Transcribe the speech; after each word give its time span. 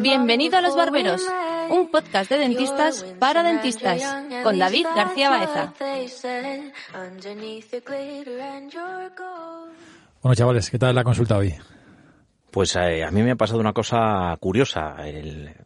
Bienvenido 0.00 0.58
a 0.58 0.60
Los 0.60 0.76
Barberos, 0.76 1.22
un 1.70 1.90
podcast 1.90 2.30
de 2.30 2.38
dentistas 2.38 3.04
para 3.18 3.42
dentistas, 3.42 4.02
con 4.44 4.58
David 4.58 4.86
García 4.94 5.30
Baeza. 5.30 5.72
Bueno, 10.22 10.34
chavales, 10.34 10.70
¿qué 10.70 10.78
tal 10.78 10.94
la 10.94 11.04
consulta 11.04 11.36
hoy? 11.36 11.54
Pues 12.50 12.76
eh, 12.76 13.02
a 13.02 13.10
mí 13.10 13.22
me 13.22 13.32
ha 13.32 13.36
pasado 13.36 13.58
una 13.58 13.72
cosa 13.72 14.36
curiosa 14.38 14.96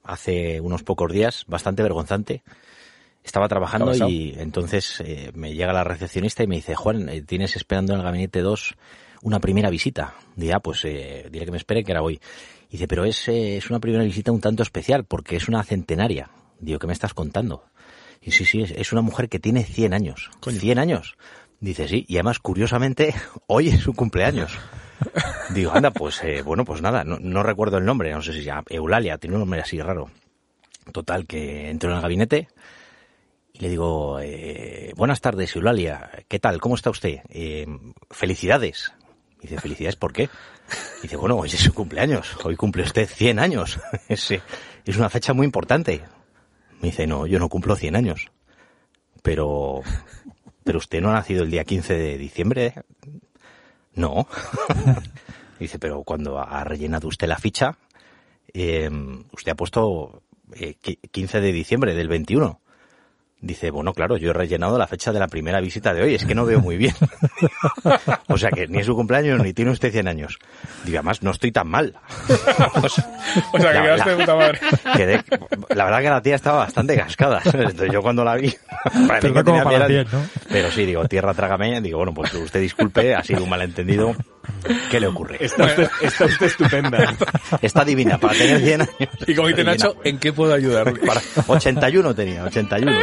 hace 0.04 0.58
unos 0.58 0.82
pocos 0.82 1.12
días, 1.12 1.44
bastante 1.46 1.82
vergonzante. 1.82 2.42
Estaba 3.22 3.48
trabajando 3.48 3.94
y 4.08 4.34
entonces 4.38 5.02
eh, 5.04 5.30
me 5.34 5.52
llega 5.52 5.74
la 5.74 5.84
recepcionista 5.84 6.42
y 6.42 6.46
me 6.46 6.56
dice, 6.56 6.74
Juan, 6.74 7.10
eh, 7.10 7.20
tienes 7.20 7.56
esperando 7.56 7.92
en 7.92 7.98
el 7.98 8.04
gabinete 8.06 8.40
2 8.40 8.74
una 9.20 9.38
primera 9.38 9.68
visita. 9.68 10.14
Dice, 10.34 10.54
ah, 10.54 10.60
pues 10.60 10.82
diré 10.84 11.44
que 11.44 11.50
me 11.50 11.58
espere 11.58 11.84
que 11.84 11.92
era 11.92 12.00
hoy. 12.00 12.18
Dice, 12.70 12.86
pero 12.86 13.04
es, 13.04 13.28
eh, 13.28 13.56
es 13.56 13.70
una 13.70 13.80
primera 13.80 14.04
visita 14.04 14.32
un 14.32 14.40
tanto 14.40 14.62
especial 14.62 15.04
porque 15.04 15.36
es 15.36 15.48
una 15.48 15.62
centenaria. 15.64 16.30
Digo, 16.60 16.78
¿qué 16.78 16.86
me 16.86 16.92
estás 16.92 17.14
contando? 17.14 17.64
Y 18.20 18.32
sí, 18.32 18.44
sí, 18.44 18.62
es, 18.62 18.92
una 18.92 19.00
mujer 19.00 19.28
que 19.28 19.38
tiene 19.38 19.64
100 19.64 19.94
años. 19.94 20.30
Coño. 20.40 20.58
100 20.58 20.78
años. 20.78 21.16
Dice, 21.60 21.88
sí, 21.88 22.04
y 22.08 22.16
además, 22.16 22.38
curiosamente, 22.38 23.14
hoy 23.46 23.68
es 23.68 23.80
su 23.80 23.94
cumpleaños. 23.94 24.52
Digo, 25.54 25.72
anda, 25.72 25.90
pues, 25.90 26.22
eh, 26.24 26.42
bueno, 26.42 26.64
pues 26.64 26.82
nada, 26.82 27.04
no, 27.04 27.42
recuerdo 27.42 27.78
el 27.78 27.84
nombre, 27.84 28.12
no 28.12 28.20
sé 28.20 28.32
si 28.32 28.42
ya 28.42 28.62
Eulalia, 28.68 29.18
tiene 29.18 29.36
un 29.36 29.40
nombre 29.40 29.60
así 29.60 29.80
raro. 29.80 30.10
Total, 30.92 31.26
que 31.26 31.70
entro 31.70 31.90
en 31.90 31.96
el 31.96 32.02
gabinete 32.02 32.48
y 33.52 33.60
le 33.60 33.68
digo, 33.70 34.20
eh, 34.20 34.92
buenas 34.96 35.20
tardes, 35.20 35.54
Eulalia, 35.56 36.10
¿qué 36.28 36.38
tal? 36.38 36.60
¿Cómo 36.60 36.74
está 36.74 36.90
usted? 36.90 37.20
Eh, 37.28 37.66
felicidades. 38.10 38.92
Dice, 39.40 39.58
felicidades, 39.60 39.96
¿por 39.96 40.12
qué? 40.12 40.28
Dice, 41.02 41.16
bueno, 41.16 41.36
hoy 41.36 41.48
es 41.48 41.60
su 41.60 41.72
cumpleaños, 41.72 42.36
hoy 42.44 42.56
cumple 42.56 42.82
usted 42.82 43.08
100 43.08 43.38
años. 43.38 43.78
Es, 44.08 44.30
es 44.30 44.96
una 44.96 45.10
fecha 45.10 45.32
muy 45.32 45.44
importante. 45.44 46.02
Me 46.80 46.88
dice, 46.88 47.06
no, 47.06 47.26
yo 47.26 47.38
no 47.38 47.48
cumplo 47.48 47.76
100 47.76 47.96
años. 47.96 48.30
Pero, 49.22 49.82
pero 50.64 50.78
usted 50.78 51.00
no 51.00 51.10
ha 51.10 51.14
nacido 51.14 51.42
el 51.42 51.50
día 51.50 51.64
15 51.64 51.94
de 51.94 52.18
diciembre. 52.18 52.74
No. 53.94 54.28
Dice, 55.58 55.80
pero 55.80 56.04
cuando 56.04 56.38
ha 56.38 56.62
rellenado 56.62 57.08
usted 57.08 57.26
la 57.26 57.36
ficha, 57.36 57.76
eh, 58.54 58.88
usted 59.32 59.52
ha 59.52 59.56
puesto 59.56 60.22
15 61.10 61.40
de 61.40 61.52
diciembre 61.52 61.94
del 61.94 62.06
21. 62.06 62.60
Dice, 63.40 63.70
bueno, 63.70 63.94
claro, 63.94 64.16
yo 64.16 64.30
he 64.30 64.32
rellenado 64.32 64.76
la 64.78 64.88
fecha 64.88 65.12
de 65.12 65.20
la 65.20 65.28
primera 65.28 65.60
visita 65.60 65.94
de 65.94 66.02
hoy, 66.02 66.14
es 66.16 66.24
que 66.24 66.34
no 66.34 66.44
veo 66.44 66.58
muy 66.58 66.76
bien. 66.76 66.94
o 68.26 68.36
sea 68.36 68.50
que 68.50 68.66
ni 68.66 68.78
es 68.78 68.86
su 68.86 68.96
cumpleaños 68.96 69.40
ni 69.40 69.52
tiene 69.52 69.70
usted 69.70 69.92
100 69.92 70.08
años. 70.08 70.38
Digo, 70.84 70.98
además, 70.98 71.22
no 71.22 71.30
estoy 71.30 71.52
tan 71.52 71.68
mal. 71.68 71.94
o 73.52 73.58
sea, 73.60 73.72
que 73.72 73.82
quedaste 73.82 74.10
de 74.10 74.16
puta 74.16 74.34
madre. 74.34 74.60
la 75.68 75.84
verdad 75.84 76.02
que 76.02 76.10
la 76.10 76.22
tía 76.22 76.34
estaba 76.34 76.58
bastante 76.58 76.96
cascada. 76.96 77.40
Entonces 77.44 77.92
yo 77.92 78.02
cuando 78.02 78.24
la 78.24 78.34
vi, 78.34 78.52
pero, 79.20 79.44
tenía 79.44 80.04
pero 80.48 80.70
sí, 80.72 80.84
digo, 80.84 81.06
tierra 81.06 81.32
trágame, 81.32 81.80
digo, 81.80 81.98
bueno, 81.98 82.12
pues 82.12 82.34
usted 82.34 82.60
disculpe, 82.60 83.14
ha 83.14 83.22
sido 83.22 83.44
un 83.44 83.50
malentendido. 83.50 84.16
¿Qué 84.90 85.00
le 85.00 85.06
ocurre? 85.06 85.36
Está 85.40 85.64
usted, 85.64 85.88
está 86.02 86.24
usted 86.26 86.46
estupenda. 86.46 87.16
Está 87.62 87.84
divina, 87.84 88.18
para 88.18 88.34
tener 88.34 88.60
100 88.60 88.80
años. 88.82 89.10
Y 89.26 89.34
como 89.34 89.48
dice 89.48 89.64
Nacho, 89.64 89.96
¿en 90.04 90.18
qué 90.18 90.32
puedo 90.32 90.52
ayudarle? 90.54 91.00
Para 91.00 91.20
81 91.46 92.14
tenía, 92.14 92.44
81. 92.44 92.92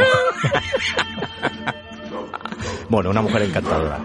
bueno, 2.88 3.10
una 3.10 3.22
mujer 3.22 3.42
encantadora. 3.42 4.00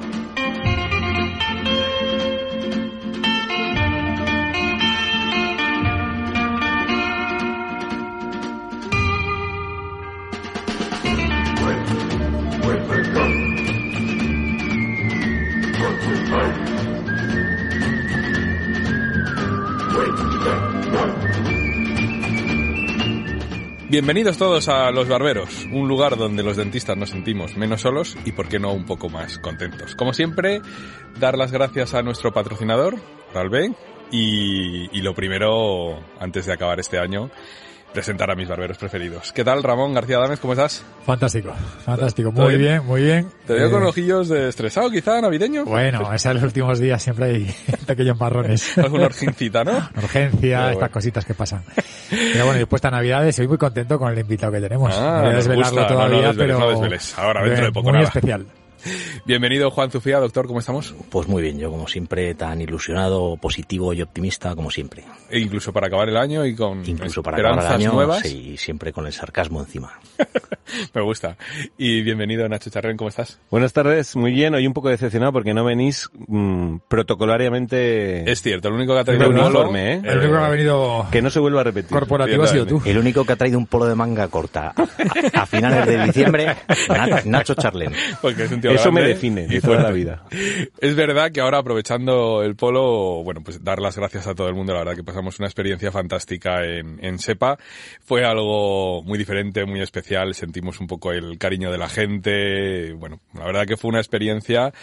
Bienvenidos 23.91 24.37
todos 24.37 24.69
a 24.69 24.89
Los 24.91 25.09
Barberos, 25.09 25.67
un 25.69 25.89
lugar 25.89 26.15
donde 26.15 26.43
los 26.43 26.55
dentistas 26.55 26.95
nos 26.95 27.09
sentimos 27.09 27.57
menos 27.57 27.81
solos 27.81 28.15
y, 28.23 28.31
por 28.31 28.47
qué 28.47 28.57
no, 28.57 28.71
un 28.71 28.85
poco 28.85 29.09
más 29.09 29.37
contentos. 29.39 29.95
Como 29.95 30.13
siempre, 30.13 30.61
dar 31.19 31.37
las 31.37 31.51
gracias 31.51 31.93
a 31.93 32.01
nuestro 32.01 32.31
patrocinador, 32.31 32.95
Ralbe, 33.33 33.73
y, 34.09 34.97
y 34.97 35.01
lo 35.01 35.13
primero, 35.13 35.99
antes 36.21 36.45
de 36.45 36.53
acabar 36.53 36.79
este 36.79 36.99
año, 36.99 37.29
presentar 37.93 38.31
a 38.31 38.35
mis 38.35 38.47
barberos 38.47 38.77
preferidos. 38.77 39.31
¿Qué 39.31 39.43
tal, 39.43 39.63
Ramón 39.63 39.93
García 39.93 40.17
Dames? 40.17 40.39
¿Cómo 40.39 40.53
estás? 40.53 40.83
Fantástico, 41.05 41.53
fantástico. 41.85 42.31
Muy 42.31 42.57
bien? 42.57 42.85
muy 42.85 43.03
bien. 43.03 43.29
Te 43.45 43.53
veo 43.53 43.69
con 43.69 43.83
eh, 43.83 43.87
ojillos 43.87 44.29
de 44.29 44.49
estresado, 44.49 44.89
quizá, 44.89 45.19
navideño. 45.21 45.65
Bueno, 45.65 46.11
es 46.13 46.25
en 46.25 46.35
los 46.35 46.43
últimos 46.43 46.79
días 46.79 47.01
siempre 47.01 47.25
hay 47.25 47.55
pequeños 47.85 48.19
marrones. 48.19 48.77
Alguna 48.77 49.05
urgencita, 49.05 49.63
¿no? 49.63 49.89
Urgencia, 49.95 50.71
estas 50.71 50.89
cositas 50.89 51.25
que 51.25 51.33
pasan. 51.33 51.63
Pero 52.09 52.45
bueno, 52.45 52.59
después 52.59 52.81
de 52.81 52.91
Navidades, 52.91 53.29
estoy 53.29 53.47
muy 53.47 53.57
contento 53.57 53.97
con 53.97 54.11
el 54.11 54.19
invitado 54.19 54.51
que 54.51 54.61
tenemos. 54.61 54.93
Ah, 54.95 55.17
no 55.17 55.21
voy 55.23 55.31
a 55.31 55.35
desvelarlo 55.35 55.87
todavía, 55.87 56.33
pero... 56.35 56.59
Ahora, 57.17 57.43
dentro 57.43 57.65
de 57.65 57.71
poco 57.71 57.91
Muy 57.91 58.03
especial. 58.03 58.45
Bienvenido 59.25 59.69
Juan 59.71 59.91
Zufía, 59.91 60.19
doctor, 60.19 60.47
¿cómo 60.47 60.59
estamos? 60.59 60.95
Pues 61.09 61.27
muy 61.27 61.41
bien, 61.41 61.59
yo 61.59 61.69
como 61.69 61.87
siempre 61.87 62.33
tan 62.35 62.61
ilusionado, 62.61 63.37
positivo 63.37 63.93
y 63.93 64.01
optimista 64.01 64.55
como 64.55 64.71
siempre. 64.71 65.03
E 65.29 65.39
incluso 65.39 65.71
para 65.71 65.87
acabar 65.87 66.09
el 66.09 66.17
año 66.17 66.45
y 66.45 66.55
con 66.55 66.87
incluso 66.87 67.21
para 67.21 67.37
acabar 67.37 67.65
el 67.65 67.81
año, 67.81 67.93
nuevas. 67.93 68.21
Sí, 68.21 68.57
siempre 68.57 68.91
con 68.91 69.05
el 69.05 69.13
sarcasmo 69.13 69.59
encima. 69.59 69.99
Me 70.93 71.01
gusta. 71.01 71.37
Y 71.77 72.01
bienvenido 72.01 72.47
Nacho 72.47 72.69
Charren, 72.69 72.95
¿cómo 72.97 73.09
estás? 73.09 73.39
Buenas 73.49 73.73
tardes, 73.73 74.15
muy 74.15 74.31
bien, 74.31 74.55
hoy 74.55 74.65
un 74.65 74.73
poco 74.73 74.89
decepcionado 74.89 75.33
porque 75.33 75.53
no 75.53 75.65
venís 75.65 76.09
mm, 76.27 76.77
protocolariamente... 76.87 78.29
Es 78.29 78.41
cierto, 78.41 78.69
el 78.69 78.75
único 78.75 78.93
que 78.93 78.99
ha 78.99 79.03
traído 79.03 79.29
un 79.29 79.37
uniforme, 79.37 79.95
¿eh? 79.95 80.01
El 80.03 80.19
único 80.19 80.33
que 80.33 80.43
ha 80.43 80.49
venido... 80.49 81.07
Que 81.11 81.21
no 81.21 81.29
se 81.29 81.39
vuelva 81.39 81.61
a 81.61 81.63
repetir. 81.65 81.91
Corporativo 81.91 82.43
ha 82.43 82.47
sido 82.47 82.65
tú. 82.65 82.81
El 82.85 82.97
único 82.97 83.25
que 83.25 83.33
ha 83.33 83.35
traído 83.35 83.57
un 83.57 83.67
polo 83.67 83.85
de 83.85 83.95
manga 83.95 84.27
corta 84.29 84.73
a, 85.33 85.45
finales 85.45 85.85
de 85.85 86.05
diciembre, 86.05 86.55
Nacho 87.25 87.55
Charlen. 87.55 87.93
Porque 88.21 88.45
es 88.45 88.51
un 88.51 88.61
eso 88.75 88.91
me 88.91 89.01
define 89.01 89.47
de 89.47 89.61
toda 89.61 89.81
la 89.81 89.91
vida. 89.91 90.23
Es 90.79 90.95
verdad 90.95 91.31
que 91.31 91.41
ahora 91.41 91.59
aprovechando 91.59 92.43
el 92.43 92.55
polo, 92.55 93.23
bueno, 93.23 93.41
pues 93.43 93.63
dar 93.63 93.79
las 93.79 93.97
gracias 93.97 94.27
a 94.27 94.35
todo 94.35 94.47
el 94.47 94.55
mundo. 94.55 94.73
La 94.73 94.79
verdad 94.79 94.95
que 94.95 95.03
pasamos 95.03 95.39
una 95.39 95.47
experiencia 95.47 95.91
fantástica 95.91 96.63
en, 96.63 97.03
en 97.03 97.19
SEPA. 97.19 97.57
Fue 98.03 98.25
algo 98.25 99.03
muy 99.03 99.17
diferente, 99.17 99.65
muy 99.65 99.81
especial. 99.81 100.33
Sentimos 100.33 100.79
un 100.79 100.87
poco 100.87 101.11
el 101.11 101.37
cariño 101.37 101.71
de 101.71 101.77
la 101.77 101.89
gente. 101.89 102.93
Bueno, 102.93 103.19
la 103.33 103.45
verdad 103.45 103.65
que 103.65 103.77
fue 103.77 103.89
una 103.89 103.99
experiencia 103.99 104.73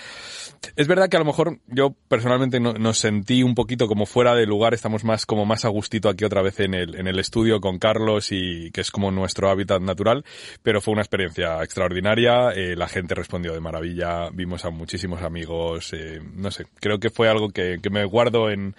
es 0.77 0.87
verdad 0.87 1.09
que 1.09 1.17
a 1.17 1.21
lo 1.21 1.27
mejor 1.27 1.59
yo 1.67 1.95
personalmente 2.09 2.61
no, 2.61 2.73
nos 2.75 2.99
sentí 2.99 3.43
un 3.43 3.55
poquito 3.55 3.89
como 3.89 4.07
fuera 4.07 4.35
de 4.35 4.47
lugar, 4.47 4.75
estamos 4.75 5.05
más 5.05 5.27
como 5.27 5.45
más 5.45 5.65
a 5.65 5.69
gustito 5.69 6.09
aquí 6.09 6.25
otra 6.25 6.43
vez 6.43 6.61
en 6.61 6.75
el, 6.75 6.95
en 6.95 7.07
el 7.07 7.19
estudio 7.19 7.61
con 7.61 7.79
Carlos 7.79 8.29
y 8.31 8.71
que 8.71 8.81
es 8.81 8.91
como 8.91 9.11
nuestro 9.11 9.51
hábitat 9.51 9.81
natural, 9.81 10.25
pero 10.63 10.81
fue 10.81 10.93
una 10.93 11.03
experiencia 11.03 11.63
extraordinaria, 11.63 12.51
eh, 12.51 12.77
la 12.77 12.89
gente 12.89 13.15
respondió 13.15 13.53
de 13.53 13.61
maravilla, 13.61 14.31
vimos 14.33 14.65
a 14.65 14.71
muchísimos 14.71 15.23
amigos, 15.23 15.93
eh, 15.93 16.21
no 16.35 16.51
sé, 16.51 16.67
creo 16.81 16.99
que 16.99 17.11
fue 17.11 17.29
algo 17.29 17.51
que, 17.51 17.79
que 17.83 17.91
me 17.91 18.05
guardo 18.05 18.51
en, 18.51 18.75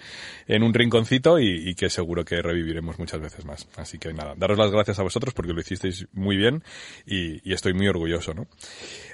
en 0.46 0.62
un 0.62 0.74
rinconcito 0.74 1.38
y, 1.38 1.68
y, 1.68 1.74
que 1.74 1.90
seguro 1.90 2.24
que 2.24 2.42
reviviremos 2.42 2.98
muchas 2.98 3.20
veces 3.20 3.44
más. 3.44 3.68
Así 3.76 3.98
que 3.98 4.12
nada, 4.12 4.34
daros 4.36 4.58
las 4.58 4.70
gracias 4.70 4.98
a 4.98 5.02
vosotros 5.02 5.34
porque 5.34 5.52
lo 5.52 5.60
hicisteis 5.60 6.06
muy 6.12 6.36
bien 6.36 6.62
y, 7.06 7.48
y 7.48 7.52
estoy 7.52 7.74
muy 7.74 7.88
orgulloso, 7.88 8.34
¿no? 8.34 8.46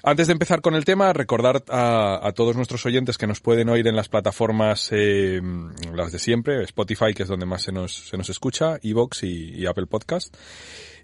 Antes 0.08 0.28
de 0.28 0.34
empezar 0.34 0.60
con 0.60 0.76
el 0.76 0.84
tema, 0.84 1.12
recordar 1.12 1.64
a, 1.68 2.32
todos 2.36 2.54
nuestros 2.54 2.86
oyentes 2.86 3.18
que 3.18 3.26
nos 3.26 3.40
pueden 3.40 3.68
oír 3.68 3.88
en 3.88 3.96
las 3.96 4.08
plataformas, 4.08 4.90
eh, 4.92 5.40
las 5.96 6.12
de 6.12 6.20
siempre, 6.20 6.62
Spotify, 6.62 7.12
que 7.12 7.24
es 7.24 7.28
donde 7.28 7.44
más 7.44 7.62
se 7.62 7.72
nos, 7.72 7.92
se 8.08 8.16
nos 8.16 8.30
escucha, 8.30 8.78
Evox 8.84 9.24
y, 9.24 9.50
y 9.56 9.66
Apple 9.66 9.86
Podcast. 9.86 10.32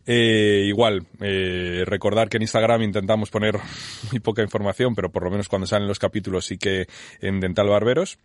Eh, 0.06 0.66
igual, 0.66 1.04
eh, 1.20 1.82
recordar 1.84 2.28
que 2.28 2.36
en 2.36 2.44
Instagram 2.44 2.82
intentamos 2.82 3.28
poner 3.30 3.58
muy 4.12 4.20
poca 4.20 4.42
información, 4.42 4.94
pero 4.94 5.10
por 5.10 5.24
lo 5.24 5.32
menos 5.32 5.48
cuando 5.48 5.66
salen 5.66 5.88
los 5.88 5.98
capítulos 5.98 6.46
sí 6.46 6.56
que 6.56 6.86
en 7.20 7.40
Dental 7.40 7.68
Barberos 7.68 8.18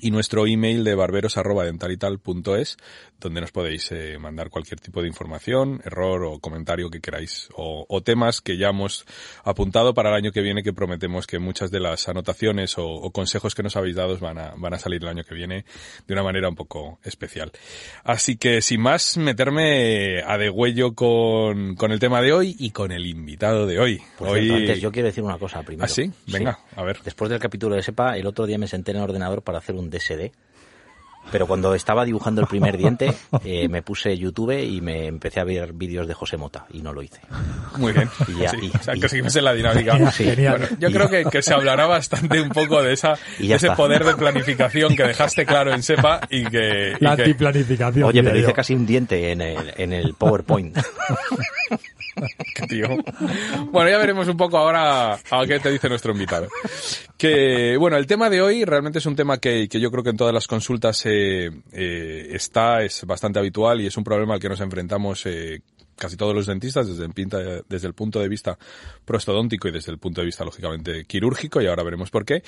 y 0.00 0.10
nuestro 0.10 0.46
email 0.46 0.84
de 0.84 0.94
barberos@dentalital.es 0.94 2.76
donde 3.20 3.40
nos 3.40 3.50
podéis 3.50 3.90
eh, 3.92 4.18
mandar 4.18 4.50
cualquier 4.50 4.80
tipo 4.80 5.00
de 5.00 5.08
información, 5.08 5.80
error 5.84 6.24
o 6.24 6.38
comentario 6.38 6.90
que 6.90 7.00
queráis 7.00 7.48
o, 7.54 7.86
o, 7.88 8.02
temas 8.02 8.40
que 8.40 8.58
ya 8.58 8.68
hemos 8.68 9.06
apuntado 9.42 9.94
para 9.94 10.10
el 10.10 10.16
año 10.16 10.32
que 10.32 10.42
viene 10.42 10.62
que 10.62 10.72
prometemos 10.72 11.26
que 11.26 11.38
muchas 11.38 11.70
de 11.70 11.80
las 11.80 12.08
anotaciones 12.08 12.76
o, 12.78 12.86
o, 12.86 13.10
consejos 13.12 13.54
que 13.54 13.62
nos 13.62 13.76
habéis 13.76 13.96
dado 13.96 14.18
van 14.18 14.38
a, 14.38 14.54
van 14.56 14.74
a 14.74 14.78
salir 14.78 15.02
el 15.02 15.08
año 15.08 15.24
que 15.24 15.34
viene 15.34 15.64
de 16.06 16.14
una 16.14 16.22
manera 16.22 16.48
un 16.48 16.54
poco 16.54 16.98
especial. 17.04 17.52
Así 18.04 18.36
que 18.36 18.60
sin 18.60 18.80
más 18.80 19.16
meterme 19.16 20.22
a 20.22 20.36
degüello 20.36 20.94
con, 20.94 21.74
con 21.74 21.92
el 21.92 21.98
tema 21.98 22.20
de 22.20 22.32
hoy 22.32 22.54
y 22.58 22.70
con 22.70 22.92
el 22.92 23.06
invitado 23.06 23.66
de 23.66 23.78
hoy. 23.78 24.02
hoy... 24.18 24.50
antes 24.50 24.80
yo 24.80 24.92
quiero 24.92 25.06
decir 25.06 25.24
una 25.24 25.38
cosa 25.38 25.62
primero. 25.62 25.84
¿Ah, 25.84 25.88
sí? 25.88 26.10
Venga, 26.26 26.58
a 26.74 26.82
ver. 26.82 27.00
Después 27.02 27.30
del 27.30 27.40
capítulo 27.40 27.74
de 27.74 27.82
SEPA, 27.82 28.16
el 28.16 28.26
otro 28.26 28.46
día 28.46 28.58
me 28.58 28.68
senté 28.68 28.90
en 28.90 28.98
el 28.98 29.04
ordenador 29.04 29.42
para 29.42 29.58
hacer 29.58 29.74
un 29.74 29.85
DSD 29.90 30.32
Pero 31.32 31.46
cuando 31.48 31.74
estaba 31.74 32.04
dibujando 32.04 32.40
el 32.40 32.46
primer 32.46 32.76
diente, 32.76 33.12
eh, 33.44 33.68
me 33.68 33.82
puse 33.82 34.16
YouTube 34.16 34.52
y 34.62 34.80
me 34.80 35.06
empecé 35.06 35.40
a 35.40 35.44
ver 35.44 35.72
vídeos 35.72 36.06
de 36.06 36.14
José 36.14 36.36
Mota 36.36 36.66
y 36.72 36.82
no 36.82 36.92
lo 36.92 37.02
hice. 37.02 37.20
Muy 37.78 37.92
bien. 37.92 38.08
Y 38.28 38.42
ya, 38.42 38.50
Sí, 38.50 38.58
y- 38.72 38.76
o 38.76 38.82
sea, 38.82 38.94
y- 38.96 39.00
que 39.00 39.08
seguimos 39.08 39.34
en 39.34 39.44
la 39.44 39.52
dinámica. 39.52 40.10
Sí. 40.12 40.24
Bueno, 40.36 40.66
yo 40.78 40.88
creo 40.92 41.08
que, 41.10 41.24
que 41.24 41.42
se 41.42 41.52
hablará 41.52 41.86
bastante 41.86 42.40
un 42.40 42.50
poco 42.50 42.80
de 42.82 42.92
esa 42.92 43.14
ese 43.40 43.54
está. 43.54 43.74
poder 43.74 44.04
de 44.04 44.14
planificación 44.14 44.94
que 44.94 45.02
dejaste 45.02 45.44
claro 45.44 45.72
en 45.74 45.82
SEPA 45.82 46.20
y 46.30 46.44
que, 46.44 46.94
y 47.00 47.04
La 47.04 47.16
que- 47.16 47.22
antiplanificación. 47.24 48.04
Oye, 48.04 48.22
pero 48.22 48.38
hice 48.38 48.52
casi 48.52 48.74
un 48.74 48.86
diente 48.86 49.32
en 49.32 49.40
el, 49.40 49.74
en 49.76 49.92
el 49.92 50.14
PowerPoint. 50.14 50.78
Tío. 52.68 52.88
Bueno, 53.70 53.90
ya 53.90 53.98
veremos 53.98 54.26
un 54.28 54.36
poco 54.36 54.56
ahora 54.58 55.14
a 55.14 55.46
qué 55.46 55.58
te 55.60 55.70
dice 55.70 55.88
nuestro 55.88 56.12
invitado. 56.12 56.48
Que, 57.16 57.76
bueno, 57.78 57.96
el 57.96 58.06
tema 58.06 58.30
de 58.30 58.40
hoy 58.42 58.64
realmente 58.64 58.98
es 58.98 59.06
un 59.06 59.16
tema 59.16 59.38
que, 59.38 59.68
que 59.68 59.80
yo 59.80 59.90
creo 59.90 60.02
que 60.02 60.10
en 60.10 60.16
todas 60.16 60.34
las 60.34 60.46
consultas 60.46 61.02
eh, 61.06 61.50
eh, 61.72 62.28
está, 62.32 62.82
es 62.82 63.04
bastante 63.04 63.38
habitual 63.38 63.80
y 63.80 63.86
es 63.86 63.96
un 63.96 64.04
problema 64.04 64.34
al 64.34 64.40
que 64.40 64.48
nos 64.48 64.60
enfrentamos 64.60 65.24
eh, 65.26 65.60
casi 65.96 66.16
todos 66.16 66.34
los 66.34 66.46
dentistas 66.46 66.86
desde 66.88 67.04
el, 67.04 67.12
pinta- 67.12 67.62
desde 67.68 67.86
el 67.86 67.94
punto 67.94 68.20
de 68.20 68.28
vista 68.28 68.58
prostodóntico 69.04 69.68
y 69.68 69.72
desde 69.72 69.92
el 69.92 69.98
punto 69.98 70.20
de 70.20 70.26
vista, 70.26 70.44
lógicamente, 70.44 71.04
quirúrgico, 71.06 71.60
y 71.62 71.66
ahora 71.66 71.82
veremos 71.82 72.10
por 72.10 72.24
qué. 72.24 72.42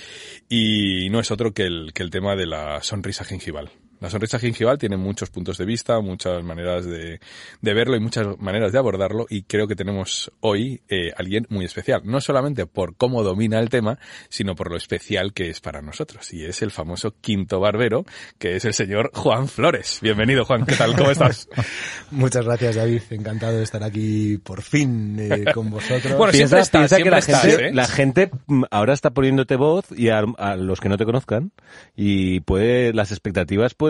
Y 0.48 1.08
no 1.10 1.20
es 1.20 1.30
otro 1.30 1.52
que 1.52 1.62
el, 1.64 1.92
que 1.94 2.02
el 2.02 2.10
tema 2.10 2.36
de 2.36 2.46
la 2.46 2.82
sonrisa 2.82 3.24
gingival. 3.24 3.70
La 4.00 4.10
sonrisa 4.10 4.38
gingival 4.38 4.78
tiene 4.78 4.96
muchos 4.96 5.28
puntos 5.30 5.58
de 5.58 5.64
vista, 5.64 6.00
muchas 6.00 6.44
maneras 6.44 6.84
de, 6.84 7.18
de 7.60 7.74
verlo 7.74 7.96
y 7.96 8.00
muchas 8.00 8.38
maneras 8.38 8.70
de 8.70 8.78
abordarlo 8.78 9.26
y 9.28 9.42
creo 9.42 9.66
que 9.66 9.74
tenemos 9.74 10.30
hoy 10.40 10.82
eh, 10.88 11.10
alguien 11.16 11.46
muy 11.48 11.64
especial, 11.64 12.02
no 12.04 12.20
solamente 12.20 12.66
por 12.66 12.94
cómo 12.94 13.24
domina 13.24 13.58
el 13.58 13.70
tema, 13.70 13.98
sino 14.28 14.54
por 14.54 14.70
lo 14.70 14.76
especial 14.76 15.32
que 15.32 15.50
es 15.50 15.60
para 15.60 15.82
nosotros 15.82 16.32
y 16.32 16.44
es 16.44 16.62
el 16.62 16.70
famoso 16.70 17.12
quinto 17.20 17.58
barbero, 17.58 18.04
que 18.38 18.54
es 18.54 18.64
el 18.64 18.72
señor 18.72 19.10
Juan 19.14 19.48
Flores. 19.48 19.98
Bienvenido 20.00 20.44
Juan, 20.44 20.64
¿qué 20.64 20.76
tal? 20.76 20.94
¿Cómo 20.94 21.10
estás? 21.10 21.48
Muchas 22.12 22.44
gracias, 22.44 22.76
David. 22.76 23.02
Encantado 23.10 23.56
de 23.56 23.64
estar 23.64 23.82
aquí 23.82 24.38
por 24.38 24.62
fin 24.62 25.16
eh, 25.18 25.52
con 25.52 25.70
vosotros. 25.70 26.16
Bueno, 26.16 26.32
siempre 26.32 26.60
estás, 26.60 26.88
piensa 26.88 26.96
que 26.96 27.02
siempre 27.02 27.10
la 27.10 27.18
estás, 27.18 27.42
gente, 27.42 27.66
¿eh? 27.66 27.74
la 27.74 27.88
gente 27.88 28.30
mm, 28.46 28.62
ahora 28.70 28.92
está 28.92 29.10
poniéndote 29.10 29.56
voz 29.56 29.86
y 29.90 30.10
a, 30.10 30.20
a 30.38 30.54
los 30.54 30.78
que 30.78 30.88
no 30.88 30.96
te 30.96 31.04
conozcan 31.04 31.50
y 31.96 32.40
puede 32.40 32.92
las 32.92 33.10
expectativas 33.10 33.74
pueden 33.74 33.87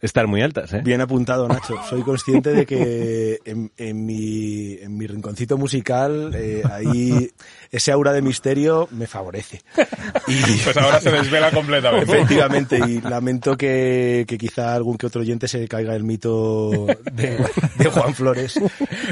estar 0.00 0.26
muy 0.26 0.42
altas, 0.42 0.72
¿eh? 0.72 0.82
Bien 0.84 1.00
apuntado, 1.00 1.48
Nacho. 1.48 1.74
Soy 1.88 2.02
consciente 2.02 2.52
de 2.52 2.66
que 2.66 3.38
en, 3.44 3.70
en 3.76 4.06
mi, 4.06 4.74
en 4.74 4.96
mi 4.96 5.06
rinconcito 5.06 5.56
musical, 5.58 6.32
eh, 6.34 6.62
ahí 6.70 7.30
ese 7.76 7.92
aura 7.92 8.12
de 8.12 8.22
misterio 8.22 8.88
me 8.90 9.06
favorece. 9.06 9.62
Y, 10.26 10.40
Pues 10.62 10.76
ahora 10.76 11.00
se 11.00 11.10
desvela 11.10 11.50
completamente. 11.50 12.10
Efectivamente, 12.10 12.78
y 12.86 13.00
lamento 13.00 13.56
que, 13.56 14.24
que 14.28 14.38
quizá 14.38 14.74
algún 14.74 14.96
que 14.96 15.06
otro 15.06 15.20
oyente 15.22 15.48
se 15.48 15.66
caiga 15.68 15.94
el 15.94 16.04
mito 16.04 16.70
de, 17.12 17.44
de 17.76 17.84
Juan 17.90 18.14
Flores. 18.14 18.56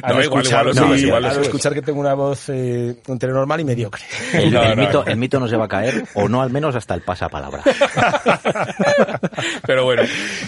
Al 0.03 0.15
No, 0.17 0.23
igual, 0.23 0.43
escuchar, 0.43 0.67
igual 0.69 0.77
subes, 0.87 1.01
sí, 1.01 1.07
igual 1.07 1.25
al 1.25 1.43
escuchar 1.43 1.75
que 1.75 1.83
tengo 1.83 2.01
una 2.01 2.15
voz 2.15 2.49
eh, 2.49 2.97
entre 3.09 3.31
normal 3.33 3.61
y 3.61 3.65
mediocre. 3.65 4.03
El, 4.33 4.53
No, 4.53 4.63
el 4.63 4.77
no, 4.77 4.83
mito, 4.83 5.05
no. 5.05 5.11
el 5.11 5.17
mito 5.19 5.41
no 5.41 5.49
se 5.49 5.57
va 5.57 5.65
a 5.65 5.69
caer, 5.69 6.05
o 6.15 6.29
no 6.29 6.41
al 6.41 6.51
menos 6.51 6.75
hasta 6.77 6.95
el 6.95 7.03
pasapalabra. 7.03 7.63
Pero 9.67 9.85
bueno, 9.85 10.03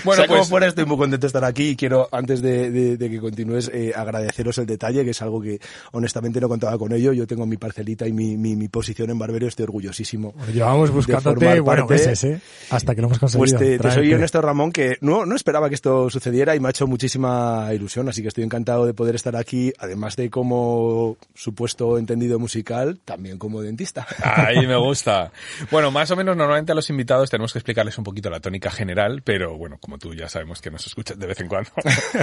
bueno, 0.05 0.20
sea 0.22 0.26
como 0.28 0.38
pues 0.40 0.49
fuera, 0.49 0.67
estoy 0.67 0.84
muy 0.87 0.96
contento 0.96 1.25
de 1.25 1.28
estar 1.28 1.44
aquí 1.44 1.70
y 1.70 1.76
quiero, 1.76 2.08
antes 2.12 2.43
de, 2.43 2.70
de- 2.70 2.96
de 2.96 3.10
que 3.10 3.20
continúes, 3.20 3.70
eh, 3.72 3.93
agradeceros 3.94 4.58
el 4.58 4.67
detalle, 4.67 5.05
que 5.05 5.10
es 5.10 5.22
algo 5.22 5.40
que 5.40 5.60
honestamente 5.93 6.40
no 6.40 6.49
contaba 6.49 6.78
con 6.78 6.93
ello. 6.93 7.12
Yo 7.12 7.26
tengo 7.26 7.46
mi 7.46 7.56
parcelita 7.56 8.04
y 8.06 8.12
mi, 8.12 8.37
mi, 8.37 8.56
mi 8.56 8.69
posición 8.69 9.11
en 9.11 9.19
Barbero, 9.19 9.47
estoy 9.47 9.65
orgullosísimo. 9.65 10.33
Bueno, 10.33 10.53
Llevamos 10.53 10.91
buscándote, 10.91 11.47
formar 11.47 11.61
bueno, 11.62 11.87
meses, 11.87 12.25
¿eh? 12.25 12.41
Hasta 12.71 12.95
que 12.95 13.01
lo 13.01 13.09
hemos 13.09 13.19
conseguido. 13.19 13.59
Pues 13.59 13.59
te, 13.59 13.79
te 13.79 13.91
soy 13.91 14.12
honesto, 14.12 14.41
Ramón, 14.41 14.73
que 14.73 14.97
no, 15.01 15.27
no 15.27 15.37
esperaba 15.37 15.69
que 15.69 15.75
esto 15.75 16.11
sucediera 16.11 16.55
y 16.55 16.61
me 16.61 16.69
ha 16.69 16.71
hecho 16.71 16.87
muchísima 16.87 17.69
ilusión, 17.73 18.09
así 18.09 18.23
que 18.23 18.29
estoy 18.29 18.45
encantado 18.45 18.87
de 18.87 18.95
poder 18.95 19.15
estar 19.15 19.37
aquí, 19.37 19.73
además 19.79 20.17
de 20.17 20.31
como 20.31 21.17
supuesto 21.35 21.99
entendido 21.99 22.39
musical, 22.39 22.99
también 23.05 23.39
como 23.39 23.62
dentista. 23.62 24.06
Ahí 24.23 24.67
me 24.67 24.77
gusta. 24.85 25.33
Bueno, 25.71 25.91
más 25.91 26.11
o 26.11 26.17
menos 26.17 26.37
normalmente 26.37 26.73
a 26.73 26.75
los 26.75 26.89
invitados 26.91 27.31
tenemos 27.31 27.53
que 27.53 27.59
explicarles 27.59 27.97
un 27.99 28.05
poquito 28.05 28.31
la 28.31 28.41
tónica 28.41 28.71
general, 28.71 29.23
pero 29.23 29.56
bueno, 29.56 29.79
como 29.81 29.99
tú 29.99 30.15
ya 30.15 30.29
sabemos 30.29 30.61
que 30.61 30.71
nos 30.71 30.87
escuchas 30.87 31.19
de 31.19 31.27
vez 31.27 31.41
en 31.41 31.49
cuando, 31.49 31.71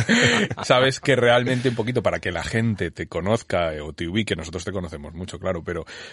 sabes 0.63 1.00
que 1.00 1.16
realmente 1.16 1.69
un 1.69 1.75
poquito 1.75 2.04
para 2.04 2.19
que 2.19 2.31
la 2.31 2.44
gente 2.44 2.92
te 2.92 3.07
conozca 3.07 3.72
o 3.83 3.94
te 3.94 4.07
ubique, 4.07 4.36
nosotros 4.36 4.63
te 4.66 4.72
conocemos 4.72 5.13
mucho, 5.13 5.39
claro, 5.39 5.63
pero, 5.63 5.70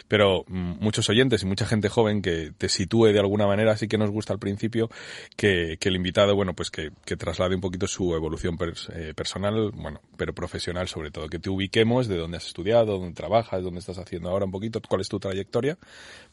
pero 0.09 0.45
mm, 0.49 0.75
muchos 0.81 1.09
oyentes 1.09 1.43
y 1.43 1.47
mucha 1.47 1.67
gente 1.67 1.89
joven 1.89 2.23
que 2.23 2.53
te 2.57 2.69
sitúe 2.69 3.07
de 3.07 3.19
alguna 3.19 3.47
manera, 3.47 3.77
sí 3.77 3.89
que 3.89 3.99
nos 3.99 4.11
gusta 4.11 4.33
al 4.33 4.39
principio 4.39 4.91
que, 5.37 5.77
que 5.81 5.89
el 5.89 5.97
invitado, 5.97 6.35
bueno, 6.35 6.55
pues 6.55 6.71
que, 6.71 6.91
que 7.05 7.17
traslade 7.17 7.55
un 7.55 7.61
poquito 7.61 7.87
su 7.87 8.15
evolución 8.15 8.59
eh, 8.95 9.13
personal, 9.15 9.71
bueno, 9.73 10.01
pero 10.17 10.35
profesional 10.35 10.89
sobre 10.89 11.11
todo, 11.11 11.29
que 11.29 11.39
te 11.39 11.51
ubiquemos 11.51 12.09
de 12.09 12.17
dónde 12.17 12.37
has 12.37 12.47
estudiado, 12.47 12.99
dónde 12.99 13.15
trabajas, 13.15 13.63
dónde 13.63 13.81
estás 13.81 13.99
haciendo 13.99 14.31
ahora 14.31 14.45
un 14.45 14.53
poquito, 14.53 14.81
cuál 14.89 15.01
es 15.01 15.09
tu 15.09 15.19
trayectoria 15.19 15.79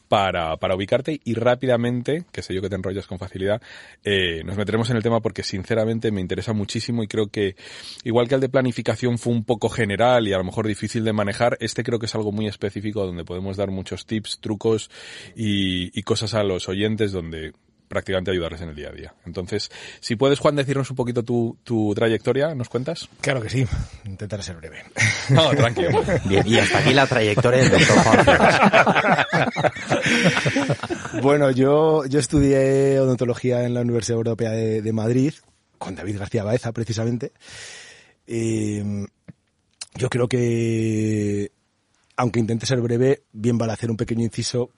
para, 0.08 0.56
para 0.56 0.76
ubicarte 0.76 1.20
y 1.24 1.34
rápidamente, 1.34 2.24
que 2.32 2.42
sé 2.42 2.54
yo 2.54 2.62
que 2.62 2.68
te 2.68 2.76
enrollas 2.76 3.06
con 3.06 3.18
facilidad, 3.18 3.60
eh, 4.04 4.42
nos 4.44 4.56
meteremos 4.56 4.90
en 4.90 4.96
el 4.96 5.02
tema 5.02 5.20
porque 5.20 5.42
sinceramente 5.42 6.10
me 6.10 6.20
interesa 6.20 6.52
muchísimo 6.52 7.02
y 7.02 7.08
creo 7.08 7.28
que 7.28 7.56
igual 8.04 8.28
que 8.28 8.34
el 8.36 8.40
de 8.40 8.48
planificación 8.48 9.18
fue 9.18 9.32
un 9.32 9.44
poco 9.44 9.68
general 9.68 10.28
y 10.28 10.32
a 10.32 10.38
lo 10.38 10.44
mejor 10.44 10.66
difícil 10.66 11.04
de 11.04 11.12
manejar, 11.12 11.56
este 11.60 11.82
creo 11.82 11.98
que 11.98 12.06
es 12.06 12.14
algo 12.14 12.32
muy 12.32 12.46
específico 12.46 13.04
donde 13.04 13.24
podemos 13.24 13.56
dar 13.56 13.70
muchos 13.70 14.06
tips, 14.06 14.40
trucos 14.40 14.90
y, 15.34 15.98
y 15.98 16.02
cosas 16.02 16.34
a 16.34 16.42
los 16.42 16.68
oyentes 16.68 17.12
donde 17.12 17.52
prácticamente 17.88 18.30
ayudarles 18.30 18.60
en 18.60 18.70
el 18.70 18.74
día 18.74 18.88
a 18.88 18.92
día. 18.92 19.14
Entonces, 19.24 19.70
si 20.00 20.16
puedes, 20.16 20.38
Juan, 20.38 20.56
decirnos 20.56 20.90
un 20.90 20.96
poquito 20.96 21.22
tu, 21.22 21.58
tu 21.64 21.94
trayectoria, 21.94 22.54
¿nos 22.54 22.68
cuentas? 22.68 23.08
Claro 23.20 23.40
que 23.40 23.48
sí, 23.48 23.66
intentaré 24.04 24.42
ser 24.42 24.56
breve. 24.56 24.84
No, 25.30 25.50
tranquilo. 25.50 26.02
Bien, 26.24 26.46
y 26.46 26.58
hasta 26.58 26.78
aquí 26.78 26.92
la 26.94 27.06
trayectoria 27.06 27.62
del 27.62 27.70
doctor 27.70 27.98
Juan. 27.98 28.26
Bueno, 31.22 31.50
yo, 31.50 32.04
yo 32.06 32.18
estudié 32.18 33.00
odontología 33.00 33.64
en 33.64 33.74
la 33.74 33.80
Universidad 33.80 34.18
Europea 34.18 34.50
de, 34.50 34.82
de 34.82 34.92
Madrid, 34.92 35.32
con 35.78 35.94
David 35.94 36.18
García 36.18 36.44
Baeza, 36.44 36.72
precisamente. 36.72 37.32
Eh, 38.26 39.06
yo 39.94 40.10
creo 40.10 40.28
que, 40.28 41.50
aunque 42.16 42.40
intente 42.40 42.66
ser 42.66 42.80
breve, 42.80 43.22
bien 43.32 43.56
vale 43.56 43.72
hacer 43.72 43.90
un 43.90 43.96
pequeño 43.96 44.24
inciso 44.24 44.70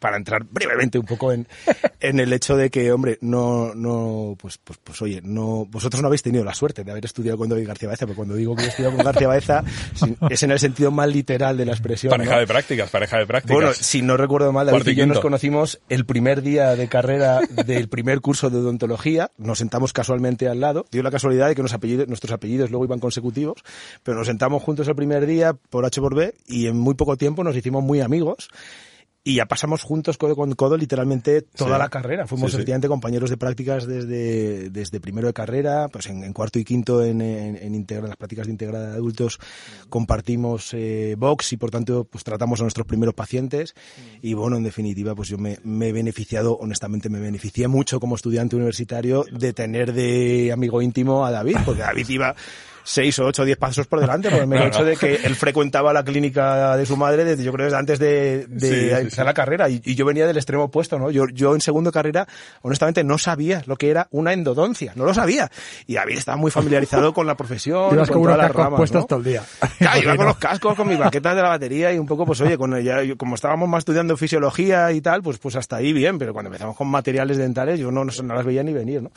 para 0.00 0.16
entrar 0.16 0.44
brevemente 0.44 0.98
un 0.98 1.06
poco 1.06 1.32
en, 1.32 1.46
en 2.00 2.18
el 2.18 2.32
hecho 2.32 2.56
de 2.56 2.70
que, 2.70 2.90
hombre, 2.90 3.18
no, 3.20 3.74
no, 3.74 4.36
pues, 4.40 4.58
pues, 4.58 4.78
pues 4.82 5.00
oye, 5.02 5.20
no, 5.22 5.66
vosotros 5.66 6.02
no 6.02 6.08
habéis 6.08 6.22
tenido 6.22 6.42
la 6.44 6.54
suerte 6.54 6.82
de 6.82 6.90
haber 6.90 7.04
estudiado 7.04 7.38
con 7.38 7.48
David 7.48 7.68
García 7.68 7.88
Baeza, 7.88 8.06
pero 8.06 8.16
cuando 8.16 8.34
digo 8.34 8.56
que 8.56 8.64
he 8.64 8.68
estudiado 8.68 8.96
con 8.96 9.04
García 9.04 9.28
Baeza, 9.28 9.62
es 10.30 10.42
en 10.42 10.50
el 10.50 10.58
sentido 10.58 10.90
más 10.90 11.08
literal 11.08 11.56
de 11.56 11.66
la 11.66 11.72
expresión. 11.72 12.10
Pareja 12.10 12.34
¿no? 12.34 12.40
de 12.40 12.46
prácticas, 12.46 12.90
pareja 12.90 13.18
de 13.18 13.26
prácticas. 13.26 13.54
Bueno, 13.54 13.72
si 13.74 14.02
no 14.02 14.16
recuerdo 14.16 14.52
mal, 14.52 14.66
David 14.66 14.88
y 14.88 14.94
yo 14.94 15.06
nos 15.06 15.20
conocimos 15.20 15.80
el 15.88 16.06
primer 16.06 16.42
día 16.42 16.74
de 16.74 16.88
carrera 16.88 17.40
del 17.66 17.88
primer 17.88 18.20
curso 18.20 18.50
de 18.50 18.58
odontología. 18.58 19.30
Nos 19.36 19.58
sentamos 19.58 19.92
casualmente 19.92 20.48
al 20.48 20.60
lado. 20.60 20.86
Dio 20.90 21.02
la 21.02 21.10
casualidad 21.10 21.48
de 21.48 21.54
que 21.54 21.62
nos 21.62 21.72
nuestros 22.08 22.32
apellidos 22.32 22.70
luego 22.70 22.84
iban 22.84 22.98
consecutivos, 22.98 23.62
pero 24.02 24.18
nos 24.18 24.26
sentamos 24.26 24.62
juntos 24.62 24.88
el 24.88 24.94
primer 24.94 25.26
día 25.26 25.54
por 25.54 25.84
H 25.84 26.00
por 26.00 26.14
B 26.14 26.34
y 26.46 26.66
en 26.66 26.76
muy 26.76 26.94
poco 26.94 27.16
tiempo 27.16 27.44
nos 27.44 27.56
hicimos 27.56 27.82
muy 27.82 28.00
amigos. 28.00 28.48
Y 29.22 29.34
ya 29.34 29.44
pasamos 29.44 29.82
juntos 29.82 30.16
codo 30.16 30.34
con 30.34 30.54
codo 30.54 30.78
literalmente 30.78 31.42
toda 31.42 31.76
Sí. 31.76 31.78
la 31.78 31.88
carrera. 31.90 32.26
Fuimos 32.26 32.50
Sí, 32.50 32.52
sí. 32.52 32.56
efectivamente 32.56 32.88
compañeros 32.88 33.28
de 33.28 33.36
prácticas 33.36 33.86
desde, 33.86 34.70
desde 34.70 34.98
primero 34.98 35.26
de 35.26 35.34
carrera, 35.34 35.88
pues 35.88 36.06
en, 36.06 36.24
en 36.24 36.32
cuarto 36.32 36.58
y 36.58 36.64
quinto 36.64 37.04
en, 37.04 37.20
en, 37.20 37.56
en 37.56 37.74
integra- 37.74 38.06
las 38.08 38.16
prácticas 38.16 38.46
de 38.46 38.52
integrada 38.52 38.88
de 38.90 38.94
adultos 38.94 39.38
compartimos 39.90 40.72
eh, 40.72 41.16
box 41.18 41.52
y 41.52 41.56
por 41.58 41.70
tanto 41.70 42.04
pues 42.04 42.24
tratamos 42.24 42.60
a 42.60 42.64
nuestros 42.64 42.86
primeros 42.86 43.14
pacientes 43.14 43.74
y 44.22 44.32
bueno, 44.34 44.56
en 44.56 44.62
definitiva 44.62 45.14
pues 45.14 45.28
yo 45.28 45.36
me, 45.36 45.58
me 45.64 45.88
he 45.88 45.92
beneficiado, 45.92 46.56
honestamente 46.56 47.10
me 47.10 47.20
beneficié 47.20 47.68
mucho 47.68 48.00
como 48.00 48.14
estudiante 48.16 48.56
universitario 48.56 49.24
de 49.30 49.52
tener 49.52 49.92
de 49.92 50.50
amigo 50.52 50.80
íntimo 50.80 51.26
a 51.26 51.30
David, 51.30 51.56
porque 51.66 51.82
David 51.82 52.08
iba 52.08 52.34
seis 52.92 53.16
o 53.20 53.26
ocho 53.26 53.42
o 53.42 53.44
diez 53.44 53.56
pasos 53.56 53.86
por 53.86 54.00
delante 54.00 54.30
por 54.30 54.40
el 54.40 54.46
mero 54.48 54.62
No, 54.64 54.68
no. 54.68 54.74
hecho 54.74 54.84
de 54.84 54.96
que 54.96 55.14
él 55.26 55.36
frecuentaba 55.36 55.92
la 55.92 56.02
clínica 56.04 56.76
de 56.76 56.84
su 56.86 56.96
madre 56.96 57.24
desde 57.24 57.44
yo 57.44 57.52
creo 57.52 57.66
desde 57.66 57.78
antes 57.78 57.98
de, 58.00 58.46
de 58.48 58.60
Sí, 58.68 58.90
empezar 58.90 59.24
sí. 59.24 59.26
la 59.26 59.34
carrera 59.34 59.68
y, 59.68 59.80
y 59.84 59.94
yo 59.94 60.04
venía 60.04 60.26
del 60.26 60.36
extremo 60.36 60.64
opuesto, 60.64 60.98
¿no? 60.98 61.10
Yo, 61.10 61.26
yo 61.32 61.54
en 61.54 61.60
segundo 61.60 61.92
carrera 61.92 62.26
honestamente 62.62 63.04
no 63.04 63.16
sabía 63.18 63.62
lo 63.66 63.76
que 63.76 63.90
era 63.90 64.08
una 64.10 64.32
endodoncia, 64.32 64.92
no 64.96 65.04
lo 65.04 65.14
sabía 65.14 65.50
y 65.86 65.94
David 65.94 66.18
estaba 66.18 66.36
muy 66.36 66.50
familiarizado 66.50 67.12
con 67.14 67.26
la 67.26 67.36
profesión, 67.36 67.90
Ibas 67.94 68.08
con 68.08 68.22
con 68.22 68.22
todas 68.24 68.34
unos 68.34 68.38
las 68.38 68.46
cascos 68.48 68.64
ramas, 68.64 68.78
puestos 68.78 69.00
¿no? 69.02 69.06
todo 69.06 69.18
el 69.20 69.24
día. 69.24 69.42
Claro, 69.78 70.00
iba 70.02 70.16
con 70.16 70.26
los 70.26 70.36
cascos, 70.38 70.74
con 70.74 70.88
mis 70.88 70.98
baquetas 70.98 71.36
de 71.36 71.42
la 71.42 71.48
batería 71.50 71.92
y 71.92 71.98
un 71.98 72.06
poco, 72.06 72.26
pues 72.26 72.40
oye, 72.40 72.58
con 72.58 72.74
ella, 72.76 73.02
yo- 73.04 73.16
como 73.16 73.36
estábamos 73.36 73.68
más 73.68 73.78
estudiando 73.82 74.16
fisiología 74.16 74.90
y 74.92 75.00
tal, 75.00 75.22
pues, 75.22 75.38
pues 75.38 75.54
hasta 75.56 75.76
ahí 75.76 75.92
bien, 75.92 76.18
pero 76.18 76.32
cuando 76.32 76.48
empezamos 76.48 76.76
con 76.76 76.88
materiales 76.88 77.36
dentales 77.38 77.78
yo 77.78 77.90
no, 77.92 78.04
no, 78.04 78.12
no 78.24 78.34
las 78.34 78.44
veía 78.44 78.62
ni 78.62 78.72
venir, 78.72 79.02
¿no? 79.02 79.10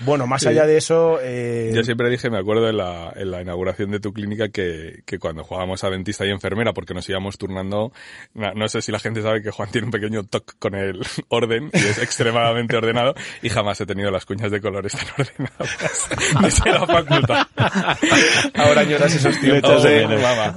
Bueno, 0.00 0.26
más 0.26 0.46
allá 0.46 0.66
de 0.66 0.76
eso... 0.76 1.18
Eh... 1.22 1.72
Yo 1.74 1.82
siempre 1.84 2.08
dije, 2.08 2.30
me 2.30 2.38
acuerdo 2.38 2.68
en 2.68 2.76
la, 2.76 3.12
en 3.14 3.30
la 3.30 3.42
inauguración 3.42 3.90
de 3.90 4.00
tu 4.00 4.12
clínica, 4.12 4.48
que, 4.48 5.02
que 5.04 5.18
cuando 5.18 5.44
jugábamos 5.44 5.84
a 5.84 5.90
dentista 5.90 6.26
y 6.26 6.30
enfermera, 6.30 6.72
porque 6.72 6.94
nos 6.94 7.08
íbamos 7.08 7.38
turnando, 7.38 7.92
no, 8.34 8.68
sé 8.68 8.82
si 8.82 8.92
la 8.92 8.98
gente 8.98 9.22
sabe 9.22 9.42
que 9.42 9.50
Juan 9.50 9.70
tiene 9.70 9.86
un 9.86 9.90
pequeño 9.90 10.24
toque 10.24 10.54
con 10.58 10.74
el 10.74 11.00
orden 11.28 11.70
y 11.72 11.78
es 11.78 11.98
extremadamente 11.98 12.76
ordenado 12.76 13.14
y 13.42 13.48
jamás 13.48 13.80
he 13.80 13.86
tenido 13.86 14.10
las 14.10 14.24
cuñas 14.24 14.50
de 14.50 14.60
colores 14.60 14.92
tan 14.92 15.06
ordenadas 15.18 16.08
desde 16.42 16.70
la 16.70 16.86
facultad. 16.86 17.46
Ahora 18.54 18.80
añoras 18.80 19.14
esos 19.14 19.38
tiempos, 19.40 19.84
eh. 19.84 20.06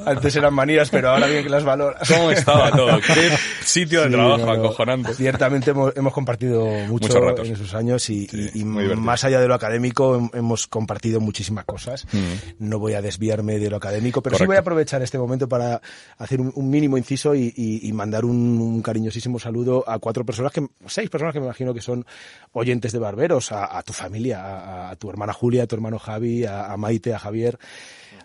Antes 0.06 0.36
eran 0.36 0.54
manías, 0.54 0.90
pero 0.90 1.10
ahora 1.10 1.28
bien 1.28 1.44
que 1.44 1.50
las 1.50 1.64
valoras. 1.64 2.08
¿Cómo 2.10 2.32
estaba 2.32 2.72
todo? 2.72 3.00
Qué 3.00 3.32
sitio 3.64 4.04
de 4.04 4.10
trabajo 4.10 4.52
acojonante. 4.52 5.14
Ciertamente 5.14 5.72
hemos, 5.72 5.96
hemos 5.96 6.14
compartido 6.14 6.66
mucho 6.88 7.44
en 7.44 7.54
esos 7.54 7.74
años 7.74 8.10
y, 8.10 8.28
y, 8.54 8.64
más 8.64 9.24
allá 9.24 9.33
de 9.40 9.48
lo 9.48 9.54
académico 9.54 10.30
hemos 10.34 10.68
compartido 10.68 11.20
muchísimas 11.20 11.66
cosas. 11.66 12.06
Mm. 12.12 12.68
No 12.68 12.80
voy 12.80 12.94
a 12.94 13.02
desviarme 13.02 13.60
de 13.60 13.70
lo 13.70 13.78
académico, 13.78 14.22
pero 14.22 14.38
sí 14.38 14.46
voy 14.46 14.56
a 14.56 14.60
aprovechar 14.60 15.02
este 15.02 15.18
momento 15.18 15.48
para 15.48 15.82
hacer 16.18 16.42
un, 16.42 16.70
mínimo 16.70 16.98
inciso 16.98 17.36
y, 17.36 17.92
mandar 17.94 18.26
un, 18.26 18.82
cariñosísimo 18.82 19.40
saludo 19.40 19.84
a 19.88 20.00
cuatro 20.00 20.26
personas, 20.26 20.52
que 20.52 20.68
seis 20.88 21.10
personas 21.10 21.34
que 21.34 21.40
me 21.40 21.46
imagino 21.46 21.74
que 21.74 21.82
son 21.82 22.06
oyentes 22.54 22.92
de 22.92 23.00
Barberos, 23.00 23.52
a, 23.52 23.82
tu 23.84 23.94
familia, 23.94 24.90
a, 24.90 24.96
tu 24.96 25.10
hermana 25.10 25.34
Julia, 25.34 25.64
a 25.64 25.68
tu 25.68 25.76
hermano 25.76 26.00
Javi, 26.00 26.46
a 26.46 26.76
Maite, 26.78 27.14
a 27.14 27.20
Javier 27.20 27.60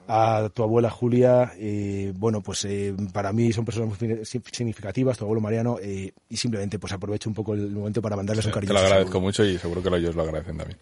a 0.08 0.48
tu 0.52 0.62
abuela 0.62 0.88
Julia, 0.88 1.52
eh, 1.58 2.14
bueno, 2.16 2.42
pues 2.42 2.64
eh, 2.64 2.94
para 3.12 3.30
mí 3.30 3.52
son 3.52 3.66
personas 3.66 4.00
muy 4.00 4.24
significativas, 4.24 5.18
tu 5.18 5.24
abuelo 5.24 5.42
Mariano, 5.42 5.78
eh, 5.82 6.12
y 6.30 6.36
simplemente 6.38 6.78
pues 6.78 6.94
aprovecho 6.94 7.28
un 7.28 7.34
poco 7.34 7.52
el 7.52 7.70
momento 7.70 8.00
para 8.00 8.16
mandarles 8.16 8.46
un 8.46 8.52
cariño. 8.52 8.72
Te 8.72 8.80
lo 8.80 8.86
agradezco 8.86 9.20
mucho 9.20 9.44
y 9.44 9.58
seguro 9.58 9.82
que 9.82 9.94
ellos 9.94 10.16
lo 10.16 10.22
agradecen 10.22 10.56
también. 10.56 10.78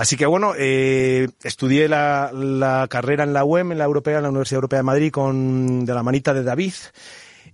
Así 0.00 0.16
que 0.16 0.24
bueno, 0.24 0.54
estudié 0.54 1.86
la, 1.86 2.86
carrera 2.88 3.22
en 3.22 3.34
la 3.34 3.44
UEM, 3.44 3.72
en 3.72 3.76
la 3.76 3.84
Europea, 3.84 4.16
en 4.16 4.22
la 4.22 4.30
Universidad 4.30 4.56
Europea 4.56 4.78
de 4.78 4.82
Madrid, 4.82 5.10
con 5.12 5.84
de 5.84 5.92
la 5.92 6.02
manita 6.02 6.32
de 6.32 6.42
David. 6.42 6.72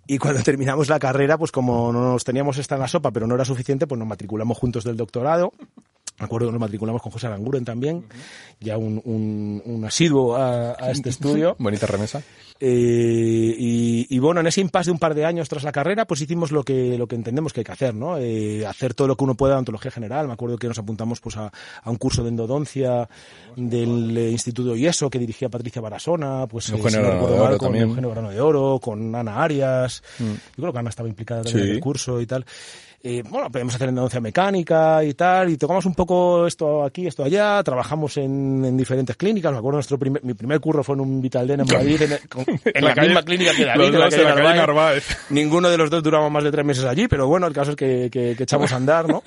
Y 0.06 0.18
cuando 0.18 0.40
terminamos 0.44 0.88
la 0.88 1.00
carrera, 1.00 1.38
pues 1.38 1.50
como 1.50 1.92
no 1.92 2.12
nos 2.12 2.22
teníamos 2.22 2.58
esta 2.58 2.76
en 2.76 2.82
la 2.82 2.86
sopa, 2.86 3.10
pero 3.10 3.26
no 3.26 3.34
era 3.34 3.44
suficiente, 3.44 3.88
pues 3.88 3.98
nos 3.98 4.06
matriculamos 4.06 4.56
juntos 4.58 4.84
del 4.84 4.96
doctorado. 4.96 5.52
Me 6.18 6.24
acuerdo 6.24 6.46
que 6.48 6.52
nos 6.52 6.60
matriculamos 6.60 7.02
con 7.02 7.12
José 7.12 7.26
Aranguren 7.26 7.64
también, 7.64 8.04
ya 8.58 8.78
un, 8.78 9.02
un, 9.04 9.84
asiduo 9.84 10.34
a, 10.34 10.72
este 10.90 11.10
estudio. 11.10 11.56
Bonita 11.58 11.86
remesa. 11.86 12.22
Eh, 12.58 13.54
y, 14.08 14.18
bueno, 14.18 14.40
en 14.40 14.46
ese 14.46 14.62
impasse 14.62 14.86
de 14.86 14.92
un 14.92 14.98
par 14.98 15.14
de 15.14 15.26
años 15.26 15.46
tras 15.48 15.62
la 15.62 15.72
carrera, 15.72 16.06
pues 16.06 16.22
hicimos 16.22 16.52
lo 16.52 16.62
que, 16.62 16.96
lo 16.96 17.06
que 17.06 17.16
entendemos 17.16 17.52
que 17.52 17.60
hay 17.60 17.64
que 17.64 17.72
hacer, 17.72 17.94
¿no? 17.94 18.16
Eh, 18.16 18.64
hacer 18.66 18.94
todo 18.94 19.08
lo 19.08 19.16
que 19.16 19.24
uno 19.24 19.34
pueda 19.34 19.54
de 19.54 19.58
ontología 19.58 19.90
general. 19.90 20.26
Me 20.26 20.32
acuerdo 20.32 20.56
que 20.56 20.68
nos 20.68 20.78
apuntamos 20.78 21.20
pues 21.20 21.36
a, 21.36 21.52
un 21.84 21.96
curso 21.96 22.22
de 22.22 22.30
endodoncia 22.30 23.08
del 23.54 24.16
Instituto 24.30 24.74
IESO 24.74 25.10
que 25.10 25.18
dirigía 25.18 25.50
Patricia 25.50 25.82
Barasona, 25.82 26.46
pues 26.46 26.70
eh, 26.70 26.76
Eugenio 26.76 27.02
de 27.50 27.58
con 27.58 27.76
Eugenio 27.76 28.10
Grano 28.10 28.30
de 28.30 28.40
Oro, 28.40 28.78
con 28.82 29.14
Ana 29.14 29.42
Arias. 29.42 30.02
Mm. 30.18 30.24
Yo 30.24 30.62
creo 30.62 30.72
que 30.72 30.78
Ana 30.78 30.90
estaba 30.90 31.10
implicada 31.10 31.42
también 31.42 31.66
en 31.66 31.74
el 31.74 31.80
curso 31.80 32.20
y 32.22 32.26
tal 32.26 32.46
eh, 33.08 33.22
bueno, 33.30 33.48
podemos 33.52 33.72
hacer 33.72 33.90
endodoncia 33.90 34.20
mecánica 34.20 35.04
y 35.04 35.14
tal, 35.14 35.50
y 35.50 35.56
tocamos 35.56 35.86
un 35.86 35.94
poco 35.94 36.44
esto 36.44 36.82
aquí, 36.82 37.06
esto 37.06 37.22
allá, 37.22 37.62
trabajamos 37.62 38.16
en, 38.16 38.64
en 38.64 38.76
diferentes 38.76 39.16
clínicas, 39.16 39.52
me 39.52 39.58
acuerdo 39.58 39.76
nuestro 39.76 39.96
primer, 39.96 40.24
mi 40.24 40.34
primer 40.34 40.58
curro 40.58 40.82
fue 40.82 40.96
en 40.96 41.02
un 41.02 41.20
Vitaldena 41.20 41.62
en 41.62 41.72
Madrid, 41.72 42.02
en, 42.02 42.18
en 42.64 42.84
la, 42.84 42.94
misma 42.96 43.22
clínica 43.22 43.52
que 43.54 43.64
David, 43.64 43.94
en 43.94 44.00
la 44.00 44.08
calle 44.10 44.56
Narváez. 44.56 45.04
Ninguno 45.30 45.70
de 45.70 45.78
los 45.78 45.88
dos 45.88 46.02
duramos 46.02 46.32
más 46.32 46.42
de 46.42 46.50
tres 46.50 46.66
meses 46.66 46.84
allí, 46.84 47.06
pero 47.06 47.28
bueno, 47.28 47.46
el 47.46 47.52
caso 47.52 47.70
es 47.70 47.76
que, 47.76 48.10
que, 48.10 48.34
que 48.36 48.42
echamos 48.42 48.72
a 48.72 48.76
andar, 48.76 49.08
¿no? 49.08 49.22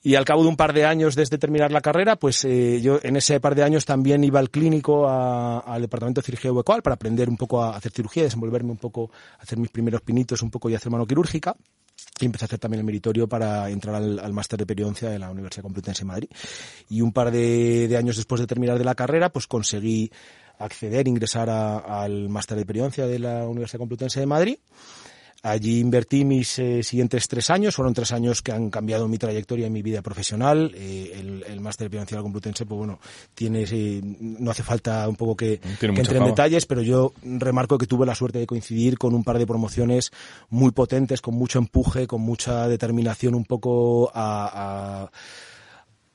Y 0.00 0.14
al 0.14 0.24
cabo 0.24 0.44
de 0.44 0.48
un 0.50 0.56
par 0.56 0.72
de 0.72 0.84
años 0.84 1.16
desde 1.16 1.38
terminar 1.38 1.72
la 1.72 1.80
carrera, 1.80 2.14
pues 2.14 2.44
eh, 2.44 2.80
yo 2.80 3.00
en 3.02 3.16
ese 3.16 3.40
par 3.40 3.56
de 3.56 3.64
años 3.64 3.84
también 3.84 4.22
iba 4.22 4.38
al 4.38 4.50
clínico 4.50 5.08
al 5.08 5.82
departamento 5.82 6.20
de 6.20 6.26
cirugía 6.26 6.52
bucal 6.52 6.82
para 6.82 6.94
aprender 6.94 7.28
un 7.28 7.36
poco 7.36 7.64
a 7.64 7.76
hacer 7.76 7.90
cirugía, 7.90 8.22
desenvolverme 8.22 8.70
un 8.70 8.78
poco, 8.78 9.10
hacer 9.40 9.58
mis 9.58 9.70
primeros 9.70 10.02
pinitos 10.02 10.40
un 10.42 10.52
poco 10.52 10.70
y 10.70 10.76
hacer 10.76 10.92
mano 10.92 11.04
quirúrgica 11.04 11.56
y 12.24 12.26
empecé 12.26 12.44
a 12.44 12.46
hacer 12.46 12.58
también 12.58 12.80
el 12.80 12.86
meritorio 12.86 13.28
para 13.28 13.68
entrar 13.70 13.94
al, 13.96 14.32
máster 14.32 14.58
de 14.58 14.66
periodoncia 14.66 15.10
de 15.10 15.18
la 15.18 15.30
Universidad 15.30 15.62
Complutense 15.62 16.00
de 16.00 16.06
Madrid. 16.06 16.28
Y 16.88 17.00
un 17.00 17.12
par 17.12 17.30
de, 17.30 17.94
años 17.98 18.16
después 18.16 18.40
de 18.40 18.46
terminar 18.46 18.78
de 18.78 18.84
la 18.84 18.94
carrera, 18.94 19.30
pues 19.30 19.46
conseguí 19.46 20.10
acceder, 20.58 21.06
ingresar 21.06 21.48
al 21.50 22.28
máster 22.28 22.58
de 22.58 22.66
periodoncia 22.66 23.06
de 23.06 23.18
la 23.18 23.46
Universidad 23.46 23.78
Complutense 23.78 24.20
de 24.20 24.26
Madrid 24.26 24.58
Allí 25.42 25.78
invertí 25.78 26.24
mis 26.24 26.58
eh, 26.58 26.82
siguientes 26.82 27.28
tres 27.28 27.48
años, 27.50 27.76
fueron 27.76 27.94
tres 27.94 28.10
años 28.10 28.42
que 28.42 28.50
han 28.50 28.70
cambiado 28.70 29.06
mi 29.06 29.18
trayectoria 29.18 29.68
y 29.68 29.70
mi 29.70 29.82
vida 29.82 30.02
profesional. 30.02 30.72
Eh, 30.74 31.12
el, 31.14 31.44
el 31.46 31.60
máster 31.60 31.86
de 31.86 31.90
financiera 31.90 32.22
complutense, 32.22 32.66
pues 32.66 32.76
bueno, 32.76 32.98
tiene, 33.34 33.64
no 34.20 34.50
hace 34.50 34.64
falta 34.64 35.08
un 35.08 35.14
poco 35.14 35.36
que, 35.36 35.60
entre 35.80 36.18
en 36.18 36.24
detalles, 36.24 36.66
pero 36.66 36.82
yo 36.82 37.12
remarco 37.22 37.78
que 37.78 37.86
tuve 37.86 38.04
la 38.04 38.16
suerte 38.16 38.40
de 38.40 38.46
coincidir 38.46 38.98
con 38.98 39.14
un 39.14 39.22
par 39.22 39.38
de 39.38 39.46
promociones 39.46 40.10
muy 40.50 40.72
potentes, 40.72 41.20
con 41.20 41.34
mucho 41.34 41.60
empuje, 41.60 42.08
con 42.08 42.20
mucha 42.20 42.66
determinación 42.66 43.36
un 43.36 43.44
poco 43.44 44.10
a, 44.12 45.04
a 45.04 45.10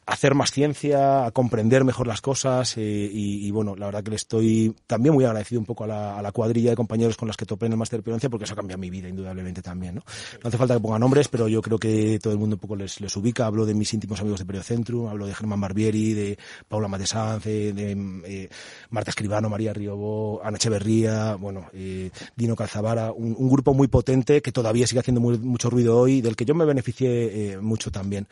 hacer 0.06 0.36
más 0.36 0.52
ciencia, 0.52 1.26
a 1.26 1.32
comprender 1.32 1.84
mejor 1.84 2.08
las 2.08 2.22
cosas 2.22 2.78
eh, 2.78 3.10
y, 3.12 3.50
bueno, 3.52 3.76
la 3.76 3.86
verdad 3.86 4.04
que 4.04 4.10
le 4.10 4.16
estoy 4.18 4.76
también 4.88 5.14
muy 5.14 5.26
agradecido 5.26 5.60
un 5.60 5.66
poco 5.66 5.86
a 5.86 6.22
la, 6.22 6.32
cuadrilla 6.34 6.72
de 6.72 6.76
compañeros 6.76 7.16
con 7.16 7.28
las 7.28 7.38
que 7.38 7.46
topé 7.46 7.68
en 7.68 7.74
el 7.74 7.78
máster 7.78 8.00
de 8.00 8.04
Periodoncia 8.04 8.30
porque 8.30 8.46
eso 8.46 8.54
ha 8.54 8.58
cambiado 8.58 8.80
mi 8.80 8.90
vida 8.90 9.08
indudablemente 9.08 9.62
también, 9.62 9.96
¿no? 9.96 10.04
No 10.42 10.48
hace 10.48 10.58
falta 10.58 10.74
que 10.74 10.80
ponga 10.80 10.98
nombres, 10.98 11.28
pero 11.28 11.48
yo 11.48 11.62
creo 11.62 11.78
que 11.78 12.20
todo 12.22 12.34
el 12.34 12.40
mundo 12.40 12.56
un 12.56 12.60
poco 12.60 12.76
les, 12.76 13.00
ubica. 13.16 13.46
Hablo 13.46 13.66
de 13.66 13.74
mis 13.76 13.94
íntimos 13.94 14.20
amigos 14.20 14.40
de 14.40 14.46
Periocentrum, 14.46 15.08
hablo 15.08 15.28
de 15.28 15.36
Germán 15.36 15.62
Barbieri, 15.62 16.14
de 16.14 16.38
Paula 16.68 16.88
Matesanz, 16.88 17.44
de, 17.44 17.92
eh, 18.26 18.50
Marta 18.90 19.12
Escribano, 19.12 19.50
María 19.50 19.74
Riobó, 19.74 20.42
Ana 20.44 20.58
Echeverría, 20.58 21.36
bueno, 21.36 21.68
eh, 21.74 22.10
Dino 22.36 22.56
Calzavara, 22.56 23.12
un, 23.12 23.50
grupo 23.54 23.76
muy 23.76 23.88
potente 23.88 24.42
que 24.42 24.52
todavía 24.52 24.88
sigue 24.88 25.00
haciendo 25.00 25.22
mucho 25.22 25.70
ruido 25.70 26.00
hoy, 26.00 26.22
del 26.22 26.36
que 26.36 26.46
yo 26.46 26.56
me 26.56 26.66
beneficié 26.66 27.60
mucho 27.62 27.92
también. 27.92 28.28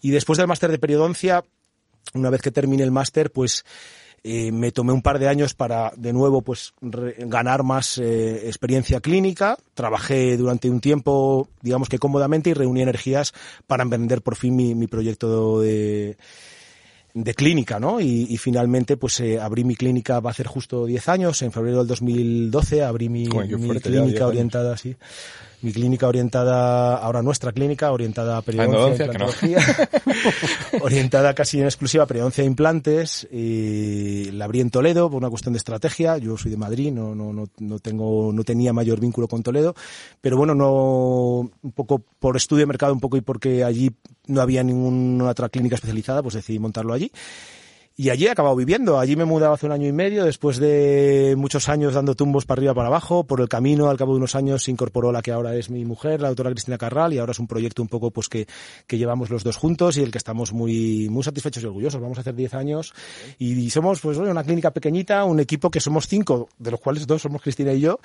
Y 0.00 0.10
después 0.10 0.36
del 0.38 0.46
máster 0.46 0.70
de 0.70 0.78
periodoncia, 0.78 1.44
una 2.14 2.30
vez 2.30 2.40
que 2.40 2.50
terminé 2.50 2.82
el 2.82 2.90
máster, 2.90 3.30
pues 3.30 3.64
eh, 4.24 4.50
me 4.50 4.72
tomé 4.72 4.92
un 4.92 5.02
par 5.02 5.18
de 5.18 5.28
años 5.28 5.54
para 5.54 5.92
de 5.96 6.12
nuevo 6.12 6.42
pues 6.42 6.74
ganar 6.80 7.62
más 7.62 7.98
eh, 7.98 8.48
experiencia 8.48 9.00
clínica. 9.00 9.56
Trabajé 9.74 10.36
durante 10.36 10.68
un 10.68 10.80
tiempo, 10.80 11.48
digamos 11.62 11.88
que 11.88 11.98
cómodamente, 11.98 12.50
y 12.50 12.54
reuní 12.54 12.82
energías 12.82 13.32
para 13.66 13.82
emprender 13.84 14.22
por 14.22 14.36
fin 14.36 14.56
mi, 14.56 14.74
mi 14.74 14.86
proyecto 14.86 15.60
de, 15.60 16.16
de 17.14 17.34
clínica, 17.34 17.78
¿no? 17.78 18.00
Y, 18.00 18.36
finalmente, 18.38 18.96
pues 18.96 19.20
eh, 19.20 19.40
abrí 19.40 19.64
mi 19.64 19.76
clínica, 19.76 20.20
va 20.20 20.30
a 20.30 20.34
ser 20.34 20.46
justo 20.46 20.86
10 20.86 21.08
años, 21.08 21.42
en 21.42 21.52
febrero 21.52 21.78
del 21.78 21.88
2012 21.88 22.82
abrí 22.82 23.08
mi, 23.08 23.28
mi 23.28 23.80
clínica 23.80 24.26
orientada 24.26 24.74
así 24.74 24.96
mi 25.60 25.72
clínica 25.72 26.06
orientada, 26.06 26.96
ahora 26.96 27.22
nuestra 27.22 27.52
clínica 27.52 27.90
orientada 27.90 28.38
a 28.38 28.42
periodoncia 28.42 29.10
orientada 30.80 31.34
casi 31.34 31.58
en 31.60 31.64
exclusiva 31.64 32.04
a 32.04 32.06
periodoncia 32.06 32.42
de 32.42 32.48
implantes, 32.48 33.26
y 33.30 34.30
la 34.32 34.44
abrí 34.44 34.60
en 34.60 34.70
Toledo 34.70 35.10
por 35.10 35.18
una 35.18 35.30
cuestión 35.30 35.52
de 35.52 35.58
estrategia, 35.58 36.18
yo 36.18 36.36
soy 36.36 36.50
de 36.50 36.56
Madrid, 36.56 36.92
no, 36.92 37.14
no, 37.14 37.32
no, 37.32 37.46
no 37.58 37.78
tengo, 37.80 38.32
no 38.32 38.44
tenía 38.44 38.72
mayor 38.72 39.00
vínculo 39.00 39.26
con 39.26 39.42
Toledo, 39.42 39.74
pero 40.20 40.36
bueno, 40.36 40.54
no, 40.54 41.50
un 41.62 41.72
poco 41.72 42.04
por 42.18 42.36
estudio 42.36 42.60
de 42.60 42.66
mercado 42.66 42.92
un 42.92 43.00
poco 43.00 43.16
y 43.16 43.20
porque 43.20 43.64
allí 43.64 43.90
no 44.26 44.40
había 44.40 44.62
ninguna 44.62 45.28
otra 45.28 45.48
clínica 45.48 45.74
especializada, 45.74 46.22
pues 46.22 46.34
decidí 46.34 46.58
montarlo 46.58 46.92
allí. 46.92 47.10
Y 48.00 48.10
allí 48.10 48.26
he 48.26 48.30
acabado 48.30 48.54
viviendo. 48.54 49.00
Allí 49.00 49.16
me 49.16 49.24
he 49.24 49.26
mudado 49.26 49.54
hace 49.54 49.66
un 49.66 49.72
año 49.72 49.88
y 49.88 49.92
medio, 49.92 50.24
después 50.24 50.58
de 50.58 51.34
muchos 51.36 51.68
años 51.68 51.94
dando 51.94 52.14
tumbos 52.14 52.46
para 52.46 52.60
arriba 52.60 52.72
para 52.72 52.86
abajo. 52.86 53.24
Por 53.24 53.40
el 53.40 53.48
camino, 53.48 53.90
al 53.90 53.96
cabo 53.96 54.12
de 54.12 54.18
unos 54.18 54.36
años, 54.36 54.62
se 54.62 54.70
incorporó 54.70 55.10
la 55.10 55.20
que 55.20 55.32
ahora 55.32 55.56
es 55.56 55.68
mi 55.68 55.84
mujer, 55.84 56.20
la 56.20 56.28
doctora 56.28 56.52
Cristina 56.52 56.78
Carral, 56.78 57.12
y 57.12 57.18
ahora 57.18 57.32
es 57.32 57.40
un 57.40 57.48
proyecto 57.48 57.82
un 57.82 57.88
poco 57.88 58.12
pues 58.12 58.28
que, 58.28 58.46
que 58.86 58.98
llevamos 58.98 59.30
los 59.30 59.42
dos 59.42 59.56
juntos 59.56 59.96
y 59.96 60.02
el 60.04 60.12
que 60.12 60.18
estamos 60.18 60.52
muy, 60.52 61.08
muy 61.08 61.24
satisfechos 61.24 61.60
y 61.64 61.66
orgullosos. 61.66 62.00
Vamos 62.00 62.18
a 62.18 62.20
hacer 62.20 62.36
10 62.36 62.54
años 62.54 62.94
y 63.36 63.68
somos 63.70 64.00
pues 64.00 64.16
una 64.16 64.44
clínica 64.44 64.70
pequeñita, 64.70 65.24
un 65.24 65.40
equipo 65.40 65.68
que 65.68 65.80
somos 65.80 66.06
cinco, 66.06 66.50
de 66.56 66.70
los 66.70 66.78
cuales 66.78 67.04
dos 67.04 67.22
somos 67.22 67.42
Cristina 67.42 67.72
y 67.72 67.80
yo, 67.80 67.98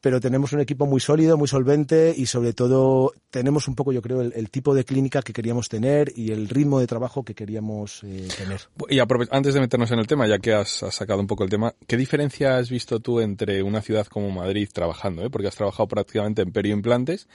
pero 0.00 0.20
tenemos 0.20 0.54
un 0.54 0.60
equipo 0.60 0.86
muy 0.86 0.98
sólido, 0.98 1.36
muy 1.36 1.46
solvente 1.46 2.12
y 2.16 2.26
sobre 2.26 2.52
todo 2.52 3.12
tenemos 3.30 3.68
un 3.68 3.76
poco, 3.76 3.92
yo 3.92 4.02
creo, 4.02 4.22
el, 4.22 4.50
tipo 4.50 4.74
de 4.74 4.84
clínica 4.84 5.22
que 5.22 5.32
queríamos 5.32 5.68
tener 5.68 6.12
y 6.16 6.32
el 6.32 6.48
ritmo 6.48 6.80
de 6.80 6.88
trabajo 6.88 7.22
que 7.22 7.34
queríamos 7.34 8.02
eh, 8.02 8.26
tener. 8.36 8.62
Y 8.88 8.98
antes 9.36 9.54
de 9.54 9.60
meternos 9.60 9.90
en 9.90 9.98
el 9.98 10.06
tema, 10.06 10.26
ya 10.26 10.38
que 10.38 10.52
has, 10.52 10.84
sacado 10.90 11.20
un 11.20 11.26
poco 11.26 11.44
el 11.44 11.50
tema, 11.50 11.74
¿qué 11.86 11.96
diferencia 11.96 12.56
has 12.56 12.70
visto 12.70 13.00
tú 13.00 13.20
entre 13.20 13.62
una 13.62 13.82
ciudad 13.82 14.06
como 14.06 14.30
Madrid 14.30 14.68
trabajando? 14.72 15.24
Eh? 15.24 15.30
Porque 15.30 15.48
has 15.48 15.54
trabajado 15.54 15.86
prácticamente 15.86 16.42
en 16.42 16.52
perioimplantes 16.52 17.28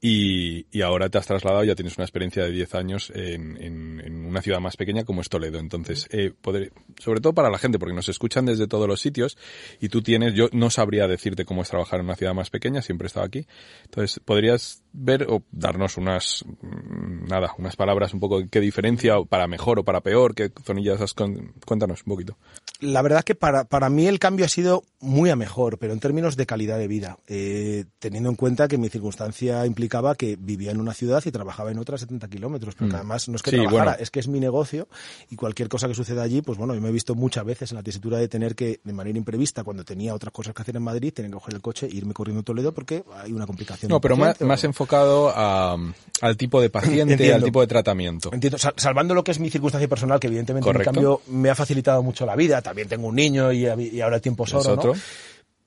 y, 0.00 0.66
y 0.70 0.82
ahora 0.82 1.08
te 1.08 1.18
has 1.18 1.26
trasladado, 1.26 1.64
ya 1.64 1.74
tienes 1.74 1.96
una 1.96 2.04
experiencia 2.04 2.44
de 2.44 2.50
10 2.50 2.74
años 2.74 3.12
en, 3.14 3.56
en, 3.60 4.24
una 4.24 4.40
ciudad 4.40 4.60
más 4.60 4.76
pequeña 4.76 5.04
como 5.04 5.20
es 5.20 5.28
Toledo. 5.28 5.58
Entonces, 5.58 6.08
eh, 6.10 6.32
poder, 6.40 6.72
sobre 6.98 7.20
todo 7.20 7.34
para 7.34 7.50
la 7.50 7.58
gente, 7.58 7.78
porque 7.78 7.94
nos 7.94 8.08
escuchan 8.08 8.46
desde 8.46 8.66
todos 8.66 8.88
los 8.88 9.00
sitios 9.00 9.36
y 9.80 9.88
tú 9.88 10.02
tienes, 10.02 10.34
yo 10.34 10.48
no 10.52 10.70
sabría 10.70 11.06
decirte 11.06 11.44
cómo 11.44 11.62
es 11.62 11.68
trabajar 11.68 12.00
en 12.00 12.06
una 12.06 12.16
ciudad 12.16 12.34
más 12.34 12.50
pequeña, 12.50 12.82
siempre 12.82 13.06
he 13.06 13.08
estado 13.08 13.26
aquí. 13.26 13.46
Entonces, 13.84 14.20
¿podrías 14.24 14.81
ver 14.92 15.26
o 15.28 15.42
darnos 15.50 15.96
unas, 15.96 16.44
mm, 16.60 17.26
nada, 17.28 17.52
unas 17.58 17.76
palabras 17.76 18.12
un 18.14 18.20
poco 18.20 18.40
qué 18.50 18.60
diferencia 18.60 19.14
para 19.28 19.46
mejor 19.46 19.78
o 19.78 19.84
para 19.84 20.00
peor, 20.00 20.34
qué 20.34 20.50
zonillas 20.64 21.00
has 21.00 21.14
cuéntanos 21.14 22.02
un 22.06 22.12
poquito. 22.12 22.36
La 22.80 23.00
verdad 23.02 23.20
es 23.20 23.24
que 23.24 23.34
para, 23.34 23.64
para 23.64 23.88
mí 23.90 24.06
el 24.06 24.18
cambio 24.18 24.44
ha 24.44 24.48
sido 24.48 24.82
muy 25.00 25.30
a 25.30 25.36
mejor, 25.36 25.78
pero 25.78 25.92
en 25.92 26.00
términos 26.00 26.36
de 26.36 26.46
calidad 26.46 26.78
de 26.78 26.88
vida, 26.88 27.18
eh, 27.28 27.84
teniendo 28.00 28.28
en 28.28 28.34
cuenta 28.36 28.66
que 28.68 28.76
mi 28.76 28.88
circunstancia 28.88 29.64
implicaba 29.66 30.14
que 30.16 30.36
vivía 30.36 30.72
en 30.72 30.80
una 30.80 30.92
ciudad 30.92 31.22
y 31.24 31.30
trabajaba 31.30 31.70
en 31.70 31.78
otra 31.78 31.96
70 31.96 32.28
kilómetros, 32.28 32.74
porque 32.74 32.92
Mm. 32.94 32.96
además 32.96 33.28
no 33.28 33.36
es 33.36 33.42
que 33.42 33.50
Sí, 33.50 33.56
trabajara, 33.56 33.84
bueno. 33.92 33.96
es 34.02 34.10
que 34.10 34.20
es 34.20 34.28
mi 34.28 34.40
negocio 34.40 34.88
y 35.30 35.36
cualquier 35.36 35.68
cosa 35.68 35.86
que 35.88 35.94
suceda 35.94 36.22
allí, 36.22 36.42
pues 36.42 36.58
bueno, 36.58 36.74
yo 36.74 36.80
me 36.80 36.88
he 36.88 36.92
visto 36.92 37.14
muchas 37.14 37.44
veces 37.44 37.70
en 37.70 37.76
la 37.76 37.82
tesitura 37.82 38.18
de 38.18 38.28
tener 38.28 38.54
que, 38.56 38.80
de 38.82 38.92
manera 38.92 39.16
imprevista, 39.18 39.62
cuando 39.64 39.84
tenía 39.84 40.14
otras 40.14 40.32
cosas 40.32 40.52
que 40.54 40.62
hacer 40.62 40.76
en 40.76 40.82
Madrid, 40.82 41.12
tener 41.12 41.30
que 41.30 41.34
coger 41.36 41.54
el 41.54 41.60
coche 41.62 41.86
e 41.86 41.94
irme 41.94 42.14
corriendo 42.14 42.40
a 42.40 42.44
Toledo 42.44 42.72
porque 42.72 43.04
hay 43.14 43.32
una 43.32 43.46
complicación. 43.46 43.90
No, 43.90 44.00
pero 44.00 44.16
más, 44.16 44.40
o- 44.40 44.46
más 44.46 44.64
enfocado 44.82 45.32
a, 45.34 45.76
al 46.20 46.36
tipo 46.36 46.60
de 46.60 46.70
paciente, 46.70 47.12
Entiendo. 47.14 47.36
al 47.36 47.42
tipo 47.44 47.60
de 47.60 47.66
tratamiento. 47.66 48.30
Entiendo, 48.32 48.58
sal- 48.58 48.74
salvando 48.76 49.14
lo 49.14 49.24
que 49.24 49.30
es 49.32 49.38
mi 49.38 49.50
circunstancia 49.50 49.88
personal, 49.88 50.18
que 50.20 50.26
evidentemente 50.26 50.64
Correcto. 50.66 50.90
en 50.90 50.94
cambio 50.94 51.20
me 51.28 51.50
ha 51.50 51.54
facilitado 51.54 52.02
mucho 52.02 52.26
la 52.26 52.36
vida, 52.36 52.60
también 52.62 52.88
tengo 52.88 53.06
un 53.08 53.14
niño 53.16 53.52
y, 53.52 53.66
y 53.66 54.00
ahora 54.00 54.16
el 54.16 54.22
tiempo 54.22 54.44
es 54.44 54.54
oro. 54.54 54.94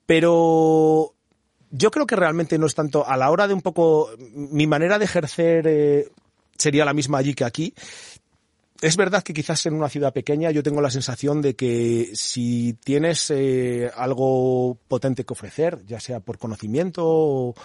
Pero 0.06 1.14
yo 1.72 1.92
creo 1.92 2.06
que 2.06 2.16
realmente 2.16 2.58
no 2.58 2.68
es 2.68 2.76
tanto 2.76 3.08
a 3.08 3.18
la 3.18 3.32
hora 3.32 3.48
de 3.48 3.54
un 3.54 3.62
poco 3.62 4.10
mi 4.34 4.68
manera 4.68 5.00
de 5.00 5.06
ejercer 5.06 5.66
eh, 5.68 6.10
sería 6.58 6.86
la 6.86 6.94
misma 6.94 7.18
allí 7.18 7.34
que 7.34 7.44
aquí. 7.44 7.74
Es 8.82 8.98
verdad 8.98 9.24
que 9.24 9.34
quizás 9.34 9.66
en 9.66 9.74
una 9.74 9.90
ciudad 9.90 10.14
pequeña 10.14 10.52
yo 10.52 10.62
tengo 10.62 10.82
la 10.82 10.92
sensación 10.92 11.42
de 11.42 11.56
que 11.56 12.12
si 12.14 12.74
tienes 12.84 13.32
eh, 13.32 13.90
algo 13.96 14.78
potente 14.88 15.24
que 15.24 15.34
ofrecer, 15.34 15.80
ya 15.88 16.00
sea 16.00 16.20
por 16.20 16.38
conocimiento 16.38 17.02
o, 17.06 17.56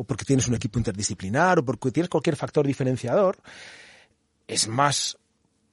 o 0.00 0.04
porque 0.04 0.24
tienes 0.24 0.48
un 0.48 0.54
equipo 0.54 0.78
interdisciplinar 0.78 1.58
o 1.58 1.64
porque 1.64 1.92
tienes 1.92 2.08
cualquier 2.08 2.34
factor 2.34 2.66
diferenciador, 2.66 3.36
es 4.48 4.66
más 4.66 5.18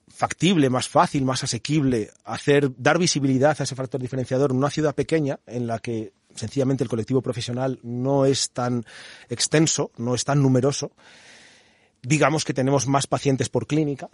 factible, 0.09 0.69
más 0.69 0.89
fácil, 0.89 1.23
más 1.23 1.45
asequible 1.45 2.11
hacer, 2.25 2.69
dar 2.77 2.99
visibilidad 2.99 3.55
a 3.57 3.63
ese 3.63 3.75
factor 3.75 4.01
diferenciador 4.01 4.51
en 4.51 4.57
una 4.57 4.69
ciudad 4.69 4.93
pequeña 4.93 5.39
en 5.45 5.65
la 5.65 5.79
que 5.79 6.11
sencillamente 6.35 6.83
el 6.83 6.89
colectivo 6.89 7.21
profesional 7.21 7.79
no 7.83 8.25
es 8.25 8.49
tan 8.51 8.85
extenso, 9.29 9.91
no 9.95 10.13
es 10.13 10.25
tan 10.25 10.41
numeroso. 10.41 10.91
Digamos 12.01 12.43
que 12.43 12.53
tenemos 12.53 12.85
más 12.85 13.07
pacientes 13.07 13.47
por 13.47 13.65
clínica 13.65 14.09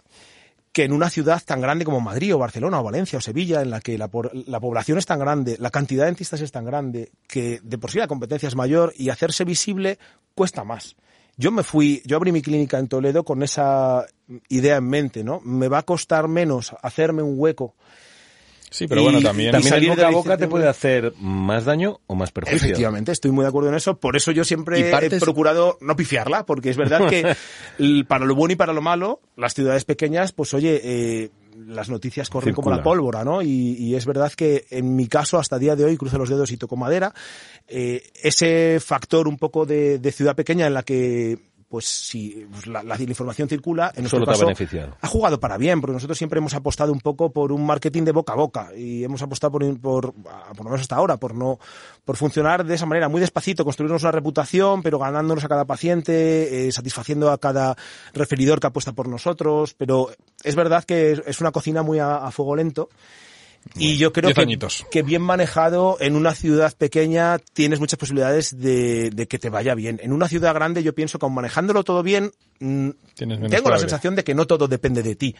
que 0.74 0.82
en 0.82 0.92
una 0.92 1.08
ciudad 1.08 1.40
tan 1.46 1.60
grande 1.60 1.84
como 1.84 2.00
Madrid 2.00 2.34
o 2.34 2.38
Barcelona 2.38 2.80
o 2.80 2.82
Valencia 2.82 3.18
o 3.18 3.22
Sevilla, 3.22 3.62
en 3.62 3.70
la 3.70 3.80
que 3.80 3.96
la, 3.96 4.10
la 4.48 4.58
población 4.58 4.98
es 4.98 5.06
tan 5.06 5.20
grande, 5.20 5.56
la 5.60 5.70
cantidad 5.70 6.02
de 6.02 6.06
dentistas 6.06 6.40
es 6.40 6.50
tan 6.50 6.64
grande, 6.64 7.12
que 7.28 7.60
de 7.62 7.78
por 7.78 7.92
sí 7.92 7.98
la 7.98 8.08
competencia 8.08 8.48
es 8.48 8.56
mayor 8.56 8.92
y 8.96 9.08
hacerse 9.08 9.44
visible 9.44 10.00
cuesta 10.34 10.64
más. 10.64 10.96
Yo 11.36 11.52
me 11.52 11.62
fui, 11.62 12.02
yo 12.04 12.16
abrí 12.16 12.32
mi 12.32 12.42
clínica 12.42 12.80
en 12.80 12.88
Toledo 12.88 13.24
con 13.24 13.44
esa 13.44 14.04
idea 14.48 14.76
en 14.76 14.88
mente, 14.88 15.22
¿no? 15.22 15.40
Me 15.44 15.68
va 15.68 15.78
a 15.78 15.82
costar 15.84 16.26
menos 16.26 16.74
hacerme 16.82 17.22
un 17.22 17.34
hueco. 17.38 17.76
Sí, 18.74 18.88
pero 18.88 19.02
Y- 19.02 19.04
bueno, 19.04 19.20
también... 19.22 19.52
También 19.52 19.70
salir 19.70 19.90
de 19.90 19.94
boca 19.94 20.08
a 20.08 20.10
la 20.10 20.16
boca 20.16 20.36
te 20.36 20.48
puede 20.48 20.66
hacer 20.68 21.14
más 21.20 21.64
daño 21.64 22.00
o 22.08 22.16
más 22.16 22.32
perjuicio. 22.32 22.56
Efectivamente, 22.66 23.12
estoy 23.12 23.30
muy 23.30 23.44
de 23.44 23.48
acuerdo 23.50 23.68
en 23.68 23.76
eso. 23.76 24.00
Por 24.00 24.16
eso 24.16 24.32
yo 24.32 24.42
siempre 24.42 24.90
partes- 24.90 25.12
he 25.12 25.20
procurado 25.20 25.78
no 25.80 25.94
pifiarla, 25.94 26.44
porque 26.44 26.70
es 26.70 26.76
verdad 26.76 27.06
que 27.08 27.22
para 28.08 28.24
lo 28.24 28.34
bueno 28.34 28.54
y 28.54 28.56
para 28.56 28.72
lo 28.72 28.82
malo, 28.82 29.20
las 29.36 29.54
ciudades 29.54 29.84
pequeñas, 29.84 30.32
pues 30.32 30.54
oye, 30.54 30.80
eh, 30.82 31.30
las 31.68 31.88
noticias 31.88 32.28
corren 32.30 32.52
como 32.52 32.70
la 32.70 32.82
pólvora, 32.82 33.22
¿no? 33.22 33.40
Y, 33.40 33.76
y 33.78 33.94
es 33.94 34.06
verdad 34.06 34.32
que 34.32 34.64
en 34.70 34.96
mi 34.96 35.06
caso, 35.06 35.38
hasta 35.38 35.56
día 35.56 35.76
de 35.76 35.84
hoy, 35.84 35.96
cruzo 35.96 36.18
los 36.18 36.28
dedos 36.28 36.50
y 36.50 36.56
toco 36.56 36.76
madera, 36.76 37.14
eh, 37.68 38.02
ese 38.24 38.80
factor 38.80 39.28
un 39.28 39.38
poco 39.38 39.64
de, 39.66 40.00
de 40.00 40.10
ciudad 40.10 40.34
pequeña 40.34 40.66
en 40.66 40.74
la 40.74 40.82
que 40.82 41.38
pues 41.74 41.86
si 41.86 42.46
pues, 42.52 42.68
la, 42.68 42.84
la 42.84 42.96
información 43.00 43.48
circula, 43.48 43.88
en 43.96 44.02
nuestro 44.02 44.18
Solo 44.38 44.48
ha 44.48 44.54
ha 45.00 45.08
jugado 45.08 45.40
para 45.40 45.56
bien, 45.58 45.80
porque 45.80 45.94
nosotros 45.94 46.16
siempre 46.16 46.38
hemos 46.38 46.54
apostado 46.54 46.92
un 46.92 47.00
poco 47.00 47.32
por 47.32 47.50
un 47.50 47.66
marketing 47.66 48.04
de 48.04 48.12
boca 48.12 48.32
a 48.34 48.36
boca 48.36 48.68
y 48.76 49.02
hemos 49.02 49.20
apostado 49.22 49.50
por, 49.50 49.80
por, 49.80 50.14
ah, 50.30 50.50
por 50.56 50.58
lo 50.58 50.70
menos 50.70 50.82
hasta 50.82 50.94
ahora, 50.94 51.16
por 51.16 51.34
no, 51.34 51.58
por 52.04 52.16
funcionar 52.16 52.64
de 52.64 52.76
esa 52.76 52.86
manera, 52.86 53.08
muy 53.08 53.20
despacito, 53.20 53.64
construirnos 53.64 54.02
una 54.04 54.12
reputación, 54.12 54.84
pero 54.84 55.00
ganándonos 55.00 55.42
a 55.42 55.48
cada 55.48 55.64
paciente, 55.64 56.68
eh, 56.68 56.70
satisfaciendo 56.70 57.32
a 57.32 57.38
cada 57.38 57.76
referidor 58.12 58.60
que 58.60 58.68
apuesta 58.68 58.92
por 58.92 59.08
nosotros, 59.08 59.74
pero 59.74 60.10
es 60.44 60.54
verdad 60.54 60.84
que 60.84 61.10
es- 61.10 61.22
es 61.26 61.40
una 61.40 61.50
cocina 61.50 61.82
muy 61.82 61.98
a, 61.98 62.18
a 62.18 62.30
fuego 62.30 62.54
lento. 62.54 62.88
Y 63.76 63.96
yo 63.96 64.12
creo 64.12 64.28
que, 64.34 64.46
que 64.90 65.02
bien 65.02 65.22
manejado 65.22 65.96
en 66.00 66.16
una 66.16 66.34
ciudad 66.34 66.72
pequeña 66.76 67.38
tienes 67.38 67.80
muchas 67.80 67.98
posibilidades 67.98 68.58
de, 68.58 69.10
de 69.10 69.26
que 69.26 69.38
te 69.38 69.48
vaya 69.50 69.74
bien. 69.74 70.00
En 70.02 70.12
una 70.12 70.28
ciudad 70.28 70.54
grande 70.54 70.82
yo 70.82 70.94
pienso 70.94 71.18
que 71.18 71.26
aun 71.26 71.34
manejándolo 71.34 71.82
todo 71.82 72.02
bien, 72.02 72.30
mm, 72.60 72.90
Tienes 73.14 73.38
menos 73.38 73.50
tengo 73.50 73.70
la 73.70 73.78
sensación 73.78 74.14
de 74.16 74.24
que 74.24 74.34
no 74.34 74.46
todo 74.46 74.68
depende 74.68 75.02
de 75.02 75.14
ti. 75.16 75.34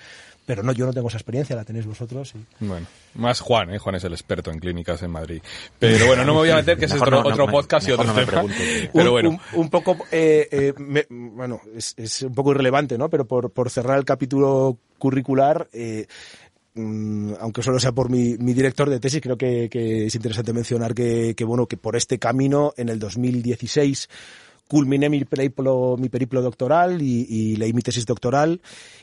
Pero 0.47 0.63
no, 0.63 0.73
yo 0.73 0.85
no 0.85 0.93
tengo 0.93 1.09
esa 1.09 1.17
experiencia, 1.17 1.57
la 1.57 1.65
tenéis 1.65 1.87
vosotros. 1.87 2.35
y- 2.61 2.65
Bueno, 2.67 2.87
más 3.15 3.41
Juan, 3.41 3.71
¿eh? 3.73 3.79
Juan 3.79 3.95
es 3.95 4.05
el 4.05 4.13
experto 4.13 4.51
en 4.51 4.59
clínicas 4.59 5.03
en 5.03 5.11
Madrid. 5.11 5.41
Pero 5.79 6.05
bueno, 6.07 6.23
no 6.23 6.33
me 6.35 6.41
voy 6.41 6.51
a 6.51 6.57
meter, 6.57 6.77
que 6.77 6.85
ese 6.85 6.97
es 6.97 7.01
otro, 7.01 7.17
no, 7.19 7.23
no, 7.23 7.29
otro 7.31 7.47
me- 7.47 7.53
podcast 7.53 7.89
y 7.89 7.93
otro 7.93 8.13
tema. 8.13 8.45
Pero 8.93 9.07
un, 9.07 9.11
bueno, 9.11 9.31
un, 9.31 9.41
un 9.55 9.71
poco, 9.71 9.97
eh, 10.13 10.47
eh, 10.51 10.75
me- 10.77 11.07
bueno, 11.09 11.63
es, 11.75 11.95
es 11.97 12.21
un 12.23 12.35
poco 12.35 12.51
irrelevante, 12.51 12.99
¿no? 12.99 13.09
Pero 13.09 13.25
por, 13.27 13.53
por 13.53 13.71
cerrar 13.71 13.97
el 13.99 14.05
capítulo 14.05 14.77
curricular, 14.99 15.67
eh, 15.73 16.07
aunque 16.77 17.63
solo 17.63 17.79
sea 17.79 17.93
por 17.93 18.11
mi, 18.11 18.37
director 18.37 18.91
de 18.91 19.01
tesis, 19.01 19.21
creo 19.21 19.37
que, 19.37 19.69
es 20.07 20.15
interesante 20.15 20.53
mencionar 20.53 20.95
que, 20.95 21.35
bueno, 21.47 21.67
que 21.67 21.77
por 21.77 21.97
este 21.97 22.19
camino, 22.19 22.73
en 22.77 22.89
el 22.89 22.99
2016, 22.99 24.09
culminé 24.67 25.09
mi 25.09 25.25
periplo, 25.25 25.97
mi 25.99 26.09
periplo 26.09 26.43
doctoral 26.43 27.01
y, 27.03 27.27
y 27.29 27.57
leí 27.57 27.73
mi 27.73 27.83
tesis 27.83 28.07
doctoral 28.07 28.61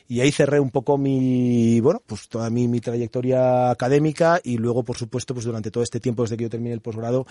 y 0.08 0.20
ahí 0.20 0.32
cerré 0.32 0.60
un 0.60 0.70
poco 0.70 0.98
mi, 0.98 1.80
bueno, 1.80 2.02
pues 2.04 2.28
toda 2.28 2.50
mi, 2.50 2.68
mi 2.68 2.80
trayectoria 2.80 3.70
académica 3.70 4.40
y 4.42 4.58
luego, 4.58 4.82
por 4.82 4.98
supuesto, 4.98 5.32
pues 5.32 5.46
durante 5.46 5.70
todo 5.70 5.82
este 5.82 6.00
tiempo 6.00 6.22
desde 6.22 6.36
que 6.36 6.44
yo 6.44 6.50
terminé 6.50 6.74
el 6.74 6.80
posgrado, 6.80 7.26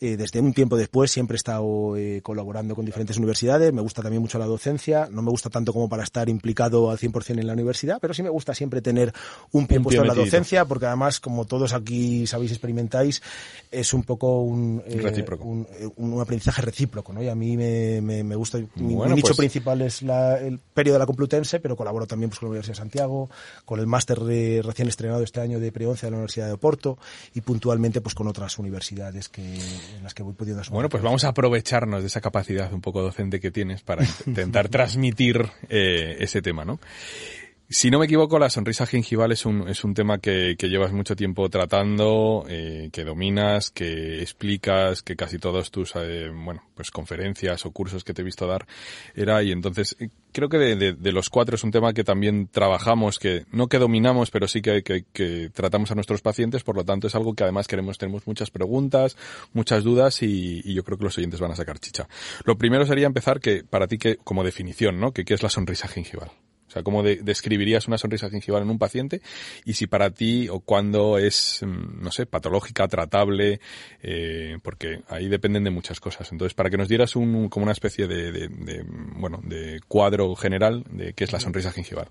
eh, 0.00 0.16
desde 0.16 0.40
un 0.40 0.52
tiempo 0.52 0.76
después 0.76 1.10
siempre 1.10 1.34
he 1.34 1.38
estado 1.38 1.96
eh, 1.96 2.20
colaborando 2.22 2.74
con 2.74 2.84
diferentes 2.84 3.16
universidades, 3.16 3.72
me 3.72 3.80
gusta 3.82 4.02
también 4.02 4.20
mucho 4.22 4.38
la 4.38 4.46
docencia, 4.46 5.08
no 5.10 5.22
me 5.22 5.30
gusta 5.30 5.50
tanto 5.50 5.72
como 5.72 5.88
para 5.88 6.02
estar 6.02 6.28
implicado 6.28 6.90
al 6.90 6.98
100% 6.98 7.38
en 7.40 7.46
la 7.46 7.52
universidad, 7.52 7.98
pero 8.00 8.12
sí 8.14 8.22
me 8.22 8.28
gusta 8.30 8.54
siempre 8.54 8.82
tener 8.82 9.12
un 9.52 9.66
pie 9.66 9.78
Un 9.78 9.84
puesto 9.84 10.02
pie 10.02 10.10
en 10.10 10.16
la 10.16 10.22
docencia, 10.24 10.64
porque 10.64 10.86
además, 10.86 11.20
como 11.20 11.44
todos 11.44 11.72
aquí 11.72 12.26
sabéis, 12.26 12.50
experimentáis, 12.52 13.22
es 13.70 13.94
un 13.94 14.02
poco 14.02 14.40
un, 14.42 14.82
eh, 14.86 15.00
Recíproco. 15.00 15.44
un, 15.44 15.66
eh, 15.78 15.88
un 15.96 16.20
aprendizaje 16.20 16.62
recíproco, 16.62 17.12
¿no? 17.12 17.22
Y 17.22 17.28
a 17.28 17.34
mí 17.34 17.56
me, 17.56 18.00
me, 18.00 18.22
me 18.24 18.36
gusta, 18.36 18.58
mi, 18.76 18.94
nicho 18.96 19.28
pues- 19.28 19.36
principal 19.36 19.80
es 19.82 20.02
la- 20.02 20.38
el 20.38 20.58
periodo 20.58 20.94
de 20.94 20.98
la 21.00 21.06
Complutense, 21.06 21.60
pero 21.60 21.76
colaboro 21.76 22.06
también 22.06 22.30
pues, 22.30 22.38
con 22.40 22.46
la 22.46 22.50
Universidad 22.50 22.74
de 22.74 22.78
Santiago, 22.78 23.30
con 23.64 23.80
el 23.80 23.86
máster 23.86 24.20
de- 24.20 24.62
recién 24.62 24.88
estrenado 24.88 25.22
este 25.22 25.40
año 25.40 25.60
de 25.60 25.72
preoncia 25.72 26.06
de 26.06 26.10
la 26.10 26.16
Universidad 26.18 26.46
de 26.46 26.52
Oporto 26.54 26.98
y 27.34 27.40
puntualmente 27.40 28.00
pues 28.00 28.14
con 28.14 28.26
otras 28.28 28.58
universidades 28.58 29.28
que, 29.28 29.58
en 29.96 30.02
las 30.02 30.14
que 30.14 30.22
voy 30.22 30.34
pudiendo 30.34 30.60
asumir. 30.60 30.74
Bueno, 30.74 30.88
pues 30.88 31.02
vamos 31.02 31.24
a 31.24 31.28
aprovecharnos 31.28 32.00
de 32.02 32.06
esa 32.06 32.20
capacidad 32.20 32.72
un 32.72 32.80
poco 32.80 33.02
docente 33.02 33.40
que 33.40 33.50
tienes 33.50 33.82
para 33.82 34.04
intentar 34.26 34.68
transmitir 34.68 35.48
eh, 35.68 36.16
ese 36.20 36.42
tema, 36.42 36.64
¿no? 36.64 36.80
Si 37.70 37.90
no 37.90 37.98
me 37.98 38.04
equivoco, 38.04 38.38
la 38.38 38.50
sonrisa 38.50 38.84
gingival 38.86 39.32
es 39.32 39.46
un, 39.46 39.66
es 39.68 39.84
un 39.84 39.94
tema 39.94 40.18
que, 40.18 40.54
llevas 40.60 40.92
mucho 40.92 41.16
tiempo 41.16 41.48
tratando, 41.48 42.44
eh, 42.46 42.90
que 42.92 43.04
dominas, 43.04 43.70
que 43.70 44.20
explicas, 44.20 45.02
que 45.02 45.16
casi 45.16 45.38
todos 45.38 45.70
tus, 45.70 45.96
eh, 45.96 46.28
bueno, 46.28 46.62
pues 46.74 46.90
conferencias 46.90 47.64
o 47.64 47.70
cursos 47.70 48.04
que 48.04 48.12
te 48.12 48.20
he 48.20 48.24
visto 48.24 48.46
dar 48.46 48.66
era 49.14 49.42
y 49.42 49.50
entonces 49.50 49.96
eh, 49.98 50.10
creo 50.32 50.50
que 50.50 50.58
de, 50.58 51.12
los 51.12 51.30
cuatro 51.30 51.56
es 51.56 51.64
un 51.64 51.70
tema 51.70 51.94
que 51.94 52.04
también 52.04 52.48
trabajamos, 52.48 53.18
que 53.18 53.46
no 53.50 53.66
que 53.68 53.78
dominamos, 53.78 54.30
pero 54.30 54.46
sí 54.46 54.60
que, 54.60 54.82
que, 54.82 55.50
tratamos 55.54 55.90
a 55.90 55.94
nuestros 55.94 56.20
pacientes, 56.20 56.64
por 56.64 56.76
lo 56.76 56.84
tanto 56.84 57.06
es 57.06 57.14
algo 57.14 57.34
que 57.34 57.44
además 57.44 57.66
queremos, 57.66 57.96
tenemos 57.96 58.26
muchas 58.26 58.50
preguntas, 58.50 59.16
muchas 59.54 59.84
dudas 59.84 60.22
y, 60.22 60.60
y 60.64 60.74
yo 60.74 60.84
creo 60.84 60.98
que 60.98 61.04
los 61.04 61.16
oyentes 61.16 61.40
van 61.40 61.52
a 61.52 61.56
sacar 61.56 61.78
chicha. 61.78 62.08
Lo 62.44 62.58
primero 62.58 62.84
sería 62.84 63.06
empezar 63.06 63.40
que, 63.40 63.64
para 63.64 63.86
ti, 63.88 63.96
que, 63.96 64.16
como 64.16 64.44
definición, 64.44 65.00
¿no? 65.00 65.12
Que 65.12 65.24
qué 65.24 65.32
es 65.32 65.42
la 65.42 65.48
sonrisa 65.48 65.88
gingival. 65.88 66.30
O 66.74 66.76
sea, 66.76 66.82
¿cómo 66.82 67.04
de- 67.04 67.16
describirías 67.22 67.86
una 67.86 67.98
sonrisa 67.98 68.28
gingival 68.30 68.62
en 68.64 68.70
un 68.70 68.78
paciente? 68.80 69.22
Y 69.64 69.74
si 69.74 69.86
para 69.86 70.10
ti 70.10 70.48
o 70.48 70.58
cuándo 70.58 71.18
es, 71.18 71.60
mm, 71.64 72.02
no 72.02 72.10
sé, 72.10 72.26
patológica, 72.26 72.88
tratable, 72.88 73.60
eh, 74.02 74.58
porque 74.62 75.02
ahí 75.08 75.28
dependen 75.28 75.62
de 75.62 75.70
muchas 75.70 76.00
cosas. 76.00 76.32
Entonces, 76.32 76.54
para 76.54 76.70
que 76.70 76.76
nos 76.76 76.88
dieras 76.88 77.14
un, 77.14 77.48
como 77.48 77.62
una 77.62 77.72
especie 77.72 78.08
de, 78.08 78.32
de- 78.32 78.48
de, 78.48 78.84
bueno, 78.88 79.40
de 79.44 79.78
cuadro 79.86 80.34
general 80.34 80.82
de 80.90 81.12
qué 81.12 81.22
es 81.22 81.32
la 81.32 81.38
sonrisa 81.38 81.70
gingival, 81.70 82.08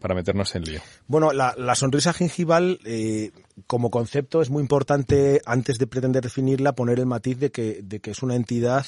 para 0.00 0.14
meternos 0.14 0.54
en 0.54 0.64
lío. 0.64 0.80
Bueno, 1.06 1.32
la, 1.32 1.54
la 1.56 1.74
sonrisa 1.74 2.12
gingival 2.12 2.80
eh, 2.84 3.30
como 3.66 3.90
concepto 3.90 4.42
es 4.42 4.50
muy 4.50 4.60
importante, 4.60 5.40
antes 5.46 5.78
de 5.78 5.86
pretender 5.86 6.22
definirla, 6.22 6.74
poner 6.74 6.98
el 6.98 7.06
matiz 7.06 7.38
de 7.38 7.50
que, 7.50 7.80
de 7.82 8.00
que 8.00 8.10
es 8.10 8.22
una 8.22 8.34
entidad 8.34 8.84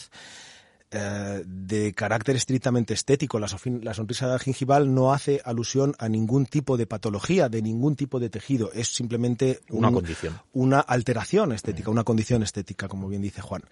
eh, 0.91 1.43
de 1.47 1.93
carácter 1.95 2.37
estrictamente 2.37 2.95
estético. 2.95 3.39
La, 3.39 3.49
sonrisa 3.49 4.39
gingival 4.39 4.95
no 4.95 5.13
hace 5.13 5.41
alusión 5.45 5.95
a 5.99 6.09
ningún 6.09 6.47
tipo 6.47 6.77
de 6.77 6.87
patología, 6.87 7.49
de 7.49 7.63
ningún 7.63 7.97
tipo 7.97 8.21
de 8.21 8.31
tejido. 8.31 8.71
Es 8.73 8.89
simplemente 8.95 9.61
Una 9.71 9.89
un- 9.89 9.95
condición. 9.95 10.41
una 10.53 10.81
alteración 10.81 11.53
estética, 11.53 11.91
una 11.91 12.05
condición 12.05 12.43
estética, 12.43 12.89
como 12.89 13.09
bien 13.09 13.23
dice 13.23 13.41
Juan. 13.43 13.63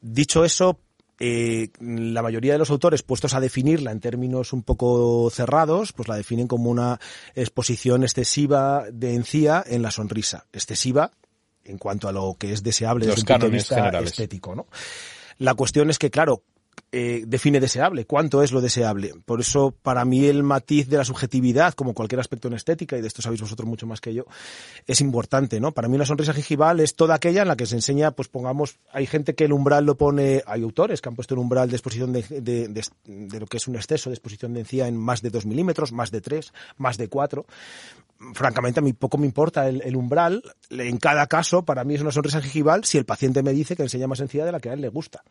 Dicho 0.00 0.44
eso, 0.44 0.80
eh, 1.20 1.70
la 1.80 2.22
mayoría 2.22 2.52
de 2.52 2.58
los 2.60 2.70
autores, 2.70 3.02
puestos 3.02 3.34
a 3.34 3.40
definirla 3.40 3.90
en 3.90 4.00
términos 4.00 4.52
un 4.52 4.62
poco 4.62 5.28
cerrados, 5.30 5.92
pues 5.92 6.08
la 6.08 6.16
definen 6.16 6.46
como 6.46 6.70
una 6.70 7.00
exposición 7.34 8.04
excesiva 8.04 8.84
de 8.92 9.14
encía 9.14 9.64
en 9.66 9.82
la 9.82 9.90
sonrisa. 9.90 10.46
Excesiva 10.52 11.10
en 11.64 11.76
cuanto 11.76 12.08
a 12.08 12.12
lo 12.12 12.36
que 12.38 12.52
es 12.52 12.62
deseable 12.62 13.06
Los 13.06 13.16
desde 13.16 13.22
un 13.32 13.34
punto 13.34 13.46
de 13.46 13.52
vista 13.52 13.74
generales. 13.74 14.10
estético, 14.12 14.54
¿no? 14.54 14.66
La 15.38 15.54
cuestión 15.54 15.88
es 15.88 15.98
que, 15.98 16.10
claro, 16.10 16.42
eh, 16.92 17.24
define 17.26 17.60
deseable, 17.60 18.04
cuánto 18.04 18.42
es 18.42 18.52
lo 18.52 18.60
deseable. 18.60 19.12
Por 19.24 19.40
eso, 19.40 19.74
para 19.82 20.04
mí, 20.04 20.26
el 20.26 20.42
matiz 20.42 20.88
de 20.88 20.96
la 20.96 21.04
subjetividad, 21.04 21.74
como 21.74 21.94
cualquier 21.94 22.20
aspecto 22.20 22.48
en 22.48 22.54
estética, 22.54 22.96
y 22.96 23.00
de 23.00 23.08
esto 23.08 23.22
sabéis 23.22 23.40
vosotros 23.40 23.68
mucho 23.68 23.86
más 23.86 24.00
que 24.00 24.14
yo, 24.14 24.24
es 24.86 25.00
importante, 25.00 25.60
¿no? 25.60 25.72
Para 25.72 25.88
mí, 25.88 25.96
una 25.96 26.06
sonrisa 26.06 26.32
gingival 26.32 26.80
es 26.80 26.94
toda 26.96 27.14
aquella 27.14 27.42
en 27.42 27.48
la 27.48 27.56
que 27.56 27.66
se 27.66 27.74
enseña, 27.74 28.12
pues 28.12 28.28
pongamos, 28.28 28.78
hay 28.92 29.06
gente 29.06 29.34
que 29.34 29.44
el 29.44 29.52
umbral 29.52 29.84
lo 29.84 29.96
pone, 29.96 30.42
hay 30.46 30.62
autores 30.62 31.00
que 31.00 31.08
han 31.08 31.14
puesto 31.14 31.34
el 31.34 31.40
umbral 31.40 31.68
de 31.68 31.76
exposición 31.76 32.12
de, 32.12 32.22
de, 32.22 33.38
lo 33.38 33.46
que 33.46 33.58
es 33.58 33.68
un 33.68 33.76
exceso 33.76 34.10
de 34.10 34.14
exposición 34.14 34.54
de 34.54 34.60
encía 34.60 34.88
en 34.88 34.96
más 34.96 35.22
de 35.22 35.30
2 35.30 35.46
milímetros, 35.46 35.92
más 35.92 36.10
de 36.10 36.20
3, 36.20 36.52
más 36.78 36.96
de 36.96 37.08
4 37.08 37.46
francamente 38.34 38.80
a 38.80 38.82
mí 38.82 38.92
poco 38.92 39.16
me 39.16 39.26
importa 39.26 39.68
el, 39.68 39.80
el 39.82 39.94
umbral. 39.96 40.42
En 40.70 40.98
cada 40.98 41.28
caso, 41.28 41.64
para 41.64 41.84
mí 41.84 41.94
es 41.94 42.00
una 42.00 42.10
sonrisa 42.10 42.40
gingival 42.40 42.84
si 42.84 42.98
el 42.98 43.04
paciente 43.04 43.42
me 43.42 43.52
dice 43.52 43.76
que 43.76 43.82
enseña 43.82 44.08
más 44.08 44.18
encía 44.20 44.44
de 44.44 44.52
la 44.52 44.58
que 44.58 44.70
a 44.70 44.72
él 44.72 44.80
le 44.80 44.88
gusta. 44.88 45.22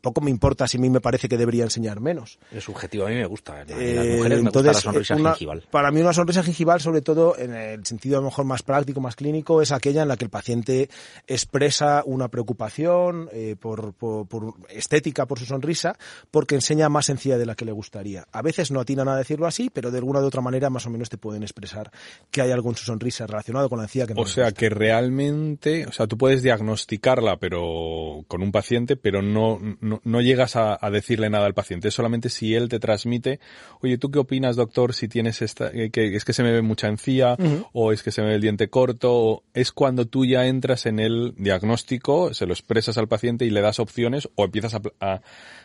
Poco 0.00 0.20
me 0.20 0.30
importa 0.30 0.66
si 0.68 0.78
a 0.78 0.80
mí 0.80 0.88
me 0.90 1.00
parece 1.00 1.28
que 1.28 1.36
debería 1.36 1.64
enseñar 1.64 2.00
menos. 2.00 2.38
Es 2.52 2.64
subjetivo, 2.64 3.06
a 3.06 3.08
mí 3.10 3.14
me 3.16 3.26
gusta. 3.26 3.64
Las 3.64 3.70
Eh, 3.78 4.20
me 4.28 4.34
entonces, 4.36 4.42
gusta 4.44 4.62
la 4.62 4.74
sonrisa 4.74 5.14
una- 5.16 5.30
gingival. 5.34 5.64
Para 5.70 5.90
mí 5.90 6.00
una 6.00 6.12
sonrisa 6.12 6.42
gingival, 6.42 6.80
sobre 6.80 7.02
todo 7.02 7.36
en 7.38 7.54
el 7.54 7.84
sentido 7.86 8.16
a 8.18 8.20
lo 8.20 8.26
mejor 8.26 8.44
más 8.44 8.62
práctico, 8.62 9.00
más 9.00 9.16
clínico, 9.16 9.60
es 9.62 9.72
aquella 9.72 10.02
en 10.02 10.08
la 10.08 10.16
que 10.16 10.24
el 10.24 10.30
paciente 10.30 10.88
expresa 11.26 12.02
una 12.06 12.28
preocupación 12.28 13.28
eh, 13.32 13.56
por, 13.58 13.92
por- 13.94 14.26
por 14.26 14.54
estética 14.70 15.26
por 15.26 15.38
su 15.38 15.44
sonrisa, 15.44 15.96
porque 16.30 16.54
enseña 16.54 16.88
más 16.88 17.08
encía 17.08 17.38
de 17.38 17.46
la 17.46 17.54
que 17.54 17.64
le 17.64 17.72
gustaría. 17.72 18.26
A 18.32 18.42
veces 18.42 18.70
no 18.70 18.80
atinan 18.80 19.08
a 19.08 19.16
decirlo 19.16 19.46
así, 19.46 19.70
pero 19.70 19.90
de 19.90 19.98
alguna 19.98 20.20
u 20.20 20.24
otra 20.24 20.40
manera 20.40 20.70
más 20.70 20.86
o 20.86 20.90
menos 20.90 21.08
te 21.08 21.18
pueden 21.18 21.42
expresar 21.42 21.90
que 22.30 22.42
hay 22.42 22.50
algo 22.50 22.70
en 22.70 22.76
su 22.76 22.84
sonrisa 22.84 23.26
relacionado 23.26 23.68
con 23.68 23.78
la 23.78 23.84
encía 23.84 24.06
que 24.06 24.14
no 24.14 24.22
O 24.22 24.26
sea 24.26 24.44
gusta. 24.46 24.58
que 24.58 24.68
realmente, 24.70 25.86
o 25.86 25.92
sea, 25.92 26.06
tú 26.06 26.16
puedes 26.18 26.42
diagnosticarla, 26.42 27.36
pero 27.38 28.24
con 28.28 28.42
un 28.42 28.52
paciente, 28.52 28.96
pero 28.96 29.22
no, 29.22 29.58
no, 29.80 29.87
no 30.02 30.20
llegas 30.20 30.56
a, 30.56 30.78
a 30.80 30.90
decirle 30.90 31.30
nada 31.30 31.46
al 31.46 31.54
paciente. 31.54 31.88
Es 31.88 31.94
solamente 31.94 32.28
si 32.28 32.54
él 32.54 32.68
te 32.68 32.78
transmite, 32.78 33.40
oye, 33.80 33.98
¿tú 33.98 34.10
qué 34.10 34.18
opinas, 34.18 34.56
doctor, 34.56 34.94
si 34.94 35.08
tienes 35.08 35.42
esta, 35.42 35.70
eh, 35.72 35.90
que 35.90 36.14
es 36.14 36.24
que 36.24 36.32
se 36.32 36.42
me 36.42 36.52
ve 36.52 36.62
mucha 36.62 36.88
encía, 36.88 37.36
o 37.72 37.92
es 37.92 38.02
que 38.02 38.10
se 38.10 38.22
me 38.22 38.28
ve 38.28 38.34
el 38.34 38.40
diente 38.40 38.68
corto, 38.68 39.12
o 39.12 39.44
es 39.54 39.72
cuando 39.72 40.06
tú 40.06 40.24
ya 40.24 40.46
entras 40.46 40.86
en 40.86 40.98
el 40.98 41.34
diagnóstico, 41.36 42.34
se 42.34 42.46
lo 42.46 42.52
expresas 42.52 42.98
al 42.98 43.08
paciente 43.08 43.44
y 43.44 43.50
le 43.50 43.60
das 43.60 43.78
opciones, 43.80 44.28
o 44.34 44.44
empiezas 44.44 44.74
a, 44.74 44.80
a, 45.00 45.20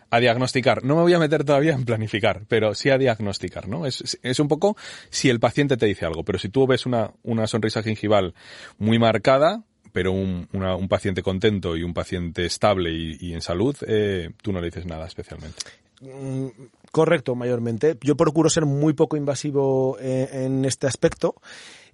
a 0.09 0.19
diagnosticar. 0.19 0.83
No 0.83 0.95
me 0.95 1.01
voy 1.01 1.13
a 1.13 1.19
meter 1.19 1.43
todavía 1.43 1.73
en 1.73 1.85
planificar, 1.85 2.43
pero 2.47 2.75
sí 2.75 2.89
a 2.89 2.97
diagnosticar, 2.97 3.67
¿no? 3.67 3.85
Es, 3.85 4.19
es 4.21 4.39
un 4.39 4.47
poco 4.47 4.77
si 5.09 5.29
el 5.29 5.39
paciente 5.39 5.77
te 5.77 5.85
dice 5.85 6.05
algo, 6.05 6.23
pero 6.23 6.39
si 6.39 6.49
tú 6.49 6.67
ves 6.67 6.85
una, 6.85 7.11
una 7.23 7.47
sonrisa 7.47 7.83
gingival 7.83 8.33
muy 8.77 8.99
marcada, 8.99 9.63
pero 9.93 10.11
un, 10.11 10.49
un 10.51 10.87
paciente 10.89 11.23
contento 11.23 11.77
y 11.77 11.83
un 11.83 11.93
paciente 11.93 12.45
estable 12.45 12.91
y, 12.91 13.33
en 13.33 13.41
salud, 13.41 13.75
eh, 13.87 14.31
tú 14.41 14.51
no 14.51 14.59
le 14.59 14.67
dices 14.67 14.85
nada 14.85 15.05
especialmente. 15.05 15.57
Mm, 16.01 16.47
Correcto, 16.93 17.33
mayormente. 17.33 17.97
Yo 18.01 18.15
procuro 18.15 18.51
ser 18.51 18.67
muy 18.67 18.93
poco 18.93 19.17
invasivo 19.17 19.97
eh, 19.99 20.29
en 20.45 20.63
este 20.63 20.85
aspecto 20.85 21.41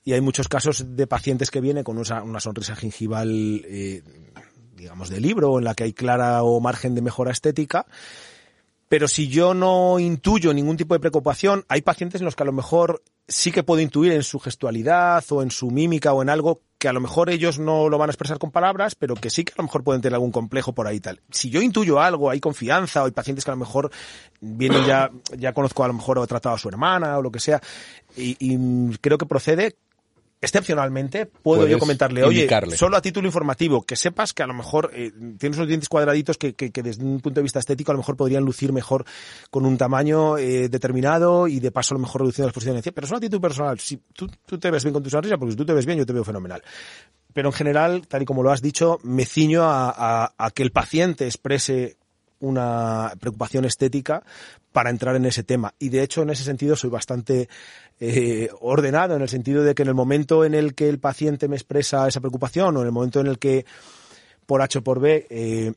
y 0.03 0.11
hay 0.11 0.19
muchos 0.19 0.49
casos 0.49 0.97
de 0.97 1.07
pacientes 1.07 1.51
que 1.51 1.61
vienen 1.61 1.85
con 1.85 1.97
una, 1.97 2.21
una 2.21 2.41
sonrisa 2.41 2.75
gingival, 2.75 3.61
eh, 3.63 4.03
digamos, 4.75 5.09
de 5.09 5.21
libro, 5.21 5.57
en 5.57 5.63
la 5.63 5.73
que 5.73 5.85
hay 5.85 5.93
clara 5.93 6.43
o 6.43 6.59
margen 6.59 6.95
de 6.95 7.01
mejora 7.01 7.31
estética. 7.31 7.85
Pero 8.89 9.07
si 9.07 9.29
yo 9.29 9.53
no 9.53 9.99
intuyo 9.99 10.53
ningún 10.53 10.75
tipo 10.75 10.95
de 10.95 10.99
preocupación, 10.99 11.63
hay 11.69 11.81
pacientes 11.81 12.19
en 12.19 12.25
los 12.25 12.35
que 12.35 12.43
a 12.43 12.47
lo 12.47 12.51
mejor 12.51 13.01
sí 13.29 13.51
que 13.51 13.63
puedo 13.63 13.81
intuir 13.81 14.11
en 14.11 14.23
su 14.23 14.39
gestualidad 14.39 15.23
o 15.29 15.41
en 15.41 15.51
su 15.51 15.71
mímica 15.71 16.13
o 16.13 16.21
en 16.21 16.29
algo 16.29 16.61
que 16.77 16.87
a 16.87 16.93
lo 16.93 17.01
mejor 17.01 17.29
ellos 17.29 17.59
no 17.59 17.89
lo 17.89 17.97
van 17.97 18.09
a 18.09 18.11
expresar 18.11 18.39
con 18.39 18.51
palabras, 18.51 18.95
pero 18.95 19.15
que 19.15 19.29
sí 19.29 19.43
que 19.43 19.51
a 19.53 19.57
lo 19.57 19.63
mejor 19.63 19.83
pueden 19.83 20.01
tener 20.01 20.15
algún 20.15 20.31
complejo 20.31 20.73
por 20.73 20.87
ahí 20.87 20.99
tal. 20.99 21.21
Si 21.29 21.49
yo 21.49 21.61
intuyo 21.61 21.99
algo, 21.99 22.29
hay 22.29 22.39
confianza, 22.39 23.03
o 23.03 23.05
hay 23.05 23.11
pacientes 23.11 23.45
que 23.45 23.51
a 23.51 23.53
lo 23.53 23.59
mejor 23.59 23.91
vienen 24.39 24.85
ya, 24.85 25.11
ya 25.37 25.53
conozco 25.53 25.83
a 25.83 25.87
lo 25.87 25.93
mejor 25.93 26.19
o 26.19 26.23
he 26.23 26.27
tratado 26.27 26.55
a 26.55 26.59
su 26.59 26.69
hermana 26.69 27.17
o 27.17 27.21
lo 27.21 27.31
que 27.31 27.41
sea, 27.41 27.61
y, 28.15 28.37
y 28.39 28.97
creo 28.99 29.17
que 29.17 29.25
procede 29.25 29.75
excepcionalmente 30.41 31.25
puedo 31.25 31.59
Puedes 31.61 31.71
yo 31.71 31.79
comentarle, 31.79 32.23
oye, 32.23 32.39
indicarle. 32.41 32.77
solo 32.77 32.97
a 32.97 33.01
título 33.01 33.27
informativo, 33.27 33.83
que 33.83 33.95
sepas 33.95 34.33
que 34.33 34.43
a 34.43 34.47
lo 34.47 34.53
mejor 34.53 34.91
eh, 34.93 35.11
tienes 35.37 35.57
unos 35.57 35.67
dientes 35.67 35.89
cuadraditos 35.89 36.37
que, 36.37 36.53
que- 36.55 36.71
que 36.71 36.81
desde 36.83 37.03
un 37.03 37.19
punto 37.19 37.39
de 37.39 37.43
vista 37.43 37.59
estético 37.59 37.91
a 37.91 37.93
lo 37.93 37.99
mejor 37.99 38.15
podrían 38.15 38.43
lucir 38.43 38.71
mejor 38.73 39.05
con 39.51 39.65
un 39.65 39.77
tamaño 39.77 40.37
eh, 40.37 40.69
determinado 40.69 41.47
y 41.47 41.59
de 41.59 41.71
paso 41.71 41.93
a 41.93 41.97
lo 41.97 42.01
mejor 42.01 42.21
reduciendo 42.21 42.47
la 42.47 42.51
exposición 42.51 42.75
de 42.75 42.79
encía, 42.79 42.91
pero 42.93 43.07
solo 43.07 43.17
a 43.17 43.21
título 43.21 43.41
personal. 43.41 43.79
Si 43.79 43.97
tú, 44.13 44.27
tú 44.45 44.57
te 44.57 44.71
ves 44.71 44.83
bien 44.83 44.93
con 44.93 45.03
tu 45.03 45.09
sonrisa, 45.09 45.37
porque 45.37 45.51
si 45.51 45.57
tú 45.57 45.65
te 45.65 45.73
ves 45.73 45.85
bien, 45.85 45.97
yo 45.99 46.05
te 46.05 46.13
veo 46.13 46.23
fenomenal. 46.23 46.63
Pero 47.33 47.49
en 47.49 47.53
general, 47.53 48.07
tal 48.07 48.23
y 48.23 48.25
como 48.25 48.41
lo 48.41 48.51
has 48.51 48.61
dicho, 48.61 48.97
me 49.03 49.25
ciño 49.25 49.63
a, 49.63 49.89
a- 49.95 50.33
a 50.37 50.51
que 50.51 50.63
el 50.63 50.71
paciente 50.71 51.25
exprese 51.25 51.97
una 52.39 53.13
preocupación 53.19 53.65
estética 53.65 54.23
para 54.71 54.89
entrar 54.89 55.15
en 55.15 55.25
ese 55.25 55.43
tema. 55.43 55.73
Y 55.79 55.89
de 55.89 56.03
hecho, 56.03 56.21
en 56.21 56.29
ese 56.29 56.43
sentido, 56.43 56.75
soy 56.75 56.89
bastante 56.89 57.49
eh, 57.99 58.49
ordenado, 58.61 59.15
en 59.15 59.21
el 59.21 59.29
sentido 59.29 59.63
de 59.63 59.75
que 59.75 59.81
en 59.81 59.89
el 59.89 59.95
momento 59.95 60.45
en 60.45 60.53
el 60.53 60.75
que 60.75 60.89
el 60.89 60.99
paciente 60.99 61.47
me 61.47 61.55
expresa 61.55 62.07
esa 62.07 62.19
preocupación 62.19 62.77
o 62.77 62.81
en 62.81 62.85
el 62.85 62.91
momento 62.91 63.19
en 63.19 63.27
el 63.27 63.39
que 63.39 63.65
por 64.45 64.61
H 64.61 64.79
o 64.79 64.83
por 64.83 64.99
B, 64.99 65.27
eh, 65.29 65.73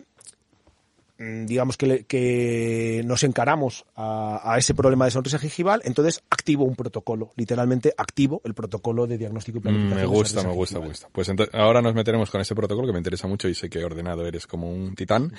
digamos 1.46 1.76
que, 1.76 1.86
le- 1.86 2.04
que 2.04 3.02
nos 3.04 3.22
encaramos 3.22 3.84
a, 3.96 4.40
a 4.52 4.58
ese 4.58 4.74
problema 4.74 5.04
de 5.04 5.10
sonrisa 5.12 5.38
gingival, 5.38 5.80
entonces 5.84 6.22
activo 6.30 6.64
un 6.64 6.74
protocolo, 6.76 7.32
literalmente 7.36 7.92
activo 7.96 8.40
el 8.44 8.54
protocolo 8.54 9.06
de 9.06 9.18
diagnóstico 9.18 9.58
y 9.58 9.60
Mm, 9.60 9.62
planificación. 9.62 9.96
Me 9.96 10.00
de 10.02 10.06
gusta, 10.06 10.28
sonrisa 10.40 10.48
me 10.48 10.54
gusta, 10.54 10.80
me 10.80 10.86
gusta. 10.88 11.08
Pues 11.12 11.28
ento- 11.28 11.48
ahora 11.52 11.80
nos 11.82 11.94
meteremos 11.94 12.30
con 12.30 12.40
ese 12.40 12.54
protocolo 12.54 12.86
que 12.86 12.92
me 12.92 12.98
interesa 12.98 13.26
mucho 13.28 13.48
y 13.48 13.54
sé 13.54 13.68
que 13.70 13.84
ordenado 13.84 14.26
eres 14.26 14.46
como 14.46 14.70
un 14.70 14.94
titán. 14.94 15.32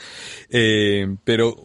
Eh, 0.49 1.15
pero 1.23 1.55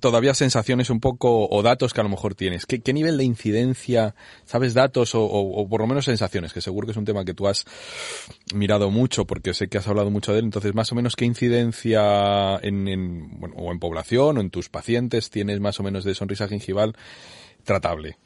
todavía 0.00 0.34
sensaciones 0.34 0.90
un 0.90 1.00
poco 1.00 1.48
o 1.48 1.62
datos 1.62 1.92
que 1.92 2.00
a 2.00 2.04
lo 2.04 2.08
mejor 2.08 2.34
tienes. 2.34 2.66
¿Qué, 2.66 2.92
nivel 2.92 3.16
de 3.18 3.24
incidencia, 3.24 4.14
sabes, 4.44 4.74
datos 4.74 5.14
o, 5.14 5.24
o- 5.24 5.62
o 5.62 5.68
por 5.68 5.80
lo 5.80 5.86
menos 5.86 6.04
sensaciones? 6.04 6.52
Que 6.52 6.60
seguro 6.60 6.86
que 6.86 6.92
es 6.92 6.96
un 6.96 7.04
tema 7.04 7.24
que 7.24 7.34
tú 7.34 7.46
has 7.48 7.64
mirado 8.54 8.90
mucho 8.90 9.26
porque 9.26 9.54
sé 9.54 9.68
que 9.68 9.78
has 9.78 9.88
hablado 9.88 10.10
mucho 10.10 10.32
de 10.32 10.40
él. 10.40 10.44
Entonces, 10.46 10.74
más 10.74 10.90
o 10.92 10.94
menos, 10.94 11.16
¿qué 11.16 11.24
incidencia 11.24 12.56
en, 12.62 12.88
en, 12.88 13.40
bueno, 13.40 13.54
o 13.56 13.72
en 13.72 13.78
población 13.78 14.38
o 14.38 14.40
en 14.40 14.50
tus 14.50 14.68
pacientes 14.68 15.30
tienes 15.30 15.60
más 15.60 15.78
o 15.80 15.82
menos 15.82 16.04
de 16.04 16.14
sonrisa 16.14 16.48
gingival 16.48 16.94
tratable? 17.64 18.16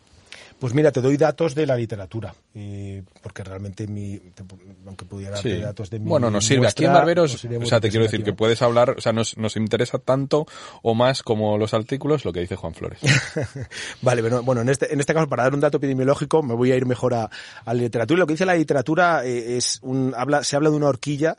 Pues 0.58 0.72
mira, 0.72 0.90
te 0.90 1.02
doy 1.02 1.18
datos 1.18 1.54
de 1.54 1.66
la 1.66 1.76
literatura, 1.76 2.34
eh, 2.54 3.02
porque 3.22 3.44
realmente 3.44 3.86
mi, 3.86 4.16
te- 4.18 4.42
aunque 4.86 5.04
pudiera 5.04 5.32
darte 5.34 5.54
Sí. 5.56 5.60
datos 5.60 5.90
de 5.90 5.98
mi 5.98 6.08
Bueno, 6.08 6.30
nos 6.30 6.46
sirve. 6.46 6.66
Aquí 6.66 6.84
en 6.84 6.90
muestra, 6.92 6.98
Barberos, 7.04 7.44
o 7.44 7.66
sea, 7.66 7.78
te 7.78 7.90
quiero 7.90 8.04
decir 8.04 8.24
que 8.24 8.32
puedes 8.32 8.62
hablar, 8.62 8.94
o 8.96 9.00
sea, 9.02 9.12
nos, 9.12 9.36
nos 9.36 9.56
interesa 9.56 9.98
tanto 9.98 10.46
o 10.82 10.94
más 10.94 11.22
como 11.22 11.58
los 11.58 11.74
artículos 11.74 12.24
lo 12.24 12.32
que 12.32 12.40
dice 12.40 12.56
Juan 12.56 12.72
Flores. 12.72 13.00
Vale, 14.02 14.22
pero 14.22 14.42
bueno, 14.42 14.62
en 14.62 14.70
este, 14.70 14.90
en 14.92 14.98
este 15.00 15.12
caso, 15.12 15.28
para 15.28 15.42
dar 15.42 15.52
un 15.52 15.60
dato 15.60 15.76
epidemiológico, 15.76 16.42
me 16.42 16.54
voy 16.54 16.72
a 16.72 16.76
ir 16.76 16.86
mejor 16.86 17.12
a, 17.12 17.24
a 17.24 17.74
la 17.74 17.82
literatura. 17.82 18.18
Lo 18.20 18.26
que 18.26 18.32
dice 18.32 18.46
la 18.46 18.54
literatura 18.54 19.26
eh, 19.26 19.58
es 19.58 19.78
un, 19.82 20.14
habla, 20.16 20.42
se 20.42 20.56
habla 20.56 20.70
de 20.70 20.76
una 20.76 20.86
horquilla 20.88 21.36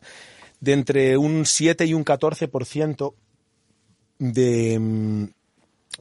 de 0.59 0.73
entre 0.73 1.17
un 1.17 1.45
7 1.45 1.85
y 1.87 1.93
un 1.95 2.05
14% 2.05 3.13
de, 4.19 4.77
mm, 4.79 5.23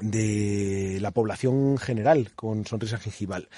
de 0.00 0.98
la 1.00 1.10
población 1.10 1.78
general 1.78 2.32
con 2.34 2.66
sonrisa 2.66 2.98
gingival. 2.98 3.48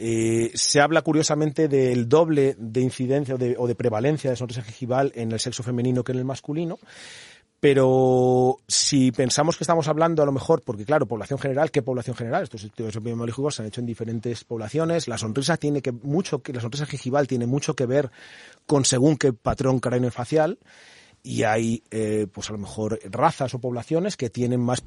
Eh, 0.00 0.52
se 0.54 0.80
habla 0.80 1.02
curiosamente 1.02 1.66
del 1.66 2.08
doble 2.08 2.54
de 2.56 2.80
incidencia 2.80 3.34
o 3.34 3.66
de, 3.66 3.74
prevalencia 3.74 4.30
de 4.30 4.36
sonrisa 4.36 4.62
gingival 4.62 5.10
en 5.16 5.32
el 5.32 5.40
sexo 5.40 5.64
femenino 5.64 6.04
que 6.04 6.12
en 6.12 6.18
el 6.18 6.24
masculino. 6.24 6.78
Pero 7.60 8.58
si 8.68 9.10
pensamos 9.10 9.56
que 9.56 9.64
estamos 9.64 9.88
hablando 9.88 10.22
a 10.22 10.26
lo 10.26 10.30
mejor, 10.30 10.62
porque 10.62 10.84
claro, 10.84 11.06
población 11.06 11.40
general, 11.40 11.72
¿qué 11.72 11.82
población 11.82 12.14
general? 12.14 12.44
Estos 12.44 12.62
estudios 12.62 12.94
epidemiológicos 12.94 13.56
se 13.56 13.62
han 13.62 13.68
hecho 13.68 13.80
en 13.80 13.88
diferentes 13.88 14.44
poblaciones. 14.44 15.08
La 15.08 15.18
sonrisa 15.18 15.56
tiene 15.56 15.82
que 15.82 15.90
mucho, 15.90 16.40
que 16.40 16.52
la 16.52 16.60
sonrisa 16.60 16.86
gingival 16.86 17.26
tiene 17.26 17.46
mucho 17.46 17.74
que 17.74 17.86
ver 17.86 18.12
con 18.66 18.84
según 18.84 19.16
qué 19.16 19.32
patrón 19.32 19.80
craneofacial 19.80 20.60
y 21.24 21.42
hay, 21.42 21.82
eh, 21.90 22.28
pues 22.32 22.48
a 22.48 22.52
lo 22.52 22.58
mejor 22.58 23.00
razas 23.10 23.52
o 23.54 23.60
poblaciones 23.60 24.16
que 24.16 24.30
tienen 24.30 24.60
más 24.60 24.80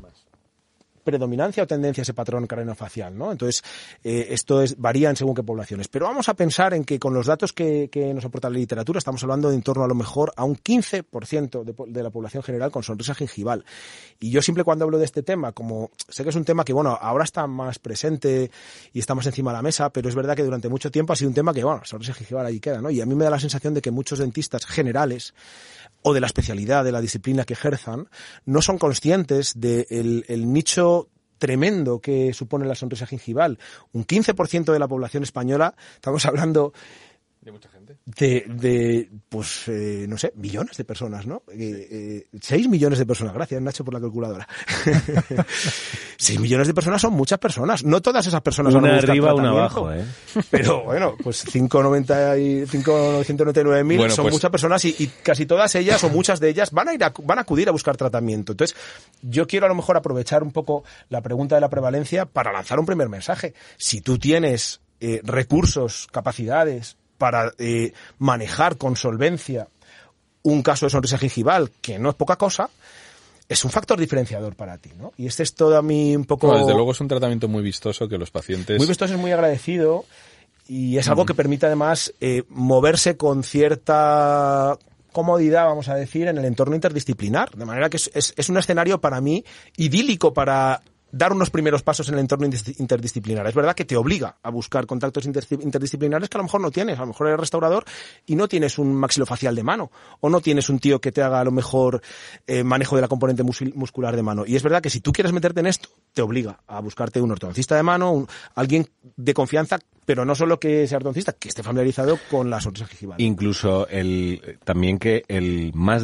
predominancia 1.03 1.63
o 1.63 1.67
tendencia 1.67 2.01
ese 2.01 2.13
patrón 2.13 2.47
craneofacial, 2.47 3.17
¿no? 3.17 3.31
Entonces, 3.31 3.63
eh, 4.03 4.27
esto 4.29 4.61
es, 4.61 4.77
varía 4.77 5.09
en 5.09 5.15
según 5.15 5.35
qué 5.35 5.43
poblaciones. 5.43 5.87
Pero 5.87 6.05
vamos 6.05 6.29
a 6.29 6.33
pensar 6.33 6.73
en 6.73 6.83
que 6.83 6.99
con 6.99 7.13
los 7.13 7.27
datos 7.27 7.53
que, 7.53 7.89
que 7.91 8.13
nos 8.13 8.25
aporta 8.25 8.49
la 8.49 8.57
literatura 8.57 8.97
estamos 8.97 9.21
hablando 9.23 9.49
de 9.49 9.55
en 9.55 9.63
torno 9.63 9.83
a 9.83 9.87
lo 9.87 9.95
mejor 9.95 10.33
a 10.35 10.43
un 10.43 10.55
15% 10.55 11.63
de, 11.63 11.73
de, 11.87 12.03
la 12.03 12.09
población 12.09 12.43
general 12.43 12.71
con 12.71 12.83
sonrisa 12.83 13.13
gingival. 13.13 13.63
Y 14.19 14.31
yo 14.31 14.41
siempre 14.41 14.63
cuando 14.63 14.85
hablo 14.85 14.97
de 14.97 15.05
este 15.05 15.23
tema, 15.23 15.51
como 15.51 15.91
sé 16.07 16.23
que 16.23 16.29
es 16.29 16.35
un 16.35 16.45
tema 16.45 16.63
que, 16.63 16.73
bueno, 16.73 16.97
ahora 16.99 17.23
está 17.23 17.45
más 17.47 17.79
presente 17.79 18.49
y 18.93 18.99
está 18.99 19.15
más 19.15 19.25
encima 19.25 19.51
de 19.51 19.57
la 19.57 19.61
mesa, 19.61 19.91
pero 19.91 20.09
es 20.09 20.15
verdad 20.15 20.35
que 20.35 20.43
durante 20.43 20.69
mucho 20.69 20.89
tiempo 20.91 21.13
ha 21.13 21.15
sido 21.15 21.29
un 21.29 21.35
tema 21.35 21.53
que, 21.53 21.63
bueno, 21.63 21.81
sonrisa 21.83 22.13
gingival 22.13 22.45
ahí 22.45 22.59
queda, 22.59 22.81
¿no? 22.81 22.89
Y 22.89 23.01
a 23.01 23.05
mí 23.05 23.15
me 23.15 23.23
da 23.23 23.29
la 23.29 23.39
sensación 23.39 23.73
de 23.73 23.81
que 23.81 23.91
muchos 23.91 24.19
dentistas 24.19 24.65
generales 24.65 25.33
o 26.03 26.13
de 26.13 26.19
la 26.19 26.27
especialidad, 26.27 26.83
de 26.83 26.91
la 26.91 27.01
disciplina 27.01 27.43
que 27.43 27.53
ejerzan, 27.53 28.07
no 28.45 28.61
son 28.61 28.77
conscientes 28.77 29.59
del 29.59 30.25
el 30.27 30.51
nicho 30.51 31.09
tremendo 31.37 31.99
que 31.99 32.33
supone 32.33 32.67
la 32.67 32.75
sonrisa 32.75 33.07
gingival. 33.07 33.57
Un 33.93 34.05
15% 34.05 34.71
de 34.71 34.79
la 34.79 34.87
población 34.87 35.23
española, 35.23 35.75
estamos 35.95 36.25
hablando 36.25 36.71
de 37.41 37.51
mucha 37.51 37.69
gente. 37.69 37.80
De, 38.17 38.45
de 38.47 39.09
pues, 39.29 39.67
eh, 39.67 40.05
no 40.07 40.17
sé, 40.17 40.33
millones 40.35 40.77
de 40.77 40.83
personas, 40.83 41.25
¿no? 41.27 41.43
Eh, 41.51 41.87
eh, 41.91 42.27
seis 42.41 42.67
millones 42.67 42.99
de 42.99 43.05
personas. 43.05 43.33
Gracias, 43.33 43.61
Nacho, 43.61 43.85
por 43.85 43.93
la 43.93 44.01
calculadora. 44.01 44.47
seis 46.17 46.39
millones 46.39 46.67
de 46.67 46.73
personas 46.73 47.01
son 47.01 47.13
muchas 47.13 47.39
personas. 47.39 47.83
No 47.83 48.01
todas 48.01 48.25
esas 48.25 48.41
personas 48.41 48.73
una 48.73 48.89
van 48.89 48.95
a 48.95 48.97
arriba, 48.99 49.33
una 49.33 49.49
abajo, 49.49 49.91
¿eh? 49.91 50.03
Pero 50.49 50.83
bueno, 50.83 51.15
pues 51.21 51.43
590 51.43 52.37
y 52.37 52.65
599 52.65 53.83
mil 53.83 53.97
Bueno, 53.97 54.13
son 54.13 54.25
pues- 54.25 54.33
muchas 54.33 54.51
personas 54.51 54.83
y, 54.85 54.95
y 54.97 55.07
casi 55.07 55.45
todas 55.45 55.73
ellas 55.75 56.03
o 56.03 56.09
muchas 56.09 56.39
de 56.39 56.49
ellas 56.49 56.71
van 56.71 56.89
a 56.89 56.93
ir 56.93 57.03
a, 57.03 57.13
van 57.23 57.37
a 57.37 57.41
acudir 57.41 57.69
a 57.69 57.71
buscar 57.71 57.97
tratamiento. 57.97 58.53
Entonces, 58.53 58.75
yo 59.21 59.47
quiero 59.47 59.65
a 59.65 59.69
lo 59.69 59.75
mejor 59.75 59.97
aprovechar 59.97 60.43
un 60.43 60.51
poco 60.51 60.83
la 61.09 61.21
pregunta 61.21 61.55
de 61.55 61.61
la 61.61 61.69
prevalencia 61.69 62.25
para 62.25 62.51
lanzar 62.51 62.79
un 62.79 62.85
primer 62.85 63.09
mensaje. 63.09 63.53
Si 63.77 64.01
tú 64.01 64.17
tienes 64.17 64.81
eh, 64.99 65.21
recursos, 65.23 66.07
capacidades 66.11 66.97
para 67.21 67.53
eh, 67.59 67.93
manejar 68.17 68.77
con 68.77 68.95
solvencia 68.95 69.67
un 70.41 70.63
caso 70.63 70.87
de 70.87 70.89
sonrisa 70.89 71.19
gingival, 71.19 71.69
que 71.81 71.99
no 71.99 72.09
es 72.09 72.15
poca 72.15 72.35
cosa, 72.35 72.67
es 73.47 73.63
un 73.63 73.69
factor 73.69 73.99
diferenciador 73.99 74.55
para 74.55 74.79
ti, 74.79 74.89
¿no? 74.97 75.13
Y 75.17 75.27
este 75.27 75.43
es 75.43 75.53
todo 75.53 75.77
a 75.77 75.83
mí 75.83 76.15
un 76.15 76.25
poco... 76.25 76.47
No, 76.47 76.57
desde 76.57 76.73
luego 76.73 76.93
es 76.93 76.99
un 76.99 77.07
tratamiento 77.07 77.47
muy 77.47 77.61
vistoso 77.61 78.07
que 78.07 78.17
los 78.17 78.31
pacientes... 78.31 78.79
Muy 78.79 78.87
vistoso, 78.87 79.13
es 79.13 79.19
muy 79.19 79.31
agradecido 79.31 80.05
y 80.67 80.97
es 80.97 81.07
algo 81.09 81.25
que 81.27 81.35
permite 81.35 81.67
además 81.67 82.11
eh, 82.21 82.41
moverse 82.49 83.17
con 83.17 83.43
cierta 83.43 84.77
comodidad, 85.11 85.65
vamos 85.65 85.89
a 85.89 85.95
decir, 85.95 86.27
en 86.27 86.37
el 86.39 86.45
entorno 86.45 86.73
interdisciplinar. 86.73 87.51
De 87.51 87.65
manera 87.65 87.89
que 87.89 87.97
es, 87.97 88.09
es- 88.15 88.33
es 88.37 88.49
un 88.49 88.57
escenario 88.57 88.99
para 88.99 89.21
mí 89.21 89.43
idílico 89.77 90.33
para 90.33 90.81
dar 91.11 91.33
unos 91.33 91.49
primeros 91.49 91.83
pasos 91.83 92.07
en 92.09 92.15
el 92.15 92.19
entorno 92.21 92.47
interdisciplinar. 92.77 93.45
Es 93.47 93.55
verdad 93.55 93.75
que 93.75 93.85
te 93.85 93.95
obliga 93.97 94.37
a 94.41 94.49
buscar 94.49 94.85
contactos 94.85 95.27
interdisci- 95.27 95.61
interdisciplinares 95.61 96.29
que 96.29 96.37
a 96.37 96.39
lo 96.39 96.43
mejor 96.43 96.61
no 96.61 96.71
tienes. 96.71 96.97
A 96.97 97.01
lo 97.01 97.07
mejor 97.07 97.27
eres 97.27 97.39
restaurador 97.39 97.85
y 98.25 98.35
no 98.35 98.47
tienes 98.47 98.77
un 98.79 98.93
maxilofacial 98.95 99.55
de 99.55 99.63
mano. 99.63 99.91
O 100.19 100.29
no 100.29 100.41
tienes 100.41 100.69
un 100.69 100.79
tío 100.79 100.99
que 101.01 101.11
te 101.11 101.21
haga 101.21 101.39
a 101.39 101.43
lo 101.43 101.51
mejor 101.51 102.01
eh, 102.47 102.63
manejo 102.63 102.95
de 102.95 103.01
la 103.01 103.07
componente 103.07 103.43
muscular 103.43 104.15
de 104.15 104.23
mano. 104.23 104.43
Y 104.45 104.55
es 104.55 104.63
verdad 104.63 104.81
que 104.81 104.89
si 104.89 105.01
tú 105.01 105.11
quieres 105.11 105.33
meterte 105.33 105.59
en 105.59 105.67
esto, 105.67 105.89
te 106.13 106.21
obliga 106.21 106.59
a 106.67 106.79
buscarte 106.81 107.21
un 107.21 107.31
ortodoncista 107.31 107.75
de 107.75 107.83
mano, 107.83 108.11
un- 108.11 108.27
alguien 108.55 108.87
de 109.17 109.33
confianza, 109.33 109.79
pero 110.05 110.25
no 110.25 110.35
solo 110.35 110.59
que 110.59 110.87
sea 110.87 110.97
ortodoncista, 110.97 111.33
que 111.33 111.49
esté 111.49 111.63
familiarizado 111.63 112.17
con 112.29 112.49
la 112.49 112.59
sonrisa 112.59 112.87
gingival. 112.87 113.21
Incluso 113.21 113.87
el 113.87 114.59
también 114.63 114.97
que 114.97 115.23
el 115.27 115.71
más 115.73 116.03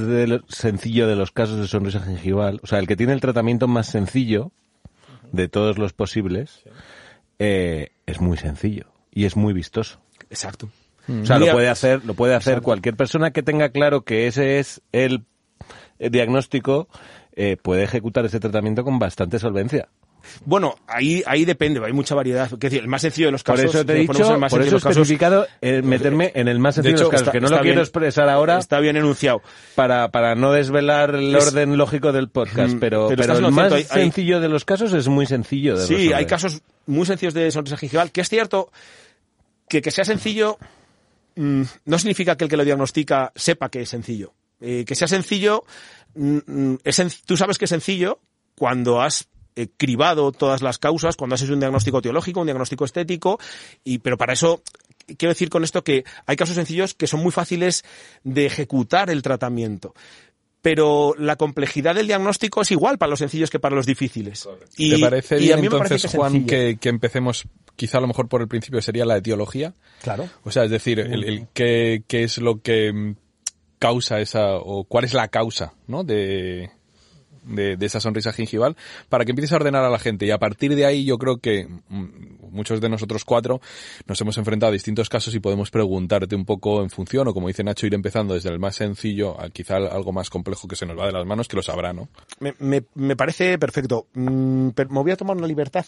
sencillo 0.49 1.07
de 1.07 1.15
los 1.15 1.31
casos 1.31 1.59
de 1.59 1.67
sonrisa 1.67 1.99
gingival, 2.01 2.59
o 2.63 2.67
sea, 2.67 2.79
el 2.79 2.87
que 2.87 2.95
tiene 2.95 3.13
el 3.13 3.21
tratamiento 3.21 3.67
más 3.67 3.87
sencillo 3.87 4.51
de 5.31 5.49
todos 5.49 5.77
los 5.77 5.93
posibles, 5.93 6.63
eh, 7.39 7.91
es 8.05 8.21
muy 8.21 8.37
sencillo 8.37 8.87
y 9.11 9.25
es 9.25 9.35
muy 9.35 9.53
vistoso. 9.53 9.99
Exacto. 10.29 10.69
O 11.09 11.25
sea, 11.25 11.39
lo 11.39 11.51
puede 11.51 11.69
hacer, 11.69 12.03
lo 12.03 12.15
puede 12.15 12.35
hacer 12.35 12.61
cualquier 12.61 12.95
persona 12.95 13.31
que 13.31 13.41
tenga 13.41 13.69
claro 13.69 14.01
que 14.01 14.27
ese 14.27 14.59
es 14.59 14.81
el, 14.91 15.23
el 15.99 16.11
diagnóstico, 16.11 16.89
eh, 17.33 17.55
puede 17.55 17.83
ejecutar 17.83 18.25
ese 18.25 18.39
tratamiento 18.41 18.83
con 18.83 18.99
bastante 18.99 19.39
solvencia. 19.39 19.87
Bueno, 20.45 20.75
ahí, 20.87 21.23
ahí 21.25 21.45
depende, 21.45 21.81
hay 21.85 21.93
mucha 21.93 22.15
variedad. 22.15 22.49
Es 22.51 22.59
decir, 22.59 22.81
el 22.81 22.87
más 22.87 23.01
sencillo 23.01 23.27
de 23.27 23.31
los 23.33 23.43
Por 23.43 23.55
casos... 23.55 23.75
eso 23.75 23.85
te 23.85 23.93
he 23.93 23.99
dicho, 23.99 24.37
más 24.37 24.49
por 24.51 24.59
eso 24.61 24.65
de 24.65 24.69
he 24.69 24.71
los 24.71 24.83
casos, 24.83 24.97
especificado 24.97 25.47
eh, 25.61 25.81
meterme 25.81 26.31
en 26.35 26.47
el 26.47 26.59
más 26.59 26.75
sencillo 26.75 26.95
de, 26.95 26.97
hecho, 26.97 27.03
los 27.03 27.11
casos, 27.11 27.27
está- 27.27 27.31
que 27.31 27.41
no 27.41 27.49
lo 27.49 27.61
quiero 27.61 27.81
expresar 27.81 28.29
ahora 28.29 28.57
Está 28.59 28.79
bien 28.79 28.97
enunciado. 28.97 29.41
para, 29.75 30.09
para 30.09 30.35
no 30.35 30.51
desvelar 30.51 31.15
el 31.15 31.35
Es- 31.35 31.47
orden 31.47 31.77
lógico 31.77 32.11
del 32.11 32.29
podcast, 32.29 32.75
Mm, 32.75 32.79
pero, 32.79 33.07
pero 33.09 33.37
el 33.37 33.51
más 33.51 33.71
hay- 33.73 33.83
sencillo 33.83 34.39
de 34.39 34.49
los 34.49 34.65
casos 34.65 34.93
es 34.93 35.07
muy 35.07 35.25
sencillo 35.25 35.77
de 35.77 35.85
Sí, 35.85 35.93
resolver. 35.95 36.15
hay 36.15 36.25
casos 36.25 36.61
muy 36.85 37.05
sencillos 37.05 37.33
de 37.33 37.51
sonrisa 37.51 37.77
gingival, 37.77 38.11
que 38.11 38.21
es 38.21 38.29
cierto 38.29 38.71
que 39.69 39.81
que 39.81 39.91
sea 39.91 40.05
sencillo 40.05 40.57
mm, 41.35 41.61
no 41.85 41.99
significa 41.99 42.35
que 42.35 42.45
el 42.45 42.49
que 42.49 42.57
lo 42.57 42.65
diagnostica 42.65 43.31
sepa 43.35 43.69
que 43.69 43.81
es 43.81 43.89
sencillo. 43.89 44.33
Eh, 44.59 44.85
que 44.87 44.95
sea 44.95 45.07
sencillo, 45.07 45.65
mm, 46.15 46.75
es 46.83 46.99
sen- 46.99 47.21
tú 47.25 47.37
sabes 47.37 47.57
que 47.59 47.65
es 47.65 47.69
sencillo 47.69 48.19
cuando 48.57 49.01
has 49.01 49.27
eh, 49.57 49.69
cribado 49.75 50.31
todas 50.31 50.61
las 50.61 50.77
causas, 50.77 51.15
cuando 51.15 51.35
hecho 51.35 51.51
un 51.51 51.59
diagnóstico 51.59 51.99
teológico, 51.99 52.41
un 52.41 52.45
diagnóstico 52.45 52.85
estético, 52.85 53.39
y, 53.83 53.97
pero 53.97 54.15
para 54.15 54.33
eso 54.33 54.61
quiero 55.17 55.31
decir 55.31 55.49
con 55.49 55.63
esto 55.63 55.83
que 55.83 56.03
hay 56.27 56.35
casos 56.35 56.55
sencillos 56.55 56.93
que 56.93 57.07
son 57.07 57.21
muy 57.21 57.31
fáciles 57.31 57.83
de 58.23 58.45
ejecutar 58.45 59.09
el 59.09 59.23
tratamiento. 59.23 59.95
Pero 60.61 61.15
la 61.17 61.37
complejidad 61.37 61.95
del 61.95 62.05
diagnóstico 62.05 62.61
es 62.61 62.69
igual 62.69 62.99
para 62.99 63.09
los 63.09 63.19
sencillos 63.19 63.49
que 63.49 63.59
para 63.59 63.75
los 63.75 63.87
difíciles. 63.87 64.47
Y, 64.77 64.91
¿Te 64.91 64.99
parece 64.99 65.37
y 65.37 65.43
bien 65.43 65.53
a 65.53 65.55
mí 65.55 65.61
me 65.61 65.65
entonces, 65.67 65.89
parece 65.89 66.01
que 66.01 66.07
es 66.07 66.15
Juan, 66.15 66.45
que, 66.45 66.77
que 66.79 66.89
empecemos 66.89 67.47
quizá 67.75 67.97
a 67.97 68.01
lo 68.01 68.07
mejor 68.07 68.27
por 68.27 68.41
el 68.41 68.47
principio 68.47 68.81
sería 68.81 69.05
la 69.05 69.17
etiología? 69.17 69.73
Claro. 70.03 70.29
O 70.43 70.51
sea, 70.51 70.65
es 70.65 70.69
decir, 70.69 70.99
el, 70.99 71.23
el 71.23 71.47
qué, 71.53 72.03
qué 72.07 72.23
es 72.23 72.37
lo 72.37 72.61
que 72.61 72.93
mm, 72.93 73.15
causa 73.79 74.19
esa, 74.19 74.55
o 74.57 74.83
cuál 74.83 75.05
es 75.05 75.13
la 75.13 75.29
causa, 75.29 75.73
¿no? 75.87 76.03
De, 76.03 76.69
de, 77.47 77.77
de 77.77 77.85
esa 77.85 77.99
sonrisa 77.99 78.33
gingival, 78.33 78.75
para 79.09 79.25
que 79.25 79.31
empieces 79.31 79.53
a 79.53 79.57
ordenar 79.57 79.83
a 79.83 79.89
la 79.89 79.99
gente. 79.99 80.25
Y 80.25 80.31
a 80.31 80.37
partir 80.37 80.75
de 80.75 80.85
ahí 80.85 81.05
yo 81.05 81.17
creo 81.17 81.37
que 81.37 81.67
mm, 81.89 82.46
muchos 82.57 82.81
de 82.81 82.89
nosotros 82.89 83.23
cuatro 83.23 83.61
nos 84.07 84.19
hemos 84.19 84.37
enfrentado 84.37 84.71
a 84.71 84.73
distintos 84.73 85.07
casos 85.07 85.33
y 85.35 85.39
podemos 85.39 85.71
preguntarte 85.71 86.35
un 86.35 86.43
poco 86.43 86.81
en 86.83 86.89
función, 86.89 87.27
o 87.29 87.33
como 87.33 87.47
dice 87.47 87.63
Nacho, 87.63 87.87
ir 87.87 87.93
empezando 87.93 88.33
desde 88.33 88.49
el 88.49 88.59
más 88.59 88.75
sencillo 88.75 89.39
a 89.39 89.49
quizá 89.49 89.77
algo 89.77 90.11
más 90.11 90.29
complejo 90.29 90.67
que 90.67 90.75
se 90.75 90.85
nos 90.85 90.97
va 90.99 91.05
de 91.05 91.13
las 91.13 91.25
manos, 91.25 91.47
que 91.47 91.55
lo 91.55 91.63
sabrá, 91.63 91.93
¿no? 91.93 92.09
Me, 92.39 92.53
me- 92.59 92.83
me 92.95 93.15
parece 93.15 93.57
perfecto. 93.57 94.07
Mm, 94.13 94.69
pero 94.69 94.89
me 94.89 95.01
voy 95.01 95.11
a 95.11 95.15
tomar 95.15 95.37
una 95.37 95.47
libertad, 95.47 95.85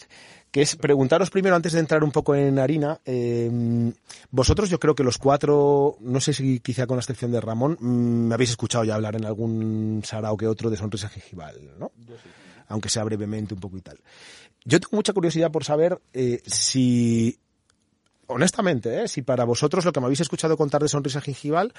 que 0.50 0.62
es 0.62 0.76
preguntaros 0.76 1.28
primero, 1.30 1.56
antes 1.56 1.72
de 1.72 1.80
entrar 1.80 2.02
un 2.04 2.12
poco 2.12 2.34
en 2.34 2.58
harina, 2.58 3.00
eh, 3.04 3.92
vosotros 4.30 4.70
yo 4.70 4.78
creo 4.78 4.94
que 4.94 5.02
los 5.04 5.18
cuatro, 5.18 5.96
no 6.00 6.20
sé 6.20 6.32
si 6.32 6.60
quizá 6.60 6.86
con 6.86 6.96
la 6.96 7.00
excepción 7.00 7.32
de 7.32 7.40
Ramón, 7.40 7.76
mm, 7.80 8.28
me 8.28 8.34
habéis 8.34 8.50
escuchado 8.50 8.84
ya 8.84 8.94
hablar 8.94 9.16
en 9.16 9.24
algún 9.24 10.02
sarao 10.04 10.36
que 10.36 10.46
otro 10.46 10.70
de 10.70 10.76
sonrisa 10.76 11.08
gingival, 11.08 11.56
¿no? 11.78 11.90
Aunque 12.68 12.88
sea 12.88 13.02
brevemente 13.02 13.52
un 13.54 13.58
poco 13.60 13.76
y 13.76 13.80
tal. 13.80 13.98
Yo 14.64 14.78
tengo 14.80 14.96
mucha 14.96 15.12
curiosidad 15.12 15.50
por 15.50 15.64
saber 15.64 16.00
eh, 16.12 16.40
si 16.46 17.38
honestamente, 18.26 19.02
¿eh? 19.02 19.08
si 19.08 19.22
para 19.22 19.44
vosotros 19.44 19.84
lo 19.84 19.92
que 19.92 20.00
me 20.00 20.06
habéis 20.06 20.20
escuchado 20.20 20.56
contar 20.56 20.82
de 20.82 20.88
sonrisa 20.88 21.20
gingival 21.20 21.72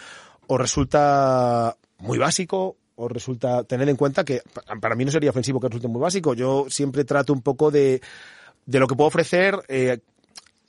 os 0.47 0.59
resulta 0.59 1.77
muy 1.99 2.17
básico, 2.17 2.75
os 2.95 3.09
resulta 3.11 3.63
tener 3.63 3.87
en 3.87 3.95
cuenta 3.95 4.23
que 4.25 4.41
pa- 4.53 4.63
para 4.81 4.95
mí 4.95 5.05
no 5.05 5.11
sería 5.11 5.29
ofensivo 5.29 5.59
que 5.59 5.67
resulte 5.67 5.87
muy 5.87 6.01
básico. 6.01 6.33
Yo 6.33 6.65
siempre 6.69 7.05
trato 7.05 7.31
un 7.31 7.41
poco 7.41 7.71
de, 7.71 8.01
de 8.65 8.79
lo 8.79 8.87
que 8.87 8.95
puedo 8.95 9.07
ofrecer, 9.07 9.55
eh, 9.69 9.99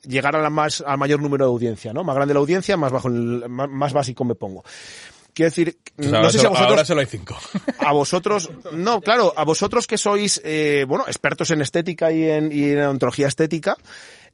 llegar 0.07 0.37
a 0.37 0.42
la 0.42 0.51
más, 0.51 0.83
al 0.87 0.98
mayor 0.98 1.20
número 1.20 1.46
de 1.46 1.51
audiencia, 1.51 1.92
¿no? 1.92 2.05
Más 2.05 2.14
grande 2.14 2.35
la 2.35 2.40
audiencia, 2.40 2.77
más 2.77 2.92
bajo 2.92 3.09
el, 3.09 3.48
más 3.48 3.92
básico 3.92 4.25
me 4.25 4.35
pongo. 4.37 4.62
Quiero 5.34 5.50
decir, 5.50 5.78
Pues 5.96 6.10
no 6.10 6.18
ahora, 6.18 6.30
sé 6.30 6.38
si 6.38 6.46
a 6.46 6.48
solo, 6.48 6.58
ahora 6.58 6.68
vosotros, 6.68 6.88
solo 6.88 7.00
hay 7.00 7.06
cinco. 7.06 7.38
a 7.78 7.92
vosotros, 7.92 8.50
no, 8.72 9.00
claro, 9.00 9.32
a 9.36 9.44
vosotros 9.44 9.86
que 9.86 9.96
sois, 9.96 10.40
eh, 10.44 10.84
bueno, 10.86 11.04
expertos 11.06 11.50
en 11.50 11.62
estética 11.62 12.12
y 12.12 12.24
en, 12.24 12.52
y 12.52 12.70
en 12.70 12.82
ontología 12.82 13.28
estética, 13.28 13.76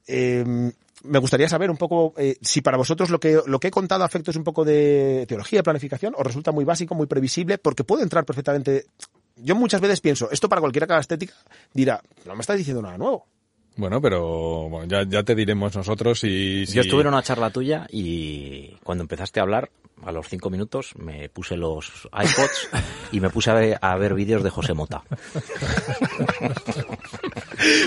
eh, 0.06 0.72
me 1.04 1.18
gustaría 1.18 1.48
saber 1.48 1.70
un 1.70 1.76
poco 1.76 2.14
eh, 2.16 2.37
si 2.40 2.61
para 2.61 2.76
vosotros 2.76 3.11
lo 3.11 3.20
que, 3.20 3.40
lo 3.46 3.61
que 3.61 3.68
he 3.68 3.70
contado 3.70 4.02
a 4.02 4.06
efectos 4.06 4.37
un 4.37 4.44
poco 4.44 4.64
de 4.64 5.24
teología, 5.28 5.61
de 5.61 5.64
planificación, 5.64 6.14
os 6.16 6.26
resulta 6.26 6.52
muy 6.52 6.64
básico, 6.64 6.94
muy 6.94 7.06
previsible, 7.06 7.58
porque 7.58 7.84
puede 7.84 8.02
entrar 8.02 8.24
perfectamente. 8.24 8.87
Yo 9.37 9.54
muchas 9.54 9.80
veces 9.80 10.00
pienso, 10.00 10.30
esto 10.32 10.48
para 10.48 10.61
cualquiera 10.61 10.87
que 10.87 10.94
haga 10.94 11.00
estética 11.00 11.34
dirá, 11.72 12.02
no 12.26 12.34
me 12.34 12.40
estás 12.40 12.56
diciendo 12.56 12.82
nada 12.82 12.98
nuevo. 12.98 13.26
Bueno, 13.79 14.01
pero 14.03 14.69
bueno, 14.69 14.87
ya, 14.88 15.05
ya 15.09 15.23
te 15.23 15.35
diremos 15.37 15.75
nosotros 15.77 16.25
y... 16.25 16.67
si- 16.67 16.75
Yo 16.75 16.81
estuve 16.83 17.03
en 17.03 17.07
una 17.07 17.23
charla 17.23 17.51
tuya 17.51 17.87
y 17.91 18.77
cuando 18.83 19.03
empezaste 19.05 19.38
a 19.38 19.45
hablar, 19.45 19.71
a 20.05 20.11
los 20.12 20.29
cinco 20.29 20.51
minutos, 20.51 20.93
me 20.97 21.29
puse 21.29 21.57
los 21.57 22.09
iPods 22.12 22.69
y 23.12 23.21
me 23.21 23.31
puse 23.31 23.51
a 23.51 23.55
ver, 23.55 23.79
a 23.81 23.97
ver 23.97 24.14
vídeos 24.14 24.43
de 24.43 24.51
José 24.51 24.75
Mota. 24.75 25.03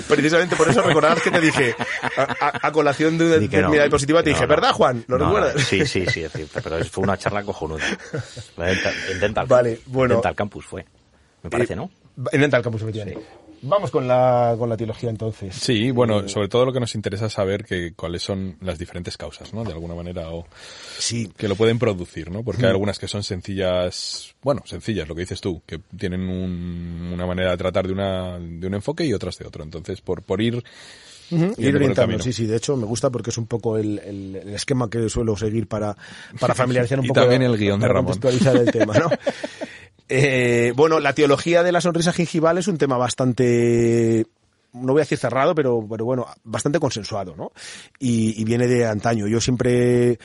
Precisamente 0.08 0.56
por 0.56 0.70
eso 0.70 0.82
recordad 0.82 1.18
que 1.18 1.32
te 1.32 1.40
dije, 1.42 1.76
a, 2.18 2.22
a- 2.40 2.68
a 2.68 2.72
colación 2.72 3.18
de, 3.18 3.48
que 3.50 3.62
no. 3.62 3.70
mi 3.70 3.76
diapositiva, 3.78 4.24
te 4.24 4.30
No, 4.30 4.36
dije, 4.36 4.46
no. 4.46 4.50
¿verdad, 4.50 4.72
Juan? 4.74 5.04
¿Lo 5.08 5.18
No, 5.18 5.26
recuerdas? 5.26 5.56
no, 5.56 5.62
sí, 5.62 5.86
sí, 5.86 6.06
sí, 6.08 6.24
es 6.24 6.32
cierto, 6.32 6.60
pero 6.64 6.84
fue 6.86 7.04
una 7.04 7.18
charla 7.18 7.44
cojonuda. 7.44 7.84
En 8.58 8.66
Dental- 8.66 8.94
en 9.10 9.20
Dental, 9.20 9.46
Vale, 9.48 9.80
bueno. 9.88 10.16
Dental 10.16 10.36
Campus 10.36 10.66
fue, 10.66 10.86
me 11.44 11.50
parece, 11.50 11.74
Eh, 11.74 11.76
¿no? 11.76 11.90
En 12.32 12.42
Dental 12.42 12.62
Campus, 12.62 12.82
efectivamente. 12.82 13.26
Vamos 13.63 13.91
con 13.91 14.08
la, 14.08 14.56
con 14.58 14.69
la 14.69 14.76
teología 14.78 15.10
entonces. 15.12 15.54
Sí, 15.56 15.91
bueno, 15.91 16.28
sobre 16.28 16.47
todo 16.47 16.65
lo 16.65 16.74
que 16.74 16.80
nos 16.80 16.95
interesa 16.95 17.28
es 17.28 17.34
saber 17.34 17.63
que, 17.63 17.93
cuáles 17.93 18.24
son 18.24 18.58
las 18.62 18.80
diferentes 18.80 19.17
causas, 19.17 19.54
¿no? 19.54 19.63
De 19.63 19.71
alguna 19.71 19.93
manera, 19.93 20.30
o 20.32 20.47
Sí. 20.97 21.30
que 21.38 21.47
lo 21.47 21.56
pueden 21.56 21.78
producir, 21.78 22.32
¿no? 22.32 22.43
Porque 22.43 22.65
hay 22.65 22.71
algunas 22.71 22.97
que 22.97 23.08
son 23.08 23.21
sencillas, 23.24 24.34
bueno, 24.41 24.63
sencillas, 24.65 25.08
lo 25.08 25.13
que 25.13 25.21
dices 25.21 25.41
tú, 25.41 25.62
que 25.67 25.80
tienen 25.95 26.21
un- 26.21 27.12
una 27.13 27.26
manera 27.28 27.52
de 27.52 27.58
tratar 27.58 27.86
de, 27.86 27.93
una, 27.93 28.39
de 28.39 28.65
un 28.65 28.74
enfoque 28.74 29.06
y 29.06 29.13
otras 29.13 29.38
de 29.38 29.45
otro. 29.45 29.63
Entonces, 29.63 30.02
por, 30.02 30.24
por 30.24 30.41
ir 30.41 30.63
Ujú, 31.30 31.45
yendo 31.56 31.62
Ir 31.62 31.76
orientando, 31.78 32.19
sí, 32.19 32.34
sí, 32.34 32.45
de 32.45 32.58
hecho 32.58 32.76
me 32.76 32.86
gusta 32.86 33.10
porque 33.10 33.30
es 33.30 33.38
un 33.38 33.45
poco 33.47 33.78
el, 33.78 34.00
el- 34.00 34.36
el 34.38 34.50
esquema 34.54 34.89
que 34.89 35.08
suelo 35.08 35.38
seguir 35.38 35.67
para, 35.67 35.95
para 36.39 36.54
familiarizar 36.56 37.00
un 37.00 37.06
Y 37.06 37.08
poco. 37.10 37.21
también 37.21 37.43
el 37.43 37.56
guion 37.58 37.80
de 37.80 37.88
Ramón. 37.88 38.06
contextualizar 38.06 38.58
el 38.58 38.69
tema, 38.71 38.97
¿no? 38.97 39.08
Eh, 40.13 40.74
bueno, 40.76 41.00
la 41.00 41.13
teología 41.13 41.63
de 41.63 41.71
la 41.71 41.80
sonrisa 41.80 42.12
gingival 42.12 42.58
es 42.58 42.67
un 42.67 42.78
tema 42.78 42.97
bastante 42.97 44.26
no 44.74 44.91
voy 44.93 45.00
a 45.00 45.04
decir 45.04 45.17
cerrado, 45.17 45.56
pero, 45.56 45.86
pero 45.89 46.04
bueno, 46.04 46.28
bastante 46.43 46.80
consensuado, 46.80 47.36
¿no? 47.36 47.52
Y, 48.00 48.39
y 48.39 48.43
viene 48.43 48.67
de 48.67 48.86
antaño. 48.86 49.28
Yo 49.28 49.39
siempre 49.39 50.19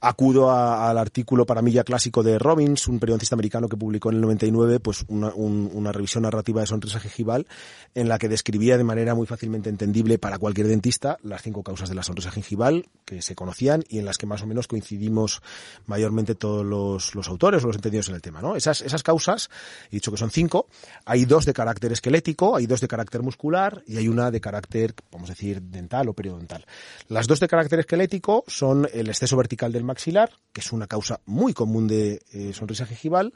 acudo 0.00 0.50
al 0.52 0.96
artículo 0.98 1.44
para 1.44 1.60
mí 1.62 1.72
ya 1.72 1.82
clásico 1.84 2.22
de 2.22 2.38
Robbins, 2.38 2.86
un 2.88 3.00
periodista 3.00 3.34
americano 3.34 3.68
que 3.68 3.76
publicó 3.76 4.10
en 4.10 4.16
el 4.16 4.20
99 4.22 4.78
pues 4.80 5.04
una, 5.08 5.32
un- 5.34 5.70
una 5.74 5.90
revisión 5.92 6.22
narrativa 6.22 6.60
de 6.60 6.66
sonrisa 6.68 7.00
gingival 7.00 7.46
en 7.94 8.08
la 8.08 8.18
que 8.18 8.28
describía 8.28 8.76
de 8.78 8.84
manera 8.84 9.14
muy 9.14 9.26
fácilmente 9.26 9.68
entendible 9.70 10.18
para 10.18 10.38
cualquier 10.38 10.68
dentista 10.68 11.18
las 11.22 11.42
cinco 11.42 11.62
causas 11.62 11.88
de 11.88 11.94
la 11.96 12.02
sonrisa 12.04 12.30
gingival 12.30 12.86
que 13.04 13.22
se 13.22 13.34
conocían 13.34 13.82
y 13.88 13.98
en 13.98 14.04
las 14.04 14.18
que 14.18 14.26
más 14.26 14.42
o 14.42 14.46
menos 14.46 14.68
coincidimos 14.68 15.42
mayormente 15.86 16.34
todos 16.34 16.64
los, 16.64 17.14
los 17.14 17.28
autores 17.28 17.64
o 17.64 17.66
los 17.66 17.76
entendidos 17.76 18.08
en 18.08 18.14
el 18.14 18.22
tema. 18.22 18.40
¿no? 18.40 18.54
Esas, 18.54 18.82
esas 18.82 19.02
causas, 19.02 19.50
he 19.90 19.96
dicho 19.96 20.10
que 20.12 20.16
son 20.18 20.30
cinco, 20.30 20.68
hay 21.06 21.24
dos 21.24 21.44
de 21.44 21.52
carácter 21.54 21.90
esquelético, 21.92 22.54
hay 22.56 22.66
dos 22.66 22.80
de 22.80 22.88
carácter 22.88 23.22
muscular 23.22 23.82
y 23.86 23.96
hay 23.96 24.06
una 24.08 24.30
de 24.30 24.40
carácter, 24.40 24.94
vamos 25.10 25.30
a 25.30 25.32
decir, 25.32 25.60
dental 25.62 26.08
o 26.08 26.12
periodontal. 26.12 26.64
Las 27.08 27.26
dos 27.26 27.40
de 27.40 27.48
carácter 27.48 27.80
esquelético 27.80 28.44
son 28.46 28.86
el 28.92 29.08
exceso 29.08 29.36
vertical 29.36 29.72
del 29.72 29.87
maxilar, 29.88 30.30
que 30.52 30.60
es 30.60 30.72
una 30.72 30.86
causa 30.86 31.20
muy 31.26 31.52
común 31.52 31.88
de 31.88 32.22
eh, 32.32 32.52
sonrisa 32.52 32.86
gingival, 32.86 33.32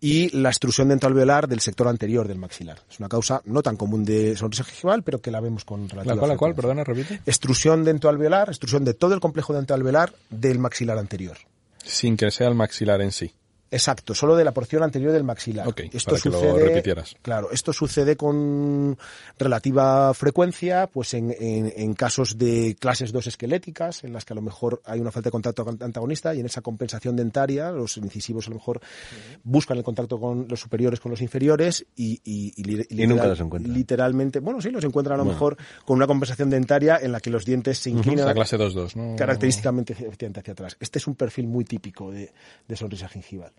y 0.00 0.28
la 0.36 0.50
extrusión 0.50 0.88
dentalveolar 0.88 1.48
del 1.48 1.60
sector 1.60 1.88
anterior 1.88 2.28
del 2.28 2.38
maxilar. 2.38 2.78
Es 2.90 2.98
una 2.98 3.08
causa 3.08 3.40
no 3.46 3.62
tan 3.62 3.76
común 3.76 4.04
de 4.04 4.36
sonrisa 4.36 4.62
gingival, 4.62 5.02
pero 5.02 5.20
que 5.20 5.30
la 5.30 5.40
vemos 5.40 5.64
con 5.64 5.88
relativa 5.88 6.14
¿La 6.14 6.18
cual, 6.18 6.30
la 6.30 6.36
cual? 6.36 6.54
Perdona, 6.54 6.84
repite. 6.84 7.20
Extrusión 7.26 7.84
dentoalveolar, 7.84 8.50
extrusión 8.50 8.84
de 8.84 8.94
todo 8.94 9.14
el 9.14 9.20
complejo 9.20 9.54
dentoalveolar 9.54 10.12
del 10.30 10.58
maxilar 10.58 10.98
anterior. 10.98 11.38
Sin 11.82 12.16
que 12.16 12.30
sea 12.30 12.48
el 12.48 12.54
maxilar 12.54 13.00
en 13.00 13.12
sí. 13.12 13.32
Exacto, 13.74 14.14
solo 14.14 14.36
de 14.36 14.44
la 14.44 14.52
porción 14.52 14.82
anterior 14.82 15.12
del 15.12 15.24
maxilar. 15.24 15.66
Ok, 15.68 15.80
para 16.04 16.16
que 16.22 16.28
lo 16.30 16.38
repitieras. 16.68 17.16
Claro, 17.22 17.50
esto 17.50 17.72
sucede 17.72 18.16
con 18.16 18.96
relativa 19.38 20.12
frecuencia, 20.14 20.86
pues 20.86 21.14
en, 21.14 21.34
en- 21.38 21.72
en 21.76 21.94
casos 21.94 22.38
de 22.38 22.76
clases 22.78 23.12
2 23.12 23.26
esqueléticas, 23.26 24.04
en 24.04 24.12
las 24.12 24.24
que 24.24 24.32
a 24.32 24.36
lo 24.36 24.42
mejor 24.42 24.80
hay 24.84 25.00
una 25.00 25.10
falta 25.10 25.28
de 25.28 25.32
contacto 25.32 25.64
con- 25.64 25.82
antagonista 25.82 26.34
y 26.34 26.40
en 26.40 26.46
esa 26.46 26.60
compensación 26.60 27.16
dentaria, 27.16 27.70
los 27.72 27.96
incisivos 27.96 28.46
a 28.46 28.50
lo 28.50 28.56
mejor 28.56 28.80
buscan 29.42 29.76
el 29.78 29.84
contacto 29.84 30.18
con 30.18 30.46
los 30.48 30.60
superiores 30.60 31.00
con 31.00 31.10
los 31.10 31.20
inferiores 31.20 31.84
y, 31.96 32.20
y, 32.24 32.52
y 32.56 32.62
li- 32.64 32.86
Y 32.90 33.06
nunca 33.06 33.26
los 33.26 33.40
encuentran. 33.40 33.74
Literalmente, 33.74 34.40
bueno, 34.40 34.60
sí, 34.60 34.70
los 34.70 34.84
encuentran 34.84 35.18
a 35.20 35.24
lo 35.24 35.30
mejor 35.30 35.56
con 35.84 35.96
una 35.96 36.06
compensación 36.06 36.48
dentaria 36.50 36.98
en 37.02 37.12
la 37.12 37.20
que 37.20 37.30
los 37.30 37.44
dientes 37.44 37.78
se 37.78 37.90
inclinan 37.90 38.26
La 38.26 38.34
clase 38.34 38.56
2-2, 38.58 38.94
¿no? 38.96 39.16
característicamente 39.16 39.92
efectivamente 39.94 40.40
hacia 40.40 40.52
atrás. 40.52 40.76
Este 40.80 40.98
es 40.98 41.06
un 41.06 41.14
perfil 41.16 41.46
muy 41.48 41.64
típico 41.64 42.10
de, 42.12 42.32
de 42.68 42.76
sonrisa 42.76 43.08
gingival. 43.08 43.52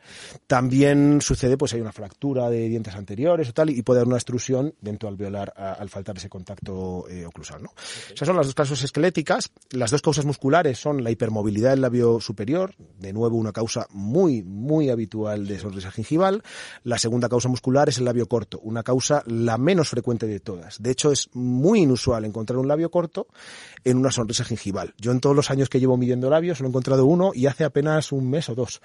También 0.47 1.21
sucede, 1.21 1.57
pues 1.57 1.73
hay 1.73 1.81
una 1.81 1.91
fractura 1.91 2.49
de 2.49 2.67
dientes 2.69 2.95
anteriores 2.95 3.49
o 3.49 3.53
tal, 3.53 3.69
y 3.69 3.81
puede 3.81 3.99
haber 3.99 4.07
una 4.07 4.17
extrusión 4.17 4.73
dentro 4.81 5.09
alveolar 5.09 5.53
a- 5.55 5.73
al 5.73 5.89
faltar 5.89 6.17
ese 6.17 6.29
contacto 6.29 7.07
eh, 7.09 7.25
oclusal. 7.25 7.63
¿no? 7.63 7.73
Esas 8.13 8.27
son 8.27 8.35
las 8.37 8.45
dos 8.47 8.55
causas 8.55 8.83
esqueléticas. 8.83 9.51
Las 9.71 9.91
dos 9.91 10.01
causas 10.01 10.25
musculares 10.25 10.77
son 10.79 11.03
la 11.03 11.11
hipermovilidad 11.11 11.71
del 11.71 11.81
labio 11.81 12.19
superior, 12.19 12.73
de 12.99 13.13
nuevo 13.13 13.37
una 13.37 13.51
causa 13.51 13.87
muy, 13.91 14.43
muy 14.43 14.89
habitual 14.89 15.47
de 15.47 15.59
sonrisa 15.59 15.91
gingival. 15.91 16.43
La 16.83 16.97
segunda 16.97 17.29
causa 17.29 17.49
muscular 17.49 17.89
es 17.89 17.97
el 17.97 18.05
labio 18.05 18.27
corto, 18.27 18.59
una 18.61 18.83
causa 18.83 19.23
la 19.25 19.57
menos 19.57 19.89
frecuente 19.89 20.27
de 20.27 20.39
todas. 20.39 20.81
De 20.81 20.91
hecho, 20.91 21.11
es 21.11 21.29
muy 21.33 21.81
inusual 21.81 22.25
encontrar 22.25 22.59
un 22.59 22.67
labio 22.67 22.89
corto 22.91 23.27
en 23.83 23.97
una 23.97 24.11
sonrisa 24.11 24.43
gingival. 24.43 24.93
Yo 24.97 25.11
en 25.11 25.19
todos 25.19 25.35
los 25.35 25.51
años 25.51 25.69
que 25.69 25.79
llevo 25.79 25.97
midiendo 25.97 26.29
labios 26.29 26.57
solo 26.57 26.67
he 26.67 26.71
encontrado 26.71 27.05
uno 27.05 27.31
y 27.33 27.45
hace 27.47 27.63
apenas 27.63 28.11
un 28.11 28.29
mes 28.29 28.49
o 28.49 28.55
dos. 28.55 28.81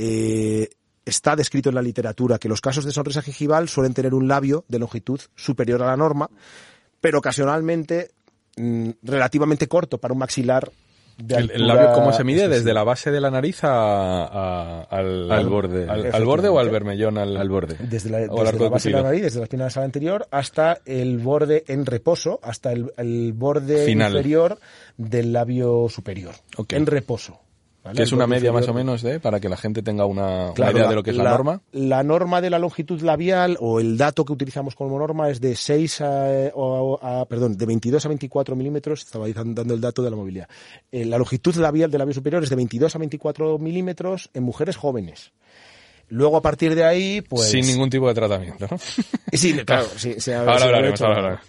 Eh, 0.00 0.68
está 1.04 1.34
descrito 1.34 1.70
en 1.70 1.74
la 1.74 1.82
literatura 1.82 2.38
que 2.38 2.48
los 2.48 2.60
casos 2.60 2.84
de 2.84 2.92
sonrisa 2.92 3.20
gingival 3.22 3.68
suelen 3.68 3.94
tener 3.94 4.14
un 4.14 4.28
labio 4.28 4.64
de 4.68 4.78
longitud 4.78 5.20
superior 5.34 5.82
a 5.82 5.86
la 5.86 5.96
norma, 5.96 6.30
pero 7.00 7.18
ocasionalmente 7.18 8.10
mm, 8.56 8.90
relativamente 9.02 9.66
corto 9.66 9.98
para 9.98 10.12
un 10.12 10.18
maxilar 10.20 10.70
de 11.16 11.34
¿El, 11.34 11.50
el 11.50 11.62
altura 11.62 11.74
labio 11.74 11.92
cómo 11.94 12.12
se 12.12 12.22
mide? 12.22 12.46
¿Desde 12.48 12.72
la 12.72 12.84
base 12.84 13.10
de 13.10 13.20
la 13.20 13.30
nariz 13.32 13.64
a, 13.64 13.70
a- 14.26 14.82
al, 14.82 15.32
Al 15.32 15.48
borde. 15.48 15.88
Al, 15.88 16.14
al 16.14 16.24
borde 16.24 16.48
o 16.48 16.60
al 16.60 16.70
vermellón? 16.70 17.18
Al, 17.18 17.36
Al 17.36 17.48
borde. 17.48 17.76
Desde 17.80 18.10
la, 18.10 18.18
desde 18.20 18.68
base 18.68 18.90
de 18.90 18.94
la 18.94 19.02
nariz, 19.02 19.22
desde 19.22 19.38
la 19.40 19.44
espina 19.46 19.64
nasal 19.64 19.82
anterior, 19.82 20.28
hasta 20.30 20.78
el 20.84 21.18
borde 21.18 21.64
en 21.66 21.86
reposo, 21.86 22.38
hasta 22.42 22.70
el, 22.70 22.92
el 22.98 23.32
borde 23.32 23.84
Final. 23.84 24.12
inferior 24.12 24.58
del 24.96 25.32
labio 25.32 25.88
superior. 25.88 26.34
En 26.68 26.86
reposo. 26.86 27.40
¿Vale? 27.88 27.96
Que 27.96 28.02
es 28.04 28.12
una 28.12 28.26
media 28.26 28.52
más 28.52 28.66
o 28.68 28.74
menos 28.74 29.02
de, 29.02 29.20
para 29.20 29.40
que 29.40 29.48
la 29.48 29.56
gente 29.56 29.82
tenga 29.82 30.04
una, 30.06 30.46
una 30.46 30.54
Claro, 30.54 30.78
idea 30.78 30.88
de 30.88 30.94
lo 30.94 31.02
que 31.02 31.10
es 31.10 31.16
la, 31.16 31.30
norma. 31.30 31.60
La 31.72 32.02
norma 32.02 32.40
de 32.40 32.50
la 32.50 32.58
longitud 32.58 33.00
labial 33.02 33.56
o 33.60 33.80
el 33.80 33.98
dato 33.98 34.24
que 34.24 34.32
utilizamos 34.32 34.74
como 34.74 34.98
norma 34.98 35.28
es 35.30 35.40
de 35.40 35.54
6 35.56 36.00
a, 36.00 36.26
o 36.54 36.98
a- 37.02 37.20
a- 37.20 37.24
perdón, 37.26 37.56
de 37.56 37.66
22 37.66 38.04
a 38.04 38.08
24 38.08 38.54
milímetros. 38.56 39.02
Estaba 39.02 39.26
dando 39.28 39.74
el 39.74 39.80
dato 39.80 40.02
de 40.02 40.10
la 40.10 40.16
movilidad. 40.16 40.48
Eh, 40.92 41.04
la 41.04 41.18
longitud 41.18 41.54
labial 41.56 41.90
del 41.90 41.98
labio 41.98 42.14
superior 42.14 42.42
es 42.42 42.50
de 42.50 42.56
22 42.56 42.94
a 42.94 42.98
24 42.98 43.58
milímetros 43.58 44.30
en 44.34 44.42
mujeres 44.44 44.76
jóvenes. 44.76 45.32
Luego 46.10 46.38
a 46.38 46.42
partir 46.42 46.74
de 46.74 46.84
ahí, 46.84 47.20
pues 47.20 47.50
Sin 47.50 47.66
ningún 47.66 47.90
tipo 47.90 48.08
de 48.08 48.14
tratamiento, 48.14 48.66
¿no? 48.70 48.78
Sí, 49.32 49.52
claro. 49.66 49.86
sí, 49.96 50.14
Ahora 50.32 50.58
he 50.58 50.62
hablaremos, 50.64 51.00
ahora. 51.02 51.42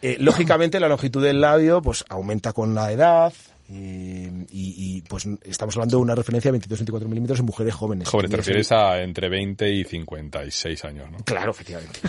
Eh, 0.00 0.16
lógicamente 0.20 0.78
la 0.78 0.86
longitud 0.88 1.20
del 1.22 1.40
labio 1.40 1.82
pues 1.82 2.04
aumenta 2.08 2.52
con 2.52 2.72
la 2.76 2.92
edad 2.92 3.32
eh, 3.70 4.46
y, 4.50 4.96
y, 4.96 5.02
pues 5.02 5.28
estamos 5.42 5.76
hablando 5.76 5.98
de 5.98 6.02
una 6.02 6.14
referencia 6.14 6.50
de 6.50 6.58
22-24 6.58 7.06
milímetros 7.06 7.38
en 7.40 7.44
mujeres 7.44 7.74
jóvenes. 7.74 8.08
Joder, 8.08 8.30
te 8.30 8.36
refieres 8.36 8.72
a 8.72 9.02
entre 9.02 9.28
20 9.28 9.70
y 9.70 9.84
56 9.84 10.84
años, 10.86 11.10
¿no? 11.10 11.18
Claro, 11.18 11.50
efectivamente. 11.50 12.00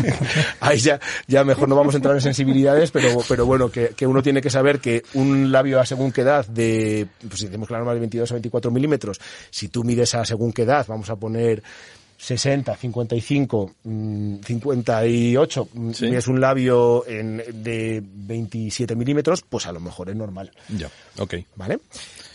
Ahí 0.60 0.78
ya, 0.78 0.98
ya 1.28 1.44
mejor 1.44 1.68
no 1.68 1.76
vamos 1.76 1.94
a 1.94 1.98
entrar 1.98 2.14
en 2.16 2.20
sensibilidades, 2.20 2.90
pero, 2.90 3.18
pero 3.28 3.46
bueno, 3.46 3.70
que, 3.70 3.90
que 3.90 4.04
uno 4.04 4.20
tiene 4.20 4.42
que 4.42 4.50
saber 4.50 4.80
que 4.80 5.04
un 5.14 5.52
labio 5.52 5.78
a 5.80 5.86
según 5.86 6.10
qué 6.10 6.22
edad 6.22 6.44
de, 6.46 7.06
pues 7.20 7.38
si 7.38 7.46
tenemos 7.46 7.68
que 7.68 7.74
la 7.74 7.78
norma 7.78 7.94
de 7.94 8.00
22 8.00 8.32
a 8.32 8.34
24 8.34 8.70
milímetros, 8.72 9.20
si 9.50 9.68
tú 9.68 9.84
mides 9.84 10.12
a 10.16 10.24
según 10.24 10.52
qué 10.52 10.62
edad, 10.62 10.86
vamos 10.88 11.08
a 11.10 11.14
poner 11.14 11.62
60, 12.18 12.74
55, 12.76 13.74
mm, 13.84 14.36
58, 14.44 15.68
mm, 15.72 15.90
Sí. 15.92 16.06
mides 16.06 16.26
un 16.28 16.40
labio 16.40 17.06
en, 17.06 17.42
de 17.62 18.02
27 18.04 18.94
milímetros, 18.96 19.42
pues 19.42 19.66
a 19.66 19.72
lo 19.72 19.80
mejor 19.80 20.10
es 20.10 20.16
normal. 20.16 20.50
Ya, 20.68 20.90
ok. 21.18 21.34
¿Vale? 21.56 21.78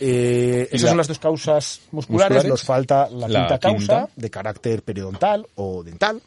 Eh, 0.00 0.68
¿Y 0.70 0.76
esas 0.76 0.82
la- 0.82 0.88
son 0.90 0.96
las 0.98 1.08
dos 1.08 1.18
causas 1.18 1.80
musculares. 1.90 2.36
musculares? 2.36 2.48
Nos 2.50 2.62
falta 2.64 3.08
la, 3.10 3.28
La 3.28 3.40
quinta 3.40 3.58
causa 3.58 3.78
quinta. 3.78 4.08
de 4.16 4.30
carácter 4.30 4.82
periodontal 4.82 5.46
o 5.56 5.82
dental, 5.82 6.20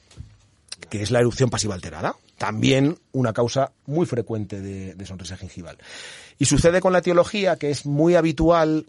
que 0.89 1.01
es 1.01 1.11
la 1.11 1.19
erupción 1.19 1.49
pasiva 1.49 1.73
alterada. 1.75 2.15
También 2.37 2.97
una 3.13 3.31
causa 3.31 3.71
muy 3.85 4.05
frecuente 4.05 4.59
de, 4.59 4.93
de 4.93 5.05
sonrisa 5.05 5.37
gingival. 5.37 5.77
Y 6.37 6.45
sucede 6.45 6.81
con 6.81 6.91
la 6.91 6.99
etiología 6.99 7.55
que 7.55 7.69
es 7.71 7.85
muy 7.85 8.15
habitual 8.15 8.85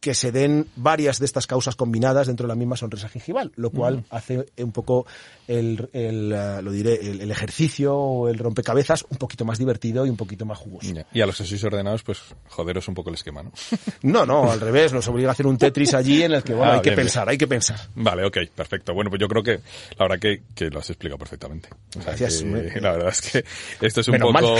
que 0.00 0.14
se 0.14 0.30
den 0.30 0.66
varias 0.76 1.18
de 1.18 1.24
estas 1.26 1.46
causas 1.46 1.74
combinadas 1.74 2.26
dentro 2.28 2.46
de 2.46 2.48
la 2.48 2.54
misma 2.54 2.76
sonrisa 2.76 3.08
gingival, 3.08 3.52
lo 3.56 3.70
cual 3.70 4.04
hace 4.10 4.46
un 4.58 4.70
poco 4.72 5.06
el, 5.48 5.88
el, 5.92 6.32
eh, 6.32 6.60
lo 6.62 6.70
diré, 6.70 6.94
el, 6.94 7.20
el 7.20 7.30
ejercicio 7.30 7.94
o 7.96 8.28
el 8.28 8.38
rompecabezas 8.38 9.04
un 9.08 9.18
poquito 9.18 9.44
más 9.44 9.58
divertido 9.58 10.06
y 10.06 10.10
un 10.10 10.16
poquito 10.16 10.44
más 10.44 10.58
jugoso. 10.58 10.92
Y 11.12 11.20
a 11.20 11.26
los 11.26 11.36
que 11.36 11.44
sois 11.44 11.62
ordenados, 11.64 12.02
pues 12.02 12.20
joderos 12.48 12.86
un 12.88 12.94
poco 12.94 13.08
el 13.10 13.14
esquema, 13.14 13.42
¿no? 13.42 13.52
No, 14.02 14.24
no, 14.26 14.50
al 14.50 14.60
revés, 14.60 14.92
nos 14.92 15.06
obliga 15.08 15.30
a 15.30 15.32
hacer 15.32 15.46
un 15.46 15.58
Tetris 15.58 15.94
allí 15.94 16.22
en 16.22 16.32
el 16.32 16.42
que, 16.42 16.54
bueno, 16.54 16.72
Ah, 16.72 16.74
hay 16.76 16.82
que 16.82 16.90
bien. 16.90 17.00
pensar, 17.00 17.28
hay 17.28 17.38
que 17.38 17.46
pensar. 17.48 17.78
Vale, 17.94 18.24
ok, 18.24 18.38
perfecto. 18.54 18.94
Bueno, 18.94 19.10
pues 19.10 19.20
yo 19.20 19.28
creo 19.28 19.42
que 19.42 19.60
la 19.98 20.04
verdad 20.06 20.18
que, 20.18 20.42
que 20.54 20.70
lo 20.70 20.78
has 20.80 20.90
explicado 20.90 21.18
perfectamente. 21.18 21.68
O 21.96 22.02
sea, 22.02 22.14
Gracias, 22.16 22.42
que 22.72 22.80
la 22.80 22.92
verdad 22.92 23.08
es 23.08 23.20
que 23.22 23.44
esto 23.86 24.00
es 24.00 24.08
un 24.08 24.12
Menos 24.12 24.32
poco... 24.32 24.56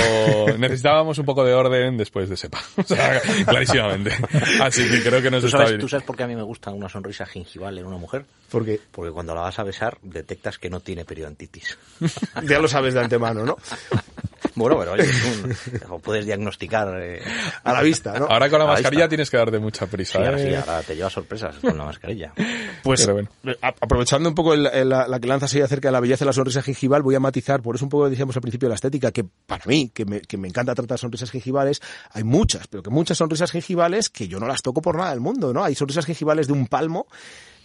Necesitábamos 0.58 1.18
un 1.18 1.24
poco 1.24 1.44
de 1.44 1.54
orden 1.54 1.96
después 1.96 2.28
de 2.28 2.36
sepa. 2.36 2.60
O 2.76 2.82
sea, 2.82 3.20
clarísimamente. 3.46 4.12
Así 4.60 4.88
que 4.88 5.02
creo 5.02 5.20
que 5.22 5.25
nos 5.30 5.40
¿Tú 5.40 5.46
está 5.46 5.58
sabes, 5.58 5.72
bien. 5.72 5.80
¿Tú 5.80 5.88
sabes 5.88 6.04
por 6.04 6.16
qué 6.16 6.22
a 6.22 6.26
mí 6.26 6.36
me 6.36 6.42
gusta 6.42 6.70
una 6.70 6.88
sonrisa 6.88 7.26
gingival 7.26 7.78
en 7.78 7.86
una 7.86 7.96
mujer? 7.96 8.24
Porque 8.50 8.80
Porque 8.90 9.12
cuando 9.12 9.34
la 9.34 9.42
vas 9.42 9.58
a 9.58 9.64
besar 9.64 9.98
detectas 10.02 10.58
que 10.58 10.70
no 10.70 10.80
tiene 10.80 11.04
periodontitis. 11.04 11.78
ya 12.44 12.58
lo 12.58 12.68
sabes 12.68 12.94
de 12.94 13.00
antemano, 13.00 13.44
¿no? 13.44 13.56
Bueno, 14.56 14.78
pero 14.78 14.92
oye, 14.92 15.04
tú 15.04 15.86
lo 15.88 15.98
puedes 16.00 16.26
diagnosticar 16.26 16.88
eh, 17.00 17.22
A 17.62 17.72
la 17.72 17.82
vista, 17.82 18.18
¿no? 18.18 18.26
Ahora 18.26 18.50
con 18.50 18.58
la 18.58 18.64
A 18.64 18.68
mascarilla 18.68 19.02
vista. 19.04 19.08
tienes 19.10 19.30
que 19.30 19.36
dar 19.36 19.50
de 19.50 19.58
mucha 19.58 19.86
prisa. 19.86 20.18
Sí, 20.18 20.24
ahora 20.24 20.38
sí, 20.38 20.44
¿eh? 20.48 20.56
ahora 20.56 20.82
te 20.82 20.96
lleva 20.96 21.10
sorpresas 21.10 21.56
con 21.56 21.76
la 21.78 21.84
mascarilla. 21.84 22.32
Pues 22.82 23.04
bueno. 23.10 23.28
a- 23.62 23.68
aprovechando 23.80 24.28
un 24.28 24.34
poco 24.34 24.54
el- 24.54 24.66
el- 24.66 24.88
la, 24.88 25.08
la 25.08 25.18
que 25.18 25.26
lanzas 25.26 25.52
ahí 25.54 25.60
acerca 25.60 25.88
de 25.88 25.92
la 25.92 26.00
belleza 26.00 26.24
de 26.24 26.26
la 26.26 26.32
sonrisa 26.32 26.62
gingival, 26.62 27.02
voy 27.02 27.16
a 27.16 27.20
matizar, 27.20 27.60
por 27.62 27.74
eso 27.74 27.84
un 27.84 27.88
poco 27.90 28.08
decíamos 28.08 28.36
al 28.36 28.42
principio 28.42 28.66
de 28.68 28.70
la 28.70 28.74
estética, 28.76 29.10
que 29.10 29.24
para 29.24 29.64
mí, 29.66 29.90
que 29.92 30.04
me, 30.04 30.20
que 30.20 30.36
me 30.36 30.46
encanta 30.48 30.74
tratar 30.74 30.96
sonrisas 30.98 31.30
gingivales, 31.30 31.82
hay 32.12 32.22
muchas, 32.24 32.68
pero 32.68 32.82
que 32.84 32.90
muchas 32.90 33.18
sonrisas 33.18 33.50
gingivales 33.50 34.08
que 34.08 34.28
yo 34.28 34.38
no 34.38 34.46
las 34.46 34.62
toco 34.62 34.80
por 34.80 34.96
nada 34.96 35.10
del 35.10 35.20
mundo, 35.20 35.52
¿no? 35.52 35.64
Hay 35.64 35.74
sonrisas 35.74 36.06
gingivales 36.06 36.46
de 36.46 36.52
un 36.52 36.66
palmo 36.68 37.06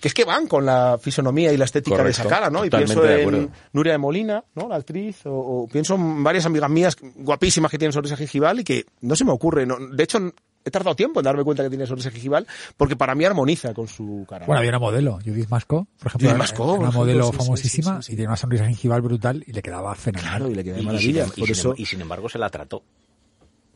que 0.01 0.07
es 0.09 0.13
que 0.13 0.25
van 0.25 0.47
con 0.47 0.65
la 0.65 0.97
fisonomía 1.01 1.53
y 1.53 1.57
la 1.57 1.65
estética 1.65 2.03
de 2.03 2.09
esa 2.09 2.25
cara, 2.27 2.49
¿no? 2.49 2.65
Y 2.65 2.69
pienso 2.69 3.01
de 3.01 3.21
en. 3.21 3.51
Nuria 3.71 3.93
de 3.93 3.97
Molina, 3.99 4.43
¿no? 4.55 4.67
La 4.67 4.75
actriz, 4.77 5.25
o, 5.25 5.31
o 5.31 5.67
pienso 5.67 5.95
en 5.95 6.23
varias 6.23 6.45
amigas 6.45 6.69
mías 6.69 6.97
guapísimas 7.15 7.71
que 7.71 7.77
tienen 7.77 7.93
sonrisa 7.93 8.17
gingival 8.17 8.59
y 8.59 8.63
que 8.63 8.85
no 9.01 9.15
se 9.15 9.23
me 9.23 9.31
ocurre, 9.31 9.65
no, 9.65 9.77
de 9.79 10.03
hecho 10.03 10.19
he 10.63 10.69
tardado 10.69 10.95
tiempo 10.95 11.19
en 11.19 11.23
darme 11.23 11.43
cuenta 11.43 11.63
que 11.63 11.69
tiene 11.69 11.87
sonrisa 11.87 12.11
gingival 12.11 12.45
porque 12.77 12.95
para 12.95 13.15
mí 13.15 13.25
armoniza 13.25 13.73
con 13.73 13.87
su 13.87 14.25
cara. 14.29 14.45
Bueno, 14.45 14.59
había 14.59 14.69
una 14.71 14.79
modelo, 14.79 15.19
Judith 15.25 15.49
Masco, 15.49 15.87
por 15.99 16.07
ejemplo, 16.07 16.29
Judith 16.29 16.37
Masco, 16.39 16.63
una 16.65 16.73
ejemplo, 16.73 16.99
modelo 16.99 17.23
sí, 17.25 17.31
sí, 17.31 17.37
famosísima 17.37 17.91
sí, 17.97 18.01
sí, 18.01 18.05
sí. 18.07 18.13
y 18.13 18.15
tiene 18.17 18.27
una 18.29 18.37
sonrisa 18.37 18.65
gingival 18.67 19.01
brutal 19.01 19.43
y 19.47 19.53
le 19.53 19.61
quedaba 19.61 19.95
fenomenal. 19.95 20.37
Claro, 20.37 20.51
y 20.51 20.55
le 20.55 20.63
queda 20.63 20.75
de 20.75 20.79
Y, 20.81 20.83
y 20.83 20.85
maravilla. 20.87 21.23
sin, 21.25 21.33
y 21.35 21.39
por 21.39 21.47
sin- 21.47 21.51
eso, 21.55 21.73
y 21.77 21.85
sin 21.85 22.01
embargo 22.01 22.27
se 22.29 22.37
la 22.39 22.49
trató. 22.49 22.83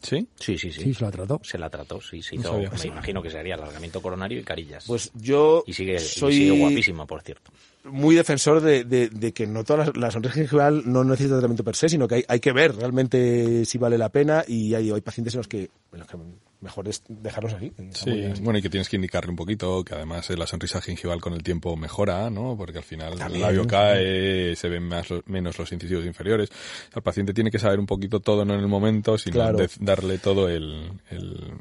¿Sí? 0.01 0.27
Sí, 0.39 0.57
sí, 0.57 0.71
sí. 0.71 0.81
Sí, 0.81 0.93
se 0.93 1.03
la 1.03 1.11
trató. 1.11 1.39
Se 1.43 1.57
la 1.57 1.69
trató, 1.69 2.01
sí, 2.01 2.21
se 2.21 2.37
No 2.37 2.57
me 2.57 2.85
imagino 2.85 3.21
que 3.21 3.29
sería 3.29 3.55
alargamiento 3.55 4.01
coronario 4.01 4.39
y 4.39 4.43
carillas. 4.43 4.85
pues 4.87 5.11
yo 5.13 5.63
y 5.65 5.73
sigue, 5.73 5.95
y 5.95 5.99
soy 5.99 6.33
sigue 6.33 6.51
guapísima, 6.51 7.05
por 7.05 7.21
cierto. 7.21 7.51
Muy 7.85 8.15
defensor 8.15 8.61
de, 8.61 8.83
de- 8.83 9.09
de 9.09 9.33
que 9.33 9.47
no 9.47 9.63
toda 9.63 9.85
la, 9.85 9.91
la 9.95 10.11
sonrisa 10.11 10.35
gingival 10.35 10.83
no 10.85 11.03
necesita 11.03 11.35
tratamiento 11.35 11.63
per 11.63 11.75
se, 11.75 11.89
sino 11.89 12.07
que 12.07 12.15
hay, 12.15 12.25
hay 12.27 12.39
que 12.39 12.51
ver 12.51 12.75
realmente 12.75 13.65
si 13.65 13.77
vale 13.77 13.97
la 13.97 14.09
pena 14.09 14.43
y 14.47 14.73
hay, 14.73 14.91
hay 14.91 15.01
pacientes 15.01 15.33
en 15.35 15.39
los 15.39 15.47
que, 15.47 15.69
en 15.93 15.99
los 15.99 16.07
que 16.07 16.17
mejor 16.61 16.87
es 16.87 17.03
dejarlos 17.07 17.53
así. 17.53 17.71
Sí, 17.91 18.23
así. 18.25 18.41
bueno, 18.41 18.57
y 18.57 18.61
que 18.63 18.69
tienes 18.71 18.89
que 18.89 18.95
indicarle 18.95 19.29
un 19.29 19.35
poquito, 19.35 19.83
que 19.83 19.93
además 19.93 20.27
eh, 20.31 20.37
la 20.37 20.47
sonrisa 20.47 20.81
gingival 20.81 21.21
con 21.21 21.33
el 21.33 21.43
tiempo 21.43 21.75
mejora, 21.77 22.29
¿no? 22.31 22.55
Porque 22.57 22.79
al 22.79 22.83
final 22.83 23.13
el 23.21 23.39
labio 23.39 23.67
cae, 23.67 24.55
se 24.55 24.67
ven 24.69 24.83
más, 24.83 25.07
menos 25.27 25.59
los 25.59 25.71
incisivos 25.71 26.05
inferiores. 26.05 26.49
El 26.95 27.01
paciente 27.03 27.33
tiene 27.33 27.51
que 27.51 27.59
saber 27.59 27.79
un 27.79 27.85
poquito 27.85 28.19
todo, 28.19 28.45
no 28.45 28.55
en 28.55 28.61
el 28.61 28.67
momento, 28.67 29.17
sino 29.17 29.35
Claro. 29.35 29.57
de- 29.59 29.69
darle 29.79 30.17
todo 30.17 30.49
el, 30.49 30.91
el, 31.11 31.51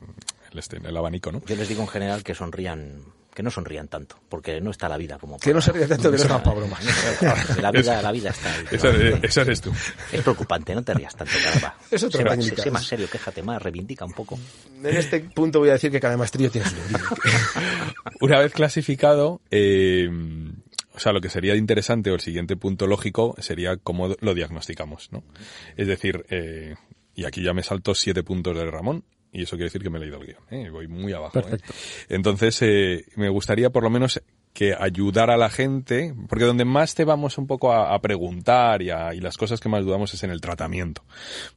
el, 0.53 0.59
este, 0.59 0.79
el 0.79 0.97
abanico, 0.97 1.31
¿no? 1.33 1.43
Yo 1.45 1.57
les 1.57 1.69
digo 1.69 1.83
en 1.83 1.89
general 1.89 2.23
que 2.23 2.35
sonrían, 2.35 3.03
que 3.35 3.43
no 3.43 3.51
sonrían 3.51 3.89
tanto, 3.89 4.17
porque 4.29 4.61
no 4.61 4.71
está 4.71 4.89
la 4.89 4.97
vida 4.97 5.19
como 5.19 5.39
Que 5.39 5.53
no 5.53 5.61
se 5.61 5.73
ría 5.73 5.89
tanto 5.89 6.05
que 6.11 6.17
no 6.17 6.23
está- 6.23 6.37
es 6.37 6.43
para 6.43 6.57
bromas. 6.57 7.59
La 7.61 7.71
vida, 7.73 8.01
la 8.01 8.13
vida 8.13 8.31
está 8.31 8.53
ahí. 8.55 8.65
Esa, 8.71 8.89
eres- 8.91 9.19
esa 9.25 9.41
eres 9.43 9.61
tú. 9.61 9.73
Es 10.13 10.23
preocupante, 10.23 10.75
no 10.75 10.83
te 10.83 10.95
rías 10.95 11.15
tanto, 11.17 11.33
caramba. 11.43 11.77
Es 11.91 12.03
otra 12.05 12.23
sé, 12.23 12.29
técnica. 12.29 12.57
sé- 12.57 12.63
sé 12.63 12.71
más 12.71 12.87
serio, 12.87 13.09
quéjate 13.11 13.43
más, 13.43 13.61
reivindica 13.63 14.05
un 14.05 14.13
poco. 14.13 14.39
En 14.83 14.97
este 14.97 15.21
punto 15.21 15.59
voy 15.59 15.71
a 15.71 15.73
decir 15.73 15.91
que 15.91 16.01
cada 16.01 16.17
maestrillo 16.17 16.51
tiene 16.51 16.69
su. 16.69 16.77
Una 18.21 18.39
vez 18.39 18.53
clasificado, 18.53 19.41
eh, 19.51 20.09
o 20.95 20.99
sea, 20.99 21.13
lo 21.13 21.21
que 21.21 21.29
sería 21.29 21.57
interesante 21.57 22.11
o 22.11 22.15
el 22.15 22.21
siguiente 22.21 22.57
punto 22.57 22.87
lógico 22.87 23.35
sería 23.39 23.77
cómo 23.77 24.15
lo 24.21 24.35
diagnosticamos, 24.35 25.11
¿no? 25.13 25.25
Es 25.77 25.87
decir, 25.89 26.25
eh, 26.31 26.77
y 27.17 27.25
aquí 27.25 27.43
ya 27.43 27.53
me 27.53 27.63
salto 27.63 27.95
siete 27.95 28.23
puntos 28.23 28.57
de 28.57 28.65
Ramón, 28.71 29.05
y 29.35 29.43
eso 29.43 29.57
quiere 29.57 29.65
decir 29.65 29.83
que 29.83 29.91
me 29.91 29.99
he 29.99 30.01
leído 30.01 30.19
el 30.21 30.27
guion, 30.27 30.43
¿eh? 30.51 30.71
voy 30.71 30.87
muy 30.87 31.13
abajo. 31.13 31.41
¿eh? 31.41 31.59
Entonces, 32.09 32.63
eh, 32.63 33.05
me 33.17 33.29
gustaría 33.29 33.69
por 33.71 33.83
lo 33.83 33.91
menos 33.91 34.23
que 34.55 34.73
ayudar 34.79 35.31
a 35.33 35.37
la 35.37 35.51
gente, 35.51 36.15
porque 36.29 36.45
donde 36.45 36.65
más 36.65 36.95
te 36.95 37.05
vamos 37.05 37.39
un 37.39 37.49
poco 37.49 37.73
a, 37.73 37.99
preguntar 38.01 38.83
y, 38.83 38.91
a- 38.91 39.13
y 39.13 39.21
las 39.21 39.37
cosas 39.37 39.59
que 39.61 39.69
más 39.69 39.85
dudamos 39.85 40.15
es 40.15 40.23
en 40.23 40.31
el 40.31 40.41
tratamiento, 40.41 41.03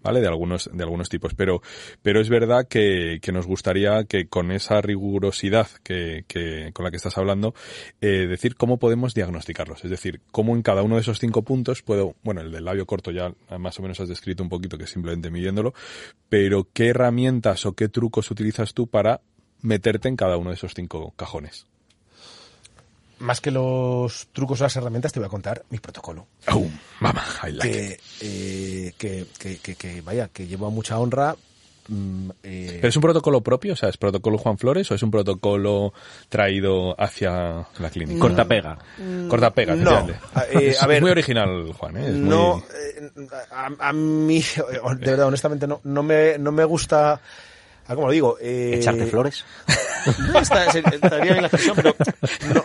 ¿vale? 0.02 0.20
De 0.20 0.28
algunos, 0.28 0.68
de 0.74 0.84
algunos 0.84 1.08
tipos. 1.08 1.36
Pero, 1.36 1.62
pero 2.02 2.20
es 2.20 2.28
verdad 2.30 2.68
que, 2.68 3.20
que 3.22 3.32
nos 3.32 3.46
gustaría 3.46 4.06
que 4.06 4.28
con 4.28 4.52
esa 4.52 4.82
rigurosidad 4.82 5.68
que, 5.84 6.26
que, 6.28 6.72
con 6.74 6.84
la 6.86 6.90
que 6.92 6.98
estás 6.98 7.18
hablando, 7.20 7.54
eh, 8.02 8.26
decir 8.28 8.56
cómo 8.56 8.78
podemos 8.78 9.14
diagnosticarlos. 9.14 9.86
Es 9.86 9.92
decir, 9.92 10.20
cómo 10.32 10.56
en 10.56 10.64
cada 10.64 10.82
uno 10.82 10.96
de 10.96 11.02
esos 11.02 11.20
cinco 11.20 11.44
puntos 11.44 11.84
puedo, 11.84 12.16
bueno, 12.24 12.42
el 12.42 12.52
del 12.52 12.66
labio 12.66 12.88
corto 12.88 13.12
ya 13.12 13.32
más 13.60 13.78
o 13.78 13.84
menos 13.84 14.00
has 14.00 14.10
descrito 14.10 14.42
un 14.42 14.50
poquito 14.50 14.76
que 14.76 14.88
simplemente 14.88 15.30
midiéndolo, 15.30 15.76
pero 16.30 16.68
qué 16.74 16.88
herramientas 16.88 17.64
o 17.68 17.74
qué 17.74 17.90
trucos 17.90 18.32
utilizas 18.32 18.74
tú 18.74 18.88
para 18.88 19.22
meterte 19.62 20.08
en 20.10 20.16
cada 20.16 20.38
uno 20.38 20.50
de 20.50 20.56
esos 20.56 20.74
cinco 20.74 21.14
cajones. 21.16 21.68
Más 23.20 23.42
que 23.42 23.50
los 23.52 24.28
trucos 24.32 24.62
o 24.62 24.64
las 24.66 24.76
herramientas, 24.76 25.12
te 25.12 25.20
voy 25.20 25.28
a 25.28 25.30
contar 25.30 25.64
mi 25.70 25.80
protocolo. 25.80 26.28
Oh, 26.52 26.66
mama, 27.00 27.24
I 27.48 27.52
like 27.52 27.68
it. 27.70 28.00
Que, 28.20 28.88
eh, 28.88 28.94
que, 28.98 29.26
que, 29.40 29.58
que- 29.58 29.76
que, 29.76 30.02
vaya, 30.02 30.28
que 30.28 30.46
llevo 30.48 30.68
a 30.68 30.70
mucha 30.70 31.00
honra. 31.00 31.36
mm, 31.88 32.30
eh, 32.44 32.78
¿Pero 32.82 32.90
es 32.90 32.96
un 32.96 33.02
protocolo 33.02 33.42
propio? 33.42 33.74
O 33.74 33.76
sea, 33.76 33.90
¿es 33.90 33.98
protocolo 33.98 34.38
Juan 34.38 34.58
Flores 34.60 34.92
o 34.92 34.96
es 34.96 35.02
un 35.02 35.10
protocolo 35.10 35.94
traído 36.30 36.96
hacia 37.02 37.66
la 37.80 37.90
clínica? 37.90 38.20
Corta 38.20 38.46
pega. 38.46 38.78
Corta 39.28 39.50
pega, 39.52 39.74
No. 39.76 39.82
efectivamente. 39.92 40.20
A- 40.36 40.44
eh, 40.46 40.70
es, 40.70 40.84
a 40.84 40.88
ver. 40.88 41.02
muy 41.02 41.10
original, 41.12 41.74
Juan, 41.74 41.98
¿eh? 41.98 42.08
Es 42.10 42.14
muy- 42.16 42.30
no, 42.30 42.58
eh, 42.60 43.12
a, 43.52 43.70
a 43.90 43.94
mí, 43.94 44.42
de 45.00 45.12
verdad, 45.12 45.28
honestamente, 45.28 45.66
no, 45.66 45.82
no, 45.86 46.04
me, 46.04 46.38
no 46.38 46.52
me 46.52 46.66
gusta. 46.66 47.20
Ah, 47.88 47.96
¿Cómo 47.96 48.08
lo 48.08 48.14
digo? 48.14 48.38
Eh, 48.42 48.74
Echarte 48.76 49.06
flores. 49.08 49.46
Esta 50.40 50.66
es- 50.66 50.76
estaría 50.76 51.34
bien 51.34 51.42
la 51.42 51.48
expresión, 51.48 51.76
pero 51.76 51.96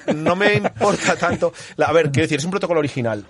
no, 0.07 0.15
no 0.15 0.37
me 0.37 0.55
importa 0.55 1.17
tanto. 1.17 1.53
La- 1.77 1.87
a 1.87 1.93
ver, 1.93 2.11
quiero 2.11 2.25
decir, 2.25 2.39
es 2.39 2.45
un 2.45 2.51
protocolo 2.51 2.81
original. 2.81 3.25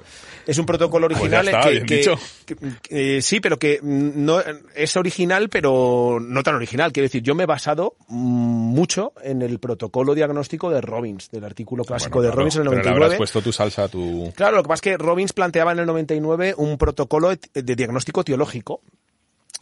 Es 0.44 0.58
un 0.58 0.66
protocolo 0.66 1.06
Pues 1.06 1.30
ya 1.30 1.38
original 1.40 1.48
está, 1.48 1.60
que, 1.62 1.70
bien 1.70 1.86
que- 1.86 1.96
dicho. 1.98 2.18
que- 2.44 2.56
que, 2.56 3.18
eh, 3.18 3.22
sí, 3.22 3.38
pero 3.38 3.58
que 3.60 3.78
no 3.82 4.42
es 4.74 4.96
original, 4.96 5.48
pero 5.48 6.18
no 6.20 6.42
tan 6.42 6.56
original. 6.56 6.92
Quiero 6.92 7.04
decir, 7.04 7.22
yo 7.22 7.34
me 7.36 7.44
he 7.44 7.46
basado 7.46 7.94
mucho 8.08 9.12
en 9.22 9.42
el 9.42 9.60
protocolo 9.60 10.14
diagnóstico 10.16 10.68
de 10.70 10.80
Robbins, 10.80 11.30
del 11.30 11.44
artículo 11.44 11.84
clásico 11.84 12.18
Bueno, 12.18 12.22
de 12.22 12.28
claro, 12.30 12.38
Robbins 12.40 12.56
en 12.56 12.62
el 12.62 12.68
pero 12.68 12.76
le 12.82 12.82
99. 12.82 13.04
habrás 13.04 13.18
puesto 13.18 13.40
tu 13.40 13.52
salsa, 13.52 13.88
tu... 13.88 14.32
Claro, 14.34 14.56
lo 14.56 14.62
que 14.64 14.68
pasa 14.68 14.74
es 14.78 14.80
que 14.82 14.96
Robbins 14.98 15.32
planteaba 15.32 15.72
en 15.72 15.78
el 15.78 15.86
99 15.86 16.54
un 16.56 16.76
protocolo 16.76 17.30
de 17.30 17.76
diagnóstico 17.76 18.24
teológico. 18.24 18.82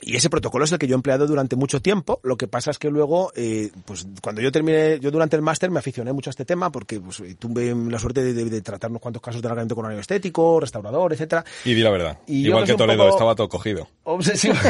Y 0.02 0.16
ese 0.16 0.30
protocolo 0.30 0.64
es 0.64 0.72
el 0.72 0.78
que 0.78 0.86
yo 0.86 0.94
he 0.94 0.96
empleado 0.96 1.26
durante 1.26 1.56
mucho 1.56 1.82
tiempo. 1.82 2.20
Lo 2.22 2.36
que 2.38 2.48
pasa 2.48 2.70
es 2.70 2.78
que 2.78 2.88
luego, 2.90 3.32
eh, 3.36 3.70
pues 3.84 4.06
cuando 4.22 4.40
yo 4.40 4.50
terminé, 4.50 4.98
yo 4.98 5.10
durante 5.10 5.36
el 5.36 5.42
máster 5.42 5.70
me 5.70 5.78
aficioné 5.78 6.12
mucho 6.14 6.30
a 6.30 6.32
este 6.32 6.46
tema 6.46 6.72
porque 6.72 6.98
pues, 7.00 7.20
eh, 7.20 7.36
tuve 7.38 7.74
la 7.74 7.98
suerte 7.98 8.22
de, 8.22 8.32
de- 8.32 8.46
de 8.48 8.60
tratar 8.62 8.88
unos 8.90 9.02
cuantos 9.02 9.20
casos 9.20 9.42
de 9.42 9.48
alargamiento 9.48 9.74
coronario 9.74 10.00
estético, 10.00 10.58
restaurador, 10.58 11.12
etcétera. 11.12 11.44
Y 11.66 11.74
di 11.74 11.82
la 11.82 11.90
verdad. 11.90 12.18
Y 12.26 12.46
Igual 12.46 12.64
que 12.64 12.74
Toledo, 12.76 13.02
poco- 13.04 13.14
estaba 13.16 13.34
todo 13.34 13.48
cogido. 13.50 13.88
Obsesivo. 14.04 14.54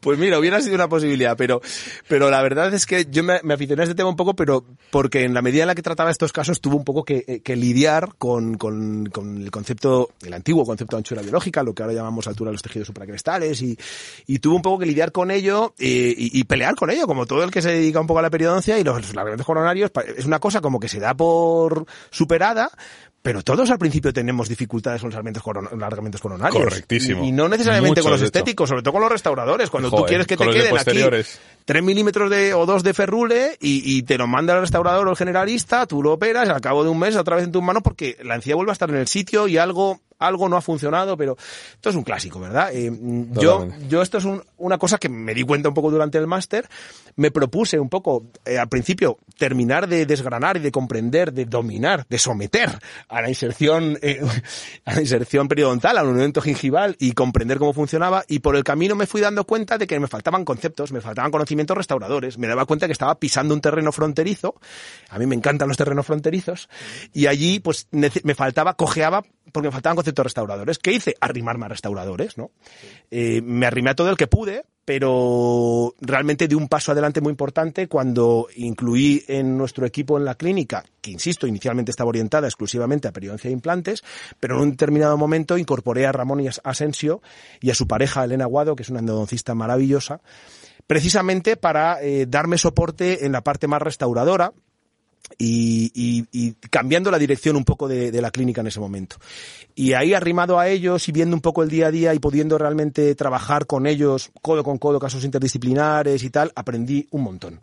pues 0.00 0.18
mira, 0.18 0.38
hubiera 0.38 0.60
sido 0.60 0.74
una 0.74 0.88
posibilidad, 0.88 1.36
pero, 1.36 1.60
pero 2.08 2.30
la 2.30 2.42
verdad 2.42 2.72
es 2.74 2.86
que 2.86 3.06
yo 3.10 3.22
me, 3.22 3.34
aficioné 3.52 3.82
a 3.82 3.84
este 3.84 3.94
tema 3.94 4.08
un 4.08 4.16
poco, 4.16 4.34
pero 4.34 4.64
porque 4.90 5.24
en 5.24 5.34
la 5.34 5.42
medida 5.42 5.62
en 5.62 5.68
la 5.68 5.74
que 5.74 5.82
trataba 5.82 6.10
estos 6.10 6.32
casos 6.32 6.60
tuve 6.60 6.76
un 6.76 6.84
poco 6.84 7.04
que, 7.04 7.24
eh, 7.26 7.40
que 7.40 7.56
lidiar 7.56 8.14
con, 8.18 8.56
con, 8.56 9.10
el 9.42 9.50
concepto, 9.50 10.10
el 10.24 10.34
antiguo 10.34 10.64
concepto 10.64 10.96
de 10.96 11.00
anchura 11.00 11.22
biológica, 11.22 11.62
lo 11.62 11.74
que 11.74 11.82
ahora 11.82 11.94
llamamos 11.94 12.26
altura 12.26 12.50
de 12.50 12.54
los 12.54 12.62
tejidos 12.62 12.86
supracrestales, 12.86 13.60
y, 13.62 13.76
y 14.26 14.38
tuve 14.38 14.56
un 14.56 14.62
poco 14.62 14.80
que 14.80 14.86
lidiar 14.86 15.12
con 15.12 15.30
ello 15.30 15.74
y, 15.78 16.44
pelear 16.44 16.74
con 16.74 16.90
ello, 16.90 17.06
como 17.06 17.26
todo 17.26 17.42
el 17.42 17.50
que 17.50 17.62
se 17.62 17.70
dedica 17.70 18.00
un 18.00 18.06
poco 18.06 18.20
a 18.20 18.22
la 18.22 18.30
periodoncia 18.30 18.78
y 18.78 18.84
los, 18.84 19.14
los 19.14 19.46
coronarios, 19.46 19.90
es 20.16 20.24
una 20.24 20.38
cosa 20.38 20.60
como 20.60 20.78
que 20.78 20.88
se 20.88 21.00
da 21.00 21.14
por 21.14 21.86
superada, 22.10 22.70
pero 23.26 23.42
todos 23.42 23.68
al 23.70 23.78
principio 23.78 24.12
tenemos 24.12 24.48
dificultades 24.48 25.00
con 25.00 25.10
los 25.10 25.42
coron- 25.42 25.68
alargamientos 25.72 26.20
coronarios. 26.20 26.62
Correctísimo. 26.62 27.24
Y, 27.24 27.28
y 27.28 27.32
no 27.32 27.48
necesariamente 27.48 28.00
con 28.02 28.12
los 28.12 28.20
estéticos, 28.22 28.68
sobre 28.68 28.82
todo 28.82 28.92
con 28.92 29.02
los 29.02 29.10
restauradores. 29.10 29.68
Cuando 29.68 29.90
tú 29.90 29.96
quieres 30.06 30.26
que 30.26 30.36
te 30.36 30.44
queden 30.60 30.72
aquí. 30.76 31.26
3 31.66 31.82
milímetros 31.82 32.30
de, 32.30 32.54
o 32.54 32.64
2 32.64 32.82
de 32.82 32.94
ferrule 32.94 33.58
y, 33.60 33.96
y 33.98 34.02
te 34.04 34.16
lo 34.16 34.26
manda 34.26 34.54
el 34.54 34.60
restaurador 34.60 35.06
o 35.06 35.10
el 35.10 35.16
generalista, 35.16 35.84
tú 35.86 36.02
lo 36.02 36.14
operas, 36.14 36.48
al 36.48 36.60
cabo 36.62 36.82
de 36.84 36.90
un 36.90 36.98
mes 36.98 37.14
otra 37.16 37.36
vez 37.36 37.44
en 37.44 37.52
tus 37.52 37.62
manos 37.62 37.82
porque 37.82 38.16
la 38.22 38.36
encía 38.36 38.54
vuelve 38.54 38.70
a 38.70 38.72
estar 38.72 38.88
en 38.88 38.96
el 38.96 39.08
sitio 39.08 39.46
y 39.48 39.58
algo 39.58 40.00
algo 40.18 40.48
no 40.48 40.56
ha 40.56 40.62
funcionado, 40.62 41.14
pero 41.14 41.36
esto 41.74 41.90
es 41.90 41.94
un 41.94 42.02
clásico, 42.02 42.40
¿verdad? 42.40 42.70
Eh, 42.72 42.90
yo, 43.32 43.58
Totalmente. 43.58 43.88
yo 43.88 44.00
esto 44.00 44.16
es 44.16 44.24
un- 44.24 44.42
una 44.56 44.78
cosa 44.78 44.96
que 44.96 45.10
me 45.10 45.34
di 45.34 45.42
cuenta 45.42 45.68
un 45.68 45.74
poco 45.74 45.90
durante 45.90 46.16
el 46.16 46.26
máster. 46.26 46.66
Me 47.16 47.30
propuse 47.30 47.78
un 47.78 47.90
poco, 47.90 48.24
eh, 48.46 48.56
al 48.56 48.66
principio, 48.70 49.18
terminar 49.36 49.86
de 49.86 50.06
desgranar 50.06 50.56
y 50.56 50.60
de 50.60 50.72
comprender, 50.72 51.34
de 51.34 51.44
dominar, 51.44 52.06
de 52.08 52.18
someter 52.18 52.78
a 53.10 53.20
la 53.20 53.28
inserción, 53.28 53.98
eh, 54.00 54.22
a 54.86 54.94
la 54.94 55.00
inserción 55.02 55.48
periodontal, 55.48 55.98
al 55.98 56.06
unimento 56.06 56.40
gingival 56.40 56.96
y 56.98 57.12
comprender 57.12 57.58
cómo 57.58 57.74
funcionaba. 57.74 58.24
Y 58.26 58.38
por 58.38 58.56
el 58.56 58.64
camino 58.64 58.94
me 58.94 59.06
fui 59.06 59.20
dando 59.20 59.44
cuenta 59.44 59.76
de 59.76 59.86
que 59.86 60.00
me 60.00 60.08
faltaban 60.08 60.46
conceptos, 60.46 60.92
me 60.92 61.02
faltaban 61.02 61.30
conocimientos 61.30 61.55
restauradores. 61.64 62.38
Me 62.38 62.46
daba 62.46 62.66
cuenta 62.66 62.86
que 62.86 62.92
estaba 62.92 63.18
pisando 63.18 63.54
un 63.54 63.60
terreno 63.60 63.92
fronterizo. 63.92 64.54
A 65.08 65.18
mí 65.18 65.26
me 65.26 65.34
encantan 65.34 65.68
los 65.68 65.76
terrenos 65.76 66.06
fronterizos. 66.06 66.68
Y 67.12 67.26
allí, 67.26 67.60
pues, 67.60 67.88
me 67.90 68.34
faltaba, 68.34 68.74
cojeaba, 68.74 69.22
porque 69.52 69.68
me 69.68 69.72
faltaban 69.72 69.96
conceptos 69.96 70.24
restauradores. 70.24 70.78
¿Qué 70.78 70.92
hice? 70.92 71.14
Arrimarme 71.20 71.66
a 71.66 71.68
restauradores, 71.68 72.36
¿no? 72.36 72.50
Eh, 73.10 73.40
me 73.42 73.66
arrimé 73.66 73.90
a 73.90 73.94
todo 73.94 74.10
el 74.10 74.16
que 74.16 74.26
pude, 74.26 74.64
pero 74.84 75.94
realmente 76.00 76.48
di 76.48 76.54
un 76.54 76.68
paso 76.68 76.92
adelante 76.92 77.20
muy 77.20 77.30
importante 77.30 77.88
cuando 77.88 78.48
incluí 78.56 79.24
en 79.28 79.56
nuestro 79.56 79.86
equipo 79.86 80.18
en 80.18 80.24
la 80.24 80.34
clínica, 80.34 80.84
que 81.00 81.10
insisto, 81.10 81.46
inicialmente 81.46 81.90
estaba 81.90 82.08
orientada 82.08 82.48
exclusivamente 82.48 83.08
a 83.08 83.12
periodoncia 83.12 83.48
de 83.48 83.54
implantes, 83.54 84.04
pero 84.40 84.56
en 84.56 84.62
un 84.62 84.70
determinado 84.72 85.16
momento 85.16 85.56
incorporé 85.56 86.06
a 86.06 86.12
Ramón 86.12 86.40
y 86.40 86.48
Asensio 86.62 87.22
y 87.60 87.70
a 87.70 87.74
su 87.74 87.86
pareja 87.86 88.24
Elena 88.24 88.46
Guado, 88.46 88.76
que 88.76 88.82
es 88.82 88.90
una 88.90 89.00
endodoncista 89.00 89.54
maravillosa, 89.54 90.20
precisamente 90.86 91.56
para 91.56 92.02
eh, 92.02 92.26
darme 92.26 92.58
soporte 92.58 93.24
en 93.26 93.32
la 93.32 93.42
parte 93.42 93.66
más 93.66 93.82
restauradora, 93.82 94.52
y, 95.38 96.54
cambiando 96.70 97.10
la 97.10 97.18
dirección 97.18 97.56
un 97.56 97.64
poco 97.64 97.88
de, 97.88 98.10
de, 98.10 98.20
la 98.20 98.30
clínica 98.30 98.60
en 98.60 98.68
ese 98.68 98.80
momento. 98.80 99.16
Y 99.74 99.92
ahí 99.92 100.14
arrimado 100.14 100.58
a 100.58 100.68
ellos 100.68 101.08
y 101.08 101.12
viendo 101.12 101.34
un 101.34 101.42
poco 101.42 101.62
el 101.62 101.68
día 101.68 101.88
a 101.88 101.90
día 101.90 102.14
y 102.14 102.18
pudiendo 102.18 102.58
realmente 102.58 103.14
trabajar 103.14 103.66
con 103.66 103.86
ellos 103.86 104.30
codo 104.40 104.64
con 104.64 104.78
codo, 104.78 104.98
casos 104.98 105.24
interdisciplinares 105.24 106.22
y 106.22 106.30
tal, 106.30 106.52
aprendí 106.54 107.06
un 107.10 107.22
montón. 107.22 107.60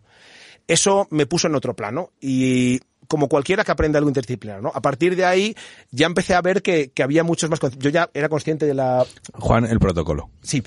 Eso 0.68 1.08
me 1.10 1.26
puso 1.26 1.48
en 1.48 1.56
otro 1.56 1.76
plano 1.76 2.12
y 2.22 2.80
como 3.08 3.28
cualquiera 3.28 3.64
que 3.64 3.72
aprenda 3.72 3.98
algo 3.98 4.10
interdisciplinar, 4.10 4.62
¿no? 4.62 4.72
A 4.74 4.82
partir 4.82 5.16
de 5.16 5.26
ahí 5.26 5.56
ya 5.92 6.06
empecé 6.06 6.34
a 6.34 6.42
ver 6.42 6.62
que, 6.62 6.92
que 6.92 7.04
había 7.04 7.24
muchos 7.24 7.50
más... 7.50 7.60
Yo 7.78 7.90
ya 7.90 8.10
era 8.14 8.30
consciente 8.30 8.66
de 8.66 8.74
la... 8.74 9.06
Juan, 9.34 9.66
el 9.66 9.80
protocolo. 9.80 10.30
Sí, 10.42 10.64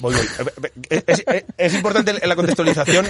voy, 0.00 0.14
voy. 0.14 0.70
Es, 0.90 1.04
es, 1.06 1.24
es, 1.56 1.74
importante 1.74 2.26
la 2.26 2.36
contextualización 2.36 3.06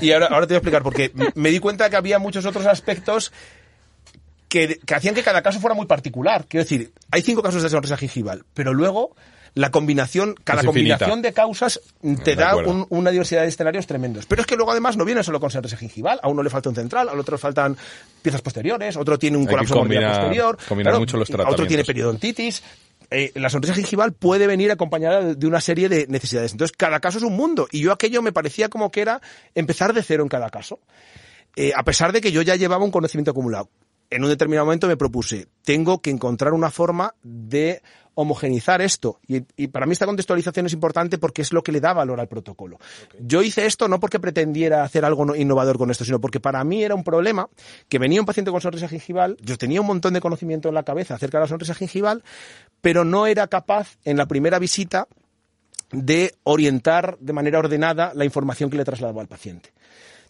y 0.00 0.12
ahora, 0.12 0.26
ahora 0.26 0.46
te 0.46 0.54
voy 0.54 0.56
a 0.56 0.58
explicar 0.58 0.82
porque 0.82 1.12
me 1.34 1.50
di 1.50 1.58
cuenta 1.58 1.90
que 1.90 1.96
había 1.96 2.18
muchos 2.18 2.46
otros 2.46 2.66
aspectos 2.66 3.32
que, 4.48 4.78
que 4.84 4.94
hacían 4.94 5.14
que 5.14 5.22
cada 5.22 5.42
caso 5.42 5.60
fuera 5.60 5.74
muy 5.74 5.86
particular. 5.86 6.46
Quiero 6.48 6.64
decir, 6.64 6.92
hay 7.10 7.22
cinco 7.22 7.42
casos 7.42 7.62
de 7.62 7.70
sonrisa 7.70 7.96
gingival, 7.96 8.44
pero 8.54 8.72
luego 8.72 9.16
la 9.54 9.70
combinación, 9.70 10.34
cada 10.42 10.60
Es 10.62 10.66
combinación 10.66 11.22
de 11.22 11.32
causas 11.32 11.80
te 12.24 12.30
De 12.30 12.34
da 12.36 12.56
un- 12.56 12.86
una 12.90 13.10
diversidad 13.12 13.42
de 13.42 13.48
escenarios 13.48 13.86
tremendos. 13.86 14.26
Pero 14.26 14.40
es 14.42 14.46
que 14.46 14.56
luego 14.56 14.72
además 14.72 14.96
no 14.96 15.04
viene 15.04 15.22
solo 15.22 15.38
con 15.38 15.50
sonrisa 15.50 15.76
gingival, 15.76 16.18
a 16.22 16.28
uno 16.28 16.42
le 16.42 16.50
falta 16.50 16.68
un 16.70 16.74
central, 16.74 17.08
al 17.08 17.18
otro 17.20 17.34
le 17.36 17.38
faltan 17.38 17.76
piezas 18.20 18.42
posteriores, 18.42 18.96
otro 18.96 19.18
tiene 19.18 19.36
un 19.36 19.44
Hay 19.44 19.50
colapso 19.50 19.74
combinar- 19.74 20.10
posterior, 20.18 20.58
combinar 20.68 20.98
mucho 20.98 21.16
los 21.16 21.30
otro 21.30 21.66
tiene 21.66 21.84
periodontitis. 21.84 22.62
Eh, 23.10 23.30
la 23.36 23.48
sonrisa 23.48 23.74
gingival 23.74 24.12
puede 24.12 24.46
venir 24.48 24.72
acompañada 24.72 25.20
de- 25.22 25.34
de 25.36 25.46
una 25.46 25.60
serie 25.60 25.88
de 25.88 26.06
necesidades. 26.08 26.50
Entonces, 26.52 26.76
cada 26.76 26.98
caso 27.00 27.18
es 27.18 27.24
un 27.24 27.36
mundo. 27.36 27.68
Y 27.70 27.80
yo 27.80 27.92
aquello 27.92 28.22
me 28.22 28.32
parecía 28.32 28.68
como 28.68 28.90
que 28.90 29.02
era 29.02 29.20
empezar 29.54 29.92
de 29.92 30.02
cero 30.02 30.22
en 30.24 30.28
cada 30.28 30.50
caso. 30.50 30.80
Eh, 31.54 31.70
a 31.76 31.84
pesar 31.84 32.10
de 32.12 32.20
que 32.20 32.32
yo 32.32 32.42
ya 32.42 32.56
llevaba 32.56 32.84
un 32.84 32.90
conocimiento 32.90 33.30
acumulado. 33.30 33.68
En 34.14 34.22
un 34.22 34.30
determinado 34.30 34.64
momento 34.64 34.86
me 34.86 34.96
propuse, 34.96 35.48
tengo 35.64 36.00
que 36.00 36.10
encontrar 36.10 36.52
una 36.52 36.70
forma 36.70 37.16
de 37.24 37.82
homogenizar 38.14 38.80
esto. 38.80 39.18
Y, 39.26 39.42
y 39.56 39.66
para 39.66 39.86
mí 39.86 39.92
esta 39.92 40.06
contextualización 40.06 40.66
es 40.66 40.72
importante 40.72 41.18
porque 41.18 41.42
es 41.42 41.52
lo 41.52 41.64
que 41.64 41.72
le 41.72 41.80
da 41.80 41.92
valor 41.92 42.20
al 42.20 42.28
protocolo. 42.28 42.78
Yo 43.18 43.42
hice 43.42 43.66
esto 43.66 43.88
no 43.88 43.98
porque 43.98 44.20
pretendiera 44.20 44.84
hacer 44.84 45.04
algo 45.04 45.24
no- 45.24 45.34
innovador 45.34 45.78
con 45.78 45.90
esto, 45.90 46.04
sino 46.04 46.20
porque 46.20 46.38
para 46.38 46.62
mí 46.62 46.84
era 46.84 46.94
un 46.94 47.02
problema 47.02 47.48
que 47.88 47.98
venía 47.98 48.20
un 48.20 48.26
paciente 48.26 48.52
con 48.52 48.60
sonrisa 48.60 48.86
gingival, 48.86 49.36
yo 49.40 49.58
tenía 49.58 49.80
un 49.80 49.88
montón 49.88 50.14
de 50.14 50.20
conocimiento 50.20 50.68
en 50.68 50.76
la 50.76 50.84
cabeza 50.84 51.16
acerca 51.16 51.38
de 51.38 51.46
la 51.46 51.48
sonrisa 51.48 51.74
gingival, 51.74 52.22
pero 52.80 53.04
no 53.04 53.26
era 53.26 53.48
capaz 53.48 53.96
en 54.04 54.16
la 54.16 54.26
primera 54.26 54.60
visita 54.60 55.08
de 55.90 56.36
orientar 56.44 57.18
de 57.18 57.32
manera 57.32 57.58
ordenada 57.58 58.12
la 58.14 58.24
información 58.24 58.70
que 58.70 58.76
le 58.76 58.84
trasladaba 58.84 59.22
al 59.22 59.28
paciente. 59.28 59.73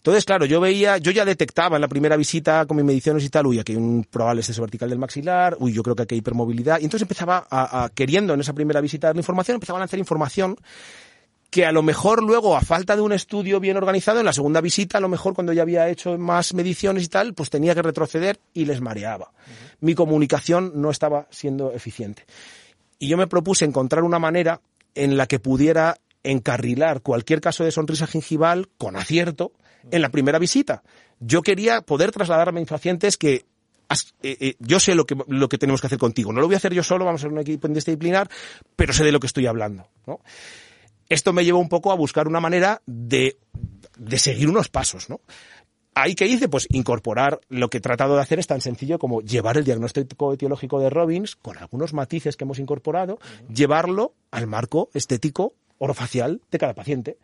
Entonces, 0.05 0.23
claro, 0.23 0.45
yo 0.45 0.61
veía, 0.61 0.99
yo 0.99 1.09
ya 1.11 1.25
detectaba 1.25 1.77
en 1.77 1.81
la 1.81 1.87
primera 1.87 2.15
visita 2.15 2.67
con 2.67 2.77
mis 2.77 2.85
mediciones 2.85 3.23
y 3.23 3.29
tal, 3.29 3.47
uy, 3.47 3.57
aquí 3.57 3.71
hay 3.71 3.79
un 3.79 4.03
probable 4.03 4.41
exceso 4.41 4.61
vertical 4.61 4.87
del 4.87 4.99
maxilar, 4.99 5.57
uy, 5.59 5.73
yo 5.73 5.81
creo 5.81 5.95
que 5.95 6.03
aquí 6.03 6.13
hay 6.13 6.19
hipermovilidad. 6.19 6.79
Y 6.79 6.83
entonces 6.83 7.01
empezaba 7.01 7.47
a, 7.49 7.85
a- 7.85 7.89
queriendo 7.89 8.35
en 8.35 8.39
esa 8.39 8.53
primera 8.53 8.81
visita 8.81 9.07
dar 9.07 9.15
la 9.15 9.21
información, 9.21 9.55
empezaban 9.55 9.81
a 9.81 9.85
hacer 9.85 9.97
información 9.97 10.57
que 11.49 11.65
a 11.65 11.71
lo 11.71 11.81
mejor 11.81 12.21
luego, 12.21 12.55
a 12.55 12.61
falta 12.61 12.95
de 12.95 13.01
un 13.01 13.13
estudio 13.13 13.59
bien 13.59 13.77
organizado, 13.77 14.19
en 14.19 14.25
la 14.27 14.33
segunda 14.33 14.61
visita, 14.61 14.99
a 14.99 15.01
lo 15.01 15.09
mejor 15.09 15.33
cuando 15.33 15.53
ya 15.53 15.63
había 15.63 15.89
hecho 15.89 16.19
más 16.19 16.53
mediciones 16.53 17.03
y 17.05 17.07
tal, 17.07 17.33
pues 17.33 17.49
tenía 17.49 17.73
que 17.73 17.81
retroceder 17.81 18.37
y 18.53 18.65
les 18.65 18.81
mareaba. 18.81 19.31
Mi 19.79 19.95
comunicación 19.95 20.71
no 20.75 20.91
estaba 20.91 21.25
siendo 21.31 21.71
eficiente. 21.71 22.25
Y 22.99 23.07
yo 23.07 23.17
me 23.17 23.25
propuse 23.25 23.65
encontrar 23.65 24.03
una 24.03 24.19
manera 24.19 24.61
en 24.93 25.17
la 25.17 25.25
que 25.25 25.39
pudiera 25.39 25.97
encarrilar 26.31 27.01
cualquier 27.01 27.41
caso 27.41 27.63
de 27.63 27.71
sonrisa 27.71 28.07
gingival 28.07 28.69
con 28.77 28.95
acierto 28.95 29.53
en 29.91 30.01
la 30.01 30.09
primera 30.09 30.39
visita. 30.39 30.83
Yo 31.19 31.41
quería 31.41 31.81
poder 31.81 32.11
trasladar 32.11 32.49
a 32.49 32.51
mis 32.51 32.67
pacientes 32.67 33.17
que 33.17 33.45
eh, 34.21 34.37
eh, 34.39 34.55
yo 34.59 34.79
sé 34.79 34.95
lo 34.95 35.05
que, 35.05 35.15
lo 35.27 35.47
que 35.47 35.57
tenemos 35.57 35.81
que 35.81 35.87
hacer 35.87 35.99
contigo. 35.99 36.33
No 36.33 36.41
lo 36.41 36.47
voy 36.47 36.55
a 36.55 36.57
hacer 36.57 36.73
yo 36.73 36.83
solo, 36.83 37.05
vamos 37.05 37.21
a 37.21 37.23
ser 37.23 37.31
un 37.31 37.39
equipo 37.39 37.67
interdisciplinar, 37.67 38.29
pero 38.75 38.93
sé 38.93 39.03
de 39.03 39.11
lo 39.11 39.19
que 39.19 39.27
estoy 39.27 39.45
hablando. 39.45 39.87
¿no? 40.07 40.19
Esto 41.07 41.33
me 41.33 41.45
llevó 41.45 41.59
un 41.59 41.69
poco 41.69 41.91
a 41.91 41.95
buscar 41.95 42.27
una 42.27 42.39
manera 42.39 42.81
de, 42.85 43.37
de 43.97 44.17
seguir 44.17 44.49
unos 44.49 44.69
pasos, 44.69 45.09
¿no? 45.09 45.21
Ahí 45.97 46.13
que 46.13 46.27
hice, 46.27 46.49
pues 46.49 46.67
incorporar 46.71 47.39
lo 47.47 47.69
que 47.69 47.77
he 47.77 47.81
tratado 47.81 48.15
de 48.15 48.21
hacer 48.21 48.37
es 48.37 48.47
tan 48.47 48.59
sencillo 48.59 48.99
como 48.99 49.21
llevar 49.21 49.55
el 49.55 49.63
diagnóstico 49.63 50.33
etiológico 50.33 50.77
de 50.81 50.89
Robbins, 50.89 51.37
con 51.37 51.57
algunos 51.57 51.93
matices 51.93 52.35
que 52.35 52.43
hemos 52.43 52.59
incorporado, 52.59 53.17
llevarlo 53.47 54.13
al 54.29 54.45
marco 54.45 54.89
estético 54.93 55.53
orofacial 55.77 56.41
de 56.51 56.57
cada 56.57 56.73
paciente. 56.73 57.17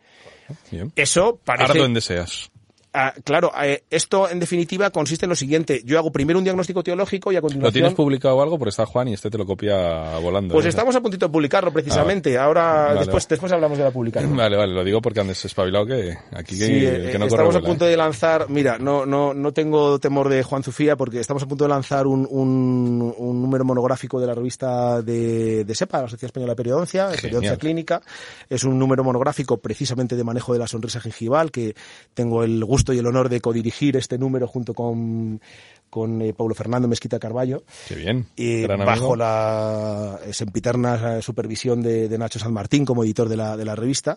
Bien. 0.70 0.92
Eso 0.96 1.38
parece... 1.44 1.72
Ardo 1.72 1.84
en 1.84 1.94
deseas. 1.94 2.51
Ah, 2.94 3.14
claro, 3.24 3.50
eh, 3.62 3.84
esto 3.90 4.28
en 4.28 4.38
definitiva 4.38 4.90
consiste 4.90 5.24
en 5.24 5.30
lo 5.30 5.36
siguiente. 5.36 5.80
Yo 5.84 5.98
hago 5.98 6.12
primero 6.12 6.38
un 6.38 6.44
diagnóstico 6.44 6.82
teológico 6.82 7.32
y 7.32 7.36
a 7.36 7.38
¿Lo 7.38 7.42
continuación... 7.42 7.72
tienes 7.72 7.94
publicado 7.94 8.42
algo? 8.42 8.58
Porque 8.58 8.68
está 8.70 8.84
Juan 8.84 9.08
y 9.08 9.14
este 9.14 9.30
te 9.30 9.38
lo 9.38 9.46
copia 9.46 10.18
volando. 10.18 10.52
Pues 10.52 10.66
¿eh? 10.66 10.68
estamos 10.68 10.94
a 10.94 11.00
puntito 11.00 11.26
de 11.26 11.32
publicarlo 11.32 11.72
precisamente. 11.72 12.36
Ahora, 12.36 12.88
Vale, 12.88 12.98
después, 13.00 13.24
vale. 13.24 13.26
después 13.30 13.52
hablamos 13.52 13.78
de 13.78 13.84
la 13.84 13.90
publicación. 13.90 14.36
Vale, 14.42 14.56
vale, 14.56 14.74
lo 14.74 14.84
digo 14.84 15.00
porque 15.00 15.20
andes 15.20 15.42
espabilado 15.44 15.86
que 15.86 16.16
aquí 16.32 16.58
que, 16.58 16.66
Sí, 16.66 16.84
eh, 16.84 17.08
que 17.12 17.18
no 17.18 17.26
estamos 17.26 17.54
a 17.56 17.60
punto 17.60 17.86
¿eh? 17.86 17.90
de 17.90 17.96
lanzar, 17.96 18.50
mira, 18.50 18.76
no, 18.78 19.06
no, 19.06 19.32
no 19.32 19.52
tengo 19.52 19.98
temor 19.98 20.28
de 20.28 20.42
Juan 20.42 20.62
Zufía 20.62 20.96
porque 20.96 21.20
estamos 21.20 21.42
a 21.42 21.46
punto 21.46 21.64
de 21.64 21.68
lanzar 21.70 22.06
un, 22.06 22.26
un, 22.28 23.14
un 23.16 23.40
número 23.42 23.64
monográfico 23.64 24.20
de 24.20 24.26
la 24.26 24.34
revista 24.34 25.00
de, 25.00 25.64
de 25.64 25.74
SEPA, 25.74 26.02
la 26.02 26.08
Sociedad 26.08 26.26
Española 26.28 26.52
de 26.52 26.56
Periodoncia, 26.56 27.08
de. 27.08 27.16
Periodoncia 27.16 27.56
Clínica. 27.56 28.02
Es 28.50 28.64
un 28.64 28.78
número 28.78 29.04
monográfico 29.04 29.58
precisamente 29.58 30.16
de 30.16 30.24
manejo 30.24 30.52
de 30.52 30.58
la 30.58 30.66
sonrisa 30.66 31.00
gingival, 31.00 31.50
que 31.50 31.74
tengo 32.14 32.42
el 32.42 32.62
gusto 32.64 32.81
y 32.90 32.98
el 32.98 33.06
honor 33.06 33.28
de 33.28 33.40
codirigir 33.40 33.96
este 33.96 34.18
número 34.18 34.48
junto 34.48 34.74
con, 34.74 35.40
con 35.92 36.22
eh, 36.22 36.32
Paulo 36.32 36.54
Fernando 36.54 36.88
Mezquita 36.88 37.18
Carballo. 37.18 37.64
Qué 37.86 37.96
bien. 37.96 38.24
Eh, 38.38 38.66
bajo 38.66 38.90
amigo. 38.90 39.16
la 39.16 40.18
eh, 40.24 40.32
sempiterna 40.32 41.18
eh, 41.18 41.22
supervisión 41.22 41.82
de, 41.82 42.08
de 42.08 42.16
Nacho 42.16 42.38
San 42.38 42.54
Martín 42.54 42.86
como 42.86 43.04
editor 43.04 43.28
de 43.28 43.36
la, 43.36 43.58
de 43.58 43.66
la 43.66 43.76
revista 43.76 44.16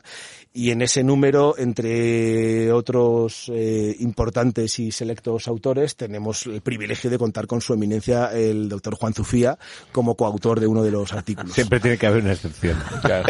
y 0.53 0.71
en 0.71 0.81
ese 0.81 1.03
número 1.03 1.55
entre 1.57 2.71
otros 2.71 3.51
eh, 3.53 3.93
importantes 3.99 4.79
y 4.79 4.93
selectos 4.93 5.49
autores 5.49 5.97
tenemos 5.97 6.45
el 6.45 6.61
privilegio 6.61 7.09
de 7.09 7.17
contar 7.17 7.45
con 7.45 7.59
su 7.59 7.73
eminencia 7.73 8.31
el 8.31 8.69
doctor 8.69 8.95
Juan 8.95 9.13
Zufía 9.13 9.59
como 9.91 10.15
coautor 10.15 10.61
de 10.61 10.67
uno 10.67 10.81
de 10.81 10.91
los 10.91 11.11
artículos 11.11 11.51
Siempre 11.51 11.81
tiene 11.81 11.97
que 11.97 12.07
haber 12.07 12.23
una 12.23 12.33
excepción. 12.33 12.81
Claro. 13.01 13.25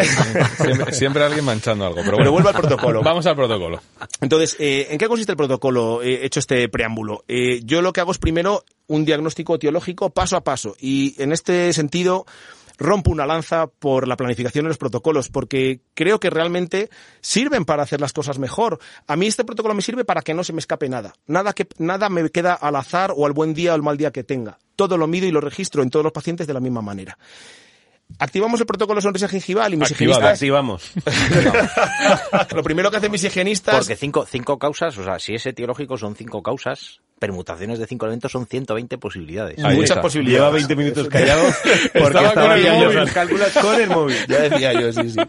siempre, 0.58 0.94
siempre 0.94 1.24
alguien 1.24 1.44
manchando 1.44 1.86
algo. 1.86 1.98
Pero, 1.98 2.18
pero 2.18 2.18
bueno, 2.18 2.32
vuelvo 2.32 2.50
al 2.50 2.56
protocolo 2.56 3.02
Vamos 3.02 3.26
al 3.26 3.36
protocolo. 3.36 3.82
Entonces, 4.22 4.56
eh, 4.60 4.88
¿en 4.92 4.98
qué 5.00 5.08
consiste 5.08 5.32
el 5.32 5.38
protocolo? 5.38 6.04
He 6.04 6.26
hecho 6.26 6.40
este 6.40 6.70
preámbulo. 6.70 7.26
Yo 7.64 7.82
lo 7.82 7.92
que 7.92 8.02
hago 8.02 8.12
es 8.12 8.20
primero 8.20 8.35
un 8.88 9.06
diagnóstico 9.06 9.56
etiológico 9.56 10.10
paso 10.10 10.38
a 10.38 10.44
paso 10.44 10.76
y 10.80 11.16
en 11.22 11.32
este 11.32 11.74
sentido 11.74 12.26
rompo 12.78 13.12
una 13.12 13.26
lanza 13.26 13.68
por 13.68 14.08
la 14.08 14.18
planificación 14.18 14.66
de 14.66 14.70
los 14.70 14.78
protocolos 14.78 15.30
porque 15.30 15.80
creo 15.94 16.20
que 16.20 16.30
realmente 16.30 16.90
sirven 17.22 17.66
para 17.66 17.84
hacer 17.84 18.02
las 18.02 18.14
cosas 18.14 18.40
mejor. 18.40 18.80
A 19.08 19.16
mí 19.16 19.28
este 19.28 19.46
protocolo 19.46 19.74
me 19.74 19.82
sirve 19.82 20.06
para 20.06 20.22
que 20.22 20.34
no 20.34 20.44
se 20.44 20.54
me 20.54 20.60
escape 20.60 20.90
nada. 20.90 21.14
Nada 21.28 21.54
que 21.54 21.68
nada 21.78 22.10
me 22.10 22.30
queda 22.30 22.54
al 22.54 22.76
azar 22.76 23.14
o 23.16 23.26
al 23.26 23.34
buen 23.34 23.54
día 23.54 23.72
o 23.72 23.76
al 23.76 23.84
mal 23.84 23.98
día 23.98 24.12
que 24.12 24.24
tenga. 24.24 24.60
Todo 24.76 24.98
lo 24.98 25.08
mido 25.08 25.26
y 25.26 25.32
lo 25.32 25.42
registro 25.42 25.84
en 25.84 25.90
todos 25.90 26.04
los 26.04 26.14
pacientes 26.14 26.48
de 26.48 26.54
la 26.54 26.60
misma 26.60 26.82
manera. 26.82 27.18
Activamos 28.20 28.60
el 28.60 28.68
protocolo 28.68 29.02
sonrisa 29.02 29.28
gingival 29.28 29.74
y 29.74 29.78
mis 29.78 29.92
Activado. 29.92 30.20
higienistas... 30.20 30.38
Así 30.38 30.50
vamos. 30.50 30.92
lo 32.56 32.64
primero 32.64 32.92
que 32.92 32.98
hacen 32.98 33.12
mis 33.12 33.24
higienistas... 33.24 33.78
Porque 33.78 33.96
cinco, 33.96 34.28
cinco 34.30 34.60
causas, 34.60 34.96
o 35.00 35.04
sea, 35.04 35.18
si 35.18 35.34
es 35.34 35.46
etiológico 35.46 35.98
son 35.98 36.16
cinco 36.16 36.44
causas, 36.44 37.02
permutaciones 37.20 37.80
de 37.80 37.88
cinco 37.88 38.06
elementos 38.06 38.32
son 38.32 38.46
120 38.46 38.98
posibilidades. 38.98 39.64
Ahí 39.64 39.76
muchas 39.76 39.92
está. 39.92 40.02
posibilidades. 40.02 40.40
Lleva 40.42 40.50
20 40.52 40.76
minutos 40.76 41.08
callado 41.08 41.44
porque 41.94 42.08
Estaba 42.08 42.28
estaba, 42.28 42.48
con 42.50 42.58
el 42.58 42.74
móvil. 42.74 43.62
con 43.62 43.82
el 43.82 43.90
móvil. 43.90 44.18
Ya 44.28 44.42
decía 44.42 44.74
yo, 44.74 44.92
sí, 44.94 45.10
sí. 45.12 45.20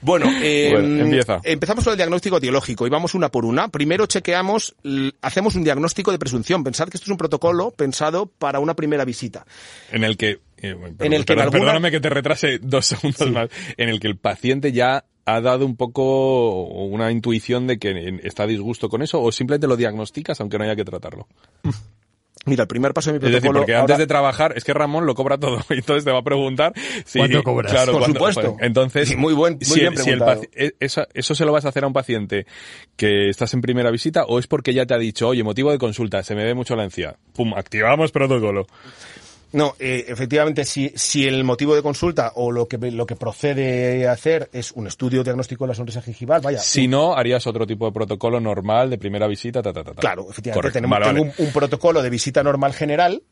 Bueno, 0.00 0.30
eh, 0.40 0.70
Bueno, 0.72 1.02
empieza. 1.04 1.40
empezamos 1.42 1.84
con 1.84 1.92
el 1.92 1.96
diagnóstico 1.96 2.36
etiológico 2.36 2.86
y 2.86 2.90
vamos 2.90 3.14
una 3.14 3.28
por 3.30 3.44
una. 3.44 3.68
Primero 3.68 4.06
chequeamos, 4.06 4.74
hacemos 5.20 5.56
un 5.56 5.64
diagnóstico 5.64 6.12
de 6.12 6.18
presunción. 6.18 6.62
Pensad 6.62 6.88
que 6.88 6.96
esto 6.96 7.06
es 7.06 7.10
un 7.10 7.16
protocolo 7.18 7.72
pensado 7.72 8.26
para 8.26 8.60
una 8.60 8.74
primera 8.74 9.04
visita. 9.04 9.44
En 9.90 10.04
el 10.04 10.16
que... 10.16 10.40
eh, 10.58 10.76
En 11.00 11.12
el 11.12 11.24
que 11.24 11.34
perdón- 11.34 11.42
alguna- 11.42 11.58
Perdóname 11.60 11.90
que 11.90 12.00
te 12.00 12.08
retrase 12.10 12.58
dos 12.62 12.86
segundos 12.86 13.30
más. 13.32 13.48
En 13.76 13.88
el 13.88 13.98
que 14.00 14.06
el 14.06 14.16
paciente 14.16 14.70
ya 14.72 15.04
ha 15.26 15.40
dado 15.40 15.66
un 15.66 15.76
poco 15.76 16.62
una 16.64 17.10
intuición 17.10 17.66
de 17.66 17.78
que 17.78 18.20
está 18.22 18.44
a 18.44 18.46
disgusto 18.46 18.88
con 18.88 19.02
eso 19.02 19.20
o 19.20 19.32
simplemente 19.32 19.66
lo 19.66 19.76
diagnosticas 19.76 20.40
aunque 20.40 20.56
no 20.58 20.64
haya 20.64 20.76
que 20.76 20.84
tratarlo. 20.84 21.26
Mira, 22.48 22.62
el 22.62 22.68
primer 22.68 22.94
paso 22.94 23.10
de 23.12 23.18
mi 23.18 23.26
Es 23.26 23.32
decir, 23.32 23.40
protocolo... 23.40 23.60
porque 23.62 23.74
antes 23.74 23.94
ahora- 23.94 23.98
de 23.98 24.06
trabajar, 24.06 24.52
es 24.56 24.62
que 24.62 24.72
Ramón 24.72 25.04
lo 25.04 25.16
cobra 25.16 25.36
todo, 25.36 25.58
y 25.70 25.74
entonces 25.78 26.04
te 26.04 26.12
va 26.12 26.20
a 26.20 26.22
preguntar 26.22 26.72
si... 27.04 27.18
¿Cuánto 27.18 27.42
cobras? 27.42 27.72
Claro, 27.72 27.90
Por 27.90 28.02
cuánto- 28.02 28.18
supuesto. 28.20 28.56
Entonces, 28.60 29.08
Sí, 29.08 29.16
muy 29.16 29.34
buen- 29.34 29.54
muy 29.54 29.64
si 29.64 29.80
bien 29.80 29.94
el- 29.94 29.98
si 29.98 30.10
el 30.10 30.18
preguntado. 30.20 30.42
paci- 30.42 30.48
eh, 30.54 30.72
esa- 30.78 31.08
¿eso 31.12 31.34
se 31.34 31.44
lo 31.44 31.50
vas 31.50 31.64
a 31.64 31.70
hacer 31.70 31.82
a 31.82 31.88
un 31.88 31.92
paciente 31.92 32.46
que 32.94 33.28
estás 33.30 33.52
en 33.54 33.62
primera 33.62 33.90
visita 33.90 34.26
o 34.26 34.38
es 34.38 34.46
porque 34.46 34.72
ya 34.74 34.86
te 34.86 34.94
ha 34.94 34.98
dicho, 34.98 35.26
oye, 35.26 35.42
motivo 35.42 35.72
de 35.72 35.78
consulta, 35.78 36.22
se 36.22 36.36
me 36.36 36.44
ve 36.44 36.54
mucho 36.54 36.76
la 36.76 36.84
encía? 36.84 37.16
Pum, 37.34 37.52
activamos 37.54 38.12
protocolo. 38.12 38.68
No, 39.52 39.74
eh, 39.78 40.04
efectivamente, 40.08 40.64
si, 40.64 40.92
si 40.94 41.26
el 41.26 41.44
motivo 41.44 41.74
de 41.74 41.82
consulta 41.82 42.32
o 42.34 42.50
lo 42.50 42.66
que, 42.66 42.78
lo 42.78 43.06
que 43.06 43.16
procede 43.16 44.06
a 44.06 44.12
hacer 44.12 44.50
es 44.52 44.72
un 44.72 44.86
estudio 44.86 45.22
diagnóstico 45.22 45.64
de 45.64 45.68
la 45.68 45.74
sonrisa 45.74 46.02
gingival, 46.02 46.40
vaya. 46.42 46.58
Si 46.58 46.88
no, 46.88 47.14
harías 47.14 47.46
otro 47.46 47.66
tipo 47.66 47.86
de 47.86 47.92
protocolo 47.92 48.40
normal 48.40 48.90
de 48.90 48.98
primera 48.98 49.26
visita, 49.26 49.62
ta, 49.62 49.72
ta, 49.72 49.84
ta, 49.84 49.92
ta. 49.94 50.00
Claro, 50.00 50.26
efectivamente, 50.28 50.72
Correcto. 50.72 50.76
tenemos, 50.76 50.98
Vale, 50.98 51.06
tengo 51.06 51.24
vale. 51.28 51.34
Un, 51.38 51.46
un 51.46 51.52
protocolo 51.52 52.02
de 52.02 52.10
visita 52.10 52.42
normal 52.42 52.74
general 52.74 53.22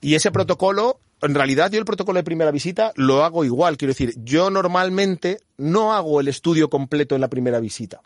y 0.00 0.14
ese 0.14 0.30
protocolo, 0.30 1.00
en 1.22 1.34
realidad 1.34 1.70
yo 1.70 1.78
el 1.78 1.84
protocolo 1.84 2.18
de 2.18 2.24
primera 2.24 2.50
visita 2.50 2.92
lo 2.96 3.24
hago 3.24 3.44
igual. 3.44 3.76
Quiero 3.76 3.92
decir, 3.92 4.12
yo 4.18 4.50
normalmente 4.50 5.38
no 5.56 5.94
hago 5.94 6.20
el 6.20 6.28
estudio 6.28 6.68
completo 6.68 7.14
en 7.14 7.22
la 7.22 7.28
primera 7.28 7.60
visita. 7.60 8.00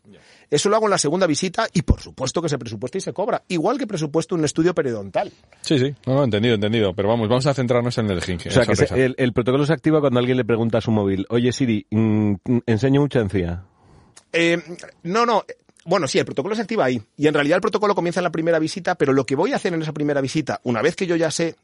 Eso 0.51 0.69
lo 0.69 0.77
hago 0.77 0.87
en 0.87 0.91
la 0.91 0.99
segunda 0.99 1.27
visita 1.27 1.69
y 1.73 1.83
por 1.83 2.01
supuesto 2.01 2.43
que 2.43 2.49
se 2.49 2.59
presupuesta 2.59 2.99
y 2.99 3.01
se 3.01 3.13
cobra. 3.13 3.43
Igual 3.49 3.79
que 3.79 3.87
presupuesto 3.87 4.35
un 4.35 4.45
estudio 4.45 4.75
periodontal. 4.75 5.31
Sí, 5.61 5.79
sí, 5.79 5.95
no, 6.07 6.15
no, 6.15 6.25
entendido, 6.25 6.55
entendido. 6.57 6.93
Pero 6.95 7.09
vamos, 7.09 7.29
vamos 7.29 7.47
a 7.47 7.55
centrarnos 7.55 7.97
en 7.99 8.11
el 8.11 8.21
ginge. 8.21 8.49
O 8.49 8.53
sea, 8.53 8.67
que 8.67 8.75
se- 8.75 9.05
el, 9.05 9.15
el 9.17 9.33
protocolo 9.33 9.65
se 9.65 9.73
activa 9.73 10.01
cuando 10.01 10.19
alguien 10.19 10.37
le 10.37 10.45
pregunta 10.45 10.79
a 10.79 10.81
su 10.81 10.91
móvil, 10.91 11.25
oye 11.31 11.53
Siri, 11.53 11.87
mm, 11.91 12.33
mm, 12.45 12.59
enseño 12.67 13.01
mucha 13.01 13.21
encía. 13.21 13.63
Eh, 14.33 14.59
no, 15.05 15.25
no. 15.27 15.45
Bueno, 15.85 16.07
sí, 16.07 16.19
el 16.19 16.25
protocolo 16.27 16.55
se 16.55 16.63
activa 16.63 16.85
ahí. 16.85 17.01
Y 17.17 17.27
en 17.27 17.35
realidad 17.35 17.57
el 17.57 17.63
protocolo 17.63 17.95
comienza 17.95 18.21
en 18.21 18.25
la 18.25 18.31
primera 18.31 18.59
visita, 18.59 18.97
pero 18.97 19.13
lo 19.13 19.25
que 19.25 19.35
voy 19.35 19.53
a 19.53 19.57
hacer 19.57 19.73
en 19.73 19.81
esa 19.83 19.93
primera 19.93 20.21
visita, 20.21 20.61
una 20.65 20.83
vez 20.83 20.95
que 20.95 21.07
yo 21.07 21.17
ya 21.17 21.31
sé 21.31 21.57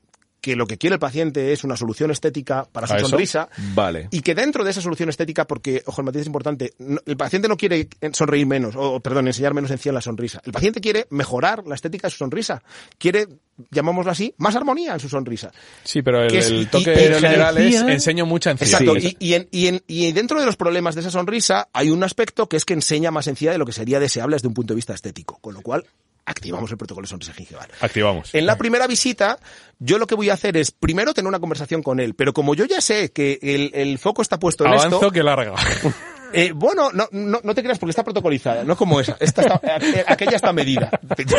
que 0.47 0.55
lo 0.55 0.69
que 0.69 0.79
quiere 0.79 0.95
el 0.95 1.01
paciente 1.01 1.53
es 1.53 1.65
una 1.65 1.77
solución 1.77 2.13
estética 2.13 2.69
para 2.71 2.87
su 2.87 2.97
sonrisa, 3.01 3.49
Vale. 3.75 4.07
y 4.13 4.21
que 4.21 4.33
dentro 4.37 4.63
de 4.63 4.71
esa 4.71 4.81
solución 4.81 5.09
estética, 5.09 5.45
porque, 5.45 5.83
ojo, 5.87 6.01
el 6.03 6.05
matiz 6.05 6.21
es 6.21 6.27
importante, 6.29 6.73
no- 6.79 7.01
el 7.05 7.17
paciente 7.17 7.49
no 7.49 7.57
quiere 7.57 7.89
sonreír 8.13 8.47
menos, 8.47 8.77
o 8.77 9.01
perdón, 9.01 9.27
enseñar 9.27 9.55
menos 9.55 9.73
encía 9.73 9.91
en 9.91 9.95
la 9.97 10.01
sonrisa. 10.01 10.41
El 10.45 10.53
paciente 10.53 10.81
quiere 10.81 11.09
mejorar 11.11 11.67
la 11.67 11.75
estética 11.75 12.07
de 12.07 12.13
su 12.13 12.19
sonrisa. 12.19 12.63
Quiere, 12.97 13.27
llamámoslo 13.73 14.13
así, 14.13 14.33
más 14.39 14.55
armonía 14.55 14.95
en 14.95 15.01
su 15.01 15.09
sonrisa. 15.09 15.51
Sí, 15.83 16.03
pero 16.03 16.23
el, 16.23 16.33
es- 16.33 16.47
el 16.49 16.71
toque 16.71 16.93
y- 16.93 17.21
general 17.21 17.59
es 17.59 17.75
encía- 17.75 17.93
enseño 17.93 18.25
mucha 18.25 18.53
encía. 18.53 18.69
Exacto. 18.69 18.95
Sí. 19.01 19.17
Y, 19.19 19.31
y, 19.31 19.35
en- 19.35 19.49
y 19.51 19.67
en- 19.67 19.83
y 19.89 20.13
dentro 20.13 20.39
de 20.39 20.47
los 20.47 20.55
problemas 20.57 20.95
de 20.95 21.01
esa 21.01 21.11
sonrisa 21.11 21.69
hay 21.73 21.91
un 21.91 22.05
aspecto 22.05 22.49
que 22.49 22.57
es 22.57 22.65
que 22.65 22.75
enseña 22.75 23.11
más 23.11 23.27
encía 23.27 23.51
de 23.51 23.59
lo 23.59 23.67
que 23.67 23.73
sería 23.73 23.99
deseable 23.99 24.37
desde 24.37 24.47
un 24.47 24.55
punto 24.55 24.75
de 24.75 24.77
vista 24.77 24.95
estético. 24.95 25.39
Con 25.41 25.55
lo 25.55 25.61
cual, 25.63 25.85
activamos 26.27 26.71
el 26.71 26.77
protocolo 26.77 27.05
de 27.07 27.11
sonrisa 27.11 27.33
gingival. 27.33 27.69
Activamos. 27.81 28.35
En 28.35 28.45
la 28.47 28.59
primera 28.59 28.87
visita, 28.87 29.39
yo 29.79 29.97
lo 29.99 30.07
que 30.07 30.15
voy 30.17 30.29
a 30.31 30.35
hacer 30.35 30.57
es 30.57 30.71
primero 30.73 31.15
tener 31.15 31.29
una 31.29 31.39
conversación 31.41 31.83
con 31.83 32.01
él, 32.01 32.15
pero 32.15 32.33
como 32.33 32.55
yo 32.55 32.65
ya 32.65 32.81
sé 32.81 33.13
que 33.13 33.39
el, 33.43 33.71
el 33.75 33.99
foco 33.99 34.23
está 34.23 34.39
puesto 34.39 34.65
en 34.65 34.73
Avanzo 34.73 34.97
esto, 34.97 35.11
que 35.13 35.23
larga. 35.23 35.55
eh, 36.33 36.53
bueno, 36.53 36.91
no, 36.93 37.09
no, 37.13 37.41
no 37.43 37.55
te 37.55 37.63
creas 37.63 37.79
porque 37.79 37.91
está 37.91 38.03
protocolizada, 38.05 38.65
no 38.65 38.73
es 38.73 38.79
como 38.79 39.01
esa. 39.01 39.17
Esta 39.21 39.43
está- 39.43 39.61
aqu- 39.63 40.05
aquella 40.07 40.37
está 40.37 40.53
medida. 40.53 40.91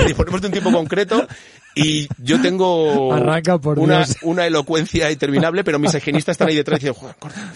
Disponemos 0.05 0.39
de 0.41 0.47
un 0.47 0.53
tiempo 0.53 0.71
concreto 0.71 1.27
y 1.75 2.07
yo 2.17 2.41
tengo 2.41 3.13
Arranca, 3.13 3.57
por 3.59 3.77
una, 3.79 3.97
Dios. 4.05 4.17
una 4.23 4.45
elocuencia 4.47 5.11
interminable, 5.11 5.63
pero 5.63 5.79
mis 5.79 5.93
higienistas 5.93 6.33
están 6.33 6.47
ahí 6.47 6.55
detrás 6.55 6.79
y 6.81 6.85
dicen, 6.87 6.93
"Joder, 6.99 7.15
corta". 7.19 7.53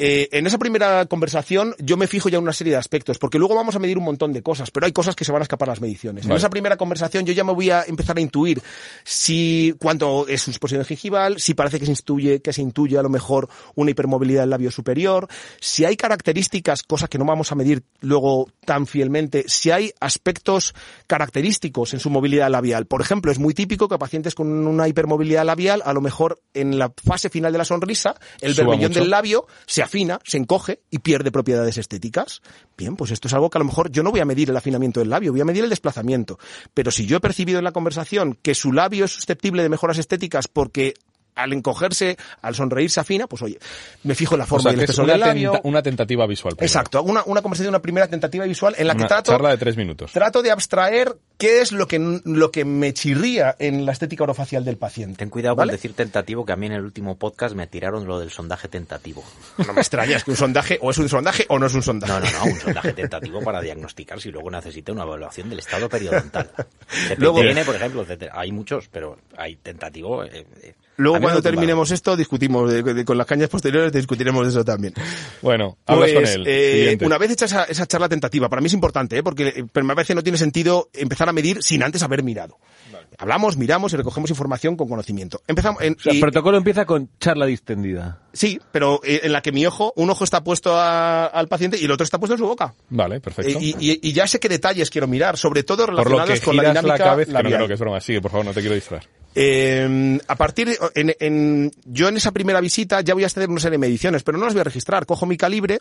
Eh, 0.00 0.28
en 0.30 0.46
esa 0.46 0.58
primera 0.58 1.04
conversación 1.06 1.74
yo 1.80 1.96
me 1.96 2.06
fijo 2.06 2.28
ya 2.28 2.38
en 2.38 2.44
una 2.44 2.52
serie 2.52 2.72
de 2.72 2.78
aspectos, 2.78 3.18
porque 3.18 3.38
luego 3.38 3.56
vamos 3.56 3.74
a 3.74 3.80
medir 3.80 3.98
un 3.98 4.04
montón 4.04 4.32
de 4.32 4.42
cosas, 4.42 4.70
pero 4.70 4.86
hay 4.86 4.92
cosas 4.92 5.16
que 5.16 5.24
se 5.24 5.32
van 5.32 5.42
a 5.42 5.44
escapar 5.44 5.68
a 5.68 5.72
las 5.72 5.80
mediciones. 5.80 6.24
En 6.24 6.32
esa 6.32 6.50
primera 6.50 6.76
conversación 6.76 7.26
yo 7.26 7.32
ya 7.32 7.42
me 7.42 7.52
voy 7.52 7.70
a 7.70 7.82
empezar 7.82 8.16
a 8.16 8.20
intuir 8.20 8.62
si 9.02 9.74
cuánto 9.80 10.28
es 10.28 10.42
su 10.42 10.50
exposición 10.50 10.84
gingival, 10.84 11.40
si 11.40 11.54
parece 11.54 11.80
que 11.80 11.86
se 11.86 11.90
intuye, 11.90 12.40
que 12.40 12.52
se 12.52 12.62
intuye 12.62 12.96
a 12.96 13.02
lo 13.02 13.08
mejor 13.08 13.48
una 13.74 13.90
hipermovilidad 13.90 14.42
del 14.42 14.50
labio 14.50 14.70
superior, 14.70 15.26
si 15.60 15.84
hay 15.84 15.96
características, 15.96 16.84
cosas 16.84 17.08
que 17.08 17.18
no 17.18 17.24
vamos 17.24 17.50
a 17.50 17.56
medir 17.56 17.82
luego 18.00 18.46
tan 18.64 18.86
fielmente, 18.86 19.44
si 19.48 19.72
hay 19.72 19.92
aspectos 19.98 20.74
característicos 21.08 21.92
en 21.92 21.98
su 21.98 22.08
movilidad 22.08 22.50
labial. 22.50 22.86
Por 22.86 23.00
ejemplo, 23.00 23.32
es 23.32 23.40
muy 23.40 23.52
típico 23.52 23.88
que 23.88 23.98
pacientes 23.98 24.36
con 24.36 24.46
una 24.48 24.86
hipermovilidad 24.86 25.44
labial, 25.44 25.82
a 25.84 25.92
lo 25.92 26.00
mejor 26.00 26.40
en 26.54 26.78
la 26.78 26.92
fase 27.04 27.30
final 27.30 27.50
de 27.50 27.58
la 27.58 27.64
sonrisa, 27.64 28.14
el 28.40 28.54
Suba 28.54 28.76
mucho. 28.76 29.00
del 29.00 29.10
labio 29.10 29.46
se 29.66 29.87
afina, 29.88 30.20
se 30.24 30.36
encoge 30.36 30.80
y 30.90 30.98
pierde 30.98 31.32
propiedades 31.32 31.78
estéticas. 31.78 32.42
Bien, 32.76 32.94
pues 32.94 33.10
esto 33.10 33.26
es 33.26 33.34
algo 33.34 33.50
que 33.50 33.58
a 33.58 33.60
lo 33.60 33.64
mejor 33.64 33.90
yo 33.90 34.02
no 34.02 34.10
voy 34.10 34.20
a 34.20 34.24
medir 34.24 34.50
el 34.50 34.56
afinamiento 34.56 35.00
del 35.00 35.10
labio, 35.10 35.32
voy 35.32 35.40
a 35.40 35.44
medir 35.44 35.64
el 35.64 35.70
desplazamiento. 35.70 36.38
Pero 36.74 36.90
si 36.90 37.06
yo 37.06 37.16
he 37.16 37.20
percibido 37.20 37.58
en 37.58 37.64
la 37.64 37.72
conversación 37.72 38.38
que 38.40 38.54
su 38.54 38.72
labio 38.72 39.06
es 39.06 39.12
susceptible 39.12 39.62
de 39.62 39.68
mejoras 39.68 39.98
estéticas 39.98 40.46
porque 40.46 40.94
al 41.38 41.52
encogerse, 41.52 42.16
al 42.42 42.54
sonreír 42.54 42.90
se 42.90 43.00
afina, 43.00 43.26
pues 43.26 43.42
oye, 43.42 43.58
me 44.04 44.14
fijo 44.14 44.34
en 44.34 44.38
la 44.40 44.44
O 44.44 44.48
forma 44.48 44.64
sea, 44.64 44.72
y 44.72 44.74
el 44.74 44.80
espesor 44.80 45.06
del 45.06 45.20
labio. 45.20 45.52
tenta- 45.52 45.68
una 45.68 45.82
tentativa 45.82 46.26
visual. 46.26 46.54
primero. 46.56 46.66
Exacto, 46.66 47.02
una, 47.02 47.22
una 47.26 47.42
conversación, 47.42 47.70
una 47.70 47.80
primera 47.82 48.08
tentativa 48.08 48.44
visual 48.44 48.74
en 48.76 48.86
la 48.86 48.94
que 48.94 49.04
trato, 49.04 49.32
charla 49.32 49.50
de 49.50 49.58
tres 49.58 49.76
minutos. 49.76 50.12
trato 50.12 50.42
de 50.42 50.50
abstraer 50.50 51.16
qué 51.38 51.60
es 51.60 51.72
lo 51.72 51.86
que, 51.86 51.98
lo 52.24 52.50
que 52.50 52.64
me 52.64 52.92
chirría 52.92 53.54
en 53.58 53.86
la 53.86 53.92
estética 53.92 54.24
orofacial 54.24 54.64
del 54.64 54.76
paciente. 54.76 55.18
Ten 55.18 55.30
cuidado 55.30 55.54
¿vale? 55.56 55.70
con 55.70 55.76
decir 55.76 55.92
tentativo, 55.94 56.44
que 56.44 56.52
a 56.52 56.56
mí 56.56 56.66
en 56.66 56.72
el 56.72 56.82
último 56.82 57.16
podcast 57.16 57.54
me 57.54 57.66
tiraron 57.66 58.06
lo 58.06 58.18
del 58.18 58.30
sondaje 58.30 58.66
tentativo. 58.68 59.22
No 59.58 59.72
me 59.72 59.80
extraña, 59.80 60.16
es 60.16 60.24
que 60.24 60.32
un 60.32 60.36
sondaje 60.36 60.78
o 60.82 60.90
es 60.90 60.98
un 60.98 61.08
sondaje 61.08 61.46
o 61.48 61.58
no 61.58 61.66
es 61.66 61.74
un 61.74 61.82
sondaje. 61.82 62.12
No, 62.12 62.20
no, 62.20 62.30
no, 62.30 62.44
un 62.52 62.58
sondaje 62.60 62.92
tentativo 62.92 63.40
para 63.42 63.60
diagnosticar 63.60 64.20
si 64.20 64.30
luego 64.30 64.50
necesita 64.50 64.90
una 64.92 65.04
evaluación 65.04 65.48
del 65.48 65.60
estado 65.60 65.88
periodontal. 65.88 66.50
Luego- 67.18 67.38
CPTN, 67.40 67.64
por 67.64 67.76
ejemplo, 67.76 68.06
hay 68.32 68.50
muchos, 68.52 68.88
pero 68.90 69.18
hay 69.36 69.56
tentativo. 69.56 70.24
eh, 70.24 70.44
eh, 70.62 70.74
Luego 70.98 71.20
cuando 71.20 71.40
terminemos 71.42 71.90
esto 71.92 72.16
discutimos, 72.16 72.70
de- 72.70 72.82
de- 72.82 73.04
con 73.04 73.16
las 73.16 73.26
cañas 73.26 73.48
posteriores 73.48 73.92
discutiremos 73.92 74.42
de 74.44 74.50
eso 74.50 74.64
también. 74.64 74.92
Bueno, 75.40 75.78
hablas 75.86 76.10
Pues, 76.12 76.30
con 76.32 76.40
él. 76.40 76.44
eh, 76.46 76.98
una 77.02 77.18
vez 77.18 77.30
hecha 77.30 77.44
esa, 77.46 77.64
esa 77.64 77.86
charla 77.86 78.08
tentativa, 78.08 78.48
para 78.48 78.60
mí 78.60 78.66
es 78.66 78.72
importante, 78.74 79.16
¿eh? 79.16 79.22
porque 79.22 79.48
eh, 79.48 79.64
me 79.82 79.94
parece 79.94 80.08
que 80.08 80.16
no 80.16 80.22
tiene 80.22 80.38
sentido 80.38 80.90
empezar 80.92 81.28
a 81.28 81.32
medir 81.32 81.62
sin 81.62 81.82
antes 81.84 82.02
haber 82.02 82.22
mirado. 82.22 82.58
Hablamos, 83.16 83.56
miramos 83.56 83.92
y 83.92 83.96
recogemos 83.96 84.30
información 84.30 84.76
con 84.76 84.88
conocimiento. 84.88 85.40
Empezamos 85.46 85.82
en, 85.82 85.94
O 85.94 85.98
sea, 86.00 86.12
y- 86.12 86.16
el 86.16 86.20
protocolo 86.20 86.56
empieza 86.58 86.84
con 86.84 87.08
charla 87.18 87.46
distendida. 87.46 88.18
sí, 88.32 88.60
pero 88.72 89.00
eh, 89.04 89.20
en 89.24 89.32
la 89.32 89.40
que 89.42 89.52
mi 89.52 89.64
ojo, 89.66 89.92
un 89.96 90.10
ojo 90.10 90.24
está 90.24 90.44
puesto 90.44 90.76
a- 90.76 91.26
al 91.26 91.48
paciente 91.48 91.78
y 91.78 91.84
el 91.84 91.90
otro 91.90 92.04
está 92.04 92.18
puesto 92.18 92.34
en 92.34 92.38
su 92.38 92.46
boca. 92.46 92.74
Vale, 92.90 93.20
perfecto. 93.20 93.50
Eh, 93.58 93.60
y, 93.60 93.70
y- 93.92 94.00
y 94.02 94.12
ya 94.12 94.26
sé 94.26 94.38
qué 94.38 94.48
detalles 94.48 94.90
quiero 94.90 95.06
mirar, 95.06 95.36
sobre 95.36 95.62
todo 95.62 95.86
por 95.86 95.94
lo 95.94 96.04
relacionados 96.04 96.40
que 96.40 96.44
con 96.44 96.56
la 96.56 96.62
dinámica 96.64 96.98
la 96.98 97.04
cabeza, 97.04 97.26
que 97.28 97.32
no 97.32 97.38
labial. 97.42 97.58
creo 97.58 97.68
que 97.68 97.74
es 97.74 97.80
broma. 97.80 98.00
Sigue, 98.00 98.20
por 98.20 98.30
favor, 98.30 98.46
no 98.46 98.52
te 98.52 98.60
quiero 98.60 98.74
distraer. 98.74 99.08
Eh, 99.34 100.18
a 100.26 100.34
partir 100.36 100.68
de, 100.68 100.78
en, 100.94 101.14
en- 101.20 101.72
yo 101.84 102.08
en 102.08 102.16
esa 102.16 102.32
primera 102.32 102.60
visita 102.60 103.00
ya 103.00 103.14
voy 103.14 103.22
a 103.22 103.26
hacer 103.26 103.48
una 103.48 103.60
serie 103.60 103.72
de 103.72 103.78
mediciones, 103.78 104.22
pero 104.22 104.36
no 104.36 104.44
las 104.44 104.54
voy 104.54 104.60
a 104.60 104.64
registrar. 104.64 105.06
Cojo 105.06 105.26
mi 105.26 105.36
calibre, 105.36 105.80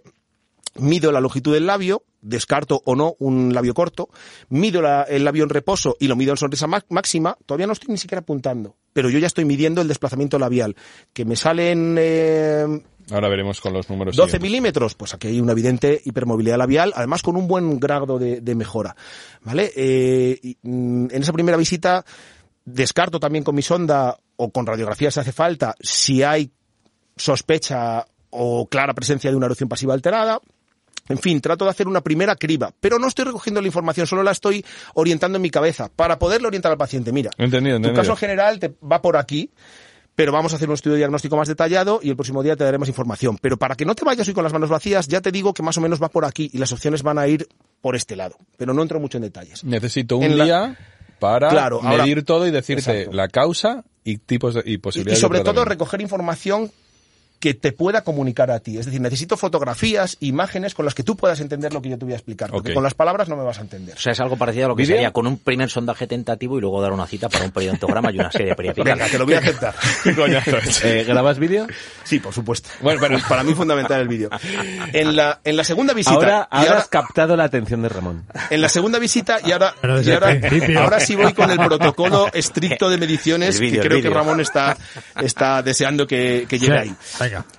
mido 0.80 1.12
la 1.12 1.20
longitud 1.22 1.54
del 1.54 1.66
labio, 1.68 2.04
descarto 2.22 2.82
o 2.86 2.96
no 2.96 3.16
un 3.20 3.54
labio 3.54 3.74
corto, 3.74 4.10
mido 4.50 4.82
la- 4.82 5.04
el 5.04 5.24
labio 5.24 5.44
en 5.44 5.50
reposo 5.50 5.96
y 6.00 6.08
lo 6.08 6.16
mido 6.16 6.32
en 6.32 6.38
sonrisa 6.38 6.68
ma- 6.68 6.84
máxima, 6.90 7.38
todavía 7.46 7.68
no 7.68 7.74
estoy 7.74 7.90
ni 7.92 7.98
siquiera 7.98 8.20
apuntando, 8.22 8.76
pero 8.94 9.10
yo 9.10 9.20
ya 9.20 9.28
estoy 9.28 9.46
midiendo 9.46 9.82
el 9.82 9.88
desplazamiento 9.88 10.38
labial, 10.40 10.76
que 11.14 11.26
me 11.26 11.36
salen 11.36 11.96
eh, 12.00 12.66
Ahora 13.10 13.30
veremos 13.30 13.62
con 13.62 13.72
los 13.72 13.90
números. 13.90 14.16
12 14.18 14.32
siguientes. 14.32 14.42
milímetros, 14.52 14.96
pues 14.96 15.14
aquí 15.14 15.30
hay 15.30 15.40
una 15.40 15.54
evidente 15.54 16.02
hipermovilidad 16.04 16.58
labial, 16.58 16.92
además 16.94 17.22
con 17.24 17.38
un 17.38 17.48
buen 17.48 17.80
grado 17.80 18.20
de, 18.20 18.42
de 18.42 18.56
mejora. 18.56 18.98
¿Vale? 19.44 19.72
Eh, 19.78 20.38
y, 20.44 20.58
mm, 20.62 21.08
en 21.12 21.22
esa 21.24 21.32
primera 21.32 21.56
visita 21.58 22.04
descarto 22.66 23.18
también 23.18 23.46
con 23.46 23.56
mi 23.56 23.62
sonda 23.62 24.18
o 24.36 24.52
con 24.52 24.66
radiografía 24.66 25.10
si 25.10 25.22
hace 25.22 25.32
falta 25.32 25.74
si 25.80 26.22
hay 26.22 26.52
sospecha 27.16 28.06
o 28.30 28.68
clara 28.68 28.94
presencia 28.94 29.30
de 29.32 29.38
una 29.38 29.46
erupción 29.46 29.70
pasiva 29.70 29.94
alterada. 29.94 30.40
En 31.10 31.18
fin, 31.18 31.40
trato 31.42 31.66
de 31.66 31.72
hacer 31.72 31.88
una 31.88 32.02
primera 32.02 32.36
criba, 32.36 32.74
pero 32.80 33.00
no 33.00 33.08
estoy 33.08 33.26
recogiendo 33.26 33.62
la 33.62 33.68
información, 33.68 34.08
solo 34.08 34.24
la 34.24 34.32
estoy 34.32 34.64
orientando 34.94 35.38
en 35.38 35.42
mi 35.42 35.50
cabeza 35.50 35.90
para 35.96 36.20
poderle 36.20 36.48
orientar 36.48 36.72
al 36.72 36.78
paciente. 36.78 37.12
Mira, 37.12 37.30
Entendido, 37.38 37.76
tu 37.76 37.78
entendido. 37.88 38.02
caso 38.04 38.16
general 38.16 38.60
te 38.60 38.74
va 38.84 39.02
por 39.02 39.16
aquí, 39.18 39.50
pero 40.16 40.32
vamos 40.32 40.52
a 40.52 40.56
hacer 40.56 40.68
un 40.68 40.74
estudio 40.74 40.96
diagnóstico 40.98 41.38
más 41.38 41.48
detallado 41.48 42.00
y 42.02 42.10
el 42.10 42.16
próximo 42.16 42.42
día 42.44 42.56
te 42.56 42.64
daré 42.64 42.78
más 42.78 42.90
información. 42.90 43.38
Pero 43.40 43.58
para 43.58 43.76
que 43.76 43.86
no 43.86 43.94
te 43.96 44.04
vayas 44.04 44.28
hoy 44.28 44.34
con 44.34 44.44
las 44.44 44.52
manos 44.54 44.70
vacías, 44.70 45.08
ya 45.08 45.22
te 45.22 45.32
digo 45.32 45.54
que 45.54 45.62
más 45.64 45.78
o 45.78 45.82
menos 45.82 46.02
va 46.02 46.10
por 46.10 46.26
aquí 46.26 46.50
y 46.52 46.58
las 46.58 46.72
opciones 46.72 47.04
van 47.04 47.20
a 47.20 47.28
ir 47.28 47.48
por 47.82 47.96
este 47.96 48.16
lado. 48.16 48.36
Pero 48.58 48.74
no 48.74 48.82
entro 48.82 49.00
mucho 49.00 49.18
en 49.18 49.24
detalles. 49.24 49.64
Necesito 49.64 50.18
un 50.18 50.24
En 50.24 50.38
la- 50.40 50.44
día 50.46 50.78
para 51.20 51.50
Claro, 51.50 51.80
ahora- 51.84 52.04
medir 52.04 52.24
todo 52.26 52.48
y 52.48 52.52
decirte 52.52 52.92
Exacto. 53.02 53.16
la 53.16 53.28
causa 53.28 53.84
y 54.04 54.18
tipos 54.18 54.56
de, 54.56 54.64
y 54.66 54.72
Y, 54.72 54.74
y 54.74 54.78
posibilidades 54.80 55.20
sobre 55.20 55.40
de 55.40 55.46
todo 55.46 55.64
recoger 55.66 56.02
información 56.02 56.72
que 57.40 57.54
te 57.54 57.72
pueda 57.72 58.02
comunicar 58.04 58.50
a 58.52 58.60
ti. 58.60 58.78
Es 58.80 58.86
decir, 58.86 59.00
necesito 59.02 59.38
fotografías, 59.38 60.18
imágenes 60.22 60.74
con 60.74 60.86
las 60.86 60.96
que 60.96 61.04
tú 61.04 61.16
puedas 61.16 61.40
entender 61.40 61.72
lo 61.74 61.82
que 61.82 61.90
yo 61.90 61.98
te 61.98 62.06
voy 62.06 62.14
a 62.14 62.18
explicar, 62.18 62.50
porque 62.50 62.74
con 62.74 62.84
las 62.84 62.94
palabras 62.94 63.30
no 63.30 63.36
me 63.36 63.44
vas 63.44 63.60
a 63.60 63.62
entender. 63.62 63.96
O 63.96 64.00
sea, 64.00 64.14
es 64.14 64.20
algo 64.20 64.38
parecido 64.38 64.66
a 64.66 64.70
lo 64.70 64.76
que 64.76 64.86
sería 64.86 65.12
con 65.12 65.28
un 65.28 65.38
primer 65.38 65.70
sondaje 65.70 66.08
tentativo 66.08 66.58
y 66.58 66.62
luego 66.62 66.82
dar 66.82 66.92
una 66.94 67.06
cita 67.06 67.30
para 67.30 67.46
un 67.46 67.52
periodontograma 67.52 68.12
y 68.12 68.16
una 68.20 68.32
serie 68.32 68.48
de 68.50 68.56
periapicales. 68.58 68.96
Venga, 68.98 69.12
te 69.12 69.18
lo 69.20 69.26
voy 69.26 69.34
a 69.36 69.40
aceptar. 69.40 69.76
Qué 70.04 70.16
coñazo 70.16 70.58
es. 70.58 70.84
Eh, 70.88 71.04
¿Grabas 71.06 71.38
vídeo? 71.40 71.68
Sí, 72.04 72.20
por 72.20 72.34
supuesto. 72.34 72.70
Bueno, 72.82 73.00
pero- 73.02 73.20
para 73.28 73.44
mí 73.44 73.52
es 73.52 73.58
fundamental 73.58 74.02
el 74.02 74.08
vídeo. 74.08 74.30
En 74.94 75.16
la, 75.16 75.40
en 75.44 75.58
la 75.58 75.64
segunda 75.64 75.94
visita, 75.94 76.16
Ahora, 76.16 76.48
y 76.52 76.56
ahora 76.56 76.70
ahora- 76.70 76.80
has 76.80 76.88
captado 76.88 77.36
la 77.36 77.44
atención 77.46 77.82
de 77.82 77.90
Ramón. 77.90 78.26
en 78.50 78.62
la 78.62 78.70
segunda 78.70 79.00
visita 79.00 79.40
y 79.46 79.52
ahora, 79.52 79.74
y 79.84 80.76
ahora, 80.76 81.00
sí 81.00 81.16
voy 81.16 81.34
con 81.34 81.52
el 81.52 81.58
protocolo 81.58 82.30
estricto 82.34 82.90
de 82.90 82.98
mediciones 82.98 83.56
El 83.56 83.62
vídeo, 83.62 83.82
que 83.82 83.88
creo 83.90 84.02
que. 84.02 84.10
Ramón 84.10 84.40
está, 84.40 84.78
está 85.22 85.62
deseando 85.62 86.08
que, 86.08 86.46
que 86.48 86.58
llegue 86.60 86.74
Sí, 86.74 86.80
ahí. 86.90 86.96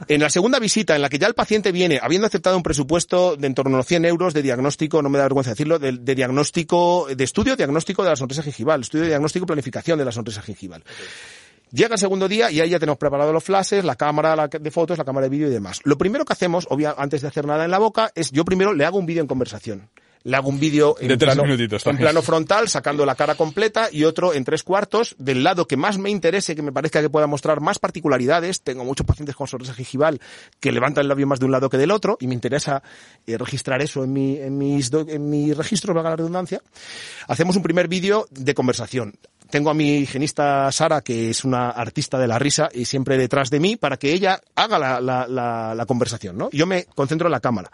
En 0.06 0.20
la 0.20 0.30
segunda 0.30 0.58
visita, 0.58 0.96
en 0.96 1.02
la 1.02 1.08
que 1.08 1.18
ya 1.18 1.26
el 1.26 1.34
paciente 1.34 1.72
viene, 1.72 1.98
habiendo 2.02 2.26
aceptado 2.26 2.56
un 2.56 2.62
presupuesto 2.62 3.36
de 3.36 3.48
en 3.48 3.54
torno 3.54 3.76
a 3.76 3.78
los 3.78 3.86
100 3.86 4.04
euros 4.04 4.34
de 4.34 4.42
diagnóstico, 4.42 5.02
no 5.02 5.08
me 5.08 5.18
da 5.18 5.24
vergüenza 5.24 5.50
decirlo, 5.50 5.78
de, 5.78 5.92
diagnóstico, 5.92 7.08
de 7.14 7.24
estudio 7.24 7.56
diagnóstico 7.56 8.04
de 8.04 8.10
la 8.10 8.16
sonrisa 8.16 8.42
gingival, 8.42 8.82
estudio 8.82 9.06
diagnóstico 9.06 9.44
y 9.44 9.46
planificación 9.46 9.98
de 9.98 10.04
la 10.04 10.12
sonrisa 10.12 10.42
gingival. 10.42 10.84
Llega 11.70 11.94
el 11.94 11.98
segundo 11.98 12.28
día 12.28 12.50
y 12.50 12.60
ahí 12.60 12.70
ya 12.70 12.78
tenemos 12.78 12.98
preparados 12.98 13.32
los 13.32 13.44
flashes, 13.44 13.84
la 13.84 13.96
cámara 13.96 14.48
de 14.48 14.70
fotos, 14.70 14.96
la 14.96 15.04
cámara 15.04 15.26
de 15.26 15.30
vídeo 15.30 15.48
y 15.48 15.50
demás. 15.50 15.80
Lo 15.84 15.98
primero 15.98 16.24
que 16.24 16.32
hacemos, 16.32 16.66
obvia, 16.70 16.94
antes 16.96 17.20
de 17.20 17.28
hacer 17.28 17.46
nada 17.46 17.64
en 17.64 17.70
la 17.70 17.78
boca, 17.78 18.10
es 18.14 18.30
yo 18.30 18.44
primero 18.44 18.72
le 18.72 18.86
hago 18.86 18.98
un 18.98 19.04
vídeo 19.04 19.20
en 19.20 19.26
conversación. 19.26 19.90
Le 20.24 20.36
hago 20.36 20.48
un 20.48 20.58
vídeo 20.58 20.96
en, 21.00 21.08
De 21.08 21.16
tres 21.16 21.34
plano, 21.34 21.54
en 21.54 21.96
plano 21.96 22.22
frontal, 22.22 22.68
sacando 22.68 23.06
la 23.06 23.14
cara 23.14 23.34
completa, 23.34 23.88
y 23.90 24.04
otro 24.04 24.34
en 24.34 24.44
tres 24.44 24.62
cuartos, 24.62 25.14
del 25.18 25.42
lado 25.42 25.66
que 25.66 25.76
más 25.76 25.96
me 25.98 26.10
interese, 26.10 26.56
que 26.56 26.62
me 26.62 26.72
parezca 26.72 27.00
que 27.00 27.08
pueda 27.08 27.26
mostrar 27.26 27.60
más 27.60 27.78
particularidades. 27.78 28.60
Tengo 28.62 28.84
muchos 28.84 29.06
pacientes 29.06 29.36
con 29.36 29.46
sonrisa 29.46 29.74
gingival 29.74 30.20
que 30.60 30.72
levantan 30.72 31.02
el 31.02 31.08
labio 31.08 31.26
más 31.26 31.38
de 31.38 31.46
un 31.46 31.52
lado 31.52 31.70
que 31.70 31.78
del 31.78 31.90
otro, 31.90 32.16
y 32.20 32.26
me 32.26 32.34
interesa 32.34 32.82
eh, 33.26 33.38
registrar 33.38 33.80
eso 33.80 34.04
en, 34.04 34.12
mi, 34.12 34.36
en, 34.36 34.58
mis, 34.58 34.92
en 34.92 35.30
mis 35.30 35.56
registros, 35.56 35.94
valga 35.94 36.10
la 36.10 36.16
redundancia. 36.16 36.60
Hacemos 37.28 37.56
un 37.56 37.62
primer 37.62 37.88
vídeo 37.88 38.26
de 38.30 38.54
conversación. 38.54 39.14
Tengo 39.50 39.70
a 39.70 39.74
mi 39.74 39.98
higienista 39.98 40.70
Sara, 40.72 41.00
que 41.00 41.30
es 41.30 41.44
una 41.44 41.70
artista 41.70 42.18
de 42.18 42.26
la 42.26 42.38
risa, 42.38 42.68
y 42.72 42.84
siempre 42.84 43.16
detrás 43.16 43.48
de 43.48 43.60
mí, 43.60 43.76
para 43.76 43.96
que 43.96 44.12
ella 44.12 44.40
haga 44.54 44.78
la, 44.78 45.00
la, 45.00 45.26
la, 45.26 45.74
la 45.74 45.86
conversación, 45.86 46.36
¿no? 46.36 46.50
Yo 46.52 46.66
me 46.66 46.84
concentro 46.84 47.28
en 47.28 47.32
la 47.32 47.40
cámara. 47.40 47.70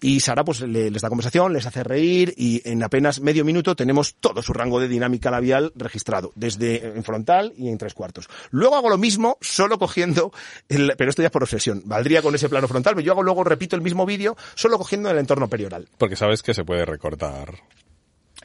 Y 0.00 0.20
Sara 0.20 0.44
pues 0.44 0.60
le- 0.60 0.92
les 0.92 1.02
da 1.02 1.08
conversación, 1.08 1.52
les 1.52 1.66
hace 1.66 1.82
reír 1.82 2.32
y 2.36 2.62
en 2.64 2.82
apenas 2.84 3.20
medio 3.20 3.44
minuto 3.44 3.74
tenemos 3.74 4.14
todo 4.20 4.42
su 4.42 4.52
rango 4.52 4.78
de 4.78 4.86
dinámica 4.86 5.28
labial 5.30 5.72
registrado, 5.74 6.30
desde 6.36 6.86
en 6.96 7.02
frontal 7.02 7.52
y 7.56 7.68
en 7.68 7.78
tres 7.78 7.94
cuartos. 7.94 8.28
Luego 8.50 8.76
hago 8.76 8.90
lo 8.90 8.98
mismo, 8.98 9.38
solo 9.40 9.76
cogiendo, 9.78 10.32
el, 10.68 10.92
pero 10.96 11.10
esto 11.10 11.22
ya 11.22 11.26
es 11.26 11.32
por 11.32 11.42
obsesión, 11.42 11.82
valdría 11.84 12.22
con 12.22 12.32
ese 12.34 12.48
plano 12.48 12.68
frontal, 12.68 12.94
pero 12.94 13.04
yo 13.04 13.10
hago 13.12 13.24
luego, 13.24 13.42
repito 13.42 13.74
el 13.74 13.82
mismo 13.82 14.06
vídeo, 14.06 14.36
solo 14.54 14.78
cogiendo 14.78 15.10
el 15.10 15.18
entorno 15.18 15.48
perioral. 15.48 15.88
Porque 15.98 16.14
sabes 16.14 16.42
que 16.44 16.54
se 16.54 16.62
puede 16.64 16.84
recortar. 16.84 17.54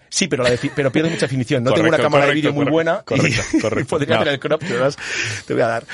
Sí, 0.09 0.27
pero, 0.27 0.43
la 0.43 0.51
pero 0.75 0.91
pierde 0.91 1.09
mucha 1.09 1.25
definición. 1.25 1.63
No 1.63 1.71
tengo 1.71 1.87
Correcto, 1.87 1.95
una 1.95 2.03
cámara 2.03 2.25
de 2.25 2.29
correcto, 2.31 2.49
vídeo 2.49 2.53
muy 2.53 2.65
correcto, 2.71 3.15
buena. 3.15 3.25
y 3.29 3.35
correcto, 3.35 3.57
correcto. 3.61 3.89
podría 3.89 4.19
No. 4.23 4.29
el 4.31 4.39
crop, 4.39 4.63
te, 4.63 4.77
vas- 4.77 4.97
te 5.47 5.53
voy 5.53 5.61
a 5.63 5.67
dar. 5.67 5.85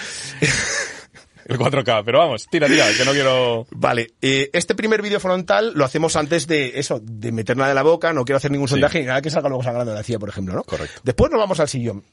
El 1.50 1.58
4K, 1.58 2.04
pero 2.06 2.20
vamos, 2.20 2.48
tira, 2.50 2.68
tira, 2.68 2.86
que 2.96 3.04
no 3.04 3.12
quiero... 3.12 3.66
Vale, 3.72 4.12
eh, 4.22 4.50
este 4.54 4.76
primer 4.76 5.02
vídeo 5.02 5.20
frontal 5.20 5.74
lo 5.76 5.84
hacemos 5.84 6.16
antes 6.16 6.46
de 6.48 6.80
eso, 6.80 7.02
de 7.04 7.32
meterla 7.32 7.68
de 7.68 7.74
la 7.74 7.82
boca, 7.84 8.14
no 8.14 8.24
quiero 8.24 8.38
hacer 8.38 8.52
ningún 8.52 8.68
Sí. 8.68 8.74
sondaje 8.76 9.00
ni 9.02 9.08
nada 9.08 9.22
que 9.22 9.30
salga 9.32 9.50
luego 9.50 9.64
sangrando 9.64 9.92
de 9.92 9.96
la 9.96 10.02
encía, 10.02 10.20
por 10.20 10.30
ejemplo, 10.30 10.54
¿no? 10.54 10.64
Correcto. 10.64 11.02
Después 11.04 11.32
nos 11.32 11.40
vamos 11.40 11.60
al 11.60 11.68
sillón. 11.68 12.04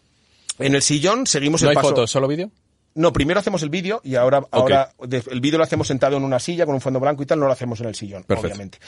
En 0.58 0.74
el 0.74 0.80
sillón 0.82 1.26
seguimos 1.26 1.60
¿No 1.62 1.66
el 1.68 1.70
hay 1.70 1.74
paso. 1.76 1.88
fotos, 1.90 2.10
solo 2.10 2.26
vídeo? 2.28 2.50
No, 2.94 3.12
primero 3.12 3.38
hacemos 3.38 3.62
el 3.62 3.68
vídeo 3.68 4.00
y 4.04 4.14
ahora, 4.14 4.40
ahora 4.50 4.90
el 5.30 5.40
vídeo 5.42 5.58
lo 5.58 5.64
hacemos 5.64 5.86
sentado 5.86 6.16
en 6.16 6.24
una 6.24 6.40
silla 6.40 6.64
con 6.64 6.74
un 6.74 6.80
fondo 6.80 6.98
blanco 6.98 7.22
y 7.22 7.26
tal, 7.26 7.38
no 7.38 7.44
lo 7.44 7.52
hacemos 7.52 7.78
en 7.82 7.88
el 7.88 7.94
sillón, 7.94 8.22
Perfecto. 8.24 8.46
obviamente. 8.46 8.78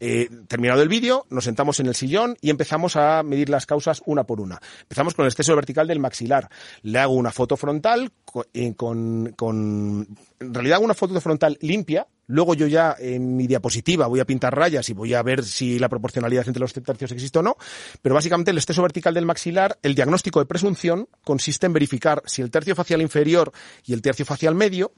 Eh, 0.00 0.28
terminado 0.46 0.82
el 0.82 0.88
vídeo, 0.88 1.26
nos 1.30 1.44
sentamos 1.44 1.80
en 1.80 1.86
el 1.86 1.94
sillón 1.94 2.36
y 2.40 2.50
empezamos 2.50 2.96
a 2.96 3.22
medir 3.22 3.48
las 3.48 3.66
causas 3.66 4.02
una 4.06 4.24
por 4.24 4.40
una. 4.40 4.60
Empezamos 4.82 5.14
con 5.14 5.24
el 5.24 5.30
exceso 5.30 5.54
vertical 5.56 5.86
del 5.88 5.98
maxilar. 5.98 6.48
Le 6.82 6.98
hago 6.98 7.14
una 7.14 7.32
foto 7.32 7.56
frontal 7.56 8.12
eh, 8.54 8.74
con, 8.74 9.32
con, 9.36 10.08
en 10.40 10.54
realidad 10.54 10.76
hago 10.76 10.84
una 10.84 10.94
foto 10.94 11.20
frontal 11.20 11.58
limpia. 11.60 12.06
Luego 12.26 12.54
yo 12.54 12.66
ya 12.66 12.94
en 12.98 13.36
mi 13.36 13.46
diapositiva 13.46 14.06
voy 14.06 14.20
a 14.20 14.26
pintar 14.26 14.54
rayas 14.54 14.88
y 14.90 14.92
voy 14.92 15.14
a 15.14 15.22
ver 15.22 15.44
si 15.44 15.78
la 15.78 15.88
proporcionalidad 15.88 16.46
entre 16.46 16.60
los 16.60 16.74
tercios 16.74 17.10
existe 17.10 17.38
o 17.38 17.42
no. 17.42 17.56
Pero 18.02 18.14
básicamente 18.14 18.50
el 18.50 18.58
exceso 18.58 18.82
vertical 18.82 19.14
del 19.14 19.24
maxilar, 19.24 19.78
el 19.82 19.94
diagnóstico 19.94 20.38
de 20.38 20.46
presunción 20.46 21.08
consiste 21.24 21.66
en 21.66 21.72
verificar 21.72 22.22
si 22.26 22.42
el 22.42 22.50
tercio 22.50 22.74
facial 22.74 23.00
inferior 23.00 23.50
y 23.84 23.94
el 23.94 24.02
tercio 24.02 24.26
facial 24.26 24.54
medio 24.54 24.92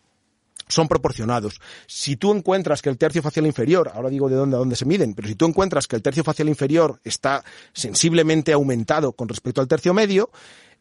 son 0.70 0.88
proporcionados. 0.88 1.60
Si 1.86 2.16
tú 2.16 2.32
encuentras 2.32 2.82
que 2.82 2.88
el 2.88 2.98
tercio 2.98 3.22
facial 3.22 3.46
inferior, 3.46 3.90
ahora 3.94 4.08
digo 4.08 4.28
de 4.28 4.36
dónde 4.36 4.56
a 4.56 4.58
dónde 4.58 4.76
se 4.76 4.86
miden, 4.86 5.14
pero 5.14 5.28
si 5.28 5.34
tú 5.34 5.46
encuentras 5.46 5.86
que 5.86 5.96
el 5.96 6.02
tercio 6.02 6.24
facial 6.24 6.48
inferior 6.48 7.00
está 7.04 7.44
sensiblemente 7.72 8.52
aumentado 8.52 9.12
con 9.12 9.28
respecto 9.28 9.60
al 9.60 9.68
tercio 9.68 9.92
medio, 9.94 10.30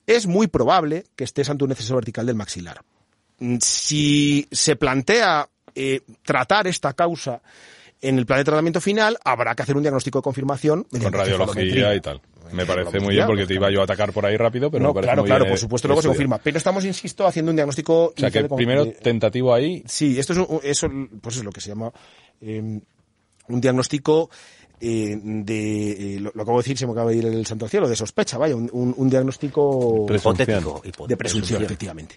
es 0.08 0.26
muy 0.26 0.48
probable 0.48 1.06
que 1.16 1.24
estés 1.24 1.50
ante 1.50 1.64
un 1.64 1.72
exceso 1.72 1.96
vertical 1.96 2.26
del 2.26 2.36
maxilar. 2.36 2.82
Mm, 3.40 3.58
Si 3.62 4.48
se 4.52 4.76
plantea 4.76 5.50
eh, 5.76 6.02
tratar 6.24 6.68
esta 6.68 6.94
causa 6.94 7.42
en 8.02 8.18
el 8.18 8.26
plan 8.26 8.40
de 8.40 8.46
tratamiento 8.46 8.82
final, 8.82 9.18
habrá 9.24 9.56
que 9.56 9.64
hacer 9.64 9.76
un 9.76 9.84
diagnóstico 9.84 10.20
de 10.20 10.24
confirmación 10.24 10.84
Con 10.86 11.14
radiología 11.14 11.94
y 11.96 12.02
tal. 12.02 12.22
Me 12.52 12.66
parece 12.66 13.00
muy 13.00 13.16
bien 13.16 13.28
porque 13.28 13.46
te 13.46 13.54
iba 13.56 13.70
yo 13.72 13.82
a 13.82 13.84
atacar 13.84 14.12
por 14.14 14.26
ahí 14.26 14.38
rápido, 14.38 14.70
pero 14.72 14.84
no, 14.84 14.90
me 14.90 14.94
parece 14.96 15.08
claro, 15.08 15.22
muy 15.24 15.28
claro, 15.30 15.44
bien, 15.46 15.52
por 15.54 15.60
supuesto, 15.60 15.88
luego 15.88 16.02
se 16.02 16.08
confirma. 16.08 16.38
Pero 16.40 16.58
estamos, 16.58 16.86
insisto, 16.86 17.26
haciendo 17.28 17.52
un 17.52 17.56
diagnóstico 17.56 18.06
O 18.08 18.14
sea 18.18 18.32
que 18.32 18.44
primero 18.46 18.86
de- 18.86 18.92
tentativo 18.92 19.54
ahí, 19.54 19.84
Sí, 19.88 20.18
esto 20.20 20.34
es 20.34 20.40
un, 20.40 20.60
eso, 20.64 20.88
pues 21.22 21.38
es 21.38 21.44
lo 21.44 21.52
que 21.52 21.62
se 21.62 21.70
llama 21.70 21.92
eh, 22.42 22.80
un 23.48 23.62
diagnóstico 23.62 24.30
eh, 24.82 25.20
de, 25.22 26.16
eh, 26.16 26.20
lo, 26.22 26.32
lo 26.34 26.44
acabo 26.44 26.58
de 26.60 26.64
decir, 26.64 26.78
se 26.78 26.86
me 26.86 26.94
acaba 26.94 27.10
de 27.12 27.18
ir 27.18 27.26
el 27.26 27.46
santo 27.46 27.66
al 27.66 27.72
cielo, 27.72 27.90
de 27.90 27.98
sospecha, 27.98 28.38
vaya, 28.38 28.56
un, 28.56 28.70
un- 28.72 28.94
un 28.96 29.10
diagnóstico. 29.10 30.06
Hipotético. 30.10 30.82
hipo- 30.86 31.06
de 31.06 31.18
presunción, 31.18 31.62
efectivamente. 31.64 32.16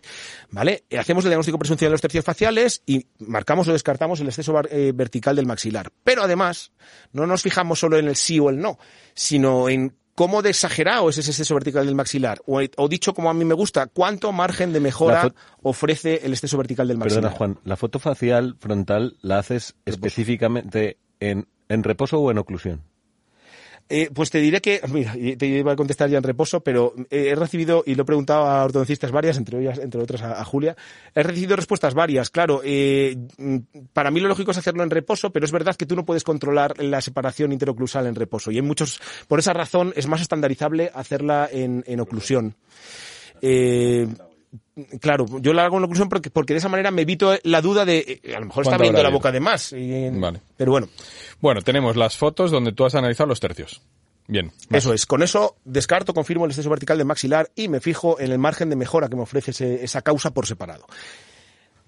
¿Vale? 0.53 0.85
Eh, 0.89 0.97
hacemos 0.97 1.25
el 1.25 1.31
diagnóstico 1.31 1.59
presunción 1.59 1.89
de 1.89 1.93
los 1.93 2.01
tercios 2.01 2.25
faciales 2.25 2.83
y 2.87 3.05
marcamos 3.19 3.67
o 3.67 3.73
descartamos 3.73 4.21
el 4.21 4.29
exceso 4.29 4.55
eh, 4.71 4.93
vertical 4.95 5.35
del 5.35 5.47
maxilar. 5.47 5.91
Pero 6.05 6.23
además, 6.23 6.71
no 7.13 7.27
nos 7.27 7.43
fijamos 7.43 7.81
solo 7.81 7.99
en 7.99 8.07
el 8.07 8.15
sí 8.15 8.39
o 8.39 8.49
el 8.49 8.61
no, 8.61 8.79
sino 9.13 9.69
en 9.69 9.93
cómo 10.15 10.43
de 10.43 10.51
exagerado 10.51 11.09
es 11.09 11.19
ese 11.19 11.31
exceso 11.31 11.55
vertical 11.55 11.87
del 11.87 11.95
maxilar. 11.95 12.41
O, 12.47 12.61
o 12.77 12.89
dicho 12.89 13.15
como 13.15 13.31
a 13.31 13.35
mí 13.35 13.45
me 13.45 13.55
gusta, 13.55 13.87
cuánto 13.87 14.33
margen 14.33 14.73
de 14.73 14.81
mejora 14.81 15.33
ofrece 15.63 16.21
el 16.25 16.33
exceso 16.33 16.57
vertical 16.59 16.89
del 16.89 16.99
maxilar. 16.99 17.23
Perdona, 17.23 17.37
Juan, 17.37 17.59
¿la 17.65 17.77
foto 17.77 17.99
facial 17.99 18.57
frontal 18.59 19.17
la 19.23 19.39
haces 19.39 19.75
específicamente 19.85 20.99
en, 21.21 21.47
en 21.69 21.83
reposo 21.83 22.19
o 22.21 22.31
en 22.31 22.39
oclusión? 22.39 22.83
Eh, 23.89 24.09
pues 24.15 24.31
te 24.31 24.39
diré 24.39 24.61
que, 24.63 24.81
mira, 24.89 25.13
te 25.37 25.47
iba 25.47 25.73
a 25.73 25.77
contestar 25.77 26.09
ya 26.09 26.17
en 26.17 26.23
reposo, 26.25 26.61
pero 26.61 26.95
eh, 27.11 27.29
he 27.31 27.35
recibido, 27.35 27.83
y 27.85 27.95
lo 27.95 28.03
he 28.05 28.07
preguntado 28.07 28.45
a 28.47 28.65
ortodoncistas 28.65 29.11
varias, 29.11 29.37
entre 29.37 29.61
ellas, 29.61 29.79
entre 29.79 30.01
otras 30.01 30.23
a, 30.23 30.41
a 30.41 30.45
Julia, 30.45 30.75
he 31.15 31.23
recibido 31.23 31.57
respuestas 31.57 31.93
varias. 31.93 32.31
Claro, 32.31 32.63
eh, 32.65 33.17
mm, 33.37 33.57
para 33.93 34.11
mí 34.11 34.21
lo 34.21 34.29
lógico 34.29 34.53
es 34.53 34.59
hacerlo 34.59 34.83
en 34.83 34.89
reposo, 34.91 35.31
pero 35.31 35.45
es 35.45 35.53
verdad 35.53 35.77
que 35.77 35.85
tú 35.85 35.95
no 35.95 36.07
puedes 36.07 36.25
controlar 36.25 36.83
la 36.83 37.03
separación 37.03 37.53
interoclusal 37.53 38.07
en 38.07 38.15
reposo. 38.15 38.51
Y 38.51 38.57
hay 38.57 38.63
muchos, 38.63 38.99
por 39.29 39.39
esa 39.41 39.53
razón 39.53 39.93
es 39.95 40.07
más 40.07 40.23
estandarizable 40.23 40.91
hacerla 40.95 41.49
en, 41.53 41.85
en 41.87 42.01
oclusión. 42.01 42.55
Eh, 43.43 44.09
Claro, 45.01 45.27
yo 45.41 45.53
la 45.53 45.65
hago 45.65 45.77
en 45.79 45.85
oclusión 45.85 46.09
porque, 46.09 46.31
porque 46.31 46.55
de 46.55 46.59
esa 46.59 46.69
manera 46.69 46.91
me 46.91 47.03
evito 47.03 47.35
la 47.45 47.61
duda 47.61 47.85
de, 47.85 48.21
eh, 48.23 48.35
a 48.35 48.41
lo 48.41 48.47
mejor 48.47 48.63
está 48.65 48.71
¿Cuánto 48.77 48.83
viendo 48.85 48.99
habrá 48.99 49.11
la 49.11 49.15
boca 49.15 49.31
de 49.33 49.41
más. 49.41 49.73
y- 49.73 50.09
Vale. 50.11 50.41
Pero 50.57 50.73
bueno, 50.73 50.89
Bueno, 51.43 51.61
tenemos 51.61 51.97
las 51.97 52.17
fotos 52.17 52.53
donde 52.53 52.73
tú 52.73 52.85
has 52.85 52.95
analizado 52.95 53.27
los 53.27 53.41
tercios. 53.41 53.83
Bien. 54.29 54.53
Eso 54.71 54.95
es, 54.95 55.07
con 55.07 55.25
eso 55.25 55.57
descarto, 55.65 56.15
confirmo 56.15 56.45
el 56.45 56.53
exceso 56.53 56.71
vertical 56.71 56.97
del 56.97 57.07
maxilar 57.07 57.51
y 57.57 57.67
me 57.67 57.81
fijo 57.81 58.21
en 58.21 58.31
el 58.31 58.39
margen 58.39 58.71
de 58.71 58.77
mejora 58.77 59.09
que 59.09 59.17
me 59.17 59.23
ofrece 59.23 59.83
esa 59.83 60.03
causa 60.03 60.31
por 60.31 60.47
separado. 60.47 60.87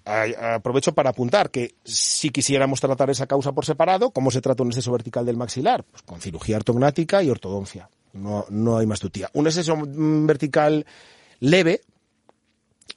Aprovecho 0.05 0.93
para 0.93 1.11
apuntar 1.11 1.49
que 1.49 1.75
si 1.85 2.31
quisiéramos 2.31 2.81
tratar 2.81 3.09
esa 3.09 3.27
causa 3.27 3.53
por 3.53 3.65
separado, 3.65 4.11
¿cómo 4.11 4.29
se 4.29 4.41
trata 4.41 4.61
un 4.61 4.69
exceso 4.69 4.91
vertical 4.91 5.25
del 5.25 5.37
maxilar? 5.37 5.85
Pues 5.85 6.03
con 6.03 6.19
cirugía 6.19 6.57
ortognática 6.57 7.23
y 7.23 7.29
ortodoncia. 7.29 7.89
No, 8.11 8.45
no 8.49 8.77
hay 8.77 8.85
más 8.85 8.99
tutía. 8.99 9.29
Un 9.33 9.47
exceso 9.47 9.77
mm, 9.77 10.27
vertical 10.27 10.85
leve, 11.39 11.81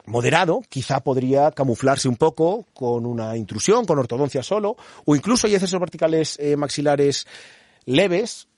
moderado, 0.07 0.63
quizá 0.69 1.01
podría 1.01 1.51
camuflarse 1.53 2.09
un 2.09 2.17
poco 2.17 2.67
con 2.75 3.07
una 3.07 3.37
intrusión, 3.37 3.85
con 3.85 3.99
ortodoncia 3.99 4.43
solo, 4.43 4.77
o 5.05 5.17
incluso 5.17 5.47
hay 5.47 5.55
excesos 5.55 5.81
verticales 5.81 6.39
eh, 6.41 6.57
maxilares 6.57 7.27
leves 7.85 8.49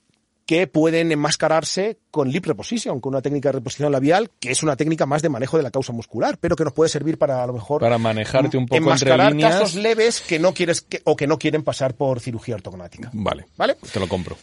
que 0.45 0.67
pueden 0.67 1.11
enmascararse 1.11 1.99
con 2.09 2.29
lip 2.29 2.45
reposition, 2.45 2.99
con 2.99 3.13
una 3.13 3.21
técnica 3.21 3.49
de 3.49 3.53
reposición 3.53 3.91
labial, 3.91 4.29
que 4.39 4.51
es 4.51 4.63
una 4.63 4.75
técnica 4.75 5.05
más 5.05 5.21
de 5.21 5.29
manejo 5.29 5.55
de 5.55 5.63
la 5.63 5.71
causa 5.71 5.93
muscular, 5.93 6.37
pero 6.41 6.55
que 6.55 6.65
nos 6.65 6.73
puede 6.73 6.89
servir 6.89 7.17
para 7.17 7.43
a 7.43 7.47
lo 7.47 7.53
mejor 7.53 7.79
Para 7.79 7.97
manejarte 7.97 8.57
un 8.57 8.65
poco 8.65 8.75
entre 8.75 8.89
enmascarar 8.89 9.31
líneas. 9.31 9.53
casos 9.53 9.75
leves 9.75 10.19
que 10.19 10.39
no 10.39 10.53
quieres 10.53 10.81
que, 10.81 11.01
o 11.05 11.15
que 11.15 11.27
no 11.27 11.37
quieren 11.37 11.63
pasar 11.63 11.93
por 11.93 12.19
cirugía 12.19 12.55
ortognática. 12.55 13.09
Vale. 13.13 13.45
¿Vale? 13.55 13.77
Te 13.93 13.99
lo 13.99 14.09
compro. 14.09 14.35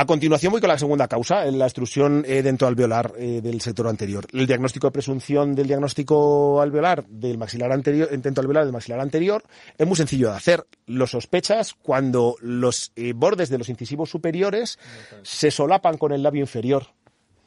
A 0.00 0.06
continuación 0.06 0.50
voy 0.52 0.62
con 0.62 0.68
la 0.68 0.78
segunda 0.78 1.08
causa, 1.08 1.44
la 1.44 1.66
extrusión 1.66 2.24
eh, 2.26 2.40
dentoalveolar 2.40 3.12
eh, 3.18 3.42
del 3.42 3.60
sector 3.60 3.86
anterior. 3.86 4.26
El 4.32 4.46
diagnóstico 4.46 4.86
de 4.86 4.92
presunción 4.92 5.54
del 5.54 5.66
diagnóstico 5.66 6.62
alveolar 6.62 7.04
del 7.06 7.36
maxilar 7.36 7.70
anterior, 7.70 8.08
dentoalveolar 8.08 8.64
del 8.64 8.72
maxilar 8.72 8.98
anterior 9.00 9.42
es 9.76 9.86
muy 9.86 9.96
sencillo 9.96 10.30
de 10.30 10.36
hacer. 10.38 10.66
Lo 10.86 11.06
sospechas 11.06 11.74
cuando 11.74 12.36
los 12.40 12.92
eh, 12.96 13.12
bordes 13.14 13.50
de 13.50 13.58
los 13.58 13.68
incisivos 13.68 14.08
superiores 14.08 14.78
se 15.22 15.50
solapan 15.50 15.98
con 15.98 16.12
el 16.12 16.22
labio 16.22 16.40
inferior. 16.40 16.86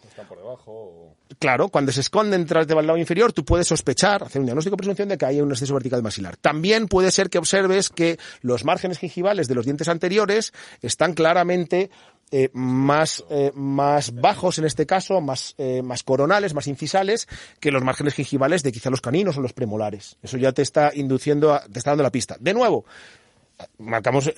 Están 0.08 0.28
por 0.28 0.38
debajo. 0.38 0.72
o- 0.72 1.16
Claro, 1.39 1.70
cuando 1.70 1.91
se 1.91 2.01
esconden 2.01 2.45
tras 2.45 2.68
del 2.68 2.78
labio 2.86 3.01
inferior, 3.01 3.34
tú 3.34 3.43
puedes 3.43 3.66
sospechar, 3.66 4.22
hacer 4.22 4.39
un 4.39 4.45
diagnóstico 4.45 4.76
de 4.76 4.78
presunción 4.78 5.10
de 5.10 5.18
que 5.18 5.26
hay 5.26 5.41
un 5.41 5.49
exceso 5.49 5.74
vertical 5.74 6.04
maxilar. 6.04 6.38
También 6.38 6.88
puede 6.88 7.10
ser 7.10 7.32
que 7.32 7.39
observes 7.39 7.89
que 7.89 8.20
los 8.41 8.64
márgenes 8.64 8.99
gingivales 8.99 9.47
de 9.47 9.56
los 9.56 9.66
dientes 9.66 9.88
anteriores 9.88 10.54
están 10.84 11.14
claramente 11.14 11.89
eh, 12.36 12.49
más, 12.53 13.23
eh, 13.29 13.51
más 13.53 14.15
bajos 14.15 14.57
en 14.57 14.65
este 14.65 14.88
caso, 14.88 15.21
más, 15.21 15.53
eh, 15.59 15.84
más 15.84 16.01
coronales, 16.01 16.55
más 16.55 16.65
incisales, 16.67 17.27
que 17.59 17.69
los 17.71 17.84
márgenes 17.84 18.15
gingivales 18.15 18.63
de 18.63 18.71
quizá 18.71 18.89
los 18.89 19.01
caninos 19.01 19.38
o 19.38 19.41
los 19.41 19.53
premolares. 19.53 20.17
Eso 20.23 20.38
ya 20.38 20.51
te 20.51 20.63
está 20.63 20.91
induciendo, 20.95 21.53
a- 21.53 21.63
te 21.71 21.77
está 21.77 21.91
dando 21.91 22.01
la 22.03 22.11
pista. 22.11 22.36
De 22.39 22.53
nuevo, 22.55 22.86
marcamos 23.77 24.31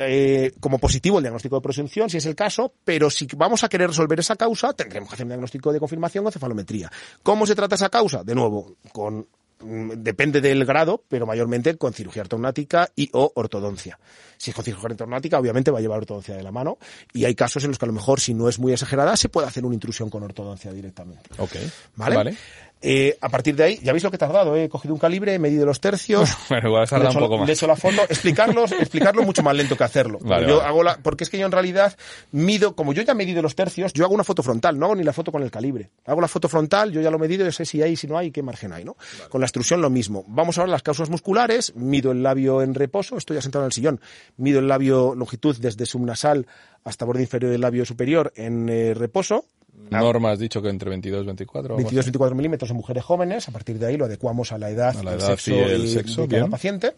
como 0.60 0.78
positivo 0.78 1.20
el 1.20 1.24
diagnóstico 1.24 1.56
de 1.56 1.62
presunción, 1.62 2.10
si 2.10 2.18
es 2.18 2.26
el 2.26 2.36
caso, 2.36 2.74
pero 2.84 3.10
si 3.10 3.28
vamos 3.38 3.64
a 3.64 3.70
querer 3.70 3.88
resolver 3.88 4.20
esa 4.20 4.36
causa, 4.36 4.74
tendremos 4.74 5.08
que 5.10 5.14
hacer 5.16 5.26
un 5.26 5.30
diagnóstico 5.30 5.72
de 5.72 5.80
confirmación 5.80 6.28
o 6.28 6.32
cefalometría. 6.32 6.92
¿Cómo 7.24 7.46
se 7.46 7.56
trata 7.56 7.76
esa 7.76 7.90
causa? 7.90 8.24
De 8.24 8.36
nuevo, 8.36 8.76
con 8.92 9.26
depende 9.66 10.42
del 10.42 10.66
grado, 10.66 11.04
pero 11.08 11.26
mayormente 11.26 11.78
con 11.78 11.94
cirugía 11.94 12.22
ortognática 12.24 12.90
y 12.96 13.10
o 13.14 13.32
ortodoncia. 13.36 14.00
Si 14.38 14.52
es 14.52 14.56
con 14.56 14.66
cirugía 14.66 14.90
ortognática, 14.90 15.40
obviamente 15.40 15.72
va 15.72 15.80
a 15.80 15.82
llevar 15.82 16.00
ortodoncia 16.00 16.36
de 16.36 16.44
la 16.44 16.52
mano 16.52 16.78
y 17.14 17.26
hay 17.26 17.36
casos 17.36 17.64
en 17.64 17.72
los 17.72 17.80
que 17.80 17.86
a 17.86 17.88
lo 17.88 17.94
mejor, 17.94 18.20
si 18.20 18.34
no 18.34 18.50
es 18.50 18.60
muy 18.60 18.74
exagerada, 18.74 19.16
se 19.18 19.30
puede 19.30 19.48
hacer 19.48 19.66
una 19.66 19.74
intrusión 19.74 20.10
con 20.10 20.24
ortodoncia 20.24 20.72
directamente. 20.72 21.30
Ok. 21.38 21.56
¿Vale? 21.96 22.16
Vale. 22.16 22.38
Eh, 22.82 23.18
a 23.20 23.30
partir 23.30 23.56
de 23.56 23.64
ahí, 23.64 23.80
ya 23.82 23.94
veis 23.94 24.04
lo 24.04 24.12
que 24.12 24.18
he 24.18 24.20
tardado, 24.20 24.56
¿eh? 24.56 24.66
he 24.66 24.70
cogido 24.70 24.94
un 24.94 25.00
calibre, 25.00 25.34
he 25.34 25.40
medido 25.40 25.66
los 25.66 25.80
tercios, 25.80 26.30
Bueno, 26.50 26.68
igual 26.70 26.88
le 26.92 26.98
hecho, 26.98 27.18
un 27.18 27.24
poco 27.24 27.30
le 27.30 27.36
he 27.36 27.40
más. 27.42 27.50
hecho 27.50 27.68
la 27.68 27.76
foto, 27.76 28.04
explicarlos, 28.04 28.72
explicarlo 28.80 29.24
mucho 29.24 29.42
más 29.42 29.56
lento 29.56 29.76
que 29.76 29.84
hacerlo. 29.84 30.20
Vale, 30.22 30.48
yo 30.48 30.58
vale. 30.58 30.68
hago 30.70 30.84
la, 30.84 30.98
porque 31.02 31.24
es 31.24 31.30
que 31.30 31.40
yo 31.40 31.46
en 31.46 31.52
realidad 31.52 31.98
mido, 32.32 32.76
como 32.76 32.94
yo 32.94 33.02
ya 33.02 33.14
he 33.14 33.16
medido 33.16 33.42
los 33.42 33.56
tercios, 33.56 33.94
yo 33.94 34.06
hago 34.06 34.14
una 34.14 34.24
foto 34.24 34.44
frontal, 34.44 34.78
no 34.78 34.86
hago 34.86 34.96
ni 34.96 35.04
la 35.04 35.14
foto 35.14 35.32
con 35.32 35.42
el 35.42 35.50
calibre. 35.50 35.90
Hago 36.06 36.22
la 36.22 36.28
foto 36.28 36.48
frontal, 36.48 36.92
yo 36.92 37.02
ya 37.02 37.10
lo 37.10 37.18
he 37.18 37.22
medido, 37.22 37.46
yo 37.46 37.52
sé 37.52 37.66
si 37.66 37.82
hay, 37.82 37.96
si 37.96 38.08
no 38.08 38.18
hay, 38.18 38.32
qué 38.32 38.44
margen 38.44 38.74
hay, 38.74 38.84
¿no? 38.84 38.98
Con 39.30 39.42
la 39.42 39.48
extrusión 39.48 39.82
lo 39.82 39.90
mismo. 39.90 40.24
Vamos 40.28 40.58
ahora 40.58 40.70
a 40.70 40.72
las 40.74 40.84
causas 40.84 41.10
musculares, 41.10 41.76
mido 41.76 42.12
el 42.12 42.22
labio 42.22 42.62
en 42.62 42.76
reposo, 42.76 43.18
estoy 43.18 43.36
ya 43.36 43.42
sentado 43.42 43.64
en 43.64 43.68
el 43.68 43.74
sillón, 43.74 44.02
mido 44.38 44.60
el 44.60 44.68
labio 44.68 45.16
longitud 45.16 45.58
desde 45.60 45.86
subnasal 45.86 46.46
hasta 46.84 47.06
borde 47.06 47.22
inferior 47.22 47.52
del 47.52 47.62
labio 47.62 47.84
superior 47.86 48.32
en 48.36 48.70
eh, 48.70 48.94
reposo, 48.94 49.46
Norma 49.90 50.32
has 50.32 50.40
dicho 50.40 50.62
que 50.62 50.70
entre 50.70 50.90
22 50.90 51.24
y 51.24 51.26
24. 51.26 51.78
22-24 51.78 52.36
milímetros 52.36 52.72
en 52.72 52.78
mujeres 52.78 53.04
jóvenes, 53.04 53.48
a 53.48 53.52
partir 53.52 53.78
de 53.80 53.88
ahí 53.88 53.98
lo 53.98 54.06
adecuamos 54.06 54.52
a 54.52 54.58
la 54.58 54.70
edad, 54.70 54.98
A 54.98 55.04
la 55.04 55.20
sexo, 55.20 55.52
y 55.52 55.60
el 55.60 55.88
sexo, 55.88 56.22
de 56.24 56.28
cada 56.28 56.42
bien. 56.44 56.52
paciente. 56.52 56.96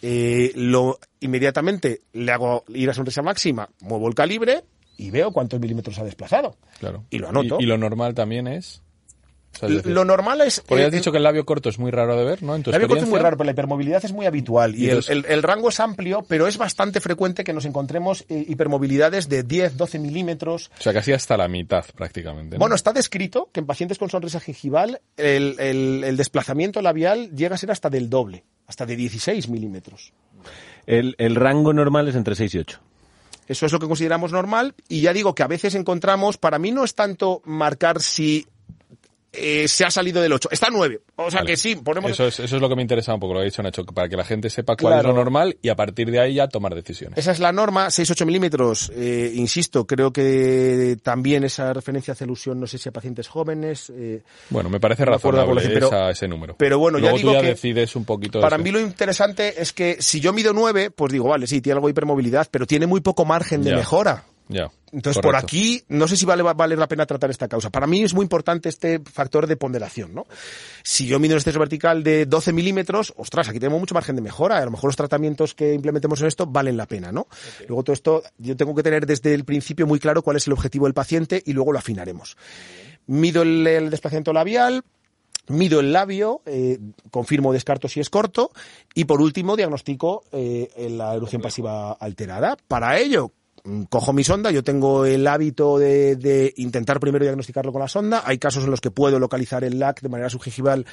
Eh, 0.00 0.52
lo, 0.56 0.98
inmediatamente 1.20 2.00
le 2.12 2.32
hago 2.32 2.64
ir 2.68 2.90
a 2.90 2.94
sonrisa 2.94 3.22
máxima, 3.22 3.68
muevo 3.80 4.08
el 4.08 4.14
calibre 4.14 4.64
y 4.96 5.10
veo 5.10 5.30
cuántos 5.32 5.60
milímetros 5.60 5.98
ha 5.98 6.04
desplazado. 6.04 6.56
Claro. 6.80 7.04
Y 7.10 7.18
lo 7.18 7.28
anoto. 7.28 7.58
Y, 7.60 7.64
y 7.64 7.66
lo 7.66 7.78
normal 7.78 8.14
también 8.14 8.46
es. 8.48 8.82
Decir, 9.60 9.86
lo 9.92 10.04
normal 10.04 10.40
es... 10.40 10.60
porque 10.66 10.82
eh, 10.82 10.86
has 10.86 10.92
dicho 10.92 11.12
que 11.12 11.18
el 11.18 11.24
labio 11.24 11.44
corto 11.44 11.68
es 11.68 11.78
muy 11.78 11.90
raro 11.90 12.16
de 12.16 12.24
ver, 12.24 12.42
¿no? 12.42 12.56
En 12.56 12.62
tu 12.62 12.70
el 12.70 12.74
labio 12.74 12.88
corto 12.88 13.04
es 13.04 13.10
muy 13.10 13.18
raro, 13.20 13.36
pero 13.36 13.44
la 13.46 13.52
hipermovilidad 13.52 14.04
es 14.04 14.12
muy 14.12 14.26
habitual. 14.26 14.74
Y, 14.74 14.86
Y 14.86 14.90
el, 14.90 15.04
el- 15.08 15.26
el 15.28 15.42
rango 15.42 15.68
es 15.68 15.78
amplio, 15.78 16.24
pero 16.26 16.46
es 16.46 16.56
bastante 16.58 17.00
frecuente 17.00 17.44
que 17.44 17.52
nos 17.52 17.64
encontremos 17.64 18.24
eh, 18.28 18.44
hipermovilidades 18.48 19.28
de 19.28 19.42
10, 19.42 19.76
12 19.76 19.98
milímetros. 19.98 20.70
O 20.78 20.82
sea, 20.82 20.92
casi 20.92 21.12
hasta 21.12 21.36
la 21.36 21.48
mitad 21.48 21.84
prácticamente. 21.94 22.56
¿no? 22.56 22.60
Bueno, 22.60 22.74
está 22.74 22.92
descrito 22.92 23.50
que 23.52 23.60
en 23.60 23.66
pacientes 23.66 23.98
con 23.98 24.08
sonrisa 24.10 24.40
gingival 24.40 25.00
el, 25.16 25.56
el- 25.60 26.04
el 26.04 26.16
desplazamiento 26.16 26.80
labial 26.82 27.30
llega 27.36 27.54
a 27.54 27.58
ser 27.58 27.70
hasta 27.70 27.90
del 27.90 28.08
doble, 28.10 28.44
hasta 28.66 28.86
de 28.86 28.96
16 28.96 29.48
milímetros. 29.48 30.12
El, 30.86 31.14
el 31.18 31.36
rango 31.36 31.72
normal 31.72 32.08
es 32.08 32.16
entre 32.16 32.34
6 32.34 32.54
y 32.54 32.58
8. 32.58 32.80
Eso 33.48 33.66
es 33.66 33.72
lo 33.72 33.78
que 33.80 33.86
consideramos 33.88 34.32
normal 34.32 34.74
y 34.88 35.00
ya 35.00 35.12
digo 35.12 35.34
que 35.34 35.42
a 35.42 35.46
veces 35.48 35.74
encontramos, 35.74 36.38
para 36.38 36.58
mí 36.58 36.70
no 36.70 36.84
es 36.84 36.94
tanto 36.94 37.42
marcar 37.44 38.00
si 38.00 38.46
eh, 39.32 39.66
se 39.68 39.84
ha 39.84 39.90
salido 39.90 40.20
del 40.20 40.32
8, 40.32 40.48
está 40.52 40.68
9. 40.70 41.00
O 41.16 41.30
sea 41.30 41.40
Vale. 41.40 41.52
que 41.52 41.56
sí, 41.56 41.76
ponemos... 41.76 42.10
Eso 42.10 42.26
es, 42.26 42.40
eso 42.40 42.56
es 42.56 42.62
lo 42.62 42.68
que 42.68 42.76
me 42.76 42.82
interesa 42.82 43.14
un 43.14 43.20
poco, 43.20 43.32
lo 43.34 43.40
que 43.40 43.44
ha 43.44 43.46
dicho 43.46 43.62
Nacho, 43.62 43.84
para 43.86 44.08
que 44.08 44.16
la 44.16 44.24
gente 44.24 44.50
sepa 44.50 44.76
cuál 44.76 44.98
es 44.98 45.04
lo 45.04 45.12
normal 45.12 45.56
y 45.62 45.68
a 45.70 45.74
partir 45.76 46.10
de 46.10 46.20
ahí 46.20 46.34
ya 46.34 46.48
tomar 46.48 46.74
decisiones. 46.74 47.18
Esa 47.18 47.32
es 47.32 47.38
la 47.38 47.52
norma, 47.52 47.86
6-8 47.88 48.26
milímetros, 48.26 48.92
eh, 48.94 49.32
insisto, 49.34 49.86
creo 49.86 50.12
que 50.12 50.96
también 51.02 51.44
esa 51.44 51.72
referencia 51.72 52.12
hace 52.12 52.24
alusión, 52.24 52.60
no 52.60 52.66
sé 52.66 52.78
si 52.78 52.88
a 52.88 52.92
pacientes 52.92 53.28
jóvenes, 53.28 53.90
eh, 53.94 54.22
Bueno, 54.50 54.68
me 54.68 54.80
parece 54.80 55.04
No 55.04 55.12
razonable 55.12 55.62
pero- 55.68 56.10
ese 56.10 56.28
número. 56.28 56.56
pero 56.58 56.78
bueno, 56.78 56.98
ya 56.98 57.12
digo 57.12 57.30
tú 57.30 57.34
ya 57.36 57.40
que 57.42 57.48
decides 57.48 57.96
un 57.96 58.04
poquito. 58.04 58.40
Para 58.40 58.58
mí 58.58 58.70
lo 58.70 58.80
interesante 58.80 59.60
es 59.62 59.72
que 59.72 59.96
si 60.00 60.20
yo 60.20 60.32
mido 60.32 60.52
9, 60.52 60.90
pues 60.90 61.12
digo, 61.12 61.28
vale, 61.28 61.46
sí, 61.46 61.60
tiene 61.60 61.74
algo 61.76 61.86
de 61.88 61.92
hipermovilidad, 61.92 62.48
pero 62.50 62.66
tiene 62.66 62.86
muy 62.86 63.00
poco 63.00 63.24
margen 63.24 63.62
de 63.62 63.70
Ya. 63.70 63.76
mejora. 63.76 64.24
Entonces, 64.92 65.22
por 65.22 65.36
aquí, 65.36 65.82
no 65.88 66.06
sé 66.06 66.16
si 66.16 66.26
vale, 66.26 66.42
va 66.42 66.50
a 66.50 66.54
valer 66.54 66.78
la 66.78 66.86
pena 66.86 67.06
tratar 67.06 67.30
esta 67.30 67.48
causa. 67.48 67.70
Para 67.70 67.86
mí 67.86 68.02
es 68.02 68.12
muy 68.12 68.24
importante 68.24 68.68
este 68.68 69.00
factor 69.00 69.46
de 69.46 69.56
ponderación, 69.56 70.14
¿no? 70.14 70.26
Si 70.82 71.06
yo 71.06 71.18
mido 71.18 71.34
un 71.34 71.38
exceso 71.38 71.58
vertical 71.58 72.02
de 72.02 72.26
12 72.26 72.52
milímetros, 72.52 73.14
ostras, 73.16 73.48
aquí 73.48 73.58
tenemos 73.58 73.80
mucho 73.80 73.94
margen 73.94 74.16
de 74.16 74.22
mejora. 74.22 74.58
A 74.58 74.64
lo 74.64 74.70
mejor 74.70 74.88
los 74.88 74.96
tratamientos 74.96 75.54
que 75.54 75.72
implementemos 75.72 76.20
en 76.20 76.26
esto 76.26 76.46
valen 76.46 76.76
la 76.76 76.86
pena, 76.86 77.10
¿no? 77.10 77.26
Luego 77.68 77.84
todo 77.84 77.94
esto, 77.94 78.22
yo 78.36 78.56
tengo 78.56 78.74
que 78.74 78.82
tener 78.82 79.06
desde 79.06 79.32
el 79.32 79.44
principio 79.44 79.86
muy 79.86 79.98
claro 79.98 80.22
cuál 80.22 80.36
es 80.36 80.46
el 80.46 80.52
objetivo 80.52 80.84
del 80.84 80.94
paciente 80.94 81.42
y 81.44 81.54
luego 81.54 81.72
lo 81.72 81.78
afinaremos. 81.78 82.36
Mido 83.06 83.42
el, 83.42 83.66
el 83.66 83.90
desplazamiento 83.90 84.32
labial, 84.34 84.84
mido 85.48 85.80
el 85.80 85.92
labio, 85.92 86.42
eh, 86.46 86.78
confirmo 87.10 87.50
o 87.50 87.52
descarto 87.52 87.88
si 87.88 88.00
es 88.00 88.10
corto 88.10 88.50
y 88.94 89.04
por 89.04 89.20
último 89.20 89.56
diagnostico 89.56 90.24
eh, 90.32 90.88
la 90.90 91.14
erupción 91.14 91.42
pasiva 91.42 91.92
alterada. 91.92 92.56
Para 92.68 92.98
ello, 92.98 93.32
cojo 93.88 94.12
mi 94.12 94.24
sonda, 94.24 94.50
yo 94.50 94.64
tengo 94.64 95.04
el 95.04 95.26
hábito 95.26 95.78
de, 95.78 96.16
de 96.16 96.52
intentar 96.56 96.98
primero 97.00 97.24
diagnosticarlo 97.24 97.72
con 97.72 97.80
la 97.80 97.88
sonda. 97.88 98.22
Hay 98.24 98.38
casos 98.38 98.64
en 98.64 98.70
los 98.70 98.80
que 98.80 98.90
puedo 98.90 99.18
localizar 99.18 99.64
el 99.64 99.78
LAC 99.78 100.00
de 100.00 100.08
manera 100.08 100.28
subgingival 100.28 100.86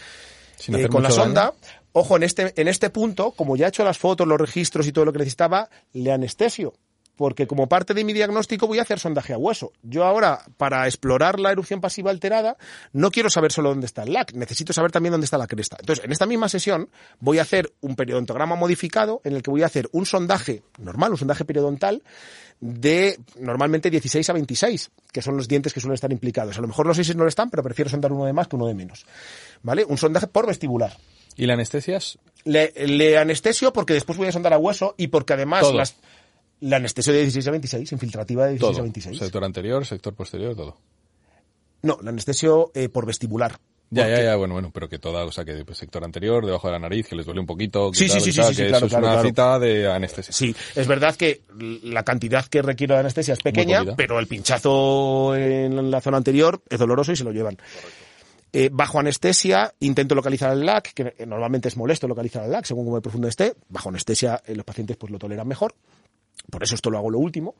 Sin 0.55 0.75
eh, 0.75 0.87
con 0.87 1.03
la 1.03 1.11
sonda. 1.11 1.53
Ojo, 1.93 2.17
en 2.17 2.23
este, 2.23 2.53
en 2.55 2.67
este 2.67 2.89
punto, 2.89 3.31
como 3.31 3.57
ya 3.57 3.65
he 3.65 3.69
hecho 3.69 3.83
las 3.83 3.97
fotos, 3.97 4.27
los 4.27 4.39
registros 4.39 4.85
y 4.87 4.91
todo 4.91 5.05
lo 5.05 5.11
que 5.11 5.19
necesitaba, 5.19 5.69
le 5.93 6.11
anestesio. 6.11 6.73
Porque 7.19 7.47
como 7.47 7.67
parte 7.67 7.93
de 7.93 8.05
mi 8.05 8.13
diagnóstico 8.13 8.65
voy 8.65 8.79
a 8.79 8.83
hacer 8.83 8.97
sondaje 8.97 9.33
a 9.33 9.37
hueso. 9.37 9.73
Yo 9.83 10.05
ahora, 10.05 10.45
para 10.55 10.87
explorar 10.87 11.37
la 11.37 11.51
erupción 11.51 11.81
pasiva 11.81 12.11
alterada, 12.11 12.55
no 12.93 13.11
quiero 13.11 13.29
saber 13.29 13.51
solo 13.51 13.67
dónde 13.67 13.87
está 13.87 14.03
el 14.03 14.13
LAC, 14.13 14.31
necesito 14.35 14.71
saber 14.71 14.93
también 14.93 15.11
dónde 15.11 15.25
está 15.25 15.37
la 15.37 15.45
cresta. 15.45 15.75
Entonces, 15.81 16.05
en 16.05 16.13
esta 16.13 16.25
misma 16.25 16.47
sesión 16.47 16.89
voy 17.19 17.39
a 17.39 17.41
hacer 17.41 17.73
un 17.81 17.97
periodontograma 17.97 18.55
modificado 18.55 19.19
en 19.25 19.35
el 19.35 19.43
que 19.43 19.51
voy 19.51 19.63
a 19.63 19.65
hacer 19.65 19.89
un 19.91 20.05
sondaje 20.05 20.63
normal, 20.77 21.11
un 21.11 21.17
sondaje 21.17 21.43
periodontal, 21.43 22.03
de 22.61 23.19
normalmente 23.37 23.89
16 23.89 24.29
a 24.29 24.31
26, 24.31 24.91
que 25.11 25.21
son 25.21 25.35
los 25.35 25.49
dientes 25.49 25.73
que 25.73 25.81
suelen 25.81 25.95
estar 25.95 26.13
implicados. 26.13 26.57
A 26.57 26.61
lo 26.61 26.69
mejor 26.69 26.87
los 26.87 26.95
6 26.95 27.17
no 27.17 27.23
lo 27.23 27.29
están, 27.29 27.49
pero 27.49 27.63
prefiero 27.63 27.91
sondar 27.91 28.13
uno 28.13 28.23
de 28.23 28.31
más 28.31 28.47
que 28.47 28.55
uno 28.55 28.65
de 28.65 28.75
menos. 28.75 29.05
¿Vale? 29.61 29.83
Un 29.83 29.97
sondaje 29.97 30.27
por 30.27 30.47
vestibular. 30.47 30.95
¿Y 31.35 31.45
la 31.45 31.53
anestesia 31.53 31.97
es 31.97 32.17
Le, 32.43 32.73
le 32.85 33.17
anestesio 33.17 33.71
porque 33.71 33.93
después 33.93 34.17
voy 34.17 34.27
a 34.27 34.31
sondar 34.31 34.53
a 34.53 34.57
hueso 34.57 34.93
y 34.97 35.07
porque 35.07 35.33
además 35.33 35.61
Todo. 35.61 35.73
las, 35.73 35.95
la 36.61 36.77
anestesio 36.77 37.13
de 37.13 37.19
16 37.21 37.47
a 37.47 37.51
26, 37.51 37.91
infiltrativa 37.91 38.45
de 38.45 38.51
16 38.51 38.69
a 38.69 38.73
todo? 38.73 38.83
26. 38.83 39.17
Sector 39.17 39.43
anterior, 39.43 39.85
sector 39.85 40.13
posterior, 40.13 40.55
todo. 40.55 40.77
No, 41.81 41.97
la 42.01 42.09
anestesio 42.09 42.71
eh, 42.75 42.89
por 42.89 43.05
vestibular. 43.05 43.57
Ya, 43.91 44.03
Porque- 44.03 44.17
ya, 44.17 44.23
ya, 44.23 44.35
bueno, 44.35 44.53
bueno, 44.53 44.69
pero 44.71 44.87
que 44.87 44.99
toda, 44.99 45.23
o 45.25 45.31
sea, 45.31 45.43
que 45.45 45.65
pues, 45.65 45.77
sector 45.79 46.03
anterior, 46.03 46.45
debajo 46.45 46.67
de 46.67 46.73
la 46.73 46.79
nariz, 46.79 47.07
que 47.07 47.15
les 47.15 47.25
duele 47.25 47.41
un 47.41 47.47
poquito, 47.47 47.89
que 47.91 47.97
Sí, 47.97 48.07
tal, 48.07 48.21
sí, 48.21 48.31
sí, 48.31 48.37
tal, 48.39 48.49
sí, 48.53 48.61
sí, 48.61 48.67
claro, 48.67 48.77
eso 48.77 48.85
es 48.85 48.93
una 48.93 49.11
claro. 49.13 49.27
cita 49.27 49.57
de 49.59 49.91
anestesia. 49.91 50.31
Sí, 50.31 50.55
es 50.75 50.85
verdad 50.87 51.15
que 51.15 51.41
la 51.83 52.03
cantidad 52.03 52.45
que 52.45 52.61
requiero 52.61 52.93
de 52.93 52.99
anestesia 52.99 53.33
es 53.33 53.39
pequeña, 53.41 53.83
pero 53.95 54.19
el 54.19 54.27
pinchazo 54.27 55.35
en 55.35 55.89
la 55.89 56.01
zona 56.01 56.17
anterior 56.17 56.61
es 56.69 56.77
doloroso 56.77 57.13
y 57.13 57.15
se 57.15 57.23
lo 57.23 57.31
llevan. 57.31 57.57
Eh, 58.53 58.69
bajo 58.71 58.99
anestesia 58.99 59.73
intento 59.79 60.13
localizar 60.15 60.51
el 60.53 60.65
LAC, 60.65 60.93
que 60.93 61.25
normalmente 61.25 61.67
es 61.69 61.77
molesto 61.77 62.07
localizar 62.07 62.43
el 62.45 62.51
LAC, 62.51 62.65
según 62.65 62.85
como 62.85 63.01
profundo 63.01 63.27
esté. 63.27 63.53
Bajo 63.69 63.89
anestesia 63.89 64.41
eh, 64.45 64.55
los 64.55 64.65
pacientes 64.65 64.97
pues 64.97 65.11
lo 65.11 65.17
toleran 65.17 65.47
mejor. 65.47 65.73
Por 66.49 66.63
eso 66.63 66.75
esto 66.75 66.89
lo 66.89 66.97
hago 66.97 67.09
lo 67.09 67.19
último. 67.19 67.55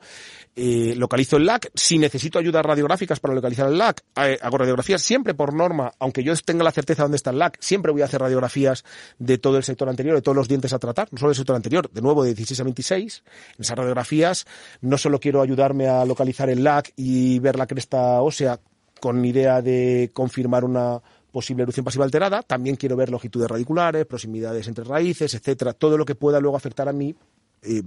Eh, 0.56 0.94
localizo 0.96 1.38
el 1.38 1.46
LAC. 1.46 1.72
Si 1.74 1.98
necesito 1.98 2.40
ayudas 2.40 2.66
radiográficas 2.66 3.20
para 3.20 3.34
localizar 3.34 3.68
el 3.68 3.78
LAC, 3.78 4.04
eh, 4.24 4.38
hago 4.42 4.58
radiografías 4.58 5.02
siempre 5.02 5.34
por 5.34 5.54
norma, 5.54 5.92
aunque 6.00 6.24
yo 6.24 6.34
tenga 6.38 6.64
la 6.64 6.72
certeza 6.72 7.04
de 7.04 7.06
dónde 7.06 7.18
está 7.18 7.30
el 7.32 7.40
LAC, 7.40 7.58
siempre 7.60 7.92
voy 7.92 8.02
a 8.02 8.06
hacer 8.06 8.22
radiografías 8.22 8.84
de 9.18 9.38
todo 9.38 9.58
el 9.58 9.64
sector 9.64 9.90
anterior, 9.90 10.16
de 10.16 10.22
todos 10.22 10.36
los 10.36 10.48
dientes 10.48 10.74
a 10.74 10.80
tratar, 10.80 11.08
no 11.12 11.18
solo 11.18 11.30
del 11.30 11.38
sector 11.38 11.56
anterior, 11.56 11.90
de 11.92 12.02
nuevo 12.02 12.24
de 12.24 12.34
16 12.34 12.60
a 12.60 12.64
26. 12.64 13.24
En 13.58 13.62
esas 13.62 13.78
radiografías 13.78 14.46
no 14.82 14.98
solo 14.98 15.20
quiero 15.20 15.42
ayudarme 15.42 15.88
a 15.88 16.06
localizar 16.06 16.50
el 16.50 16.64
LAC 16.64 16.94
y 16.96 17.40
ver 17.40 17.58
la 17.58 17.68
cresta 17.68 18.22
ósea 18.22 18.60
con 19.00 19.24
idea 19.24 19.62
de 19.62 20.12
confirmar 20.14 20.64
una 20.64 21.02
posible 21.32 21.64
erupción 21.64 21.84
pasiva 21.86 22.06
alterada, 22.06 22.42
también 22.42 22.76
quiero 22.76 22.96
ver 22.96 23.10
longitudes 23.10 23.48
radiculares, 23.48 24.06
proximidades 24.06 24.68
entre 24.68 24.84
raíces, 24.84 25.34
etcétera, 25.34 25.74
todo 25.74 25.98
lo 25.98 26.06
que 26.06 26.16
pueda 26.16 26.40
luego 26.40 26.58
afectar 26.58 26.90
a 26.90 26.94
mí 26.94 27.16
eh, 27.62 27.84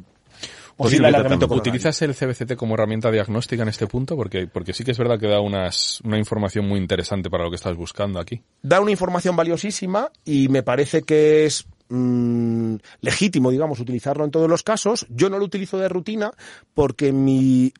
posible 0.76 1.12
coronario. 1.12 1.54
¿Utilizas 1.54 2.00
el 2.02 2.14
CBCT 2.14 2.56
como 2.56 2.74
herramienta 2.74 3.10
diagnóstica 3.10 3.62
en 3.62 3.68
este 3.68 3.86
punto? 3.86 4.16
Porque, 4.16 4.46
porque 4.46 4.72
sí 4.72 4.84
que 4.84 4.92
es 4.92 4.98
verdad 4.98 5.18
que 5.18 5.28
da 5.28 5.40
unas, 5.40 6.00
una 6.04 6.18
información 6.18 6.66
muy 6.66 6.78
interesante 6.78 7.30
para 7.30 7.44
lo 7.44 7.50
que 7.50 7.56
estás 7.56 7.76
buscando 7.76 8.20
aquí. 8.20 8.42
Da 8.62 8.80
una 8.80 8.90
información 8.90 9.36
valiosísima 9.36 10.10
y 10.24 10.48
me 10.48 10.62
parece 10.62 11.02
que 11.02 11.46
es 11.46 11.66
mm, 11.88 12.76
legítimo, 13.00 13.50
digamos, 13.50 13.80
utilizarlo 13.80 14.24
en 14.24 14.30
todos 14.30 14.48
los 14.48 14.62
casos. 14.62 15.06
Yo 15.10 15.30
no 15.30 15.38
lo 15.38 15.44
utilizo 15.44 15.78
de 15.78 15.88
rutina 15.88 16.32
porque 16.74 17.12
mi 17.12 17.72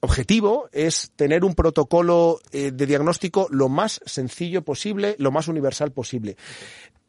objetivo 0.00 0.68
es 0.72 1.12
tener 1.14 1.44
un 1.44 1.54
protocolo 1.54 2.40
eh, 2.52 2.70
de 2.72 2.86
diagnóstico 2.86 3.46
lo 3.50 3.68
más 3.68 4.00
sencillo 4.06 4.62
posible, 4.62 5.14
lo 5.18 5.30
más 5.30 5.48
universal 5.48 5.92
posible. 5.92 6.36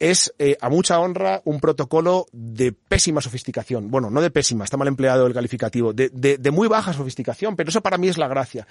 Es, 0.04 0.34
eh, 0.40 0.58
a 0.60 0.68
mucha 0.68 1.00
honra, 1.00 1.44
un 1.46 1.60
protocolo 1.60 2.26
de 2.32 2.72
pésima 2.72 3.22
sofisticación. 3.22 3.92
Bueno, 3.92 4.10
no 4.10 4.20
de 4.20 4.32
pésima, 4.32 4.64
está 4.64 4.76
mal 4.76 4.88
empleado 4.88 5.28
el 5.28 5.34
calificativo, 5.36 5.94
de, 5.94 6.10
de, 6.10 6.40
de 6.40 6.50
muy 6.50 6.68
baja 6.68 6.92
sofisticación, 6.92 7.56
pero 7.56 7.70
eso 7.70 7.82
para 7.82 8.00
mí 8.00 8.08
es 8.08 8.18
la 8.18 8.28
gracia. 8.28 8.66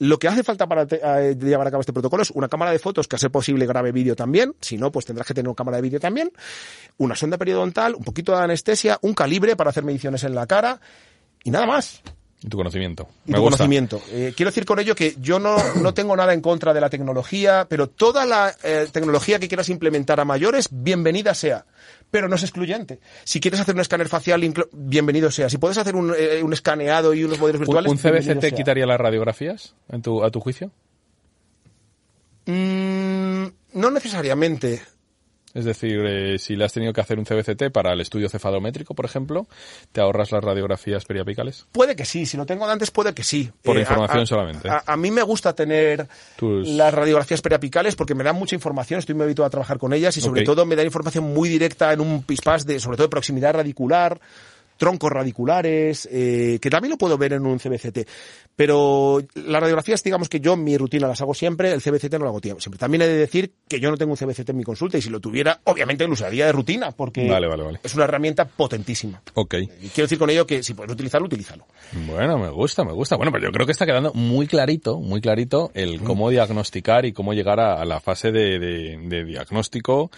Lo 0.00 0.18
que 0.18 0.26
hace 0.26 0.42
falta 0.42 0.66
para 0.66 0.82
eh, 0.90 1.36
llevar 1.38 1.68
a 1.68 1.70
cabo 1.70 1.82
este 1.82 1.92
protocolo 1.92 2.24
es 2.24 2.32
una 2.32 2.48
cámara 2.48 2.72
de 2.72 2.80
fotos 2.80 3.06
que 3.06 3.14
a 3.14 3.18
ser 3.20 3.30
posible 3.30 3.64
grabe 3.64 3.92
vídeo 3.92 4.16
también, 4.16 4.56
si 4.60 4.76
no, 4.76 4.90
pues 4.90 5.06
tendrás 5.06 5.28
que 5.28 5.34
tener 5.34 5.48
una 5.48 5.54
cámara 5.54 5.76
de 5.76 5.82
vídeo 5.82 6.00
también, 6.00 6.32
una 6.98 7.14
sonda 7.14 7.38
periodontal, 7.38 7.94
un 7.94 8.02
poquito 8.02 8.36
de 8.36 8.42
anestesia, 8.42 8.98
un 9.02 9.14
calibre 9.14 9.54
para 9.54 9.70
hacer 9.70 9.84
mediciones 9.84 10.24
en 10.24 10.34
la 10.34 10.48
cara 10.48 10.80
y 11.44 11.52
nada 11.52 11.64
más 11.64 12.02
Y 12.44 12.48
tu 12.48 12.56
conocimiento. 12.56 13.06
y 13.24 13.30
Me 13.30 13.36
tu 13.36 13.42
gusta. 13.42 13.58
conocimiento. 13.58 14.02
Eh, 14.10 14.32
quiero 14.36 14.50
decir 14.50 14.64
con 14.64 14.80
ello 14.80 14.94
que 14.96 15.14
yo 15.20 15.38
no, 15.38 15.56
no 15.80 15.94
tengo 15.94 16.16
nada 16.16 16.34
en 16.34 16.40
contra 16.40 16.74
de 16.74 16.80
la 16.80 16.90
tecnología, 16.90 17.66
pero 17.68 17.88
toda 17.88 18.26
la 18.26 18.52
eh, 18.64 18.88
tecnología 18.90 19.38
que 19.38 19.46
quieras 19.48 19.68
implementar 19.68 20.18
a 20.18 20.24
mayores, 20.24 20.68
bienvenida 20.72 21.34
sea. 21.34 21.64
Pero 22.10 22.28
no 22.28 22.34
es 22.34 22.42
excluyente. 22.42 22.98
Si 23.24 23.40
quieres 23.40 23.60
hacer 23.60 23.74
un 23.74 23.80
escáner 23.80 24.08
facial, 24.08 24.42
bienvenido 24.72 25.30
sea. 25.30 25.48
Si 25.48 25.56
puedes 25.58 25.78
hacer 25.78 25.94
un, 25.94 26.12
eh, 26.18 26.42
un 26.42 26.52
escaneado 26.52 27.14
y 27.14 27.22
unos 27.24 27.38
modelos 27.38 27.60
¿Un, 27.60 27.66
virtuales, 27.66 27.90
un 27.92 27.96
bienvenido 27.98 28.32
CBCT 28.34 28.40
sea. 28.48 28.50
quitaría 28.56 28.86
las 28.86 29.00
radiografías 29.00 29.74
en 29.88 30.02
tu, 30.02 30.22
a 30.24 30.30
tu 30.30 30.40
juicio? 30.40 30.72
Mm, 32.46 33.44
no 33.74 33.90
necesariamente. 33.90 34.82
Es 35.54 35.64
decir, 35.66 36.00
eh, 36.06 36.38
si 36.38 36.56
le 36.56 36.64
has 36.64 36.72
tenido 36.72 36.92
que 36.92 37.00
hacer 37.02 37.18
un 37.18 37.26
CBCT 37.26 37.70
para 37.70 37.92
el 37.92 38.00
estudio 38.00 38.28
cefalométrico, 38.28 38.94
por 38.94 39.04
ejemplo, 39.04 39.46
¿te 39.92 40.00
ahorras 40.00 40.32
las 40.32 40.42
radiografías 40.42 41.04
periapicales? 41.04 41.66
Puede 41.72 41.94
que 41.94 42.04
sí, 42.06 42.24
si 42.24 42.36
lo 42.38 42.46
tengo 42.46 42.66
de 42.66 42.72
antes 42.72 42.90
puede 42.90 43.12
que 43.12 43.22
sí. 43.22 43.50
Por 43.62 43.76
a- 43.76 43.80
información 43.80 44.22
a- 44.22 44.26
solamente. 44.26 44.68
A, 44.70 44.82
a 44.86 44.96
mí 44.96 45.10
me 45.10 45.22
gusta 45.22 45.54
tener 45.54 46.06
Tus- 46.36 46.66
las 46.68 46.94
radiografías 46.94 47.42
periapicales 47.42 47.96
porque 47.96 48.14
me 48.14 48.24
dan 48.24 48.36
mucha 48.36 48.54
información, 48.54 48.98
estoy 49.00 49.14
muy 49.14 49.24
habituado 49.24 49.46
a 49.46 49.50
trabajar 49.50 49.78
con 49.78 49.92
ellas 49.92 50.16
y 50.16 50.20
sobre 50.20 50.42
todo 50.44 50.64
me 50.64 50.74
dan 50.76 50.86
información 50.86 51.24
muy 51.24 51.48
directa 51.48 51.92
en 51.92 52.00
un 52.00 52.22
pispás 52.22 52.64
de, 52.64 52.80
sobre 52.80 52.96
todo 52.96 53.06
de 53.06 53.10
proximidad 53.10 53.54
radicular, 53.54 54.20
troncos 54.82 55.12
radiculares, 55.12 56.08
eh, 56.10 56.58
que 56.60 56.68
también 56.68 56.90
lo 56.90 56.98
puedo 56.98 57.16
ver 57.16 57.34
en 57.34 57.46
un 57.46 57.60
CBCT. 57.60 58.00
Pero 58.56 59.20
las 59.34 59.60
radiografías, 59.60 60.02
digamos 60.02 60.28
que 60.28 60.40
yo 60.40 60.56
mi 60.56 60.76
rutina 60.76 61.06
las 61.06 61.20
hago 61.20 61.34
siempre, 61.34 61.70
el 61.72 61.80
CBCT 61.80 62.14
no 62.14 62.24
lo 62.24 62.28
hago 62.30 62.40
siempre. 62.58 62.78
También 62.78 63.02
he 63.02 63.06
de 63.06 63.16
decir 63.16 63.52
que 63.68 63.78
yo 63.78 63.92
no 63.92 63.96
tengo 63.96 64.10
un 64.12 64.16
CBCT 64.18 64.50
en 64.50 64.56
mi 64.56 64.64
consulta 64.64 64.98
y 64.98 65.02
si 65.02 65.08
lo 65.08 65.20
tuviera, 65.20 65.60
obviamente 65.64 66.04
lo 66.04 66.14
usaría 66.14 66.46
de 66.46 66.52
rutina 66.52 66.90
porque 66.90 67.28
Vale, 67.28 67.46
vale, 67.46 67.62
vale. 67.62 67.80
es 67.82 67.94
una 67.94 68.04
herramienta 68.04 68.44
potentísima. 68.44 69.22
Ok. 69.34 69.54
Y 69.54 69.66
quiero 69.88 70.02
decir 70.06 70.18
con 70.18 70.28
ello 70.30 70.46
que 70.46 70.64
si 70.64 70.74
puedes 70.74 70.92
utilizarlo, 70.92 71.26
utilízalo. 71.26 71.64
Bueno, 72.08 72.38
me 72.38 72.50
gusta, 72.50 72.82
me 72.84 72.92
gusta. 72.92 73.16
Bueno, 73.16 73.30
pues 73.30 73.44
yo 73.44 73.50
creo 73.52 73.66
que 73.66 73.72
está 73.72 73.86
quedando 73.86 74.12
muy 74.14 74.48
clarito, 74.48 74.98
muy 74.98 75.20
clarito 75.20 75.70
el 75.74 76.02
cómo 76.02 76.28
diagnosticar 76.28 77.06
y 77.06 77.12
cómo 77.12 77.34
llegar 77.34 77.60
a, 77.60 77.80
a 77.80 77.84
la 77.84 78.00
fase 78.00 78.32
de, 78.32 78.58
de- 78.58 78.98
de 79.02 79.24
diagnóstico 79.24 80.10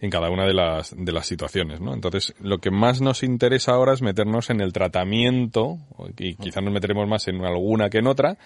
en 0.00 0.10
cada 0.10 0.30
una 0.30 0.46
de 0.46 0.52
las, 0.54 0.94
de 0.96 1.12
las 1.12 1.26
situaciones, 1.26 1.80
¿no? 1.80 1.94
Entonces, 1.94 2.34
lo 2.40 2.58
que 2.58 2.70
más 2.70 3.00
nos 3.00 3.22
interesa 3.22 3.72
ahora 3.72 3.92
es 3.94 4.02
meternos 4.10 4.50
en 4.50 4.60
el 4.60 4.72
tratamiento, 4.72 5.78
y 6.18 6.34
quizás 6.34 6.62
nos 6.62 6.72
meteremos 6.72 7.08
más 7.08 7.26
en 7.28 7.44
alguna 7.44 7.88
que 7.88 7.98
en 7.98 8.06
otra. 8.06 8.36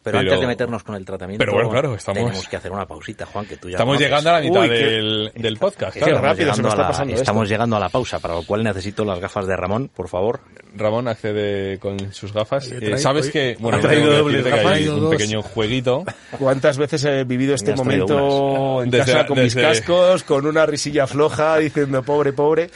Pero, 0.00 0.20
antes 0.20 0.40
de 0.40 0.46
meternos 0.46 0.84
con 0.84 0.94
el 0.94 1.04
tratamiento, 1.04 1.40
Pero 1.42 1.52
bueno, 1.54 1.70
claro, 1.70 1.94
estamos- 1.94 2.18
tenemos 2.22 2.48
que 2.48 2.56
hacer 2.56 2.70
una 2.70 2.86
pausita, 2.86 3.26
Juan, 3.26 3.44
que 3.46 3.56
tú 3.56 3.68
ya 3.68 3.72
Estamos 3.74 3.96
conoces. 3.96 4.06
llegando 4.06 4.30
a 4.30 4.32
la 4.34 4.40
mitad 4.40 4.60
Uy, 4.62 4.68
del, 4.68 5.32
del 5.34 5.56
podcast, 5.58 5.92
qué 5.92 6.00
claro. 6.00 6.20
rápido 6.22 6.54
se 6.54 6.62
me 6.62 6.68
Llegando 6.68 6.68
a 6.68 6.70
está 6.70 6.82
la- 6.82 6.88
pasando 6.88 7.12
esto. 7.14 7.22
estamos 7.24 7.48
llegando 7.48 7.76
a 7.76 7.80
la 7.80 7.88
pausa, 7.88 8.18
para 8.20 8.34
lo 8.34 8.44
cual 8.44 8.62
necesito 8.62 9.04
las 9.04 9.18
gafas 9.18 9.46
de 9.48 9.56
Ramón, 9.56 9.90
por 9.94 10.08
favor. 10.08 10.40
Ramón 10.76 11.08
accede 11.08 11.78
con 11.80 12.12
sus 12.14 12.32
gafas. 12.32 12.70
He 12.70 12.76
Eh, 12.76 12.78
traído- 12.78 12.98
Sabes 12.98 13.26
hoy- 13.26 13.32
que, 13.32 13.56
bueno, 13.58 13.76
ha 13.76 13.80
traído 13.80 14.10
tengo 14.14 14.28
que 14.28 14.52
hay 14.54 14.64
traído 14.64 14.94
un 14.94 15.00
dos. 15.00 15.10
pequeño 15.10 15.42
jueguito. 15.42 16.04
¿Cuántas 16.38 16.78
veces 16.78 17.04
he 17.04 17.24
vivido 17.24 17.54
este 17.56 17.72
traído 17.74 17.84
momento 17.84 18.82
en 18.84 18.90
Desde- 18.90 19.12
casa 19.12 19.26
con 19.26 19.42
mis 19.42 19.52
desde- 19.54 19.68
cascos, 19.68 20.22
con 20.22 20.46
una 20.46 20.64
risilla 20.64 21.08
floja, 21.08 21.58
diciendo 21.58 22.02
pobre, 22.04 22.32
pobre? 22.32 22.70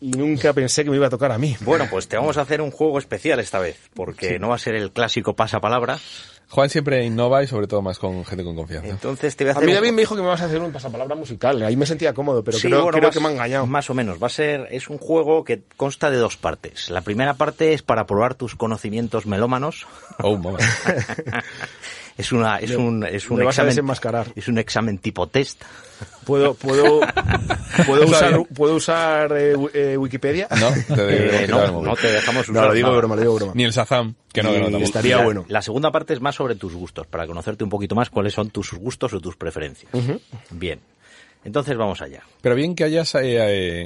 Y 0.00 0.10
nunca 0.12 0.52
pensé 0.52 0.84
que 0.84 0.90
me 0.90 0.96
iba 0.96 1.08
a 1.08 1.10
tocar 1.10 1.32
a 1.32 1.38
mí. 1.38 1.56
Bueno, 1.60 1.86
pues 1.90 2.06
te 2.08 2.16
vamos 2.16 2.36
a 2.38 2.42
hacer 2.42 2.60
un 2.60 2.70
juego 2.70 2.98
especial 2.98 3.40
esta 3.40 3.58
vez, 3.58 3.78
porque 3.94 4.38
no 4.38 4.48
va 4.50 4.54
a 4.54 4.58
ser 4.58 4.74
el 4.76 4.92
clásico 4.92 5.34
pasapalabra. 5.34 5.98
Juan 6.50 6.70
siempre 6.70 7.04
innova 7.04 7.42
y 7.42 7.46
sobre 7.46 7.66
todo 7.66 7.82
más 7.82 7.98
con 7.98 8.24
gente 8.24 8.42
con 8.42 8.56
confianza. 8.56 8.88
Entonces 8.88 9.36
te 9.36 9.44
voy 9.44 9.50
a 9.50 9.52
A 9.52 9.56
hacer 9.56 9.66
mí 9.66 9.72
un- 9.72 9.76
David 9.76 9.92
me 9.92 10.00
dijo 10.00 10.16
que 10.16 10.22
me 10.22 10.28
vas 10.28 10.40
a 10.40 10.46
hacer 10.46 10.62
un 10.62 10.72
pasapalabra 10.72 11.14
musical. 11.14 11.62
Ahí 11.62 11.76
me 11.76 11.84
sentía 11.84 12.14
cómodo, 12.14 12.42
pero 12.42 12.56
Sí, 12.56 12.68
creo, 12.68 12.84
bueno, 12.84 12.96
creo 12.96 13.08
más- 13.08 13.14
que 13.14 13.20
me 13.20 13.28
ha 13.28 13.32
engañado. 13.32 13.66
Más 13.66 13.90
o 13.90 13.94
menos. 13.94 14.22
Va 14.22 14.28
a 14.28 14.30
ser, 14.30 14.66
es 14.70 14.88
un 14.88 14.96
juego 14.96 15.44
que 15.44 15.60
consta 15.76 16.10
de 16.10 16.16
dos 16.16 16.38
partes. 16.38 16.88
La 16.88 17.02
primera 17.02 17.34
parte 17.34 17.74
es 17.74 17.82
para 17.82 18.06
probar 18.06 18.34
tus 18.34 18.54
conocimientos 18.54 19.26
melómanos. 19.26 19.86
Oh. 20.22 20.38
Es 22.18 22.32
una, 22.32 22.58
es 22.58 22.72
un, 22.72 23.04
es 23.04 23.30
un 23.30 23.40
examen. 23.42 23.70
desenmascarar. 23.70 24.26
Es 24.34 24.48
un 24.48 24.58
examen 24.58 24.98
tipo 24.98 25.28
test. 25.28 25.62
¿Puedo, 26.24 26.54
puedo, 26.54 27.00
puedo 27.86 28.04
usar. 28.10 28.44
¿puedo 28.54 28.74
usar 28.74 29.32
eh, 29.36 29.54
eh, 29.72 29.96
Wikipedia? 29.96 30.48
No, 30.50 30.94
te 30.94 31.44
Eh, 31.44 31.46
no, 31.48 31.94
te 31.94 32.12
dejamos 32.12 32.48
usar 32.48 32.62
No, 32.62 32.68
lo 32.68 32.74
digo 32.74 32.94
broma, 32.96 33.14
lo 33.14 33.20
digo 33.22 33.34
broma. 33.36 33.52
Ni 33.54 33.64
el 33.64 33.72
Sazam, 33.72 34.14
que 34.32 34.42
no, 34.42 34.50
que 34.50 34.82
estaría 34.82 35.18
la, 35.18 35.24
bueno. 35.24 35.44
La 35.48 35.62
segunda 35.62 35.90
parte 35.92 36.12
es 36.12 36.20
más 36.20 36.34
sobre 36.34 36.56
tus 36.56 36.74
gustos, 36.74 37.06
para 37.06 37.26
conocerte 37.26 37.62
un 37.64 37.70
poquito 37.70 37.94
más 37.94 38.10
cuáles 38.10 38.34
son 38.34 38.50
tus 38.50 38.72
gustos 38.72 39.12
o 39.14 39.20
tus 39.20 39.36
preferencias. 39.36 39.90
Bien. 40.50 40.80
Entonces 41.44 41.76
vamos 41.76 42.02
allá. 42.02 42.22
Pero 42.42 42.54
bien 42.54 42.74
que 42.74 42.84
hayas 42.84 43.14
eh, 43.14 43.20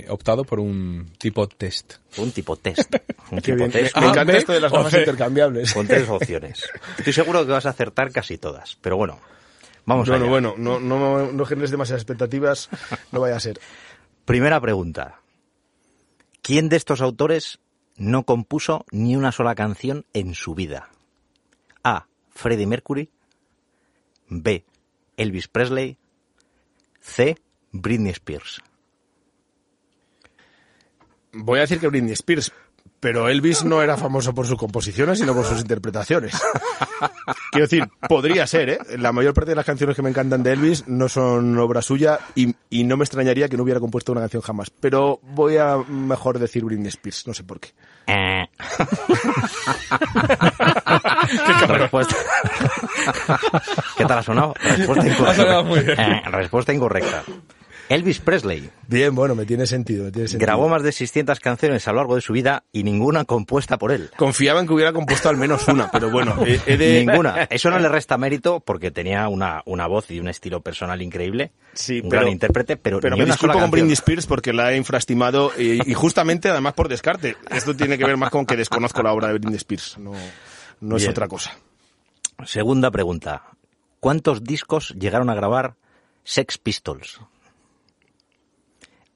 eh, 0.01 0.07
optado 0.09 0.45
por 0.45 0.59
un 0.59 1.13
tipo 1.19 1.47
test. 1.47 1.95
Un 2.17 2.33
tipo 2.33 2.57
test. 2.57 2.95
Un 3.31 3.41
tipo 3.41 3.57
bien. 3.57 3.71
test 3.71 3.97
Me 3.97 4.07
Ah, 4.07 4.09
encanta 4.11 4.33
¿ve? 4.33 4.39
esto 4.39 4.53
de 4.53 4.61
las 4.61 4.73
gafas 4.73 4.93
Oye. 4.93 5.03
intercambiables. 5.03 5.73
con 5.73 5.87
tres 5.87 6.09
opciones. 6.09 6.69
Estoy 6.99 7.13
seguro 7.13 7.47
que 7.47 7.53
vas 7.53 7.67
a 7.67 7.71
acertar 7.71 8.11
casi 8.11 8.37
todas. 8.39 8.77
Pero 8.81 8.97
bueno, 8.97 9.19
vamos 9.87 10.09
Bueno, 10.09 10.25
allá. 10.25 10.31
bueno, 10.31 10.55
no, 10.59 10.81
no, 10.81 11.31
no 11.31 11.45
generes 11.47 11.71
demasiadas 11.71 12.03
expectativas, 12.03 12.69
no 13.13 13.21
vaya 13.21 13.37
a 13.37 13.41
ser. 13.41 13.61
Primera 14.25 14.61
pregunta. 14.61 15.21
¿Quién 16.43 16.69
de 16.69 16.77
estos 16.77 17.01
autores 17.01 17.61
no 17.97 18.25
compuso 18.25 18.85
ni 18.91 19.15
una 19.15 19.31
sola 19.31 19.55
canción 19.55 20.05
en 20.15 20.35
su 20.35 20.55
vida? 20.55 20.89
A. 21.85 22.07
Freddie 22.35 22.67
Mercury. 22.67 23.11
B. 24.29 24.65
Elvis 25.17 25.49
Presley. 25.49 25.99
C. 27.03 27.37
Britney 27.73 28.15
Spears. 28.15 28.63
Voy 31.33 31.59
a 31.59 31.63
decir 31.63 31.81
que 31.81 31.89
Britney 31.89 32.13
Spears, 32.13 32.53
pero 33.03 33.29
Elvis 33.29 33.65
no 33.65 33.83
era 33.83 33.97
famoso 33.97 34.33
por 34.33 34.47
sus 34.47 34.57
composiciones, 34.57 35.19
sino 35.19 35.35
por 35.35 35.45
sus 35.45 35.61
interpretaciones. 35.61 36.41
Quiero 37.51 37.67
decir, 37.67 37.83
podría 38.09 38.47
ser, 38.47 38.71
¿eh? 38.71 38.79
La 38.97 39.11
mayor 39.11 39.35
parte 39.35 39.51
de 39.51 39.57
las 39.57 39.67
canciones 39.67 39.97
que 39.97 40.03
me 40.03 40.11
encantan 40.11 40.45
de 40.45 40.53
Elvis 40.53 40.87
no 40.87 41.09
son 41.09 41.59
obra 41.59 41.83
suya 41.83 42.21
y, 42.37 42.55
y 42.71 42.85
no 42.85 42.97
me 42.97 43.03
extrañaría 43.03 43.49
que 43.49 43.57
no 43.57 43.65
hubiera 43.65 43.81
compuesto 43.81 44.13
una 44.13 44.21
canción 44.21 44.41
jamás. 44.41 44.71
Pero 44.71 45.19
voy 45.21 45.57
a 45.57 45.79
mejor 45.79 46.39
decir 46.39 46.65
Britney 46.65 46.91
Spears, 46.91 47.27
no 47.27 47.35
sé 47.35 47.43
por 47.43 47.59
qué. 47.59 47.71
Eh. 48.07 48.47
Respuesta. 51.67 52.17
¿Qué 53.97 54.05
tal 54.05 54.19
ha 54.19 54.23
sonado? 54.23 54.55
Respuesta 54.63 55.09
incorrecta. 55.09 55.31
Ha 55.31 55.35
sonado 55.35 55.65
muy 55.65 55.81
bien. 55.81 56.01
Eh, 56.01 56.23
respuesta 56.27 56.73
incorrecta. 56.73 57.25
Elvis 57.93 58.21
Presley 58.21 58.71
Bien, 58.89 59.15
bueno, 59.15 59.35
me 59.35 59.45
tiene 59.45 59.67
sentido, 59.67 60.05
me 60.05 60.13
tiene 60.13 60.29
sentido. 60.29 60.47
grabó 60.47 60.69
más 60.69 60.83
de 60.83 60.93
600 60.93 61.39
canciones 61.41 61.87
a 61.89 61.93
lo 61.93 61.99
largo 61.99 62.15
de 62.15 62.21
su 62.21 62.33
vida 62.33 62.65
y 62.73 62.85
ninguna 62.85 63.25
compuesta 63.25 63.79
por 63.79 63.93
él. 63.93 64.11
Confiaba 64.17 64.61
en 64.61 64.67
que 64.67 64.73
hubiera 64.73 64.93
compuesto 64.93 65.29
al 65.29 65.37
menos 65.37 65.67
una, 65.69 65.91
pero 65.91 66.11
bueno, 66.11 66.35
he, 66.47 66.61
he 66.67 66.77
de... 66.77 67.05
Ninguna. 67.05 67.45
Eso 67.51 67.71
no 67.71 67.79
le 67.79 67.89
resta 67.89 68.17
mérito 68.19 68.61
porque 68.61 68.91
tenía 68.91 69.29
una, 69.29 69.63
una 69.67 69.87
voz 69.87 70.11
y 70.11 70.21
un 70.21 70.29
estilo 70.29 70.61
personal 70.61 71.01
increíble. 71.03 71.53
Sí, 71.75 72.01
un 72.03 72.09
pero- 72.09 72.21
gran 72.23 72.33
intérprete, 72.33 72.77
pero, 72.77 73.01
Pero 73.01 73.15
ni 73.17 73.21
me 73.21 73.25
una 73.27 73.35
disculpo 73.35 73.53
sola 73.55 73.63
con. 73.65 73.71
Britney 73.71 73.93
Spears 73.93 74.27
porque 74.27 74.53
la 74.53 74.73
he 74.73 74.77
infraestimado 74.77 75.53
y, 75.59 75.91
y 75.91 75.95
justamente 75.95 76.49
además 76.49 76.75
por 76.75 76.89
descarte. 76.89 77.37
Esto 77.51 77.75
tiene 77.77 77.99
que 77.99 78.05
ver 78.05 78.17
más 78.17 78.31
con 78.31 78.47
que 78.47 78.57
desconozco 78.57 79.03
la 79.03 79.13
obra 79.13 79.29
de 79.29 79.35
Britney 79.35 79.57
Spears, 79.57 79.99
no, 79.99 80.13
no 80.81 80.97
es 80.97 81.07
otra 81.09 81.29
cosa. 81.29 81.57
Segunda 82.45 82.91
pregunta. 82.91 83.43
¿Cuántos 84.01 84.43
discos 84.43 84.95
llegaron 84.99 85.31
a 85.31 85.35
grabar 85.35 85.75
Sex 86.25 86.59
Pistols? 86.59 87.21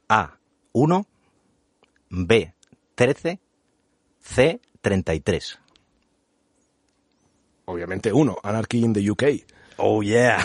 A. 0.08 0.38
1. 0.72 1.06
B. 2.10 2.52
13. 2.94 3.40
C. 4.20 4.60
33. 4.80 5.40
Obviamente 7.64 8.12
uno, 8.12 8.36
Anarchy 8.42 8.84
in 8.84 8.92
the 8.92 9.10
UK. 9.10 9.55
Oh, 9.78 10.02
yeah. 10.02 10.42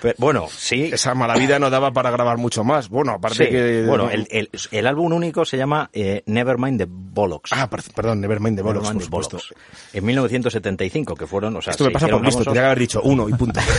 Pero, 0.00 0.14
bueno, 0.18 0.48
sí. 0.50 0.90
Esa 0.92 1.14
mala 1.14 1.34
vida 1.34 1.58
no 1.58 1.68
daba 1.70 1.92
para 1.92 2.10
grabar 2.10 2.38
mucho 2.38 2.64
más. 2.64 2.88
Bueno, 2.88 3.12
aparte 3.12 3.44
sí. 3.44 3.50
que... 3.50 3.84
Bueno, 3.86 4.08
el, 4.10 4.26
el, 4.30 4.48
el 4.70 4.86
álbum 4.86 5.12
único 5.12 5.44
se 5.44 5.56
llama 5.58 5.90
eh, 5.92 6.22
Nevermind 6.26 6.78
the 6.78 6.86
Bollocks. 6.88 7.52
Ah, 7.52 7.68
per- 7.68 7.82
perdón, 7.94 8.20
Nevermind 8.20 8.56
the 8.56 8.62
Bollocks, 8.62 8.88
Nevermind 8.88 9.10
por 9.10 9.26
the. 9.26 9.36
Bollocks. 9.36 9.54
En 9.92 10.04
1975, 10.04 11.14
que 11.14 11.26
fueron, 11.26 11.56
o 11.56 11.62
sea, 11.62 11.72
Esto 11.72 11.84
me 11.84 11.90
pasa 11.90 12.08
por 12.08 12.24
listo, 12.24 12.40
famosos- 12.40 12.44
tendría 12.44 12.62
que 12.62 12.66
haber 12.66 12.78
dicho 12.78 13.00
uno 13.02 13.28
y 13.28 13.32
punto. 13.34 13.60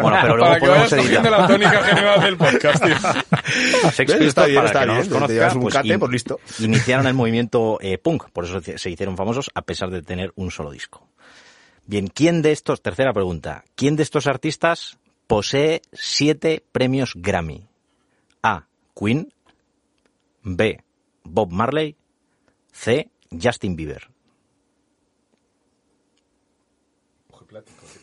Bueno, 0.00 0.18
pero 0.22 0.36
luego 0.36 0.52
Para 0.52 0.54
que 0.60 0.66
podemos 0.66 0.90
vayas 0.90 0.90
cogiendo 0.90 1.28
editar. 1.28 1.40
la 1.40 1.46
tónica 1.46 1.82
general 1.84 2.20
del 2.20 2.36
podcast, 2.36 2.84
tío. 2.84 2.94
Sex 3.92 4.12
Está 4.12 4.46
bien, 4.46 4.56
para 4.56 4.66
está 4.68 4.80
que 4.80 4.86
no 4.86 4.92
bien. 4.92 4.98
los 4.98 5.08
Te 5.08 5.14
conozca, 5.14 5.32
llevas 5.34 5.54
un 5.54 5.60
pues, 5.62 5.74
cate, 5.74 5.88
in- 5.88 5.98
pues 5.98 6.12
listo. 6.12 6.40
Iniciaron 6.60 7.06
el 7.06 7.14
movimiento 7.14 7.78
eh, 7.80 7.98
punk, 7.98 8.24
por 8.32 8.44
eso 8.44 8.60
se 8.60 8.90
hicieron 8.90 9.16
famosos 9.16 9.50
a 9.54 9.62
pesar 9.62 9.90
de 9.90 10.02
tener 10.02 10.32
un 10.36 10.50
solo 10.50 10.70
disco. 10.70 11.08
Bien, 11.86 12.08
¿quién 12.08 12.42
de 12.42 12.50
estos, 12.50 12.82
tercera 12.82 13.12
pregunta, 13.12 13.64
¿quién 13.76 13.94
de 13.94 14.02
estos 14.02 14.26
artistas 14.26 14.98
posee 15.28 15.82
siete 15.92 16.64
premios 16.72 17.12
Grammy? 17.14 17.68
A. 18.42 18.66
Queen. 18.94 19.32
B. 20.42 20.80
Bob 21.24 21.52
Marley. 21.52 21.96
C. 22.72 23.08
Justin 23.30 23.76
Bieber. 23.76 24.08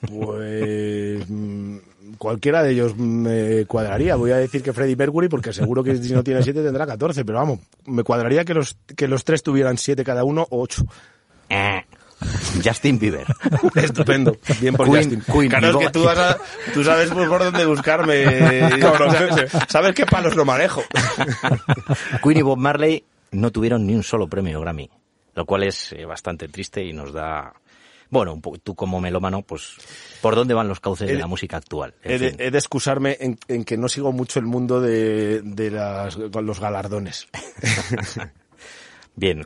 Pues 0.10 1.30
mm, 1.30 1.78
cualquiera 2.18 2.64
de 2.64 2.72
ellos 2.72 2.98
me 2.98 3.66
cuadraría. 3.66 4.16
Voy 4.16 4.32
a 4.32 4.38
decir 4.38 4.64
que 4.64 4.74
Freddie 4.74 4.96
Mercury 4.96 5.30
porque 5.30 5.54
seguro 5.54 5.84
que 5.84 5.96
si 5.98 6.14
no 6.14 6.24
tiene 6.24 6.42
siete 6.42 6.64
tendrá 6.64 6.86
14, 6.86 7.24
pero 7.24 7.40
vamos, 7.40 7.60
me 7.86 8.04
cuadraría 8.04 8.46
que 8.46 8.54
los 8.54 8.78
que 8.96 9.08
los 9.08 9.24
tres 9.24 9.44
tuvieran 9.44 9.78
siete 9.78 10.04
cada 10.04 10.24
uno 10.24 10.48
o 10.50 10.62
ocho. 10.62 10.86
Justin 12.64 13.00
Bieber. 13.00 13.26
Estupendo, 13.76 14.38
bien 14.62 14.76
por 14.76 14.88
Queen- 14.88 15.04
Justin. 15.20 15.22
Queen 15.34 15.50
claro, 15.50 15.80
es 15.80 15.86
que 15.88 15.92
tú, 15.92 16.04
vas 16.04 16.18
a- 16.18 16.38
tú 16.74 16.84
sabes 16.84 17.10
por 17.12 17.28
dónde 17.40 17.66
buscarme. 17.66 18.24
Sabes 19.70 19.94
qué 19.96 20.06
palos 20.06 20.36
lo 20.36 20.46
manejo. 20.46 20.82
Queen 22.24 22.38
y 22.38 22.42
Bob 22.42 22.58
Marley 22.58 23.04
no 23.32 23.52
tuvieron 23.52 23.86
ni 23.88 23.96
un 23.96 24.04
solo 24.04 24.28
premio 24.28 24.60
Grammy, 24.62 24.90
lo 25.36 25.46
cual 25.46 25.64
es 25.64 25.92
eh, 25.94 26.06
bastante 26.06 26.48
triste 26.48 26.84
y 26.84 26.94
nos 26.94 27.12
da... 27.14 27.54
Bueno, 28.10 28.40
tú 28.62 28.76
como 28.76 29.02
melómano, 29.02 29.42
pues, 29.42 29.74
¿por 30.22 30.36
dónde 30.36 30.54
van 30.54 30.68
los 30.68 30.80
cauces 30.80 31.08
de 31.08 31.14
He 31.14 31.16
de- 31.16 31.22
la 31.22 31.28
música 31.28 31.58
actual? 31.58 31.96
He 32.04 32.20
de, 32.20 32.30
fin. 32.30 32.40
he 32.40 32.52
de 32.52 32.58
excusarme 32.60 33.18
en, 33.20 33.40
en 33.48 33.64
que 33.64 33.76
no 33.76 33.88
sigo 33.90 34.12
mucho 34.12 34.38
el 34.38 34.46
mundo 34.46 34.80
de, 34.80 35.42
de 35.44 35.72
las, 35.72 36.16
con 36.32 36.46
los 36.46 36.60
galardones. 36.60 37.28
Bien, 39.16 39.46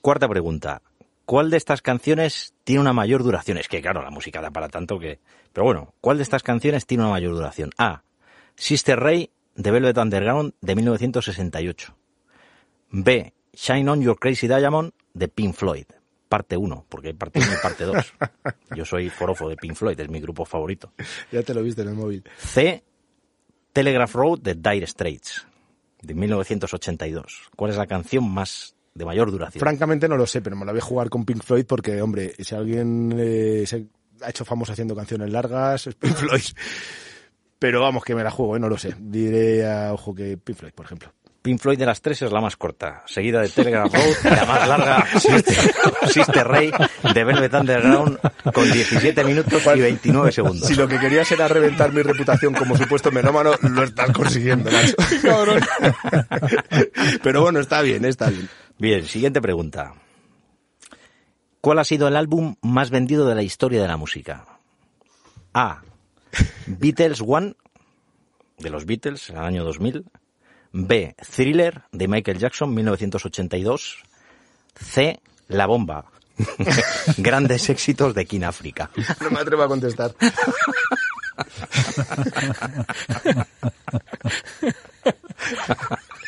cuarta 0.00 0.28
pregunta. 0.28 0.82
¿Cuál 1.30 1.48
de 1.48 1.58
estas 1.58 1.80
canciones 1.80 2.54
tiene 2.64 2.80
una 2.80 2.92
mayor 2.92 3.22
duración? 3.22 3.56
Es 3.56 3.68
que, 3.68 3.80
claro, 3.80 4.02
la 4.02 4.10
música 4.10 4.40
da 4.40 4.50
para 4.50 4.68
tanto 4.68 4.98
que... 4.98 5.20
Pero 5.52 5.64
bueno, 5.64 5.94
¿cuál 6.00 6.16
de 6.16 6.24
estas 6.24 6.42
canciones 6.42 6.86
tiene 6.86 7.04
una 7.04 7.12
mayor 7.12 7.34
duración? 7.34 7.70
A. 7.78 8.02
Sister 8.56 8.98
Ray, 8.98 9.30
de 9.54 9.70
Velvet 9.70 9.96
Underground, 9.96 10.54
de 10.60 10.74
1968. 10.74 11.96
B. 12.90 13.32
Shine 13.52 13.88
On 13.88 14.02
Your 14.02 14.18
Crazy 14.18 14.48
Diamond, 14.48 14.90
de 15.14 15.28
Pink 15.28 15.54
Floyd. 15.54 15.84
Parte 16.28 16.56
1, 16.56 16.86
porque 16.88 17.06
hay 17.06 17.14
parte 17.14 17.38
1 17.38 17.48
y 17.48 17.62
parte 17.62 17.84
2. 17.84 18.14
Yo 18.76 18.84
soy 18.84 19.08
forofo 19.08 19.48
de 19.48 19.54
Pink 19.54 19.76
Floyd, 19.76 20.00
es 20.00 20.08
mi 20.08 20.20
grupo 20.20 20.44
favorito. 20.44 20.92
ya 21.30 21.44
te 21.44 21.54
lo 21.54 21.62
viste 21.62 21.82
en 21.82 21.90
el 21.90 21.94
móvil. 21.94 22.24
C. 22.38 22.82
Telegraph 23.72 24.16
Road, 24.16 24.40
de 24.40 24.56
Dire 24.56 24.88
Straits, 24.88 25.46
de 26.02 26.12
1982. 26.12 27.50
¿Cuál 27.54 27.70
es 27.70 27.76
la 27.76 27.86
canción 27.86 28.28
más 28.28 28.74
de 28.94 29.04
mayor 29.04 29.30
duración? 29.30 29.60
Francamente 29.60 30.08
no 30.08 30.16
lo 30.16 30.26
sé, 30.26 30.42
pero 30.42 30.56
me 30.56 30.64
la 30.64 30.72
voy 30.72 30.80
a 30.80 30.84
jugar 30.84 31.08
con 31.08 31.24
Pink 31.24 31.42
Floyd 31.42 31.64
porque, 31.66 32.00
hombre, 32.02 32.34
si 32.38 32.54
alguien 32.54 33.14
eh, 33.18 33.64
se 33.66 33.86
ha 34.22 34.30
hecho 34.30 34.44
famoso 34.44 34.72
haciendo 34.72 34.94
canciones 34.94 35.30
largas, 35.30 35.86
es 35.86 35.94
Pink 35.94 36.14
Floyd. 36.14 36.42
Pero 37.58 37.80
vamos, 37.82 38.04
que 38.04 38.14
me 38.14 38.24
la 38.24 38.30
juego, 38.30 38.56
¿eh? 38.56 38.60
no 38.60 38.68
lo 38.68 38.78
sé. 38.78 38.94
Diré 38.98 39.70
a 39.70 39.92
ojo 39.92 40.14
que 40.14 40.38
Pink 40.38 40.58
Floyd, 40.58 40.72
por 40.72 40.86
ejemplo. 40.86 41.12
Pink 41.42 41.58
Floyd 41.58 41.78
de 41.78 41.86
las 41.86 42.02
tres 42.02 42.20
es 42.20 42.30
la 42.30 42.40
más 42.40 42.56
corta, 42.56 43.02
seguida 43.06 43.40
de 43.40 43.48
Telegraph 43.48 43.94
Road, 43.94 44.14
y 44.24 44.28
la 44.36 44.44
más 44.44 44.68
larga, 44.68 45.06
Sister, 45.18 45.54
Sister 46.06 46.46
Ray, 46.46 46.70
de 47.14 47.24
Velvet 47.24 47.54
Underground, 47.54 48.18
con 48.52 48.70
17 48.70 49.24
minutos 49.24 49.62
y 49.74 49.80
29 49.80 50.32
segundos. 50.32 50.68
Si 50.68 50.74
lo 50.74 50.86
que 50.86 50.98
querías 50.98 51.30
era 51.32 51.48
reventar 51.48 51.92
mi 51.92 52.02
reputación 52.02 52.52
como 52.52 52.76
supuesto 52.76 53.10
melómano, 53.10 53.52
lo 53.62 53.84
estás 53.84 54.10
consiguiendo, 54.10 54.70
Nacho. 54.70 54.96
Cabrón. 55.22 55.60
Pero 57.22 57.42
bueno, 57.42 57.60
está 57.60 57.80
bien, 57.80 58.04
está 58.04 58.28
bien. 58.28 58.46
Bien, 58.80 59.06
siguiente 59.06 59.40
pregunta. 59.42 59.92
¿Cuál 61.60 61.80
ha 61.80 61.84
sido 61.84 62.08
el 62.08 62.16
álbum 62.16 62.56
más 62.62 62.88
vendido 62.88 63.28
de 63.28 63.34
la 63.34 63.42
historia 63.42 63.82
de 63.82 63.88
la 63.88 63.98
música? 63.98 64.46
A. 65.52 65.82
Beatles 66.66 67.20
One, 67.20 67.56
de 68.56 68.70
los 68.70 68.86
Beatles, 68.86 69.28
en 69.28 69.36
el 69.36 69.44
año 69.44 69.64
2000. 69.64 70.06
B. 70.72 71.14
Thriller, 71.30 71.82
de 71.92 72.08
Michael 72.08 72.38
Jackson, 72.38 72.74
1982. 72.74 73.98
C. 74.76 75.20
La 75.48 75.66
Bomba. 75.66 76.06
Grandes 77.18 77.68
éxitos 77.68 78.14
de 78.14 78.24
King 78.24 78.44
África. 78.44 78.90
No 79.20 79.30
me 79.30 79.40
atrevo 79.40 79.62
a 79.62 79.68
contestar. 79.68 80.14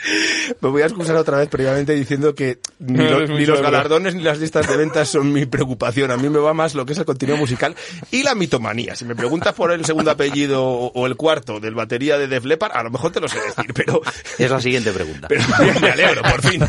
Me 0.61 0.69
voy 0.69 0.83
a 0.83 0.87
excusar 0.87 1.17
otra 1.17 1.39
vez 1.39 1.49
previamente 1.49 1.93
diciendo 1.95 2.35
que 2.35 2.59
ni, 2.81 2.99
lo- 2.99 3.27
ni 3.27 3.47
los 3.47 3.61
galardones 3.63 4.15
ni 4.15 4.23
las 4.23 4.39
listas 4.39 4.69
de 4.69 4.77
ventas 4.77 5.09
son 5.09 5.33
mi 5.33 5.47
preocupación. 5.47 6.11
A 6.11 6.17
mí 6.17 6.29
me 6.29 6.39
va 6.39 6.53
más 6.55 6.75
lo 6.75 6.85
que 6.87 6.93
es 6.93 6.99
el 6.99 7.05
contenido 7.05 7.37
musical 7.37 7.75
y 8.11 8.23
la 8.23 8.35
mitomanía. 8.35 8.97
Si 8.97 9.05
me 9.05 9.15
preguntas 9.15 9.55
por 9.55 9.71
el 9.73 9.85
segundo 9.85 10.11
apellido 10.11 10.65
o, 10.65 10.93
o 10.93 11.07
el 11.07 11.17
cuarto 11.17 11.61
del 11.61 11.75
batería 11.75 12.19
de 12.19 12.27
Def 12.29 12.45
Leppard, 12.45 12.73
a 12.77 12.83
lo 12.83 12.91
mejor 12.91 13.13
te 13.13 13.21
lo 13.21 13.29
sé 13.29 13.39
decir, 13.41 13.73
pero, 13.75 14.01
Es 14.39 14.51
la 14.51 14.61
siguiente 14.61 14.91
pregunta. 14.93 15.29
pero 15.29 15.43
me 15.81 15.91
alegro, 15.91 16.23
por 16.23 16.43
fin. 16.43 16.63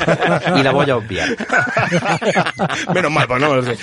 Y 0.58 0.64
la 0.64 0.72
voy 0.72 0.90
a 0.90 0.98
obviar. 0.98 1.36
Menos 2.94 3.12
mal, 3.12 3.28
pues 3.28 3.42
no 3.42 3.56
lo 3.56 3.64
sé. 3.64 3.78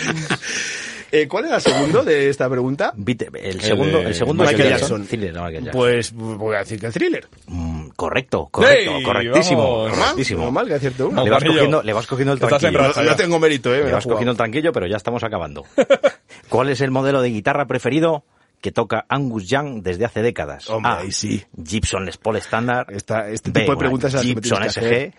Eh, 1.13 1.27
¿Cuál 1.27 1.47
era 1.47 1.57
el 1.57 1.61
segundo 1.63 2.03
de 2.05 2.29
esta 2.29 2.49
pregunta? 2.49 2.93
Beat- 2.97 3.31
El 3.35 3.61
segundo, 3.61 3.99
el 4.01 4.15
segundo 4.15 4.45
Michael 4.45 4.57
Michael 4.59 4.79
Jackson. 4.79 4.99
Jackson. 5.03 5.07
Thriller 5.09 5.35
de 5.35 5.41
Michael 5.41 5.65
Jackson. 5.65 5.81
Pues 5.81 6.13
voy 6.13 6.55
a 6.57 6.59
decir 6.61 6.79
que 6.81 6.87
el 6.87 6.93
thriller. 6.93 7.29
Mm, 7.47 7.89
correcto, 7.97 8.49
correcto, 8.51 8.93
¡Ey! 8.97 9.03
correctísimo, 9.03 9.83
Vamos. 9.85 9.99
correctísimo. 9.99 10.45
Normal 10.45 10.69
que 10.69 10.75
acierto 10.75 11.09
uno. 11.09 11.25
Le 11.25 11.31
vas, 11.31 11.45
cogiendo, 11.45 11.83
le 11.83 11.93
vas 11.93 12.07
cogiendo 12.07 12.33
el 12.33 12.37
Estás 12.43 12.53
en 12.65 12.73
tranquillo. 12.73 13.03
No, 13.05 13.11
no 13.11 13.17
tengo 13.17 13.39
mérito, 13.41 13.75
eh. 13.75 13.79
me 13.81 13.87
Le 13.87 13.93
vas 13.93 14.07
cogiendo 14.07 14.31
el 14.33 14.37
tranquillo, 14.37 14.73
pero 14.73 14.87
ya 14.87 14.97
estamos 14.97 15.23
acabando. 15.25 15.65
¿Cuál 16.49 16.71
es 16.71 16.81
el 16.81 16.91
modelo 16.91 17.23
de 17.23 17.31
guitarra 17.31 17.67
preferido 17.67 18.25
que 18.61 18.73
toca 18.73 19.07
Angus 19.09 19.49
Young 19.49 19.83
desde 19.83 20.05
hace 20.05 20.23
décadas? 20.23 20.69
Hombre, 20.71 20.93
A. 20.93 21.11
sí. 21.11 21.43
Gibson 21.65 22.05
Les 22.05 22.17
Paul 22.19 22.37
Standard. 22.37 22.91
Esta- 22.93 23.29
este 23.31 23.51
B, 23.51 23.61
tipo 23.61 23.73
de 23.73 23.79
preguntas 23.79 24.15
es 24.15 24.23
Gibson 24.23 24.63
SG. 24.69 25.13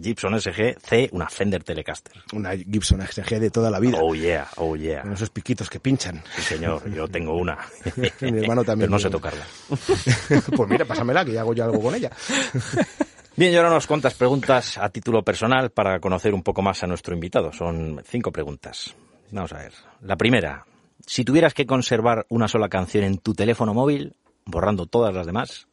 Gibson 0.00 0.38
SG. 0.40 0.76
C. 0.80 1.08
Una 1.12 1.28
Fender 1.28 1.62
Telecaster. 1.62 2.14
Una 2.32 2.56
Gibson 2.56 3.00
XG 3.00 3.38
de 3.38 3.50
toda 3.50 3.70
la 3.70 3.78
vida. 3.78 3.98
Oh 4.00 4.14
yeah, 4.14 4.48
oh 4.56 4.76
yeah. 4.76 5.02
Con 5.02 5.12
esos 5.12 5.30
piquitos 5.30 5.70
que 5.70 5.80
pinchan. 5.80 6.22
Sí, 6.36 6.42
señor, 6.42 6.90
yo 6.90 7.06
tengo 7.08 7.36
una. 7.36 7.58
Mi 8.20 8.40
hermano 8.40 8.64
también 8.64 8.88
Pero 8.88 8.90
no 8.90 8.98
sé 8.98 9.10
tocarla. 9.10 9.44
pues 10.56 10.68
mira, 10.68 10.84
pásamela, 10.84 11.24
que 11.24 11.32
ya 11.32 11.40
hago 11.40 11.54
yo 11.54 11.64
algo 11.64 11.80
con 11.80 11.94
ella. 11.94 12.10
Bien, 13.36 13.52
y 13.52 13.56
ahora 13.56 13.70
unas 13.70 13.86
cuantas 13.88 14.14
preguntas 14.14 14.78
a 14.78 14.88
título 14.90 15.22
personal 15.22 15.70
para 15.70 15.98
conocer 15.98 16.34
un 16.34 16.42
poco 16.42 16.62
más 16.62 16.84
a 16.84 16.86
nuestro 16.86 17.14
invitado. 17.14 17.52
Son 17.52 18.00
cinco 18.06 18.30
preguntas. 18.30 18.94
Vamos 19.32 19.52
a 19.52 19.58
ver. 19.58 19.72
La 20.02 20.16
primera, 20.16 20.64
si 21.04 21.24
tuvieras 21.24 21.52
que 21.52 21.66
conservar 21.66 22.26
una 22.28 22.46
sola 22.46 22.68
canción 22.68 23.02
en 23.02 23.18
tu 23.18 23.34
teléfono 23.34 23.74
móvil, 23.74 24.14
borrando 24.44 24.86
todas 24.86 25.12
las 25.12 25.26
demás, 25.26 25.66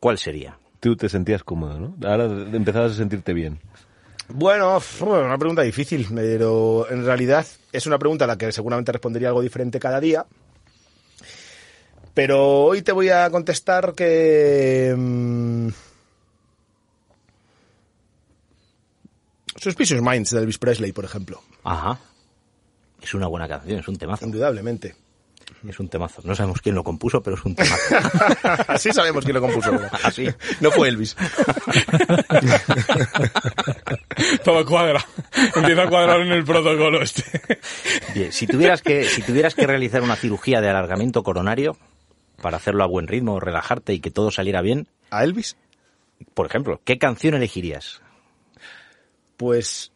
¿cuál 0.00 0.18
sería? 0.18 0.58
Tú 0.80 0.96
te 0.96 1.08
sentías 1.08 1.42
cómodo, 1.42 1.78
¿no? 1.78 2.08
Ahora 2.08 2.24
empezabas 2.24 2.92
a 2.92 2.94
sentirte 2.94 3.32
bien. 3.32 3.58
Bueno, 4.28 4.80
una 5.00 5.38
pregunta 5.38 5.62
difícil, 5.62 6.06
pero 6.14 6.88
en 6.90 7.04
realidad 7.04 7.46
es 7.72 7.86
una 7.86 7.98
pregunta 7.98 8.24
a 8.24 8.28
la 8.28 8.36
que 8.36 8.52
seguramente 8.52 8.92
respondería 8.92 9.28
algo 9.28 9.40
diferente 9.42 9.80
cada 9.80 10.00
día. 10.00 10.26
Pero 12.14 12.64
hoy 12.64 12.82
te 12.82 12.92
voy 12.92 13.08
a 13.08 13.30
contestar 13.30 13.94
que... 13.94 14.94
mm, 14.96 15.68
Suspicious 19.56 20.02
Minds 20.02 20.30
de 20.30 20.40
Elvis 20.40 20.58
Presley, 20.58 20.92
por 20.92 21.04
ejemplo. 21.04 21.40
Ajá. 21.64 21.98
Es 23.02 23.14
una 23.14 23.26
buena 23.26 23.48
canción, 23.48 23.80
es 23.80 23.88
un 23.88 23.96
temazo. 23.96 24.24
Indudablemente. 24.24 24.94
Es 25.66 25.80
un 25.80 25.88
temazo. 25.88 26.22
No 26.24 26.34
sabemos 26.34 26.60
quién 26.60 26.74
lo 26.74 26.84
compuso, 26.84 27.22
pero 27.22 27.36
es 27.36 27.44
un 27.44 27.54
temazo. 27.54 27.76
Así 28.68 28.92
sabemos 28.92 29.24
quién 29.24 29.34
lo 29.34 29.40
compuso. 29.40 29.72
¿verdad? 29.72 29.90
Así. 30.04 30.28
No 30.60 30.70
fue 30.70 30.88
Elvis. 30.88 31.16
Todo 34.44 34.64
cuadra. 34.64 35.04
Empieza 35.54 35.82
a 35.82 35.88
cuadrar 35.88 36.20
en 36.20 36.32
el 36.32 36.44
protocolo 36.44 37.02
este. 37.02 37.24
Bien, 38.14 38.32
si 38.32 38.46
tuvieras 38.46 38.82
que, 38.82 39.04
si 39.04 39.22
tuvieras 39.22 39.54
que 39.54 39.66
realizar 39.66 40.02
una 40.02 40.16
cirugía 40.16 40.60
de 40.60 40.68
alargamiento 40.68 41.22
coronario 41.22 41.76
para 42.40 42.58
hacerlo 42.58 42.84
a 42.84 42.86
buen 42.86 43.08
ritmo, 43.08 43.40
relajarte 43.40 43.94
y 43.94 44.00
que 44.00 44.10
todo 44.10 44.30
saliera 44.30 44.62
bien, 44.62 44.86
¿A 45.10 45.24
Elvis? 45.24 45.56
por 46.34 46.46
ejemplo, 46.46 46.80
¿qué 46.84 46.98
canción 46.98 47.34
elegirías? 47.34 48.00
Pues... 49.36 49.92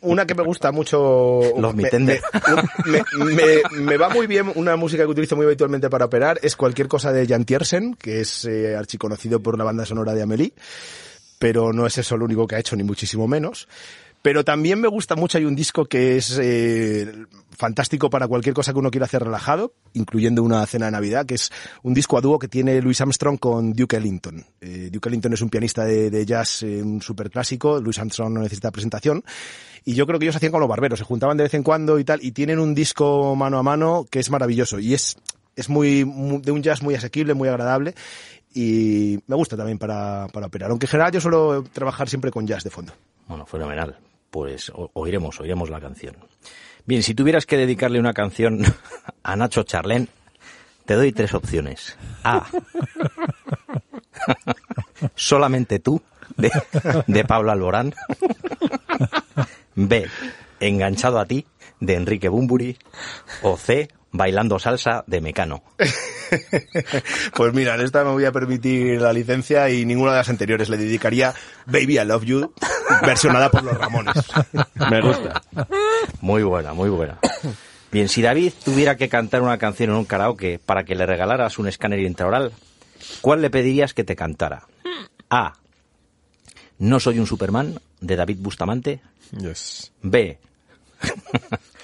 una 0.00 0.26
que 0.26 0.34
me 0.34 0.42
gusta 0.42 0.72
mucho. 0.72 1.40
Los 1.58 1.74
me, 2.86 3.02
me- 3.34 3.62
me 3.80 3.96
va 3.96 4.08
muy 4.08 4.26
bien 4.26 4.52
una 4.54 4.76
música 4.76 5.04
que 5.04 5.10
utilizo 5.10 5.36
muy 5.36 5.46
habitualmente 5.46 5.88
para 5.90 6.04
operar. 6.06 6.38
Es 6.42 6.56
cualquier 6.56 6.88
cosa 6.88 7.12
de 7.12 7.26
Jan 7.26 7.44
Tiersen, 7.44 7.94
que 7.94 8.20
es 8.20 8.44
eh, 8.44 8.76
archiconocido 8.76 9.40
por 9.40 9.56
la 9.58 9.64
banda 9.64 9.84
sonora 9.86 10.14
de 10.14 10.22
Amelie. 10.22 10.52
Pero 11.38 11.72
no 11.72 11.86
es 11.86 11.98
eso 11.98 12.16
lo 12.16 12.24
único 12.24 12.46
que 12.46 12.54
ha 12.56 12.58
hecho, 12.58 12.76
ni 12.76 12.82
muchísimo 12.82 13.28
menos. 13.28 13.68
Pero 14.26 14.42
también 14.42 14.80
me 14.80 14.88
gusta 14.88 15.14
mucho, 15.14 15.38
hay 15.38 15.44
un 15.44 15.54
disco 15.54 15.84
que 15.84 16.16
es 16.16 16.36
eh, 16.42 17.12
fantástico 17.56 18.10
para 18.10 18.26
cualquier 18.26 18.56
cosa 18.56 18.72
que 18.72 18.78
uno 18.80 18.90
quiera 18.90 19.04
hacer 19.04 19.22
relajado, 19.22 19.74
incluyendo 19.92 20.42
una 20.42 20.66
cena 20.66 20.86
de 20.86 20.90
Navidad, 20.90 21.26
que 21.26 21.36
es 21.36 21.52
un 21.84 21.94
disco 21.94 22.18
a 22.18 22.20
dúo 22.20 22.36
que 22.40 22.48
tiene 22.48 22.82
Louis 22.82 23.00
Armstrong 23.00 23.38
con 23.38 23.72
Duke 23.72 23.96
Ellington. 23.98 24.44
Eh, 24.60 24.88
Duke 24.90 25.10
Ellington 25.10 25.34
es 25.34 25.42
un 25.42 25.48
pianista 25.48 25.84
de, 25.84 26.26
jazz, 26.26 26.64
eh, 26.64 26.82
un 26.82 27.00
super 27.02 27.30
clásico, 27.30 27.80
Louis 27.80 27.96
Armstrong 28.00 28.32
no 28.34 28.40
necesita 28.40 28.72
presentación. 28.72 29.22
Y 29.84 29.94
yo 29.94 30.08
creo 30.08 30.18
que 30.18 30.24
ellos 30.24 30.34
hacían 30.34 30.50
con 30.50 30.60
los 30.60 30.68
barberos, 30.68 30.98
se 30.98 31.04
juntaban 31.04 31.36
de 31.36 31.44
vez 31.44 31.54
en 31.54 31.62
cuando 31.62 31.96
y 32.00 32.04
tal, 32.04 32.18
y 32.20 32.32
tienen 32.32 32.58
un 32.58 32.74
disco 32.74 33.36
mano 33.36 33.58
a 33.60 33.62
mano 33.62 34.08
que 34.10 34.18
es 34.18 34.28
maravilloso. 34.28 34.80
Y 34.80 34.94
es, 34.94 35.18
es 35.54 35.68
muy, 35.68 36.04
muy- 36.04 36.38
de 36.40 36.50
un 36.50 36.64
jazz 36.64 36.82
muy 36.82 36.96
asequible, 36.96 37.34
muy 37.34 37.48
agradable. 37.48 37.94
Y 38.52 39.20
me 39.28 39.36
gusta 39.36 39.56
también 39.56 39.78
para, 39.78 40.26
para 40.32 40.46
operar. 40.46 40.70
Aunque 40.70 40.86
en 40.86 40.90
general 40.90 41.12
yo 41.12 41.20
suelo 41.20 41.62
trabajar 41.72 42.08
siempre 42.08 42.32
con 42.32 42.44
jazz 42.44 42.64
de 42.64 42.70
fondo. 42.70 42.92
Bueno, 43.28 43.46
fenomenal. 43.46 43.96
Pues 44.36 44.70
oiremos, 44.92 45.40
oiremos 45.40 45.70
la 45.70 45.80
canción. 45.80 46.14
Bien, 46.84 47.02
si 47.02 47.14
tuvieras 47.14 47.46
que 47.46 47.56
dedicarle 47.56 47.98
una 47.98 48.12
canción 48.12 48.60
a 49.22 49.34
Nacho 49.34 49.62
Charlén, 49.62 50.10
te 50.84 50.92
doy 50.92 51.10
tres 51.12 51.32
opciones. 51.32 51.96
A. 52.22 52.46
Solamente 55.14 55.78
tú, 55.78 56.02
de, 56.36 56.50
de 57.06 57.24
Pablo 57.24 57.50
Alborán. 57.50 57.94
B. 59.74 60.06
Enganchado 60.60 61.18
a 61.18 61.24
ti, 61.24 61.46
de 61.80 61.94
Enrique 61.94 62.28
Bumburi. 62.28 62.76
O 63.40 63.56
C. 63.56 63.88
Bailando 64.16 64.58
salsa, 64.58 65.04
de 65.06 65.20
Mecano. 65.20 65.62
Pues 67.34 67.54
mira, 67.54 67.76
en 67.76 67.82
esta 67.82 68.02
me 68.02 68.10
voy 68.10 68.24
a 68.24 68.32
permitir 68.32 69.00
la 69.00 69.12
licencia 69.12 69.70
y 69.70 69.84
ninguna 69.84 70.10
de 70.10 70.16
las 70.18 70.28
anteriores 70.28 70.68
le 70.68 70.76
dedicaría 70.76 71.34
Baby 71.66 72.00
I 72.00 72.04
Love 72.04 72.24
You, 72.24 72.52
versionada 73.02 73.48
por 73.48 73.62
los 73.62 73.78
Ramones. 73.78 74.16
Me 74.90 75.00
gusta. 75.00 75.42
Muy 76.20 76.42
buena, 76.42 76.72
muy 76.72 76.90
buena. 76.90 77.18
Bien, 77.92 78.08
si 78.08 78.22
David 78.22 78.52
tuviera 78.64 78.96
que 78.96 79.08
cantar 79.08 79.42
una 79.42 79.58
canción 79.58 79.90
en 79.90 79.96
un 79.96 80.04
karaoke 80.04 80.58
para 80.58 80.84
que 80.84 80.96
le 80.96 81.06
regalaras 81.06 81.58
un 81.58 81.68
escáner 81.68 82.00
intraoral, 82.00 82.52
¿cuál 83.20 83.40
le 83.40 83.50
pedirías 83.50 83.94
que 83.94 84.02
te 84.02 84.16
cantara? 84.16 84.66
A. 85.30 85.54
No 86.78 86.98
soy 86.98 87.20
un 87.20 87.26
Superman, 87.26 87.78
de 88.00 88.16
David 88.16 88.38
Bustamante. 88.40 89.00
Yes. 89.38 89.92
B. 90.02 90.38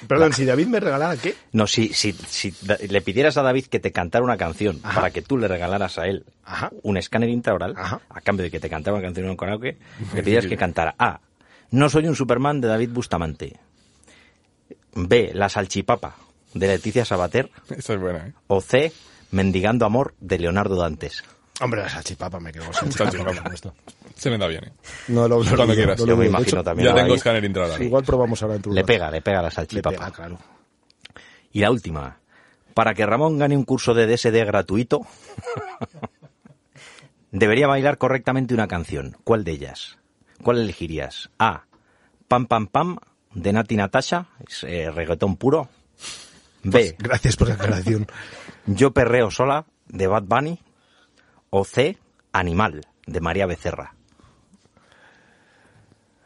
Perdón, 0.08 0.32
si 0.32 0.44
David 0.44 0.66
me 0.66 0.80
regalara 0.80 1.16
qué? 1.16 1.34
No, 1.52 1.66
si, 1.66 1.88
si, 1.94 2.12
si 2.12 2.52
le 2.88 3.00
pidieras 3.02 3.36
a 3.36 3.42
David 3.42 3.66
que 3.66 3.78
te 3.78 3.92
cantara 3.92 4.24
una 4.24 4.36
canción 4.36 4.78
para 4.80 5.10
que 5.10 5.22
tú 5.22 5.38
le 5.38 5.46
regalaras 5.48 5.98
a 5.98 6.06
él 6.06 6.24
Ajá. 6.44 6.70
un 6.82 6.96
escáner 6.96 7.28
intraoral, 7.28 7.74
Ajá. 7.76 8.00
a 8.10 8.20
cambio 8.20 8.42
de 8.44 8.50
que 8.50 8.58
te 8.60 8.68
cantara 8.68 8.96
una 8.96 9.02
canción 9.04 9.26
en 9.26 9.30
un 9.30 9.36
karaoke, 9.36 9.78
le 10.14 10.22
pidieras 10.22 10.46
que 10.46 10.56
cantara 10.56 10.94
A. 10.98 11.20
No 11.70 11.88
soy 11.88 12.06
un 12.08 12.16
Superman, 12.16 12.60
de 12.60 12.68
David 12.68 12.90
Bustamante. 12.90 13.56
B. 14.94 15.30
La 15.34 15.48
salchipapa, 15.48 16.16
de 16.52 16.66
Leticia 16.66 17.04
Sabater. 17.04 17.50
Esa 17.70 17.94
es 17.94 18.00
buena, 18.00 18.26
¿eh? 18.26 18.32
O 18.48 18.60
C. 18.60 18.92
Mendigando 19.30 19.86
amor 19.86 20.14
de 20.20 20.38
Leonardo 20.38 20.76
Dantes. 20.76 21.24
Hombre, 21.62 21.82
la 21.82 21.88
salchipapa 21.88 22.40
me 22.40 22.52
quedo 22.52 22.64
con 22.80 22.92
salchipapa. 22.92 23.52
Se 24.16 24.30
me 24.30 24.38
da 24.38 24.46
bien, 24.48 24.64
¿eh? 24.64 24.72
No 25.08 25.28
lo, 25.28 25.44
Cuando 25.44 25.74
quieras. 25.74 26.00
no 26.00 26.06
Yo 26.06 26.16
me 26.16 26.26
imagino 26.26 26.60
hecho, 26.60 26.64
también. 26.64 26.88
Ya 26.88 26.92
a 26.94 27.02
tengo 27.02 27.14
escáner 27.14 27.44
intraoral. 27.44 27.82
Igual 27.82 28.04
probamos 28.04 28.42
ahora 28.42 28.56
en 28.56 28.62
tu 28.62 28.72
Le 28.72 28.84
pega, 28.84 29.10
le 29.10 29.20
pega 29.22 29.38
la 29.42 29.48
Le 29.48 29.54
salchipapa. 29.54 29.96
pega, 29.96 30.10
claro. 30.10 30.38
Y 31.52 31.60
la 31.60 31.70
última. 31.70 32.18
Para 32.74 32.94
que 32.94 33.04
Ramón 33.06 33.38
gane 33.38 33.56
un 33.56 33.64
curso 33.64 33.92
de 33.94 34.06
DSD 34.06 34.44
gratuito, 34.46 35.02
debería 37.30 37.66
bailar 37.66 37.98
correctamente 37.98 38.54
una 38.54 38.66
canción. 38.66 39.16
¿Cuál 39.24 39.44
de 39.44 39.52
ellas? 39.52 39.98
¿Cuál 40.42 40.58
elegirías? 40.58 41.30
A. 41.38 41.64
Pam 42.28 42.46
Pam 42.46 42.66
Pam, 42.66 42.96
de 43.34 43.52
Nati 43.52 43.76
Natasha, 43.76 44.26
es 44.48 44.64
eh, 44.64 44.90
reggaetón 44.90 45.36
puro. 45.36 45.68
B. 46.62 46.96
Gracias 46.98 47.36
por 47.36 47.48
la 47.48 47.54
aclaración. 47.54 48.06
Yo 48.66 48.92
perreo 48.92 49.30
sola, 49.30 49.66
de 49.88 50.06
Bad 50.06 50.24
Bunny. 50.24 50.58
O 51.54 51.64
C. 51.66 51.98
Animal, 52.32 52.80
de 53.06 53.20
María 53.20 53.44
Becerra. 53.44 53.94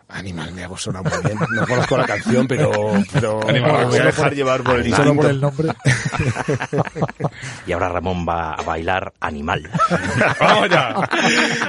Animal, 0.09 0.53
me 0.53 0.65
ha 0.65 0.69
sonado 0.77 1.05
muy 1.05 1.25
bien. 1.25 1.39
No 1.53 1.67
conozco 1.67 1.97
la 1.97 2.05
canción, 2.07 2.47
pero, 2.47 2.71
pero 3.13 3.41
Animal. 3.49 3.73
me 3.79 3.85
voy 3.87 3.99
a 3.99 4.05
dejar 4.05 4.35
llevar 4.35 4.63
por 4.63 4.77
el 4.79 4.95
Solo 4.95 5.15
por 5.17 5.25
instinto. 5.27 5.29
el 5.31 5.41
nombre. 5.41 5.69
Y 7.67 7.73
ahora 7.73 7.89
Ramón 7.89 8.25
va 8.29 8.55
a 8.55 8.63
bailar 8.63 9.13
Animal. 9.21 9.69
¡Vamos 10.41 10.69
ya! 10.71 10.95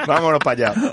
Vámonos 0.05 0.39
para 0.43 0.69
allá. 0.69 0.91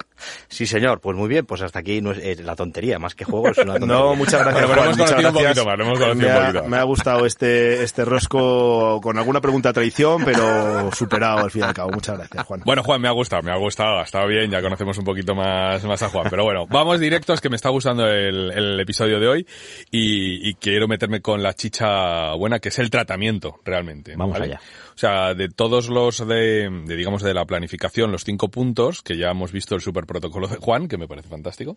Sí, 0.48 0.66
señor. 0.66 1.00
Pues 1.00 1.16
muy 1.16 1.28
bien, 1.28 1.44
pues 1.44 1.60
hasta 1.60 1.80
aquí 1.80 2.00
no 2.00 2.12
es, 2.12 2.18
eh, 2.18 2.36
la 2.42 2.56
tontería. 2.56 2.98
Más 2.98 3.14
que 3.14 3.24
juego 3.24 3.48
es 3.50 3.58
una 3.58 3.74
tontería. 3.74 3.94
No, 3.94 4.14
muchas 4.14 4.40
gracias. 4.42 4.66
Bueno, 4.66 4.74
Juan, 4.74 4.84
hemos 4.86 4.96
muchas 4.98 5.10
conocido 5.10 5.28
un 5.28 5.34
gracias. 5.34 5.64
poquito 5.64 5.66
más, 5.66 6.16
me, 6.16 6.30
ha, 6.30 6.40
poquito. 6.46 6.64
me 6.68 6.76
ha 6.78 6.82
gustado 6.84 7.26
este, 7.26 7.82
este 7.82 8.04
rosco 8.06 9.00
con 9.02 9.18
alguna 9.18 9.40
pregunta 9.42 9.68
de 9.68 9.72
traición, 9.74 10.24
pero 10.24 10.90
superado 10.92 11.40
al 11.44 11.50
fin 11.50 11.60
y 11.62 11.64
al 11.66 11.74
cabo. 11.74 11.90
Muchas 11.90 12.16
gracias, 12.16 12.46
Juan. 12.46 12.62
Bueno, 12.64 12.82
Juan, 12.82 13.00
me 13.02 13.08
ha 13.08 13.12
gustado, 13.12 13.42
me 13.42 13.52
ha 13.52 13.56
gustado, 13.56 13.98
ha 13.98 14.04
estado 14.04 14.26
bien, 14.28 14.50
ya 14.50 14.62
conocemos 14.62 14.96
un 14.96 15.04
poquito 15.04 15.34
más, 15.34 15.84
más 15.84 16.02
a 16.02 16.08
Juan. 16.08 16.26
Pero 16.30 16.44
bueno, 16.44 16.66
vamos 16.68 16.98
directos, 17.34 17.40
que 17.40 17.48
me 17.48 17.56
está 17.56 17.68
gustando 17.70 18.06
el, 18.06 18.50
el 18.52 18.80
episodio 18.80 19.18
de 19.20 19.28
hoy 19.28 19.46
y, 19.90 20.48
y 20.48 20.54
quiero 20.54 20.88
meterme 20.88 21.20
con 21.20 21.42
la 21.42 21.54
chicha 21.54 22.32
buena, 22.34 22.58
que 22.58 22.68
es 22.68 22.78
el 22.78 22.90
tratamiento, 22.90 23.60
realmente. 23.64 24.14
Vamos 24.16 24.38
¿vale? 24.38 24.52
allá. 24.52 24.60
O 24.94 24.98
sea, 24.98 25.34
de 25.34 25.48
todos 25.48 25.88
los 25.88 26.26
de, 26.26 26.70
de, 26.86 26.96
digamos, 26.96 27.22
de 27.22 27.34
la 27.34 27.44
planificación, 27.44 28.12
los 28.12 28.24
cinco 28.24 28.48
puntos, 28.48 29.02
que 29.02 29.16
ya 29.16 29.30
hemos 29.30 29.50
visto 29.50 29.74
el 29.74 29.80
super 29.80 30.06
protocolo 30.06 30.46
de 30.46 30.56
Juan, 30.56 30.86
que 30.86 30.96
me 30.96 31.08
parece 31.08 31.28
fantástico, 31.28 31.76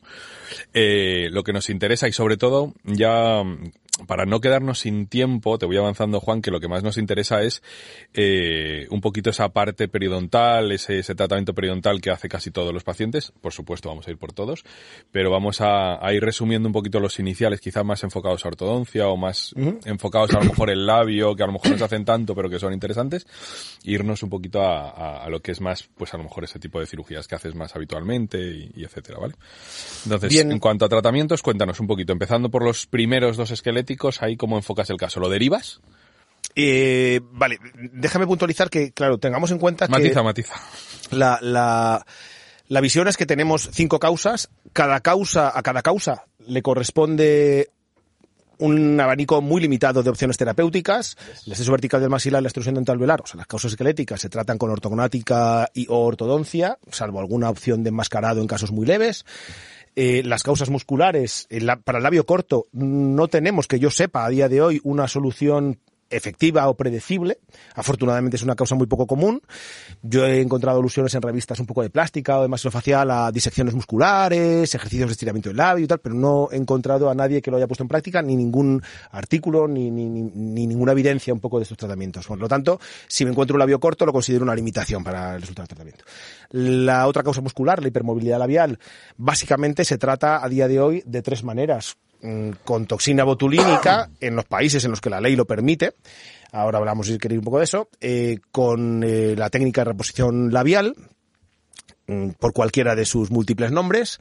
eh, 0.74 1.28
lo 1.32 1.44
que 1.44 1.54
nos 1.54 1.70
interesa 1.70 2.08
y 2.08 2.12
sobre 2.12 2.38
todo, 2.38 2.74
ya 2.84 3.42
para 4.06 4.26
no 4.26 4.40
quedarnos 4.42 4.80
sin 4.80 5.08
tiempo, 5.08 5.58
te 5.58 5.66
voy 5.66 5.78
avanzando 5.78 6.20
Juan, 6.20 6.42
que 6.42 6.52
lo 6.52 6.60
que 6.60 6.68
más 6.68 6.84
nos 6.84 6.98
interesa 6.98 7.42
es 7.42 7.64
eh, 8.14 8.88
un 8.92 9.02
poquito 9.02 9.30
esa 9.30 9.50
parte 9.50 9.88
periodontal, 9.88 10.72
ese, 10.72 11.00
ese 11.00 11.16
tratamiento 11.16 11.54
periodontal 11.54 12.00
que 12.02 12.12
hace 12.12 12.30
casi 12.30 12.52
todos 12.52 12.74
los 12.74 12.84
pacientes, 12.84 13.32
por 13.42 13.54
supuesto 13.54 13.90
vamos 13.90 14.08
a 14.08 14.12
ir 14.12 14.18
por 14.18 14.34
todos, 14.34 14.64
pero 15.12 15.32
vamos 15.32 15.62
a, 15.62 16.06
a 16.06 16.14
ir 16.14 16.24
resumiendo 16.24 16.68
un 16.70 16.74
poquito 16.74 17.00
los 17.00 17.20
iniciales, 17.20 17.60
quizás 17.62 17.84
más 17.86 18.04
enfocados 18.04 18.46
a 18.46 18.50
ortodoncia 18.50 19.08
o 19.08 19.18
más 19.18 19.54
enfocados 19.86 20.34
a 20.34 20.40
lo 20.40 20.46
mejor 20.46 20.70
el 20.70 20.86
labio, 20.86 21.36
que 21.36 21.44
a 21.44 21.48
lo 21.48 21.54
mejor 21.54 21.72
no 21.72 21.78
se 21.78 21.84
hacen 21.84 22.06
tanto, 22.06 22.36
pero 22.36 22.50
que 22.50 22.60
son 22.60 22.74
interesantes, 22.74 23.26
irnos 23.84 24.22
un 24.24 24.30
poquito 24.30 24.62
a, 24.62 24.90
a- 24.90 25.24
a 25.26 25.30
lo 25.30 25.42
que 25.42 25.52
es 25.52 25.62
más, 25.62 25.90
pues 25.98 26.14
a 26.14 26.18
lo 26.18 26.24
mejor 26.24 26.44
ese 26.44 26.60
tipo 26.60 26.80
de 26.80 26.86
cirugías 26.86 27.28
que 27.28 27.36
haces 27.36 27.56
más 27.56 27.76
habitualmente 27.76 28.40
y, 28.40 28.72
y 28.76 28.84
etcétera, 28.84 29.20
¿vale? 29.20 29.34
Entonces, 30.04 30.30
Bien. 30.30 30.52
en 30.52 30.60
cuanto 30.60 30.86
a 30.86 30.90
tratamientos, 30.90 31.42
cuéntanos 31.42 31.80
un 31.80 31.88
poquito, 31.88 32.14
empezando 32.14 32.50
por 32.50 32.64
los 32.64 32.86
primeros 32.86 33.38
dos 33.38 33.52
esqueléticos, 33.88 34.22
ahí 34.22 34.36
cómo 34.36 34.58
enfocas 34.58 34.90
el 34.90 34.98
caso, 34.98 35.20
¿lo 35.20 35.30
derivas? 35.30 35.80
Eh, 36.56 37.22
vale, 37.32 37.60
déjame 37.94 38.26
puntualizar 38.28 38.70
que, 38.70 38.92
claro, 38.92 39.18
tengamos 39.18 39.52
en 39.52 39.60
cuenta 39.60 39.86
que 39.86 39.92
Matiza, 39.92 40.24
matiza. 40.24 40.56
la, 41.12 41.40
la, 41.42 42.06
la 42.68 42.82
visión 42.82 43.08
es 43.08 43.16
que 43.18 43.26
tenemos 43.26 43.70
cinco 43.72 44.00
causas. 44.00 44.50
Cada 44.74 45.00
causa, 45.02 45.52
a 45.58 45.62
cada 45.62 45.82
causa 45.82 46.26
le 46.48 46.62
corresponde 46.62 47.70
un 48.60 49.00
abanico 49.00 49.40
muy 49.42 49.62
limitado 49.62 50.02
de 50.02 50.10
opciones 50.10 50.38
terapéuticas. 50.38 51.16
El 51.46 51.52
exceso 51.54 51.72
vertical 51.72 52.02
del 52.02 52.10
maxilar, 52.10 52.42
la 52.42 52.48
extrusión 52.48 52.76
dental 52.76 52.98
velar, 52.98 53.22
o 53.22 53.28
sea, 53.28 53.38
las 53.38 53.48
causas 53.48 53.72
esqueléticas 53.72 54.20
se 54.20 54.30
tratan 54.30 54.58
con 54.58 54.72
ortognática 54.72 55.70
y 55.76 55.86
o 55.90 56.00
ortodoncia, 56.00 56.80
salvo 56.92 57.20
alguna 57.20 57.50
opción 57.50 57.84
de 57.84 57.90
enmascarado 57.90 58.42
en 58.42 58.48
casos 58.48 58.72
muy 58.72 58.88
leves. 58.88 59.26
Eh, 60.00 60.22
las 60.24 60.44
causas 60.44 60.70
musculares, 60.70 61.48
la- 61.50 61.78
para 61.78 61.98
el 61.98 62.04
labio 62.04 62.24
corto, 62.28 62.68
no 62.72 63.28
tenemos, 63.30 63.66
que 63.68 63.80
yo 63.80 63.90
sepa, 63.90 64.26
a 64.26 64.30
día 64.30 64.48
de 64.48 64.62
hoy, 64.62 64.80
una 64.84 65.08
solución 65.08 65.80
efectiva 66.10 66.68
o 66.70 66.76
predecible. 66.76 67.40
Afortunadamente 67.76 68.38
es 68.38 68.44
una 68.44 68.56
causa 68.56 68.76
muy 68.76 68.88
poco 68.88 69.08
común. 69.08 69.42
Yo 70.02 70.26
he 70.26 70.42
encontrado 70.42 70.80
alusiones 70.80 71.14
en 71.16 71.22
revistas 71.22 71.60
un 71.60 71.66
poco 71.66 71.82
de 71.82 71.90
plástica 71.90 72.40
o 72.40 72.42
de 72.44 72.48
maxilofacial 72.48 73.10
a 73.12 73.32
disecciones 73.32 73.74
musculares, 73.74 74.74
ejercicios 74.74 75.10
de 75.10 75.14
estiramiento 75.14 75.50
del 75.50 75.58
labio 75.58 75.86
y 75.86 75.88
tal, 75.88 76.00
pero 76.00 76.16
no 76.16 76.50
he 76.52 76.56
encontrado 76.56 77.10
a 77.10 77.16
nadie 77.16 77.42
que 77.42 77.52
lo 77.52 77.58
haya 77.58 77.68
puesto 77.68 77.84
en 77.84 77.88
práctica, 77.90 78.22
ni 78.22 78.36
ningún 78.36 78.82
artículo, 79.12 79.68
ni, 79.68 79.92
ni, 79.92 80.10
ni- 80.10 80.32
ni 80.34 80.68
ninguna 80.68 80.94
evidencia 80.94 81.34
un 81.34 81.40
poco 81.40 81.58
de 81.58 81.64
estos 81.64 81.78
tratamientos. 81.78 82.26
Por 82.28 82.40
lo 82.40 82.48
tanto, 82.48 82.80
si 83.08 83.26
me 83.26 83.32
encuentro 83.32 83.56
un 83.56 83.60
labio 83.60 83.80
corto, 83.80 84.06
lo 84.06 84.14
considero 84.14 84.44
una 84.44 84.56
limitación 84.56 85.04
para 85.04 85.36
el 85.36 85.42
resultado 85.42 85.64
del 85.64 85.76
tratamiento. 85.76 86.06
La 86.52 87.08
otra 87.08 87.24
causa 87.24 87.42
muscular, 87.42 87.82
la 87.82 87.90
hipermovilidad 87.90 88.40
labial, 88.40 88.80
básicamente 89.18 89.84
se 89.86 89.98
trata 89.98 90.44
a 90.44 90.50
día 90.50 90.68
de 90.68 90.80
hoy 90.80 91.04
de 91.06 91.22
tres 91.22 91.44
maneras. 91.44 91.98
Mm, 92.22 92.50
Con 92.64 92.86
toxina 92.88 93.24
botulínica, 93.24 94.10
en 94.20 94.36
los 94.36 94.46
países 94.46 94.84
en 94.86 94.92
los 94.92 95.02
que 95.02 95.10
la 95.10 95.22
ley 95.22 95.36
lo 95.36 95.46
permite, 95.46 95.94
ahora 96.52 96.80
hablamos 96.80 97.08
si 97.08 97.18
queréis 97.18 97.40
un 97.40 97.46
poco 97.46 97.60
de 97.60 97.66
eso, 97.66 97.90
eh, 98.02 98.40
con 98.52 99.04
eh, 99.04 99.36
la 99.38 99.50
técnica 99.50 99.82
de 99.82 99.92
reposición 99.92 100.52
labial, 100.52 100.96
mm, 102.08 102.30
por 102.40 102.54
cualquiera 102.54 102.96
de 102.96 103.06
sus 103.06 103.30
múltiples 103.30 103.72
nombres, 103.72 104.20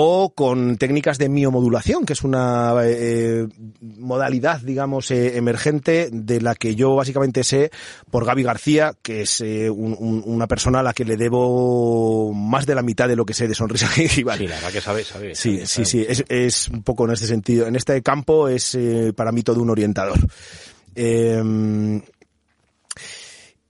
o 0.00 0.30
con 0.32 0.78
técnicas 0.78 1.18
de 1.18 1.28
miomodulación, 1.28 2.06
que 2.06 2.12
es 2.12 2.22
una 2.22 2.72
eh, 2.84 3.48
modalidad, 3.80 4.60
digamos, 4.60 5.10
eh, 5.10 5.36
emergente 5.36 6.08
de 6.12 6.40
la 6.40 6.54
que 6.54 6.76
yo 6.76 6.94
básicamente 6.94 7.42
sé 7.42 7.72
por 8.08 8.24
Gaby 8.24 8.44
García, 8.44 8.92
que 9.02 9.22
es 9.22 9.40
eh, 9.40 9.68
una 9.68 10.46
persona 10.46 10.78
a 10.78 10.82
la 10.84 10.92
que 10.92 11.04
le 11.04 11.16
debo 11.16 12.32
más 12.32 12.64
de 12.64 12.76
la 12.76 12.82
mitad 12.82 13.08
de 13.08 13.16
lo 13.16 13.26
que 13.26 13.34
sé 13.34 13.48
de 13.48 13.56
sonrisa 13.56 13.88
gingival. 13.88 14.38
Sí, 14.38 14.46
la 14.46 14.54
verdad 14.54 14.70
que 14.70 14.80
sabe, 14.80 15.02
sabe. 15.02 15.34
Sí, 15.34 15.66
sí, 15.66 15.84
sí, 15.84 16.06
es, 16.08 16.24
es, 16.28 16.68
un 16.68 16.84
poco 16.84 17.04
en 17.06 17.14
este 17.14 17.26
sentido. 17.26 17.66
En 17.66 17.74
este 17.74 18.00
campo 18.00 18.46
es 18.46 18.78
para 19.16 19.32
mí 19.32 19.42
todo 19.42 19.60
un 19.60 19.70
orientador. 19.70 20.20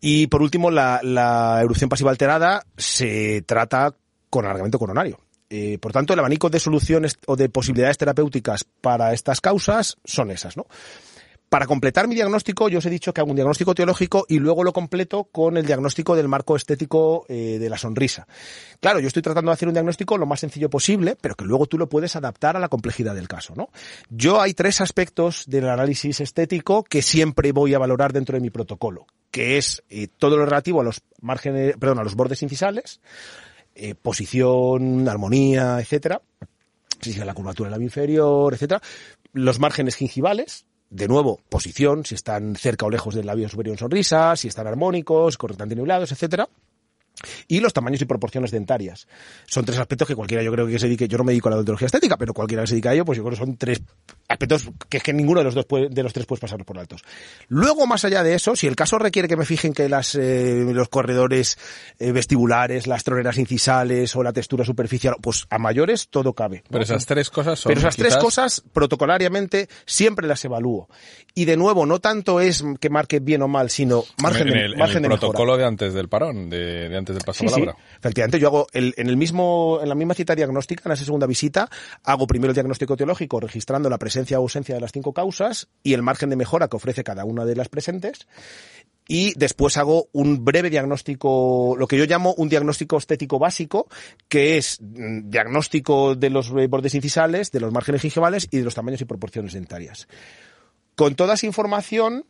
y 0.03 0.27
por 0.27 0.43
último, 0.43 0.71
la, 0.71 1.01
la 1.03 1.63
erupción 1.63 1.89
pasiva 1.89 2.11
alterada 2.11 2.67
se 2.77 3.41
trata 3.47 3.95
con 4.29 4.45
alargamiento 4.45 4.79
coronario 4.79 5.19
eh, 5.51 5.79
por 5.79 5.93
tanto, 5.93 6.13
el 6.13 6.19
abanico 6.19 6.51
de 6.51 6.61
soluciones 6.61 7.19
o 7.27 7.37
de 7.37 7.49
posibilidades 7.49 7.99
terapéuticas 7.99 8.65
para 8.65 9.13
estas 9.13 9.41
causas 9.41 9.97
son 10.05 10.31
esas, 10.31 10.57
¿no? 10.57 10.67
Para 11.49 11.67
completar 11.67 12.09
mi 12.09 12.15
diagnóstico, 12.15 12.69
yo 12.69 12.79
os 12.79 12.85
he 12.85 12.91
dicho 12.91 13.15
que 13.15 13.23
hago 13.23 13.31
un 13.31 13.37
diagnóstico 13.37 13.75
teológico 13.75 14.27
y 14.29 14.39
luego 14.39 14.65
lo 14.65 14.75
completo 14.75 15.25
con 15.25 15.57
el 15.57 15.65
diagnóstico 15.65 16.15
del 16.15 16.29
marco 16.29 16.57
estético 16.57 17.25
eh, 17.29 17.57
de 17.59 17.71
la 17.71 17.79
sonrisa. 17.79 18.27
Claro, 18.81 19.01
yo 19.01 19.07
estoy 19.07 19.23
tratando 19.23 19.51
de 19.51 19.55
hacer 19.55 19.67
un 19.67 19.73
diagnóstico 19.73 20.19
lo 20.19 20.27
más 20.27 20.41
sencillo 20.41 20.69
posible, 20.69 21.17
pero 21.19 21.37
que 21.37 21.47
luego 21.47 21.65
tú 21.65 21.79
lo 21.79 21.89
puedes 21.89 22.17
adaptar 22.17 22.59
a 22.59 22.61
la 22.61 22.69
complejidad 22.69 23.15
del 23.15 23.29
caso, 23.29 23.55
¿no? 23.57 23.71
Yo 24.11 24.43
hay 24.43 24.53
tres 24.53 24.83
aspectos 24.83 25.45
del 25.47 25.71
análisis 25.71 26.21
estético 26.21 26.85
que 26.85 27.01
siempre 27.01 27.53
voy 27.53 27.73
a 27.73 27.79
valorar 27.79 28.13
dentro 28.13 28.35
de 28.35 28.43
mi 28.43 28.51
protocolo, 28.51 29.07
que 29.31 29.57
es 29.57 29.83
eh, 29.89 30.09
todo 30.19 30.37
lo 30.37 30.45
relativo 30.45 30.83
a 30.83 30.85
los 30.85 31.01
márgenes, 31.23 31.77
perdón, 31.79 32.01
a 32.01 32.05
los 32.05 32.15
bordes 32.15 32.43
incisales, 32.43 33.01
eh, 33.79 33.95
posición, 33.95 35.09
armonía, 35.09 35.79
etcétera, 35.81 36.21
si 37.01 37.15
la 37.15 37.35
curvatura 37.35 37.69
del 37.69 37.73
labio 37.73 37.87
inferior, 37.87 38.53
etcétera, 38.53 38.83
los 39.33 39.61
márgenes 39.61 39.95
gingivales, 39.95 40.67
de 40.91 41.07
nuevo, 41.07 41.41
posición, 41.49 42.05
si 42.05 42.15
están 42.15 42.57
cerca 42.57 42.87
o 42.87 42.91
lejos 42.91 43.15
del 43.15 43.27
labio 43.27 43.49
superior 43.49 43.75
en 43.75 43.79
sonrisa, 43.79 44.35
si 44.37 44.49
están 44.49 44.67
armónicos, 44.67 45.39
correctamente 45.39 45.77
nivelados, 45.77 46.11
etcétera, 46.13 46.49
y 47.47 47.61
los 47.61 47.73
tamaños 47.73 48.01
y 48.01 48.05
proporciones 48.05 48.51
dentarias. 48.51 49.07
Son 49.47 49.65
tres 49.65 49.79
aspectos 49.79 50.09
que 50.09 50.15
cualquiera 50.15 50.43
yo 50.43 50.53
creo 50.53 50.67
que 50.67 50.79
se 50.79 50.87
dedique, 50.87 51.09
yo 51.09 51.19
no 51.19 51.25
me 51.25 51.33
dedico 51.33 51.49
a 51.49 51.51
la 51.51 51.57
odontología 51.57 51.87
estética, 51.87 52.17
pero 52.17 52.35
cualquiera 52.35 52.63
que 52.63 52.69
se 52.69 52.75
dedique 52.75 52.89
a 52.89 52.95
ello, 52.95 53.05
pues 53.05 53.17
yo 53.17 53.25
creo 53.25 53.33
que 53.33 53.45
son 53.45 53.57
tres 53.57 53.81
aspectos 54.29 54.71
que 54.89 54.99
es 54.99 55.03
que 55.03 55.13
ninguno 55.13 55.41
de 55.41 55.45
los 55.45 55.55
dos 55.55 55.67
de 55.91 56.03
los 56.03 56.13
tres 56.13 56.27
puedes 56.27 56.41
pasar 56.41 56.65
por 56.65 56.79
altos. 56.79 57.03
Luego, 57.49 57.87
más 57.87 58.05
allá 58.05 58.23
de 58.23 58.35
eso, 58.35 58.57
si 58.57 58.67
el 58.67 58.77
caso 58.77 58.99
requiere 58.99 59.29
que 59.29 59.37
me 59.37 59.45
fijen 59.45 59.73
que 59.73 59.89
las, 59.89 60.15
eh, 60.15 60.65
los 60.73 60.89
corredores 60.89 61.59
eh, 61.99 62.13
vestibulares, 62.13 62.87
las 62.87 63.05
troneras 63.05 63.39
incisales 63.39 64.15
o 64.17 64.23
la 64.23 64.33
textura 64.33 64.65
superficial, 64.65 65.17
pues 65.21 65.47
a 65.51 65.59
mayores 65.59 66.09
todo 66.09 66.33
cabe. 66.33 66.63
Pero 66.69 66.85
esas 66.85 67.07
tres 67.07 67.31
cosas 67.31 67.59
son 67.59 67.71
Pero 67.71 67.81
esas 67.81 67.97
tres 67.97 68.17
cosas, 68.17 68.63
protocolariamente, 68.73 69.69
siempre 69.87 70.27
las 70.27 70.45
evalúo. 70.45 70.89
Y 71.35 71.45
de 71.45 71.57
nuevo, 71.57 71.87
no 71.87 72.01
tanto 72.01 72.41
es 72.41 72.65
que 72.81 72.91
marque 72.91 73.21
bien 73.21 73.43
o 73.43 73.49
mal, 73.49 73.71
sino 73.71 74.05
margen, 74.23 74.49
en 74.49 74.57
el, 74.57 74.77
margen 74.77 75.05
en 75.05 75.13
el 75.13 75.19
protocolo 75.19 75.57
de 75.57 75.65
antes 75.65 75.95
del 75.95 76.09
parón, 76.09 76.51
de, 76.51 76.95
antes 76.97 77.08
del 77.15 77.23
paso 77.25 77.45
palabra. 77.45 77.73
Sí. 77.73 77.97
Efectivamente, 77.99 78.41
yo 78.41 78.49
hago 78.49 78.67
el, 78.73 78.95
en 78.97 79.09
el 79.09 79.17
mismo, 79.17 79.79
en 79.83 79.89
la 79.89 79.95
misma 79.95 80.15
cita 80.15 80.35
diagnóstica, 80.35 80.83
en 80.85 80.93
esa 80.93 81.05
segunda 81.05 81.27
visita, 81.27 81.69
hago 82.05 82.27
primero 82.27 82.51
el 82.51 82.55
diagnóstico 82.55 82.97
teológico, 82.97 83.41
registrando 83.41 83.89
la 83.89 83.99
presencia 83.99 84.09
presencia 84.09 84.41
o 84.41 84.43
ausencia 84.43 84.75
de 84.75 84.81
las 84.81 84.93
cinco 84.93 85.13
causas 85.13 85.69
y 85.83 85.93
el 85.93 86.03
margen 86.03 86.31
de 86.31 86.37
mejora 86.37 86.69
que 86.69 86.77
ofrece 86.77 87.05
cada 87.05 87.25
una 87.25 87.45
de 87.45 87.55
las 87.55 87.69
presentes. 87.69 88.27
Y 89.07 89.33
después 89.39 89.77
hago 89.77 90.09
un 90.13 90.45
breve 90.45 90.71
diagnóstico, 90.71 91.77
lo 91.79 91.87
que 91.87 91.97
yo 91.97 92.05
llamo 92.05 92.35
un 92.35 92.49
diagnóstico 92.49 92.99
estético 92.99 93.39
básico, 93.39 93.87
que 94.29 94.59
es 94.59 94.79
mm, 94.81 95.31
diagnóstico 95.31 96.15
de 96.15 96.31
los 96.31 96.51
bordes 96.51 96.95
incisales, 96.95 97.53
de 97.53 97.61
los 97.61 97.73
márgenes 97.73 98.03
gingivales 98.03 98.49
y 98.51 98.59
de 98.59 98.65
los 98.65 98.75
tamaños 98.75 99.01
y 99.01 99.05
proporciones 99.05 99.53
dentarias. 99.53 100.09
Con 100.95 101.15
toda 101.15 101.35
esa 101.35 101.47
información, 101.47 102.25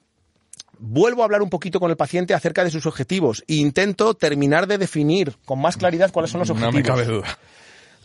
vuelvo 0.78 1.22
a 1.22 1.24
hablar 1.24 1.42
un 1.42 1.50
poquito 1.50 1.80
con 1.80 1.90
el 1.90 1.96
paciente 1.96 2.34
acerca 2.34 2.64
de 2.64 2.70
sus 2.70 2.86
objetivos 2.86 3.44
e 3.46 3.54
intento 3.54 4.14
terminar 4.14 4.66
de 4.66 4.78
definir 4.78 5.36
con 5.44 5.60
más 5.60 5.76
claridad 5.76 6.10
cuáles 6.12 6.30
son 6.30 6.40
los 6.40 6.50
objetivos. 6.50 6.74
No 6.74 6.80
me 6.80 6.86
cabe 6.86 7.04
duda. 7.04 7.38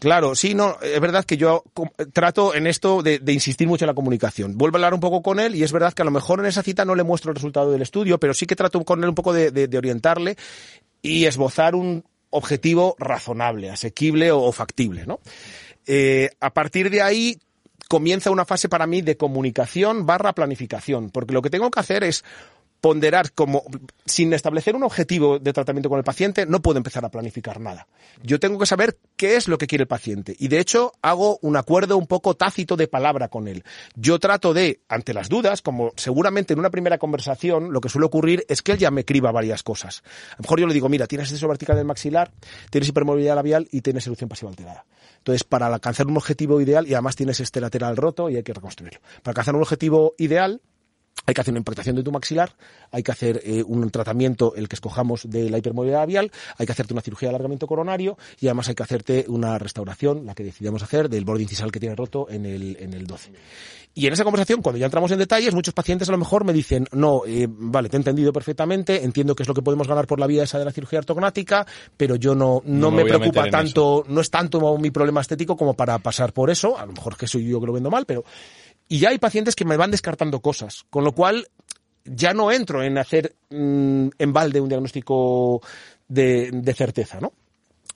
Claro, 0.04 0.36
sí, 0.36 0.54
no, 0.54 0.78
es 0.82 1.00
verdad 1.00 1.24
que 1.24 1.38
yo 1.38 1.64
trato 2.12 2.54
en 2.54 2.68
esto 2.68 3.02
de, 3.02 3.22
insistir 3.28 3.70
mucho 3.70 3.86
en 3.86 3.88
la 3.88 3.94
comunicación. 3.94 4.58
Vuelvo 4.58 4.76
a 4.76 4.80
hablar 4.80 4.94
un 4.94 5.00
poco 5.00 5.22
con 5.22 5.40
él 5.40 5.56
y 5.56 5.64
es 5.64 5.72
verdad 5.72 5.94
que 5.94 6.02
a 6.02 6.06
lo 6.06 6.12
mejor 6.12 6.41
en 6.41 6.45
esa 6.45 6.62
cita 6.62 6.84
no 6.84 6.94
le 6.94 7.04
muestro 7.04 7.32
el 7.32 7.36
resultado 7.36 7.72
del 7.72 7.82
estudio, 7.82 8.20
pero 8.20 8.34
sí 8.34 8.45
que 8.45 8.58
trato 8.58 8.84
con 8.84 9.02
él 9.02 9.08
un 9.08 9.16
poco 9.16 9.32
de, 9.32 9.78
orientarle 9.78 10.36
y 11.02 11.24
esbozar 11.24 11.74
un 11.74 12.04
objetivo 12.32 12.98
razonable, 13.00 13.70
asequible 13.70 14.30
o, 14.34 14.52
factible, 14.52 15.06
¿no? 15.06 15.22
Eh, 15.88 16.32
a 16.41 16.54
partir 16.54 16.90
de 16.90 17.02
ahí 17.02 17.40
comienza 17.88 18.30
una 18.30 18.44
fase 18.44 18.68
para 18.68 18.88
mí 18.88 19.02
de 19.02 19.16
comunicación 19.16 20.06
barra 20.06 20.34
planificación, 20.34 21.12
porque 21.12 21.34
lo 21.34 21.41
que 21.41 21.50
tengo 21.50 21.72
que 21.72 21.80
hacer 21.80 22.04
es 22.04 22.26
ponderar 22.84 23.31
como, 23.31 23.64
sin 24.05 24.34
establecer 24.34 24.76
un 24.76 24.84
objetivo 24.84 25.39
de 25.39 25.53
tratamiento 25.53 25.88
con 25.88 25.99
el 25.99 26.03
paciente, 26.03 26.45
no 26.45 26.61
puedo 26.61 26.76
empezar 26.76 27.05
a 27.05 27.10
planificar 27.10 27.61
nada. 27.61 27.88
Yo 28.22 28.41
tengo 28.41 28.60
que 28.60 28.65
saber 28.65 28.97
qué 29.15 29.38
es 29.38 29.47
lo 29.47 29.57
que 29.57 29.68
quiere 29.68 29.84
el 29.84 29.88
paciente. 29.88 30.35
Y 30.38 30.49
de 30.49 30.60
hecho, 30.60 30.91
hago 31.01 31.39
un 31.41 31.55
acuerdo 31.55 31.95
un 31.95 32.07
poco 32.07 32.35
tácito 32.35 32.76
de 32.76 32.89
palabra 32.89 33.30
con 33.30 33.47
él. 33.47 33.64
Yo 33.95 34.19
trato 34.19 34.53
de, 34.53 34.81
ante 34.89 35.14
las 35.14 35.30
dudas, 35.30 35.61
como 35.61 35.93
seguramente 35.95 36.51
en 36.51 36.60
una 36.60 36.72
primera 36.72 36.97
conversación, 36.97 37.72
lo 37.72 37.80
que 37.80 37.88
suele 37.88 38.05
ocurrir 38.05 38.45
es 38.49 38.61
que 38.61 38.73
él 38.73 38.80
ya 38.80 38.91
me 38.91 39.05
criba 39.05 39.31
varias 39.31 39.64
cosas. 39.64 40.03
A 40.31 40.35
lo 40.39 40.41
mejor 40.41 40.60
yo 40.60 40.68
le 40.68 40.73
digo, 40.73 40.89
mira, 40.89 41.07
tienes 41.07 41.30
exceso 41.30 41.47
vertical 41.47 41.77
del 41.77 41.85
maxilar, 41.85 42.34
tienes 42.69 42.89
hipermovilidad 42.89 43.35
labial 43.35 43.69
y 43.72 43.80
tienes 43.80 44.05
erupción 44.07 44.27
pasiva 44.27 44.49
alterada. 44.49 44.84
Entonces, 45.19 45.45
para 45.45 45.68
alcanzar 45.68 46.07
un 46.07 46.18
objetivo 46.18 46.60
ideal, 46.60 46.85
y 46.85 46.95
además 46.95 47.15
tienes 47.15 47.39
este 47.39 47.61
lateral 47.61 47.95
roto 47.95 48.30
y 48.30 48.35
hay 48.35 48.43
que 48.43 48.53
reconstruirlo. 48.53 48.99
Para 49.22 49.31
alcanzar 49.31 49.55
un 49.55 49.61
objetivo 49.61 50.15
ideal, 50.18 50.60
hay 51.26 51.34
que 51.34 51.41
hacer 51.41 51.52
una 51.53 51.60
impactación 51.60 51.95
de 51.95 52.03
tu 52.03 52.11
maxilar, 52.11 52.53
hay 52.91 53.03
que 53.03 53.11
hacer 53.11 53.41
eh, 53.44 53.64
un 53.65 53.90
tratamiento, 53.90 54.56
el 54.56 54.68
que 54.68 54.76
escojamos 54.76 55.30
de 55.30 55.49
la 55.49 55.57
hipermovilidad 55.57 55.99
labial, 55.99 56.31
hay 56.57 56.65
que 56.65 56.72
hacerte 56.72 56.94
una 56.94 57.02
cirugía 57.02 57.30
de 57.30 57.35
alargamiento 57.35 57.68
coronario 57.68 58.18
y 58.40 58.48
además 58.48 58.69
hay 58.69 58.76
que 58.76 58.84
hacerte 58.84 59.26
una 59.27 59.57
restauración, 59.57 60.26
la 60.26 60.35
que 60.35 60.44
decidamos 60.44 60.84
hacer, 60.84 61.10
del 61.10 61.26
borde 61.26 61.44
incisal 61.44 61.72
que 61.72 61.80
tiene 61.80 61.95
roto 61.95 62.27
en 62.30 62.45
el, 62.45 62.77
en 62.80 62.94
el 62.94 63.07
12. 63.07 63.31
Y 63.95 64.07
en 64.07 64.14
esa 64.14 64.23
conversación, 64.23 64.64
cuando 64.64 64.80
ya 64.80 64.85
entramos 64.85 65.11
en 65.11 65.19
detalles, 65.19 65.53
muchos 65.53 65.73
pacientes 65.73 66.10
a 66.10 66.11
lo 66.11 66.18
mejor 66.18 66.45
me 66.45 66.52
dicen, 66.52 66.88
no, 66.94 67.22
eh, 67.27 67.48
vale, 67.48 67.90
te 67.90 67.95
he 67.95 67.99
entendido 67.99 68.34
perfectamente, 68.34 69.03
entiendo 69.03 69.35
que 69.35 69.44
es 69.44 69.48
lo 69.48 69.53
que 69.53 69.61
podemos 69.61 69.88
ganar 69.88 70.07
por 70.07 70.19
la 70.19 70.26
vía 70.26 70.44
esa 70.44 70.57
de 70.57 70.65
la 70.65 70.72
cirugía 70.72 70.98
ortognática, 70.98 71.68
pero 71.95 72.15
yo 72.15 72.34
no, 72.34 72.64
no, 72.65 72.90
me, 72.90 73.06
preocupa 73.06 73.48
tanto, 73.52 74.03
no 74.07 74.22
es 74.22 74.31
tanto 74.31 74.77
mi 74.80 74.90
problema 74.90 75.22
estético 75.22 75.56
como 75.56 75.76
para 75.76 75.99
pasar 75.99 76.34
por 76.34 76.49
eso, 76.49 76.76
a 76.76 76.88
lo 76.88 76.94
mejor 76.94 77.15
que 77.15 77.27
soy 77.27 77.48
yo 77.48 77.60
que 77.60 77.68
lo 77.68 77.73
vendo 77.73 77.91
mal, 77.91 78.06
pero 78.07 78.23
y 78.88 78.99
ya 78.99 79.10
hay 79.10 79.18
pacientes 79.18 79.55
que 79.55 79.65
me 79.65 79.77
van 79.77 79.91
descartando 79.91 80.39
cosas, 80.41 80.85
con 80.89 81.03
lo 81.03 81.14
cual 81.14 81.47
ya 82.05 82.34
no 82.34 82.51
entro 82.51 82.84
en 82.84 82.97
hacer 82.97 83.35
mm, 83.49 84.07
en 84.18 84.34
balde 84.34 84.61
un 84.61 84.69
diagnóstico 84.69 85.61
de, 86.07 86.51
de 86.51 86.73
certeza, 86.73 87.19
¿no? 87.19 87.34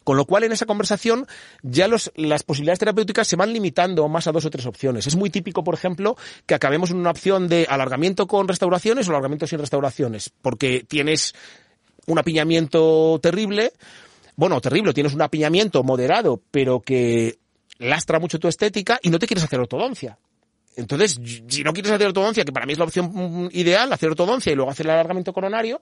Con 0.07 0.15
lo 0.15 0.23
cual, 0.23 0.45
en 0.45 0.53
esa 0.53 0.65
conversación, 0.65 1.27
ya 1.63 1.89
los, 1.89 2.13
las 2.15 2.43
posibilidades 2.43 2.79
terapéuticas 2.79 3.27
se 3.27 3.35
van 3.35 3.51
limitando 3.51 4.07
más 4.07 4.25
a 4.25 4.31
dos 4.31 4.45
o 4.45 4.49
tres 4.49 4.65
opciones. 4.65 5.05
Es 5.05 5.17
muy 5.17 5.29
típico, 5.29 5.65
por 5.65 5.73
ejemplo, 5.73 6.15
que 6.45 6.55
acabemos 6.55 6.91
en 6.91 6.97
una 6.97 7.11
opción 7.11 7.49
de 7.49 7.67
alargamiento 7.69 8.25
con 8.25 8.47
restauraciones 8.47 9.05
o 9.05 9.11
alargamiento 9.11 9.47
sin 9.47 9.59
restauraciones, 9.59 10.31
porque 10.41 10.85
tienes 10.87 11.35
un 12.05 12.19
apiñamiento 12.19 13.19
terrible, 13.21 13.73
bueno, 14.37 14.61
terrible, 14.61 14.93
tienes 14.93 15.13
un 15.13 15.23
apiñamiento 15.23 15.83
moderado, 15.83 16.41
pero 16.51 16.79
que 16.79 17.39
lastra 17.77 18.17
mucho 18.17 18.39
tu 18.39 18.47
estética 18.47 18.99
y 19.01 19.09
no 19.09 19.19
te 19.19 19.27
quieres 19.27 19.43
hacer 19.43 19.59
ortodoncia. 19.59 20.17
Entonces, 20.77 21.19
si 21.47 21.63
no 21.63 21.73
quieres 21.73 21.91
hacer 21.91 22.07
ortodoncia, 22.07 22.45
que 22.45 22.51
para 22.51 22.67
mí 22.67 22.73
es 22.73 22.79
la 22.79 22.85
opción 22.85 23.11
mm, 23.13 23.49
ideal, 23.51 23.91
hacer 23.91 24.09
ortodoncia 24.09 24.51
y 24.51 24.55
luego 24.55 24.69
hacer 24.69 24.85
el 24.85 24.91
alargamiento 24.91 25.33
coronario, 25.33 25.81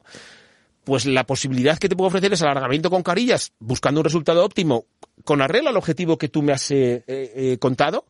pues 0.86 1.06
la 1.06 1.26
posibilidad 1.26 1.78
que 1.78 1.90
te 1.90 1.96
puedo 1.98 2.08
ofrecer 2.08 2.32
es 2.32 2.42
alargamiento 2.42 2.90
con 2.90 3.04
carillas, 3.04 3.52
buscando 3.60 4.00
un 4.00 4.06
resultado 4.06 4.44
óptimo 4.44 4.86
con 5.26 5.42
arreglo 5.42 5.70
al 5.70 5.78
objetivo 5.78 6.18
que 6.18 6.30
tú 6.30 6.42
me 6.42 6.54
has 6.54 6.72
eh, 6.72 7.04
eh, 7.08 7.58
contado, 7.60 8.06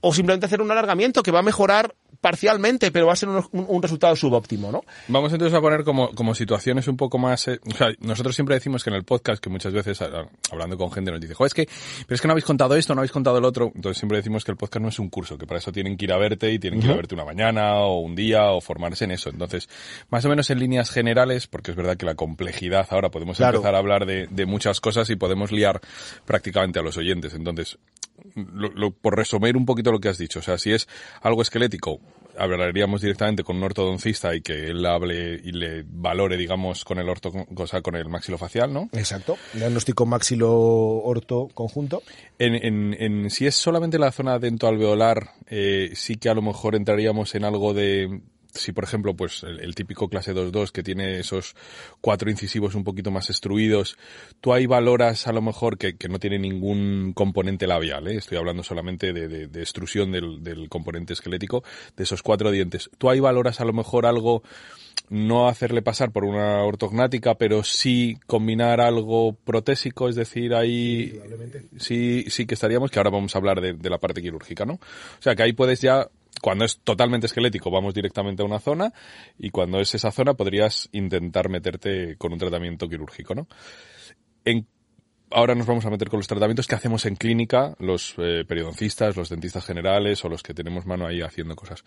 o 0.00 0.14
simplemente 0.14 0.46
hacer 0.46 0.62
un 0.62 0.70
alargamiento 0.70 1.22
que 1.22 1.32
va 1.32 1.40
a 1.40 1.42
mejorar 1.42 1.94
parcialmente, 2.20 2.90
pero 2.90 3.06
va 3.06 3.14
a 3.14 3.16
ser 3.16 3.28
un, 3.28 3.82
resultado 3.82 4.14
subóptimo, 4.14 4.70
¿no? 4.70 4.84
Vamos 5.08 5.32
entonces 5.32 5.56
a 5.56 5.60
poner 5.60 5.84
como, 5.84 6.10
como 6.14 6.34
situaciones 6.34 6.86
un 6.88 6.96
poco 6.96 7.18
más... 7.18 7.48
Eh, 7.48 7.60
o 7.66 7.74
sea, 7.74 7.88
nosotros 8.00 8.34
siempre 8.34 8.54
decimos 8.54 8.84
que 8.84 8.90
en 8.90 8.96
el 8.96 9.04
podcast, 9.04 9.42
que 9.42 9.48
muchas 9.48 9.72
veces 9.72 10.00
hablando 10.50 10.76
con 10.76 10.92
gente 10.92 11.10
nos 11.10 11.20
dice, 11.20 11.34
joder, 11.34 11.48
es 11.48 11.54
que, 11.54 11.68
pero 12.06 12.14
es 12.14 12.20
que 12.20 12.28
no 12.28 12.32
habéis 12.32 12.44
contado 12.44 12.76
esto, 12.76 12.94
no 12.94 13.00
habéis 13.00 13.12
contado 13.12 13.38
el 13.38 13.44
otro. 13.44 13.72
Entonces 13.74 13.98
siempre 13.98 14.18
decimos 14.18 14.44
que 14.44 14.52
el 14.52 14.58
podcast 14.58 14.82
no 14.82 14.88
es 14.88 14.98
un 14.98 15.08
curso, 15.08 15.38
que 15.38 15.46
para 15.46 15.58
eso 15.58 15.72
tienen 15.72 15.96
que 15.96 16.04
ir 16.04 16.12
a 16.12 16.18
verte 16.18 16.52
y 16.52 16.58
tienen 16.58 16.80
que 16.80 16.86
ir 16.86 16.92
a 16.92 16.96
verte 16.96 17.14
una 17.14 17.24
mañana 17.24 17.76
o 17.76 18.00
un 18.00 18.14
día 18.14 18.50
o 18.50 18.60
formarse 18.60 19.04
en 19.04 19.12
eso. 19.12 19.30
Entonces, 19.30 19.68
más 20.10 20.24
o 20.24 20.28
menos 20.28 20.50
en 20.50 20.58
líneas 20.58 20.90
generales, 20.90 21.46
porque 21.46 21.70
es 21.70 21.76
verdad 21.76 21.96
que 21.96 22.06
la 22.06 22.14
complejidad 22.14 22.86
ahora 22.90 23.10
podemos 23.10 23.40
empezar 23.40 23.74
a 23.74 23.78
hablar 23.78 24.04
de, 24.04 24.26
de 24.30 24.46
muchas 24.46 24.80
cosas 24.80 25.08
y 25.10 25.16
podemos 25.16 25.52
liar 25.52 25.80
prácticamente 26.26 26.78
a 26.78 26.82
los 26.82 26.96
oyentes. 26.96 27.34
Entonces, 27.34 27.78
por 29.00 29.16
resumir 29.16 29.56
un 29.56 29.66
poquito 29.66 29.92
lo 29.92 30.00
que 30.00 30.08
has 30.08 30.18
dicho, 30.18 30.40
o 30.40 30.42
sea, 30.42 30.58
si 30.58 30.72
es 30.72 30.88
algo 31.22 31.42
esquelético, 31.42 32.00
hablaríamos 32.36 33.00
directamente 33.00 33.44
con 33.44 33.56
un 33.56 33.64
ortodoncista 33.64 34.34
y 34.34 34.40
que 34.40 34.70
él 34.70 34.84
hable 34.86 35.40
y 35.42 35.52
le 35.52 35.84
valore, 35.86 36.36
digamos, 36.36 36.84
con 36.84 36.98
el 36.98 37.08
orto, 37.08 37.30
cosa, 37.54 37.82
con 37.82 37.96
el 37.96 38.08
maxilofacial, 38.08 38.72
¿no? 38.72 38.88
Exacto. 38.92 39.36
Diagnóstico 39.52 40.06
maxilo-orto 40.06 41.48
conjunto. 41.52 42.02
En, 42.38 42.54
en, 42.54 42.96
en, 42.98 43.30
si 43.30 43.46
es 43.46 43.54
solamente 43.54 43.98
la 43.98 44.12
zona 44.12 44.38
dentoalveolar, 44.38 45.32
eh, 45.48 45.90
sí 45.94 46.16
que 46.16 46.28
a 46.28 46.34
lo 46.34 46.42
mejor 46.42 46.74
entraríamos 46.74 47.34
en 47.34 47.44
algo 47.44 47.74
de 47.74 48.20
si 48.54 48.72
por 48.72 48.84
ejemplo 48.84 49.14
pues 49.14 49.42
el, 49.42 49.74
típico 49.74 50.08
clase 50.08 50.34
2.2 50.34 50.70
que 50.70 50.82
tiene 50.82 51.18
esos 51.20 51.54
cuatro 52.00 52.30
incisivos 52.30 52.74
un 52.74 52.84
poquito 52.84 53.10
más 53.10 53.30
extruidos, 53.30 53.96
tú 54.40 54.52
ahí 54.52 54.66
valoras 54.66 55.26
a 55.26 55.32
lo 55.32 55.42
mejor 55.42 55.78
que, 55.78 55.96
que 55.96 56.08
no 56.08 56.18
tiene 56.18 56.38
ningún 56.38 57.12
componente 57.14 57.66
labial, 57.66 58.08
¿eh? 58.08 58.16
estoy 58.16 58.38
hablando 58.38 58.62
solamente 58.62 59.12
de, 59.12 59.28
de, 59.28 59.46
de 59.46 59.60
extrusión 59.60 60.12
del, 60.12 60.42
del, 60.42 60.68
componente 60.68 61.12
esquelético, 61.12 61.64
de 61.96 62.04
esos 62.04 62.22
cuatro 62.22 62.50
dientes, 62.50 62.90
tú 62.98 63.10
ahí 63.10 63.20
valoras 63.20 63.60
a 63.60 63.64
lo 63.64 63.72
mejor 63.72 64.06
algo, 64.06 64.42
no 65.08 65.48
hacerle 65.48 65.82
pasar 65.82 66.12
por 66.12 66.24
una 66.24 66.62
ortognática, 66.62 67.34
pero 67.34 67.64
sí 67.64 68.16
combinar 68.26 68.80
algo 68.80 69.32
protésico, 69.32 70.08
es 70.08 70.14
decir, 70.14 70.54
ahí 70.54 71.20
sí, 71.78 72.24
sí 72.28 72.46
que 72.46 72.54
estaríamos, 72.54 72.90
que 72.90 72.98
ahora 72.98 73.10
vamos 73.10 73.34
a 73.34 73.38
hablar 73.38 73.60
de, 73.60 73.72
de 73.74 73.90
la 73.90 73.98
parte 73.98 74.22
quirúrgica, 74.22 74.64
¿no? 74.64 74.74
O 74.74 75.22
sea 75.22 75.34
que 75.34 75.42
ahí 75.42 75.52
puedes 75.52 75.80
ya 75.80 76.08
cuando 76.42 76.64
es 76.64 76.80
totalmente 76.80 77.26
esquelético 77.26 77.70
vamos 77.70 77.94
directamente 77.94 78.42
a 78.42 78.46
una 78.46 78.58
zona 78.58 78.92
y 79.38 79.50
cuando 79.50 79.80
es 79.80 79.94
esa 79.94 80.10
zona 80.10 80.34
podrías 80.34 80.88
intentar 80.92 81.48
meterte 81.48 82.16
con 82.16 82.32
un 82.32 82.38
tratamiento 82.38 82.88
quirúrgico, 82.88 83.34
¿no? 83.34 83.46
Ahora 85.32 85.54
nos 85.54 85.66
vamos 85.66 85.86
a 85.86 85.90
meter 85.90 86.08
con 86.08 86.18
los 86.18 86.26
tratamientos 86.26 86.66
que 86.66 86.74
hacemos 86.74 87.06
en 87.06 87.14
clínica 87.14 87.76
los 87.78 88.14
eh, 88.18 88.44
periodoncistas, 88.48 89.16
los 89.16 89.28
dentistas 89.28 89.64
generales 89.64 90.24
o 90.24 90.28
los 90.28 90.42
que 90.42 90.54
tenemos 90.54 90.86
mano 90.86 91.06
ahí 91.06 91.20
haciendo 91.20 91.54
cosas 91.54 91.84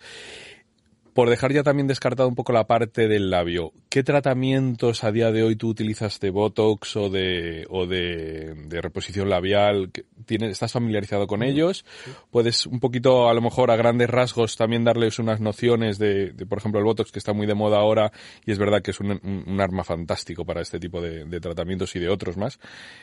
por 1.14 1.30
dejar 1.30 1.52
ya 1.52 1.62
también 1.62 1.86
descartado 1.86 2.28
un 2.28 2.34
poco 2.34 2.52
la 2.52 2.66
parte 2.66 3.06
del 3.06 3.30
labio, 3.30 3.72
¿qué 3.88 4.02
tratamientos 4.02 5.04
a 5.04 5.12
día 5.12 5.30
de 5.30 5.44
hoy 5.44 5.54
tú 5.54 5.68
utilizas 5.68 6.18
de 6.18 6.30
Botox 6.30 6.96
o 6.96 7.08
de, 7.08 7.66
o 7.70 7.86
de, 7.86 8.54
de 8.66 8.80
reposición 8.82 9.30
labial? 9.30 9.92
¿Tienes, 10.26 10.50
¿Estás 10.50 10.72
familiarizado 10.72 11.28
con 11.28 11.44
ellos? 11.44 11.84
¿Puedes 12.32 12.66
un 12.66 12.80
poquito, 12.80 13.28
a 13.28 13.34
lo 13.34 13.40
mejor 13.40 13.70
a 13.70 13.76
grandes 13.76 14.10
rasgos, 14.10 14.56
también 14.56 14.82
darles 14.82 15.20
unas 15.20 15.40
nociones 15.40 15.98
de, 15.98 16.32
de 16.32 16.46
por 16.46 16.58
ejemplo, 16.58 16.80
el 16.80 16.84
Botox 16.84 17.12
que 17.12 17.20
está 17.20 17.32
muy 17.32 17.46
de 17.46 17.54
moda 17.54 17.78
ahora 17.78 18.10
y 18.44 18.50
es 18.50 18.58
verdad 18.58 18.82
que 18.82 18.90
es 18.90 18.98
un, 18.98 19.12
un, 19.46 19.60
arma 19.60 19.84
fantástico 19.84 20.44
para 20.44 20.62
este 20.62 20.80
tipo 20.80 21.00
de, 21.00 21.24
de 21.26 21.40
tratamientos 21.40 21.94
y 21.94 22.00
de 22.00 22.08
otros 22.08 22.36
más? 22.36 22.58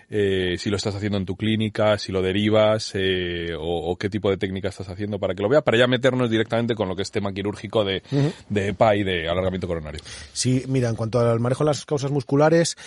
Eh, 0.10 0.56
si 0.58 0.70
lo 0.70 0.76
estás 0.76 0.96
haciendo 0.96 1.18
en 1.18 1.26
tu 1.26 1.38
clínica, 1.38 1.98
si 1.98 2.12
lo 2.12 2.22
derivas 2.22 2.92
eh, 2.96 3.54
o, 3.58 3.92
o 3.92 3.96
qué 3.96 4.10
tipo 4.10 4.30
de 4.30 4.36
técnica 4.36 4.68
estás 4.68 4.90
haciendo 4.90 5.18
para 5.18 5.34
que 5.34 5.42
lo 5.42 5.48
vea, 5.48 5.62
para 5.62 5.78
ya 5.78 5.88
meternos 5.88 6.30
directamente 6.30 6.76
con 6.76 6.90
lo 6.90 6.96
que 6.98 7.04
es 7.04 7.12
tema 7.12 7.32
quirúrgico 7.32 7.86
de 7.86 8.01
de, 8.50 8.68
EPA 8.68 8.96
y 8.96 9.04
de 9.04 9.30
alargamiento 9.30 9.68
coronario. 9.68 10.02
Sí, 10.34 10.64
mira, 10.68 10.90
en 10.90 10.96
cuanto 10.96 11.20
al 11.20 11.40
manejo 11.40 11.64
de 11.64 11.70
las 11.70 11.86
causas 11.86 12.12
musculares, 12.12 12.78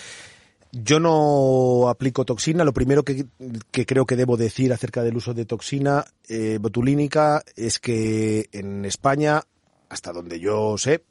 yo 0.71 0.99
no 0.99 1.87
aplico 1.89 2.25
toxina. 2.25 2.63
Lo 2.63 2.73
primero 2.73 3.03
que, 3.03 3.25
creo 3.71 4.05
que 4.05 4.15
debo 4.15 4.37
decir 4.37 4.73
acerca 4.73 5.03
del 5.03 5.17
uso 5.17 5.33
de 5.33 5.45
toxina 5.45 6.05
eh, 6.27 6.57
botulínica 6.59 7.43
es 7.55 7.79
que 7.79 8.49
en 8.51 8.85
España, 8.85 9.41
hasta 9.89 10.11
donde 10.11 10.39
yo 10.39 10.77
sé, 10.77 11.03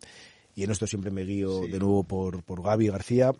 y 0.54 0.64
en 0.64 0.70
esto 0.70 0.86
siempre 0.86 1.10
me 1.10 1.22
guío 1.22 1.62
de 1.62 1.78
nuevo 1.78 2.04
por, 2.04 2.42
por 2.42 2.62
Gaby 2.62 2.88
García, 2.88 3.32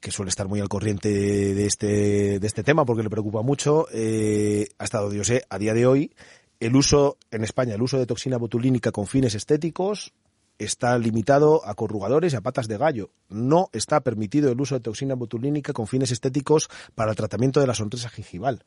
que 0.00 0.10
suele 0.10 0.30
estar 0.30 0.48
muy 0.48 0.60
al 0.60 0.68
corriente 0.68 1.08
de 1.10 1.66
este, 1.66 2.40
de 2.40 2.46
este 2.46 2.62
tema 2.62 2.84
porque 2.84 3.02
le 3.02 3.10
preocupa 3.10 3.42
mucho, 3.42 3.86
eh, 3.92 4.66
hasta 4.78 4.98
donde 4.98 5.18
yo 5.18 5.24
sé, 5.24 5.44
a 5.48 5.58
día 5.58 5.74
de 5.74 5.86
hoy, 5.86 6.12
el 6.60 6.76
uso 6.76 7.16
en 7.30 7.42
España, 7.42 7.74
el 7.74 7.82
uso 7.82 7.98
de 7.98 8.06
toxina 8.06 8.36
botulínica 8.36 8.92
con 8.92 9.06
fines 9.06 9.34
estéticos 9.34 10.12
está 10.58 10.96
limitado 10.98 11.66
a 11.66 11.74
corrugadores 11.74 12.34
y 12.34 12.36
a 12.36 12.42
patas 12.42 12.68
de 12.68 12.76
gallo. 12.76 13.10
No 13.30 13.70
está 13.72 14.00
permitido 14.00 14.52
el 14.52 14.60
uso 14.60 14.74
de 14.74 14.82
toxina 14.82 15.14
botulínica 15.14 15.72
con 15.72 15.86
fines 15.86 16.10
estéticos 16.10 16.68
para 16.94 17.12
el 17.12 17.16
tratamiento 17.16 17.60
de 17.60 17.66
la 17.66 17.74
sonrisa 17.74 18.10
gingival. 18.10 18.62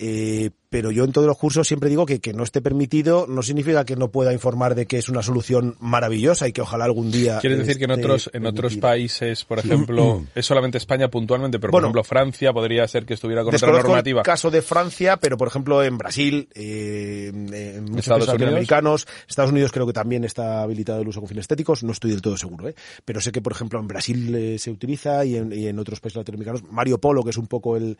Eh, 0.00 0.50
pero 0.70 0.92
yo 0.92 1.02
en 1.02 1.10
todos 1.10 1.26
los 1.26 1.36
cursos 1.36 1.66
siempre 1.66 1.88
digo 1.88 2.06
que 2.06 2.20
que 2.20 2.32
no 2.32 2.44
esté 2.44 2.60
permitido 2.60 3.26
no 3.26 3.42
significa 3.42 3.84
que 3.84 3.96
no 3.96 4.12
pueda 4.12 4.32
informar 4.32 4.74
de 4.74 4.86
que 4.86 4.98
es 4.98 5.08
una 5.08 5.22
solución 5.22 5.76
maravillosa 5.80 6.46
y 6.46 6.52
que 6.52 6.60
ojalá 6.60 6.84
algún 6.84 7.10
día. 7.10 7.38
¿Quieres 7.40 7.58
decir 7.58 7.78
que 7.78 7.84
en 7.84 7.92
otros 7.92 8.30
en 8.32 8.46
otros 8.46 8.76
países, 8.76 9.44
por 9.44 9.58
ejemplo, 9.58 10.24
es 10.34 10.46
solamente 10.46 10.78
España 10.78 11.08
puntualmente, 11.08 11.58
pero 11.58 11.72
por 11.72 11.82
ejemplo 11.82 12.04
Francia 12.04 12.52
podría 12.52 12.86
ser 12.86 13.06
que 13.06 13.14
estuviera 13.14 13.42
con 13.42 13.54
otra 13.54 13.72
normativa? 13.72 14.20
El 14.20 14.24
caso 14.24 14.50
de 14.50 14.62
Francia, 14.62 15.16
pero 15.16 15.36
por 15.36 15.48
ejemplo 15.48 15.82
en 15.82 15.98
Brasil, 15.98 16.48
eh, 16.54 17.30
en 17.32 17.84
muchos 17.84 17.98
Estados 17.98 18.26
países 18.26 18.34
latinoamericanos, 18.34 19.08
Estados 19.26 19.50
Unidos 19.50 19.72
creo 19.72 19.86
que 19.86 19.92
también 19.92 20.24
está 20.24 20.62
habilitado 20.62 21.02
el 21.02 21.08
uso 21.08 21.20
con 21.20 21.28
fines 21.28 21.42
estéticos, 21.42 21.82
no 21.82 21.92
estoy 21.92 22.12
del 22.12 22.22
todo 22.22 22.36
seguro, 22.36 22.68
¿eh? 22.68 22.74
pero 23.04 23.20
sé 23.20 23.32
que 23.32 23.40
por 23.40 23.52
ejemplo 23.52 23.80
en 23.80 23.88
Brasil 23.88 24.34
eh, 24.34 24.58
se 24.58 24.70
utiliza 24.70 25.24
y 25.24 25.36
en, 25.36 25.52
y 25.52 25.66
en 25.66 25.78
otros 25.78 25.98
países 25.98 26.18
latinoamericanos. 26.18 26.70
Mario 26.70 26.98
Polo, 26.98 27.24
que 27.24 27.30
es 27.30 27.36
un 27.36 27.48
poco 27.48 27.76
el 27.76 27.98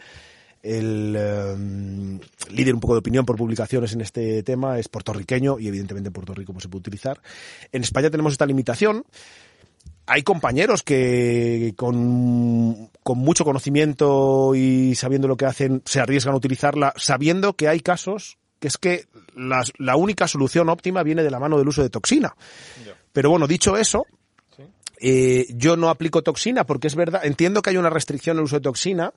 el 0.63 1.17
um, 1.17 2.21
líder 2.51 2.75
un 2.75 2.81
poco 2.81 2.95
de 2.95 3.01
opinión 3.01 3.25
por 3.25 3.37
publicaciones 3.37 3.93
en 3.93 4.01
este 4.01 4.43
tema 4.43 4.79
es 4.79 4.89
puertorriqueño 4.89 5.59
y 5.59 5.69
evidentemente 5.69 6.09
en 6.09 6.13
Puerto 6.13 6.35
Rico 6.35 6.53
pues, 6.53 6.63
se 6.63 6.69
puede 6.69 6.81
utilizar. 6.81 7.21
En 7.73 7.83
España 7.83 8.11
tenemos 8.11 8.33
esta 8.33 8.47
limitación. 8.47 9.05
Hay 10.07 10.23
compañeros 10.23 10.83
que 10.83 11.75
con, 11.77 12.91
con 13.03 13.19
mucho 13.19 13.45
conocimiento 13.45 14.55
y 14.55 14.95
sabiendo 14.95 15.29
lo 15.29 15.37
que 15.37 15.45
hacen 15.45 15.83
se 15.85 16.01
arriesgan 16.01 16.35
a 16.35 16.39
utilizarla 16.39 16.95
sabiendo 16.97 17.55
que 17.55 17.69
hay 17.69 17.81
casos 17.81 18.39
que 18.59 18.69
es 18.69 18.79
que 18.79 19.07
la, 19.37 19.63
la 19.79 19.97
única 19.97 20.27
solución 20.27 20.69
óptima 20.69 21.03
viene 21.03 21.23
de 21.23 21.31
la 21.31 21.39
mano 21.39 21.59
del 21.59 21.69
uso 21.69 21.83
de 21.83 21.91
toxina. 21.91 22.35
Pero 23.13 23.31
bueno, 23.31 23.47
dicho 23.47 23.77
eso, 23.77 24.07
eh, 25.01 25.47
yo 25.51 25.77
no 25.77 25.89
aplico 25.91 26.23
toxina 26.23 26.65
porque 26.65 26.89
es 26.89 26.97
verdad, 26.97 27.25
entiendo 27.25 27.63
que 27.63 27.71
hay 27.71 27.77
una 27.77 27.91
restricción 27.91 28.39
el 28.39 28.45
uso 28.45 28.57
de 28.57 28.63
toxina, 28.63 29.13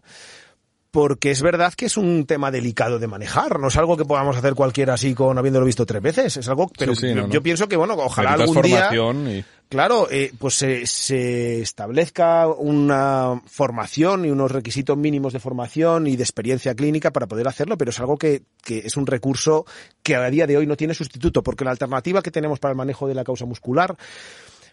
porque 0.92 1.32
es 1.32 1.42
verdad 1.42 1.74
que 1.74 1.86
es 1.86 1.96
un 1.96 2.26
tema 2.26 2.52
delicado 2.52 3.00
de 3.00 3.08
manejar, 3.08 3.60
no 3.60 3.70
es 3.70 3.78
algo 3.78 3.96
que 3.96 4.04
podamos 4.06 4.36
hacer 4.36 4.54
cualquiera 4.54 4.94
así 4.96 5.16
con 5.16 5.38
habiéndolo 5.38 5.66
visto 5.66 5.86
tres 5.86 6.02
veces, 6.02 6.36
es 6.38 6.48
algo, 6.50 6.70
pero 6.78 6.94
Sí, 6.96 7.08
sí, 7.08 7.16
no, 7.16 7.28
no. 7.28 7.30
yo 7.34 7.42
pienso 7.42 7.68
que 7.70 7.78
bueno, 7.78 7.96
ojalá 7.98 8.34
algún 8.34 8.62
día, 8.62 8.90
y- 8.94 9.44
claro, 9.70 10.10
eh, 10.12 10.34
pues 10.38 10.56
se, 10.56 10.86
se 10.86 11.62
establezca 11.62 12.48
una 12.48 13.42
formación 13.48 14.26
y 14.26 14.32
unos 14.32 14.52
requisitos 14.52 14.98
mínimos 14.98 15.32
de 15.32 15.40
formación 15.40 16.08
y 16.08 16.18
de 16.18 16.24
experiencia 16.24 16.76
clínica 16.76 17.12
para 17.12 17.26
poder 17.28 17.48
hacerlo, 17.48 17.78
pero 17.78 17.92
es 17.92 18.00
algo 18.02 18.18
que, 18.18 18.44
que 18.62 18.80
es 18.80 18.98
un 18.98 19.08
recurso 19.08 19.66
que 20.04 20.16
a 20.18 20.30
día 20.30 20.46
de 20.46 20.58
hoy 20.58 20.68
no 20.68 20.76
tiene 20.76 20.94
sustituto, 20.94 21.42
porque 21.42 21.64
la 21.64 21.72
alternativa 21.72 22.22
que 22.22 22.32
tenemos 22.32 22.60
para 22.60 22.74
el 22.74 22.78
manejo 22.78 23.08
de 23.08 23.16
la 23.16 23.24
causa 23.24 23.46
muscular 23.46 23.96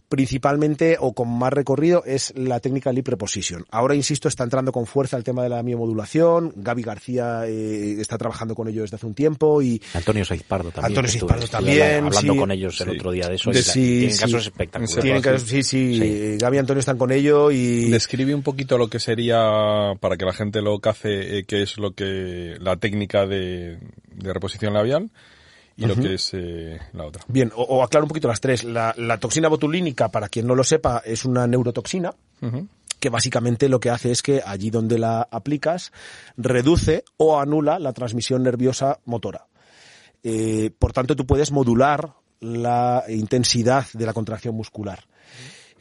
principalmente 0.09 0.97
o 0.98 1.12
con 1.12 1.28
más 1.39 1.52
recorrido 1.52 2.02
es 2.05 2.32
la 2.36 2.60
técnica 2.60 2.93
lip 2.93 3.06
reposition. 3.09 3.64
Ahora, 3.70 3.94
insisto, 3.94 4.28
está 4.28 4.44
entrando 4.44 4.72
con 4.72 4.86
fuerza 4.86 5.16
el 5.16 5.24
tema 5.24 5.43
de 5.43 5.48
la 5.51 5.62
miomodulación. 5.62 6.52
Gaby 6.56 6.82
García 6.82 7.43
eh, 7.47 7.97
está 8.01 8.18
trabajando 8.18 8.55
con 8.55 8.68
ello 8.68 8.82
desde 8.82 8.97
hace 8.97 9.06
un 9.06 9.14
tiempo 9.14 9.62
y 9.62 9.80
Antonio 9.94 10.24
Saiz 10.24 10.43
Pardo 10.43 10.70
también. 10.70 10.98
Antonio 10.98 11.47
también, 11.51 12.05
Hablando 12.06 12.32
sí. 12.32 12.39
con 12.39 12.51
ellos 12.51 12.80
el 12.80 12.90
Sí. 12.90 12.97
otro 12.97 13.10
día 13.12 13.28
de 13.28 13.35
eso. 13.35 13.51
De- 13.51 13.59
y 13.59 13.62
la- 13.62 13.72
sí, 13.72 13.80
tienen 13.80 14.10
sí. 14.12 14.20
casos 14.20 14.43
espectaculares. 14.47 15.02
tienen 15.02 15.39
sí, 15.40 15.62
sí, 15.62 15.98
Sí. 15.98 16.36
Gaby 16.39 16.56
y 16.56 16.60
Antonio 16.60 16.80
están 16.80 16.98
con 16.98 17.12
ello 17.12 17.51
y 17.51 17.90
Describe 17.90 18.35
un 18.35 18.43
poquito 18.43 18.78
lo 18.78 18.89
que 18.89 18.98
sería, 19.01 19.93
para 20.01 20.16
que 20.16 20.24
la 20.24 20.32
gente 20.32 20.62
lo 20.62 20.78
cace, 20.80 21.39
eh, 21.39 21.44
qué 21.47 21.62
es 21.62 21.78
lo 21.78 21.93
que, 21.93 22.56
la 22.60 22.76
técnica 22.76 23.26
de, 23.26 23.78
de 24.14 24.32
reposición 24.32 24.72
labial 24.74 25.10
y 25.78 25.86
lo 25.86 25.94
que 25.94 26.14
es 26.14 26.30
eh, 26.34 26.78
la 26.92 27.06
otra. 27.06 27.24
Bien, 27.28 27.52
o, 27.55 27.62
o 27.62 27.82
aclaro 27.82 28.05
un 28.05 28.09
poquito 28.09 28.26
las 28.26 28.40
tres. 28.40 28.64
La, 28.64 28.92
la 28.98 29.18
toxina 29.18 29.48
botulínica, 29.48 30.09
para 30.10 30.28
quien 30.28 30.46
no 30.46 30.55
lo 30.55 30.64
sepa, 30.64 31.02
es 31.05 31.24
una 31.24 31.46
neurotoxina 31.46 32.12
que 32.98 33.10
básicamente 33.10 33.68
lo 33.68 33.80
que 33.80 33.90
hace 33.90 34.10
es 34.10 34.22
que 34.22 34.42
allí 34.44 34.70
donde 34.70 34.98
la 34.98 35.22
aplicas 35.30 35.92
reduce 36.36 37.05
o 37.16 37.38
anula 37.38 37.78
la 37.78 37.92
transmisión 37.92 38.42
nerviosa 38.42 38.98
motora. 39.05 39.46
Eh, 40.22 40.70
por 40.76 40.92
tanto, 40.92 41.14
tú 41.14 41.26
puedes 41.26 41.52
modular 41.52 42.14
la 42.40 43.05
intensidad 43.09 43.86
de 43.92 44.06
la 44.06 44.12
contracción 44.12 44.55
muscular. 44.55 45.05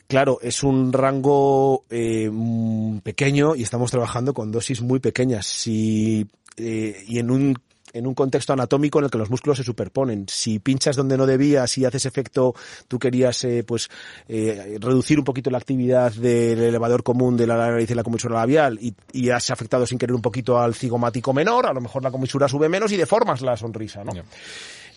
Claro, 0.07 0.39
es 0.41 0.63
un 0.63 0.93
rango 0.93 1.85
eh, 1.89 2.29
mm, 2.31 2.99
pequeño 2.99 3.55
y 3.55 3.63
estamos 3.63 3.91
trabajando 3.91 4.33
con 4.33 4.51
dosis 4.51 4.81
muy 4.81 4.99
pequeñas. 4.99 5.45
Si, 5.47 6.25
eh, 6.55 7.03
y 7.07 7.19
en 7.19 7.31
un 7.31 7.55
en 7.97 8.07
un 8.07 8.13
contexto 8.13 8.53
anatómico 8.53 8.99
en 8.99 9.05
el 9.05 9.11
que 9.11 9.17
los 9.17 9.29
músculos 9.29 9.57
se 9.57 9.63
superponen. 9.63 10.25
Si 10.29 10.59
pinchas 10.59 10.95
donde 10.95 11.17
no 11.17 11.25
debías 11.25 11.77
y 11.77 11.85
haces 11.85 12.05
efecto, 12.05 12.55
tú 12.87 12.99
querías 12.99 13.43
eh, 13.43 13.63
pues 13.65 13.89
eh, 14.27 14.77
reducir 14.79 15.19
un 15.19 15.25
poquito 15.25 15.49
la 15.49 15.57
actividad 15.57 16.11
del 16.13 16.59
elevador 16.59 17.03
común 17.03 17.37
de 17.37 17.47
la 17.47 17.57
nariz 17.57 17.89
y 17.89 17.95
la 17.95 18.03
comisura 18.03 18.35
labial 18.35 18.79
y, 18.81 18.93
y 19.11 19.29
has 19.29 19.49
afectado 19.49 19.85
sin 19.85 19.97
querer 19.97 20.15
un 20.15 20.21
poquito 20.21 20.59
al 20.59 20.75
cigomático 20.75 21.33
menor, 21.33 21.65
a 21.65 21.73
lo 21.73 21.81
mejor 21.81 22.03
la 22.03 22.11
comisura 22.11 22.47
sube 22.47 22.69
menos 22.69 22.91
y 22.91 22.97
deformas 22.97 23.41
la 23.41 23.57
sonrisa, 23.57 24.03
¿no? 24.03 24.13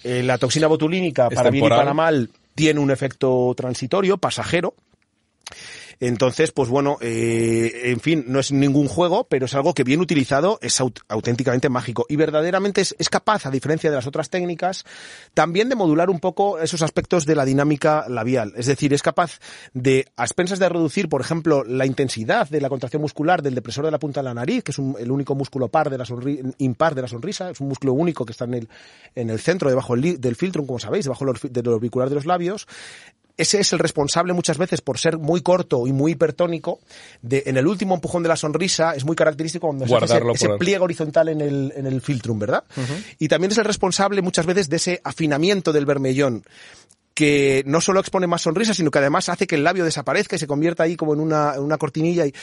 Eh, 0.03 0.23
la 0.23 0.39
toxina 0.39 0.67
botulínica, 0.67 1.29
Es 1.31 1.37
para 1.37 1.51
bien 1.51 1.65
y 1.65 1.69
para 1.69 1.93
mal, 1.93 2.31
tiene 2.55 2.81
un 2.81 2.91
efecto 2.91 3.53
transitorio, 3.57 4.17
pasajero. 4.17 4.75
Entonces, 6.01 6.51
pues 6.51 6.71
bueno, 6.71 6.97
eh, 7.03 7.83
en 7.85 8.01
fin, 8.01 8.25
no 8.27 8.41
es 8.41 8.53
ningún 8.53 8.89
juego, 8.89 9.25
pero 9.25 9.45
es 9.45 9.55
algo 9.55 9.75
que 9.75 9.85
bien 9.85 10.01
utilizado 10.01 10.59
es 10.63 10.81
auténticamente 11.09 11.69
mágico 11.69 12.07
y 12.09 12.17
verdaderamente 12.17 12.81
es, 12.81 13.09
capaz, 13.11 13.45
a 13.45 13.51
diferencia 13.51 13.91
de 13.91 13.97
las 13.97 14.07
otras 14.07 14.31
técnicas, 14.31 14.87
también 15.35 15.69
de 15.69 15.77
modular 15.77 16.09
un 16.09 16.19
poco 16.19 16.59
esos 16.59 16.81
aspectos 16.81 17.27
de 17.27 17.35
la 17.35 17.45
dinámica 17.45 18.07
labial. 18.09 18.55
Es 18.57 18.67
decir, 18.67 18.95
es 18.95 19.03
capaz 19.03 19.41
de, 19.75 20.07
a 20.17 20.25
expensas 20.25 20.59
de 20.59 20.71
reducir, 20.71 21.11
por 21.11 21.21
ejemplo, 21.21 21.65
la 21.65 21.85
intensidad 21.85 22.49
de 22.49 22.63
la 22.63 22.71
contracción 22.71 23.03
muscular 23.03 23.43
del 23.43 23.55
depresor 23.55 23.85
de 23.85 23.91
la 23.91 23.99
punta 23.99 24.21
de 24.21 24.25
la 24.25 24.35
nariz, 24.35 24.65
que 24.65 24.73
es 24.73 24.79
el 24.79 25.11
único 25.11 25.35
músculo 25.35 25.69
par 25.69 25.91
de 25.91 25.99
la 25.99 26.05
impar 26.59 26.95
de 26.95 27.03
la 27.03 27.09
sonrisa, 27.09 27.51
es 27.51 27.61
un 27.61 27.69
músculo 27.69 27.93
único 27.93 28.25
que 28.25 28.33
está 28.33 28.47
en 28.47 28.55
el, 28.55 28.69
en 29.15 29.29
el 29.29 29.39
centro, 29.39 29.69
debajo 29.69 29.95
del 29.97 30.37
filtro, 30.37 30.65
como 30.65 30.79
sabéis, 30.79 31.05
debajo 31.05 31.27
del 31.27 31.69
orbicular 31.69 32.09
de 32.09 32.15
los 32.15 32.25
labios, 32.25 32.67
ese 33.41 33.61
es 33.61 33.73
el 33.73 33.79
responsable 33.79 34.33
muchas 34.33 34.59
veces 34.59 34.81
por 34.83 34.99
ser 34.99 35.19
muy 35.19 35.41
corto 35.41 35.87
y 35.87 35.93
muy 35.93 36.13
hipertónico. 36.13 36.81
De, 37.23 37.43
en 37.47 37.57
el 37.57 37.67
último 37.67 37.95
empujón 37.95 38.23
de 38.23 38.29
la 38.29 38.37
sonrisa 38.37 38.93
es 38.95 39.05
muy 39.05 39.17
característico 39.17 39.67
cuando 39.69 39.87
se 39.87 39.97
hace 39.97 40.21
ese, 40.35 40.49
pliegue 40.59 40.85
horizontal 40.85 41.29
en 41.31 41.41
el, 41.41 41.73
en 41.75 41.87
el 41.87 42.01
filtrum, 42.01 42.39
¿verdad? 42.39 42.65
Y 43.19 43.29
también 43.29 43.51
es 43.53 43.59
el 43.59 43.65
responsable 43.65 44.23
muchas 44.23 44.47
veces 44.47 44.69
de 44.69 44.77
ese 44.77 45.01
afinamiento 45.05 45.73
del 45.73 45.87
vermellón 45.87 46.45
que 47.15 47.63
no 47.67 47.81
solo 47.81 48.01
expone 48.01 48.27
más 48.27 48.43
sonrisas, 48.43 48.77
sino 48.77 48.91
que 48.91 48.99
además 48.99 49.29
hace 49.29 49.47
que 49.47 49.57
el 49.57 49.65
labio 49.65 49.85
desaparezca 49.85 50.37
y 50.37 50.39
se 50.39 50.47
convierta 50.47 50.85
ahí 50.85 50.97
como 50.97 51.13
en 51.15 51.21
una, 51.21 51.55
en 51.55 51.63
una 51.63 51.77
cortinilla 51.77 52.27
y 52.27 52.35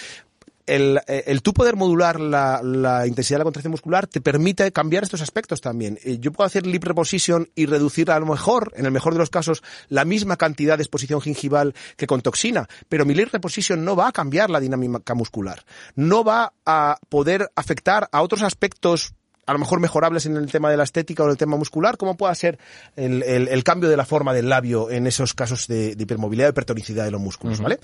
el, 0.67 0.99
eh, 1.07 1.23
el 1.27 1.41
tú 1.41 1.53
poder 1.53 1.75
modular 1.75 2.19
la, 2.19 2.61
la, 2.61 3.07
intensidad 3.07 3.37
de 3.37 3.39
la 3.39 3.45
contracción 3.45 3.71
muscular 3.71 4.05
te 4.05 4.21
permite 4.21 4.71
cambiar 4.71 5.03
estos 5.03 5.21
aspectos 5.21 5.61
también. 5.61 5.97
Eh, 6.03 6.19
yo 6.19 6.31
puedo 6.31 6.45
hacer 6.45 6.67
lip 6.67 6.83
reposition 6.83 7.49
y 7.55 7.65
reducir 7.65 8.11
a 8.11 8.19
lo 8.19 8.25
mejor, 8.25 8.73
en 8.75 8.85
el 8.85 8.91
mejor 8.91 9.13
de 9.13 9.19
los 9.19 9.29
casos, 9.29 9.63
la 9.89 10.05
misma 10.05 10.37
cantidad 10.37 10.77
de 10.77 10.83
exposición 10.83 11.21
gingival 11.21 11.73
que 11.95 12.05
con 12.05 12.21
toxina, 12.21 12.67
pero 12.89 13.05
mi 13.05 13.15
lip 13.15 13.29
reposition 13.31 13.83
no 13.83 13.95
va 13.95 14.09
a 14.09 14.11
cambiar 14.11 14.49
la 14.49 14.59
dinámica 14.59 15.13
muscular. 15.15 15.63
No 15.95 16.23
va 16.23 16.53
a 16.65 16.97
poder 17.09 17.49
afectar 17.55 18.09
a 18.11 18.21
otros 18.21 18.43
aspectos 18.43 19.13
a 19.47 19.53
lo 19.53 19.59
mejor 19.59 19.79
mejorables 19.79 20.25
en 20.25 20.35
el 20.35 20.51
tema 20.51 20.69
de 20.69 20.77
la 20.77 20.83
estética 20.83 21.23
o 21.23 21.25
en 21.25 21.31
el 21.31 21.37
tema 21.37 21.55
muscular, 21.55 21.97
como 21.97 22.17
pueda 22.17 22.35
ser 22.35 22.59
el, 22.97 23.23
el, 23.23 23.47
el, 23.47 23.63
cambio 23.63 23.89
de 23.89 23.95
la 23.95 24.05
forma 24.05 24.33
del 24.33 24.49
labio 24.49 24.91
en 24.91 25.07
esos 25.07 25.33
casos 25.33 25.67
de, 25.67 25.95
de 25.95 26.03
hipermovilidad 26.03 26.49
y 26.49 26.51
hipertonicidad 26.51 27.05
de 27.05 27.11
los 27.11 27.21
músculos, 27.21 27.61
¿vale? 27.61 27.79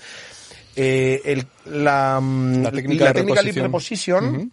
Eh, 0.76 1.22
el, 1.26 1.46
la, 1.66 2.20
la, 2.20 2.72
técnica, 2.72 3.14
técnica 3.14 3.44
de 3.44 3.52
reposition 3.52 4.52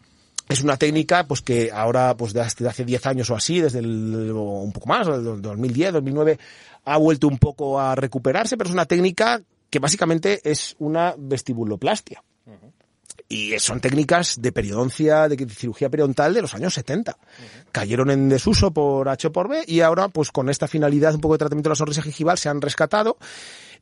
es 0.51 0.63
una 0.63 0.77
técnica 0.77 1.25
pues 1.27 1.41
que 1.41 1.71
ahora 1.73 2.17
pues 2.17 2.33
desde 2.33 2.69
hace 2.69 2.85
10 2.85 3.07
años 3.07 3.31
o 3.31 3.37
así, 3.37 3.61
desde 3.61 3.79
el, 3.79 4.33
un 4.33 4.73
poco 4.73 4.89
más, 4.89 5.07
2010, 5.07 5.93
2009 5.93 6.39
ha 6.85 6.97
vuelto 6.99 7.29
un 7.29 7.39
poco 7.39 7.79
a 7.79 7.95
recuperarse, 7.95 8.57
pero 8.57 8.69
es 8.69 8.75
una 8.75 8.87
técnica 8.87 9.41
que 9.71 9.79
básicamente 9.79 10.41
es 10.45 10.75
una 10.79 11.15
vestibuloplastia. 11.17 12.23
Y 13.29 13.57
son 13.61 13.81
técnicas 13.81 14.43
de 14.43 14.51
periodoncia, 14.51 15.29
de 15.29 15.49
cirugía 15.49 15.89
periodontal 15.89 16.35
de 16.35 16.43
los 16.43 16.53
años 16.53 16.75
70. 16.75 17.17
Cayeron 17.71 18.11
en 18.11 18.29
desuso 18.29 18.73
por 18.73 19.09
H 19.09 19.29
o 19.29 19.33
por 19.33 19.49
B 19.49 19.63
y 19.69 19.83
ahora, 19.83 20.09
pues 20.09 20.33
con 20.33 20.51
esta 20.51 20.67
finalidad 20.67 21.15
un 21.15 21.21
poco 21.21 21.35
de 21.35 21.39
tratamiento 21.39 21.69
de 21.69 21.73
la 21.73 21.77
sonrisa 21.77 22.03
gingival, 22.03 22.39
se 22.39 22.49
han 22.49 22.61
rescatado 22.61 23.19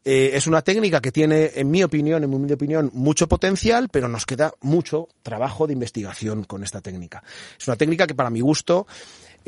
eh, 0.05 0.31
es 0.35 0.47
una 0.47 0.63
técnica 0.63 1.01
que 1.01 1.13
tiene, 1.13 1.53
en 1.55 1.71
mi 1.71 1.83
opinión, 1.83 2.25
en 2.25 2.31
mi 2.31 2.53
opinión, 2.53 2.91
mucho 2.95 3.29
potencial, 3.29 3.89
pero 3.91 4.09
nos 4.09 4.27
queda 4.27 4.53
mucho 4.61 5.09
trabajo 5.23 5.67
de 5.67 5.73
investigación 5.73 6.45
con 6.45 6.63
esta 6.63 6.81
técnica. 6.81 7.23
Es 7.59 7.67
una 7.69 7.77
técnica 7.77 8.07
que 8.07 8.15
para 8.15 8.31
mi 8.31 8.41
gusto 8.41 8.87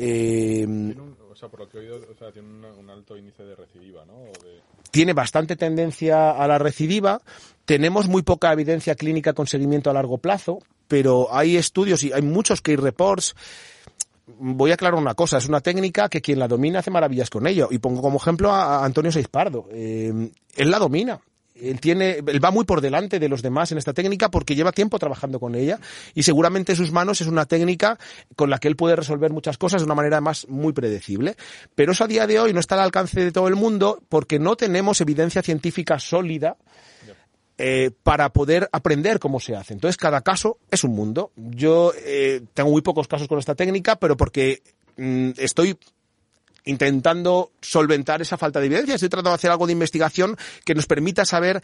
eh, 0.03 0.65
o 1.31 1.35
sea, 1.35 1.47
por 1.47 1.59
lo 1.59 1.69
que 1.69 1.77
he 1.77 1.81
oído, 1.81 1.97
o 2.11 2.17
sea, 2.17 2.31
tiene 2.31 2.47
un, 2.47 2.89
alto 2.89 3.15
índice 3.15 3.43
de 3.43 3.55
recidiva, 3.55 4.03
¿no? 4.05 4.13
Tiene 4.89 5.13
bastante 5.13 5.55
tendencia 5.55 6.31
a 6.31 6.47
la 6.47 6.57
recidiva. 6.57 7.21
Tenemos 7.65 8.07
muy 8.07 8.23
poca 8.23 8.51
evidencia 8.51 8.95
clínica 8.95 9.33
con 9.33 9.47
seguimiento 9.47 9.89
a 9.89 9.93
largo 9.93 10.17
plazo, 10.17 10.59
pero 10.87 11.33
hay 11.33 11.55
estudios 11.55 12.03
y 12.03 12.11
hay 12.11 12.21
muchos 12.21 12.61
key 12.61 12.75
reports 12.75 13.35
voy 14.39 14.71
a 14.71 14.75
aclarar 14.75 14.99
una 14.99 15.13
cosa, 15.13 15.37
es 15.37 15.47
una 15.47 15.61
técnica 15.61 16.09
que 16.09 16.21
quien 16.21 16.39
la 16.39 16.47
domina 16.47 16.79
hace 16.79 16.91
maravillas 16.91 17.29
con 17.29 17.47
ello. 17.47 17.67
Y 17.71 17.79
pongo 17.79 18.01
como 18.01 18.17
ejemplo 18.17 18.51
a 18.51 18.83
Antonio 18.83 19.11
Seispardo. 19.11 19.67
Eh, 19.71 20.31
él 20.55 20.71
la 20.71 20.79
domina. 20.79 21.19
Él 21.61 21.79
tiene, 21.79 22.23
él 22.25 22.43
va 22.43 22.49
muy 22.49 22.65
por 22.65 22.81
delante 22.81 23.19
de 23.19 23.29
los 23.29 23.41
demás 23.41 23.71
en 23.71 23.77
esta 23.77 23.93
técnica 23.93 24.31
porque 24.31 24.55
lleva 24.55 24.71
tiempo 24.71 24.97
trabajando 24.97 25.39
con 25.39 25.53
ella 25.53 25.79
y 26.15 26.23
seguramente 26.23 26.71
en 26.71 26.75
sus 26.75 26.91
manos 26.91 27.21
es 27.21 27.27
una 27.27 27.45
técnica 27.45 27.99
con 28.35 28.49
la 28.49 28.57
que 28.57 28.67
él 28.67 28.75
puede 28.75 28.95
resolver 28.95 29.31
muchas 29.31 29.59
cosas 29.59 29.81
de 29.81 29.85
una 29.85 29.93
manera 29.93 30.21
más 30.21 30.47
muy 30.47 30.73
predecible. 30.73 31.35
Pero 31.75 31.91
eso 31.91 32.03
a 32.03 32.07
día 32.07 32.25
de 32.25 32.39
hoy 32.39 32.53
no 32.53 32.59
está 32.59 32.75
al 32.75 32.81
alcance 32.81 33.23
de 33.23 33.31
todo 33.31 33.47
el 33.47 33.55
mundo 33.55 34.01
porque 34.09 34.39
no 34.39 34.55
tenemos 34.55 35.01
evidencia 35.01 35.43
científica 35.43 35.99
sólida 35.99 36.57
eh, 37.63 37.91
para 38.01 38.33
poder 38.33 38.67
aprender 38.71 39.19
cómo 39.19 39.39
se 39.39 39.55
hace. 39.55 39.75
Entonces, 39.75 39.95
cada 39.95 40.21
caso 40.21 40.57
es 40.71 40.83
un 40.83 40.95
mundo. 40.95 41.31
Yo 41.35 41.93
eh, 41.95 42.41
tengo 42.55 42.71
muy 42.71 42.81
pocos 42.81 43.07
casos 43.07 43.27
con 43.27 43.37
esta 43.37 43.53
técnica, 43.53 43.97
pero 43.97 44.17
porque 44.17 44.63
mm, 44.97 45.33
estoy 45.37 45.77
intentando 46.65 47.51
solventar 47.61 48.19
esa 48.19 48.35
falta 48.35 48.59
de 48.59 48.65
evidencia, 48.65 48.95
estoy 48.95 49.09
tratando 49.09 49.29
de 49.29 49.35
hacer 49.35 49.51
algo 49.51 49.67
de 49.67 49.73
investigación 49.73 50.37
que 50.65 50.73
nos 50.73 50.87
permita 50.87 51.23
saber 51.23 51.61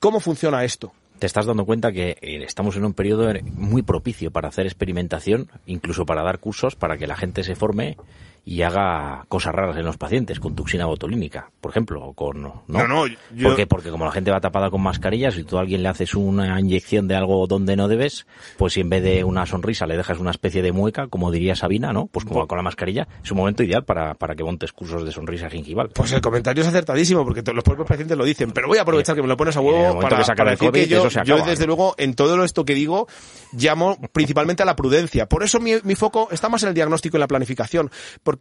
cómo 0.00 0.20
funciona 0.20 0.64
esto 0.64 0.92
te 1.18 1.26
estás 1.26 1.46
dando 1.46 1.64
cuenta 1.64 1.92
que 1.92 2.18
eh, 2.20 2.42
estamos 2.44 2.74
en 2.74 2.84
un 2.84 2.94
periodo 2.94 3.32
muy 3.52 3.82
propicio 3.82 4.32
para 4.32 4.48
hacer 4.48 4.66
experimentación, 4.66 5.48
incluso 5.66 6.04
para 6.04 6.24
dar 6.24 6.40
cursos, 6.40 6.74
para 6.74 6.98
que 6.98 7.06
la 7.06 7.16
gente 7.16 7.44
se 7.44 7.54
forme 7.54 7.96
y 8.44 8.62
haga 8.62 9.24
cosas 9.28 9.54
raras 9.54 9.76
en 9.76 9.84
los 9.84 9.96
pacientes 9.96 10.40
con 10.40 10.56
tuxina 10.56 10.86
botulínica, 10.86 11.50
por 11.60 11.70
ejemplo, 11.70 12.04
o 12.04 12.12
con 12.12 12.42
no, 12.42 12.64
no, 12.66 12.88
no 12.88 13.04
¿Por 13.42 13.56
qué? 13.56 13.66
porque 13.66 13.90
como 13.90 14.04
la 14.04 14.10
gente 14.10 14.32
va 14.32 14.40
tapada 14.40 14.68
con 14.68 14.82
mascarillas 14.82 15.36
y 15.38 15.44
tú 15.44 15.58
a 15.58 15.60
alguien 15.60 15.82
le 15.82 15.88
haces 15.88 16.14
una 16.14 16.58
inyección 16.58 17.06
de 17.06 17.14
algo 17.14 17.46
donde 17.46 17.76
no 17.76 17.86
debes, 17.86 18.26
pues 18.58 18.72
si 18.72 18.80
en 18.80 18.90
vez 18.90 19.02
de 19.04 19.22
una 19.22 19.46
sonrisa 19.46 19.86
le 19.86 19.96
dejas 19.96 20.18
una 20.18 20.32
especie 20.32 20.60
de 20.60 20.72
mueca, 20.72 21.06
como 21.06 21.30
diría 21.30 21.54
Sabina, 21.54 21.92
¿no? 21.92 22.06
Pues 22.06 22.24
como 22.24 22.46
con 22.48 22.56
la 22.56 22.62
mascarilla, 22.62 23.06
es 23.22 23.30
un 23.30 23.36
momento 23.36 23.62
ideal 23.62 23.84
para, 23.84 24.14
para 24.14 24.34
que 24.34 24.42
montes 24.42 24.72
cursos 24.72 25.04
de 25.04 25.12
sonrisa 25.12 25.48
gingival. 25.48 25.90
Pues 25.90 26.10
el 26.12 26.20
comentario 26.20 26.62
es 26.62 26.68
acertadísimo 26.68 27.24
porque 27.24 27.42
los 27.52 27.62
propios 27.62 27.86
pacientes 27.86 28.18
lo 28.18 28.24
dicen, 28.24 28.50
pero 28.50 28.66
voy 28.66 28.78
a 28.78 28.82
aprovechar 28.82 29.14
que 29.14 29.22
me 29.22 29.28
lo 29.28 29.36
pones 29.36 29.56
a 29.56 29.60
huevo 29.60 30.00
para, 30.00 30.24
sacar 30.24 30.50
decir 30.50 30.72
que 30.72 30.88
yo, 30.88 31.08
yo 31.24 31.44
desde 31.44 31.66
luego 31.66 31.94
en 31.96 32.14
todo 32.14 32.42
esto 32.42 32.64
que 32.64 32.74
digo 32.74 33.06
llamo 33.52 33.98
principalmente 34.12 34.64
a 34.64 34.66
la 34.66 34.74
prudencia. 34.74 35.26
Por 35.26 35.44
eso 35.44 35.60
mi, 35.60 35.74
mi 35.84 35.94
foco 35.94 36.28
está 36.32 36.48
más 36.48 36.62
en 36.64 36.70
el 36.70 36.74
diagnóstico 36.74 37.16
y 37.16 37.18
en 37.18 37.20
la 37.20 37.28
planificación, 37.28 37.90
porque 38.24 38.31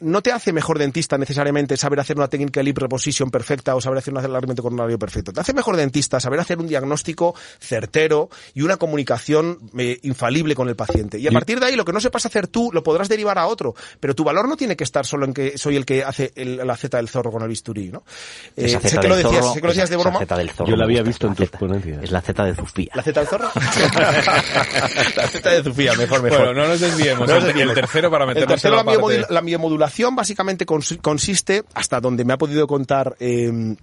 no 0.00 0.22
te 0.22 0.32
hace 0.32 0.52
mejor 0.52 0.78
dentista 0.78 1.18
necesariamente 1.18 1.76
saber 1.76 2.00
hacer 2.00 2.16
una 2.16 2.28
técnica 2.28 2.60
de 2.60 2.64
lip 2.64 2.78
reposition 2.78 3.30
perfecta 3.30 3.74
o 3.74 3.80
saber 3.80 3.98
hacer 3.98 4.12
un 4.12 4.18
alargamiento 4.18 4.62
coronario 4.62 4.98
perfecto. 4.98 5.32
Te 5.32 5.40
hace 5.40 5.52
mejor 5.52 5.76
dentista 5.76 6.18
saber 6.20 6.40
hacer 6.40 6.58
un 6.58 6.66
diagnóstico 6.66 7.34
certero 7.58 8.30
y 8.54 8.62
una 8.62 8.76
comunicación 8.76 9.58
eh, 9.78 9.98
infalible 10.02 10.54
con 10.54 10.68
el 10.68 10.76
paciente. 10.76 11.18
Y 11.18 11.28
a 11.28 11.30
partir 11.30 11.60
de 11.60 11.66
ahí, 11.66 11.76
lo 11.76 11.84
que 11.84 11.92
no 11.92 12.00
sepas 12.00 12.26
hacer 12.26 12.46
tú, 12.46 12.70
lo 12.72 12.82
podrás 12.82 13.08
derivar 13.08 13.38
a 13.38 13.46
otro. 13.46 13.74
Pero 14.00 14.14
tu 14.14 14.24
valor 14.24 14.48
no 14.48 14.56
tiene 14.56 14.76
que 14.76 14.84
estar 14.84 15.04
solo 15.04 15.26
en 15.26 15.34
que 15.34 15.58
soy 15.58 15.76
el 15.76 15.84
que 15.84 16.02
hace 16.02 16.32
la 16.36 16.76
zeta 16.76 16.96
del 16.96 17.08
zorro 17.08 17.30
con 17.30 17.42
el 17.42 17.48
bisturí, 17.48 17.90
¿no? 17.90 18.02
Eh, 18.56 18.68
sé, 18.68 18.98
que 18.98 19.08
lo 19.08 19.16
decías, 19.16 19.52
sé 19.52 19.60
que 19.60 19.66
lo 19.66 19.72
decías 19.72 19.90
de 19.90 19.96
broma. 19.96 20.20
Yo 20.66 20.76
la 20.76 20.84
había 20.84 21.02
visto 21.02 21.26
en 21.26 21.34
tus 21.34 21.50
ponencias. 21.50 22.02
Es 22.02 22.10
la 22.10 22.22
zeta 22.22 22.44
de 22.44 22.54
Zufía. 22.54 22.90
¿La 22.94 23.02
zeta 23.02 23.20
del 23.20 23.28
zorro? 23.28 23.50
la 23.54 25.28
zeta 25.28 25.50
de 25.50 25.62
Zufía, 25.62 25.94
mejor, 25.94 26.22
mejor. 26.22 26.38
Bueno, 26.38 26.54
no 26.54 26.68
nos 26.68 26.80
desviemos. 26.80 27.28
No 27.28 27.36
el, 27.36 27.74
tercero 27.74 28.10
para 28.10 28.26
meternos 28.26 28.50
el 28.50 28.60
tercero, 28.60 28.80
en 28.80 29.20
la, 29.20 29.26
la, 29.28 29.39
la 29.40 29.46
biomodulación 29.46 30.14
básicamente 30.14 30.66
consiste, 30.66 31.64
hasta 31.74 32.00
donde 32.00 32.24
me 32.24 32.32
ha 32.32 32.38
podido 32.38 32.66
contar 32.66 33.16
eh, 33.20 33.74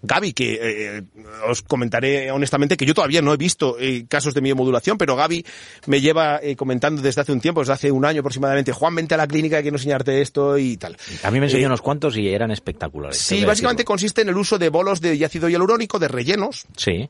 Gaby, 0.00 0.32
que 0.32 0.58
eh, 0.60 1.02
os 1.48 1.62
comentaré 1.62 2.30
honestamente 2.32 2.76
que 2.76 2.84
yo 2.84 2.94
todavía 2.94 3.22
no 3.22 3.32
he 3.32 3.36
visto 3.36 3.76
eh, 3.78 4.06
casos 4.08 4.34
de 4.34 4.40
biomodulación, 4.40 4.98
pero 4.98 5.14
Gaby 5.14 5.44
me 5.86 6.00
lleva 6.00 6.40
eh, 6.42 6.56
comentando 6.56 7.02
desde 7.02 7.20
hace 7.20 7.32
un 7.32 7.40
tiempo, 7.40 7.60
desde 7.60 7.74
hace 7.74 7.92
un 7.92 8.04
año 8.04 8.20
aproximadamente, 8.20 8.72
Juan, 8.72 8.94
vente 8.94 9.14
a 9.14 9.18
la 9.18 9.28
clínica, 9.28 9.62
quiero 9.62 9.76
enseñarte 9.76 10.20
esto 10.20 10.58
y 10.58 10.76
tal. 10.76 10.96
A 11.22 11.30
mí 11.30 11.38
me 11.38 11.46
enseñó 11.46 11.66
unos 11.66 11.82
cuantos 11.82 12.16
y 12.16 12.28
eran 12.28 12.50
espectaculares. 12.50 13.18
Sí, 13.18 13.44
básicamente 13.44 13.84
consiste 13.84 14.22
en 14.22 14.30
el 14.30 14.36
uso 14.36 14.58
de 14.58 14.70
bolos 14.70 15.00
de 15.00 15.24
ácido 15.24 15.48
hialurónico, 15.48 15.98
de 15.98 16.08
rellenos. 16.08 16.66
Sí 16.76 17.08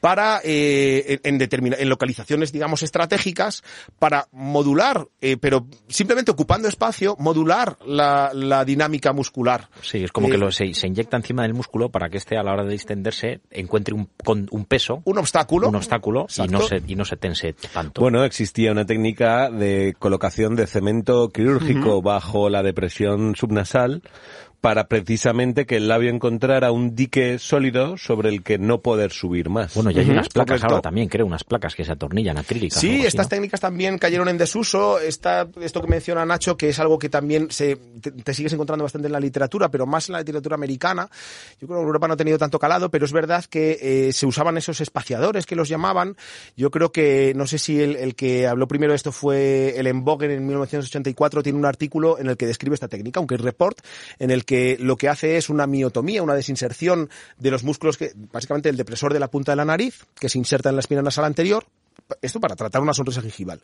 para 0.00 0.40
eh, 0.44 1.18
en, 1.24 1.40
en 1.40 1.88
localizaciones 1.88 2.52
digamos 2.52 2.82
estratégicas 2.82 3.62
para 3.98 4.28
modular 4.32 5.08
eh, 5.20 5.36
pero 5.36 5.66
simplemente 5.88 6.30
ocupando 6.30 6.68
espacio 6.68 7.16
modular 7.18 7.76
la, 7.86 8.30
la 8.32 8.64
dinámica 8.64 9.12
muscular. 9.12 9.68
Sí 9.82 10.04
es 10.04 10.12
como 10.12 10.28
que 10.28 10.36
eh, 10.36 10.38
lo, 10.38 10.52
se, 10.52 10.72
se, 10.74 10.86
inyecta 10.86 11.16
encima 11.16 11.42
del 11.42 11.54
músculo 11.54 11.90
para 11.90 12.08
que 12.08 12.18
este 12.18 12.36
a 12.36 12.42
la 12.42 12.52
hora 12.52 12.64
de 12.64 12.72
distenderse 12.72 13.40
encuentre 13.50 13.94
un, 13.94 14.08
con, 14.24 14.46
un 14.50 14.64
peso. 14.64 15.02
Un 15.04 15.18
obstáculo. 15.18 15.68
Un 15.68 15.76
obstáculo 15.76 16.26
y 16.36 16.48
no 16.48 16.60
se 16.60 16.82
y 16.86 16.94
no 16.94 17.04
se 17.04 17.16
tense 17.16 17.54
tanto. 17.72 18.00
Bueno 18.00 18.24
existía 18.24 18.72
una 18.72 18.86
técnica 18.86 19.50
de 19.50 19.94
colocación 19.98 20.54
de 20.56 20.66
cemento 20.66 21.30
quirúrgico 21.30 22.02
bajo 22.02 22.48
la 22.48 22.62
depresión 22.62 23.34
subnasal 23.34 24.02
para 24.60 24.88
precisamente 24.88 25.66
que 25.66 25.76
el 25.76 25.88
labio 25.88 26.10
encontrara 26.10 26.72
un 26.72 26.94
dique 26.94 27.38
sólido 27.38 27.96
sobre 27.96 28.28
el 28.28 28.42
que 28.42 28.58
no 28.58 28.80
poder 28.80 29.12
subir 29.12 29.50
más. 29.50 29.74
Bueno, 29.74 29.90
y 29.90 29.98
hay 29.98 30.04
Ujú, 30.04 30.12
unas 30.12 30.28
placas 30.28 30.46
correcto. 30.48 30.66
ahora 30.66 30.82
también, 30.82 31.08
creo, 31.08 31.26
unas 31.26 31.44
placas 31.44 31.74
que 31.74 31.84
se 31.84 31.92
atornillan 31.92 32.38
acrílicas. 32.38 32.80
Sí, 32.80 32.96
así, 32.96 33.06
estas 33.06 33.26
¿no? 33.26 33.30
técnicas 33.30 33.60
también 33.60 33.98
cayeron 33.98 34.28
en 34.28 34.38
desuso. 34.38 34.98
Está 34.98 35.48
esto 35.60 35.80
que 35.80 35.88
menciona 35.88 36.24
Nacho, 36.24 36.56
que 36.56 36.70
es 36.70 36.78
algo 36.78 36.98
que 36.98 37.08
también 37.08 37.50
se, 37.50 37.76
te, 38.00 38.10
te 38.10 38.34
sigues 38.34 38.52
encontrando 38.52 38.84
bastante 38.84 39.06
en 39.06 39.12
la 39.12 39.20
literatura, 39.20 39.70
pero 39.70 39.86
más 39.86 40.08
en 40.08 40.14
la 40.14 40.20
literatura 40.20 40.54
americana. 40.54 41.08
Yo 41.60 41.66
creo 41.68 41.80
que 41.80 41.86
Europa 41.86 42.08
no 42.08 42.14
ha 42.14 42.18
tenido 42.18 42.38
tanto 42.38 42.58
calado, 42.58 42.90
pero 42.90 43.04
es 43.04 43.12
verdad 43.12 43.44
que 43.44 43.78
eh, 43.80 44.12
se 44.12 44.26
usaban 44.26 44.56
esos 44.56 44.80
espaciadores 44.80 45.46
que 45.46 45.56
los 45.56 45.68
llamaban. 45.68 46.16
Yo 46.56 46.70
creo 46.70 46.92
que, 46.92 47.32
no 47.36 47.46
sé 47.46 47.58
si 47.58 47.80
el, 47.80 47.96
el 47.96 48.14
que 48.14 48.46
habló 48.46 48.66
primero 48.68 48.92
de 48.92 48.96
esto 48.96 49.12
fue 49.12 49.78
el 49.78 49.88
Bogen 49.98 50.30
en 50.30 50.46
1984, 50.46 51.42
tiene 51.42 51.58
un 51.58 51.64
artículo 51.64 52.18
en 52.18 52.28
el 52.28 52.36
que 52.36 52.46
describe 52.46 52.74
esta 52.74 52.88
técnica, 52.88 53.18
aunque 53.20 53.36
report, 53.36 53.78
en 54.18 54.30
el 54.30 54.44
que 54.48 54.78
lo 54.80 54.96
que 54.96 55.10
hace 55.10 55.36
es 55.36 55.50
una 55.50 55.66
miotomía, 55.66 56.22
una 56.22 56.34
desinserción 56.34 57.10
de 57.36 57.50
los 57.50 57.64
músculos 57.64 57.98
que, 57.98 58.12
básicamente 58.32 58.70
el 58.70 58.78
depresor 58.78 59.12
de 59.12 59.20
la 59.20 59.28
punta 59.28 59.52
de 59.52 59.56
la 59.56 59.66
nariz, 59.66 60.06
que 60.18 60.30
se 60.30 60.38
inserta 60.38 60.70
en 60.70 60.76
la 60.76 60.80
espina 60.80 61.02
nasal 61.02 61.26
anterior, 61.26 61.66
esto 62.22 62.40
para 62.40 62.56
tratar 62.56 62.80
una 62.80 62.94
sonrisa 62.94 63.20
gingival. 63.20 63.60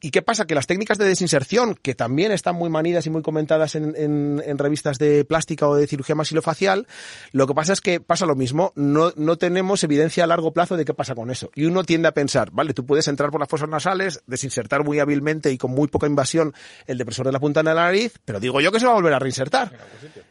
¿Y 0.00 0.10
qué 0.10 0.22
pasa? 0.22 0.46
Que 0.46 0.54
las 0.54 0.66
técnicas 0.66 0.96
de 0.98 1.04
desinserción, 1.06 1.74
que 1.74 1.94
también 1.94 2.30
están 2.32 2.54
muy 2.54 2.70
manidas 2.70 3.06
y 3.06 3.10
muy 3.10 3.22
comentadas 3.22 3.74
en, 3.74 3.94
en- 3.96 4.42
en 4.44 4.58
revistas 4.58 4.98
de 4.98 5.24
plástica 5.24 5.66
o 5.68 5.74
de 5.74 5.86
cirugía 5.86 6.14
maxilofacial, 6.14 6.86
lo 7.32 7.46
que 7.46 7.54
pasa 7.54 7.72
es 7.72 7.80
que 7.80 7.98
pasa 8.00 8.24
lo 8.26 8.36
mismo. 8.36 8.72
No, 8.76 9.12
no 9.16 9.36
tenemos 9.36 9.82
evidencia 9.82 10.24
a 10.24 10.26
largo 10.28 10.52
plazo 10.52 10.76
de 10.76 10.84
qué 10.84 10.94
pasa 10.94 11.14
con 11.14 11.30
eso. 11.30 11.50
Y 11.54 11.64
uno 11.64 11.82
tiende 11.84 12.06
a 12.08 12.12
pensar, 12.12 12.50
vale, 12.52 12.74
tú 12.74 12.86
puedes 12.86 13.08
entrar 13.08 13.30
por 13.30 13.40
las 13.40 13.48
fosas 13.48 13.68
nasales, 13.68 14.22
desinsertar 14.26 14.84
muy 14.84 15.00
hábilmente 15.00 15.50
y 15.50 15.58
con 15.58 15.72
muy 15.72 15.88
poca 15.88 16.06
invasión 16.06 16.54
el 16.86 16.96
depresor 16.98 17.26
de 17.26 17.32
la 17.32 17.40
punta 17.40 17.60
de 17.60 17.64
la 17.64 17.74
nariz, 17.74 18.14
pero 18.24 18.38
digo 18.40 18.60
yo 18.60 18.70
que 18.70 18.78
se 18.80 18.86
va 18.86 18.92
a 18.92 18.96
volver 18.96 19.14
a 19.14 19.18
reinsertar. 19.18 19.72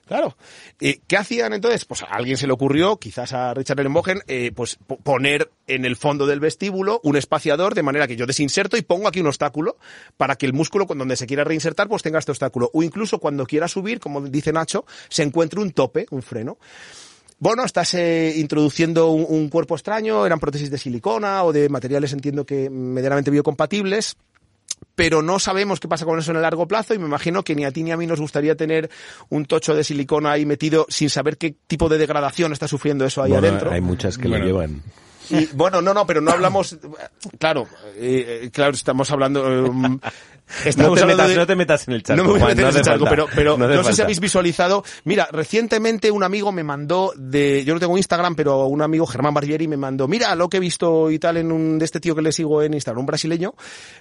Claro. 0.08 0.38
Eh, 0.80 1.02
¿Qué 1.08 1.18
hacían 1.18 1.52
entonces? 1.52 1.84
Pues 1.84 2.04
a 2.04 2.06
alguien 2.06 2.38
se 2.38 2.48
le 2.48 2.54
ocurrió, 2.54 2.98
quizás 2.98 3.34
a 3.34 3.54
Richard 3.54 3.80
Ellenbogen, 3.82 4.22
eh, 4.28 4.52
pues 4.56 4.78
po- 4.88 4.98
poner 4.98 5.50
en 5.68 5.84
el 5.84 5.98
fondo 5.98 6.26
del 6.26 6.40
vestíbulo 6.40 7.02
un 7.04 7.18
espaciador 7.18 7.76
de 7.76 7.84
manera 7.84 8.08
que 8.08 8.16
yo 8.16 8.26
desinserto 8.26 8.78
y 8.78 8.82
pongo 8.84 9.10
aquí 9.10 9.20
un 9.20 9.28
obstáculo 9.28 9.57
para 10.18 10.36
que 10.36 10.46
el 10.46 10.54
músculo 10.54 10.86
cuando 10.86 11.04
donde 11.04 11.16
se 11.16 11.28
quiera 11.28 11.44
reinsertar 11.44 11.88
pues 11.88 12.04
tenga 12.04 12.20
este 12.20 12.32
obstáculo. 12.32 12.70
O 12.74 12.84
incluso 12.84 13.20
cuando 13.20 13.46
quiera 13.46 13.68
subir, 13.68 14.00
como 14.00 14.22
dice 14.22 14.52
Nacho, 14.52 14.86
se 15.10 15.24
encuentre 15.24 15.60
un 15.60 15.72
tope, 15.72 16.06
un 16.12 16.22
freno. 16.22 16.58
Bueno, 17.40 17.64
estás 17.64 17.94
eh, 17.94 18.34
introduciendo 18.38 19.12
un, 19.12 19.26
un 19.30 19.50
cuerpo 19.50 19.76
extraño, 19.76 20.26
eran 20.26 20.40
prótesis 20.40 20.72
de 20.72 20.78
silicona 20.78 21.44
o 21.44 21.54
de 21.54 21.70
materiales, 21.70 22.12
entiendo 22.14 22.46
que 22.46 22.70
medianamente 22.70 23.30
biocompatibles 23.32 24.18
pero 24.96 25.22
no 25.22 25.40
sabemos 25.40 25.80
qué 25.80 25.88
pasa 25.88 26.06
con 26.06 26.20
eso 26.20 26.32
en 26.32 26.38
el 26.38 26.44
largo 26.44 26.68
plazo 26.68 26.94
y 26.94 27.00
me 27.00 27.06
imagino 27.06 27.44
que 27.44 27.56
ni 27.56 27.66
a 27.66 27.72
ti 27.72 27.84
ni 27.84 27.92
a 27.92 27.98
mí 27.98 28.06
nos 28.08 28.20
gustaría 28.20 28.56
tener 28.56 28.90
un 29.30 29.46
tocho 29.46 29.76
de 29.76 29.84
silicona 29.84 30.32
ahí 30.32 30.46
metido 30.46 30.86
sin 30.90 31.10
saber 31.10 31.38
qué 31.38 31.56
tipo 31.68 31.90
de 31.90 31.98
degradación 31.98 32.52
está 32.54 32.68
sufriendo 32.68 33.06
eso 33.06 33.22
ahí 33.24 33.32
Bueno, 33.32 33.48
adentro. 33.48 33.72
hay 33.72 33.82
muchas 33.82 34.18
que 34.18 34.28
Bueno. 34.28 34.46
lo 34.46 34.52
llevan. 34.52 34.82
Y, 35.30 35.48
bueno, 35.54 35.82
no, 35.82 35.94
no, 35.94 36.06
pero 36.06 36.22
no 36.22 36.32
hablamos, 36.32 36.78
claro, 37.40 37.68
eh, 37.96 38.42
eh, 38.44 38.50
claro, 38.52 38.74
estamos 38.74 39.10
hablando, 39.12 39.44
um, 39.46 40.00
No 40.78 40.94
te, 40.94 41.06
metas, 41.06 41.30
de- 41.30 41.36
no 41.36 41.46
te 41.48 41.56
metas 41.56 41.88
en 41.88 41.94
el 41.96 42.04
charco. 42.04 42.24
no 42.24 42.24
me 42.24 42.30
voy 42.34 42.40
a 42.40 42.44
Juan, 42.46 42.52
meter 42.58 42.64
en 42.66 42.70
ese 42.70 42.82
charco, 42.82 43.06
falta. 43.06 43.10
pero, 43.10 43.28
pero 43.36 43.58
No 43.58 43.68
no, 43.68 43.84
sé 43.84 43.94
si 43.94 44.02
habéis 44.02 44.20
visualizado. 44.20 44.84
Mira, 45.04 45.28
recientemente 45.32 46.10
un 46.12 46.24
amigo 46.24 46.52
me 46.52 46.64
mandó 46.64 47.12
de, 47.18 47.64
yo 47.66 47.74
no 47.74 47.80
tengo 47.80 47.98
Instagram, 47.98 48.36
pero 48.36 48.66
un 48.68 48.82
amigo, 48.82 49.06
Germán 49.06 49.34
Barbieri, 49.34 49.68
me 49.68 49.78
mandó, 49.78 50.08
mira 50.08 50.34
lo 50.36 50.50
que 50.50 50.58
he 50.58 50.60
visto 50.60 51.12
y 51.12 51.20
tal 51.20 51.38
en 51.38 51.52
un, 51.52 51.80
de 51.80 51.86
este 51.86 52.00
tío 52.00 52.16
que 52.16 52.22
le 52.22 52.32
sigo 52.32 52.62
en 52.62 52.74
Instagram, 52.74 53.02
un 53.02 53.06
brasileño, 53.06 53.54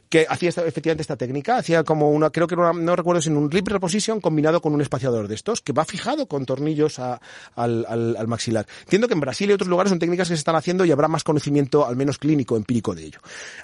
que 0.09 0.27
hacía 0.29 0.49
esta- 0.51 0.65
efectivamente 0.67 1.03
esta 1.03 1.17
técnica, 1.17 1.57
hacía 1.59 1.83
como 1.85 2.11
una, 2.11 2.31
creo 2.31 2.47
que 2.47 2.55
era 2.55 2.71
una, 2.71 2.81
no 2.81 2.95
recuerdo 2.97 3.21
si 3.21 3.29
en 3.29 3.37
un 3.37 3.49
lip 3.51 3.67
reposition 3.69 4.21
combinado 4.21 4.61
con 4.61 4.73
un 4.75 4.81
espaciador 4.81 5.29
de 5.29 5.35
estos, 5.35 5.61
que 5.63 5.73
va 5.73 5.85
fijado 5.85 6.27
con 6.27 6.47
tornillos 6.47 6.99
a- 6.99 7.21
al, 7.55 7.85
al- 7.89 8.17
al 8.17 8.29
maxilar. 8.29 8.67
Entiendo 8.83 9.09
que 9.09 9.15
en 9.15 9.21
Brasil 9.21 9.51
y 9.51 9.53
otros 9.53 9.69
lugares 9.69 9.91
son 9.91 9.99
técnicas 9.99 10.29
que 10.29 10.35
se 10.35 10.39
están 10.41 10.57
haciendo 10.57 10.85
y 10.85 10.93
habrá 10.93 11.09
más 11.09 11.25
conocimiento, 11.25 11.87
al 11.87 11.97
menos 11.97 12.19
clínico, 12.19 12.57
empírico 12.57 12.95
de 12.95 13.05
ello. 13.05 13.19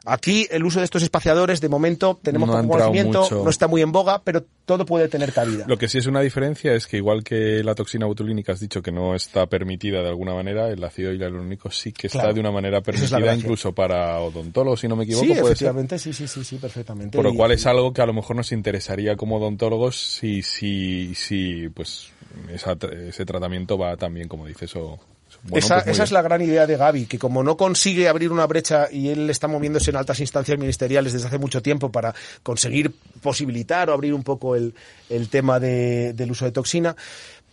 Aquí 0.04 0.46
el 0.50 0.64
uso 0.64 0.78
de 0.80 0.84
estos 0.84 1.02
espaciadores, 1.02 1.60
de 1.60 1.68
momento, 1.68 2.18
tenemos 2.22 2.48
No 2.48 2.54
conocimiento, 2.78 3.22
mucho. 3.22 3.44
no 3.44 3.50
está 3.50 3.68
muy 3.68 3.82
en 3.82 3.92
boga, 3.92 4.22
pero 4.22 4.44
todo 4.64 4.86
puede 4.86 5.08
tener 5.08 5.32
cabida. 5.32 5.64
Lo 5.68 5.76
que 5.78 5.88
sí 5.88 5.98
es 5.98 6.06
una 6.06 6.20
diferencia 6.20 6.72
es 6.74 6.86
que 6.86 6.96
igual 6.96 7.22
que 7.24 7.62
la 7.64 7.74
toxina 7.74 8.06
botulínica 8.06 8.52
has 8.52 8.60
dicho 8.60 8.82
que 8.82 8.92
no 8.92 9.14
está 9.14 9.46
permitida 9.46 10.02
de 10.02 10.08
alguna 10.08 10.34
manera, 10.34 10.68
el 10.68 10.82
ácido 10.84 11.12
hialurónico 11.12 11.70
sí 11.70 11.92
que 11.92 12.06
está 12.06 12.32
de 12.32 12.40
una 12.40 12.50
manera 12.50 12.78
es 12.78 12.84
permitida 12.84 13.34
incluso 13.34 13.72
para 13.72 14.18
odontólogos, 14.20 14.80
si 14.80 14.88
no 14.88 14.96
me 14.96 15.04
equivoco, 15.04 15.24
sí, 15.24 15.28
puede 15.30 15.42
ser. 15.42 15.52
efectivamente, 15.52 15.98
sí, 15.98 16.12
sí, 16.12 16.26
sí, 16.28 16.44
sí, 16.44 16.56
perfectamente. 16.56 17.16
Por 17.16 17.24
lo 17.24 17.32
Y- 17.32 17.36
cual 17.36 17.52
es 17.52 17.66
algo 17.66 17.92
que 17.92 18.02
a 18.02 18.06
lo 18.06 18.12
mejor 18.12 18.36
nos 18.36 18.52
interesaría 18.52 19.16
como 19.16 19.36
odontólogos 19.36 19.96
si, 20.00 20.42
si, 20.42 21.14
si 21.14 21.68
pues 21.68 22.10
esa 22.52 22.76
ese 23.06 23.24
tratamiento 23.24 23.76
va 23.78 23.96
también, 23.96 24.28
como 24.28 24.46
dices, 24.46 24.74
o... 24.76 24.98
bueno, 25.44 25.59
esa 25.59 25.77
pues 25.82 25.89
esa 25.89 26.05
es 26.05 26.12
la 26.12 26.23
gran 26.23 26.40
idea 26.43 26.66
de 26.66 26.77
Gaby, 26.77 27.06
que 27.06 27.19
como 27.19 27.43
no 27.43 27.56
consigue 27.56 28.09
abrir 28.09 28.31
una 28.31 28.47
brecha 28.47 28.89
y 28.90 29.09
él 29.09 29.28
está 29.31 29.48
moviéndose 29.48 29.90
en 29.90 29.97
altas 29.97 30.20
instancias 30.20 30.59
ministeriales 30.59 31.12
desde 31.12 31.27
hace 31.28 31.39
mucho 31.39 31.60
tiempo 31.62 31.90
para 31.90 32.14
conseguir 32.43 32.93
posibilitar 33.20 33.90
o 33.90 33.93
abrir 33.93 34.14
un 34.14 34.23
poco 34.23 34.55
el, 34.56 34.74
el 35.10 35.28
tema 35.28 35.59
de- 35.59 36.12
del 36.12 36.31
uso 36.31 36.44
de 36.44 36.52
toxina, 36.52 36.94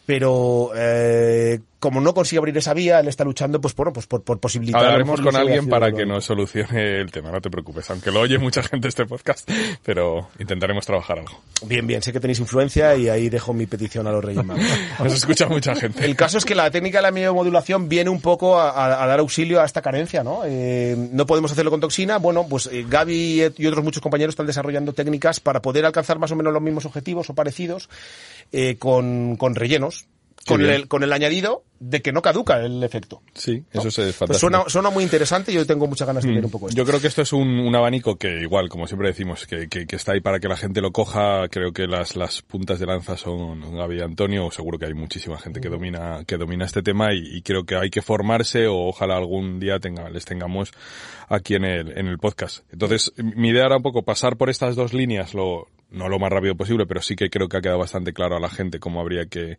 pero 0.05 0.71
eh, 0.75 1.59
como 1.79 2.01
no 2.01 2.13
consigue 2.13 2.37
abrir 2.39 2.57
esa 2.57 2.73
vía, 2.73 2.99
él 2.99 3.07
está 3.07 3.23
luchando 3.23 3.59
pues, 3.61 3.73
bueno, 3.75 3.93
pues 3.93 4.05
por, 4.05 4.21
por 4.23 4.39
posibilitar. 4.39 4.83
Hablaremos 4.83 5.21
con 5.21 5.35
alguien 5.35 5.67
para 5.69 5.91
que 5.91 6.05
nos 6.05 6.25
solucione 6.25 6.99
el 6.99 7.11
tema, 7.11 7.31
no 7.31 7.39
te 7.41 7.49
preocupes, 7.49 7.89
aunque 7.89 8.11
lo 8.11 8.19
oye 8.19 8.37
mucha 8.37 8.61
gente 8.63 8.87
este 8.89 9.05
podcast, 9.05 9.49
pero 9.83 10.27
intentaremos 10.39 10.85
trabajar 10.85 11.19
algo. 11.19 11.41
Bien, 11.65 11.87
bien, 11.87 12.01
sé 12.01 12.11
que 12.13 12.19
tenéis 12.19 12.39
influencia 12.39 12.95
y 12.95 13.09
ahí 13.09 13.29
dejo 13.29 13.53
mi 13.53 13.65
petición 13.65 14.07
a 14.07 14.11
los 14.11 14.23
Reyes 14.23 14.43
Magos. 14.43 14.63
Nos 15.03 15.13
escucha 15.13 15.47
mucha 15.47 15.73
gente. 15.75 16.03
El 16.05 16.15
caso 16.15 16.37
es 16.37 16.45
que 16.45 16.55
la 16.55 16.69
técnica 16.69 16.99
de 16.99 17.03
la 17.03 17.11
miomodulación 17.11 17.87
viene 17.89 18.09
un 18.09 18.21
poco 18.21 18.59
a, 18.59 18.69
a- 18.71 19.03
a 19.03 19.07
dar 19.07 19.19
auxilio 19.19 19.61
a 19.61 19.65
esta 19.65 19.81
carencia, 19.81 20.23
¿no? 20.23 20.41
Eh, 20.45 20.95
no 21.13 21.25
podemos 21.25 21.51
hacerlo 21.51 21.71
con 21.71 21.79
toxina. 21.79 22.17
Bueno, 22.17 22.45
pues 22.49 22.67
eh, 22.71 22.85
Gaby 22.87 23.43
y, 23.57 23.63
y 23.63 23.67
otros 23.67 23.83
muchos 23.83 24.01
compañeros 24.01 24.33
están 24.33 24.45
desarrollando 24.47 24.93
técnicas 24.93 25.39
para 25.39 25.61
poder 25.61 25.85
alcanzar 25.85 26.19
más 26.19 26.31
o 26.31 26.35
menos 26.35 26.51
los 26.53 26.61
mismos 26.61 26.85
objetivos 26.85 27.29
o 27.29 27.33
parecidos 27.35 27.89
eh, 28.51 28.75
con, 28.77 29.35
con 29.37 29.55
rellenos. 29.55 30.05
Con 30.45 30.65
el, 30.65 30.87
con 30.87 31.03
el 31.03 31.13
añadido 31.13 31.63
de 31.79 32.01
que 32.01 32.11
no 32.11 32.21
caduca 32.21 32.59
el 32.59 32.83
efecto. 32.83 33.21
Sí, 33.33 33.63
¿no? 33.73 33.81
eso 33.81 34.01
es 34.01 34.21
eh, 34.21 34.25
Pues 34.25 34.39
suena, 34.39 34.63
suena 34.67 34.89
muy 34.89 35.03
interesante 35.03 35.51
y 35.51 35.55
yo 35.55 35.65
tengo 35.65 35.87
muchas 35.87 36.07
ganas 36.07 36.23
de 36.23 36.31
ver 36.33 36.45
un 36.45 36.51
poco 36.51 36.67
esto. 36.67 36.77
Yo 36.77 36.85
creo 36.85 36.99
que 36.99 37.07
esto 37.07 37.21
es 37.21 37.31
un, 37.33 37.47
un 37.59 37.75
abanico 37.75 38.17
que 38.17 38.41
igual, 38.41 38.67
como 38.69 38.87
siempre 38.87 39.09
decimos, 39.09 39.45
que, 39.45 39.67
que, 39.69 39.85
que 39.85 39.95
está 39.95 40.13
ahí 40.13 40.21
para 40.21 40.39
que 40.39 40.47
la 40.47 40.57
gente 40.57 40.81
lo 40.81 40.91
coja. 40.91 41.47
Creo 41.49 41.71
que 41.71 41.87
las, 41.87 42.15
las 42.15 42.41
puntas 42.41 42.79
de 42.79 42.85
lanza 42.85 43.15
son 43.15 43.75
Gaby 43.75 43.97
y 43.97 44.01
Antonio. 44.01 44.49
Seguro 44.51 44.77
que 44.77 44.85
hay 44.85 44.93
muchísima 44.93 45.37
gente 45.37 45.61
que 45.61 45.69
domina, 45.69 46.23
que 46.25 46.37
domina 46.37 46.65
este 46.65 46.81
tema 46.81 47.13
y, 47.13 47.37
y 47.37 47.41
creo 47.41 47.65
que 47.65 47.75
hay 47.75 47.89
que 47.89 48.01
formarse 48.01 48.67
o 48.67 48.87
ojalá 48.87 49.17
algún 49.17 49.59
día 49.59 49.79
tenga, 49.79 50.09
les 50.09 50.25
tengamos 50.25 50.71
aquí 51.29 51.55
en 51.55 51.63
el, 51.63 51.97
en 51.97 52.07
el 52.07 52.17
podcast. 52.17 52.65
Entonces, 52.71 53.13
mi 53.17 53.49
idea 53.49 53.65
era 53.65 53.77
un 53.77 53.83
poco 53.83 54.03
pasar 54.03 54.35
por 54.35 54.49
estas 54.49 54.75
dos 54.75 54.93
líneas, 54.93 55.33
lo, 55.33 55.67
no 55.91 56.09
lo 56.09 56.19
más 56.19 56.31
rápido 56.31 56.55
posible, 56.55 56.85
pero 56.85 57.01
sí 57.01 57.15
que 57.15 57.29
creo 57.29 57.47
que 57.47 57.57
ha 57.57 57.61
quedado 57.61 57.79
bastante 57.79 58.13
claro 58.13 58.37
a 58.37 58.39
la 58.39 58.49
gente 58.49 58.79
cómo 58.79 58.99
habría 58.99 59.25
que, 59.25 59.57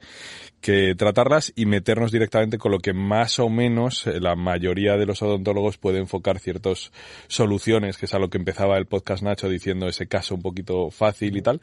que 0.61 0.95
tratarlas 0.95 1.53
y 1.57 1.67
meternos 1.67 2.13
directamente 2.13 2.59
con 2.59 2.73
lo 2.73 2.79
que 2.79 2.93
más 2.93 3.39
o 3.39 3.49
menos 3.49 4.07
eh, 4.07 4.21
la 4.21 4.37
mayoría 4.37 4.97
de 4.97 5.07
los 5.07 5.23
odontólogos 5.23 5.79
puede 5.79 5.99
enfocar 5.99 6.39
ciertas 6.39 6.93
soluciones, 7.29 7.97
que 7.97 8.07
es 8.07 8.15
a 8.15 8.19
lo 8.19 8.31
que 8.31 8.39
empezaba 8.39 8.77
el 8.79 8.87
podcast 8.87 9.23
Nacho 9.23 9.49
diciendo 9.49 9.89
ese 9.89 10.07
caso 10.07 10.35
un 10.35 10.43
poquito 10.43 10.91
fácil 10.91 11.37
y 11.37 11.43
tal, 11.43 11.61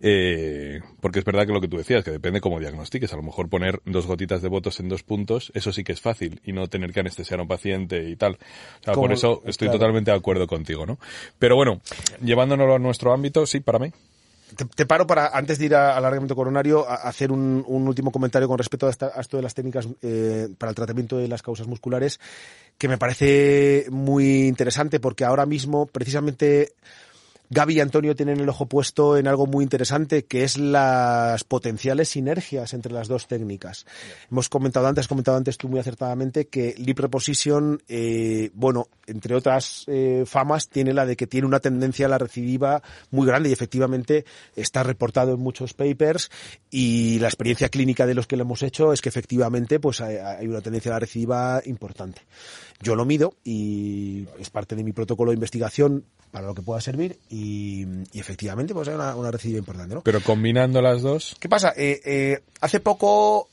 eh, 0.00 0.80
porque 1.00 1.18
es 1.18 1.24
verdad 1.24 1.46
que 1.46 1.52
lo 1.52 1.60
que 1.60 1.68
tú 1.68 1.76
decías, 1.76 2.04
que 2.04 2.10
depende 2.10 2.40
cómo 2.40 2.60
diagnostiques, 2.60 3.12
a 3.12 3.16
lo 3.16 3.22
mejor 3.22 3.48
poner 3.48 3.80
dos 3.84 4.06
gotitas 4.06 4.42
de 4.42 4.48
botos 4.48 4.80
en 4.80 4.88
dos 4.88 5.02
puntos, 5.02 5.52
eso 5.54 5.72
sí 5.72 5.84
que 5.84 5.92
es 5.92 6.00
fácil 6.00 6.40
y 6.44 6.52
no 6.52 6.68
tener 6.68 6.92
que 6.92 7.00
anestesiar 7.00 7.40
a 7.40 7.42
un 7.42 7.48
paciente 7.48 8.08
y 8.08 8.16
tal. 8.16 8.38
O 8.80 8.84
sea, 8.84 8.94
por 8.94 9.12
eso 9.12 9.42
estoy 9.44 9.66
claro. 9.66 9.78
totalmente 9.78 10.10
de 10.10 10.16
acuerdo 10.16 10.46
contigo, 10.46 10.86
¿no? 10.86 10.98
Pero 11.38 11.56
bueno, 11.56 11.80
llevándonos 12.22 12.74
a 12.74 12.78
nuestro 12.78 13.12
ámbito, 13.12 13.46
sí, 13.46 13.60
para 13.60 13.78
mí. 13.78 13.92
Te, 14.54 14.86
paro 14.86 15.08
para, 15.08 15.26
antes 15.36 15.58
de 15.58 15.66
ir 15.66 15.74
al 15.74 15.98
alargamiento 15.98 16.36
coronario, 16.36 16.88
a, 16.88 16.94
hacer 16.94 17.32
un, 17.32 17.64
último 17.66 18.12
comentario 18.12 18.46
con 18.46 18.58
respecto 18.58 18.86
a, 18.86 18.90
a 18.90 19.20
esto 19.20 19.36
de 19.36 19.42
las 19.42 19.54
técnicas 19.54 19.88
eh, 20.02 20.48
para 20.56 20.70
el 20.70 20.76
tratamiento 20.76 21.16
de 21.16 21.26
las 21.26 21.42
causas 21.42 21.66
musculares, 21.66 22.20
que 22.78 22.86
me 22.86 22.96
parece 22.96 23.86
muy 23.90 24.46
interesante 24.46 25.00
porque 25.00 25.24
ahora 25.24 25.46
mismo, 25.46 25.86
precisamente, 25.86 26.74
Gaby 27.50 27.74
y 27.74 27.80
Antonio 27.80 28.16
tienen 28.16 28.40
el 28.40 28.48
ojo 28.48 28.66
puesto 28.66 29.16
en 29.16 29.28
algo 29.28 29.46
muy 29.46 29.62
interesante, 29.62 30.24
que 30.24 30.44
es 30.44 30.58
las 30.58 31.44
potenciales 31.44 32.08
sinergias 32.08 32.74
entre 32.74 32.92
las 32.92 33.08
dos 33.08 33.28
técnicas. 33.28 33.86
Hemos 34.30 34.48
comentado 34.48 34.86
antes, 34.86 35.04
has 35.04 35.08
comentado 35.08 35.36
antes 35.36 35.56
tú 35.56 35.68
muy 35.68 35.78
acertadamente, 35.78 36.48
que 36.48 36.74
Lip 36.78 36.98
Reposition, 36.98 37.82
eh, 37.88 38.50
bueno, 38.54 38.88
entre 39.06 39.34
otras 39.34 39.84
eh, 39.86 40.24
famas, 40.26 40.68
tiene 40.68 40.92
la 40.92 41.06
de 41.06 41.16
que 41.16 41.26
tiene 41.26 41.46
una 41.46 41.60
tendencia 41.60 42.06
a 42.06 42.08
la 42.08 42.18
recidiva 42.18 42.82
muy 43.10 43.26
grande 43.26 43.48
y 43.48 43.52
efectivamente 43.52 44.24
está 44.56 44.82
reportado 44.82 45.34
en 45.34 45.40
muchos 45.40 45.74
papers 45.74 46.30
y 46.70 47.18
la 47.20 47.28
experiencia 47.28 47.68
clínica 47.68 48.06
de 48.06 48.14
los 48.14 48.26
que 48.26 48.36
lo 48.36 48.42
hemos 48.42 48.62
hecho 48.62 48.92
es 48.92 49.00
que 49.00 49.08
efectivamente 49.08 49.78
pues 49.78 50.00
hay, 50.00 50.16
hay 50.16 50.46
una 50.46 50.60
tendencia 50.60 50.90
a 50.92 50.94
la 50.94 51.00
recidiva 51.00 51.62
importante. 51.64 52.22
Yo 52.80 52.94
lo 52.94 53.04
mido 53.04 53.34
y 53.44 54.26
es 54.38 54.50
parte 54.50 54.76
de 54.76 54.84
mi 54.84 54.92
protocolo 54.92 55.30
de 55.30 55.36
investigación 55.36 56.04
para 56.30 56.46
lo 56.46 56.54
que 56.54 56.62
pueda 56.62 56.80
servir 56.80 57.18
y, 57.30 57.86
y 58.12 58.20
efectivamente 58.20 58.74
pues 58.74 58.88
hay 58.88 58.94
una, 58.94 59.16
una 59.16 59.30
recidiva 59.30 59.58
importante, 59.58 59.94
¿no? 59.94 60.02
Pero 60.02 60.20
combinando 60.20 60.82
las 60.82 61.02
dos, 61.02 61.36
¿Qué 61.40 61.48
pasa? 61.48 61.72
Eh, 61.76 62.00
eh, 62.04 62.42
hace 62.60 62.80
poco 62.80 63.48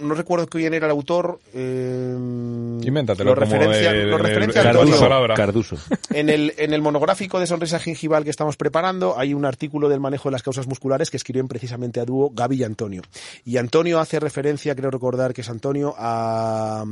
no 0.00 0.14
recuerdo 0.14 0.46
quién 0.46 0.74
era 0.74 0.86
el 0.86 0.92
autor. 0.92 1.40
Eh, 1.52 2.14
Invéntatelo 2.16 3.30
lo 3.30 3.34
referencia, 3.34 3.90
el, 3.90 4.10
lo 4.10 4.18
referencia 4.18 4.60
el, 4.60 4.68
Antonio. 4.68 5.34
Carduso. 5.34 5.76
En 6.10 6.30
el, 6.30 6.54
en 6.56 6.72
el 6.72 6.82
monográfico 6.82 7.40
de 7.40 7.46
sonrisa 7.46 7.80
gingival 7.80 8.22
que 8.22 8.30
estamos 8.30 8.56
preparando 8.56 9.18
hay 9.18 9.34
un 9.34 9.44
artículo 9.44 9.88
del 9.88 9.98
manejo 9.98 10.28
de 10.28 10.34
las 10.34 10.42
causas 10.42 10.68
musculares 10.68 11.10
que 11.10 11.16
escriben 11.16 11.48
precisamente 11.48 12.00
a 12.00 12.04
dúo 12.04 12.30
Gaby 12.32 12.56
y 12.56 12.64
Antonio. 12.64 13.02
Y 13.44 13.56
Antonio 13.56 13.98
hace 13.98 14.20
referencia, 14.20 14.74
creo 14.76 14.90
recordar 14.90 15.34
que 15.34 15.40
es 15.40 15.50
Antonio, 15.50 15.94
a, 15.98 16.84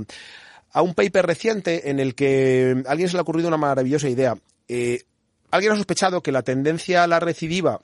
a 0.75 0.83
un 0.83 0.93
paper 0.93 1.25
reciente 1.25 1.89
en 1.89 2.01
el 2.01 2.15
que 2.15 2.83
a 2.85 2.91
alguien 2.91 3.09
se 3.09 3.15
le 3.15 3.21
ha 3.21 3.23
ocurrido 3.23 3.49
una 3.49 3.57
maravillosa 3.57 4.09
idea. 4.09 4.37
Eh, 4.69 5.03
alguien 5.51 5.73
ha 5.73 5.77
sospechado 5.77 6.21
que 6.21 6.33
la 6.33 6.43
tendencia 6.43 7.05
a 7.05 7.07
la 7.07 7.21
recidiva 7.21 7.81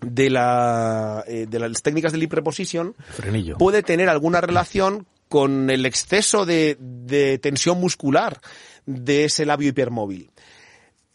de, 0.00 0.28
la, 0.28 1.24
eh, 1.28 1.46
de 1.48 1.58
las 1.60 1.80
técnicas 1.80 2.12
de 2.12 2.18
lip 2.18 2.32
reposition 2.32 2.94
Frenillo. 3.10 3.56
puede 3.56 3.82
tener 3.82 4.08
alguna 4.08 4.40
relación 4.40 5.06
con 5.28 5.70
el 5.70 5.86
exceso 5.86 6.44
de, 6.44 6.76
de 6.80 7.38
tensión 7.38 7.80
muscular 7.80 8.40
de 8.84 9.24
ese 9.24 9.46
labio 9.46 9.68
hipermóvil. 9.68 10.30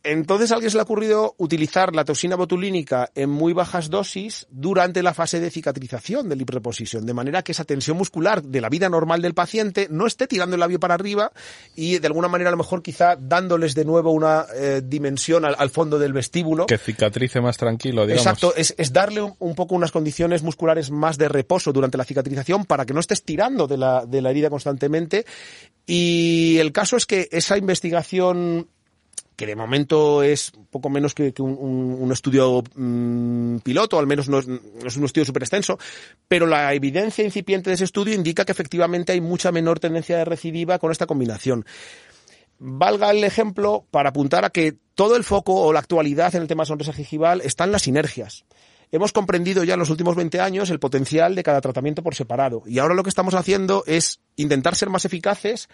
Entonces 0.03 0.51
a 0.51 0.55
alguien 0.55 0.69
se 0.69 0.75
le 0.75 0.81
ha 0.81 0.83
ocurrido 0.83 1.33
utilizar 1.37 1.95
la 1.95 2.03
toxina 2.03 2.35
botulínica 2.35 3.09
en 3.15 3.29
muy 3.29 3.53
bajas 3.53 3.89
dosis 3.89 4.47
durante 4.49 5.01
la 5.01 5.13
fase 5.13 5.39
de 5.39 5.49
cicatrización 5.49 6.27
del 6.27 6.39
lip 6.39 6.49
reposition, 6.49 7.05
de 7.05 7.13
manera 7.13 7.41
que 7.41 7.53
esa 7.53 7.63
tensión 7.63 7.95
muscular 7.95 8.43
de 8.43 8.59
la 8.59 8.67
vida 8.67 8.89
normal 8.89 9.21
del 9.21 9.33
paciente 9.33 9.87
no 9.89 10.05
esté 10.05 10.27
tirando 10.27 10.55
el 10.55 10.59
labio 10.59 10.79
para 10.79 10.95
arriba 10.95 11.31
y 11.73 11.99
de 11.99 12.07
alguna 12.07 12.27
manera 12.27 12.49
a 12.49 12.51
lo 12.51 12.57
mejor 12.57 12.83
quizá 12.83 13.15
dándoles 13.15 13.75
de 13.75 13.85
nuevo 13.85 14.11
una 14.11 14.45
eh, 14.53 14.81
dimensión 14.83 15.45
al, 15.45 15.55
al, 15.57 15.69
fondo 15.69 15.97
del 15.97 16.11
vestíbulo. 16.11 16.65
Que 16.65 16.77
cicatrice 16.77 17.39
más 17.39 17.57
tranquilo, 17.57 18.05
digamos. 18.05 18.25
Exacto, 18.25 18.53
es, 18.57 18.75
es 18.77 18.91
darle 18.91 19.21
un, 19.21 19.35
un, 19.39 19.55
poco 19.55 19.73
unas 19.73 19.91
condiciones 19.91 20.43
musculares 20.43 20.91
más 20.91 21.17
de 21.17 21.29
reposo 21.29 21.71
durante 21.71 21.97
la 21.97 22.03
cicatrización 22.03 22.65
para 22.65 22.85
que 22.85 22.93
no 22.93 22.99
estés 22.99 23.23
tirando 23.23 23.67
de 23.67 23.77
la, 23.77 24.05
de 24.05 24.21
la 24.21 24.31
herida 24.31 24.49
constantemente. 24.49 25.25
Y 25.85 26.57
el 26.59 26.73
caso 26.73 26.97
es 26.97 27.05
que 27.05 27.29
esa 27.31 27.57
investigación 27.57 28.67
que 29.35 29.45
de 29.45 29.55
momento 29.55 30.23
es 30.23 30.51
poco 30.69 30.89
menos 30.89 31.13
que, 31.13 31.33
un, 31.39 32.09
estudio 32.11 32.63
mmm, 32.75 33.57
piloto, 33.57 33.99
al 33.99 34.07
menos 34.07 34.29
no 34.29 34.39
es, 34.39 34.47
un 34.47 35.05
estudio 35.05 35.25
súper 35.25 35.43
extenso, 35.43 35.77
pero 36.27 36.45
la 36.45 36.73
evidencia 36.73 37.23
incipiente 37.23 37.69
de 37.69 37.75
ese 37.75 37.83
estudio 37.85 38.13
indica 38.13 38.45
que 38.45 38.51
efectivamente 38.51 39.11
hay 39.11 39.21
mucha 39.21 39.51
menor 39.51 39.79
tendencia 39.79 40.17
de 40.17 40.25
recidiva 40.25 40.79
con 40.79 40.91
esta 40.91 41.07
combinación. 41.07 41.65
Valga 42.59 43.11
el 43.11 43.23
ejemplo 43.23 43.85
para 43.91 44.09
apuntar 44.09 44.45
a 44.45 44.49
que 44.49 44.77
todo 44.95 45.15
el 45.15 45.23
foco 45.23 45.55
o 45.55 45.73
la 45.73 45.79
actualidad 45.79 46.35
en 46.35 46.43
el 46.43 46.47
tema 46.47 46.65
sonrisa 46.65 46.93
gingival 46.93 47.41
está 47.41 47.63
en 47.63 47.71
las 47.71 47.81
sinergias 47.81 48.45
hemos 48.93 49.11
comprendido 49.11 49.63
ya 49.63 49.73
en 49.73 49.79
los 49.79 49.89
últimos 49.89 50.15
20 50.15 50.39
años 50.39 50.69
el 50.69 50.79
potencial 50.79 51.33
de 51.33 51.41
cada 51.41 51.61
tratamiento 51.61 52.03
por 52.03 52.13
separado. 52.13 52.61
Y 52.67 52.77
ahora 52.77 52.93
lo 52.93 53.01
que 53.01 53.09
estamos 53.09 53.33
haciendo 53.33 53.83
es 53.87 54.21
intentar 54.35 54.75
ser 54.75 54.91
más 54.91 55.03
eficaces 55.03 55.67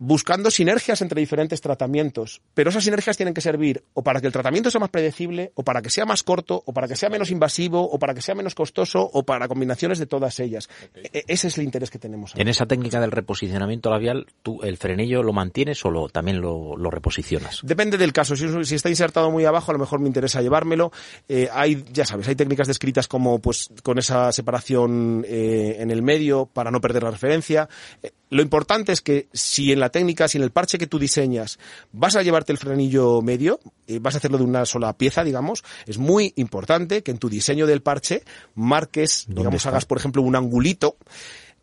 buscando 0.00 0.50
sinergias 0.50 1.02
entre 1.02 1.20
diferentes 1.20 1.60
tratamientos, 1.60 2.40
pero 2.54 2.70
esas 2.70 2.84
sinergias 2.84 3.18
tienen 3.18 3.34
que 3.34 3.42
servir 3.42 3.84
o 3.92 4.02
para 4.02 4.20
que 4.20 4.26
el 4.26 4.32
tratamiento 4.32 4.70
sea 4.70 4.80
más 4.80 4.88
predecible, 4.88 5.52
o 5.54 5.62
para 5.62 5.82
que 5.82 5.90
sea 5.90 6.06
más 6.06 6.22
corto, 6.22 6.62
o 6.64 6.72
para 6.72 6.88
que 6.88 6.96
sea 6.96 7.10
menos 7.10 7.30
invasivo, 7.30 7.82
o 7.82 7.98
para 7.98 8.14
que 8.14 8.22
sea 8.22 8.34
menos 8.34 8.54
costoso, 8.54 9.08
o 9.12 9.22
para 9.24 9.46
combinaciones 9.46 9.98
de 9.98 10.06
todas 10.06 10.40
ellas. 10.40 10.70
Okay. 10.90 11.02
E 11.12 11.24
ese 11.28 11.48
es 11.48 11.58
el 11.58 11.64
interés 11.64 11.90
que 11.90 11.98
tenemos. 11.98 12.32
Ahora. 12.32 12.42
En 12.42 12.48
esa 12.48 12.64
técnica 12.64 12.98
del 12.98 13.12
reposicionamiento 13.12 13.90
labial, 13.90 14.26
¿tú 14.42 14.62
el 14.62 14.78
frenillo 14.78 15.22
lo 15.22 15.34
mantienes 15.34 15.84
o 15.84 15.90
lo, 15.90 16.08
también 16.08 16.40
lo, 16.40 16.78
lo, 16.78 16.90
reposicionas? 16.90 17.60
Depende 17.62 17.98
del 17.98 18.14
caso. 18.14 18.34
Si, 18.36 18.48
si, 18.64 18.74
está 18.76 18.88
insertado 18.88 19.30
muy 19.30 19.44
abajo, 19.44 19.70
a 19.70 19.74
lo 19.74 19.80
mejor 19.80 20.00
me 20.00 20.06
interesa 20.06 20.40
llevármelo. 20.40 20.92
Eh, 21.28 21.50
hay, 21.52 21.84
ya 21.92 22.06
sabes, 22.06 22.26
hay 22.26 22.36
técnicas 22.36 22.68
descritas 22.68 23.06
como 23.06 23.38
pues 23.38 23.68
con 23.82 23.98
esa 23.98 24.32
separación 24.32 25.26
eh, 25.28 25.76
en 25.78 25.90
el 25.90 26.02
medio 26.02 26.46
para 26.46 26.70
no 26.70 26.80
perder 26.80 27.02
la 27.02 27.10
referencia. 27.10 27.68
Eh, 28.02 28.12
lo 28.30 28.42
importante 28.42 28.92
es 28.92 29.00
que 29.00 29.28
si 29.32 29.72
en 29.72 29.80
la 29.80 29.90
técnica, 29.90 30.28
si 30.28 30.38
en 30.38 30.44
el 30.44 30.52
parche 30.52 30.78
que 30.78 30.86
tú 30.86 30.98
diseñas 30.98 31.58
vas 31.92 32.16
a 32.16 32.22
llevarte 32.22 32.52
el 32.52 32.58
frenillo 32.58 33.20
medio, 33.22 33.60
eh, 33.86 33.98
vas 34.00 34.14
a 34.14 34.18
hacerlo 34.18 34.38
de 34.38 34.44
una 34.44 34.64
sola 34.64 34.96
pieza, 34.96 35.24
digamos, 35.24 35.64
es 35.86 35.98
muy 35.98 36.32
importante 36.36 37.02
que 37.02 37.10
en 37.10 37.18
tu 37.18 37.28
diseño 37.28 37.66
del 37.66 37.82
parche 37.82 38.22
marques, 38.54 39.26
digamos, 39.28 39.56
está? 39.56 39.70
hagas 39.70 39.84
por 39.84 39.98
ejemplo 39.98 40.22
un 40.22 40.36
angulito 40.36 40.96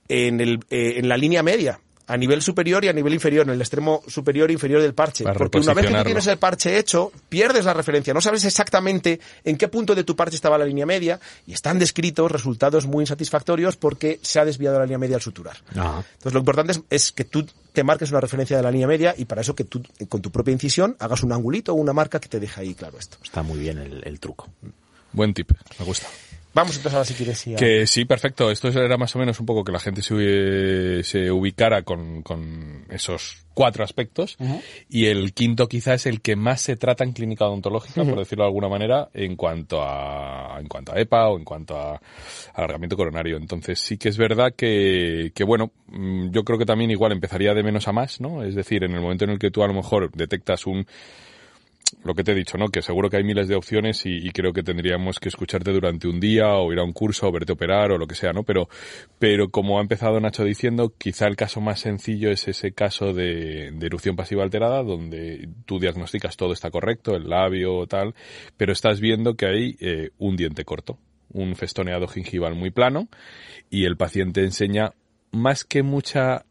en, 0.09 0.41
el, 0.41 0.59
eh, 0.69 0.95
en 0.97 1.09
la 1.09 1.17
línea 1.17 1.41
media 1.41 1.79
a 2.07 2.17
nivel 2.17 2.41
superior 2.41 2.83
y 2.85 2.87
a 2.87 2.93
nivel 2.93 3.13
inferior, 3.13 3.45
en 3.45 3.53
el 3.53 3.61
extremo 3.61 4.01
superior 4.07 4.49
e 4.49 4.53
inferior 4.53 4.81
del 4.81 4.93
parche. 4.93 5.23
Para 5.23 5.37
Porque 5.37 5.59
una 5.59 5.73
vez 5.73 5.87
que 5.87 5.93
tú 5.93 6.03
tienes 6.03 6.27
el 6.27 6.37
parche 6.37 6.77
hecho, 6.77 7.11
pierdes 7.29 7.65
la 7.65 7.73
referencia. 7.73 8.13
No 8.13 8.21
sabes 8.21 8.45
exactamente 8.45 9.19
en 9.43 9.57
qué 9.57 9.67
punto 9.67 9.93
de 9.93 10.03
tu 10.03 10.15
parche 10.15 10.35
estaba 10.35 10.57
la 10.57 10.65
línea 10.65 10.85
media 10.85 11.19
y 11.45 11.53
están 11.53 11.79
descritos 11.79 12.31
resultados 12.31 12.85
muy 12.85 13.03
insatisfactorios 13.03 13.75
porque 13.75 14.19
se 14.21 14.39
ha 14.39 14.45
desviado 14.45 14.79
la 14.79 14.85
línea 14.85 14.97
media 14.97 15.17
al 15.17 15.21
suturar. 15.21 15.57
Ajá. 15.75 16.03
Entonces 16.13 16.33
lo 16.33 16.39
importante 16.39 16.71
es, 16.71 16.81
es, 16.89 17.11
que 17.11 17.25
tú 17.25 17.45
te 17.73 17.83
marques 17.83 18.09
una 18.11 18.21
referencia 18.21 18.55
de 18.55 18.63
la 18.63 18.71
línea 18.71 18.87
media 18.87 19.13
y 19.17 19.25
para 19.25 19.41
eso 19.41 19.53
que 19.53 19.65
tú 19.65 19.83
con 20.07 20.21
tu 20.21 20.31
propia 20.31 20.53
incisión 20.53 20.95
hagas 20.99 21.23
un 21.23 21.33
angulito 21.33 21.73
o 21.73 21.75
una 21.75 21.93
marca 21.93 22.19
que 22.19 22.29
te 22.29 22.39
deje 22.39 22.61
ahí 22.61 22.73
claro 22.73 22.97
esto. 22.97 23.17
Está 23.23 23.43
muy 23.43 23.59
bien 23.59 23.77
el, 23.77 24.01
el 24.05 24.19
truco. 24.19 24.49
Buen 25.11 25.33
tip, 25.33 25.51
me 25.79 25.85
gusta. 25.85 26.07
Vamos 26.57 26.75
entonces 26.75 26.95
ahora 26.95 27.05
si 27.05 27.13
quieres. 27.13 27.37
Sí, 27.37 27.55
que 27.55 27.85
sí, 27.85 28.05
perfecto. 28.05 28.49
Esto 28.49 28.69
era 28.69 28.97
más 28.97 29.15
o 29.15 29.19
menos 29.19 29.39
un 29.39 29.45
poco 29.45 29.63
que 29.63 29.71
la 29.71 29.79
gente 29.79 30.01
se, 30.01 31.03
se 31.03 31.29
ubicara 31.31 31.83
con, 31.83 32.23
con, 32.23 32.83
esos 32.89 33.45
cuatro 33.53 33.83
aspectos. 33.83 34.35
Uh 34.39 34.45
-huh. 34.45 34.61
Y 34.89 35.05
el 35.05 35.33
quinto 35.33 35.67
quizá 35.67 35.93
es 35.93 36.07
el 36.07 36.19
que 36.19 36.35
más 36.35 36.61
se 36.61 36.75
trata 36.75 37.03
en 37.03 37.11
clínica 37.11 37.45
odontológica, 37.45 38.01
uh 38.01 38.05
-huh. 38.05 38.09
por 38.09 38.19
decirlo 38.19 38.43
de 38.43 38.47
alguna 38.47 38.69
manera, 38.69 39.07
en 39.13 39.35
cuanto 39.35 39.83
a, 39.83 40.57
en 40.59 40.67
cuanto 40.67 40.93
a 40.93 40.99
EPA 40.99 41.29
o 41.29 41.37
en 41.37 41.43
cuanto 41.43 41.77
a 41.77 42.01
alargamiento 42.55 42.97
coronario. 42.97 43.37
Entonces 43.37 43.77
sí 43.79 43.99
que 43.99 44.09
es 44.09 44.17
verdad 44.17 44.55
que, 44.57 45.31
que 45.35 45.43
bueno, 45.43 45.71
mm, 45.89 46.31
yo 46.31 46.43
creo 46.43 46.57
que 46.57 46.65
también 46.65 46.89
igual 46.89 47.11
empezaría 47.11 47.53
de 47.53 47.61
menos 47.61 47.87
a 47.87 47.91
más, 47.91 48.19
¿no? 48.19 48.43
Es 48.43 48.55
decir, 48.55 48.83
en 48.83 48.93
el 48.93 49.01
momento 49.01 49.25
en 49.25 49.29
el 49.29 49.37
que 49.37 49.51
tú 49.51 49.61
a 49.61 49.67
lo 49.67 49.75
mejor 49.75 50.11
detectas 50.11 50.65
un 50.65 50.87
lo 52.03 52.13
que 52.13 52.23
te 52.23 52.31
he 52.31 52.35
dicho, 52.35 52.57
¿no? 52.57 52.67
Que 52.67 52.81
seguro 52.81 53.09
que 53.09 53.17
hay 53.17 53.23
miles 53.23 53.47
de 53.47 53.55
opciones 53.55 54.05
y, 54.05 54.29
creo 54.31 54.53
que 54.53 54.63
tendríamos 54.63 55.19
que 55.19 55.29
escucharte 55.29 55.71
durante 55.71 56.07
un 56.07 56.19
día 56.19 56.55
o 56.55 56.71
ir 56.71 56.79
a 56.79 56.83
un 56.83 56.93
curso 56.93 57.27
o 57.27 57.31
verte 57.31 57.53
operar 57.53 57.91
o 57.91 57.97
lo 57.97 58.07
que 58.07 58.15
sea, 58.15 58.33
¿no? 58.33 58.43
Pero, 58.43 58.69
pero 59.19 59.49
como 59.49 59.77
ha 59.77 59.81
empezado 59.81 60.19
Nacho 60.19 60.43
diciendo, 60.43 60.93
quizá 60.97 61.27
el 61.27 61.35
caso 61.35 61.61
más 61.61 61.79
sencillo 61.79 62.31
es 62.31 62.47
ese 62.47 62.71
caso 62.71 63.13
de, 63.13 63.67
erupción 63.81 64.15
pasiva 64.15 64.43
alterada 64.43 64.83
donde 64.83 65.49
tú 65.65 65.79
diagnosticas 65.79 66.37
todo 66.37 66.53
está 66.53 66.69
correcto, 66.71 67.15
el 67.15 67.29
labio 67.29 67.87
tal, 67.87 68.15
pero 68.57 68.73
estás 68.73 68.99
viendo 68.99 69.35
que 69.35 69.45
hay 69.45 69.77
eh, 69.79 70.09
un 70.17 70.35
diente 70.35 70.65
corto, 70.65 70.97
un 71.31 71.55
festoneado 71.55 72.07
gingival 72.07 72.55
muy 72.55 72.71
plano 72.71 73.07
y 73.69 73.85
el 73.85 73.97
paciente 73.97 74.43
enseña 74.43 74.93
más 75.31 75.63
que 75.63 75.83
mucha 75.83 76.45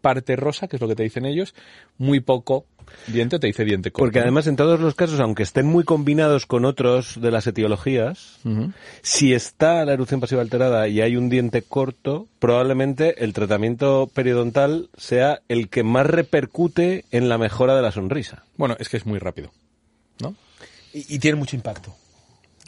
parte 0.00 0.36
rosa, 0.36 0.68
que 0.68 0.76
es 0.76 0.82
lo 0.82 0.88
que 0.88 0.94
te 0.94 1.02
dicen 1.02 1.26
ellos, 1.26 1.54
muy 1.96 2.20
poco 2.20 2.66
diente, 3.06 3.38
te 3.38 3.46
dice 3.46 3.64
diente 3.64 3.90
corto. 3.90 4.04
Porque 4.04 4.20
además 4.20 4.46
en 4.46 4.56
todos 4.56 4.80
los 4.80 4.94
casos, 4.94 5.20
aunque 5.20 5.42
estén 5.42 5.66
muy 5.66 5.84
combinados 5.84 6.46
con 6.46 6.64
otros 6.64 7.20
de 7.20 7.30
las 7.30 7.46
etiologías, 7.46 8.38
uh 8.44 8.48
-huh. 8.48 8.72
si 9.02 9.34
está 9.34 9.84
la 9.84 9.92
erupción 9.92 10.20
pasiva 10.20 10.42
alterada 10.42 10.88
y 10.88 11.00
hay 11.00 11.16
un 11.16 11.28
diente 11.28 11.62
corto, 11.62 12.28
probablemente 12.38 13.24
el 13.24 13.32
tratamiento 13.32 14.10
periodontal 14.12 14.90
sea 14.96 15.40
el 15.48 15.68
que 15.68 15.82
más 15.82 16.06
repercute 16.06 17.04
en 17.10 17.28
la 17.28 17.38
mejora 17.38 17.74
de 17.76 17.82
la 17.82 17.92
sonrisa. 17.92 18.44
Bueno, 18.56 18.76
es 18.78 18.88
que 18.88 18.96
es 18.96 19.06
muy 19.06 19.18
rápido, 19.18 19.50
¿no? 20.20 20.34
Y, 20.92 21.14
y 21.14 21.18
tiene 21.18 21.36
mucho 21.36 21.56
impacto. 21.56 21.94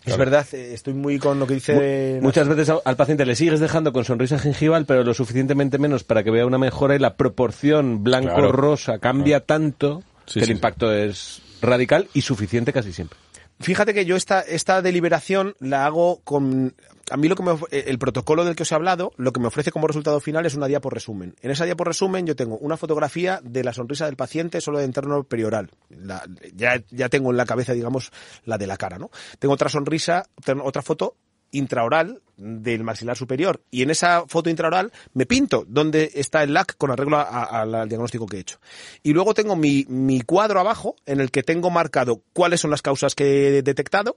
Claro. 0.02 0.14
Es 0.14 0.18
verdad, 0.18 0.46
eh, 0.54 0.72
estoy 0.72 0.94
muy 0.94 1.18
con 1.18 1.38
lo 1.38 1.46
que 1.46 1.54
dice. 1.54 2.20
Muchas 2.22 2.48
veces 2.48 2.72
al 2.82 2.96
paciente 2.96 3.26
le 3.26 3.36
sigues 3.36 3.60
dejando 3.60 3.92
con 3.92 4.06
sonrisa 4.06 4.38
gingival, 4.38 4.86
pero 4.86 5.04
lo 5.04 5.12
suficientemente 5.12 5.76
menos 5.76 6.04
para 6.04 6.22
que 6.22 6.30
vea 6.30 6.46
una 6.46 6.56
mejora 6.56 6.96
y 6.96 6.98
la 6.98 7.16
proporción 7.16 8.02
blanco-rosa 8.02 8.92
claro. 8.92 9.00
cambia 9.00 9.40
claro. 9.40 9.44
tanto 9.44 10.02
sí, 10.32 10.40
que 10.40 10.40
el 10.40 10.46
sí, 10.46 10.52
impacto 10.52 10.92
es 10.92 11.42
radical 11.60 12.08
y 12.14 12.22
suficiente 12.22 12.72
casi 12.72 12.92
siempre. 12.92 13.18
Fíjate 13.60 13.92
que 13.92 14.06
yo 14.06 14.16
esta, 14.16 14.40
esta 14.40 14.80
deliberación 14.80 15.54
la 15.60 15.84
hago 15.84 16.20
con... 16.24 16.74
A 17.10 17.16
mí 17.16 17.28
lo 17.28 17.36
que 17.36 17.42
me, 17.42 17.58
el 17.72 17.98
protocolo 17.98 18.44
del 18.44 18.56
que 18.56 18.62
os 18.62 18.72
he 18.72 18.74
hablado, 18.74 19.12
lo 19.16 19.32
que 19.32 19.40
me 19.40 19.48
ofrece 19.48 19.72
como 19.72 19.86
resultado 19.86 20.18
final 20.20 20.46
es 20.46 20.54
una 20.54 20.66
diapo 20.66 20.88
resumen. 20.88 21.34
En 21.42 21.50
esa 21.50 21.64
diapo 21.64 21.84
resumen 21.84 22.24
yo 22.24 22.36
tengo 22.36 22.56
una 22.56 22.76
fotografía 22.76 23.40
de 23.42 23.64
la 23.64 23.74
sonrisa 23.74 24.06
del 24.06 24.16
paciente 24.16 24.60
solo 24.60 24.78
de 24.78 24.86
interno 24.86 25.24
perioral. 25.24 25.70
La, 25.90 26.24
ya, 26.54 26.80
ya 26.90 27.08
tengo 27.10 27.32
en 27.32 27.36
la 27.36 27.44
cabeza, 27.44 27.74
digamos, 27.74 28.12
la 28.46 28.56
de 28.56 28.66
la 28.68 28.76
cara, 28.76 28.98
¿no? 28.98 29.10
Tengo 29.38 29.54
otra 29.54 29.68
sonrisa, 29.68 30.24
otra 30.62 30.82
foto 30.82 31.16
intraoral 31.52 32.22
del 32.36 32.84
maxilar 32.84 33.16
superior 33.16 33.62
y 33.70 33.82
en 33.82 33.90
esa 33.90 34.24
foto 34.26 34.48
intraoral 34.48 34.92
me 35.12 35.26
pinto 35.26 35.64
dónde 35.68 36.10
está 36.14 36.42
el 36.42 36.54
LAC 36.54 36.76
con 36.78 36.90
arreglo 36.90 37.18
al 37.18 37.88
diagnóstico 37.88 38.26
que 38.26 38.38
he 38.38 38.40
hecho. 38.40 38.58
Y 39.02 39.12
luego 39.12 39.34
tengo 39.34 39.56
mi, 39.56 39.84
mi 39.88 40.22
cuadro 40.22 40.60
abajo 40.60 40.96
en 41.06 41.20
el 41.20 41.30
que 41.30 41.42
tengo 41.42 41.70
marcado 41.70 42.22
cuáles 42.32 42.60
son 42.60 42.70
las 42.70 42.82
causas 42.82 43.14
que 43.14 43.58
he 43.58 43.62
detectado, 43.62 44.16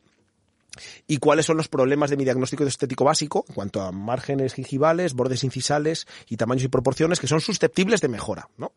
y 1.07 1.17
cuáles 1.17 1.45
son 1.45 1.57
los 1.57 1.67
problemas 1.67 2.09
de 2.09 2.17
mi 2.17 2.23
diagnóstico 2.23 2.63
estético 2.63 3.05
básico 3.05 3.45
en 3.47 3.55
cuanto 3.55 3.81
a 3.81 3.91
márgenes 3.91 4.53
gingivales, 4.53 5.13
bordes 5.13 5.43
incisales 5.43 6.07
y 6.27 6.37
tamaños 6.37 6.63
y 6.63 6.67
proporciones 6.67 7.19
que 7.19 7.27
son 7.27 7.41
susceptibles 7.41 8.01
de 8.01 8.07
mejora. 8.07 8.49
¿no? 8.57 8.73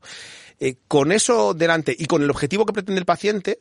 Eh, 0.60 0.76
con 0.88 1.12
eso 1.12 1.54
delante 1.54 1.94
y 1.98 2.06
con 2.06 2.22
el 2.22 2.30
objetivo 2.30 2.66
que 2.66 2.72
pretende 2.72 2.98
el 2.98 3.06
paciente, 3.06 3.58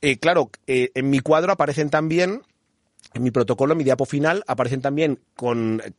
eh, 0.00 0.18
claro, 0.18 0.50
eh, 0.66 0.90
en 0.94 1.10
mi 1.10 1.20
cuadro 1.20 1.52
aparecen 1.52 1.90
también 1.90 2.42
en 3.14 3.22
mi 3.22 3.30
protocolo, 3.30 3.72
en 3.72 3.78
mi 3.78 3.84
diapo 3.84 4.04
final, 4.04 4.44
aparecen 4.46 4.80
también 4.80 5.18
con 5.34 5.82
eh, 5.84 5.92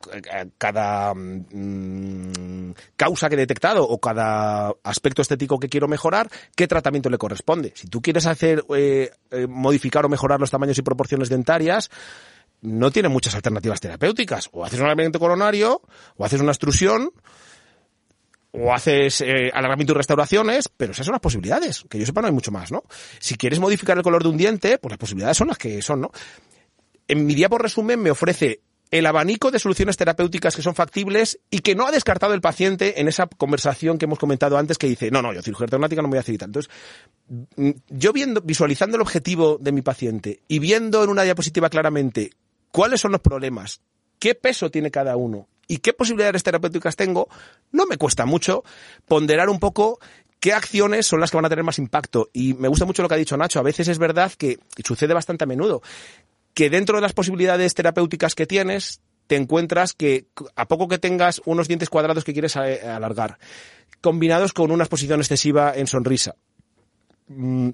cada 0.57 1.13
mm, 1.13 2.73
causa 2.95 3.29
que 3.29 3.35
he 3.35 3.37
detectado 3.37 3.83
o 3.83 3.99
cada 3.99 4.73
aspecto 4.83 5.21
estético 5.21 5.59
que 5.59 5.69
quiero 5.69 5.87
mejorar, 5.87 6.29
qué 6.55 6.67
tratamiento 6.67 7.09
le 7.09 7.17
corresponde. 7.17 7.73
Si 7.75 7.87
tú 7.87 8.01
quieres 8.01 8.25
hacer, 8.25 8.63
eh, 8.75 9.11
eh, 9.31 9.47
modificar 9.47 10.05
o 10.05 10.09
mejorar 10.09 10.39
los 10.39 10.51
tamaños 10.51 10.77
y 10.77 10.81
proporciones 10.81 11.29
dentarias, 11.29 11.89
no 12.61 12.91
tiene 12.91 13.09
muchas 13.09 13.35
alternativas 13.35 13.79
terapéuticas. 13.79 14.49
O 14.51 14.65
haces 14.65 14.79
un 14.79 14.85
alargamiento 14.85 15.19
coronario, 15.19 15.81
o 16.17 16.25
haces 16.25 16.41
una 16.41 16.51
extrusión, 16.51 17.11
o 18.51 18.73
haces 18.73 19.21
eh, 19.21 19.51
alargamiento 19.53 19.93
y 19.93 19.97
restauraciones, 19.97 20.69
pero 20.75 20.91
esas 20.91 21.05
son 21.05 21.13
las 21.13 21.21
posibilidades. 21.21 21.85
Que 21.89 21.99
yo 21.99 22.05
sepa 22.05 22.21
no 22.21 22.27
hay 22.27 22.33
mucho 22.33 22.51
más, 22.51 22.71
¿no? 22.71 22.83
Si 23.19 23.35
quieres 23.35 23.59
modificar 23.59 23.97
el 23.97 24.03
color 24.03 24.23
de 24.23 24.29
un 24.29 24.37
diente, 24.37 24.77
pues 24.77 24.91
las 24.91 24.99
posibilidades 24.99 25.37
son 25.37 25.47
las 25.47 25.57
que 25.57 25.81
son, 25.81 26.01
¿no? 26.01 26.11
En 27.09 27.25
mi 27.25 27.33
día 27.33 27.49
por 27.49 27.63
resumen 27.63 27.99
me 27.99 28.11
ofrece 28.11 28.61
el 28.91 29.07
abanico 29.07 29.49
de 29.49 29.57
soluciones 29.57 29.97
terapéuticas 29.97 30.55
que 30.55 30.61
son 30.61 30.75
factibles 30.75 31.39
y 31.49 31.59
que 31.59 31.73
no 31.73 31.87
ha 31.87 31.91
descartado 31.91 32.35
el 32.35 32.41
paciente 32.41 33.01
en 33.01 33.07
esa 33.07 33.25
conversación 33.25 33.97
que 33.97 34.05
hemos 34.05 34.19
comentado 34.19 34.59
antes 34.59 34.77
que 34.77 34.85
dice, 34.85 35.09
no, 35.09 35.23
no, 35.23 35.33
yo 35.33 35.41
cirugía 35.41 35.65
ortognática 35.65 36.03
no 36.03 36.07
me 36.07 36.13
voy 36.13 36.17
a 36.17 36.21
hacer 36.21 36.35
y 36.35 36.37
tal. 36.37 36.49
Entonces, 36.49 36.71
mm, 37.55 37.71
yo 37.89 38.13
viendo, 38.13 38.41
visualizando 38.41 38.95
el 38.95 39.01
objetivo 39.01 39.57
de 39.59 39.71
mi 39.71 39.81
paciente 39.81 40.41
y 40.47 40.59
viendo 40.59 41.03
en 41.03 41.09
una 41.09 41.23
diapositiva 41.23 41.69
claramente 41.69 42.29
cuáles 42.71 43.01
son 43.01 43.11
los 43.11 43.21
problemas, 43.21 43.81
qué 44.19 44.35
peso 44.35 44.69
tiene 44.69 44.91
cada 44.91 45.15
uno 45.17 45.47
y 45.67 45.77
qué 45.77 45.93
posibilidades 45.93 46.43
terapéuticas 46.43 46.95
tengo, 46.95 47.27
no 47.71 47.87
me 47.87 47.97
cuesta 47.97 48.27
mucho 48.27 48.63
ponderar 49.07 49.49
un 49.49 49.59
poco 49.59 49.99
qué 50.39 50.53
acciones 50.53 51.07
son 51.07 51.19
las 51.19 51.31
que 51.31 51.37
van 51.37 51.45
a 51.45 51.49
tener 51.49 51.65
más 51.65 51.79
impacto. 51.79 52.29
Y 52.33 52.53
me 52.53 52.67
gusta 52.67 52.85
mucho 52.85 53.01
lo 53.01 53.09
que 53.09 53.15
ha 53.15 53.17
dicho 53.17 53.37
Nacho. 53.37 53.59
A 53.59 53.63
veces 53.63 53.87
es 53.87 53.97
verdad 53.97 54.31
que, 54.37 54.59
y 54.77 54.83
sucede 54.83 55.13
bastante 55.13 55.43
a 55.43 55.47
menudo, 55.47 55.81
que 56.53 56.69
dentro 56.69 56.97
de 56.97 57.01
las 57.01 57.13
posibilidades 57.13 57.73
terapéuticas 57.73 58.35
que 58.35 58.45
tienes, 58.45 59.01
te 59.27 59.35
encuentras 59.35 59.93
que 59.93 60.27
a 60.55 60.67
poco 60.67 60.87
que 60.87 60.97
tengas 60.97 61.41
unos 61.45 61.67
dientes 61.67 61.89
cuadrados 61.89 62.23
que 62.23 62.33
quieres 62.33 62.55
eh, 62.55 62.81
alargar, 62.81 63.37
combinados 64.01 64.53
con 64.53 64.71
una 64.71 64.83
exposición 64.83 65.19
excesiva 65.19 65.73
en 65.75 65.87
sonrisa, 65.87 66.35
mm, 67.27 67.69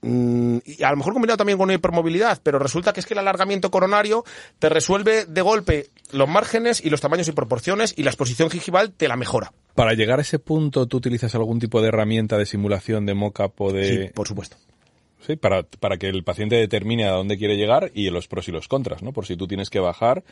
Mm, 0.00 0.58
y 0.64 0.82
a 0.84 0.90
lo 0.90 0.96
mejor 0.96 1.12
combinado 1.12 1.38
también 1.38 1.58
con 1.58 1.64
una 1.64 1.74
hipermovilidad, 1.74 2.40
pero 2.42 2.58
resulta 2.58 2.92
que 2.92 3.00
es 3.00 3.06
que 3.06 3.14
el 3.14 3.18
alargamiento 3.18 3.70
coronario 3.70 4.24
te 4.58 4.68
resuelve 4.68 5.24
de 5.26 5.40
golpe 5.40 5.90
los 6.12 6.28
márgenes 6.28 6.84
y 6.84 6.90
los 6.90 7.00
tamaños 7.00 7.26
y 7.28 7.32
proporciones 7.32 7.94
y 7.96 8.04
la 8.04 8.10
exposición 8.10 8.48
gingival 8.48 8.92
te 8.92 9.08
la 9.08 9.16
mejora. 9.16 9.52
Para 9.74 9.94
llegar 9.94 10.20
a 10.20 10.22
ese 10.22 10.38
punto, 10.38 10.86
¿tú 10.86 10.98
utilizas 10.98 11.34
algún 11.34 11.58
tipo 11.58 11.82
de 11.82 11.88
herramienta 11.88 12.38
de 12.38 12.46
simulación 12.46 13.06
de 13.06 13.14
mock-up 13.14 13.54
o 13.58 13.72
de...? 13.72 14.06
Sí, 14.06 14.12
por 14.14 14.28
supuesto. 14.28 14.56
Sí, 15.20 15.36
para, 15.36 15.64
para 15.64 15.96
que 15.96 16.08
el 16.08 16.22
paciente 16.24 16.56
determine 16.56 17.04
a 17.04 17.12
dónde 17.12 17.38
quiere 17.38 17.56
llegar 17.56 17.90
y 17.94 18.08
los 18.10 18.28
pros 18.28 18.48
y 18.48 18.52
los 18.52 18.68
contras, 18.68 19.02
¿no? 19.02 19.12
Por 19.12 19.26
si 19.26 19.36
tú 19.36 19.46
tienes 19.46 19.68
que 19.68 19.80
bajar 19.80 20.22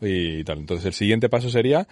y 0.00 0.44
tal. 0.44 0.58
Entonces, 0.58 0.86
el 0.86 0.92
siguiente 0.92 1.28
paso 1.28 1.48
sería 1.48 1.88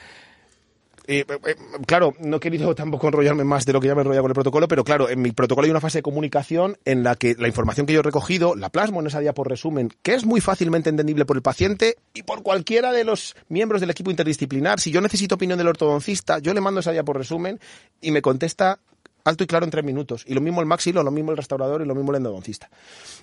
eh, 1.06 1.24
eh, 1.28 1.38
eh, 1.46 1.56
claro, 1.86 2.14
no 2.20 2.38
he 2.38 2.40
querido 2.40 2.74
tampoco 2.74 3.08
enrollarme 3.08 3.44
más 3.44 3.66
de 3.66 3.74
lo 3.74 3.80
que 3.80 3.88
ya 3.88 3.94
me 3.94 4.00
he 4.00 4.04
con 4.04 4.14
el 4.14 4.34
protocolo, 4.34 4.68
pero 4.68 4.84
claro, 4.84 5.10
en 5.10 5.20
mi 5.20 5.32
protocolo 5.32 5.66
hay 5.66 5.70
una 5.70 5.80
fase 5.80 5.98
de 5.98 6.02
comunicación 6.02 6.78
en 6.86 7.02
la 7.02 7.14
que 7.14 7.34
la 7.38 7.46
información 7.46 7.86
que 7.86 7.92
yo 7.92 8.00
he 8.00 8.02
recogido 8.02 8.54
la 8.54 8.70
plasmo 8.70 9.00
en 9.00 9.08
esa 9.08 9.20
día 9.20 9.34
por 9.34 9.48
resumen, 9.48 9.90
que 10.02 10.14
es 10.14 10.24
muy 10.24 10.40
fácilmente 10.40 10.88
entendible 10.88 11.26
por 11.26 11.36
el 11.36 11.42
paciente 11.42 11.96
y 12.14 12.22
por 12.22 12.42
cualquiera 12.42 12.92
de 12.92 13.04
los 13.04 13.36
miembros 13.48 13.82
del 13.82 13.90
equipo 13.90 14.10
interdisciplinar. 14.10 14.80
Si 14.80 14.90
yo 14.90 15.02
necesito 15.02 15.34
opinión 15.34 15.58
del 15.58 15.68
ortodoncista, 15.68 16.38
yo 16.38 16.54
le 16.54 16.62
mando 16.62 16.80
esa 16.80 16.92
día 16.92 17.04
por 17.04 17.18
resumen 17.18 17.60
y 18.00 18.10
me 18.10 18.22
contesta 18.22 18.78
alto 19.24 19.44
y 19.44 19.46
claro 19.46 19.64
en 19.64 19.70
tres 19.70 19.84
minutos. 19.84 20.24
Y 20.26 20.34
lo 20.34 20.40
mismo 20.40 20.60
el 20.60 20.66
maxilo, 20.66 21.02
lo 21.02 21.10
mismo 21.10 21.30
el 21.30 21.36
restaurador 21.36 21.82
y 21.82 21.86
lo 21.86 21.94
mismo 21.94 22.12
el 22.12 22.18
endodoncista. 22.18 22.70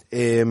Eh, 0.10 0.46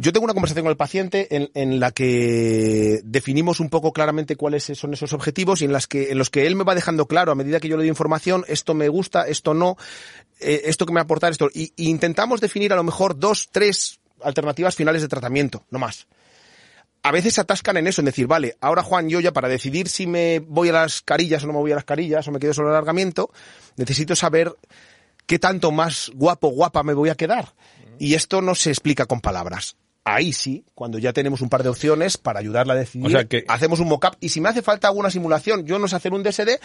yo 0.00 0.12
tengo 0.12 0.24
una 0.24 0.32
conversación 0.32 0.64
con 0.64 0.70
el 0.70 0.76
paciente 0.76 1.26
en, 1.52 1.80
la 1.80 1.90
que 1.90 3.00
definimos 3.02 3.58
un 3.58 3.68
poco 3.68 3.92
claramente 3.92 4.36
cuáles 4.36 4.62
son 4.62 4.94
esos 4.94 5.12
objetivos 5.12 5.60
y 5.60 5.64
en, 5.64 5.72
las 5.72 5.88
que, 5.88 6.12
en 6.12 6.18
los 6.18 6.30
que 6.30 6.46
él 6.46 6.54
me 6.54 6.62
va 6.62 6.76
dejando 6.76 7.06
claro 7.06 7.32
a 7.32 7.34
medida 7.34 7.58
que 7.58 7.66
yo 7.66 7.76
le 7.76 7.82
doy 7.82 7.88
información, 7.88 8.44
esto 8.46 8.74
me 8.74 8.88
gusta, 8.88 9.26
esto 9.26 9.54
no, 9.54 9.76
eh, 10.38 10.62
esto 10.66 10.86
que 10.86 10.92
me 10.92 10.98
va 10.98 11.00
a 11.00 11.04
aportar, 11.04 11.32
esto. 11.32 11.48
Y, 11.52 11.72
intentamos 11.76 12.40
definir 12.40 12.72
a 12.72 12.76
lo 12.76 12.84
mejor 12.84 13.18
dos, 13.18 13.48
tres 13.50 13.98
alternativas 14.22 14.76
finales 14.76 15.02
de 15.02 15.08
tratamiento, 15.08 15.64
no 15.70 15.80
más. 15.80 16.06
A 17.08 17.10
veces 17.10 17.32
se 17.32 17.40
atascan 17.40 17.78
en 17.78 17.86
eso, 17.86 18.02
en 18.02 18.04
decir, 18.04 18.26
vale, 18.26 18.58
ahora 18.60 18.82
Juan, 18.82 19.08
yo 19.08 19.18
ya 19.18 19.32
para 19.32 19.48
decidir 19.48 19.88
si 19.88 20.06
me 20.06 20.40
voy 20.40 20.68
a 20.68 20.72
las 20.72 21.00
carillas 21.00 21.42
o 21.42 21.46
no 21.46 21.54
me 21.54 21.60
voy 21.60 21.72
a 21.72 21.76
las 21.76 21.86
carillas 21.86 22.28
o 22.28 22.32
me 22.32 22.38
quedo 22.38 22.52
solo 22.52 22.68
el 22.68 22.74
alargamiento, 22.74 23.30
necesito 23.78 24.14
saber 24.14 24.54
qué 25.24 25.38
tanto 25.38 25.70
más 25.70 26.10
guapo, 26.14 26.48
guapa 26.48 26.82
me 26.82 26.92
voy 26.92 27.08
a 27.08 27.14
quedar. 27.14 27.54
Y 27.98 28.12
esto 28.12 28.42
no 28.42 28.54
se 28.54 28.68
explica 28.68 29.06
con 29.06 29.22
palabras 29.22 29.78
ahí 30.14 30.32
sí, 30.32 30.64
cuando 30.74 30.98
ya 30.98 31.12
tenemos 31.12 31.40
un 31.40 31.48
par 31.48 31.62
de 31.62 31.68
opciones 31.68 32.16
para 32.16 32.40
ayudarla 32.40 32.74
a 32.74 32.76
decidir, 32.76 33.06
o 33.06 33.10
sea 33.10 33.24
que... 33.24 33.44
hacemos 33.48 33.80
un 33.80 33.88
mock-up 33.88 34.16
y 34.20 34.28
si 34.30 34.40
me 34.40 34.48
hace 34.48 34.62
falta 34.62 34.88
alguna 34.88 35.10
simulación, 35.10 35.66
yo 35.66 35.78
no 35.78 35.88
sé 35.88 35.96
hacer 35.96 36.12
un 36.12 36.22
DSD, 36.22 36.60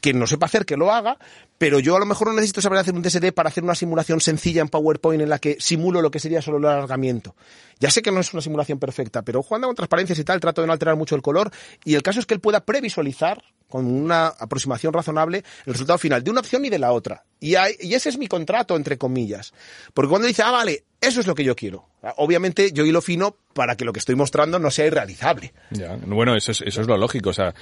que 0.00 0.12
no 0.12 0.26
sepa 0.26 0.46
hacer 0.46 0.64
que 0.64 0.76
lo 0.76 0.92
haga, 0.92 1.18
pero 1.58 1.78
yo 1.80 1.96
a 1.96 1.98
lo 1.98 2.06
mejor 2.06 2.28
no 2.28 2.34
necesito 2.34 2.60
saber 2.60 2.78
hacer 2.78 2.94
un 2.94 3.02
DSD 3.02 3.32
para 3.32 3.48
hacer 3.48 3.64
una 3.64 3.74
simulación 3.74 4.20
sencilla 4.20 4.62
en 4.62 4.68
PowerPoint 4.68 5.22
en 5.22 5.28
la 5.28 5.38
que 5.38 5.56
simulo 5.60 6.02
lo 6.02 6.10
que 6.10 6.20
sería 6.20 6.42
solo 6.42 6.58
el 6.58 6.66
alargamiento. 6.66 7.34
Ya 7.80 7.90
sé 7.90 8.02
que 8.02 8.10
no 8.10 8.20
es 8.20 8.32
una 8.32 8.42
simulación 8.42 8.78
perfecta, 8.78 9.22
pero 9.22 9.42
jugando 9.42 9.68
con 9.68 9.76
transparencias 9.76 10.18
y 10.18 10.24
tal, 10.24 10.40
trato 10.40 10.60
de 10.60 10.66
no 10.66 10.72
alterar 10.72 10.96
mucho 10.96 11.14
el 11.14 11.22
color 11.22 11.50
y 11.84 11.94
el 11.94 12.02
caso 12.02 12.20
es 12.20 12.26
que 12.26 12.34
él 12.34 12.40
pueda 12.40 12.64
previsualizar 12.64 13.42
con 13.68 13.86
una 13.86 14.28
aproximación 14.28 14.92
razonable 14.92 15.44
el 15.66 15.74
resultado 15.74 15.98
final 15.98 16.24
de 16.24 16.30
una 16.30 16.40
opción 16.40 16.64
y 16.64 16.70
de 16.70 16.78
la 16.78 16.92
otra. 16.92 17.24
Y, 17.38 17.54
y 17.80 17.94
ese 17.94 18.08
es 18.08 18.18
mi 18.18 18.26
contrato, 18.26 18.76
entre 18.76 18.98
comillas. 18.98 19.52
Porque 19.94 20.08
cuando 20.08 20.26
dice, 20.26 20.42
ah, 20.42 20.50
vale, 20.50 20.84
eso 21.00 21.20
es 21.20 21.26
lo 21.26 21.34
que 21.34 21.44
yo 21.44 21.54
quiero. 21.54 21.86
Obviamente 22.16 22.72
yo 22.72 22.84
hilo 22.84 23.00
fino 23.00 23.36
para 23.54 23.76
que 23.76 23.84
lo 23.84 23.92
que 23.92 24.00
estoy 24.00 24.14
mostrando 24.14 24.58
no 24.58 24.70
sea 24.70 24.86
irrealizable. 24.86 25.52
Ya, 25.70 25.96
bueno, 26.06 26.36
eso 26.36 26.52
es, 26.52 26.62
eso 26.62 26.80
es 26.80 26.86
lo 26.86 26.96
lógico, 26.96 27.30
o 27.30 27.32
sea, 27.32 27.54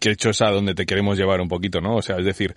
que 0.00 0.10
hecho 0.10 0.30
es 0.30 0.42
a 0.42 0.50
donde 0.50 0.74
te 0.74 0.86
queremos 0.86 1.16
llevar 1.16 1.40
un 1.40 1.48
poquito, 1.48 1.80
¿no? 1.80 1.96
O 1.96 2.02
sea, 2.02 2.16
es 2.18 2.24
decir, 2.24 2.54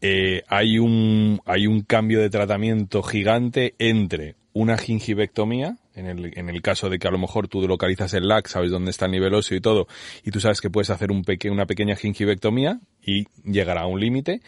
eh, 0.00 0.42
hay 0.48 0.78
un, 0.78 1.40
hay 1.44 1.66
un 1.66 1.82
cambio 1.82 2.20
de 2.20 2.30
tratamiento 2.30 3.02
gigante 3.02 3.74
entre 3.78 4.36
una 4.52 4.78
gingivectomía, 4.78 5.78
en 5.96 6.06
el, 6.06 6.38
en 6.38 6.48
el 6.48 6.62
caso 6.62 6.88
de 6.88 6.98
que 6.98 7.08
a 7.08 7.10
lo 7.10 7.18
mejor 7.18 7.48
tú 7.48 7.66
localizas 7.66 8.14
el 8.14 8.28
LAC, 8.28 8.46
sabes 8.46 8.70
dónde 8.70 8.92
está 8.92 9.06
el 9.06 9.12
nivel 9.12 9.34
óseo 9.34 9.56
y 9.56 9.60
todo, 9.60 9.88
y 10.24 10.30
tú 10.30 10.40
sabes 10.40 10.60
que 10.60 10.70
puedes 10.70 10.90
hacer 10.90 11.10
un 11.10 11.24
peque, 11.24 11.50
una 11.50 11.66
pequeña 11.66 11.96
gingivectomía 11.96 12.80
y 13.04 13.26
llegar 13.44 13.78
a 13.78 13.86
un 13.86 13.98
límite, 13.98 14.40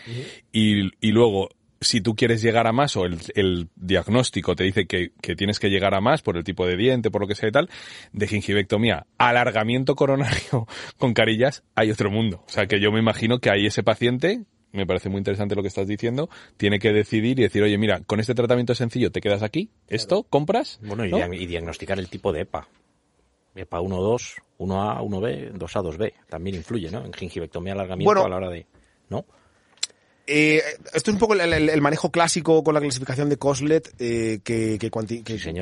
y, 0.52 0.90
y 1.00 1.10
luego 1.10 1.48
si 1.80 2.00
tú 2.00 2.14
quieres 2.14 2.42
llegar 2.42 2.66
a 2.66 2.72
más 2.72 2.96
o 2.96 3.04
el, 3.04 3.18
el 3.34 3.68
diagnóstico 3.76 4.54
te 4.54 4.64
dice 4.64 4.86
que, 4.86 5.12
que, 5.20 5.36
tienes 5.36 5.58
que 5.58 5.68
llegar 5.68 5.94
a 5.94 6.00
más 6.00 6.22
por 6.22 6.36
el 6.36 6.44
tipo 6.44 6.66
de 6.66 6.76
diente, 6.76 7.10
por 7.10 7.20
lo 7.20 7.26
que 7.26 7.34
sea 7.34 7.48
y 7.48 7.52
tal, 7.52 7.68
de 8.12 8.26
gingivectomía, 8.26 9.06
alargamiento 9.18 9.94
coronario 9.94 10.66
con 10.98 11.14
carillas, 11.14 11.62
hay 11.74 11.90
otro 11.90 12.10
mundo. 12.10 12.42
O 12.46 12.50
sea 12.50 12.66
que 12.66 12.80
yo 12.80 12.92
me 12.92 13.00
imagino 13.00 13.38
que 13.38 13.50
hay 13.50 13.66
ese 13.66 13.82
paciente 13.82 14.44
me 14.72 14.86
parece 14.86 15.08
muy 15.08 15.18
interesante 15.18 15.54
lo 15.54 15.62
que 15.62 15.68
estás 15.68 15.86
diciendo, 15.86 16.28
tiene 16.56 16.78
que 16.78 16.92
decidir 16.92 17.38
y 17.38 17.42
decir, 17.42 17.62
oye, 17.62 17.78
mira, 17.78 18.00
con 18.00 18.20
este 18.20 18.34
tratamiento 18.34 18.74
sencillo 18.74 19.10
te 19.10 19.20
quedas 19.20 19.42
aquí, 19.42 19.70
esto, 19.88 20.24
compras. 20.24 20.78
Bueno, 20.82 21.04
y, 21.04 21.46
diagnosticar 21.46 21.98
el 21.98 22.08
tipo 22.08 22.32
de 22.32 22.42
EPA. 22.42 22.68
EPA 23.54 23.80
1-2, 23.80 24.42
1A, 24.58 25.00
1B, 25.00 25.52
2A, 25.52 25.82
2B. 25.82 26.12
También 26.28 26.56
influye, 26.56 26.90
¿no? 26.90 27.04
En 27.04 27.12
gingivectomía, 27.12 27.72
alargamiento 27.72 28.24
a 28.24 28.28
la 28.28 28.36
hora 28.36 28.50
de... 28.50 28.66
¿No? 29.08 29.24
Eh, 30.26 30.60
esto 30.92 31.10
es 31.10 31.14
un 31.14 31.18
poco 31.18 31.34
el, 31.34 31.80
manejo 31.80 32.10
clásico 32.10 32.64
con 32.64 32.74
la 32.74 32.80
clasificación 32.80 33.28
de 33.28 33.36
Coslet, 33.36 33.94
eh, 33.98 34.40
que, 34.42 34.90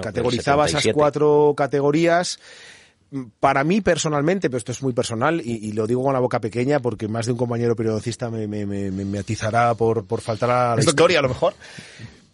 categorizaba 0.02 0.66
esas 0.66 0.86
cuatro 0.92 1.54
categorías 1.56 2.38
para 3.38 3.62
mí 3.62 3.80
personalmente, 3.80 4.48
pero 4.48 4.58
esto 4.58 4.72
es 4.72 4.82
muy 4.82 4.92
personal 4.92 5.40
y, 5.44 5.72
lo 5.72 5.86
digo 5.86 6.02
con 6.02 6.12
la 6.12 6.18
boca 6.18 6.40
pequeña 6.40 6.80
porque 6.80 7.06
más 7.08 7.26
de 7.26 7.32
un 7.32 7.38
compañero 7.38 7.76
periodista 7.76 8.30
me, 8.30 8.46
me, 8.48 9.18
atizará 9.18 9.74
por, 9.74 10.04
por 10.04 10.20
faltar 10.20 10.50
a 10.50 10.76
la 10.76 10.82
historia 10.82 11.18
a 11.18 11.22
lo 11.22 11.28
mejor. 11.28 11.54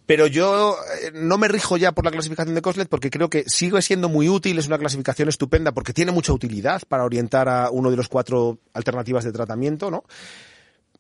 Pero 0.07 0.27
yo 0.27 0.77
eh, 1.03 1.13
no 1.15 1.39
me 1.39 1.47
rijo 1.47 1.77
ya 1.77 1.93
por 1.93 2.05
la 2.05 2.11
clasificación 2.11 2.55
de 2.55 2.63
Coslet 2.63 2.89
porque 2.89 3.11
creo 3.11 3.29
que 3.29 3.45
sigue 3.47 3.81
siendo 3.83 4.09
muy 4.09 4.29
útil, 4.29 4.59
es 4.59 4.67
una 4.67 4.79
clasificación 4.79 5.29
estupenda 5.29 5.73
porque 5.73 5.93
tiene 5.93 6.13
mucha 6.13 6.33
utilidad 6.33 6.83
para 6.89 7.05
orientar 7.05 7.49
a 7.49 7.71
uno 7.71 7.91
de 7.91 7.97
los 7.97 8.09
cuatro 8.09 8.59
alternativas 8.73 9.25
de 9.25 9.33
tratamiento, 9.33 9.91
¿no? 9.91 10.05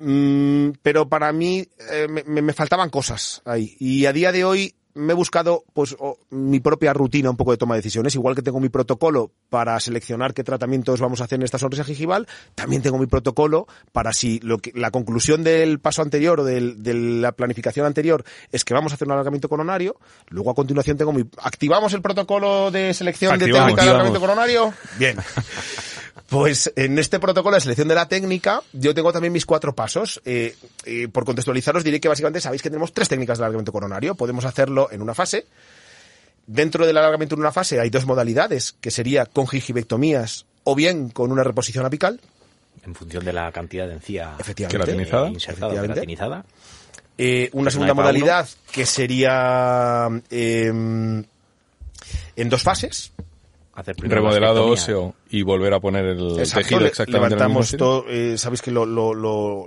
Mm, 0.00 0.70
pero 0.82 1.08
para 1.10 1.30
mí 1.30 1.68
eh, 1.90 2.08
me, 2.08 2.52
faltaban 2.54 2.88
cosas 2.88 3.42
ahí. 3.44 3.76
Y 3.78 4.06
a 4.06 4.12
día 4.12 4.32
de 4.32 4.44
hoy 4.44 4.74
me 4.94 5.12
he 5.12 5.16
buscado 5.16 5.64
pues 5.72 5.94
mi 6.30 6.58
propia 6.58 6.92
rutina 6.92 7.30
un 7.30 7.36
poco 7.36 7.52
de 7.52 7.58
toma 7.58 7.74
de 7.74 7.80
decisiones, 7.80 8.14
igual 8.14 8.34
que 8.34 8.42
tengo 8.42 8.60
mi 8.60 8.70
protocolo 8.70 9.30
para 9.50 9.78
seleccionar 9.78 10.34
qué 10.34 10.42
tratamientos 10.42 11.00
vamos 11.00 11.20
a 11.20 11.24
hacer 11.24 11.38
en 11.38 11.44
esta 11.44 11.58
sonrisa 11.58 11.84
gingival, 11.84 12.26
también 12.54 12.82
tengo 12.82 12.98
mi 12.98 13.06
protocolo 13.06 13.68
para 13.92 14.12
si 14.12 14.40
lo 14.40 14.58
que, 14.58 14.72
la 14.74 14.90
conclusión 14.90 15.44
del 15.44 15.78
paso 15.78 16.02
anterior 16.02 16.40
o 16.40 16.44
del, 16.44 16.82
de 16.82 16.94
la 16.94 17.32
planificación 17.32 17.86
anterior 17.86 18.24
es 18.50 18.64
que 18.64 18.74
vamos 18.74 18.92
a 18.92 18.94
hacer 18.96 19.06
un 19.06 19.12
alargamiento 19.12 19.48
coronario, 19.48 19.96
luego 20.28 20.50
a 20.50 20.54
continuación 20.54 20.96
tengo 20.96 21.12
mi 21.12 21.24
activamos 21.38 21.92
el 21.92 22.02
protocolo 22.02 22.70
de 22.70 22.92
selección 22.92 23.38
de 23.38 23.46
técnica 23.46 23.82
de 23.82 23.90
alargamiento 23.90 24.20
coronario. 24.20 24.74
Bien. 24.98 25.16
Pues 26.30 26.72
en 26.76 26.98
este 26.98 27.18
protocolo 27.18 27.56
de 27.56 27.60
selección 27.60 27.88
de 27.88 27.96
la 27.96 28.06
técnica, 28.06 28.62
yo 28.72 28.94
tengo 28.94 29.12
también 29.12 29.32
mis 29.32 29.44
cuatro 29.44 29.74
pasos. 29.74 30.22
Eh, 30.24 30.54
eh, 30.84 31.08
por 31.08 31.24
contextualizaros, 31.24 31.82
diré 31.82 32.00
que 32.00 32.08
básicamente 32.08 32.40
sabéis 32.40 32.62
que 32.62 32.70
tenemos 32.70 32.92
tres 32.92 33.08
técnicas 33.08 33.38
de 33.38 33.44
alargamiento 33.44 33.72
coronario. 33.72 34.14
Podemos 34.14 34.44
hacerlo 34.44 34.88
en 34.92 35.02
una 35.02 35.12
fase, 35.12 35.46
dentro 36.46 36.86
del 36.86 36.96
alargamiento 36.96 37.34
en 37.34 37.40
una 37.40 37.52
fase 37.52 37.80
hay 37.80 37.90
dos 37.90 38.06
modalidades, 38.06 38.76
que 38.80 38.90
sería 38.90 39.26
con 39.26 39.46
gingivectomías 39.46 40.46
o 40.64 40.74
bien 40.74 41.10
con 41.10 41.32
una 41.32 41.44
reposición 41.44 41.84
apical. 41.86 42.20
En 42.84 42.94
función 42.94 43.24
de 43.24 43.32
la 43.32 43.50
cantidad 43.52 43.86
de 43.86 43.94
encía 43.94 44.36
Efectivamente. 44.38 44.84
Queratinizada. 44.92 45.28
eh, 45.28 45.32
insertada 45.32 45.66
o 45.66 45.70
Efectivamente. 45.70 45.94
queratinizada. 45.94 46.44
Eh, 47.18 47.50
una 47.52 47.70
segunda 47.70 47.92
una 47.92 48.02
modalidad 48.02 48.48
que 48.72 48.86
sería 48.86 50.08
eh, 50.30 50.66
en 50.68 51.26
dos 52.48 52.62
fases. 52.62 53.12
Hacer 53.80 53.96
primero 53.96 54.20
Remodelado 54.20 54.66
óseo 54.66 55.14
y 55.30 55.42
volver 55.42 55.72
a 55.72 55.80
poner 55.80 56.04
el 56.04 56.38
Exacto, 56.38 56.68
tejido 56.68 56.86
exactamente 56.86 57.34
en 57.34 57.40
el 57.40 57.48
mismo 57.48 57.60
levantamos 57.62 57.76
todo, 57.76 58.04
eh, 58.08 58.36
sabéis 58.36 58.60
que 58.60 58.70
lo, 58.70 58.84
lo, 58.84 59.14
lo, 59.14 59.66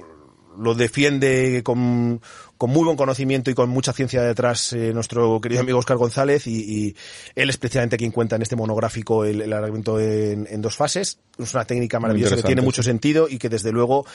lo 0.58 0.76
defiende 0.76 1.62
con, 1.64 2.22
con 2.58 2.70
muy 2.70 2.84
buen 2.84 2.96
conocimiento 2.96 3.50
y 3.50 3.56
con 3.56 3.70
mucha 3.70 3.92
ciencia 3.92 4.22
detrás 4.22 4.72
eh, 4.74 4.94
nuestro 4.94 5.42
querido 5.42 5.62
amigo 5.62 5.80
Oscar 5.80 5.98
González 5.98 6.46
y, 6.46 6.60
y 6.88 6.96
él 7.36 7.50
es 7.50 7.58
precisamente 7.58 7.98
quien 7.98 8.12
cuenta 8.12 8.36
en 8.36 8.44
este 8.44 8.56
monográfico 8.56 9.26
el, 9.26 9.42
el 9.42 9.52
alargamiento 9.52 10.00
en, 10.00 10.48
en 10.48 10.62
dos 10.62 10.76
fases. 10.76 11.20
Es 11.40 11.54
una 11.56 11.66
técnica 11.66 12.00
maravillosa 12.00 12.36
que 12.36 12.44
tiene 12.44 12.62
mucho 12.62 12.84
sentido 12.84 13.28
y 13.28 13.40
que 13.40 13.50
desde 13.50 13.72
luego 13.72 14.06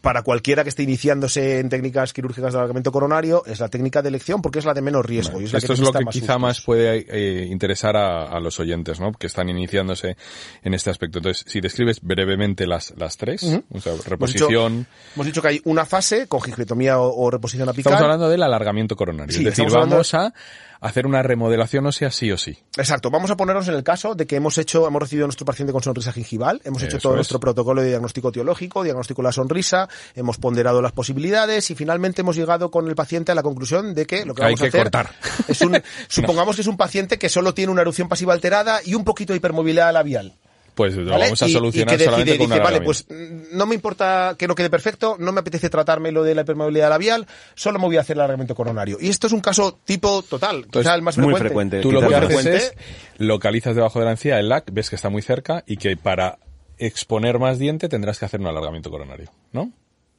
para 0.00 0.22
cualquiera 0.22 0.62
que 0.62 0.70
esté 0.70 0.82
iniciándose 0.82 1.58
en 1.58 1.68
técnicas 1.68 2.12
quirúrgicas 2.12 2.52
de 2.52 2.58
alargamiento 2.58 2.90
coronario 2.90 3.42
es 3.44 3.60
la 3.60 3.68
técnica 3.68 4.00
de 4.02 4.08
elección 4.08 4.40
porque 4.40 4.58
es 4.58 4.64
la 4.64 4.72
de 4.72 4.80
menos 4.80 5.04
riesgo. 5.04 5.40
y 5.40 5.44
es 5.44 5.52
la 5.52 5.58
Esto 5.58 5.68
que 5.68 5.72
es 5.74 5.80
lo 5.80 5.92
que 5.92 6.04
quizá 6.06 6.38
más 6.38 6.62
puede 6.62 7.04
eh, 7.08 7.46
interesar 7.46 7.96
a, 7.96 8.24
a 8.24 8.40
los 8.40 8.58
oyentes, 8.60 8.98
¿no? 9.00 9.12
Que 9.12 9.26
están 9.26 9.48
iniciándose 9.48 10.16
en 10.62 10.74
este 10.74 10.90
aspecto. 10.90 11.18
Entonces, 11.18 11.44
si 11.46 11.60
describes 11.60 12.00
brevemente 12.00 12.66
las, 12.66 12.94
las 12.96 13.16
tres, 13.16 13.42
o 13.42 13.48
sea, 13.48 13.62
Hemos 13.70 13.84
dicho- 13.84 14.08
reposición, 14.08 14.86
Hemos 15.14 15.26
dicho 15.26 15.42
que 15.42 15.48
hay 15.48 15.60
una 15.64 15.84
fase 15.84 16.26
con 16.28 16.40
gingivectomía 16.40 16.98
o, 16.98 17.14
o 17.26 17.30
reposición 17.30 17.68
apical. 17.68 17.92
estamos 17.92 18.02
hablando 18.04 18.28
del 18.28 18.42
alargamiento 18.42 18.96
coronario. 18.96 19.32
Sí, 19.36 19.40
es 19.46 19.56
decir, 19.56 19.70
vamos 19.70 20.14
a 20.14 20.32
hacer 20.80 21.06
una 21.06 21.22
remodelación 21.22 21.86
ósea 21.86 22.10
sí 22.10 22.32
o 22.32 22.38
sí. 22.38 22.58
Exacto, 22.76 23.10
vamos 23.10 23.30
a 23.30 23.36
ponernos 23.36 23.68
en 23.68 23.74
el 23.74 23.82
caso 23.82 24.14
de 24.14 24.26
que 24.26 24.36
hemos 24.36 24.56
hecho, 24.58 24.86
hemos 24.86 25.02
recibido 25.02 25.26
a 25.26 25.28
nuestro 25.28 25.44
paciente 25.44 25.72
con 25.72 25.82
sonrisa 25.82 26.12
gingival, 26.12 26.60
hemos 26.64 26.82
hecho 26.82 26.98
todo 26.98 27.12
es. 27.12 27.16
nuestro 27.16 27.40
protocolo 27.40 27.82
de 27.82 27.88
diagnóstico 27.88 28.32
teológico, 28.32 28.82
diagnóstico 28.82 29.22
de 29.22 29.28
la 29.28 29.32
sonrisa, 29.32 29.88
hemos 30.14 30.38
ponderado 30.38 30.80
las 30.82 30.92
posibilidades 30.92 31.70
y 31.70 31.74
finalmente 31.74 32.22
hemos 32.22 32.36
llegado 32.36 32.70
con 32.70 32.88
el 32.88 32.94
paciente 32.94 33.32
a 33.32 33.34
la 33.34 33.42
conclusión 33.42 33.94
de 33.94 34.06
que 34.06 34.24
lo 34.24 34.34
que 34.34 34.42
Hay 34.42 34.54
vamos 34.54 34.60
a 34.60 34.64
que 34.64 34.68
hacer 34.68 34.82
cortar. 34.82 35.10
es 35.48 35.60
un, 35.60 35.80
supongamos 36.08 36.56
que 36.56 36.62
es 36.62 36.68
un 36.68 36.76
paciente 36.76 37.18
que 37.18 37.28
solo 37.28 37.54
tiene 37.54 37.72
una 37.72 37.82
erupción 37.82 38.08
pasiva 38.08 38.32
alterada 38.32 38.80
y 38.84 38.94
un 38.94 39.04
poquito 39.04 39.32
de 39.32 39.38
hipermovilidad 39.38 39.92
labial. 39.92 40.34
Pues 40.80 40.96
lo 40.96 41.10
¿vale? 41.10 41.24
vamos 41.24 41.42
a 41.42 41.46
Y- 41.46 41.52
solucionar 41.52 41.94
y 41.94 41.98
que 41.98 42.04
solamente 42.04 42.32
decide, 42.32 42.48
con 42.48 42.56
dice, 42.56 42.64
vale, 42.64 42.80
pues 42.80 43.04
mm, 43.06 43.56
no 43.56 43.66
me 43.66 43.74
importa 43.74 44.34
que 44.38 44.48
no 44.48 44.54
quede 44.54 44.70
perfecto, 44.70 45.16
no 45.18 45.30
me 45.30 45.40
apetece 45.40 45.68
tratarme 45.68 46.10
lo 46.10 46.22
de 46.22 46.34
la 46.34 46.40
hipermovilidad 46.40 46.88
labial, 46.88 47.26
solo 47.54 47.78
me 47.78 47.84
voy 47.84 47.98
a 47.98 48.00
hacer 48.00 48.16
el 48.16 48.20
alargamiento 48.20 48.54
coronario. 48.54 48.96
Y 48.98 49.08
esto 49.10 49.26
es 49.26 49.34
un 49.34 49.40
caso 49.40 49.78
tipo 49.84 50.22
total, 50.22 50.66
quizá 50.70 50.94
el 50.94 51.02
más 51.02 51.18
muy 51.18 51.34
frecuente. 51.34 51.80
frecuente. 51.80 51.80
Tú 51.82 51.92
lo 51.92 52.08
que 52.08 52.14
haces 52.14 52.46
es 52.46 52.74
localizas 53.18 53.76
debajo 53.76 53.98
de 53.98 54.06
la 54.06 54.12
encía 54.12 54.38
el 54.38 54.48
LAC, 54.48 54.70
ves 54.72 54.88
que 54.88 54.96
está 54.96 55.10
muy 55.10 55.20
cerca 55.20 55.62
y 55.66 55.76
que 55.76 55.98
para 55.98 56.38
exponer 56.78 57.38
más 57.38 57.58
diente 57.58 57.90
tendrás 57.90 58.18
que 58.18 58.24
hacer 58.24 58.40
un 58.40 58.46
alargamiento 58.46 58.90
coronario, 58.90 59.30
¿no? 59.52 59.70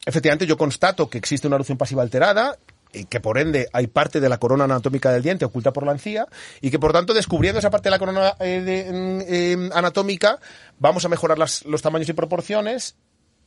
Efectivamente, 0.06 0.46
yo 0.46 0.58
constato 0.58 1.10
que 1.10 1.18
existe 1.18 1.48
una 1.48 1.56
erupción 1.58 1.78
pasiva 1.78 2.02
alterada, 2.04 2.58
y 2.94 3.06
que 3.06 3.20
por 3.20 3.38
ende 3.38 3.68
hay 3.74 3.88
parte 3.88 4.20
de 4.20 4.30
la 4.30 4.38
corona 4.38 4.66
anatómica 4.66 5.12
del 5.12 5.24
diente 5.24 5.46
oculta 5.46 5.72
por 5.72 5.86
la 5.86 5.92
encía, 5.94 6.28
y 6.62 6.72
que 6.72 6.80
por 6.80 6.94
tanto, 6.94 7.14
descubriendo 7.14 7.60
esa 7.60 7.70
parte 7.70 7.88
de 7.88 7.92
la 7.92 8.00
corona 8.00 8.36
eh, 8.40 8.90
mm, 8.92 9.22
eh, 9.28 9.70
anatómica, 9.74 10.40
vamos 10.80 11.06
a 11.06 11.10
mejorar 11.10 11.38
los 11.38 11.82
tamaños 11.82 12.10
y 12.10 12.14
proporciones. 12.14 12.96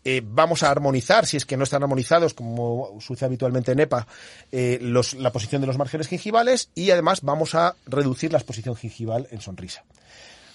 eh, 0.05 0.21
vamos 0.23 0.63
a 0.63 0.71
armonizar, 0.71 1.25
si 1.27 1.37
es 1.39 1.47
que 1.47 1.57
no 1.57 1.65
están 1.65 1.83
armonizados, 1.83 2.35
como 2.35 2.99
sucede 3.01 3.27
habitualmente 3.27 3.73
en 3.73 3.81
EPA, 3.81 4.07
eh, 4.53 4.79
la 5.19 5.33
posición 5.33 5.63
de 5.63 5.67
los 5.67 5.79
márgenes 5.79 6.09
gingivales 6.09 6.69
y 6.75 6.91
además 6.91 7.23
vamos 7.23 7.55
a 7.55 7.75
reducir 7.87 8.31
la 8.31 8.39
exposición 8.39 8.77
gingival 8.77 9.29
en 9.31 9.41
sonrisa. 9.41 9.83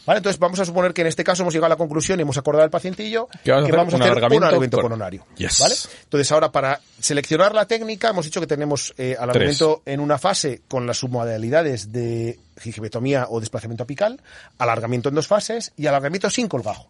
¿Vale? 0.06 0.18
Entonces 0.20 0.40
vamos 0.40 0.60
a 0.60 0.66
suponer 0.66 0.94
que 0.94 1.02
en 1.02 1.08
este 1.08 1.24
caso 1.24 1.44
hemos 1.44 1.54
llegado 1.54 1.68
a 1.68 1.70
la 1.70 1.76
conclusión 1.76 2.18
y 2.20 2.24
hemos 2.24 2.38
acordado 2.38 2.64
al 2.64 2.72
paciente 2.72 3.04
y 3.04 3.12
yo 3.12 3.28
Que 3.44 3.52
vamos 3.52 3.64
a 3.64 3.68
hacer 3.68 3.76
vamos 3.78 3.94
a 3.94 3.98
un 3.98 4.02
hacer 4.02 4.12
alargamiento 4.12 4.38
un 4.38 4.44
alargamiento 4.44 4.78
cor- 4.78 4.84
coronario. 4.84 5.26
Yes. 5.38 5.60
¿Vale? 5.60 5.76
Entonces 6.04 6.32
ahora 6.32 6.52
para 6.52 6.80
seleccionar 7.00 7.54
la 7.54 7.66
técnica 7.66 8.10
hemos 8.10 8.26
dicho 8.26 8.40
que 8.40 8.48
tenemos 8.48 8.94
eh, 8.98 9.16
alargamiento 9.20 9.84
en 9.86 10.00
una 10.00 10.18
fase 10.18 10.62
con 10.68 10.88
las 10.88 10.98
submodalidades 10.98 11.92
de 11.92 12.40
gingivectomía 12.60 13.28
o 13.30 13.40
desplazamiento 13.40 13.84
apical, 13.84 14.20
alargamiento 14.58 15.10
en 15.10 15.16
dos 15.16 15.28
fases 15.28 15.74
y 15.78 15.86
alargamiento 15.86 16.30
sin 16.32 16.48
colgajo. 16.48 16.90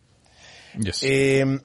Yes. 0.80 1.00
Eh, 1.02 1.60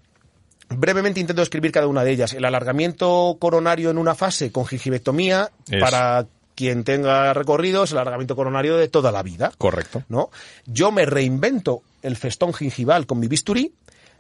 brevemente 0.70 1.20
intento 1.20 1.42
describir 1.42 1.70
cada 1.70 1.86
una 1.86 2.02
de 2.04 2.10
ellas. 2.10 2.32
El 2.32 2.44
alargamiento 2.44 3.36
coronario 3.38 3.90
en 3.90 3.98
una 3.98 4.14
fase 4.14 4.50
con 4.50 4.66
gingivectomía, 4.66 5.50
Es. 5.70 5.80
para 5.80 6.26
quien 6.55 6.85
tenga 6.85 7.32
recorrido, 7.35 7.85
es 7.85 7.93
el 7.93 7.98
alargamiento 7.98 8.36
coronario 8.36 8.76
de 8.76 8.89
toda 8.89 9.12
la 9.12 9.22
vida. 9.22 9.52
Correcto. 9.59 10.05
¿no? 10.09 10.31
Yo 10.66 10.93
me 10.93 11.06
reinvento 11.06 11.82
el 12.02 12.16
festón 12.16 12.52
gingival 12.52 13.06
con 13.06 13.18
mi 13.18 13.28
bisturí, 13.28 13.72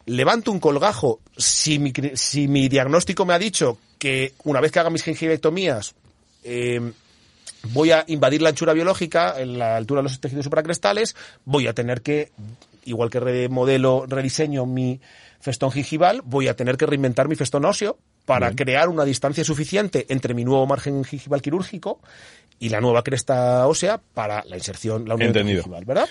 levanto 0.06 0.50
un 0.50 0.60
colgajo, 0.60 1.20
si 1.36 1.78
mi, 1.78 1.92
si 2.14 2.48
mi 2.48 2.68
diagnóstico 2.68 3.24
me 3.24 3.34
ha 3.34 3.38
dicho 3.38 3.78
que 3.98 4.34
una 4.44 4.60
vez 4.60 4.72
que 4.72 4.80
haga 4.80 4.90
mis 4.90 5.02
gingivectomías, 5.02 5.94
eh, 6.42 6.92
voy 7.70 7.90
a 7.90 8.04
invadir 8.08 8.42
la 8.42 8.50
anchura 8.50 8.72
biológica, 8.72 9.40
en 9.40 9.58
la 9.58 9.76
altura 9.76 10.00
de 10.00 10.04
los 10.04 10.20
tejidos 10.20 10.44
supracrestales, 10.44 11.16
voy 11.44 11.66
a 11.66 11.72
tener 11.74 12.02
que, 12.02 12.30
igual 12.84 13.10
que 13.10 13.20
remodelo, 13.20 14.06
rediseño 14.06 14.66
mi 14.66 15.00
festón 15.40 15.70
gingival, 15.70 16.22
voy 16.24 16.48
a 16.48 16.56
tener 16.56 16.76
que 16.76 16.86
reinventar 16.86 17.28
mi 17.28 17.36
festón 17.36 17.64
óseo 17.64 17.98
para 18.24 18.54
crear 18.56 18.88
una 18.88 19.04
distancia 19.04 19.44
suficiente 19.44 20.06
entre 20.08 20.34
mi 20.34 20.44
nuevo 20.44 20.66
margen 20.66 21.04
gingival 21.04 21.42
quirúrgico 21.42 22.00
y 22.58 22.68
la 22.70 22.80
nueva 22.80 23.02
cresta 23.02 23.66
ósea 23.66 24.00
para 24.14 24.44
la 24.46 24.56
inserción, 24.56 25.06
la 25.08 25.14
unión 25.14 25.32
gingival, 25.62 25.84
¿verdad? 25.84 26.08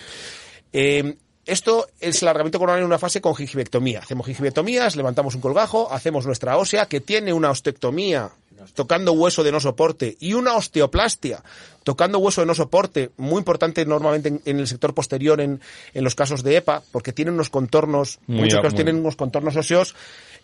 Eh, 0.72 1.16
esto 1.46 1.88
es 2.00 2.22
el 2.22 2.28
alargamiento 2.30 2.58
coronario 2.60 2.84
en 2.86 2.88
una 2.88 3.00
fase 3.00 3.20
con 3.20 3.36
gingivectomía. 3.36 4.00
Hacemos 4.00 4.26
gingivectomías, 4.28 4.96
levantamos 4.96 5.36
un 5.36 5.42
colgajo, 5.42 5.92
hacemos 5.92 6.26
nuestra 6.26 6.58
ósea 6.58 6.86
que 6.86 7.02
tiene 7.02 7.34
una 7.34 7.50
ostectomía 7.50 8.30
tocando 8.76 9.12
hueso 9.12 9.44
de 9.44 9.52
no 9.52 9.60
soporte 9.60 10.16
y 10.22 10.34
una 10.36 10.56
osteoplastia 10.56 11.44
tocando 11.84 12.20
hueso 12.20 12.40
de 12.40 12.48
no 12.48 12.56
soporte, 12.56 13.12
muy 13.18 13.40
importante 13.40 13.86
normalmente 13.86 14.30
en, 14.30 14.42
en 14.46 14.60
el 14.60 14.68
sector 14.68 14.94
posterior 14.94 15.42
en, 15.42 15.60
en 15.94 16.04
los 16.06 16.16
casos 16.16 16.44
de 16.44 16.56
EPA, 16.56 16.82
porque 16.94 17.12
tienen 17.12 17.34
unos 17.34 17.50
contornos, 17.50 18.20
Muy 18.26 18.44
muchos 18.44 18.60
casos 18.60 18.72
muy- 18.72 18.78
tienen 18.78 18.96
unos 19.02 19.18
contornos 19.18 19.58
óseos 19.58 19.96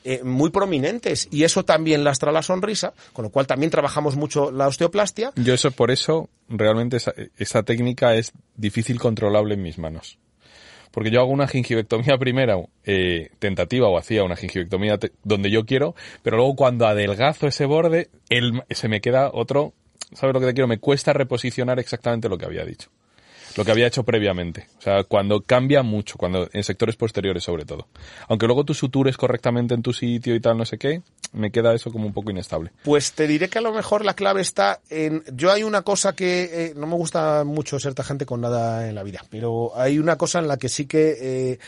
eh, 0.03 0.21
muy 0.23 0.49
prominentes 0.49 1.27
y 1.31 1.43
eso 1.43 1.65
también 1.65 2.03
lastra 2.03 2.31
la 2.31 2.41
sonrisa, 2.41 2.93
con 3.13 3.23
lo 3.23 3.31
cual 3.31 3.47
también 3.47 3.69
trabajamos 3.69 4.15
mucho 4.15 4.51
la 4.51 4.67
osteoplastia. 4.67 5.31
Yo 5.35 5.53
eso 5.53 5.71
por 5.71 5.91
eso 5.91 6.29
realmente 6.47 6.97
esa, 6.97 7.13
esa 7.37 7.63
técnica 7.63 8.15
es 8.15 8.31
difícil 8.55 8.99
controlable 8.99 9.55
en 9.55 9.61
mis 9.61 9.77
manos. 9.77 10.17
Porque 10.91 11.11
yo 11.11 11.19
hago 11.19 11.31
una 11.31 11.47
gingivectomía 11.47 12.17
primera, 12.17 12.55
eh, 12.83 13.29
tentativa 13.39 13.87
o 13.87 13.97
hacía 13.97 14.23
una 14.23 14.35
gingivectomía 14.35 14.97
donde 15.23 15.51
yo 15.51 15.65
quiero, 15.65 15.95
pero 16.23 16.37
luego 16.37 16.55
cuando 16.55 16.87
adelgazo 16.87 17.47
ese 17.47 17.65
borde, 17.65 18.09
el, 18.29 18.63
se 18.69 18.87
me 18.87 19.01
queda 19.01 19.29
otro, 19.31 19.73
¿sabes 20.13 20.33
lo 20.33 20.39
que 20.39 20.47
te 20.47 20.53
quiero? 20.53 20.67
Me 20.67 20.79
cuesta 20.79 21.13
reposicionar 21.13 21.79
exactamente 21.79 22.29
lo 22.29 22.37
que 22.37 22.45
había 22.45 22.65
dicho. 22.65 22.89
Lo 23.55 23.65
que 23.65 23.71
había 23.71 23.87
hecho 23.87 24.03
previamente. 24.03 24.67
O 24.77 24.81
sea, 24.81 25.03
cuando 25.03 25.41
cambia 25.41 25.83
mucho, 25.83 26.17
cuando 26.17 26.49
en 26.53 26.63
sectores 26.63 26.95
posteriores 26.95 27.43
sobre 27.43 27.65
todo. 27.65 27.87
Aunque 28.27 28.45
luego 28.45 28.63
tú 28.63 28.73
sutures 28.73 29.17
correctamente 29.17 29.73
en 29.73 29.81
tu 29.81 29.93
sitio 29.93 30.35
y 30.35 30.39
tal, 30.39 30.57
no 30.57 30.65
sé 30.65 30.77
qué, 30.77 31.01
me 31.33 31.51
queda 31.51 31.73
eso 31.73 31.91
como 31.91 32.05
un 32.05 32.13
poco 32.13 32.31
inestable. 32.31 32.71
Pues 32.83 33.13
te 33.13 33.27
diré 33.27 33.49
que 33.49 33.59
a 33.59 33.61
lo 33.61 33.73
mejor 33.73 34.05
la 34.05 34.13
clave 34.13 34.41
está 34.41 34.81
en... 34.89 35.23
Yo 35.33 35.51
hay 35.51 35.63
una 35.63 35.81
cosa 35.81 36.13
que 36.13 36.49
eh, 36.51 36.73
no 36.75 36.87
me 36.87 36.95
gusta 36.95 37.43
mucho 37.43 37.79
ser 37.79 37.93
tajante 37.93 38.25
con 38.25 38.41
nada 38.41 38.87
en 38.87 38.95
la 38.95 39.03
vida, 39.03 39.23
pero 39.29 39.71
hay 39.75 39.99
una 39.99 40.17
cosa 40.17 40.39
en 40.39 40.47
la 40.47 40.57
que 40.57 40.69
sí 40.69 40.85
que 40.85 41.17
eh, 41.19 41.59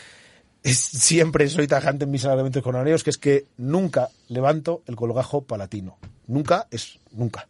siempre 0.70 1.48
soy 1.48 1.66
tajante 1.66 2.04
en 2.04 2.10
mis 2.10 2.24
alargamientos 2.24 2.62
coronarios, 2.62 3.02
que 3.02 3.10
es 3.10 3.18
que 3.18 3.46
nunca 3.56 4.08
levanto 4.28 4.82
el 4.86 4.96
colgajo 4.96 5.42
palatino. 5.42 5.98
Nunca 6.26 6.66
es 6.70 7.00
nunca. 7.12 7.48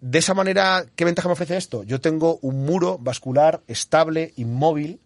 De 0.00 0.18
esa 0.18 0.34
manera, 0.34 0.84
¿qué 0.94 1.04
ventaja 1.04 1.28
me 1.28 1.32
ofrece 1.32 1.56
esto? 1.56 1.82
Yo 1.82 2.00
tengo 2.00 2.38
un 2.42 2.64
muro 2.64 2.98
vascular 2.98 3.62
estable, 3.66 4.32
inmóvil, 4.36 5.00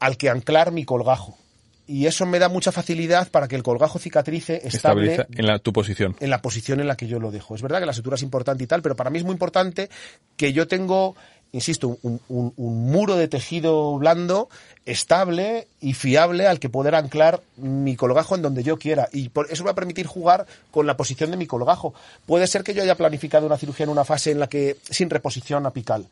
al 0.00 0.16
que 0.16 0.28
anclar 0.28 0.70
mi 0.70 0.84
colgajo. 0.84 1.38
Y 1.86 2.06
eso 2.06 2.24
me 2.24 2.38
da 2.38 2.48
mucha 2.48 2.72
facilidad 2.72 3.30
para 3.30 3.46
que 3.46 3.56
el 3.56 3.62
colgajo 3.62 3.98
cicatrice 3.98 4.60
estable 4.64 5.12
Estabiliza 5.12 5.26
en 5.38 5.46
la, 5.46 5.58
tu 5.58 5.72
posición. 5.72 6.16
en 6.18 6.30
la 6.30 6.40
posición 6.40 6.80
en 6.80 6.88
la 6.88 6.96
que 6.96 7.06
yo 7.06 7.20
lo 7.20 7.30
dejo. 7.30 7.54
Es 7.54 7.60
verdad 7.60 7.80
que 7.80 7.86
la 7.86 7.92
sutura 7.92 8.16
es 8.16 8.22
importante 8.22 8.64
y 8.64 8.66
tal, 8.66 8.80
pero 8.80 8.96
para 8.96 9.10
mí 9.10 9.18
es 9.18 9.24
muy 9.24 9.32
importante 9.32 9.90
que 10.36 10.54
yo 10.54 10.66
tengo, 10.66 11.14
insisto, 11.54 11.96
un, 12.02 12.20
un- 12.28 12.52
un 12.56 12.90
muro 12.92 13.16
de 13.16 13.28
tejido 13.28 13.96
blando, 13.98 14.48
estable 14.84 15.68
y 15.80 15.94
fiable 15.94 16.46
al 16.46 16.58
que 16.60 16.68
poder 16.68 16.94
anclar 16.94 17.40
mi 17.56 17.96
colgajo 17.96 18.34
en 18.34 18.42
donde 18.42 18.62
yo 18.62 18.78
quiera. 18.78 19.08
Y 19.12 19.28
por 19.30 19.50
eso 19.50 19.62
me 19.62 19.68
va 19.68 19.72
a 19.72 19.74
permitir 19.76 20.06
jugar 20.06 20.46
con 20.70 20.86
la 20.86 20.96
posición 20.96 21.30
de 21.30 21.36
mi 21.36 21.46
colgajo. 21.46 21.94
Puede 22.26 22.46
ser 22.46 22.62
que 22.64 22.74
yo 22.74 22.82
haya 22.82 22.96
planificado 22.96 23.46
una 23.46 23.56
cirugía 23.56 23.84
en 23.84 23.90
una 23.90 24.04
fase 24.04 24.30
en 24.32 24.40
la 24.40 24.48
que, 24.48 24.76
sin 24.90 25.08
reposición 25.10 25.64
apical. 25.66 26.06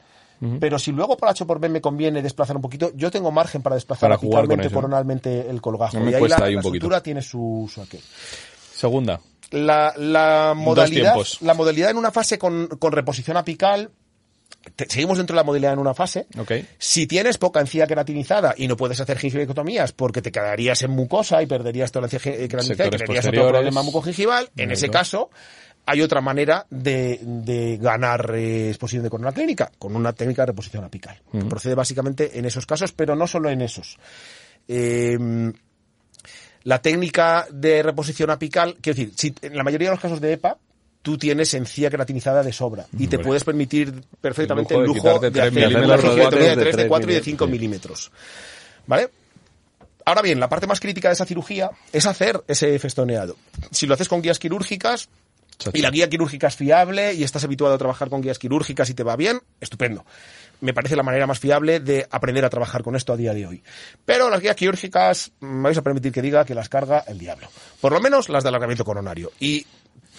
Pero 0.58 0.76
si 0.80 0.90
luego 0.90 1.16
por 1.16 1.28
H 1.28 1.44
por 1.44 1.60
B 1.60 1.68
me 1.68 1.80
conviene 1.80 2.20
desplazar 2.20 2.56
un 2.56 2.62
poquito, 2.62 2.90
yo 2.96 3.12
tengo 3.12 3.30
margen 3.30 3.62
para 3.62 3.76
desplazar 3.76 4.08
Para 4.08 4.16
apicalmente, 4.16 4.70
coronalmente 4.74 5.48
el 5.48 5.60
colgajo. 5.60 5.96
No 5.98 6.04
me 6.04 6.10
y 6.10 6.14
ahí 6.14 6.20
la, 6.28 6.36
ahí 6.46 6.54
la 6.56 6.62
sutura 6.62 7.00
tiene 7.00 7.22
su, 7.22 7.70
su 7.72 7.80
aquel 7.80 8.00
Segunda. 8.74 9.20
la, 9.52 9.92
la 9.96 10.54
modalidad 10.56 11.14
la 11.42 11.54
modalidad 11.54 11.90
en 11.90 11.96
una 11.96 12.10
fase 12.10 12.38
con, 12.38 12.66
con 12.78 12.90
reposición 12.92 13.36
apical 13.36 13.90
te- 14.76 14.88
seguimos 14.88 15.18
dentro 15.18 15.34
de 15.34 15.38
la 15.40 15.44
modalidad 15.44 15.72
en 15.72 15.78
una 15.78 15.94
fase. 15.94 16.26
Si 16.78 17.06
tienes 17.06 17.38
poca 17.38 17.60
encía 17.60 17.86
queratinizada 17.86 18.54
y 18.56 18.68
no 18.68 18.76
puedes 18.76 19.00
hacer 19.00 19.18
gingivectomías 19.18 19.92
porque 19.92 20.22
te 20.22 20.30
quedarías 20.32 20.82
en 20.82 20.90
mucosa 20.92 21.42
y 21.42 21.46
perderías 21.46 21.90
toda 21.92 22.02
la 22.02 22.06
encía 22.06 22.20
queratinizada 22.20 22.44
y 22.44 22.48
Sectores 22.66 23.00
tendrías 23.06 23.24
otro 23.26 23.40
problema 23.58 23.82
mucogingival, 23.82 24.50
en 24.56 24.70
ese 24.72 24.86
caso 24.90 25.30
hay 25.84 26.00
otra 26.00 26.20
manera 26.20 26.64
de, 26.70 27.18
de 27.22 27.76
ganar 27.76 28.32
eh, 28.36 28.68
exposición 28.68 29.02
de 29.02 29.10
corona 29.10 29.32
clínica, 29.32 29.72
con 29.80 29.96
una 29.96 30.12
técnica 30.12 30.42
de 30.42 30.46
reposición 30.46 30.84
apical. 30.84 31.20
que 31.32 31.38
Procede 31.48 31.74
básicamente 31.74 32.38
en 32.38 32.44
esos 32.44 32.66
casos, 32.66 32.92
pero 32.92 33.16
no 33.16 33.26
solo 33.26 33.50
en 33.50 33.62
esos. 33.62 33.98
Eh, 34.68 35.18
la 36.64 36.80
técnica 36.80 37.46
de 37.50 37.82
reposición 37.82 38.30
apical, 38.30 38.76
quiero 38.80 38.96
decir, 38.96 39.12
si 39.16 39.34
en 39.42 39.56
la 39.56 39.64
mayoría 39.64 39.88
de 39.88 39.94
los 39.94 40.00
casos 40.00 40.20
de 40.20 40.34
EPA, 40.34 40.56
tú 41.02 41.18
tienes 41.18 41.52
encía 41.54 41.90
queratinizada 41.90 42.42
de 42.42 42.52
sobra 42.52 42.86
y 42.98 43.08
te 43.08 43.18
puedes 43.18 43.44
permitir 43.44 43.92
perfectamente 44.20 44.74
El 44.74 44.84
lujo 44.84 45.18
de 45.18 45.30
de, 45.30 45.42
hacer 45.42 45.52
de 45.52 45.70
de 45.70 46.28
3, 46.28 46.56
de 46.56 46.72
tres 46.72 46.86
4 46.88 47.10
y 47.10 47.14
de 47.14 47.20
milímetros, 47.20 47.24
5 47.24 47.44
sí. 47.44 47.50
milímetros. 47.50 48.12
¿Vale? 48.86 49.10
Ahora 50.04 50.22
bien, 50.22 50.40
la 50.40 50.48
parte 50.48 50.66
más 50.66 50.80
crítica 50.80 51.08
de 51.08 51.14
esa 51.14 51.26
cirugía 51.26 51.70
es 51.92 52.06
hacer 52.06 52.42
ese 52.48 52.78
festoneado. 52.78 53.36
Si 53.70 53.86
lo 53.86 53.94
haces 53.94 54.08
con 54.08 54.22
guías 54.22 54.38
quirúrgicas 54.38 55.08
y 55.72 55.82
la 55.82 55.90
guía 55.90 56.08
quirúrgica 56.08 56.48
es 56.48 56.56
fiable 56.56 57.14
y 57.14 57.22
estás 57.22 57.44
habituado 57.44 57.74
a 57.74 57.78
trabajar 57.78 58.08
con 58.08 58.20
guías 58.20 58.38
quirúrgicas 58.38 58.90
y 58.90 58.94
te 58.94 59.02
va 59.02 59.16
bien, 59.16 59.40
estupendo. 59.60 60.04
Me 60.60 60.74
parece 60.74 60.96
la 60.96 61.02
manera 61.02 61.26
más 61.26 61.40
fiable 61.40 61.80
de 61.80 62.06
aprender 62.10 62.44
a 62.44 62.50
trabajar 62.50 62.82
con 62.82 62.94
esto 62.94 63.12
a 63.12 63.16
día 63.16 63.34
de 63.34 63.46
hoy. 63.46 63.62
Pero 64.04 64.30
las 64.30 64.40
guías 64.40 64.56
quirúrgicas, 64.56 65.32
me 65.40 65.62
vais 65.62 65.78
a 65.78 65.82
permitir 65.82 66.12
que 66.12 66.22
diga 66.22 66.44
que 66.44 66.54
las 66.54 66.68
carga 66.68 67.04
el 67.06 67.18
diablo. 67.18 67.48
Por 67.80 67.92
lo 67.92 68.00
menos 68.00 68.28
las 68.28 68.44
de 68.44 68.48
alargamiento 68.48 68.84
coronario. 68.84 69.32
Y 69.40 69.66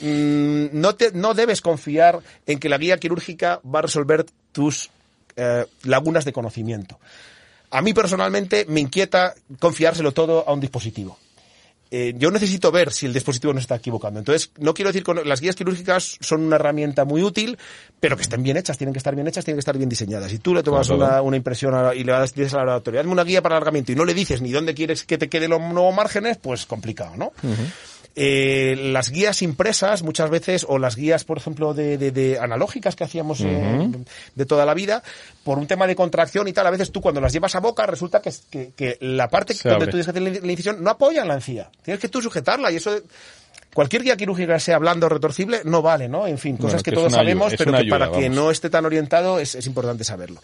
mm, 0.02 0.66
no, 0.74 0.96
te, 0.96 1.12
no 1.14 1.34
debes 1.34 1.62
confiar 1.62 2.20
en 2.46 2.60
que 2.60 2.70
la 2.70 2.78
guía 2.78 2.98
quirúrgica 2.98 3.62
va 3.64 3.80
a 3.80 3.84
resolver 3.84 4.26
tus 4.52 4.90
eh, 5.36 5.66
lagunas 5.84 6.26
de 6.26 6.34
conocimiento. 6.34 7.00
A 7.72 7.82
mí 7.82 7.94
personalmente 7.94 8.66
me 8.68 8.80
inquieta 8.82 9.34
confiárselo 9.60 10.12
todo 10.12 10.48
a 10.48 10.54
un 10.54 10.60
dispositivo. 10.60 11.18
Eh, 11.96 12.16
yo 12.18 12.32
necesito 12.32 12.72
ver 12.72 12.92
si 12.92 13.06
el 13.06 13.14
dispositivo 13.14 13.54
no 13.54 13.60
está 13.60 13.76
equivocando. 13.76 14.18
Entonces, 14.20 14.50
no 14.58 14.74
quiero 14.74 14.90
decir 14.90 15.04
que 15.04 15.14
las 15.24 15.42
guías 15.42 15.56
quirúrgicas 15.56 16.18
son 16.22 16.42
una 16.42 16.56
herramienta 16.56 17.06
muy 17.06 17.22
útil, 17.22 17.56
pero 18.00 18.16
que 18.16 18.24
estén 18.24 18.42
bien 18.42 18.58
hechas, 18.58 18.80
tienen 18.80 18.94
que 18.94 18.98
estar 18.98 19.14
bien 19.14 19.28
hechas, 19.28 19.46
tienen 19.46 19.58
que 19.58 19.62
estar 19.62 19.78
bien 19.78 19.90
diseñadas. 19.90 20.32
Si 20.32 20.40
tú 20.40 20.56
le 20.56 20.64
tomas 20.64 20.88
una, 20.90 21.22
una 21.22 21.38
impresión 21.38 21.76
a- 21.76 21.94
y 21.94 22.04
le 22.04 22.12
das, 22.12 22.34
dices 22.34 22.54
a 22.56 22.58
la 22.58 22.66
laboratorio, 22.66 23.00
hazme 23.00 23.12
una 23.12 23.24
guía 23.24 23.44
para 23.44 23.58
alargamiento 23.58 23.92
y 23.92 23.96
no 23.96 24.06
le 24.06 24.16
dices 24.16 24.42
ni 24.42 24.52
dónde 24.52 24.74
quieres 24.74 25.04
que 25.04 25.20
te 25.20 25.30
queden 25.30 25.52
los 25.52 25.62
nuevos 25.62 25.96
márgenes, 25.96 26.38
pues 26.38 26.66
complicado, 26.66 27.16
¿no? 27.16 27.32
Eh, 28.16 28.76
las 28.92 29.10
guías 29.10 29.42
impresas 29.42 30.04
muchas 30.04 30.30
veces 30.30 30.68
o 30.70 30.78
las 30.78 30.96
guías 30.96 31.24
por 31.24 31.40
ejemplo 31.40 31.74
de, 31.74 31.98
de- 31.98 32.12
de 32.12 32.38
analógicas 32.38 32.96
que 32.96 33.04
hacíamos 33.04 33.42
eh, 33.42 33.90
de 34.36 34.46
toda 34.46 34.68
la 34.68 34.76
vida 34.76 35.02
por 35.44 35.58
un 35.58 35.66
tema 35.66 35.88
de 35.88 35.96
contracción 35.96 36.48
y 36.48 36.54
tal 36.54 36.68
a 36.68 36.70
veces 36.70 36.92
tú 36.92 37.02
cuando 37.02 37.20
las 37.22 37.34
llevas 37.34 37.56
a 37.56 37.60
boca 37.60 37.88
resulta 37.88 38.22
que, 38.22 38.32
que, 38.52 38.72
que 38.76 38.98
la 39.02 39.30
parte 39.30 39.56
Se 39.56 39.68
donde 39.68 39.86
abre. 39.86 39.88
tú 39.88 39.98
tienes 39.98 40.06
que 40.06 40.12
hacer 40.12 40.44
la- 40.46 40.52
incisión 40.52 40.84
no 40.84 40.92
apoya 40.92 41.24
en 41.24 41.28
la 41.28 41.34
encía. 41.34 41.72
Tienes 41.82 42.00
que 42.00 42.08
tú 42.08 42.22
sujetarla 42.22 42.72
y 42.72 42.76
eso 42.76 42.96
cualquier 43.74 44.04
guía 44.04 44.16
quirúrgica 44.16 44.60
sea 44.60 44.78
blando 44.78 45.08
o 45.08 45.10
retorcible 45.10 45.62
no 45.66 45.82
vale 45.82 46.08
no 46.08 46.28
en 46.28 46.38
fin 46.38 46.56
Bueno, 46.58 46.68
cosas 46.68 46.84
que, 46.84 46.92
todos 46.92 47.08
ayuda, 47.08 47.18
sabemos 47.18 47.54
pero 47.58 47.72
que 47.76 47.86
para 47.90 48.12
que 48.12 48.30
no 48.30 48.52
esté 48.52 48.70
tan 48.70 48.86
orientado 48.86 49.40
es, 49.40 49.56
es 49.56 49.66
importante 49.66 50.04
saberlo 50.04 50.40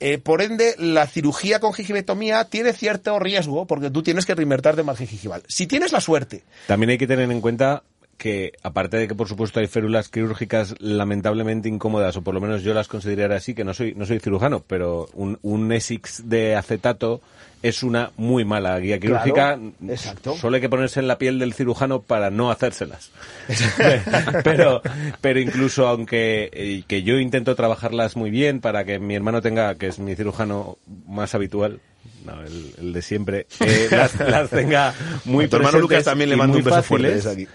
eh, 0.00 0.18
por 0.18 0.40
ende, 0.40 0.74
la 0.78 1.06
cirugía 1.06 1.60
con 1.60 1.74
gingivectomía 1.74 2.46
tiene 2.46 2.72
cierto 2.72 3.18
riesgo 3.18 3.66
porque 3.66 3.90
tú 3.90 4.02
tienes 4.02 4.24
que 4.24 4.34
reinvertir 4.34 4.74
de 4.74 4.82
margen 4.82 5.06
gingival. 5.06 5.42
Si 5.46 5.66
tienes 5.66 5.92
la 5.92 6.00
suerte 6.00 6.42
También 6.66 6.90
hay 6.90 6.98
que 6.98 7.06
tener 7.06 7.30
en 7.30 7.40
cuenta 7.42 7.82
que, 8.20 8.52
aparte 8.62 8.98
de 8.98 9.08
que, 9.08 9.14
por 9.14 9.28
supuesto, 9.28 9.60
hay 9.60 9.66
férulas 9.66 10.10
quirúrgicas 10.10 10.74
lamentablemente 10.78 11.70
incómodas, 11.70 12.18
o 12.18 12.22
por 12.22 12.34
lo 12.34 12.40
menos 12.42 12.62
yo 12.62 12.74
las 12.74 12.86
consideraría 12.86 13.38
así, 13.38 13.54
que 13.54 13.64
no 13.64 13.72
soy, 13.72 13.94
no 13.94 14.04
soy 14.04 14.20
cirujano, 14.20 14.62
pero 14.66 15.08
un, 15.14 15.38
un 15.40 15.72
Essex 15.72 16.28
de 16.28 16.54
acetato 16.54 17.22
es 17.62 17.82
una 17.82 18.12
muy 18.18 18.44
mala 18.44 18.78
guía 18.78 19.00
quirúrgica. 19.00 19.56
Claro, 19.56 19.72
exacto. 19.88 20.36
Solo 20.36 20.56
hay 20.56 20.60
que 20.60 20.68
ponerse 20.68 21.00
en 21.00 21.08
la 21.08 21.16
piel 21.16 21.38
del 21.38 21.54
cirujano 21.54 22.02
para 22.02 22.28
no 22.28 22.50
hacérselas. 22.50 23.10
pero, 24.44 24.82
pero 25.22 25.40
incluso 25.40 25.88
aunque 25.88 26.50
eh, 26.52 26.82
que 26.86 27.02
yo 27.02 27.18
intento 27.18 27.56
trabajarlas 27.56 28.16
muy 28.16 28.30
bien 28.30 28.60
para 28.60 28.84
que 28.84 28.98
mi 28.98 29.14
hermano 29.14 29.40
tenga, 29.40 29.76
que 29.76 29.86
es 29.86 29.98
mi 29.98 30.14
cirujano 30.14 30.76
más 31.08 31.34
habitual, 31.34 31.80
no, 32.26 32.42
el, 32.42 32.74
el 32.78 32.92
de 32.92 33.00
siempre, 33.00 33.46
eh, 33.60 33.88
las, 33.90 34.20
las 34.20 34.50
tenga 34.50 34.92
muy 35.24 35.48
tu 35.48 35.56
hermano 35.56 35.78
Lucas 35.78 36.04
también 36.04 36.28
le 36.28 36.36
muy 36.36 36.58
un 36.58 36.64
beso 36.64 36.82
fuerte 36.82 37.08
fáciles. 37.08 37.24
desde 37.24 37.30
aquí. 37.30 37.48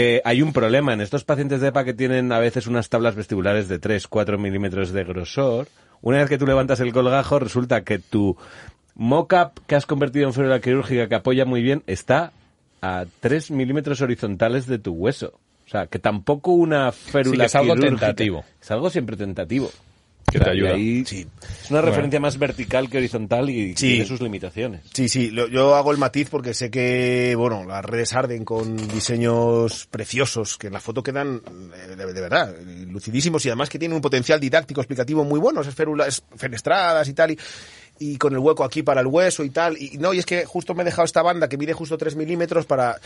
Eh, 0.00 0.22
hay 0.24 0.42
un 0.42 0.52
problema 0.52 0.92
en 0.92 1.00
estos 1.00 1.24
pacientes 1.24 1.60
de 1.60 1.68
EPA 1.68 1.82
que 1.84 1.92
tienen 1.92 2.30
a 2.30 2.38
veces 2.38 2.68
unas 2.68 2.88
tablas 2.88 3.16
vestibulares 3.16 3.66
de 3.66 3.80
3, 3.80 4.06
4 4.06 4.38
milímetros 4.38 4.92
de 4.92 5.02
grosor. 5.02 5.66
Una 6.02 6.18
vez 6.18 6.28
que 6.28 6.38
tú 6.38 6.46
levantas 6.46 6.78
el 6.78 6.92
colgajo, 6.92 7.40
resulta 7.40 7.82
que 7.82 7.98
tu 7.98 8.36
mock-up 8.94 9.60
que 9.66 9.74
has 9.74 9.86
convertido 9.86 10.28
en 10.28 10.34
férula 10.34 10.60
quirúrgica 10.60 11.08
que 11.08 11.16
apoya 11.16 11.44
muy 11.44 11.62
bien 11.62 11.82
está 11.88 12.30
a 12.80 13.06
3 13.18 13.50
milímetros 13.50 14.00
horizontales 14.00 14.68
de 14.68 14.78
tu 14.78 14.92
hueso. 14.92 15.32
O 15.66 15.70
sea, 15.70 15.86
que 15.88 15.98
tampoco 15.98 16.52
una 16.52 16.92
férula 16.92 17.32
Sí, 17.32 17.38
que 17.40 17.46
es 17.46 17.54
algo 17.56 17.74
quirúrgica- 17.74 18.06
tentativo. 18.06 18.44
Es 18.62 18.70
algo 18.70 18.90
siempre 18.90 19.16
tentativo. 19.16 19.68
Que 20.30 20.38
te 20.40 20.50
ayuda. 20.50 20.74
ahí 20.74 21.04
Sí. 21.04 21.26
Es 21.64 21.70
una 21.70 21.80
referencia 21.80 22.20
más 22.20 22.38
vertical 22.38 22.88
que 22.90 22.98
horizontal 22.98 23.48
y 23.50 23.68
Sí. 23.70 23.88
tiene 23.92 24.04
sus 24.06 24.20
limitaciones. 24.20 24.82
Sí, 24.92 25.08
sí, 25.08 25.30
lo- 25.30 25.48
yo 25.48 25.74
hago 25.74 25.90
el 25.92 25.98
matiz 25.98 26.28
porque 26.30 26.54
sé 26.54 26.70
que, 26.70 27.34
bueno, 27.36 27.64
las 27.64 27.84
redes 27.84 28.12
arden 28.14 28.44
con 28.44 28.76
diseños 28.88 29.86
preciosos 29.90 30.56
que 30.58 30.66
en 30.68 30.72
la 30.74 30.80
foto 30.80 31.02
quedan 31.02 31.40
eh, 31.74 31.96
de, 31.96 32.12
de 32.12 32.20
verdad 32.20 32.54
lucidísimos 32.88 33.44
y 33.44 33.48
además 33.48 33.68
que 33.68 33.78
tienen 33.78 33.96
un 33.96 34.02
potencial 34.02 34.38
didáctico 34.40 34.80
explicativo 34.80 35.24
muy 35.24 35.40
bueno, 35.40 35.60
esas 35.60 35.74
férulas 35.74 36.22
fenestradas 36.36 37.08
y 37.08 37.14
tal 37.14 37.30
y, 37.32 37.38
y 37.98 38.16
con 38.16 38.32
el 38.32 38.38
hueco 38.38 38.64
aquí 38.64 38.82
para 38.82 39.00
el 39.00 39.06
hueso 39.06 39.44
y 39.44 39.50
tal. 39.50 39.76
Y 39.80 39.98
no, 39.98 40.12
y 40.14 40.18
es 40.18 40.26
que 40.26 40.44
justo 40.44 40.74
me 40.74 40.82
he 40.82 40.84
dejado 40.84 41.04
esta 41.04 41.22
banda 41.22 41.48
que 41.48 41.56
mide 41.58 41.72
justo 41.72 41.96
3 41.98 42.16
milímetros 42.16 42.66
para... 42.66 42.96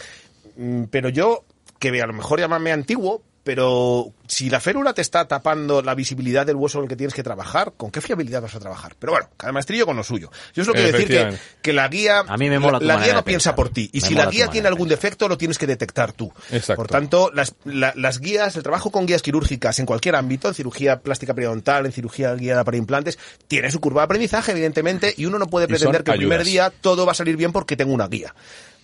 mm, 0.56 0.84
Pero 0.90 1.08
yo, 1.08 1.44
que 1.78 1.88
a 2.00 2.06
lo 2.06 2.12
mejor 2.12 2.40
llamarme 2.40 2.72
antiguo, 2.72 3.22
pero 3.44 4.12
si 4.28 4.48
la 4.48 4.60
férula 4.60 4.92
te 4.94 5.02
está 5.02 5.26
tapando 5.26 5.82
la 5.82 5.94
visibilidad 5.96 6.46
del 6.46 6.54
hueso 6.56 6.78
en 6.78 6.84
el 6.84 6.88
que 6.88 6.96
tienes 6.96 7.12
que 7.12 7.22
trabajar, 7.24 7.72
¿con 7.76 7.90
qué 7.90 8.00
fiabilidad 8.00 8.40
vas 8.40 8.54
a 8.54 8.60
trabajar? 8.60 8.94
Pero 8.98 9.12
bueno, 9.14 9.28
cada 9.36 9.52
maestrillo 9.52 9.84
con 9.84 9.96
lo 9.96 10.04
suyo. 10.04 10.30
Yo 10.54 10.64
solo 10.64 10.74
quiero 10.74 10.92
decir 10.96 11.08
que, 11.08 11.36
que 11.60 11.72
la 11.72 11.88
guía, 11.88 12.20
A 12.20 12.36
mí 12.36 12.48
me 12.48 12.58
mola 12.60 12.78
la, 12.80 13.02
guía 13.02 13.14
no 13.14 13.24
piensa 13.24 13.54
por 13.56 13.68
ti. 13.70 13.90
Y 13.92 14.00
Me 14.00 14.06
si 14.06 14.14
la 14.14 14.26
guía 14.26 14.46
tiene 14.48 14.68
algún 14.68 14.88
defecto, 14.88 15.28
lo 15.28 15.36
tienes 15.36 15.58
que 15.58 15.66
detectar 15.66 16.12
tú. 16.12 16.32
Exacto. 16.50 16.76
Por 16.76 16.86
tanto, 16.88 17.30
las, 17.34 17.54
la- 17.64 17.92
las 17.96 18.20
guías, 18.20 18.54
el 18.56 18.62
trabajo 18.62 18.90
con 18.92 19.06
guías 19.06 19.22
quirúrgicas 19.22 19.78
en 19.80 19.86
cualquier 19.86 20.14
ámbito, 20.14 20.46
en 20.48 20.54
cirugía 20.54 21.00
plástica 21.00 21.34
periodontal, 21.34 21.84
en 21.86 21.92
cirugía 21.92 22.34
guiada 22.34 22.62
para 22.64 22.76
implantes, 22.76 23.18
tiene 23.48 23.70
su 23.72 23.80
curva 23.80 24.02
de 24.02 24.04
aprendizaje, 24.04 24.52
evidentemente, 24.52 25.12
y 25.16 25.26
uno 25.26 25.38
no 25.38 25.48
puede 25.48 25.66
pretender 25.66 26.04
que 26.04 26.12
el 26.12 26.18
primer 26.18 26.44
día 26.44 26.70
todo 26.80 27.04
va 27.06 27.12
a 27.12 27.16
salir 27.16 27.36
bien 27.36 27.50
porque 27.52 27.76
tengo 27.76 27.92
una 27.92 28.06
guía. 28.06 28.34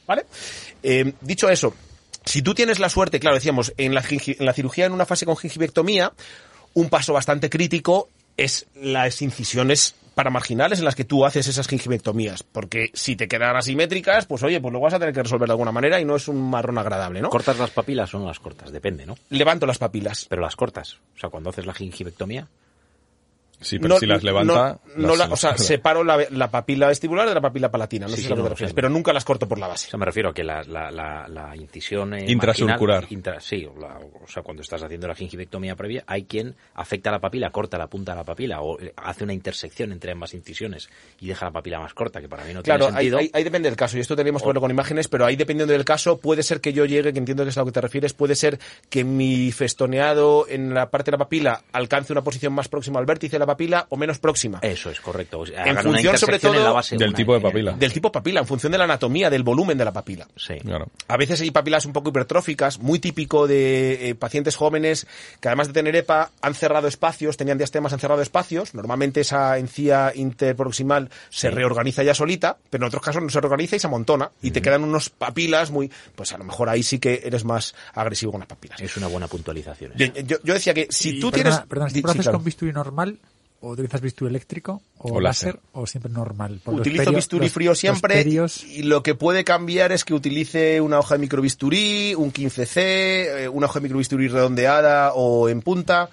¿Vale? 0.06 0.24
Eh, 0.82 1.12
dicho 1.20 1.48
eso, 1.50 1.74
si 2.28 2.42
tú 2.42 2.54
tienes 2.54 2.78
la 2.78 2.88
suerte, 2.88 3.18
claro, 3.20 3.34
decíamos, 3.36 3.72
en 3.76 3.94
la, 3.94 4.02
gingi- 4.02 4.36
en 4.38 4.46
la 4.46 4.52
cirugía 4.52 4.86
en 4.86 4.92
una 4.92 5.06
fase 5.06 5.26
con 5.26 5.36
gingivectomía, 5.36 6.12
un 6.74 6.88
paso 6.88 7.12
bastante 7.12 7.50
crítico 7.50 8.08
es 8.36 8.66
las 8.80 9.20
incisiones 9.22 9.94
paramarginales 10.14 10.78
en 10.80 10.84
las 10.84 10.94
que 10.94 11.04
tú 11.04 11.24
haces 11.24 11.46
esas 11.48 11.66
gingivectomías. 11.68 12.42
Porque 12.42 12.90
si 12.94 13.16
te 13.16 13.28
quedan 13.28 13.56
asimétricas, 13.56 14.26
pues 14.26 14.42
oye, 14.42 14.60
pues 14.60 14.72
lo 14.72 14.80
vas 14.80 14.94
a 14.94 14.98
tener 14.98 15.14
que 15.14 15.22
resolver 15.22 15.48
de 15.48 15.52
alguna 15.52 15.72
manera 15.72 16.00
y 16.00 16.04
no 16.04 16.16
es 16.16 16.28
un 16.28 16.50
marrón 16.50 16.78
agradable, 16.78 17.20
¿no? 17.20 17.30
¿Cortas 17.30 17.58
las 17.58 17.70
papilas 17.70 18.12
o 18.14 18.18
no 18.18 18.26
las 18.26 18.40
cortas? 18.40 18.70
Depende, 18.72 19.06
¿no? 19.06 19.16
Levanto 19.30 19.66
las 19.66 19.78
papilas. 19.78 20.26
Pero 20.28 20.42
las 20.42 20.56
cortas. 20.56 20.98
O 21.16 21.18
sea, 21.20 21.30
cuando 21.30 21.50
haces 21.50 21.66
la 21.66 21.74
gingivectomía, 21.74 22.48
Sí, 23.60 23.78
pero 23.78 23.98
si 23.98 24.06
las 24.06 24.22
levanta... 24.22 24.78
no- 24.96 25.08
no 25.08 25.16
las- 25.16 25.28
la- 25.28 25.34
o 25.34 25.36
sea, 25.36 25.56
separo 25.58 26.04
la, 26.04 26.26
la 26.30 26.50
papila 26.50 26.86
vestibular 26.88 27.28
de 27.28 27.34
la 27.34 27.40
papila 27.40 27.70
palatina, 27.70 28.06
no 28.06 28.10
Sí, 28.10 28.16
sé 28.16 28.22
sí, 28.22 28.26
si 28.28 28.32
a 28.32 28.36
lo 28.36 28.42
que 28.42 28.46
te 28.48 28.50
refieres, 28.50 28.70
sí. 28.70 28.74
pero 28.76 28.88
nunca 28.88 29.12
las 29.12 29.24
corto 29.24 29.48
por 29.48 29.58
la 29.58 29.66
base. 29.66 29.88
O 29.88 29.90
sea, 29.90 29.98
me 29.98 30.06
refiero 30.06 30.30
a 30.30 30.34
que 30.34 30.44
la, 30.44 30.62
la, 30.62 30.90
la, 30.90 31.26
la 31.28 31.56
incisión 31.56 32.14
eh, 32.14 32.24
Intrasurcular. 32.30 33.02
marginal- 33.02 33.12
intra- 33.12 33.40
sí, 33.40 33.66
o, 33.66 33.78
la- 33.78 33.98
o 33.98 34.26
sea, 34.28 34.42
cuando 34.42 34.62
estás 34.62 34.82
haciendo 34.82 35.08
la 35.08 35.14
gingivectomía 35.14 35.74
previa, 35.76 36.04
hay 36.06 36.24
quien 36.24 36.54
afecta 36.74 37.10
la 37.10 37.18
papila, 37.20 37.50
corta 37.50 37.78
la 37.78 37.88
punta 37.88 38.12
de 38.12 38.18
la 38.18 38.24
papila 38.24 38.60
o 38.60 38.80
eh, 38.80 38.92
hace 38.96 39.24
una 39.24 39.32
intersección 39.34 39.90
entre 39.92 40.12
ambas 40.12 40.34
incisiones 40.34 40.88
y 41.20 41.26
deja 41.26 41.46
la 41.46 41.52
papila 41.52 41.80
más 41.80 41.94
corta, 41.94 42.20
que 42.20 42.28
para 42.28 42.44
mí 42.44 42.54
no 42.54 42.62
Claro, 42.62 42.86
tiene 42.86 42.98
sentido. 42.98 43.18
ahí- 43.18 43.30
ahí 43.32 43.44
depende 43.44 43.68
del 43.68 43.76
caso, 43.76 43.96
y 43.96 44.00
esto 44.00 44.14
tenemos 44.14 44.40
que 44.42 44.48
verlo 44.48 44.60
con 44.60 44.70
imágenes, 44.70 45.08
pero 45.08 45.26
ahí 45.26 45.34
dependiendo 45.36 45.72
del 45.72 45.84
caso, 45.84 46.18
puede 46.18 46.42
ser 46.44 46.60
que 46.60 46.72
yo 46.72 46.84
llegue, 46.84 47.12
que 47.12 47.18
entiendo 47.18 47.42
que 47.42 47.50
es 47.50 47.56
a 47.58 47.60
lo 47.60 47.66
que 47.66 47.72
te 47.72 47.80
refieres, 47.80 48.12
puede 48.12 48.36
ser 48.36 48.58
que 48.88 49.02
mi 49.04 49.50
festoneado 49.52 50.46
en 50.48 50.74
la 50.74 50.90
parte 50.90 51.10
de 51.10 51.16
la 51.16 51.24
papila 51.24 51.62
alcance 51.72 52.12
una 52.12 52.22
posición 52.22 52.52
más 52.52 52.68
próxima 52.68 52.98
al 53.00 53.06
vértice 53.06 53.36
de 53.36 53.38
la 53.40 53.46
papila 53.48 53.86
o 53.88 53.96
menos 53.96 54.18
próxima. 54.18 54.60
Eso 54.62 54.90
es 54.90 55.00
correcto. 55.00 55.40
O 55.40 55.46
sea, 55.46 55.64
En 55.64 55.76
función, 55.78 56.16
sobre 56.16 56.36
en 56.36 56.42
todo, 56.42 56.54
la 56.54 56.70
base 56.70 56.96
del 56.96 57.08
una 57.08 57.16
tipo 57.16 57.34
de 57.34 57.40
papila. 57.40 57.72
Del 57.72 57.92
tipo 57.92 58.12
papila, 58.12 58.40
en 58.40 58.46
función 58.46 58.70
de 58.70 58.78
la 58.78 58.84
anatomía, 58.84 59.30
del 59.30 59.42
volumen 59.42 59.76
de 59.76 59.84
la 59.84 59.92
papila. 59.92 60.26
Sí. 60.36 60.54
Claro. 60.60 60.86
A 61.08 61.16
veces 61.16 61.40
hay 61.40 61.50
papilas 61.50 61.84
un 61.86 61.92
poco 61.92 62.10
hipertróficas, 62.10 62.78
muy 62.78 62.98
típico 62.98 63.46
de 63.46 64.10
eh, 64.10 64.14
pacientes 64.14 64.56
jóvenes 64.56 65.06
que 65.40 65.48
además 65.48 65.68
de 65.68 65.72
tener 65.72 65.96
EPA 65.96 66.30
han 66.40 66.54
cerrado 66.54 66.86
espacios, 66.88 67.36
tenían 67.36 67.58
diastemas, 67.58 67.92
han 67.92 68.00
cerrado 68.00 68.22
espacios. 68.22 68.74
Normalmente 68.74 69.20
esa 69.20 69.58
encía 69.58 70.12
interproximal 70.14 71.10
se 71.30 71.50
reorganiza 71.50 72.02
ya 72.02 72.14
solita, 72.14 72.58
pero 72.70 72.84
en 72.84 72.88
otros 72.88 73.02
casos 73.02 73.22
no 73.22 73.30
se 73.30 73.40
reorganiza 73.40 73.76
y 73.76 73.78
se 73.78 73.86
amontona 73.86 74.30
y 74.42 74.50
te 74.50 74.62
quedan 74.62 74.84
unos 74.84 75.10
papilas 75.10 75.70
muy, 75.70 75.90
pues 76.14 76.32
a 76.32 76.38
lo 76.38 76.44
mejor 76.44 76.68
ahí 76.68 76.82
sí 76.82 76.98
que 76.98 77.22
eres 77.24 77.44
más 77.44 77.74
agresivo 77.94 78.32
con 78.32 78.40
las 78.40 78.48
papilas. 78.48 78.80
Es 78.80 78.96
una 78.96 79.06
buena 79.06 79.26
puntualización. 79.26 79.92
Yo, 79.96 80.36
yo 80.42 80.54
decía 80.54 80.74
que 80.74 80.86
si 80.90 81.16
Y, 81.16 81.20
tú 81.20 81.30
perdona, 81.30 81.50
tienes... 81.50 81.68
Perdona, 81.68 81.90
¿si 81.90 82.00
tú 82.00 82.06
lo 82.06 82.12
sí, 82.12 82.18
haces 82.18 82.26
claro. 82.26 82.38
con 82.38 82.44
bisturí 82.44 82.72
normal 82.72 83.18
o 83.60 83.70
utilizas 83.70 84.00
bisturí 84.00 84.30
eléctrico 84.30 84.82
o, 84.98 85.14
O 85.14 85.20
láser. 85.20 85.54
láser 85.54 85.60
o 85.72 85.86
siempre 85.86 86.12
normal? 86.12 86.60
Utilizo 86.66 87.04
perio- 87.04 87.16
bisturí 87.16 87.44
los- 87.46 87.52
frío 87.52 87.74
siempre 87.74 88.14
perios- 88.14 88.62
y 88.64 88.82
lo 88.84 89.02
que 89.02 89.14
puede 89.14 89.42
cambiar 89.44 89.90
es 89.92 90.04
que 90.04 90.14
utilice 90.14 90.80
una 90.80 90.98
hoja 91.00 91.14
de 91.16 91.20
microbisturí, 91.20 92.14
un 92.14 92.30
15C, 92.32 93.44
eh, 93.44 93.48
una 93.48 93.66
hoja 93.66 93.80
de 93.80 93.84
microbisturí 93.84 94.28
redondeada 94.28 95.12
o 95.14 95.48
en 95.48 95.60
punta, 95.62 96.08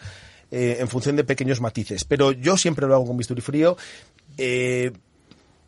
eh, 0.51 0.77
en 0.79 0.87
función 0.87 1.15
de 1.15 1.23
pequeños 1.23 1.61
matices. 1.61 2.03
Pero 2.03 2.31
yo 2.31 2.57
siempre 2.57 2.87
lo 2.87 2.95
hago 2.95 3.05
con 3.05 3.17
bisturí 3.17 3.41
frío. 3.41 3.77
eh, 4.37 4.91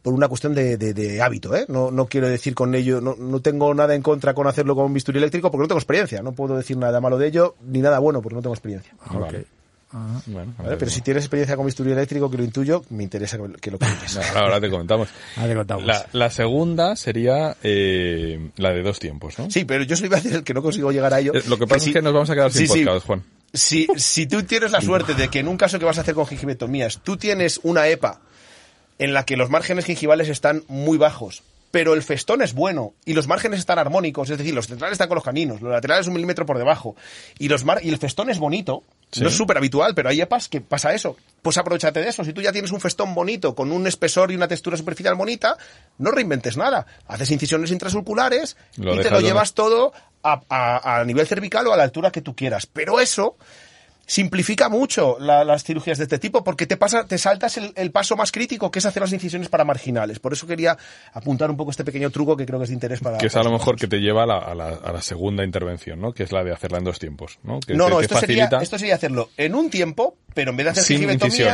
por 0.01 0.13
una 0.13 0.27
cuestión 0.29 0.53
de, 0.55 0.77
de- 0.77 0.93
de 0.93 1.21
hábito, 1.21 1.53
¿eh? 1.55 1.65
No, 1.67 1.91
no 1.91 2.05
quiero 2.07 2.29
decir 2.29 2.55
con 2.55 2.73
ello, 2.75 3.01
no, 3.01 3.15
no 3.17 3.41
tengo 3.41 3.73
nada 3.73 3.93
en 3.93 4.01
contra 4.01 4.33
con 4.33 4.47
hacerlo 4.47 4.73
con 4.73 4.93
bisturí 4.93 5.17
eléctrico 5.17 5.51
porque 5.51 5.63
no 5.63 5.67
tengo 5.67 5.79
experiencia. 5.79 6.21
No 6.21 6.31
puedo 6.31 6.55
decir 6.55 6.77
nada 6.77 7.01
malo 7.01 7.17
de 7.17 7.27
ello 7.27 7.55
ni 7.65 7.79
nada 7.79 7.99
bueno 7.99 8.21
porque 8.21 8.35
no 8.35 8.41
tengo 8.41 8.53
experiencia. 8.53 8.93
Ok. 9.09 9.19
Vale. 9.19 9.45
Ah. 9.93 10.19
Bueno, 10.25 10.53
¿vale? 10.57 10.75
Pero 10.77 10.91
si 10.91 11.01
tienes 11.01 11.23
experiencia 11.23 11.55
con 11.55 11.65
bisturí 11.65 11.91
eléctrico, 11.93 12.29
que 12.29 12.37
lo 12.37 12.43
intuyo, 12.43 12.83
me 12.89 13.03
interesa 13.03 13.37
que 13.37 13.53
que 13.53 13.71
lo 13.71 13.79
cuentes. 13.79 14.17
Ahora, 14.17 14.31
ahora 14.41 14.61
te 14.61 14.69
comentamos. 14.69 15.07
Ahora 15.37 15.49
te 15.49 15.55
contamos. 15.55 15.85
La, 15.85 16.05
la 16.11 16.29
segunda 16.29 16.95
sería 16.95 17.55
eh, 17.63 18.49
la 18.57 18.71
de 18.73 18.81
dos 18.83 18.99
tiempos, 18.99 19.39
¿no? 19.39 19.49
Sí, 19.49 19.63
pero 19.65 19.83
yo 19.85 19.95
solo 19.95 20.07
iba 20.07 20.17
a 20.17 20.21
decir 20.21 20.35
el 20.37 20.43
que 20.43 20.53
no 20.53 20.61
consigo 20.61 20.91
llegar 20.91 21.13
a 21.13 21.19
ello. 21.21 21.33
Eh, 21.33 21.43
Lo 21.47 21.57
que 21.57 21.67
pasa 21.67 21.79
sí- 21.85 21.89
es 21.91 21.95
que 21.95 22.01
nos 22.01 22.13
vamos 22.13 22.29
a 22.29 22.35
quedar 22.35 22.51
sin 22.51 22.67
sí, 22.67 22.73
sí. 22.79 22.83
podcast, 22.85 23.05
Juan. 23.05 23.23
Si, 23.53 23.87
si 23.95 24.27
tú 24.27 24.43
tienes 24.43 24.71
la 24.71 24.81
suerte 24.81 25.13
de 25.13 25.29
que 25.29 25.39
en 25.39 25.47
un 25.47 25.55
caso 25.57 25.79
que 25.79 25.85
vas 25.85 25.97
a 25.97 26.01
hacer 26.01 26.15
con 26.15 26.27
gingivectomías, 26.27 26.99
tú 27.01 27.15
tienes 27.15 27.61
una 27.63 27.87
EPA 27.87 28.19
en 28.99 29.13
la 29.13 29.23
que 29.23 29.37
los 29.37 29.49
márgenes 29.49 29.85
gingivales 29.85 30.27
están 30.27 30.63
muy 30.67 30.97
bajos, 30.97 31.43
pero 31.71 31.93
el 31.93 32.03
festón 32.03 32.41
es 32.41 32.53
bueno 32.53 32.93
y 33.05 33.13
los 33.13 33.27
márgenes 33.27 33.59
están 33.59 33.79
armónicos, 33.79 34.29
es 34.29 34.37
decir, 34.37 34.53
los 34.53 34.67
centrales 34.67 34.93
están 34.93 35.07
con 35.07 35.15
los 35.15 35.23
caninos, 35.23 35.61
los 35.61 35.71
laterales 35.71 36.07
un 36.07 36.13
milímetro 36.15 36.45
por 36.45 36.57
debajo 36.57 36.95
y 37.39 37.47
los 37.47 37.63
mar 37.63 37.79
y 37.81 37.87
el 37.89 37.97
festón 37.97 38.29
es 38.29 38.37
bonito. 38.37 38.83
Sí. 39.11 39.21
No 39.21 39.29
es 39.29 39.35
súper 39.37 39.57
habitual, 39.57 39.95
pero 39.95 40.09
hay 40.09 40.19
EPAs 40.19 40.49
que 40.49 40.59
pasa 40.59 40.93
eso. 40.93 41.15
Pues 41.41 41.57
aprovechate 41.57 42.01
de 42.01 42.09
eso. 42.09 42.25
Si 42.25 42.33
tú 42.33 42.41
ya 42.41 42.51
tienes 42.51 42.71
un 42.71 42.81
festón 42.81 43.15
bonito, 43.15 43.55
con 43.55 43.71
un 43.71 43.87
espesor 43.87 44.31
y 44.31 44.35
una 44.35 44.49
textura 44.49 44.75
superficial 44.75 45.15
bonita, 45.15 45.57
no 45.97 46.11
reinventes 46.11 46.57
nada. 46.57 46.85
Haces 47.07 47.31
incisiones 47.31 47.71
intrasurculares 47.71 48.57
Lo 48.75 48.95
y 48.95 48.97
te 48.97 49.09
lo 49.11 49.19
llevas 49.21 49.53
todo 49.53 49.93
a, 50.23 50.41
a- 50.49 50.99
a 50.99 51.05
nivel 51.05 51.25
cervical 51.25 51.65
o 51.67 51.73
a 51.73 51.77
la 51.77 51.83
altura 51.83 52.11
que 52.11 52.21
tú 52.21 52.35
quieras. 52.35 52.65
Pero 52.65 52.99
eso 52.99 53.37
simplifica 54.07 54.69
mucho 54.69 55.17
la- 55.19 55.43
las 55.43 55.63
cirugías 55.65 55.97
de 55.97 56.05
este 56.05 56.17
tipo 56.17 56.43
porque 56.43 56.65
te 56.65 56.77
pasa, 56.77 57.05
te 57.05 57.17
saltas 57.17 57.57
el, 57.57 57.73
el 57.75 57.91
paso 57.91 58.15
más 58.15 58.31
crítico 58.31 58.71
que 58.71 58.79
es 58.79 58.85
hacer 58.85 59.01
las 59.01 59.11
incisiones 59.13 59.49
para 59.49 59.65
marginales. 59.65 60.17
Por 60.19 60.31
eso 60.33 60.47
quería 60.47 60.77
apuntar 61.13 61.51
un 61.51 61.57
poco 61.57 61.71
este 61.71 61.83
pequeño 61.83 62.09
truco 62.09 62.35
que 62.37 62.45
creo 62.45 62.57
que 62.57 62.63
es 62.63 62.69
de 62.69 62.73
interés 62.73 63.01
para. 63.01 63.17
Que 63.17 63.27
es 63.27 63.35
a 63.35 63.43
lo 63.43 63.51
mejor 63.51 63.75
que 63.75 63.87
te 63.87 63.97
lleva 63.99 64.23
a 64.23 64.25
la, 64.25 64.37
a 64.39 64.55
la- 64.55 64.69
a 64.83 64.91
la 64.93 65.01
segunda 65.01 65.43
intervención, 65.43 65.99
¿no? 65.99 66.13
Que 66.13 66.23
es 66.23 66.31
la 66.31 66.43
de 66.43 66.53
hacerla 66.53 66.77
en 66.79 66.85
dos 66.85 66.97
tiempos, 66.99 67.37
¿no? 67.43 67.59
Que 67.59 67.73
No, 67.75 67.85
te, 67.85 67.89
no, 67.91 67.97
te 67.99 68.05
esto 68.05 68.19
sería, 68.19 68.49
esto 68.61 68.79
sería 68.79 68.95
hacerlo 68.95 69.29
en 69.37 69.53
un 69.53 69.69
tiempo, 69.69 70.15
pero 70.33 70.51
en 70.51 70.57
vez 70.57 70.63
de 70.65 70.69
hacer 70.71 70.83
Sin 70.85 71.03
incisión. 71.11 71.53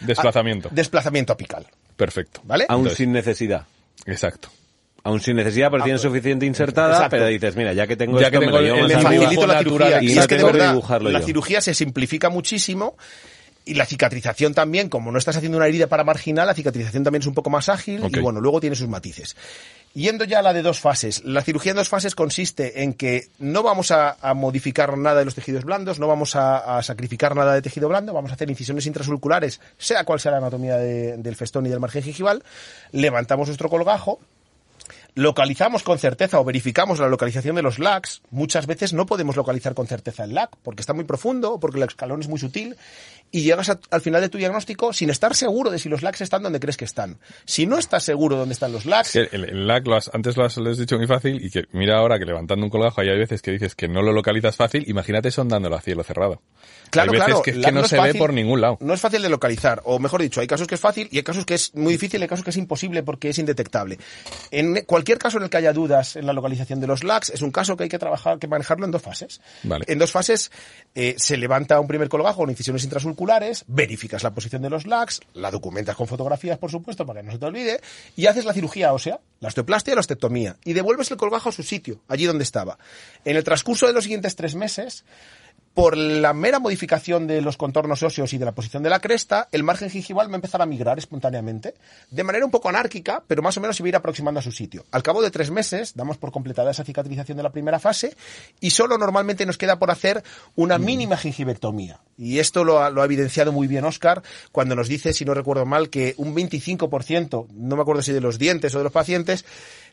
Desplazamiento. 0.00 0.68
a- 0.68 0.74
desplazamiento 0.74 1.32
apical. 1.32 1.66
Perfecto. 1.96 2.40
¿Vale? 2.44 2.66
Aún 2.68 2.80
Entonces- 2.80 2.98
sin 2.98 3.12
necesidad. 3.12 3.66
Exacto. 4.06 4.48
Aún 5.04 5.20
sin 5.20 5.36
necesidad, 5.36 5.68
porque 5.70 5.82
Ah, 5.82 5.84
tienes 5.84 6.00
pues, 6.02 6.10
suficiente 6.10 6.46
insertada, 6.46 6.94
exacto. 6.94 7.10
pero 7.10 7.26
dices, 7.26 7.54
mira, 7.56 7.72
ya 7.74 7.86
que 7.86 7.94
tengo 7.96 8.18
Ya 8.18 8.28
esto, 8.28 8.40
que 8.40 8.46
me 8.46 8.52
lo 8.52 8.58
el- 8.58 8.90
facilito 9.02 9.46
la 9.46 9.58
cirugía. 9.58 10.02
Y 10.02 10.18
es 10.18 10.26
que 10.26 10.36
de 10.38 10.44
verdad, 10.44 10.74
la 11.02 11.20
yo. 11.20 11.26
cirugía 11.26 11.60
se 11.60 11.74
simplifica 11.74 12.30
muchísimo 12.30 12.96
y 13.66 13.74
la 13.74 13.84
cicatrización 13.86 14.54
también, 14.54 14.88
como 14.88 15.12
no 15.12 15.18
estás 15.18 15.36
haciendo 15.36 15.58
una 15.58 15.66
herida 15.66 15.86
para 15.88 16.04
marginal, 16.04 16.46
la 16.46 16.54
cicatrización 16.54 17.04
también 17.04 17.20
es 17.22 17.26
un 17.26 17.34
poco 17.34 17.50
más 17.50 17.68
ágil 17.68 18.02
y 18.10 18.18
bueno, 18.20 18.40
luego 18.40 18.60
tiene 18.60 18.76
sus 18.76 18.88
matices. 18.88 19.36
Yendo 19.94 20.24
ya 20.24 20.40
a 20.40 20.42
la 20.42 20.52
de 20.52 20.62
dos 20.62 20.80
fases. 20.80 21.22
La 21.24 21.40
cirugía 21.42 21.70
en 21.70 21.76
dos 21.76 21.88
fases 21.88 22.14
consiste 22.16 22.82
en 22.82 22.94
que 22.94 23.28
no 23.38 23.62
vamos 23.62 23.90
a, 23.90 24.16
a 24.20 24.34
modificar 24.34 24.98
nada 24.98 25.20
de 25.20 25.24
los 25.26 25.34
tejidos 25.36 25.64
blandos, 25.64 26.00
no 26.00 26.08
vamos 26.08 26.34
a, 26.34 26.78
a 26.78 26.82
sacrificar 26.82 27.36
nada 27.36 27.54
de 27.54 27.62
tejido 27.62 27.88
blando, 27.88 28.12
vamos 28.12 28.30
a 28.32 28.34
hacer 28.34 28.50
incisiones 28.50 28.86
intrasurculares, 28.86 29.60
sea 29.78 30.02
cual 30.04 30.18
sea 30.18 30.32
la 30.32 30.38
anatomía 30.38 30.76
de- 30.78 31.16
del 31.18 31.36
festón 31.36 31.64
y 31.66 31.68
del 31.68 31.78
margen 31.78 32.02
gingival, 32.02 32.42
levantamos 32.90 33.46
nuestro 33.48 33.68
colgajo, 33.68 34.18
localizamos 35.14 35.82
con 35.84 35.98
certeza 35.98 36.40
o 36.40 36.44
verificamos 36.44 36.98
la 36.98 37.08
localización 37.08 37.54
de 37.56 37.62
los 37.62 37.78
LACs, 37.78 38.22
muchas 38.30 38.66
veces 38.66 38.92
no 38.92 39.06
podemos 39.06 39.36
localizar 39.36 39.74
con 39.74 39.86
certeza 39.86 40.24
el 40.24 40.34
LAC 40.34 40.50
porque 40.62 40.80
está 40.82 40.92
muy 40.92 41.04
profundo 41.04 41.58
porque 41.60 41.78
el 41.78 41.84
escalón 41.84 42.20
es 42.20 42.28
muy 42.28 42.38
sutil 42.40 42.76
y 43.30 43.42
llegas 43.42 43.68
a- 43.70 43.78
al 43.90 44.00
final 44.00 44.20
de 44.22 44.28
tu 44.28 44.38
diagnóstico 44.38 44.92
sin 44.92 45.10
estar 45.10 45.34
seguro 45.36 45.70
de 45.70 45.78
si 45.78 45.88
los 45.88 46.02
LACs 46.02 46.20
están 46.22 46.42
donde 46.42 46.58
crees 46.60 46.76
que 46.76 46.84
están. 46.84 47.18
Si 47.44 47.66
no 47.66 47.78
estás 47.78 48.02
seguro 48.02 48.36
dónde 48.36 48.54
están 48.54 48.72
los 48.72 48.84
que 49.12 49.28
el, 49.32 49.66
lag 49.68 49.86
lo 49.86 49.94
has- 49.96 50.10
antes 50.12 50.36
lo 50.36 50.44
has, 50.44 50.56
lo 50.56 50.70
has 50.70 50.78
dicho 50.78 50.96
muy 50.98 51.06
fácil 51.06 51.44
y 51.44 51.50
que 51.50 51.64
mira 51.72 51.98
ahora 51.98 52.18
que 52.18 52.24
levantando 52.24 52.64
un 52.64 52.70
colgajo 52.70 53.00
hay 53.00 53.08
veces 53.16 53.40
que 53.40 53.52
dices 53.52 53.74
que 53.76 53.86
no 53.88 54.02
lo 54.02 54.12
localizas 54.12 54.56
fácil, 54.56 54.84
imagínate 54.88 55.30
sondándolo 55.30 55.76
a 55.76 55.80
cielo 55.80 56.02
cerrado. 56.02 56.42
Claro, 56.94 57.12
hay 57.12 57.18
veces 57.18 57.26
claro. 57.26 57.42
que, 57.42 57.50
es 57.50 57.56
LAC 57.58 57.66
que 57.66 57.72
no, 57.72 57.80
es 57.82 57.88
se 57.88 57.96
ve 57.96 58.02
fácil- 58.02 58.18
por 58.18 58.32
ningún 58.32 58.60
lado. 58.60 58.78
No 58.80 58.94
es 58.94 59.00
fácil 59.00 59.20
de 59.22 59.28
localizar, 59.28 59.82
o 59.84 59.98
mejor 59.98 60.22
dicho, 60.22 60.40
hay 60.40 60.46
casos 60.46 60.66
que 60.66 60.74
es 60.76 60.80
fácil 60.80 61.08
y 61.10 61.18
hay 61.18 61.22
casos 61.22 61.44
que 61.44 61.54
es 61.54 61.74
muy 61.74 61.92
difícil 61.92 62.20
y 62.20 62.22
hay 62.22 62.28
casos 62.28 62.44
que 62.44 62.50
es 62.50 62.56
imposible 62.56 63.02
porque 63.02 63.28
es 63.28 63.38
indetectable. 63.38 63.98
En 64.50 64.84
cualquier 64.86 65.18
caso 65.18 65.36
en 65.38 65.44
el 65.44 65.50
que 65.50 65.58
haya 65.58 65.72
dudas 65.72 66.16
en 66.16 66.26
la 66.26 66.32
localización 66.32 66.80
de 66.80 66.86
los 66.86 67.04
LACs, 67.04 67.30
es 67.30 67.42
un 67.42 67.50
caso 67.50 67.76
que 67.76 67.84
hay 67.84 67.88
que 67.88 67.98
trabajar, 67.98 68.38
que 68.38 68.48
manejarlo 68.48 68.84
en 68.86 68.90
dos 68.90 69.02
fases. 69.02 69.40
Vale. 69.62 69.84
En 69.88 69.98
dos 69.98 70.10
fases 70.10 70.50
eh, 70.94 71.14
se 71.18 71.36
levanta 71.36 71.78
un 71.80 71.86
primer 71.86 72.08
colgajo 72.08 72.38
con 72.38 72.50
incisiones 72.50 72.84
intrasurculares, 72.84 73.64
verificas 73.66 74.22
la 74.22 74.32
posición 74.32 74.62
de 74.62 74.70
los 74.70 74.86
LACs, 74.86 75.20
la 75.34 75.50
documentas 75.50 75.96
con 75.96 76.06
fotografías, 76.06 76.58
por 76.58 76.70
supuesto, 76.70 77.04
para 77.04 77.20
que 77.20 77.26
no 77.26 77.32
se 77.32 77.38
te 77.38 77.46
olvide, 77.46 77.80
y 78.16 78.26
haces 78.26 78.44
la 78.44 78.52
cirugía 78.52 78.92
ósea, 78.92 79.20
la 79.40 79.48
osteoplastia 79.48 79.92
y 79.92 79.94
la 79.94 80.00
ostectomía, 80.00 80.56
y 80.64 80.72
devuelves 80.72 81.10
el 81.10 81.16
colgajo 81.16 81.48
a 81.48 81.52
su 81.52 81.62
sitio, 81.62 82.00
allí 82.08 82.24
donde 82.24 82.44
estaba. 82.44 82.78
En 83.24 83.36
el 83.36 83.44
transcurso 83.44 83.86
de 83.86 83.92
los 83.92 84.04
siguientes 84.04 84.36
tres 84.36 84.54
meses, 84.54 85.04
por 85.74 85.96
la 85.96 86.32
mera 86.32 86.60
modificación 86.60 87.26
de 87.26 87.40
los 87.40 87.56
contornos 87.56 88.02
óseos 88.04 88.32
y 88.32 88.38
de 88.38 88.44
la 88.44 88.52
posición 88.52 88.84
de 88.84 88.90
la 88.90 89.00
cresta, 89.00 89.48
el 89.50 89.64
margen 89.64 89.90
gingival 89.90 90.28
va 90.28 90.32
a 90.32 90.36
empezar 90.36 90.62
a 90.62 90.66
migrar 90.66 90.98
espontáneamente, 90.98 91.74
de 92.10 92.24
manera 92.24 92.44
un 92.44 92.52
poco 92.52 92.68
anárquica, 92.68 93.24
pero 93.26 93.42
más 93.42 93.56
o 93.56 93.60
menos 93.60 93.76
se 93.76 93.82
va 93.82 93.88
a 93.88 93.90
ir 93.90 93.96
aproximando 93.96 94.38
a 94.38 94.42
su 94.42 94.52
sitio. 94.52 94.84
Al 94.92 95.02
cabo 95.02 95.20
de 95.20 95.32
tres 95.32 95.50
meses, 95.50 95.94
damos 95.96 96.16
por 96.16 96.30
completada 96.30 96.70
esa 96.70 96.84
cicatrización 96.84 97.36
de 97.36 97.42
la 97.42 97.50
primera 97.50 97.80
fase 97.80 98.16
y 98.60 98.70
solo 98.70 98.98
normalmente 98.98 99.44
nos 99.46 99.58
queda 99.58 99.78
por 99.78 99.90
hacer 99.90 100.22
una 100.54 100.78
mínima 100.78 101.16
gingivectomía. 101.16 102.00
Y 102.16 102.38
esto 102.38 102.62
lo 102.62 102.80
ha, 102.80 102.90
lo 102.90 103.02
ha 103.02 103.06
evidenciado 103.06 103.50
muy 103.50 103.66
bien 103.66 103.84
Oscar 103.84 104.22
cuando 104.52 104.76
nos 104.76 104.88
dice, 104.88 105.12
si 105.12 105.24
no 105.24 105.34
recuerdo 105.34 105.66
mal, 105.66 105.90
que 105.90 106.14
un 106.18 106.36
25%, 106.36 107.48
no 107.50 107.76
me 107.76 107.82
acuerdo 107.82 108.02
si 108.02 108.12
de 108.12 108.20
los 108.20 108.38
dientes 108.38 108.72
o 108.76 108.78
de 108.78 108.84
los 108.84 108.92
pacientes, 108.92 109.44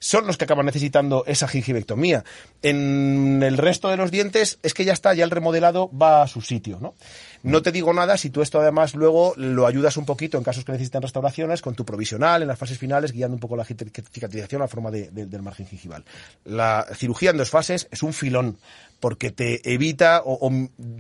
son 0.03 0.26
los 0.26 0.36
que 0.36 0.45
acaban 0.45 0.65
necesitando 0.65 1.23
esa 1.28 1.48
gingivectomía. 1.48 2.23
En 2.64 3.44
el 3.44 3.57
resto 3.60 3.90
de 3.90 3.98
los 3.98 4.10
dientes 4.10 4.57
es 4.64 4.73
que 4.73 4.84
ya 4.84 4.94
está, 4.94 5.14
ya 5.14 5.23
el 5.23 5.30
remodelado 5.30 5.91
va 5.95 6.23
a 6.23 6.28
su 6.28 6.41
sitio, 6.41 6.80
¿no? 6.82 6.95
No 7.44 7.61
te 7.61 7.72
digo 7.72 7.94
nada 7.94 8.18
si 8.18 8.30
tú 8.32 8.41
esto 8.41 8.60
además 8.60 8.95
luego 8.95 9.34
lo 9.38 9.68
ayudas 9.68 9.98
un 9.98 10.06
poquito 10.06 10.38
en 10.40 10.44
casos 10.44 10.65
que 10.65 10.72
necesiten 10.72 11.02
restauraciones 11.03 11.61
con 11.61 11.76
tu 11.76 11.86
provisional 11.86 12.41
en 12.41 12.48
las 12.48 12.57
fases 12.57 12.78
finales 12.80 13.11
guiando 13.11 13.36
un 13.36 13.40
poco 13.40 13.56
la 13.56 13.64
cicatrización 13.65 14.61
a 14.64 14.68
forma 14.68 14.90
de- 14.90 15.11
de- 15.11 15.26
del 15.28 15.41
margen 15.44 15.68
gingival. 15.68 16.03
La 16.45 16.86
cirugía 16.95 17.30
en 17.30 17.38
dos 17.38 17.49
fases 17.52 17.88
es 17.91 18.02
un 18.03 18.14
filón 18.14 18.57
porque 18.99 19.30
te 19.32 19.72
evita 19.72 20.22
o, 20.26 20.48
o 20.48 20.52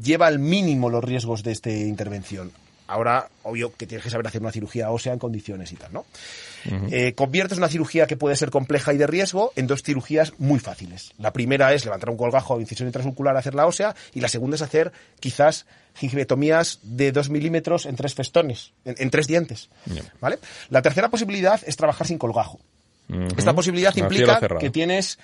lleva 0.01 0.27
al 0.27 0.37
mínimo 0.39 0.89
los 0.91 1.03
riesgos 1.03 1.41
de 1.43 1.51
esta 1.53 1.71
intervención. 1.71 2.51
Ahora, 2.87 3.29
obvio 3.43 3.73
que 3.73 3.87
tienes 3.87 4.03
que 4.03 4.09
saber 4.09 4.27
hacer 4.27 4.41
una 4.41 4.51
cirugía 4.51 4.91
ósea 4.91 5.13
en 5.13 5.19
condiciones 5.19 5.71
y 5.71 5.75
tal, 5.75 5.93
¿no? 5.93 6.05
Eh, 6.65 7.13
conviertes 7.13 7.57
una 7.57 7.67
cirugía 7.67 8.07
que 8.07 8.17
puede 8.17 8.35
ser 8.35 8.51
compleja 8.51 8.93
y 8.93 8.97
de 8.97 9.07
riesgo 9.07 9.51
en 9.55 9.67
dos 9.67 9.83
cirugías 9.83 10.33
muy 10.37 10.59
fáciles. 10.59 11.13
La 11.17 11.33
primera 11.33 11.73
es 11.73 11.85
levantar 11.85 12.09
un 12.09 12.17
colgajo 12.17 12.55
o 12.55 12.61
incisión 12.61 12.87
intrasurcular, 12.87 13.35
hacer 13.37 13.55
la 13.55 13.65
ósea, 13.65 13.95
y 14.13 14.21
la 14.21 14.27
segunda 14.27 14.55
es 14.55 14.61
hacer 14.61 14.91
quizás 15.19 15.65
gingivectomías 15.95 16.79
de 16.83 17.11
dos 17.11 17.29
milímetros 17.29 17.85
en 17.85 17.95
tres 17.95 18.13
festones, 18.15 18.73
en, 18.85 18.95
en 18.97 19.09
tres 19.09 19.27
dientes. 19.27 19.69
¿Vale? 20.19 20.39
La 20.69 20.81
tercera 20.81 21.09
posibilidad 21.09 21.59
es 21.65 21.75
trabajar 21.75 22.07
sin 22.07 22.17
colgajo. 22.17 22.59
Esta 23.37 23.53
posibilidad 23.53 23.95
implica 23.97 24.39
que 24.57 24.69
tienes, 24.69 25.19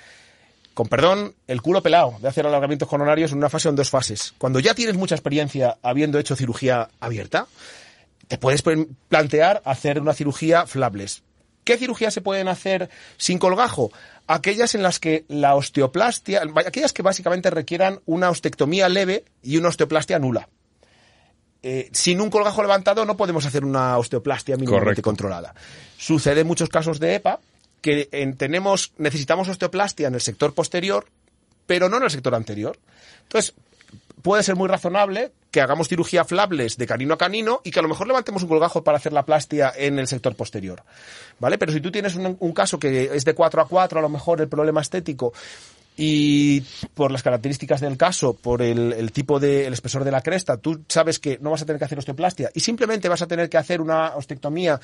con 0.73 0.87
perdón, 0.87 1.33
el 1.47 1.61
culo 1.61 1.81
pelado 1.81 2.17
de 2.21 2.27
hacer 2.27 2.45
alargamientos 2.45 2.87
coronarios 2.87 3.31
en 3.31 3.37
una 3.37 3.49
fase 3.49 3.69
o 3.69 3.71
en 3.71 3.77
dos 3.77 3.89
fases. 3.89 4.33
Cuando 4.37 4.59
ya 4.59 4.73
tienes 4.73 4.97
mucha 4.97 5.15
experiencia 5.15 5.77
habiendo 5.81 6.19
hecho 6.19 6.35
cirugía 6.35 6.89
abierta, 6.99 7.47
te 8.27 8.37
puedes 8.37 8.61
plantear 9.07 9.61
hacer 9.63 10.01
una 10.01 10.13
cirugía 10.13 10.67
flabless. 10.67 11.23
¿Qué 11.67 11.77
cirugías 11.77 12.13
se 12.13 12.21
pueden 12.21 12.47
hacer 12.47 12.89
sin 13.17 13.39
colgajo? 13.39 13.91
Aquellas 14.25 14.73
en 14.73 14.83
las 14.83 14.99
que 15.01 15.25
la 15.27 15.53
osteoplastia, 15.55 16.41
aquellas 16.65 16.93
que 16.93 17.01
básicamente 17.01 17.49
requieran 17.49 17.99
una 18.05 18.29
ostectomía 18.29 18.87
leve 18.87 19.25
y 19.43 19.57
una 19.57 19.67
osteoplastia 19.67 20.17
nula. 20.17 20.47
eh, 21.63 21.89
sin 21.91 22.21
un 22.21 22.29
colgajo 22.29 22.61
levantado 22.61 23.03
no 23.03 23.17
podemos 23.17 23.45
hacer 23.45 23.65
una 23.65 23.97
osteoplastia 23.97 24.55
mínimamente 24.55 25.01
controlada. 25.01 25.53
Sucede 25.97 26.41
en 26.41 26.47
muchos 26.47 26.69
casos 26.69 26.99
de 27.01 27.15
EPA 27.15 27.39
que 27.81 28.07
en- 28.13 28.37
tenemos, 28.37 28.93
necesitamos 28.97 29.49
osteoplastia 29.49 30.07
en 30.07 30.13
el 30.15 30.21
sector 30.21 30.53
posterior, 30.53 31.05
pero 31.65 31.89
no 31.89 31.97
en 31.97 32.03
el 32.03 32.11
sector 32.11 32.33
anterior. 32.35 32.77
Entonces, 33.23 33.53
puede 34.21 34.43
ser 34.43 34.55
muy 34.55 34.69
razonable 34.69 35.31
que 35.57 35.61
hagamos 35.61 35.87
cirugía 35.87 36.23
flables 36.23 36.77
de 36.77 36.85
canino 36.85 37.15
a 37.15 37.17
canino 37.17 37.61
y 37.63 37.71
que 37.71 37.79
a 37.79 37.81
lo 37.81 37.89
mejor 37.89 38.05
levantemos 38.05 38.43
un 38.43 38.49
colgajo 38.49 38.83
para 38.83 38.99
hacer 38.99 39.11
la 39.11 39.25
plastia 39.25 39.73
en 39.75 39.97
el 39.97 40.05
sector 40.05 40.35
posterior. 40.35 40.83
¿Vale? 41.39 41.57
Pero 41.57 41.71
si 41.71 41.81
tú 41.81 41.89
tienes 41.91 42.13
un, 42.13 42.37
un 42.39 42.51
caso 42.53 42.77
que 42.77 43.09
es 43.11 43.25
de 43.25 43.33
4 43.33 43.59
a 43.63 43.67
4, 43.67 43.97
a 43.97 44.01
lo 44.03 44.09
mejor 44.09 44.39
el 44.39 44.47
problema 44.47 44.81
estético, 44.81 45.33
y 45.97 46.61
por 46.93 47.11
las 47.11 47.23
características 47.23 47.81
del 47.81 47.97
caso, 47.97 48.35
por 48.35 48.61
el, 48.61 48.93
el 48.93 49.11
tipo 49.11 49.39
de, 49.39 49.65
el 49.65 49.73
espesor 49.73 50.03
de 50.03 50.11
la 50.11 50.21
cresta, 50.21 50.57
tú 50.57 50.83
sabes 50.87 51.17
que 51.17 51.39
no 51.41 51.49
vas 51.49 51.63
a 51.63 51.65
tener 51.65 51.79
que 51.79 51.85
hacer 51.85 51.97
osteoplastia 51.97 52.51
y 52.53 52.59
simplemente 52.59 53.09
vas 53.09 53.23
a 53.23 53.27
tener 53.27 53.49
que 53.49 53.57
hacer 53.57 53.81
una 53.81 54.15
ostectomía 54.15 54.79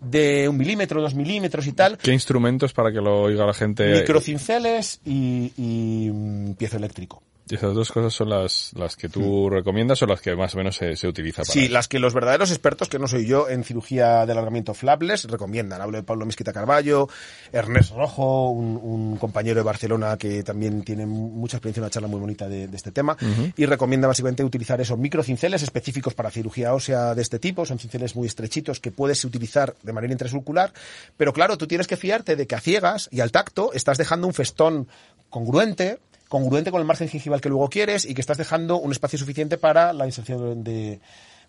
de 0.00 0.48
un 0.48 0.56
milímetro, 0.56 1.00
dos 1.00 1.14
milímetros 1.14 1.68
y 1.68 1.72
tal, 1.72 1.98
¿Qué 1.98 2.12
instrumentos 2.12 2.72
para 2.72 2.90
que 2.90 3.00
lo 3.00 3.22
oiga 3.22 3.46
la 3.46 3.54
gente? 3.54 4.00
microcinceles 4.00 4.98
y, 5.04 5.52
y 5.56 6.10
mm, 6.10 6.54
piezo 6.54 6.78
eléctrico. 6.78 7.22
Esas 7.48 7.74
dos 7.74 7.92
cosas 7.92 8.12
son 8.12 8.28
las, 8.28 8.72
las 8.74 8.96
que 8.96 9.08
tú 9.08 9.48
recomiendas 9.48 10.02
o 10.02 10.06
las 10.06 10.20
que 10.20 10.34
más 10.34 10.52
o 10.54 10.58
menos 10.58 10.74
se, 10.74 10.96
se 10.96 11.06
utiliza 11.06 11.42
para 11.42 11.52
Sí, 11.52 11.64
eso? 11.66 11.72
las 11.72 11.86
que 11.86 12.00
los 12.00 12.12
verdaderos 12.12 12.50
expertos, 12.50 12.88
que 12.88 12.98
no 12.98 13.06
soy 13.06 13.24
yo, 13.26 13.48
en 13.48 13.62
cirugía 13.62 14.26
de 14.26 14.32
alargamiento 14.32 14.74
flables, 14.74 15.24
recomiendan. 15.30 15.80
Hablo 15.80 15.96
de 15.98 16.02
Pablo 16.02 16.26
Misquita 16.26 16.52
Carballo, 16.52 17.08
Ernest 17.52 17.92
Rojo, 17.94 18.50
un, 18.50 18.76
un 18.82 19.16
compañero 19.16 19.60
de 19.60 19.62
Barcelona 19.62 20.16
que 20.16 20.42
también 20.42 20.82
tiene 20.82 21.06
mucha 21.06 21.58
experiencia, 21.58 21.82
una 21.82 21.90
charla 21.90 22.08
muy 22.08 22.18
bonita 22.18 22.48
de, 22.48 22.66
de 22.66 22.76
este 22.76 22.90
tema, 22.90 23.16
y 23.56 23.64
recomienda 23.66 24.08
básicamente 24.08 24.42
utilizar 24.42 24.80
esos 24.80 24.98
microcinceles 24.98 25.62
específicos 25.62 26.14
para 26.14 26.30
cirugía 26.32 26.74
ósea 26.74 27.14
de 27.14 27.22
este 27.22 27.38
tipo. 27.38 27.64
Son 27.64 27.78
cinceles 27.78 28.16
muy 28.16 28.26
estrechitos 28.26 28.80
que 28.80 28.90
puedes 28.90 29.24
utilizar 29.24 29.76
de 29.84 29.92
manera 29.92 30.12
intrasurcular, 30.12 30.72
pero 31.16 31.32
claro, 31.32 31.56
tú 31.56 31.68
tienes 31.68 31.86
que 31.86 31.96
fiarte 31.96 32.34
de 32.34 32.46
que 32.48 32.56
a 32.56 32.60
ciegas 32.60 33.08
y 33.12 33.20
al 33.20 33.30
tacto 33.30 33.72
estás 33.72 33.98
dejando 33.98 34.26
un 34.26 34.34
festón 34.34 34.88
congruente, 35.30 35.98
congruente 36.28 36.70
con 36.70 36.80
el 36.80 36.86
margen 36.86 37.08
gingival 37.08 37.40
que 37.40 37.48
luego 37.48 37.68
quieres 37.68 38.04
y 38.04 38.14
que 38.14 38.20
estás 38.20 38.38
dejando 38.38 38.78
un 38.78 38.92
espacio 38.92 39.18
suficiente 39.18 39.58
para 39.58 39.92
la 39.92 40.06
inserción 40.06 40.64
de, 40.64 41.00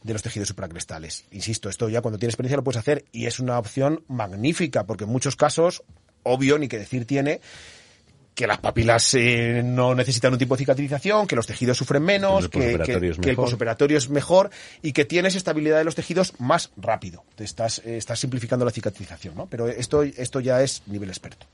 de 0.03 0.13
los 0.13 0.21
tejidos 0.21 0.47
supracrestales. 0.47 1.25
Insisto, 1.31 1.69
esto 1.69 1.89
ya 1.89 2.01
cuando 2.01 2.19
tienes 2.19 2.33
experiencia 2.33 2.57
lo 2.57 2.63
puedes 2.63 2.79
hacer 2.79 3.05
y 3.11 3.25
es 3.25 3.39
una 3.39 3.59
opción 3.59 4.03
magnífica 4.07 4.85
porque 4.85 5.05
en 5.05 5.09
muchos 5.09 5.35
casos, 5.35 5.83
obvio, 6.23 6.57
ni 6.57 6.67
que 6.67 6.79
decir 6.79 7.05
tiene, 7.05 7.41
que 8.37 8.45
las 8.45 8.59
papilas 8.59 9.15
eh, 9.15 9.63
no 9.65 9.95
necesitan 9.95 10.31
un 10.31 10.37
tipo 10.37 10.55
de 10.55 10.59
cicatrización, 10.59 11.25
que 11.25 11.35
los 11.35 11.47
tejidos 11.47 11.75
sufren 11.75 12.03
menos, 12.03 12.43
El 12.45 12.49
que, 12.51 13.29
el 13.31 13.35
posoperatorio 13.35 13.97
es 13.97 14.09
mejor 14.09 14.51
y 14.83 14.91
que 14.93 15.05
tienes 15.05 15.35
estabilidad 15.35 15.79
de 15.79 15.83
los 15.83 15.95
tejidos 15.95 16.33
más 16.37 16.69
rápido. 16.77 17.23
Te 17.35 17.43
estás, 17.43 17.79
eh, 17.79 17.97
estás 17.97 18.19
simplificando 18.19 18.63
la 18.63 18.69
cicatrización, 18.69 19.33
¿no? 19.35 19.47
Pero 19.47 19.67
esto, 19.67 20.03
esto 20.03 20.39
ya 20.39 20.61
es 20.61 20.83
nivel 20.85 21.09
experto. 21.09 21.47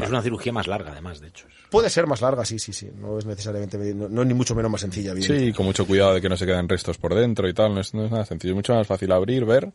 Es 0.00 0.08
una 0.08 0.22
cirugía 0.22 0.52
más 0.52 0.66
larga, 0.66 0.92
además, 0.92 1.20
de 1.20 1.28
hecho. 1.28 1.46
Puede 1.70 1.90
ser 1.90 2.06
más 2.06 2.20
larga, 2.20 2.44
sí, 2.44 2.58
sí, 2.58 2.72
sí. 2.72 2.90
No 2.98 3.18
es 3.18 3.26
necesariamente, 3.26 3.76
no, 3.94 4.08
no 4.08 4.22
es 4.22 4.28
ni 4.28 4.34
mucho 4.34 4.54
menos 4.54 4.70
más 4.70 4.80
sencilla. 4.80 5.14
bien. 5.14 5.26
Sí, 5.26 5.52
con 5.52 5.66
mucho 5.66 5.86
cuidado 5.86 6.14
de 6.14 6.20
que 6.20 6.28
no 6.28 6.36
se 6.36 6.46
queden 6.46 6.68
restos 6.68 6.98
por 6.98 7.14
dentro 7.14 7.48
y 7.48 7.54
tal. 7.54 7.74
No 7.74 7.80
es, 7.80 7.94
no 7.94 8.04
es 8.04 8.10
nada 8.10 8.24
sencillo. 8.24 8.52
Es 8.52 8.56
mucho 8.56 8.74
más 8.74 8.86
fácil 8.86 9.12
abrir, 9.12 9.44
ver 9.44 9.72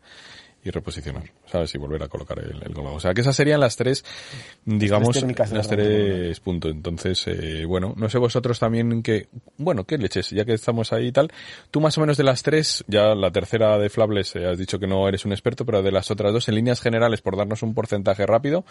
y 0.64 0.70
reposicionar, 0.70 1.24
¿sabes? 1.46 1.74
Y 1.74 1.78
volver 1.78 2.04
a 2.04 2.08
colocar 2.08 2.38
el, 2.40 2.62
el. 2.62 2.78
O 2.78 3.00
sea, 3.00 3.14
que 3.14 3.22
esas 3.22 3.36
serían 3.36 3.60
las 3.60 3.76
tres, 3.76 4.06
digamos, 4.66 5.22
las 5.52 5.68
tres 5.68 6.40
puntos. 6.40 6.72
Entonces, 6.72 7.24
eh, 7.28 7.66
bueno, 7.66 7.94
no 7.98 8.10
sé 8.10 8.18
vosotros 8.20 8.60
también 8.60 9.02
que, 9.02 9.28
bueno, 9.58 9.86
¿qué 9.86 9.98
leches? 9.98 10.30
Ya 10.30 10.46
que 10.46 10.54
estamos 10.54 10.94
ahí 10.94 11.08
y 11.08 11.12
tal, 11.12 11.32
tú 11.72 11.82
más 11.82 11.98
o 11.98 12.02
menos 12.02 12.18
de 12.18 12.24
las 12.24 12.44
tres, 12.44 12.84
ya 12.88 13.16
la 13.16 13.32
tercera 13.32 13.78
de 13.78 13.90
Flables, 13.90 14.36
eh, 14.36 14.46
has 14.48 14.58
dicho 14.58 14.78
que 14.78 14.88
no 14.88 15.08
eres 15.08 15.26
un 15.26 15.32
experto, 15.32 15.66
pero 15.66 15.82
de 15.82 15.92
las 15.92 16.12
otras 16.12 16.32
dos, 16.32 16.48
en 16.48 16.56
líneas 16.56 16.80
generales, 16.82 17.22
por 17.22 17.36
darnos 17.36 17.64
un 17.64 17.74
porcentaje 17.74 18.26
rápido, 18.26 18.64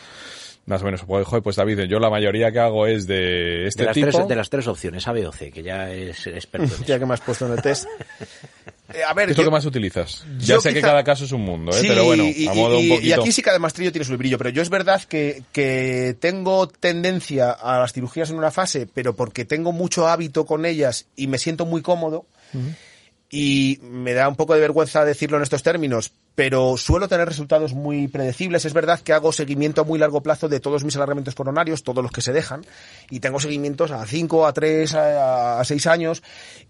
más 0.66 0.82
o 0.82 0.84
menos, 0.84 1.04
pues, 1.04 1.26
joder, 1.26 1.42
pues 1.42 1.56
David, 1.56 1.80
yo 1.82 1.98
la 1.98 2.10
mayoría 2.10 2.52
que 2.52 2.60
hago 2.60 2.86
es 2.86 3.06
de 3.06 3.66
este 3.66 3.82
De 3.82 3.86
las, 3.86 3.94
tipo. 3.94 4.10
tres, 4.10 4.28
de 4.28 4.36
las 4.36 4.50
tres 4.50 4.68
opciones, 4.68 5.08
A, 5.08 5.12
B 5.12 5.26
o 5.26 5.32
C, 5.32 5.50
que 5.50 5.62
ya 5.62 5.90
es 5.90 6.26
experto 6.28 6.74
en 6.76 6.80
Ya 6.86 6.94
eso. 6.94 7.00
que 7.00 7.06
me 7.06 7.14
has 7.14 7.20
puesto 7.20 7.46
en 7.46 7.52
el 7.52 7.62
test. 7.62 7.86
Eh, 8.94 9.02
a 9.06 9.14
ver, 9.14 9.26
¿Qué 9.26 9.32
es 9.32 9.36
yo- 9.36 9.42
lo 9.44 9.50
que 9.50 9.52
más 9.52 9.64
utilizas? 9.66 10.24
Ya 10.38 10.60
sé 10.60 10.72
que 10.72 10.80
cada 10.80 11.04
caso 11.04 11.24
es 11.24 11.32
un 11.32 11.42
mundo, 11.42 11.72
¿eh? 11.72 11.80
Sí, 11.80 11.86
pero 11.88 12.04
bueno, 12.04 12.24
y, 12.24 12.46
a 12.46 12.54
modo 12.54 12.74
y- 12.74 12.78
un 12.78 12.84
y 12.84 12.88
poquito. 12.96 13.20
aquí 13.22 13.32
sí 13.32 13.42
cada 13.42 13.58
maestrillo 13.58 13.92
tiene 13.92 14.04
su 14.04 14.16
brillo, 14.16 14.36
pero 14.38 14.50
yo 14.50 14.62
es 14.62 14.70
verdad 14.70 15.02
que, 15.04 15.42
que 15.52 16.16
tengo 16.20 16.66
tendencia 16.68 17.50
a 17.52 17.78
las 17.78 17.92
cirugías 17.92 18.30
en 18.30 18.36
una 18.36 18.50
fase, 18.50 18.86
pero 18.92 19.14
porque 19.14 19.44
tengo 19.44 19.72
mucho 19.72 20.08
hábito 20.08 20.44
con 20.46 20.66
ellas 20.66 21.06
y 21.16 21.26
me 21.28 21.38
siento 21.38 21.66
muy 21.66 21.82
cómodo, 21.82 22.26
y 23.30 23.78
me 23.82 24.12
da 24.12 24.28
un 24.28 24.34
poco 24.34 24.54
de 24.54 24.60
vergüenza 24.60 25.04
decirlo 25.04 25.36
en 25.36 25.44
estos 25.44 25.62
términos, 25.62 26.12
pero 26.34 26.76
suelo 26.76 27.06
tener 27.06 27.28
resultados 27.28 27.74
muy 27.74 28.08
predecibles. 28.08 28.64
Es 28.64 28.72
verdad 28.72 28.98
que 29.00 29.12
hago 29.12 29.30
seguimiento 29.30 29.82
a 29.82 29.84
muy 29.84 30.00
largo 30.00 30.20
plazo 30.20 30.48
de 30.48 30.58
todos 30.58 30.82
mis 30.82 30.96
alargamientos 30.96 31.36
coronarios, 31.36 31.84
todos 31.84 32.02
los 32.02 32.10
que 32.10 32.22
se 32.22 32.32
dejan, 32.32 32.66
y 33.08 33.20
tengo 33.20 33.38
seguimientos 33.38 33.92
a 33.92 34.04
5, 34.04 34.46
a 34.46 34.52
3, 34.52 34.94
a 34.94 35.62
6 35.64 35.86
años, 35.86 36.22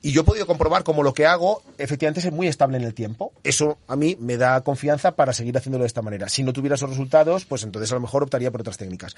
y 0.02 0.12
yo 0.12 0.20
he 0.20 0.24
podido 0.24 0.46
comprobar 0.46 0.84
como 0.84 1.02
lo 1.02 1.14
que 1.14 1.26
hago 1.26 1.62
efectivamente 1.78 2.20
es 2.20 2.30
muy 2.30 2.46
estable 2.46 2.76
en 2.76 2.84
el 2.84 2.92
tiempo. 2.92 3.32
Eso 3.42 3.78
a 3.88 3.96
mí 3.96 4.16
me 4.20 4.36
da 4.36 4.60
confianza 4.60 5.12
para 5.12 5.32
seguir 5.32 5.56
haciéndolo 5.56 5.84
de 5.84 5.88
esta 5.88 6.02
manera. 6.02 6.28
Si 6.28 6.42
no 6.42 6.52
tuviera 6.52 6.74
esos 6.74 6.90
resultados, 6.90 7.46
pues 7.46 7.62
entonces 7.62 7.90
a 7.92 7.94
lo 7.94 8.02
mejor 8.02 8.22
optaría 8.22 8.50
por 8.50 8.60
otras 8.60 8.76
técnicas. 8.76 9.16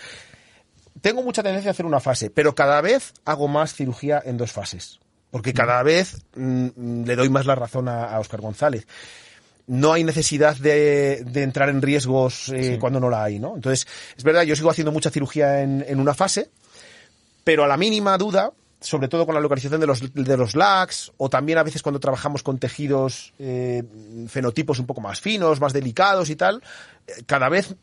Tengo 1.00 1.22
mucha 1.22 1.42
tendencia 1.42 1.70
a 1.70 1.72
hacer 1.72 1.86
una 1.86 1.98
fase, 1.98 2.30
pero 2.30 2.54
cada 2.54 2.80
vez 2.80 3.14
hago 3.24 3.48
más 3.48 3.74
cirugía 3.74 4.22
en 4.24 4.36
dos 4.36 4.52
fases. 4.52 5.01
Porque 5.32 5.52
cada 5.52 5.82
vez 5.82 6.22
mm, 6.36 7.04
le 7.04 7.16
doy 7.16 7.30
más 7.30 7.46
la 7.46 7.56
razón 7.56 7.88
a, 7.88 8.04
a 8.04 8.20
Oscar 8.20 8.40
González. 8.40 8.86
No 9.66 9.92
hay 9.92 10.04
necesidad 10.04 10.56
de, 10.56 11.24
de 11.24 11.42
entrar 11.42 11.70
en 11.70 11.80
riesgos 11.80 12.50
eh, 12.50 12.76
cuando 12.78 13.00
no 13.00 13.08
la 13.08 13.24
hay, 13.24 13.38
¿no? 13.38 13.54
Entonces, 13.56 13.88
es 14.16 14.22
verdad, 14.22 14.42
yo 14.42 14.54
sigo 14.54 14.70
haciendo 14.70 14.92
mucha 14.92 15.10
cirugía 15.10 15.62
en, 15.62 15.84
en 15.88 15.98
una 15.98 16.14
fase, 16.14 16.50
pero 17.44 17.64
a 17.64 17.66
la 17.66 17.78
mínima 17.78 18.18
duda, 18.18 18.52
sobre 18.82 19.08
todo 19.08 19.24
con 19.24 19.34
la 19.34 19.40
localización 19.40 19.80
de 19.80 19.86
los, 19.86 20.12
de 20.12 20.36
los 20.36 20.54
LACs, 20.54 21.12
o 21.16 21.30
también 21.30 21.58
a 21.58 21.62
veces 21.62 21.82
cuando 21.82 22.00
trabajamos 22.00 22.42
con 22.42 22.58
tejidos, 22.58 23.32
eh, 23.38 23.82
fenotipos 24.28 24.78
un 24.78 24.86
poco 24.86 25.00
más 25.00 25.20
finos, 25.20 25.60
más 25.60 25.72
delicados 25.72 26.28
y 26.28 26.36
tal, 26.36 26.62
eh, 27.06 27.22
cada 27.24 27.48
vez 27.48 27.74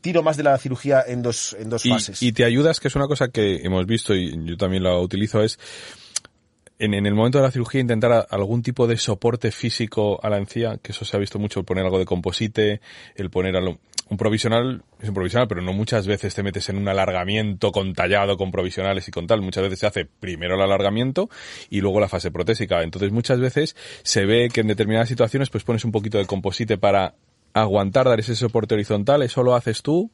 tiro 0.00 0.22
más 0.22 0.36
de 0.36 0.42
la 0.42 0.58
cirugía 0.58 1.02
en 1.06 1.22
dos, 1.22 1.56
en 1.58 1.70
dos 1.70 1.86
y, 1.86 1.90
fases. 1.90 2.22
y 2.22 2.32
te 2.32 2.44
ayudas, 2.44 2.80
que 2.80 2.88
es 2.88 2.94
una 2.96 3.06
cosa 3.06 3.28
que 3.28 3.62
hemos 3.64 3.86
visto 3.86 4.14
y 4.14 4.32
yo 4.44 4.56
también 4.56 4.82
la 4.82 4.98
utilizo, 4.98 5.42
es 5.42 5.58
en, 6.84 6.94
en 6.94 7.06
el 7.06 7.14
momento 7.14 7.38
de 7.38 7.44
la 7.44 7.50
cirugía 7.50 7.80
intentar 7.80 8.26
algún 8.28 8.62
tipo 8.62 8.86
de 8.86 8.96
soporte 8.96 9.52
físico 9.52 10.18
a 10.22 10.28
la 10.28 10.38
encía, 10.38 10.78
que 10.82 10.92
eso 10.92 11.04
se 11.04 11.16
ha 11.16 11.20
visto 11.20 11.38
mucho, 11.38 11.60
el 11.60 11.64
poner 11.66 11.84
algo 11.84 11.98
de 11.98 12.04
composite, 12.04 12.80
el 13.14 13.30
poner 13.30 13.54
algo- 13.56 13.78
un 14.08 14.16
provisional, 14.18 14.82
es 15.00 15.08
un 15.08 15.14
provisional, 15.14 15.48
pero 15.48 15.62
no 15.62 15.72
muchas 15.72 16.06
veces 16.06 16.34
te 16.34 16.42
metes 16.42 16.68
en 16.68 16.76
un 16.76 16.88
alargamiento 16.88 17.72
con 17.72 17.94
tallado, 17.94 18.36
con 18.36 18.50
provisionales 18.50 19.08
y 19.08 19.10
con 19.10 19.26
tal. 19.26 19.40
Muchas 19.40 19.62
veces 19.62 19.78
se 19.78 19.86
hace 19.86 20.04
primero 20.04 20.56
el 20.56 20.60
alargamiento 20.60 21.30
y 21.70 21.80
luego 21.80 21.98
la 22.00 22.08
fase 22.08 22.30
protésica. 22.30 22.82
Entonces 22.82 23.10
muchas 23.12 23.40
veces 23.40 23.74
se 24.02 24.26
ve 24.26 24.48
que 24.52 24.60
en 24.60 24.66
determinadas 24.66 25.08
situaciones 25.08 25.48
pues 25.48 25.64
pones 25.64 25.84
un 25.84 25.92
poquito 25.92 26.18
de 26.18 26.26
composite 26.26 26.76
para 26.76 27.14
aguantar, 27.54 28.06
dar 28.06 28.20
ese 28.20 28.34
soporte 28.36 28.74
horizontal. 28.74 29.22
¿Eso 29.22 29.42
lo 29.42 29.54
haces 29.54 29.82
tú? 29.82 30.10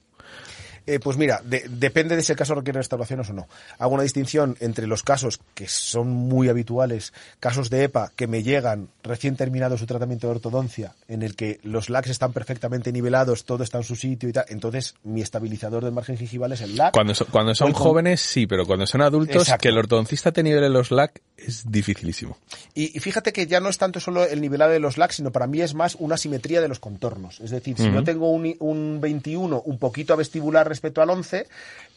Eh, 0.87 0.99
pues 1.01 1.17
mira, 1.17 1.41
de- 1.45 1.65
depende 1.69 2.17
de 2.17 2.23
si 2.23 2.33
el 2.33 2.39
caso 2.39 2.55
requiere 2.55 2.79
restauraciones 2.79 3.29
o 3.31 3.33
no. 3.33 3.49
Hago 3.79 3.95
una 3.95 4.03
distinción 4.03 4.57
entre 4.61 4.87
los 4.87 5.03
casos 5.03 5.41
que 5.55 5.69
son 5.69 6.09
muy 6.09 6.49
habituales, 6.49 7.13
casos 7.41 7.71
de 7.71 7.85
EPA 7.85 8.13
que 8.17 8.27
me 8.27 8.43
llegan 8.43 8.89
recién 9.03 9.37
terminado 9.37 9.77
su 9.79 9.87
tratamiento 9.87 10.27
de 10.27 10.33
ortodoncia, 10.35 10.95
en 11.09 11.23
el 11.23 11.37
que 11.37 11.61
los 11.63 11.91
LACs 11.91 12.11
están 12.11 12.33
perfectamente 12.33 12.93
nivelados, 12.93 13.45
todo 13.45 13.63
está 13.65 13.79
en 13.79 13.85
su 13.85 13.97
sitio 13.97 14.29
y 14.29 14.33
tal. 14.33 14.45
Entonces, 14.49 14.95
mi 15.05 15.21
estabilizador 15.23 15.85
del 15.85 15.93
margen 15.93 16.17
gingival 16.17 16.53
es 16.53 16.61
el 16.61 16.77
LAC. 16.77 16.93
Cuando, 16.95 17.15
so- 17.15 17.27
cuando 17.27 17.55
son 17.55 17.73
jóvenes, 17.73 18.21
sí, 18.21 18.47
pero 18.47 18.67
cuando 18.67 18.87
son 18.87 19.03
adultos, 19.03 19.43
Exacto. 19.43 19.63
que 19.63 19.69
el 19.69 19.79
ortodoncista 19.79 20.33
te 20.33 20.43
nivele 20.43 20.69
los 20.69 20.91
LAC 20.91 21.21
es 21.37 21.71
dificilísimo. 21.71 22.37
Y, 22.75 22.97
y 22.97 23.01
fíjate 23.01 23.33
que 23.33 23.47
ya 23.47 23.61
no 23.61 23.69
es 23.69 23.79
tanto 23.79 24.01
solo 24.01 24.25
el 24.25 24.41
nivelado 24.41 24.73
de 24.73 24.81
los 24.81 24.99
LACs, 24.99 25.17
sino 25.17 25.31
para 25.33 25.47
mí 25.47 25.61
es 25.61 25.75
más 25.75 25.95
una 25.99 26.17
simetría 26.17 26.61
de 26.61 26.69
los 26.69 26.81
contornos. 26.81 27.41
Es 27.41 27.51
decir, 27.51 27.77
si 27.77 27.91
yo 27.93 28.03
tengo 28.05 28.31
un, 28.31 28.55
un 28.61 29.01
21 29.01 29.63
un 29.65 29.79
poquito 29.79 30.13
a 30.13 30.17
vestibular 30.17 30.69
respecto 30.79 31.03
al 31.03 31.11
11, 31.11 31.47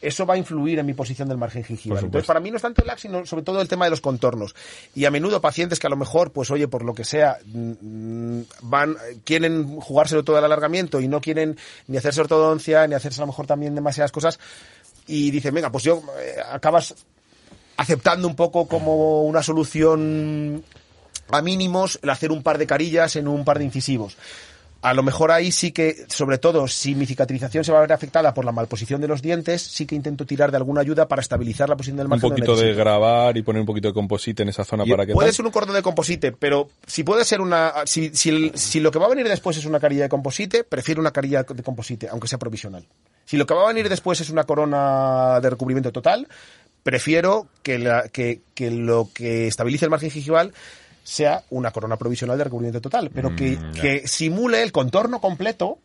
eso 0.00 0.26
va 0.26 0.34
a 0.34 0.36
influir 0.36 0.78
en 0.78 0.86
mi 0.86 0.94
posición 0.94 1.28
del 1.28 1.38
margen 1.38 1.64
gingival. 1.64 2.04
Entonces, 2.04 2.26
para 2.26 2.40
mí 2.40 2.50
no 2.50 2.56
es 2.56 2.62
tanto 2.62 2.82
el 2.82 2.88
LAC, 2.88 2.98
sino 2.98 3.24
sobre 3.24 3.44
todo 3.44 3.60
el 3.60 3.68
tema 3.68 3.86
de 3.86 3.90
los 3.90 4.00
contornos. 4.00 4.54
Y 4.94 5.04
a 5.04 5.10
menudo 5.10 5.40
pacientes 5.40 5.78
que 5.78 5.86
a 5.86 5.90
lo 5.90 5.96
mejor, 5.96 6.32
pues 6.32 6.50
oye, 6.50 6.68
por 6.68 6.84
lo 6.84 6.94
que 6.94 7.04
sea, 7.04 7.38
mm, 7.44 8.40
van, 8.62 8.96
quieren 9.24 9.80
jugárselo 9.80 10.24
todo 10.24 10.36
al 10.36 10.44
alargamiento 10.44 11.00
y 11.00 11.08
no 11.08 11.20
quieren 11.20 11.56
ni 11.86 11.96
hacerse 11.96 12.20
ortodoncia, 12.20 12.86
ni 12.86 12.94
hacerse 12.94 13.20
a 13.20 13.24
lo 13.24 13.28
mejor 13.28 13.46
también 13.46 13.74
demasiadas 13.74 14.12
cosas, 14.12 14.38
y 15.06 15.30
dicen, 15.30 15.54
venga, 15.54 15.70
pues 15.70 15.84
yo, 15.84 16.02
eh, 16.20 16.36
acabas 16.50 16.94
aceptando 17.76 18.28
un 18.28 18.36
poco 18.36 18.66
como 18.66 19.22
una 19.22 19.42
solución 19.42 20.64
a 21.30 21.42
mínimos 21.42 21.98
el 22.02 22.10
hacer 22.10 22.30
un 22.30 22.42
par 22.42 22.58
de 22.58 22.66
carillas 22.66 23.16
en 23.16 23.28
un 23.28 23.44
par 23.44 23.58
de 23.58 23.64
incisivos. 23.64 24.16
A 24.82 24.92
lo 24.94 25.02
mejor 25.04 25.30
ahí 25.30 25.52
sí 25.52 25.70
que, 25.72 26.04
sobre 26.08 26.38
todo, 26.38 26.66
si 26.68 26.94
mi 26.94 27.06
cicatrización 27.06 27.62
se 27.64 27.70
va 27.72 27.78
a 27.78 27.80
ver 27.82 27.92
afectada 27.92 28.34
por 28.34 28.44
la 28.44 28.50
malposición 28.52 29.00
de 29.00 29.08
los 29.08 29.22
dientes, 29.22 29.62
sí 29.62 29.86
que 29.86 29.94
intento 29.94 30.26
tirar 30.26 30.50
de 30.50 30.56
alguna 30.56 30.80
ayuda 30.80 31.06
para 31.08 31.22
estabilizar 31.22 31.68
la 31.68 31.76
posición 31.76 31.96
del 31.96 32.06
Un 32.06 32.10
margen. 32.10 32.28
donde 32.30 32.44
poquito 32.46 32.60
de 32.60 32.74
grabar 32.74 33.36
y 33.36 33.42
poner 33.42 33.60
un 33.60 33.66
poquito 33.66 33.88
de 33.88 33.94
composite 33.94 34.42
en 34.42 34.48
esa 34.48 34.64
zona 34.64 34.84
para 34.84 35.06
que 35.06 35.12
Puede 35.14 35.28
tal. 35.28 35.34
ser 35.36 35.44
un 35.46 35.52
cordón 35.52 35.76
de 35.76 35.82
composite, 35.82 36.32
pero 36.32 36.68
si 36.86 37.04
puede 37.04 37.24
ser 37.24 37.40
una. 37.40 37.72
Si, 37.86 38.10
si, 38.14 38.28
el- 38.30 38.52
si 38.58 38.80
lo 38.80 38.90
que 38.90 38.98
va 38.98 39.06
a 39.06 39.10
venir 39.10 39.28
después 39.28 39.56
es 39.56 39.64
una 39.64 39.78
carilla 39.80 40.02
de 40.02 40.08
composite, 40.08 40.64
prefiero 40.64 41.00
una 41.00 41.12
carilla 41.12 41.44
de 41.44 41.62
composite, 41.62 42.08
aunque 42.08 42.26
sea 42.28 42.38
provisional. 42.38 42.86
Si 43.24 43.36
lo 43.36 43.46
que 43.46 43.54
va 43.54 43.62
a 43.64 43.68
venir 43.68 43.88
después 43.88 44.20
es 44.20 44.30
una 44.30 44.44
corona 44.44 45.38
de 45.40 45.48
recubrimiento 45.48 45.92
total, 45.92 46.26
prefiero 46.82 47.46
que, 47.62 47.78
la, 47.78 48.08
que, 48.08 48.40
que 48.54 48.70
lo 48.70 49.08
que 49.14 49.46
estabilice 49.46 49.84
el 49.84 49.90
margen 49.90 50.10
gingival 50.10 50.52
sea 51.02 51.42
una 51.50 51.70
corona 51.70 51.96
provisional 51.96 52.38
de 52.38 52.44
recubrimiento 52.44 52.80
total, 52.80 53.10
pero 53.14 53.34
que, 53.34 53.56
Mm, 53.56 53.72
ya. 53.74 53.82
que 53.82 54.08
simule 54.08 54.62
el 54.62 54.72
contorno 54.72 55.20
completo 55.20 55.78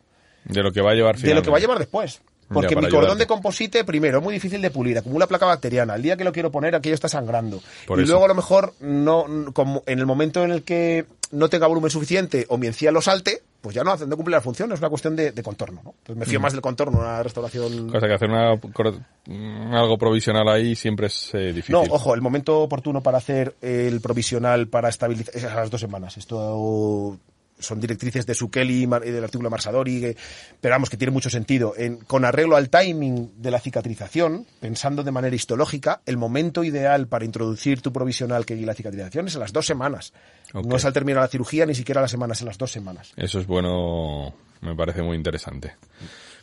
De 0.44 0.62
lo 0.62 0.72
que 0.72 0.80
va 0.80 0.92
a 0.92 0.94
llevar 0.94 1.16
de 1.18 1.34
lo 1.34 1.42
que 1.42 1.50
va 1.50 1.56
a 1.58 1.60
llevar 1.60 1.78
después. 1.78 2.20
Porque 2.50 2.74
mi 2.76 2.82
cordón 2.84 3.00
ayudarte. 3.00 3.18
de 3.24 3.26
composite, 3.26 3.84
primero, 3.84 4.18
es 4.18 4.24
muy 4.24 4.32
difícil 4.32 4.62
de 4.62 4.70
pulir, 4.70 4.96
acumula 4.96 5.26
placa 5.26 5.44
bacteriana. 5.44 5.96
El 5.96 6.02
día 6.02 6.16
que 6.16 6.24
lo 6.24 6.32
quiero 6.32 6.50
poner, 6.50 6.74
aquello 6.74 6.94
está 6.94 7.06
sangrando. 7.06 7.60
Por 7.86 7.98
y 7.98 8.04
eso. 8.04 8.12
luego, 8.12 8.24
a 8.24 8.28
lo 8.28 8.34
mejor, 8.34 8.72
no, 8.80 9.26
como 9.52 9.82
en 9.84 9.98
el 9.98 10.06
momento 10.06 10.42
en 10.44 10.52
el 10.52 10.62
que 10.62 11.04
no 11.30 11.50
tenga 11.50 11.66
volumen 11.66 11.90
suficiente 11.90 12.46
o 12.48 12.56
mi 12.56 12.66
encía 12.66 12.90
lo 12.90 13.02
salte, 13.02 13.42
pues 13.60 13.74
ya 13.74 13.82
no, 13.82 13.96
no 13.96 14.16
cumple 14.16 14.32
la 14.36 14.40
función, 14.40 14.70
es 14.72 14.78
una 14.78 14.88
cuestión 14.88 15.16
de, 15.16 15.32
de 15.32 15.42
contorno. 15.42 15.80
¿no? 15.84 15.90
Entonces 15.98 16.16
me 16.16 16.24
Mm. 16.24 16.28
fío 16.28 16.40
más 16.40 16.52
del 16.52 16.62
contorno, 16.62 16.98
una 16.98 17.22
restauración. 17.22 17.90
Cosa 17.90 18.06
que 18.06 18.14
hacer 18.14 18.30
una, 18.30 18.54
mm, 18.54 19.74
algo 19.74 19.98
provisional 19.98 20.48
ahí 20.48 20.76
siempre 20.76 21.08
es 21.08 21.30
eh, 21.34 21.52
difícil. 21.52 21.72
No, 21.74 21.82
ojo, 21.82 22.14
el 22.14 22.20
momento 22.20 22.60
oportuno 22.60 23.02
para 23.02 23.18
hacer 23.18 23.56
el 23.60 24.00
provisional 24.00 24.68
para 24.68 24.88
estabilizar 24.88 25.34
es 25.36 25.44
a 25.44 25.54
las 25.56 25.70
dos 25.70 25.80
semanas. 25.80 26.16
Esto 26.16 27.18
son 27.58 27.80
directrices 27.80 28.24
de 28.26 28.34
Sukeli 28.34 28.84
y 28.84 28.86
del 29.10 29.24
artículo 29.24 29.50
Marsadori, 29.50 30.00
que, 30.00 30.16
pero 30.60 30.74
vamos, 30.74 30.90
que 30.90 30.96
tiene 30.96 31.10
mucho 31.12 31.30
sentido. 31.30 31.74
En- 31.76 31.96
con 31.98 32.24
arreglo 32.24 32.56
al 32.56 32.70
timing 32.70 33.32
de 33.42 33.50
la 33.50 33.60
cicatrización, 33.60 34.46
pensando 34.60 35.02
de 35.02 35.10
manera 35.10 35.34
histológica, 35.34 36.00
el 36.06 36.16
momento 36.16 36.64
ideal 36.64 37.06
para 37.08 37.24
introducir 37.24 37.80
tu 37.82 37.92
provisional 37.92 38.46
que 38.46 38.54
guíe 38.54 38.66
la 38.66 38.74
cicatrización 38.74 39.26
es 39.28 39.36
a 39.36 39.40
las 39.40 39.52
dos 39.52 39.66
semanas. 39.66 40.12
No 40.54 40.76
es 40.76 40.84
al 40.84 40.92
terminar 40.92 41.22
la 41.22 41.28
cirugía, 41.28 41.66
ni 41.66 41.74
siquiera 41.74 42.00
a 42.00 42.02
las 42.02 42.10
semanas, 42.10 42.40
en 42.40 42.46
las 42.46 42.58
dos 42.58 42.70
semanas. 42.72 43.12
Eso 43.16 43.38
es 43.40 43.46
bueno, 43.46 44.32
me 44.60 44.74
parece 44.74 45.02
muy 45.02 45.16
interesante. 45.16 45.74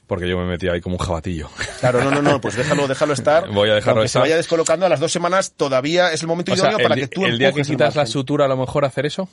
Porque 0.07 0.29
yo 0.29 0.37
me 0.37 0.45
metí 0.45 0.67
ahí 0.67 0.81
como 0.81 0.97
un 0.97 1.03
jabatillo. 1.03 1.49
Claro, 1.79 2.03
no, 2.03 2.11
no, 2.11 2.21
no, 2.21 2.39
pues 2.39 2.55
déjalo, 2.55 2.87
déjalo 2.87 3.13
estar. 3.13 3.49
Voy 3.49 3.71
a 3.71 3.73
dejarlo 3.73 4.01
Aunque 4.01 4.07
se 4.09 4.19
estar. 4.19 4.21
vaya 4.21 4.35
descolocando 4.37 4.85
a 4.85 4.89
las 4.89 4.99
dos 4.99 5.11
semanas, 5.11 5.53
todavía 5.53 6.11
es 6.11 6.21
el 6.21 6.27
momento 6.27 6.53
O 6.53 6.55
sea, 6.55 6.65
idóneo 6.69 6.77
el, 6.77 6.83
para 6.83 6.95
que 6.95 7.07
tú 7.07 7.25
el 7.25 7.39
día 7.39 7.51
que 7.51 7.63
quitas 7.63 7.95
la 7.95 8.05
sutura, 8.05 8.45
a 8.45 8.47
lo 8.47 8.55
mejor 8.57 8.85
hacer 8.85 9.07
eso, 9.07 9.27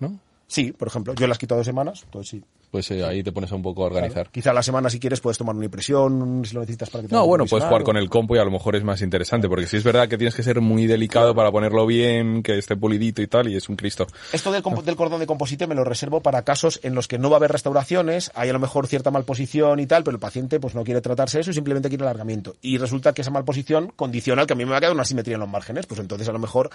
¿no? 0.00 0.18
Sí, 0.46 0.72
por 0.72 0.88
ejemplo, 0.88 1.14
yo 1.14 1.26
las 1.26 1.38
quito 1.38 1.56
dos 1.56 1.66
semanas, 1.66 2.02
entonces 2.04 2.30
sí. 2.30 2.44
Pues 2.74 2.90
eh, 2.90 3.04
ahí 3.04 3.22
te 3.22 3.30
pones 3.30 3.52
un 3.52 3.62
poco 3.62 3.84
a 3.84 3.86
organizar. 3.86 4.14
Claro. 4.24 4.30
Quizá 4.32 4.50
a 4.50 4.52
la 4.52 4.64
semana, 4.64 4.90
si 4.90 4.98
quieres, 4.98 5.20
puedes 5.20 5.38
tomar 5.38 5.54
una 5.54 5.64
impresión, 5.66 6.42
si 6.44 6.54
lo 6.54 6.60
necesitas 6.62 6.90
para 6.90 7.02
que 7.02 7.08
te 7.08 7.14
No, 7.14 7.24
bueno, 7.24 7.46
puedes 7.46 7.64
jugar 7.64 7.82
o- 7.82 7.84
con 7.84 7.96
el 7.96 8.10
compo 8.10 8.34
y 8.34 8.40
a 8.40 8.44
lo 8.44 8.50
mejor 8.50 8.74
es 8.74 8.82
más 8.82 9.00
interesante, 9.00 9.48
porque 9.48 9.68
si 9.68 9.76
es 9.76 9.84
verdad 9.84 10.08
que 10.08 10.18
tienes 10.18 10.34
que 10.34 10.42
ser 10.42 10.60
muy 10.60 10.88
delicado 10.88 11.36
para 11.36 11.52
ponerlo 11.52 11.86
bien, 11.86 12.42
que 12.42 12.58
esté 12.58 12.74
pulidito 12.74 13.22
y 13.22 13.28
tal, 13.28 13.46
y 13.48 13.54
es 13.54 13.68
un 13.68 13.76
Cristo. 13.76 14.08
Esto 14.32 14.50
del, 14.50 14.60
comp- 14.64 14.82
del 14.82 14.96
cordón 14.96 15.20
de 15.20 15.26
composite 15.28 15.68
me 15.68 15.76
lo 15.76 15.84
reservo 15.84 16.20
para 16.20 16.42
casos 16.42 16.80
en 16.82 16.96
los 16.96 17.06
que 17.06 17.16
no 17.16 17.30
va 17.30 17.36
a 17.36 17.38
haber 17.38 17.52
restauraciones, 17.52 18.32
hay 18.34 18.48
a 18.50 18.52
lo 18.52 18.58
mejor 18.58 18.88
cierta 18.88 19.12
malposición 19.12 19.78
y 19.78 19.86
tal, 19.86 20.02
pero 20.02 20.16
el 20.16 20.20
paciente 20.20 20.58
pues 20.58 20.74
no 20.74 20.82
quiere 20.82 21.00
tratarse 21.00 21.38
eso 21.38 21.52
y 21.52 21.54
simplemente 21.54 21.88
quiere 21.88 22.02
alargamiento. 22.02 22.56
Y 22.60 22.78
resulta 22.78 23.12
que 23.12 23.22
esa 23.22 23.30
malposición 23.30 23.92
condiciona 23.94 24.46
que 24.46 24.54
a 24.54 24.56
mí 24.56 24.64
me 24.64 24.72
va 24.72 24.78
a 24.78 24.80
quedar 24.80 24.94
una 24.94 25.02
asimetría 25.02 25.34
en 25.34 25.40
los 25.42 25.48
márgenes, 25.48 25.86
pues 25.86 26.00
entonces 26.00 26.28
a 26.28 26.32
lo 26.32 26.40
mejor 26.40 26.70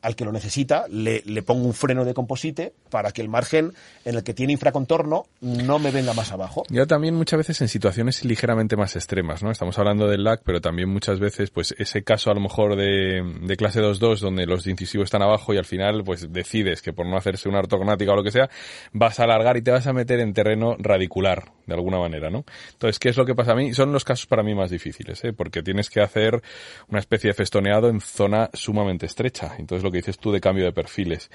al 0.00 0.16
que 0.16 0.24
lo 0.24 0.32
necesita 0.32 0.86
le, 0.88 1.22
le 1.26 1.42
pongo 1.42 1.66
un 1.66 1.74
freno 1.74 2.06
de 2.06 2.14
composite 2.14 2.72
para 2.88 3.12
que 3.12 3.20
el 3.20 3.28
margen 3.28 3.74
en 4.06 4.14
el 4.14 4.22
que 4.24 4.32
tiene 4.32 4.54
infracontorno 4.54 5.26
no 5.42 5.80
me 5.80 5.90
venga 5.90 6.14
más 6.14 6.30
abajo. 6.30 6.62
Yo 6.70 6.86
también 6.86 7.16
muchas 7.16 7.38
veces 7.38 7.60
en 7.60 7.68
situaciones 7.68 8.24
ligeramente 8.24 8.76
más 8.76 8.94
extremas, 8.94 9.42
¿no? 9.42 9.50
Estamos 9.50 9.76
hablando 9.76 10.06
del 10.06 10.22
LAC, 10.22 10.42
pero 10.44 10.60
también 10.60 10.88
muchas 10.88 11.18
veces, 11.18 11.50
pues 11.50 11.74
ese 11.78 12.04
caso 12.04 12.30
a 12.30 12.34
lo 12.34 12.40
mejor 12.40 12.76
de, 12.76 13.22
de 13.42 13.56
clase 13.56 13.80
2.2 13.80 14.20
donde 14.20 14.46
los 14.46 14.62
de 14.62 14.70
incisivo 14.70 15.02
están 15.02 15.20
abajo 15.20 15.52
y 15.52 15.58
al 15.58 15.64
final 15.64 16.04
pues 16.04 16.32
decides 16.32 16.80
que 16.80 16.92
por 16.92 17.06
no 17.06 17.16
hacerse 17.16 17.48
una 17.48 17.58
ortognática 17.58 18.12
o 18.12 18.16
lo 18.16 18.22
que 18.22 18.30
sea, 18.30 18.48
vas 18.92 19.18
a 19.18 19.24
alargar 19.24 19.56
y 19.56 19.62
te 19.62 19.72
vas 19.72 19.86
a 19.88 19.92
meter 19.92 20.20
en 20.20 20.32
terreno 20.32 20.76
radicular, 20.78 21.50
de 21.66 21.74
alguna 21.74 21.98
manera, 21.98 22.30
¿no? 22.30 22.44
Entonces, 22.72 23.00
¿qué 23.00 23.08
es 23.08 23.16
lo 23.16 23.26
que 23.26 23.34
pasa 23.34 23.52
a 23.52 23.56
mí? 23.56 23.74
Son 23.74 23.92
los 23.92 24.04
casos 24.04 24.26
para 24.26 24.44
mí 24.44 24.54
más 24.54 24.70
difíciles, 24.70 25.24
¿eh? 25.24 25.32
Porque 25.32 25.62
tienes 25.62 25.90
que 25.90 26.00
hacer 26.00 26.40
una 26.88 27.00
especie 27.00 27.28
de 27.28 27.34
festoneado 27.34 27.88
en 27.88 28.00
zona 28.00 28.48
sumamente 28.52 29.06
estrecha. 29.06 29.56
Entonces, 29.58 29.82
lo 29.82 29.90
que 29.90 29.98
dices 29.98 30.18
tú 30.18 30.30
de 30.30 30.40
cambio 30.40 30.64
de 30.64 30.72
perfiles. 30.72 31.30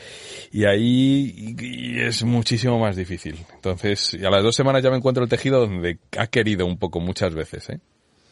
Y 0.52 0.64
ahí 0.64 1.56
es 2.00 2.24
muchísimo 2.24 2.80
más 2.80 2.96
difícil. 2.96 3.46
Entonces, 3.54 3.97
y 4.14 4.26
a 4.26 4.30
las 4.30 4.44
dos 4.44 4.56
semanas 4.56 4.84
ya 4.84 4.90
me 4.90 4.98
encuentro 4.98 5.24
el 5.24 5.30
tejido 5.30 5.62
donde 5.62 6.00
ha 6.18 6.28
querido 6.28 6.66
un 6.66 6.78
poco 6.78 7.00
muchas 7.00 7.34
veces, 7.34 7.70
¿eh? 7.70 7.80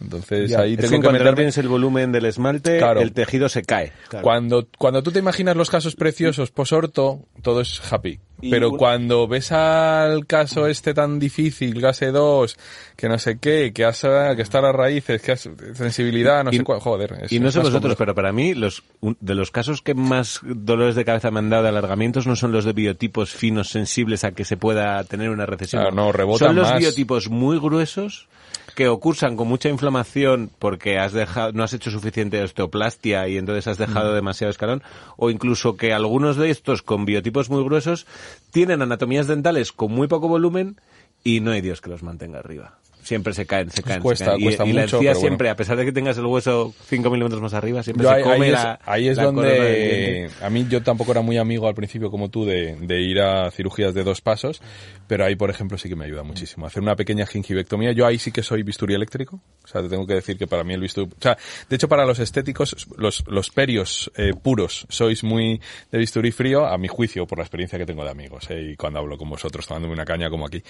Entonces, 0.01 0.49
Ya, 0.51 0.59
ahí 0.59 0.75
que 0.75 0.83
tengo 0.83 0.95
en 0.95 1.01
que 1.03 1.09
meterme... 1.13 1.35
tienes 1.35 1.57
el 1.57 1.67
volumen 1.69 2.11
del 2.11 2.25
esmalte, 2.25 2.77
Claro. 2.79 2.99
el 3.01 3.13
tejido 3.13 3.47
se 3.47 3.61
cae. 3.63 3.93
Cuando, 4.21 4.67
cuando 4.77 5.01
tú 5.01 5.11
te 5.11 5.19
imaginas 5.19 5.55
los 5.55 5.69
casos 5.69 5.95
preciosos 5.95 6.51
posorto, 6.51 7.21
todo 7.41 7.61
es 7.61 7.81
happy. 7.91 8.19
Pero 8.51 8.71
cuando 8.71 9.27
ves 9.29 9.53
al 9.53 10.27
caso 10.27 10.67
este 10.67 10.93
tan 10.93 11.17
difícil, 11.19 11.73
clase 11.75 12.07
2, 12.11 12.57
que 12.97 13.07
no 13.07 13.17
sé 13.17 13.39
qué, 13.39 13.71
que, 13.73 13.85
has, 13.85 14.01
que 14.01 14.41
está 14.41 14.59
a 14.59 14.63
las 14.63 14.75
raíces, 14.75 15.21
que 15.21 15.31
has 15.31 15.49
sensibilidad, 15.73 16.43
no 16.43 16.51
Y- 16.51 16.57
sé 16.57 16.63
cuál, 16.63 16.79
joder. 16.81 17.17
es- 17.23 17.31
y 17.31 17.39
no 17.39 17.49
sé 17.49 17.59
vosotros, 17.59 17.81
complejo. 17.81 17.97
pero 17.97 18.13
para 18.15 18.33
mí, 18.33 18.53
los, 18.53 18.83
un- 18.99 19.17
de 19.21 19.35
los 19.35 19.51
casos 19.51 19.81
que 19.81 19.93
más 19.93 20.41
dolores 20.43 20.95
de 20.95 21.05
cabeza 21.05 21.31
me 21.31 21.39
han 21.39 21.49
dado 21.49 21.63
de 21.63 21.69
alargamientos 21.69 22.27
no 22.27 22.35
son 22.35 22.51
los 22.51 22.65
de 22.65 22.73
biotipos 22.73 23.31
finos 23.31 23.69
sensibles 23.69 24.25
a 24.25 24.31
que 24.33 24.43
se 24.43 24.57
pueda 24.57 25.03
tener 25.05 25.29
una 25.29 25.45
recesión. 25.45 25.81
Claro, 25.81 25.95
no, 25.95 26.37
Son 26.37 26.55
los 26.55 26.69
más. 26.69 26.79
biotipos 26.79 27.29
muy 27.29 27.57
gruesos 27.57 28.27
que 28.75 28.87
ocursan 28.89 29.35
con 29.37 29.47
mucha 29.47 29.69
inflamación 29.69 30.51
porque 30.59 30.99
has 30.99 31.13
dejado, 31.13 31.53
no 31.53 31.63
has 31.63 31.73
hecho 31.73 31.89
suficiente 31.89 32.43
osteoplastia 32.43 33.27
y 33.27 33.37
entonces 33.37 33.67
has 33.67 33.77
dejado 33.77 34.11
Mm. 34.11 34.15
demasiado 34.15 34.51
escalón, 34.51 34.83
o 35.17 35.29
incluso 35.29 35.77
que 35.77 35.93
algunos 35.93 36.35
de 36.35 36.49
estos 36.49 36.81
con 36.81 37.05
biotipos 37.05 37.49
muy 37.49 37.63
gruesos 37.63 38.05
tienen 38.51 38.81
anatomías 38.81 39.27
dentales 39.27 39.71
con 39.71 39.91
muy 39.91 40.07
poco 40.07 40.27
volumen 40.27 40.75
y 41.23 41.39
no 41.39 41.51
hay 41.51 41.61
Dios 41.61 41.81
que 41.81 41.89
los 41.89 42.03
mantenga 42.03 42.39
arriba. 42.39 42.77
Siempre 43.05 43.35
se 43.35 43.45
caen, 43.45 43.69
se 43.69 43.83
caen. 43.83 43.99
se 43.99 44.01
cuesta, 44.01 44.25
caen. 44.25 44.39
Y- 44.41 44.43
cuesta 44.45 44.65
y, 44.65 44.73
la 44.73 44.81
mucho, 44.81 44.97
encía 44.97 45.11
pero 45.11 45.19
bueno. 45.19 45.27
siempre, 45.29 45.49
a 45.51 45.55
pesar 45.55 45.77
de 45.77 45.85
que 45.85 45.91
tengas 45.91 46.17
el 46.17 46.25
hueso 46.25 46.73
5 46.87 47.07
milímetros 47.11 47.39
más 47.39 47.53
arriba, 47.53 47.83
siempre 47.83 48.03
Yo 48.03 48.09
se 48.09 48.15
ahí, 48.15 48.23
come 48.23 48.45
ahí 48.47 48.51
la 48.51 48.79
es, 48.81 48.87
ahí 48.89 49.07
es 49.09 49.17
la 49.17 49.23
donde 49.25 50.29
a 50.41 50.49
mí 50.49 50.65
yo 50.67 50.81
tampoco 50.81 51.11
era 51.11 51.21
muy 51.21 51.37
amigo 51.37 51.67
al 51.67 51.75
principio 51.75 52.09
como 52.09 52.29
tú 52.29 52.45
de, 52.45 52.75
de 52.81 53.01
ir 53.01 53.21
a 53.21 53.51
cirugías 53.51 53.93
de 53.93 54.03
dos 54.03 54.21
pasos, 54.21 54.59
pero 55.07 55.23
ahí 55.23 55.35
por 55.35 55.51
ejemplo 55.51 55.77
sí 55.77 55.87
que 55.87 55.95
me 55.95 56.05
ayuda 56.05 56.23
muchísimo. 56.23 56.65
Hacer 56.65 56.81
una 56.81 56.95
pequeña 56.95 57.27
gingivectomía, 57.27 57.91
yo 57.91 58.07
ahí 58.07 58.17
sí 58.17 58.31
que 58.31 58.41
soy 58.41 58.63
bisturí 58.63 58.95
eléctrico, 58.95 59.39
o 59.63 59.67
sea, 59.67 59.83
te 59.83 59.89
tengo 59.89 60.07
que 60.07 60.15
decir 60.15 60.35
que 60.35 60.47
para 60.47 60.63
mí 60.63 60.73
el 60.73 60.81
bisturí, 60.81 61.07
o 61.11 61.21
sea, 61.21 61.37
de 61.69 61.75
hecho 61.75 61.87
para 61.87 62.05
los 62.07 62.17
estéticos, 62.17 62.87
los, 62.97 63.23
los 63.27 63.51
perios 63.51 64.11
eh, 64.17 64.31
puros 64.33 64.87
sois 64.89 65.23
muy 65.23 65.61
de 65.91 65.99
bisturí 65.99 66.31
frío, 66.31 66.65
a 66.65 66.77
mi 66.79 66.87
juicio, 66.87 67.27
por 67.27 67.37
la 67.37 67.43
experiencia 67.43 67.77
que 67.77 67.85
tengo 67.85 68.03
de 68.03 68.09
amigos, 68.09 68.49
eh, 68.49 68.71
y 68.71 68.75
cuando 68.75 68.97
hablo 68.99 69.15
con 69.15 69.29
vosotros 69.29 69.67
tomándome 69.67 69.93
una 69.93 70.05
caña 70.05 70.29
como 70.29 70.47
aquí. 70.47 70.63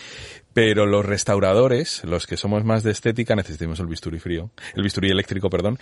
Pero 0.54 0.86
los 0.86 1.06
restauradores, 1.06 2.04
los 2.04 2.25
que 2.28 2.38
somos 2.38 2.64
más 2.64 2.84
de 2.84 2.92
estética, 2.92 3.36
necesitamos 3.36 3.80
el 3.80 3.88
bisturí 3.88 4.20
frío, 4.20 4.52
el 4.76 4.84
bisturí 4.84 5.10
eléctrico, 5.10 5.50
perdón, 5.50 5.78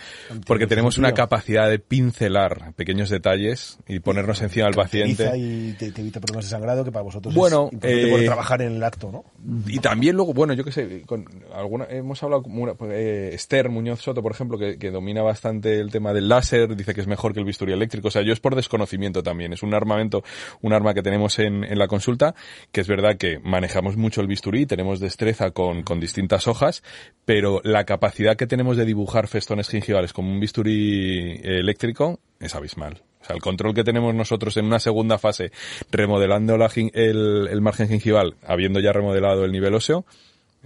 porque 0.46 0.66
tenemos 0.66 0.98
una 0.98 1.12
capacidad 1.12 1.68
de 1.68 1.78
pincelar 1.78 2.72
pequeños 2.74 3.10
detalles 3.10 3.78
y 3.86 4.00
ponernos 4.00 4.40
encima 4.42 4.66
del 4.66 4.78
Utiliza 4.78 4.84
paciente. 4.84 5.38
Y 5.38 5.72
te, 5.72 5.92
te 5.92 6.00
evita 6.00 6.20
problemas 6.20 6.46
de 6.46 6.50
sangrado 6.50 6.84
que 6.84 6.92
para 6.92 7.02
vosotros 7.02 7.34
Bueno, 7.34 7.68
es 7.68 7.74
importante 7.74 8.06
eh, 8.06 8.10
poder 8.10 8.26
trabajar 8.26 8.62
en 8.62 8.72
el 8.76 8.82
acto, 8.82 9.10
¿no? 9.10 9.24
Y 9.66 9.78
también 9.78 10.16
luego, 10.16 10.34
bueno, 10.34 10.54
yo 10.54 10.64
qué 10.64 10.72
sé, 10.72 11.02
con 11.06 11.24
alguna, 11.52 11.86
hemos 11.90 12.22
hablado 12.22 12.42
con 12.42 12.58
una, 12.58 12.74
eh, 12.90 13.30
Esther 13.32 13.68
Muñoz 13.68 14.00
Soto, 14.00 14.22
por 14.22 14.32
ejemplo, 14.32 14.58
que, 14.58 14.78
que 14.78 14.90
domina 14.90 15.22
bastante 15.22 15.80
el 15.80 15.90
tema 15.90 16.12
del 16.12 16.28
láser, 16.28 16.74
dice 16.76 16.94
que 16.94 17.00
es 17.00 17.06
mejor 17.06 17.32
que 17.32 17.40
el 17.40 17.46
bisturí 17.46 17.72
eléctrico. 17.72 18.08
O 18.08 18.10
sea, 18.10 18.22
yo 18.22 18.32
es 18.32 18.40
por 18.40 18.54
desconocimiento 18.54 19.22
también. 19.22 19.52
Es 19.52 19.62
un 19.62 19.74
armamento, 19.74 20.24
un 20.62 20.72
arma 20.72 20.94
que 20.94 21.02
tenemos 21.02 21.38
en, 21.38 21.64
en 21.64 21.78
la 21.78 21.88
consulta, 21.88 22.34
que 22.72 22.80
es 22.80 22.88
verdad 22.88 23.16
que 23.16 23.38
manejamos 23.38 23.96
mucho 23.96 24.20
el 24.20 24.26
bisturí, 24.26 24.66
tenemos 24.66 25.00
destreza 25.00 25.50
con, 25.50 25.82
con 25.82 26.00
distintas 26.00 26.33
hojas, 26.48 26.82
pero 27.24 27.60
la 27.64 27.84
capacidad 27.84 28.36
que 28.36 28.46
tenemos 28.46 28.76
de 28.76 28.84
dibujar 28.84 29.28
festones 29.28 29.68
gingivales 29.68 30.12
como 30.12 30.30
un 30.30 30.40
bisturí 30.40 31.40
eh, 31.42 31.60
eléctrico 31.60 32.20
es 32.40 32.54
abismal. 32.54 33.02
O 33.22 33.24
sea, 33.26 33.36
el 33.36 33.42
control 33.42 33.74
que 33.74 33.84
tenemos 33.84 34.14
nosotros 34.14 34.56
en 34.58 34.66
una 34.66 34.78
segunda 34.78 35.16
fase, 35.16 35.50
remodelando 35.90 36.58
la 36.58 36.70
el, 36.74 37.48
el 37.50 37.60
margen 37.62 37.88
gingival, 37.88 38.34
habiendo 38.46 38.80
ya 38.80 38.92
remodelado 38.92 39.44
el 39.44 39.52
nivel 39.52 39.74
óseo, 39.74 40.04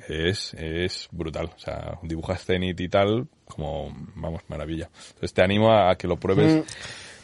es, 0.08 0.54
es 0.54 1.08
brutal. 1.12 1.50
O 1.56 1.58
sea, 1.58 1.98
dibujas 2.02 2.44
cenit 2.44 2.80
y 2.80 2.88
tal, 2.88 3.28
como, 3.44 3.94
vamos, 4.16 4.42
maravilla. 4.48 4.90
Entonces 5.08 5.34
te 5.34 5.42
animo 5.42 5.70
a, 5.70 5.90
a 5.90 5.96
que 5.96 6.08
lo 6.08 6.16
pruebes. 6.16 6.64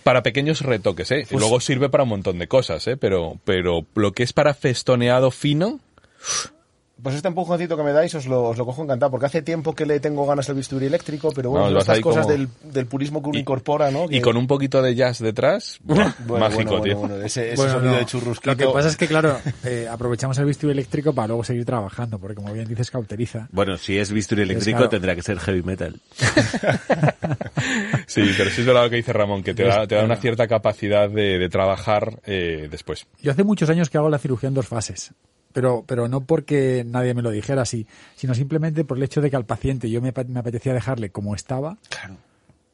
Para 0.03 0.23
pequeños 0.23 0.61
retoques, 0.61 1.11
¿eh? 1.12 1.27
Y 1.31 1.37
luego 1.37 1.61
sirve 1.61 1.89
para 1.89 2.03
un 2.03 2.11
montón 2.11 2.39
de 2.39 2.47
cosas, 2.47 2.87
¿eh? 2.89 2.97
Pero, 2.97 3.41
pero 3.45 3.87
lo 3.95 4.12
que 4.12 4.23
es 4.23 4.35
para 4.35 4.53
festoneado 4.53 5.31
fino, 5.31 5.81
Pues 7.03 7.16
este 7.16 7.27
empujoncito 7.29 7.77
que 7.77 7.83
me 7.83 7.93
dais 7.93 8.15
os 8.15 8.27
lo, 8.27 8.45
os 8.45 8.57
lo 8.57 8.65
cojo 8.65 8.83
encantado, 8.85 9.11
porque 9.11 9.27
hace 9.27 9.43
tiempo 9.43 9.75
que 9.75 9.85
le 9.85 9.99
tengo 10.01 10.25
ganas 10.27 10.49
al 10.49 10.55
bisturí 10.55 10.87
eléctrico, 10.87 11.33
pero 11.35 11.51
bueno, 11.51 11.77
estas 11.79 11.99
cosas 12.01 12.23
como- 12.25 12.33
del, 12.37 12.49
del 12.62 12.87
purismo 12.87 13.21
que 13.21 13.29
uno 13.31 13.39
Y- 13.39 13.41
incorpora, 13.43 13.91
¿no? 13.91 14.07
Y 14.09 14.21
con 14.21 14.37
un 14.37 14.47
poquito 14.47 14.81
de 14.81 14.95
jazz 14.95 15.19
detrás, 15.19 15.79
Bueno, 15.85 16.15
mágico, 16.39 16.71
bueno, 16.79 16.83
tío. 16.85 16.97
bueno, 16.99 17.15
bueno, 17.15 17.27
ese, 17.27 17.49
ese 17.49 17.57
Bueno, 17.57 17.73
sonido 17.73 17.93
no. 17.95 17.99
de 17.99 18.07
churrusquito. 18.07 18.51
Lo 18.53 18.57
que 18.57 18.66
pasa 18.73 18.89
es 18.89 18.97
que, 18.97 19.09
claro, 19.09 19.37
eh, 19.65 19.89
aprovechamos 19.91 20.39
el 20.39 20.45
bisturí 20.45 20.73
eléctrico 20.73 21.12
para 21.12 21.27
luego 21.29 21.43
seguir 21.45 21.65
trabajando, 21.65 22.19
porque 22.19 22.37
como 22.37 22.53
bien 22.53 22.66
dices, 22.69 22.91
cauteriza. 22.93 23.49
Bueno, 23.51 23.77
si 23.77 23.99
es 23.99 24.12
bisturí 24.12 24.43
eléctrico 24.43 24.79
claro. 24.79 24.91
tendrá 24.91 25.15
que 25.16 25.23
ser 25.23 25.39
heavy 25.41 25.62
metal. 25.62 26.01
Sí, 28.07 28.23
pero 28.37 28.51
sí 28.51 28.61
es 28.61 28.66
verdad 28.66 28.85
lo 28.85 28.91
que 28.91 28.97
dice 28.97 29.12
Ramón, 29.12 29.43
que 29.43 29.55
te 29.55 29.65
da, 29.65 29.87
te 29.87 29.95
da 29.95 30.05
una 30.05 30.16
cierta 30.16 30.47
capacidad 30.47 31.09
de, 31.09 31.39
de 31.39 31.49
trabajar 31.49 32.21
eh, 32.27 32.69
después. 32.71 33.07
Yo 33.23 33.33
hace 33.33 33.43
muchos 33.45 33.71
años 33.71 33.89
que 33.91 33.99
hago 33.99 34.09
la 34.11 34.19
cirugía 34.19 34.49
en 34.49 34.55
dos 34.55 34.69
fases, 34.69 35.12
pero, 35.55 35.85
pero 35.87 36.09
no 36.09 36.27
porque 36.27 36.85
nadie 36.85 37.15
me 37.15 37.23
lo 37.23 37.31
dijera 37.31 37.63
así, 37.63 37.87
sino 38.17 38.35
simplemente 38.35 38.85
por 38.85 38.99
el 38.99 39.05
hecho 39.05 39.23
de 39.23 39.31
que 39.31 39.37
al 39.37 39.47
paciente 39.47 39.89
yo 39.89 40.03
me, 40.03 40.13
me 40.27 40.41
apetecía 40.41 40.75
dejarle 40.75 41.11
como 41.11 41.35
estaba 41.37 41.79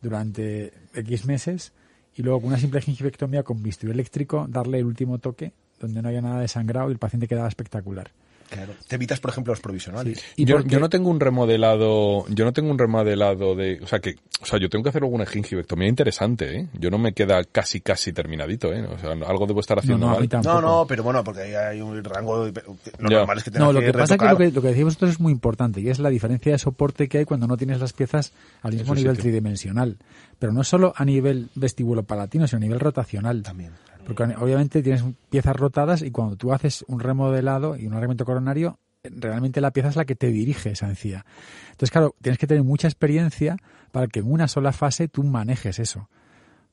durante 0.01 0.73
X 0.94 1.27
meses 1.27 1.73
y 2.16 2.23
luego 2.23 2.40
con 2.40 2.48
una 2.48 2.59
simple 2.59 2.81
gingivectomía 2.81 3.43
con 3.43 3.62
bisturí 3.62 3.93
eléctrico 3.93 4.47
darle 4.48 4.78
el 4.78 4.86
último 4.86 5.19
toque 5.19 5.52
donde 5.78 6.01
no 6.01 6.09
haya 6.09 6.23
nada 6.23 6.40
de 6.40 6.48
sangrado 6.48 6.89
y 6.89 6.93
el 6.93 6.98
paciente 6.98 7.28
quedaba 7.28 7.48
espectacular. 7.48 8.11
Claro. 8.51 8.72
Te 8.89 8.97
evitas, 8.97 9.20
por 9.20 9.31
ejemplo, 9.31 9.52
los 9.52 9.60
provisionales. 9.60 10.22
Y 10.36 10.44
yo, 10.44 10.56
porque- 10.56 10.70
yo 10.70 10.81
no 10.81 10.89
tengo 10.90 11.09
un 11.09 11.20
remodelado, 11.20 12.27
yo 12.28 12.44
no 12.44 12.52
tengo 12.52 12.70
un 12.70 12.78
remodelado 12.78 13.55
de, 13.55 13.78
o 13.82 13.86
sea 13.86 14.01
que, 14.01 14.16
o 14.43 14.47
sea, 14.47 14.59
yo 14.59 14.68
tengo 14.68 14.82
que 14.82 14.89
hacer 14.90 15.02
alguna 15.02 15.24
gingivectomía 15.27 15.89
interesante, 15.89 16.56
¿eh? 16.59 16.68
Yo 16.74 16.90
no 16.90 16.98
me 16.98 17.12
queda 17.12 17.44
casi 17.44 17.81
casi 17.81 18.12
terminadito, 18.12 18.72
¿eh? 18.72 18.85
O 18.85 18.98
sea, 18.98 19.10
algo 19.12 19.47
debo 19.47 19.60
estar 19.60 19.78
haciendo 19.78 20.06
no, 20.06 20.18
mí 20.18 20.28
mal. 20.31 20.43
No, 20.43 20.60
no, 20.60 20.86
pero 20.89 21.02
bueno, 21.02 21.22
porque 21.22 21.43
ahí 21.43 21.55
hay 21.55 21.81
un 21.81 22.02
rango. 22.02 22.47
de- 22.47 22.62
Lo 22.98 23.09
Ya. 23.10 23.18
normal 23.18 23.39
es 23.39 23.44
que 23.44 23.51
tengas 23.51 23.66
No, 23.68 23.72
lo 23.72 23.81
que 23.81 23.86
que 23.86 23.93
pasa 23.93 24.14
es 24.14 24.20
que 24.20 24.27
lo 24.28 24.36
que, 24.36 24.51
lo 24.51 24.62
que 24.62 24.68
decís 24.68 24.85
vosotros 24.85 25.10
es 25.12 25.20
muy 25.20 25.32
importante 25.32 25.81
y 25.81 25.89
es 25.89 25.98
la 25.98 26.10
diferencia 26.10 26.52
de 26.52 26.59
soporte 26.59 27.09
que 27.09 27.18
hay 27.18 27.24
cuando 27.24 27.47
no 27.47 27.56
tienes 27.56 27.81
las 27.81 27.93
piezas 27.93 28.32
al 28.62 28.72
mismo 28.74 28.94
nivel 28.94 29.16
tridimensional. 29.18 29.97
Pero 30.39 30.52
no 30.52 30.64
solo 30.64 30.93
a 30.97 31.05
nivel 31.05 31.51
vestibulopalatino, 31.55 32.47
sino 32.47 32.56
a 32.59 32.60
nivel 32.60 32.81
rotacional. 32.81 33.43
También. 33.43 33.72
Porque 34.16 34.34
obviamente 34.36 34.82
tienes 34.82 35.04
piezas 35.30 35.54
rotadas 35.54 36.02
y 36.02 36.10
cuando 36.10 36.34
tú 36.36 36.52
haces 36.52 36.84
un 36.88 36.98
remodelado 36.98 37.76
y 37.76 37.86
un 37.86 37.92
arreglamento 37.92 38.24
coronario, 38.24 38.78
realmente 39.04 39.60
la 39.60 39.70
pieza 39.70 39.88
es 39.88 39.96
la 39.96 40.04
que 40.04 40.16
te 40.16 40.26
dirige 40.28 40.70
esa 40.70 40.88
encía. 40.88 41.24
Entonces, 41.70 41.92
claro, 41.92 42.16
tienes 42.20 42.38
que 42.38 42.46
tener 42.48 42.64
mucha 42.64 42.88
experiencia 42.88 43.56
para 43.92 44.08
que 44.08 44.18
en 44.20 44.30
una 44.30 44.48
sola 44.48 44.72
fase 44.72 45.06
tú 45.06 45.22
manejes 45.22 45.78
eso. 45.78 46.08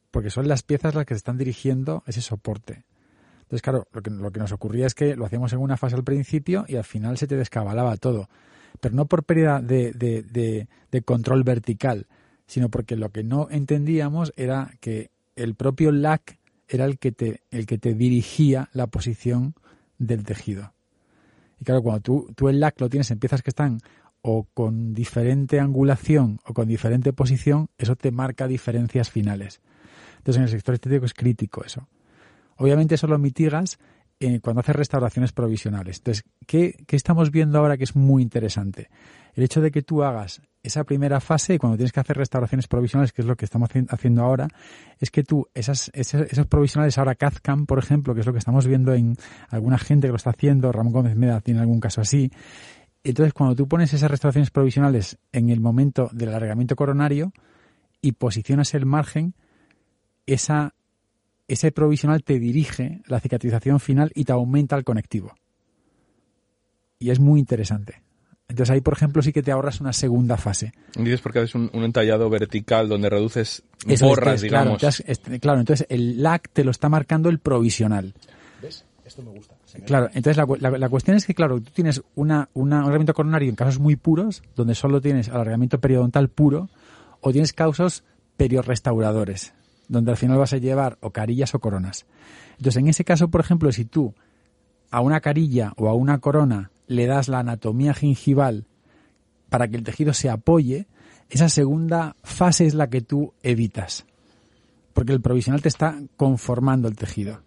Porque 0.09 0.31
son 0.31 0.47
las 0.47 0.64
piezas 0.64 0.95
las 0.95 1.05
que 1.05 1.14
te 1.14 1.18
están 1.18 1.38
dirigiendo 1.38 2.03
ese 2.07 2.22
soporte. 2.22 2.85
Entonces, 3.41 3.61
claro, 3.61 3.88
lo 3.91 4.01
que, 4.01 4.09
lo 4.09 4.31
que 4.31 4.39
nos 4.39 4.51
ocurría 4.51 4.88
es 4.88 4.95
que 4.95 5.15
lo 5.15 5.26
hacíamos 5.26 5.53
en 5.53 5.59
una 5.59 5.77
fase 5.77 5.95
al 5.95 6.03
principio 6.03 6.65
y 6.68 6.76
al 6.76 6.84
final 6.84 7.18
se 7.18 7.27
te 7.27 7.38
descabalaba 7.38 7.95
todo. 7.97 8.30
Pero 8.81 8.95
no 8.95 9.05
por 9.05 9.23
pérdida 9.23 9.61
de, 9.61 9.91
de- 9.93 11.01
control 11.03 11.43
vertical, 11.43 12.07
sino 12.47 12.69
porque 12.69 12.95
lo 12.95 13.09
que 13.09 13.23
no 13.23 13.47
entendíamos 13.51 14.34
era 14.35 14.72
que 14.80 15.11
el 15.35 15.53
propio 15.53 15.91
LAC 15.91 16.36
era 16.68 16.85
el 16.85 16.98
que 16.99 17.11
te, 17.11 17.41
el 17.52 17.65
que 17.65 17.77
te 17.77 17.94
dirigía 17.94 18.69
la 18.73 18.88
posición 18.88 19.56
del 19.98 20.23
tejido. 20.23 20.73
Y 21.60 21.65
claro, 21.65 21.81
cuando 21.81 22.02
tú, 22.02 22.34
tú 22.35 22.49
el 22.49 22.60
LAC 22.60 22.80
lo 22.81 22.89
tienes 22.89 23.10
en 23.11 23.19
piezas 23.19 23.41
que 23.41 23.49
están 23.49 23.80
o 24.22 24.48
con 24.53 24.94
diferente 24.94 25.60
angulación 25.60 26.39
o 26.45 26.53
con 26.53 26.68
diferente 26.68 27.14
posición, 27.14 27.69
eso 27.77 27.95
te 27.95 28.11
marca 28.11 28.48
diferencias 28.48 29.10
finales. 29.10 29.61
Entonces 30.18 30.38
en 30.38 30.44
el 30.44 30.49
sector 30.49 30.76
estético 30.76 31.06
es 31.06 31.14
crítico 31.14 31.64
eso. 31.64 31.88
Obviamente 32.57 32.95
eso 32.95 33.07
lo 33.07 33.18
mitigas 33.18 33.80
eh, 34.19 34.39
cuando 34.41 34.61
haces 34.61 34.76
restauraciones 34.76 35.31
provisionales. 35.31 35.98
Entonces, 35.99 36.26
¿qué, 36.45 36.84
¿qué 36.88 36.95
estamos 36.95 37.31
viendo 37.31 37.60
ahora 37.60 37.77
que 37.77 37.84
es 37.84 37.95
muy 37.95 38.23
interesante? 38.23 38.89
El 39.35 39.44
hecho 39.44 39.61
de 39.61 39.72
que 39.72 39.84
tú 39.84 40.03
hagas 40.03 40.41
esa 40.68 40.84
primera 40.84 41.19
fase 41.19 41.57
cuando 41.57 41.77
tienes 41.77 41.91
que 41.91 41.99
hacer 41.99 42.15
restauraciones 42.18 42.68
provisionales, 42.68 43.11
que 43.11 43.22
es 43.23 43.27
lo 43.27 43.35
que 43.35 43.45
estamos 43.45 43.69
haci- 43.69 43.88
haciendo 43.89 44.23
ahora, 44.23 44.48
es 44.99 45.10
que 45.10 45.23
tú, 45.23 45.48
esas, 45.53 45.89
esas- 45.94 46.31
esos 46.31 46.45
provisionales 46.48 46.98
ahora 46.98 47.15
CAD-CAM, 47.15 47.65
por 47.65 47.80
ejemplo, 47.80 48.14
que 48.14 48.19
es 48.22 48.26
lo 48.27 48.34
que 48.34 48.39
estamos 48.39 48.68
viendo 48.68 48.94
en 48.94 49.15
alguna 49.49 49.77
gente 49.77 50.07
que 50.07 50.11
lo 50.11 50.18
está 50.18 50.30
haciendo, 50.30 50.72
Ramón 50.72 50.94
Gómez 50.94 51.15
Meda 51.15 51.41
tiene 51.41 51.60
algún 51.61 51.80
caso 51.80 52.02
así, 52.02 52.31
entonces 53.03 53.34
cuando 53.34 53.56
tú 53.56 53.68
pones 53.68 53.94
esas 53.94 54.11
restauraciones 54.11 54.52
provisionales 54.52 55.18
en 55.31 55.49
el 55.49 55.60
momento 55.61 56.10
del 56.11 56.30
alargamiento 56.30 56.76
coronario 56.76 57.31
y 58.02 58.11
posicionas 58.14 58.73
el 58.73 58.85
margen, 58.85 59.34
esa, 60.26 60.73
ese 61.48 61.72
provisional 61.72 62.23
te 62.23 62.38
dirige 62.38 63.02
la 63.07 63.19
cicatrización 63.19 63.80
final 63.80 64.11
y 64.14 64.26
te 64.26 64.34
aumenta 64.34 64.76
el 64.76 64.84
conectivo. 64.84 65.34
Y 66.99 67.11
es 67.11 67.19
muy 67.19 67.39
interesante. 67.39 68.02
Entonces 68.49 68.74
ahí, 68.74 68.82
por 68.82 68.94
ejemplo, 68.94 69.22
sí 69.22 69.34
que 69.34 69.44
te 69.44 69.52
ahorras 69.52 69.82
una 69.82 69.91
segunda 69.91 70.38
fase. 70.38 70.72
Dices 70.95 71.19
porque 71.22 71.40
haces 71.40 71.56
un, 71.56 71.69
un 71.74 71.84
entallado 71.84 72.30
vertical 72.30 72.88
donde 72.88 73.10
reduces 73.10 73.64
Eso 73.86 74.07
borras, 74.07 74.36
es, 74.36 74.41
digamos. 74.44 74.82
has- 74.84 75.03
claro, 75.41 75.60
entonces 75.60 75.86
el 75.90 76.24
LAC 76.24 76.49
te 76.53 76.64
lo 76.64 76.72
está 76.72 76.88
marcando 76.88 77.28
el 77.30 77.40
provisional. 77.40 78.14
¿Ves? 78.61 78.86
Esto 79.06 79.22
me 79.22 79.32
gusta. 79.32 79.56
Claro, 79.86 80.07
entonces 80.14 80.38
la, 80.38 80.48
la- 80.69 80.78
la 80.78 80.90
cuestión 80.90 81.18
es 81.18 81.26
que, 81.26 81.34
claro, 81.36 81.60
tú 81.61 81.72
tienes 81.72 82.02
una, 82.15 82.49
una- 82.53 82.78
un 82.78 82.84
alargamiento 82.84 83.14
coronario 83.14 83.49
en 83.49 83.56
casos 83.56 83.80
muy 83.80 83.95
puros, 83.98 84.41
donde 84.56 84.76
solo 84.76 85.02
tienes 85.02 85.28
alargamiento 85.30 85.80
periodontal 85.82 86.30
puro, 86.30 86.69
o 87.19 87.32
tienes 87.32 87.52
casos 87.53 88.03
periorrestauradores, 88.38 89.53
donde 89.88 90.11
al 90.11 90.18
final 90.18 90.38
vas 90.38 90.53
a 90.53 90.57
llevar 90.57 90.98
o 91.02 91.11
carillas 91.11 91.53
o 91.53 91.60
coronas. 91.60 92.06
Entonces, 92.57 92.78
en 92.78 92.88
ese 92.88 93.03
caso, 93.03 93.30
por 93.30 93.41
ejemplo, 93.41 93.72
si 93.72 93.86
tú 93.86 94.14
a 94.90 95.02
una 95.02 95.19
carilla 95.19 95.74
o 95.76 95.90
a 95.90 95.94
una 95.94 96.19
corona 96.19 96.72
le 96.88 97.05
das 97.05 97.27
la 97.27 97.39
anatomía 97.39 97.93
gingival 97.93 98.65
para 99.49 99.68
que 99.68 99.77
el 99.77 99.84
tejido 99.84 100.14
se 100.14 100.30
apoye, 100.30 100.88
esa 101.30 101.49
segunda 101.49 102.15
fase 102.23 102.65
es 102.65 102.73
la 102.73 102.89
que 102.89 103.01
tú 103.01 103.34
evitas. 103.43 104.05
Porque 104.93 105.14
el 105.14 105.22
provisional 105.22 105.61
te 105.61 105.69
está 105.69 105.99
conformando 106.15 106.88
el 106.88 106.95
tejido. 106.95 107.43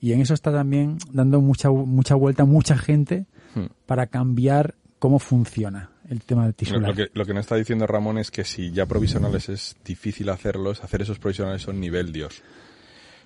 Y 0.00 0.12
en 0.12 0.20
eso 0.20 0.34
está 0.34 0.52
también 0.52 0.98
dando 1.12 1.40
mucha, 1.40 1.70
mucha 1.70 2.14
vuelta 2.14 2.44
mucha 2.44 2.76
gente 2.76 3.26
Hmm. 3.54 3.66
para 3.86 4.06
cambiar 4.08 4.74
cómo 4.98 5.18
funciona 5.18 5.90
el 6.08 6.22
tema 6.22 6.44
del 6.44 6.54
tisular. 6.54 6.88
lo 6.88 6.94
que, 6.94 7.10
lo 7.12 7.24
que 7.24 7.34
nos 7.34 7.42
está 7.42 7.56
diciendo 7.56 7.86
Ramón 7.86 8.18
es 8.18 8.30
que 8.30 8.44
si 8.44 8.72
ya 8.72 8.86
provisionales 8.86 9.48
es 9.48 9.76
difícil 9.84 10.28
hacerlos, 10.28 10.82
hacer 10.82 11.02
esos 11.02 11.18
provisionales 11.18 11.62
son 11.62 11.80
nivel 11.80 12.12
Dios. 12.12 12.42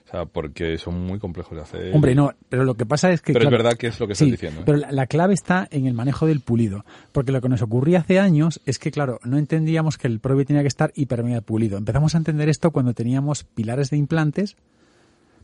O 0.09 0.11
sea, 0.11 0.25
porque 0.25 0.79
son 0.79 1.05
muy 1.05 1.19
complejos 1.19 1.55
de 1.55 1.63
hacer. 1.63 1.95
Hombre, 1.95 2.15
no, 2.15 2.33
pero 2.49 2.65
lo 2.65 2.77
que 2.77 2.87
pasa 2.87 3.13
es 3.13 3.21
que... 3.21 3.35
Pero 3.35 3.45
es 3.45 3.51
verdad 3.51 3.75
que 3.75 3.89
es 3.89 4.01
lo 4.01 4.07
que 4.07 4.15
estás 4.15 4.31
diciendo. 4.31 4.61
¿eh? 4.61 4.63
pero 4.65 4.79
la, 4.79 4.91
la 4.91 5.07
clave 5.07 5.35
está 5.35 5.69
en 5.71 5.87
el 5.87 5.93
manejo 5.93 6.27
del 6.27 6.41
pulido. 6.41 6.87
Porque 7.13 7.31
lo 7.31 7.43
que 7.43 7.51
nos 7.51 7.61
ocurría 7.61 7.99
hace 7.99 8.19
años 8.19 8.63
es 8.65 8.79
que, 8.79 8.91
claro, 8.91 9.21
no 9.25 9.37
entendíamos 9.37 9.99
que 9.99 10.07
el 10.07 10.19
probi 10.19 10.47
tenía 10.47 10.63
que 10.63 10.69
estar 10.69 10.93
hiper 10.95 11.43
pulido. 11.43 11.77
Empezamos 11.77 12.15
a 12.15 12.19
entender 12.19 12.49
esto 12.49 12.71
cuando 12.71 12.95
teníamos 12.95 13.45
pilares 13.45 13.91
de 13.91 13.99
implantes 13.99 14.57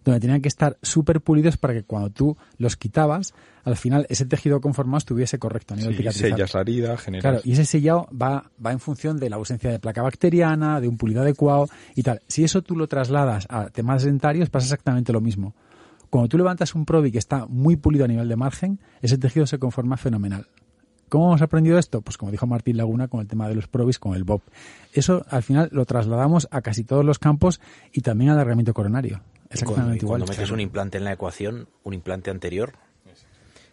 donde 0.04 0.20
tenían 0.20 0.42
que 0.42 0.48
estar 0.48 0.76
súper 0.82 1.20
pulidos 1.20 1.56
para 1.56 1.74
que 1.74 1.82
cuando 1.82 2.10
tú 2.10 2.36
los 2.58 2.76
quitabas, 2.76 3.34
al 3.64 3.76
final 3.76 4.06
ese 4.10 4.26
tejido 4.26 4.60
conformado 4.60 4.98
estuviese 4.98 5.38
correcto 5.38 5.74
a 5.74 5.76
nivel 5.78 5.96
Sí, 6.12 6.20
sellas 6.20 6.54
la 6.54 6.60
herida, 6.60 6.96
generas... 6.96 7.22
Claro, 7.22 7.40
y 7.44 7.52
ese 7.52 7.64
sellado 7.64 8.08
va, 8.10 8.50
va 8.64 8.72
en 8.72 8.80
función 8.80 9.18
de 9.18 9.30
la 9.30 9.36
ausencia 9.36 9.70
de 9.70 9.78
placa 9.78 10.02
bacteriana, 10.02 10.80
de 10.80 10.88
un 10.88 10.96
pulido 10.96 11.22
adecuado 11.22 11.68
y 11.94 12.02
tal. 12.02 12.20
Si 12.28 12.44
eso 12.44 12.62
tú 12.62 12.76
lo 12.76 12.86
trasladas 12.86 13.46
a 13.48 13.70
temas 13.70 14.04
dentarios, 14.04 14.50
pasa 14.50 14.66
exactamente 14.66 15.12
lo 15.12 15.20
mismo. 15.20 15.54
Cuando 16.10 16.28
tú 16.28 16.38
levantas 16.38 16.74
un 16.74 16.84
probi 16.84 17.10
que 17.10 17.18
está 17.18 17.46
muy 17.46 17.76
pulido 17.76 18.04
a 18.04 18.08
nivel 18.08 18.28
de 18.28 18.36
margen, 18.36 18.78
ese 19.02 19.18
tejido 19.18 19.46
se 19.46 19.58
conforma 19.58 19.96
fenomenal. 19.96 20.46
¿Cómo 21.08 21.28
hemos 21.28 21.42
aprendido 21.42 21.78
esto? 21.78 22.02
Pues 22.02 22.16
como 22.16 22.32
dijo 22.32 22.46
Martín 22.46 22.76
Laguna 22.76 23.08
con 23.08 23.20
el 23.20 23.26
tema 23.26 23.48
de 23.48 23.54
los 23.54 23.68
probis, 23.68 23.98
con 23.98 24.14
el 24.14 24.24
BOB. 24.24 24.40
Eso 24.92 25.24
al 25.28 25.42
final 25.42 25.68
lo 25.72 25.84
trasladamos 25.84 26.48
a 26.50 26.60
casi 26.60 26.84
todos 26.84 27.04
los 27.04 27.18
campos 27.18 27.60
y 27.92 28.00
también 28.00 28.30
al 28.30 28.36
alargamiento 28.36 28.74
coronario. 28.74 29.20
Y 29.52 29.58
cuando, 29.58 29.72
Exactamente 29.72 30.04
igual. 30.04 30.20
cuando 30.20 30.32
metes 30.32 30.50
un 30.50 30.60
implante 30.60 30.98
en 30.98 31.04
la 31.04 31.12
ecuación, 31.12 31.68
un 31.82 31.94
implante 31.94 32.30
anterior, 32.30 32.74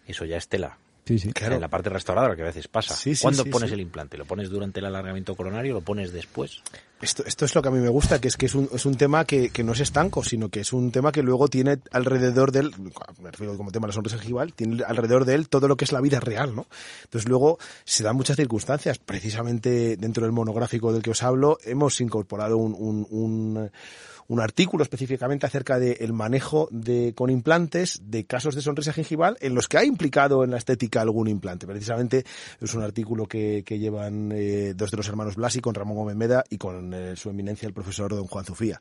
eso 0.06 0.24
ya 0.24 0.36
es 0.36 0.48
tela. 0.48 0.78
Sí, 1.04 1.18
sí. 1.18 1.30
O 1.34 1.38
sea, 1.38 1.52
en 1.52 1.60
la 1.60 1.66
parte 1.66 1.90
restauradora 1.90 2.36
que 2.36 2.42
a 2.42 2.46
veces 2.46 2.68
pasa. 2.68 2.94
Sí, 2.94 3.16
sí, 3.16 3.22
¿Cuándo 3.22 3.42
sí, 3.42 3.50
pones 3.50 3.70
sí. 3.70 3.74
el 3.74 3.80
implante? 3.80 4.16
¿Lo 4.16 4.24
pones 4.24 4.48
durante 4.50 4.78
el 4.78 4.86
alargamiento 4.86 5.34
coronario 5.34 5.72
o 5.72 5.80
lo 5.80 5.84
pones 5.84 6.12
después? 6.12 6.62
Esto, 7.00 7.24
esto 7.26 7.44
es 7.44 7.54
lo 7.56 7.62
que 7.62 7.68
a 7.68 7.72
mí 7.72 7.80
me 7.80 7.88
gusta, 7.88 8.20
que 8.20 8.28
es 8.28 8.36
que 8.36 8.46
es 8.46 8.54
un, 8.54 8.68
es 8.72 8.86
un 8.86 8.94
tema 8.94 9.24
que, 9.24 9.50
que 9.50 9.64
no 9.64 9.72
es 9.72 9.80
estanco, 9.80 10.22
sino 10.22 10.48
que 10.48 10.60
es 10.60 10.72
un 10.72 10.92
tema 10.92 11.10
que 11.10 11.24
luego 11.24 11.48
tiene 11.48 11.80
alrededor 11.90 12.52
de 12.52 12.60
él, 12.60 12.72
me 13.20 13.32
refiero 13.32 13.56
como 13.56 13.72
tema 13.72 13.86
de 13.86 13.88
la 13.88 13.94
sonrisa 13.94 14.18
gingival, 14.18 14.54
tiene 14.54 14.84
alrededor 14.84 15.24
de 15.24 15.34
él 15.34 15.48
todo 15.48 15.66
lo 15.66 15.76
que 15.76 15.84
es 15.84 15.90
la 15.90 16.00
vida 16.00 16.20
real, 16.20 16.54
¿no? 16.54 16.68
Entonces 17.02 17.28
luego 17.28 17.58
se 17.84 18.04
dan 18.04 18.14
muchas 18.14 18.36
circunstancias. 18.36 19.00
Precisamente 19.00 19.96
dentro 19.96 20.22
del 20.22 20.32
monográfico 20.32 20.92
del 20.92 21.02
que 21.02 21.10
os 21.10 21.24
hablo, 21.24 21.58
hemos 21.64 22.00
incorporado 22.00 22.56
un, 22.56 22.76
un, 22.78 23.08
un, 23.10 23.70
un 24.32 24.40
artículo 24.40 24.82
específicamente 24.82 25.44
acerca 25.44 25.78
del 25.78 26.14
manejo 26.14 26.66
de, 26.70 27.12
con 27.14 27.28
implantes 27.28 28.00
de 28.04 28.24
casos 28.24 28.54
de 28.54 28.62
sonrisa 28.62 28.94
gingival 28.94 29.36
en 29.40 29.54
los 29.54 29.68
que 29.68 29.76
ha 29.76 29.84
implicado 29.84 30.42
en 30.42 30.52
la 30.52 30.56
estética 30.56 31.02
algún 31.02 31.28
implante. 31.28 31.66
Precisamente 31.66 32.24
es 32.58 32.72
un 32.72 32.82
artículo 32.82 33.26
que, 33.26 33.62
que 33.62 33.78
llevan 33.78 34.32
eh, 34.32 34.72
dos 34.74 34.90
de 34.90 34.96
los 34.96 35.06
hermanos 35.06 35.36
Blasi 35.36 35.60
con 35.60 35.74
Ramón 35.74 35.98
Gómez 35.98 36.16
Meda 36.16 36.44
y 36.48 36.56
con 36.56 36.94
eh, 36.94 37.14
su 37.14 37.28
eminencia 37.28 37.66
el 37.66 37.74
profesor 37.74 38.14
don 38.14 38.26
Juan 38.26 38.46
Zufía. 38.46 38.80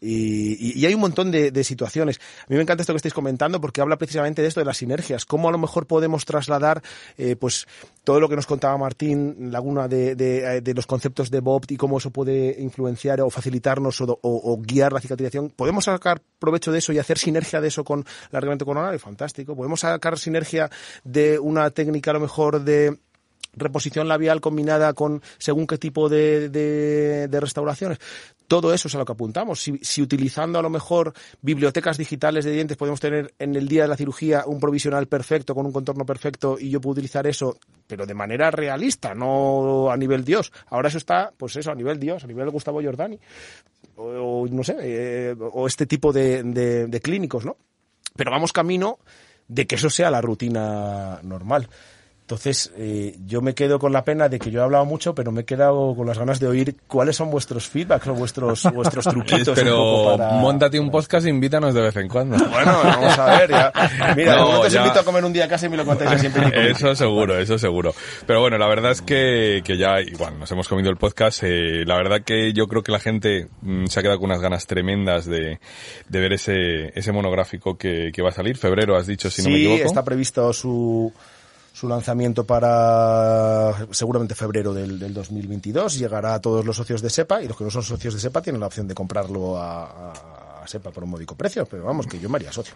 Y, 0.00 0.84
hay 0.84 0.94
un 0.94 1.00
montón 1.00 1.30
de, 1.30 1.64
situaciones. 1.64 2.20
A 2.42 2.46
mí 2.48 2.56
me 2.56 2.62
encanta 2.62 2.82
esto 2.82 2.92
que 2.92 2.98
estáis 2.98 3.14
comentando 3.14 3.60
porque 3.60 3.80
habla 3.80 3.96
precisamente 3.96 4.42
de 4.42 4.48
esto 4.48 4.60
de 4.60 4.66
las 4.66 4.76
sinergias, 4.76 5.24
cómo 5.24 5.48
a 5.48 5.52
lo 5.52 5.58
mejor 5.58 5.86
podemos 5.86 6.24
trasladar 6.24 6.82
eh, 7.16 7.36
pues 7.36 7.66
todo 8.04 8.20
lo 8.20 8.28
que 8.28 8.36
nos 8.36 8.46
contaba 8.46 8.76
Martín 8.78 9.50
Laguna 9.50 9.88
de, 9.88 10.14
de, 10.14 10.74
los 10.74 10.86
conceptos 10.86 11.30
de 11.30 11.40
Bob 11.40 11.64
y 11.68 11.76
cómo 11.76 11.98
eso 11.98 12.10
puede 12.10 12.56
influenciar 12.60 13.20
o 13.20 13.30
facilitarnos 13.30 14.00
o, 14.00 14.58
guiar 14.62 14.92
la 14.92 15.00
cicatrización. 15.00 15.50
Podemos 15.50 15.86
sacar 15.86 16.22
provecho 16.38 16.70
de 16.70 16.78
eso 16.78 16.92
y 16.92 16.98
hacer 16.98 17.18
sinergia 17.18 17.60
de 17.60 17.68
eso 17.68 17.82
con 17.82 18.04
el 18.30 18.36
argumento 18.36 18.64
coronario, 18.64 18.98
fantástico. 19.00 19.56
Podemos 19.56 19.80
sacar 19.80 20.18
sinergia 20.18 20.70
de 21.02 21.38
una 21.38 21.70
técnica 21.70 22.12
a 22.12 22.14
lo 22.14 22.20
mejor 22.20 22.60
de 22.62 22.96
reposición 23.56 24.08
labial 24.08 24.40
combinada 24.40 24.92
con 24.92 25.22
según 25.38 25.66
qué 25.66 25.78
tipo 25.78 26.08
de, 26.08 26.48
de, 26.48 27.40
restauraciones. 27.40 27.98
Todo 28.46 28.72
eso 28.72 28.86
es 28.86 28.94
a 28.94 28.98
lo 28.98 29.04
que 29.04 29.12
apuntamos. 29.12 29.60
Si, 29.60 30.02
utilizando 30.02 30.58
a 30.58 30.62
lo 30.62 30.70
mejor 30.70 31.12
bibliotecas 31.42 31.98
digitales 31.98 32.44
de 32.44 32.52
dientes 32.52 32.76
podemos 32.76 33.00
tener 33.00 33.34
en 33.38 33.56
el 33.56 33.66
día 33.66 33.82
de 33.82 33.88
la 33.88 33.96
cirugía 33.96 34.44
un 34.46 34.60
provisional 34.60 35.08
perfecto 35.08 35.54
con 35.54 35.66
un 35.66 35.72
contorno 35.72 36.06
perfecto 36.06 36.56
y 36.58 36.70
yo 36.70 36.80
puedo 36.80 36.92
utilizar 36.92 37.26
eso, 37.26 37.58
pero 37.86 38.06
de 38.06 38.14
manera 38.14 38.50
realista, 38.50 39.14
no 39.14 39.90
a 39.90 39.96
nivel 39.96 40.24
Dios. 40.24 40.52
Ahora 40.68 40.88
eso 40.88 40.98
está, 40.98 41.32
pues 41.36 41.56
eso, 41.56 41.72
a 41.72 41.74
nivel 41.74 41.98
Dios, 41.98 42.22
a 42.22 42.26
nivel 42.26 42.50
Gustavo 42.50 42.80
Giordani, 42.80 43.18
o, 43.96 44.46
no 44.48 44.62
sé, 44.62 44.76
eh, 44.80 45.34
o 45.38 45.66
este 45.66 45.86
tipo 45.86 46.12
de, 46.12 46.42
de 46.44 47.00
clínicos, 47.00 47.44
¿no? 47.44 47.56
Pero 48.14 48.30
vamos 48.30 48.52
camino 48.52 48.98
de 49.48 49.66
que 49.66 49.76
eso 49.76 49.90
sea 49.90 50.10
la 50.10 50.20
rutina 50.20 51.20
normal. 51.22 51.68
Entonces, 52.26 52.72
eh, 52.76 53.14
yo 53.24 53.40
me 53.40 53.54
quedo 53.54 53.78
con 53.78 53.92
la 53.92 54.04
pena 54.04 54.28
de 54.28 54.40
que 54.40 54.50
yo 54.50 54.58
he 54.58 54.64
hablado 54.64 54.84
mucho, 54.84 55.14
pero 55.14 55.30
me 55.30 55.42
he 55.42 55.44
quedado 55.44 55.94
con 55.94 56.08
las 56.08 56.18
ganas 56.18 56.40
de 56.40 56.48
oír 56.48 56.74
cuáles 56.88 57.14
son 57.14 57.30
vuestros 57.30 57.68
feedbacks 57.68 58.04
o 58.08 58.14
vuestros, 58.14 58.64
vuestros 58.74 59.04
truquitos. 59.04 59.56
pero 59.56 60.10
un 60.10 60.58
para... 60.58 60.80
un 60.80 60.90
podcast 60.90 61.24
e 61.24 61.30
invítanos 61.30 61.72
de 61.72 61.82
vez 61.82 61.96
en 61.96 62.08
cuando. 62.08 62.36
Bueno, 62.56 62.80
vamos 62.82 63.16
a 63.16 63.38
ver. 63.38 63.50
Ya. 63.50 63.72
Mira, 64.16 64.36
no, 64.38 64.60
os 64.62 64.74
invito 64.74 64.98
a 64.98 65.04
comer 65.04 65.24
un 65.24 65.32
día 65.32 65.44
a 65.44 65.48
casa 65.48 65.66
y 65.66 65.68
me 65.68 65.76
lo 65.76 65.84
contáis 65.84 66.20
siempre. 66.20 66.70
Eso 66.70 66.96
seguro, 66.96 67.38
eso 67.38 67.58
seguro. 67.58 67.94
Pero 68.26 68.40
bueno, 68.40 68.58
la 68.58 68.66
verdad 68.66 68.90
es 68.90 69.02
que, 69.02 69.62
que 69.62 69.76
ya, 69.76 70.00
igual, 70.00 70.36
nos 70.38 70.50
hemos 70.50 70.66
comido 70.66 70.90
el 70.90 70.96
podcast. 70.96 71.44
Eh, 71.44 71.84
la 71.86 71.96
verdad 71.96 72.22
que 72.22 72.52
yo 72.52 72.66
creo 72.66 72.82
que 72.82 72.90
la 72.90 72.98
gente 72.98 73.46
mm, 73.60 73.86
se 73.86 74.00
ha 74.00 74.02
quedado 74.02 74.18
con 74.18 74.30
unas 74.30 74.40
ganas 74.40 74.66
tremendas 74.66 75.26
de, 75.26 75.60
de 76.08 76.20
ver 76.20 76.32
ese, 76.32 76.98
ese 76.98 77.12
monográfico 77.12 77.76
que, 77.76 78.10
que 78.12 78.22
va 78.22 78.30
a 78.30 78.32
salir. 78.32 78.56
Febrero, 78.56 78.96
has 78.96 79.06
dicho, 79.06 79.30
si 79.30 79.42
no 79.42 79.50
me 79.50 79.56
equivoco. 79.56 79.78
Sí, 79.78 79.84
está 79.84 80.02
previsto 80.02 80.52
su 80.52 81.12
su 81.76 81.86
lanzamiento 81.86 82.46
para 82.46 83.74
seguramente 83.90 84.34
febrero 84.34 84.72
del, 84.72 84.98
del, 84.98 85.12
2022. 85.12 85.98
Llegará 85.98 86.32
a 86.32 86.40
todos 86.40 86.64
los 86.64 86.74
socios 86.74 87.02
de 87.02 87.10
SEPA 87.10 87.42
y 87.42 87.48
los 87.48 87.56
que 87.58 87.64
no 87.64 87.70
son 87.70 87.82
socios 87.82 88.14
de 88.14 88.20
SEPA 88.20 88.40
tienen 88.40 88.60
la 88.60 88.68
opción 88.68 88.88
de 88.88 88.94
comprarlo 88.94 89.58
a, 89.58 90.62
a, 90.62 90.66
SEPA 90.66 90.90
por 90.90 91.04
un 91.04 91.10
módico 91.10 91.36
precio, 91.36 91.66
pero 91.66 91.84
vamos, 91.84 92.06
que 92.06 92.18
yo 92.18 92.30
me 92.30 92.36
haría 92.36 92.50
socio. 92.50 92.74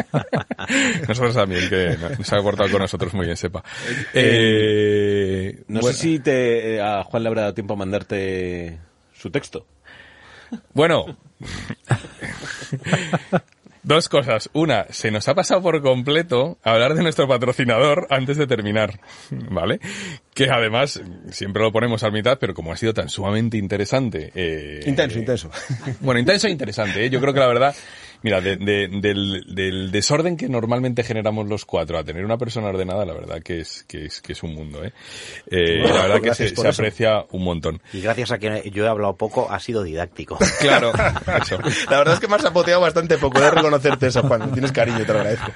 nosotros 1.08 1.34
también, 1.34 1.68
que 1.68 2.24
se 2.24 2.34
ha 2.34 2.42
cortado 2.42 2.70
con 2.70 2.80
nosotros 2.80 3.12
muy 3.12 3.26
bien 3.26 3.36
SEPA. 3.36 3.62
Eh, 4.14 5.58
eh, 5.58 5.64
no 5.68 5.82
sé 5.82 5.92
si 5.92 6.20
te, 6.20 6.76
eh, 6.76 6.80
a 6.80 7.04
Juan 7.04 7.22
le 7.22 7.28
habrá 7.28 7.42
dado 7.42 7.54
tiempo 7.54 7.74
a 7.74 7.76
mandarte 7.76 8.80
su 9.12 9.30
texto. 9.30 9.66
Bueno, 10.72 11.18
Dos 13.82 14.08
cosas. 14.08 14.50
Una, 14.52 14.86
se 14.90 15.10
nos 15.10 15.26
ha 15.28 15.34
pasado 15.34 15.62
por 15.62 15.80
completo 15.80 16.58
hablar 16.62 16.94
de 16.94 17.02
nuestro 17.02 17.26
patrocinador 17.26 18.06
antes 18.10 18.36
de 18.36 18.46
terminar, 18.46 19.00
¿vale? 19.30 19.80
Que 20.34 20.50
además 20.50 21.00
siempre 21.30 21.62
lo 21.62 21.72
ponemos 21.72 22.02
a 22.02 22.10
mitad, 22.10 22.38
pero 22.38 22.52
como 22.54 22.72
ha 22.72 22.76
sido 22.76 22.92
tan 22.92 23.08
sumamente 23.08 23.56
interesante. 23.56 24.32
Eh, 24.34 24.80
intenso, 24.86 25.18
intenso. 25.18 25.50
Bueno, 26.00 26.20
intenso 26.20 26.46
e 26.46 26.50
interesante, 26.50 27.04
¿eh? 27.04 27.10
Yo 27.10 27.20
creo 27.20 27.32
que 27.32 27.40
la 27.40 27.46
verdad 27.46 27.74
Mira, 28.22 28.40
de, 28.40 28.56
del, 28.56 29.44
del, 29.54 29.90
desorden 29.90 30.36
que 30.36 30.48
normalmente 30.48 31.02
generamos 31.02 31.48
los 31.48 31.64
cuatro 31.64 31.98
a 31.98 32.04
tener 32.04 32.24
una 32.24 32.36
persona 32.36 32.68
ordenada, 32.68 33.04
la 33.06 33.14
verdad 33.14 33.42
que 33.42 33.60
es, 33.60 33.84
que 33.88 34.06
es, 34.06 34.20
que 34.20 34.32
es 34.32 34.42
un 34.42 34.54
mundo, 34.54 34.84
¿eh? 34.84 34.92
eh 35.50 35.78
la 35.78 36.06
verdad 36.06 36.20
que 36.20 36.34
se, 36.34 36.68
aprecia 36.68 37.24
un 37.30 37.44
montón. 37.44 37.80
Y 37.92 38.02
gracias 38.02 38.32
a 38.32 38.38
que 38.38 38.70
yo 38.70 38.84
he 38.84 38.88
hablado 38.88 39.16
poco, 39.16 39.50
ha 39.50 39.58
sido 39.60 39.82
didáctico. 39.82 40.38
Claro, 40.60 40.92
eso. 41.40 41.58
La 41.88 41.98
verdad 41.98 42.14
es 42.14 42.20
que 42.20 42.28
me 42.28 42.36
has 42.36 42.44
apoteado 42.44 42.82
bastante 42.82 43.16
poco, 43.16 43.40
de 43.40 43.50
reconocerte 43.50 44.08
eso, 44.08 44.22
Juan. 44.22 44.52
Tienes 44.52 44.72
cariño, 44.72 45.06
te 45.06 45.12
lo 45.12 45.20
agradezco. 45.20 45.52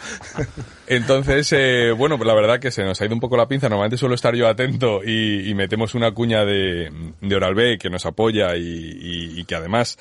Entonces, 0.87 1.53
eh, 1.53 1.93
bueno, 1.93 2.17
pues 2.17 2.27
la 2.27 2.35
verdad 2.35 2.59
que 2.59 2.71
se 2.71 2.85
nos 2.85 3.01
ha 3.01 3.05
ido 3.05 3.15
un 3.15 3.21
poco 3.21 3.37
la 3.37 3.47
pinza. 3.47 3.69
Normalmente 3.69 3.99
suelo 3.99 4.15
estar 4.15 4.35
yo 4.35 4.49
atento 4.49 5.03
y, 5.05 5.51
y 5.51 5.55
metemos 5.55 5.95
una 5.95 6.13
cuña 6.13 6.45
de, 6.45 6.91
de 7.21 7.37
Oral 7.37 7.55
B 7.55 7.77
que 7.79 7.91
nos 7.91 8.07
apoya 8.07 8.57
y, 8.57 8.63
y, 8.63 9.41
y 9.41 9.45
que 9.45 9.55
además 9.57 9.99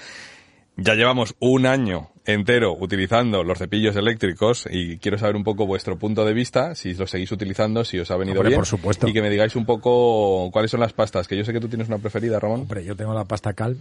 ya 0.75 0.95
llevamos 0.95 1.35
un 1.39 1.65
año 1.65 2.09
entero 2.25 2.75
utilizando 2.79 3.43
los 3.43 3.57
cepillos 3.57 3.95
eléctricos 3.95 4.65
y 4.69 4.97
quiero 4.97 5.17
saber 5.17 5.35
un 5.35 5.43
poco 5.43 5.65
vuestro 5.65 5.97
punto 5.97 6.25
de 6.25 6.33
vista, 6.33 6.73
si 6.75 6.93
los 6.93 7.09
seguís 7.11 7.31
utilizando, 7.31 7.83
si 7.83 7.99
os 7.99 8.09
ha 8.11 8.17
venido 8.17 8.41
bien. 8.41 8.55
por 8.55 8.65
supuesto. 8.65 9.07
Y 9.07 9.13
que 9.13 9.21
me 9.21 9.29
digáis 9.29 9.55
un 9.55 9.65
poco 9.65 10.49
cuáles 10.51 10.71
son 10.71 10.79
las 10.79 10.93
pastas, 10.93 11.27
que 11.27 11.37
yo 11.37 11.43
sé 11.43 11.53
que 11.53 11.59
tú 11.59 11.67
tienes 11.67 11.87
una 11.87 11.97
preferida, 11.97 12.39
Ramón. 12.39 12.61
Hombre, 12.61 12.83
yo 12.83 12.95
tengo 12.95 13.13
la 13.13 13.25
pasta 13.25 13.53
Calm, 13.53 13.77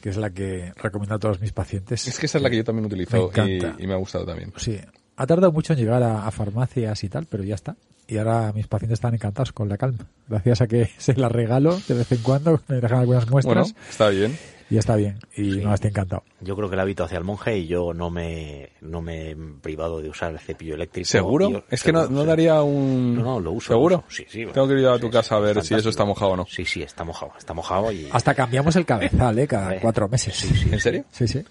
que 0.00 0.10
es 0.10 0.16
la 0.16 0.30
que 0.30 0.72
recomiendo 0.76 1.14
a 1.14 1.18
todos 1.18 1.40
mis 1.40 1.52
pacientes. 1.52 2.06
Es 2.06 2.18
que 2.18 2.26
esa 2.26 2.38
es 2.38 2.42
la 2.42 2.50
que 2.50 2.56
yo 2.56 2.64
también 2.64 2.86
utilizo 2.86 3.30
y, 3.78 3.86
me 3.86 3.94
ha 3.94 3.96
gustado 3.96 4.26
también. 4.26 4.52
Sí, 4.56 4.78
ha 5.16 5.26
tardado 5.26 5.52
mucho 5.52 5.72
en 5.72 5.78
llegar 5.78 6.02
a, 6.02 6.30
farmacias 6.30 7.02
y 7.04 7.08
tal, 7.08 7.26
pero 7.26 7.44
ya 7.44 7.54
está. 7.54 7.76
Y 8.08 8.18
ahora 8.18 8.52
mis 8.54 8.68
pacientes 8.68 8.98
están 8.98 9.14
encantados 9.14 9.52
con 9.52 9.68
la 9.68 9.76
Calm. 9.76 9.96
Gracias 10.28 10.60
a 10.60 10.66
que 10.66 10.90
se 10.98 11.14
la 11.14 11.28
regalo 11.28 11.80
de 11.88 11.94
vez 11.94 12.12
en 12.12 12.18
cuando, 12.18 12.60
me 12.68 12.76
dejan 12.76 13.00
algunas 13.00 13.28
muestras. 13.28 13.72
Bueno, 13.72 13.88
está 13.90 14.08
bien 14.10 14.36
y 14.68 14.78
está 14.78 14.96
bien 14.96 15.18
y 15.36 15.58
no 15.58 15.72
estoy 15.72 15.90
encantado. 15.90 16.24
Yo 16.40 16.56
creo 16.56 16.68
que 16.68 16.74
el 16.74 16.80
hábito 16.80 17.04
hacia 17.04 17.18
el 17.18 17.24
monje 17.24 17.58
y 17.58 17.66
yo 17.66 17.92
no 17.94 18.10
me 18.10 18.70
no 18.80 19.00
me 19.00 19.30
he 19.30 19.36
privado 19.36 20.00
de 20.00 20.08
usar 20.08 20.32
el 20.32 20.38
cepillo 20.38 20.74
eléctrico. 20.74 21.06
¿Seguro? 21.06 21.64
es 21.70 21.82
que 21.82 21.92
no, 21.92 22.08
no, 22.08 22.24
daría 22.24 22.62
un... 22.62 23.16
No, 23.16 23.22
no, 23.22 23.40
lo 23.40 23.52
uso. 23.52 23.72
¿Seguro? 23.72 24.04
Sí, 24.08 24.24
sí. 24.28 24.44
Tengo 24.52 24.68
que 24.68 24.74
ir 24.74 24.86
a 24.86 24.98
tu 24.98 25.10
casa 25.10 25.36
a 25.36 25.40
ver 25.40 25.62
si 25.62 25.74
eso 25.74 25.88
está 25.88 26.04
mojado 26.04 26.32
o 26.32 26.36
no. 26.36 26.46
Sí, 26.46 26.64
sí, 26.64 26.82
está 26.82 27.04
mojado, 27.04 27.32
está 27.38 27.54
mojado 27.54 27.92
y... 27.92 28.08
Hasta 28.12 28.34
cambiamos 28.34 28.74
el 28.76 28.84
cabezal, 28.84 29.38
¿eh? 29.38 29.46
Cada 29.46 29.78
cuatro 29.80 30.08
meses. 30.08 30.34
Sí, 30.36 30.48
sí. 30.54 30.68
¿En 30.72 30.80
serio? 30.80 31.04
Sí, 31.10 31.28
sí. 31.28 31.44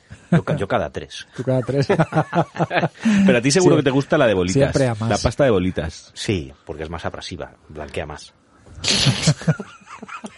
Yo, 0.58 0.68
cada 0.68 0.90
tres. 0.90 1.28
Tú 1.36 1.44
cada 1.44 1.62
tres. 1.62 1.88
Pero 3.26 3.38
a 3.38 3.42
ti 3.42 3.52
seguro 3.52 3.78
que 3.78 3.84
te 3.84 3.92
gusta 3.92 4.18
la 4.18 4.28
de 4.28 4.34
bolitas. 4.34 4.76
La 4.76 5.18
pasta 5.18 5.44
de 5.44 5.52
bolitas. 5.52 6.12
Sí, 6.14 6.52
porque 6.66 6.84
es 6.84 6.90
más 6.90 7.06
abrasiva, 7.06 7.54
blanquea 7.70 8.06
más. 8.06 8.34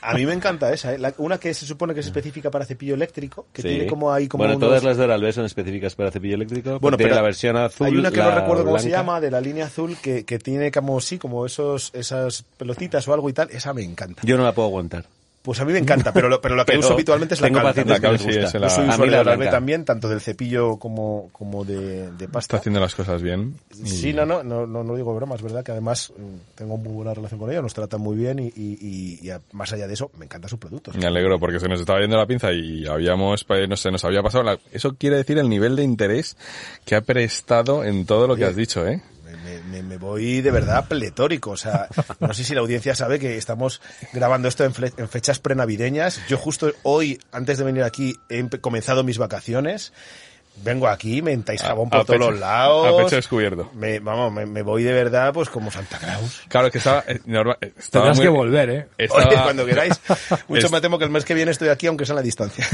A 0.02 0.14
mí 0.14 0.26
me 0.26 0.34
encanta 0.34 0.72
esa, 0.74 0.94
¿eh? 0.94 1.14
una 1.18 1.38
que 1.40 1.54
se 1.54 1.66
supone 1.66 1.94
que 1.94 2.02
es 2.02 2.08
específica 2.08 2.52
para 2.52 2.66
cepillo 2.66 2.94
eléctrico, 2.94 3.48
que 3.52 3.62
tiene 3.62 3.88
como 3.88 4.12
ahí 4.12 4.28
como 4.28 4.44
Bueno, 4.44 4.60
todas 4.60 4.84
las 4.84 4.98
de 4.98 5.04
Oral-B 5.04 5.32
son 5.34 5.46
específicas 5.46 5.96
para 5.96 6.12
cepillo 6.12 6.36
eléctrico. 6.36 6.80
Bueno, 6.80 6.98
pero 6.98 7.16
la 7.16 7.22
versión 7.22 7.58
azul. 7.58 7.88
Hay 7.88 7.98
una 7.98 8.12
que 8.12 8.18
no 8.18 8.32
recuerdo 8.32 8.66
cómo 8.66 8.80
se 8.80 8.90
llama, 8.90 9.20
de 9.20 9.32
la 9.32 9.42
línea 9.42 9.66
azul, 9.66 9.98
que, 10.02 10.26
que 10.26 10.40
tiene 10.40 10.72
como 10.72 11.00
sí, 11.02 11.18
como 11.18 11.46
esos 11.46 11.92
esas 11.94 12.44
pelotitas 12.58 13.08
o 13.08 13.14
algo 13.14 13.30
y 13.30 13.34
tal. 13.34 13.50
Esa 13.52 13.74
me 13.74 13.84
encanta. 13.84 14.22
Yo 14.24 14.38
no 14.38 14.44
la 14.44 14.54
puedo 14.54 14.68
aguantar. 14.68 15.06
Pues 15.48 15.62
a 15.62 15.64
mí 15.64 15.72
me 15.72 15.80
encanta, 15.80 16.12
pero 16.12 16.28
lo, 16.28 16.42
pero 16.42 16.58
lo 16.58 16.66
que 16.66 16.78
uso 16.78 16.92
habitualmente 16.92 17.36
es 17.36 17.40
la 17.40 17.48
tengo 17.48 17.62
calma. 17.62 17.84
La 17.86 18.00
cal, 18.02 18.20
sí, 18.20 18.32
es 18.32 18.54
la... 18.54 18.68
Yo 18.68 18.70
soy 18.70 18.90
usuario 18.90 19.18
de 19.20 19.24
la 19.24 19.50
también, 19.50 19.86
tanto 19.86 20.10
del 20.10 20.20
cepillo 20.20 20.76
como, 20.76 21.30
como 21.32 21.64
de, 21.64 22.12
de, 22.12 22.28
pasta. 22.28 22.40
Está 22.40 22.58
haciendo 22.58 22.82
las 22.82 22.94
cosas 22.94 23.22
bien. 23.22 23.56
Sí, 23.72 24.12
no, 24.12 24.26
no, 24.26 24.44
no, 24.44 24.68
no, 24.68 24.96
digo 24.98 25.16
bromas, 25.16 25.42
verdad 25.42 25.64
que 25.64 25.72
además 25.72 26.12
mm, 26.18 26.56
tengo 26.56 26.76
muy 26.76 26.92
buena 26.92 27.14
relación 27.14 27.40
con 27.40 27.50
ella, 27.50 27.62
nos 27.62 27.74
tratan 27.74 28.02
muy 28.02 28.18
bien 28.18 28.40
y, 28.40 28.48
y, 28.48 29.20
y, 29.22 29.32
más 29.54 29.72
allá 29.72 29.88
de 29.88 29.94
eso, 29.94 30.12
me 30.18 30.26
encantan 30.26 30.50
sus 30.50 30.60
productos. 30.60 30.98
Me 30.98 31.08
alegro 31.08 31.40
porque 31.40 31.62
se 31.62 31.70
nos 31.70 31.80
estaba 31.80 32.00
viendo 32.00 32.18
la 32.18 32.26
pinza 32.26 32.52
y 32.52 32.86
habíamos, 32.86 33.46
pues, 33.46 33.70
no 33.70 33.78
sé, 33.78 33.90
nos 33.90 34.04
había 34.04 34.22
pasado. 34.22 34.44
La... 34.44 34.60
Eso 34.74 34.98
quiere 34.98 35.16
decir 35.16 35.38
el 35.38 35.48
nivel 35.48 35.78
de 35.78 35.84
interés 35.84 36.36
que 36.84 36.96
ha 36.96 37.02
prestado 37.02 37.86
en 37.86 38.06
todo 38.06 38.28
lo 38.28 38.36
que 38.36 38.44
has 38.44 38.56
dicho, 38.58 38.86
¿eh? 38.86 39.02
Me, 39.68 39.98
voy 39.98 40.42
de 40.42 40.52
verdad 40.52 40.88
pletórico. 40.88 41.52
O 41.52 41.58
sea, 41.58 41.88
no 42.20 42.34
sé 42.34 42.44
si 42.44 42.54
la 42.54 42.62
audiencia 42.62 42.96
sabe 42.96 43.20
que 43.20 43.38
estamos 43.38 43.82
grabando 44.14 44.48
esto 44.48 44.64
en, 44.64 44.74
en 44.98 45.10
fechas 45.10 45.40
prenavideñas. 45.40 46.22
Yo 46.28 46.38
justo 46.38 46.72
hoy, 46.84 47.20
antes 47.32 47.58
de 47.58 47.64
venir 47.64 47.84
aquí, 47.84 48.16
he 48.30 48.48
comenzado 48.60 49.04
mis 49.04 49.18
vacaciones 49.18 49.94
vengo 50.64 50.88
aquí, 50.88 51.22
me 51.22 51.32
entáis 51.32 51.62
jabón 51.62 51.90
por 51.90 52.06
todos 52.06 52.20
los 52.20 52.40
lados. 52.40 52.88
A 52.88 53.04
pecho 53.04 53.16
descubierto. 53.16 53.70
Me, 53.74 54.00
vamos, 54.00 54.32
me, 54.34 54.62
voy 54.62 54.84
de 54.84 54.94
verdad, 54.94 55.34
pues 55.34 55.50
como 55.50 55.72
Santa 55.72 55.98
Claus. 55.98 56.42
Claro, 56.48 56.72
que 56.72 56.78
estaba, 56.78 57.04
eh, 57.08 57.20
eh 57.26 57.74
Tendrás 57.90 58.20
que 58.20 58.28
volver, 58.28 58.70
¿eh? 58.70 59.08
cuando 59.44 59.66
queráis. 59.66 60.00
Mucho 60.48 60.70
me 60.70 60.82
temo 60.82 60.98
que 60.98 61.06
el 61.06 61.12
mes 61.12 61.26
que 61.26 61.34
viene 61.34 61.52
estoy 61.52 61.70
aquí, 61.70 61.88
aunque 61.88 62.06
sea 62.06 62.14
en 62.14 62.18
la 62.18 62.22
distancia. 62.22 62.66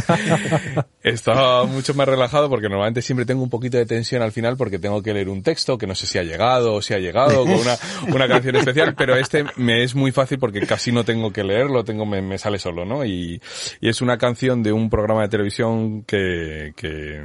estaba 1.03 1.65
mucho 1.65 1.93
más 1.93 2.07
relajado 2.07 2.49
porque 2.49 2.69
normalmente 2.69 3.01
siempre 3.01 3.25
tengo 3.25 3.43
un 3.43 3.49
poquito 3.49 3.77
de 3.77 3.85
tensión 3.85 4.21
al 4.21 4.31
final 4.31 4.57
porque 4.57 4.79
tengo 4.79 5.01
que 5.01 5.13
leer 5.13 5.29
un 5.29 5.43
texto 5.43 5.77
que 5.77 5.85
no 5.85 5.95
sé 5.95 6.07
si 6.07 6.17
ha 6.17 6.23
llegado 6.23 6.75
o 6.75 6.81
si 6.81 6.93
ha 6.93 6.99
llegado 6.99 7.43
con 7.43 7.53
una, 7.53 7.77
una 8.07 8.27
canción 8.27 8.55
especial, 8.55 8.95
pero 8.95 9.15
este 9.15 9.43
me 9.57 9.83
es 9.83 9.95
muy 9.95 10.11
fácil 10.11 10.39
porque 10.39 10.61
casi 10.61 10.91
no 10.91 11.03
tengo 11.03 11.31
que 11.31 11.43
leerlo, 11.43 11.83
tengo, 11.83 12.05
me, 12.05 12.21
me 12.21 12.37
sale 12.37 12.59
solo, 12.59 12.85
¿no? 12.85 13.05
Y, 13.05 13.41
y 13.81 13.89
es 13.89 14.01
una 14.01 14.17
canción 14.17 14.63
de 14.63 14.71
un 14.71 14.89
programa 14.89 15.23
de 15.23 15.29
televisión 15.29 16.03
que, 16.03 16.73
que, 16.75 17.23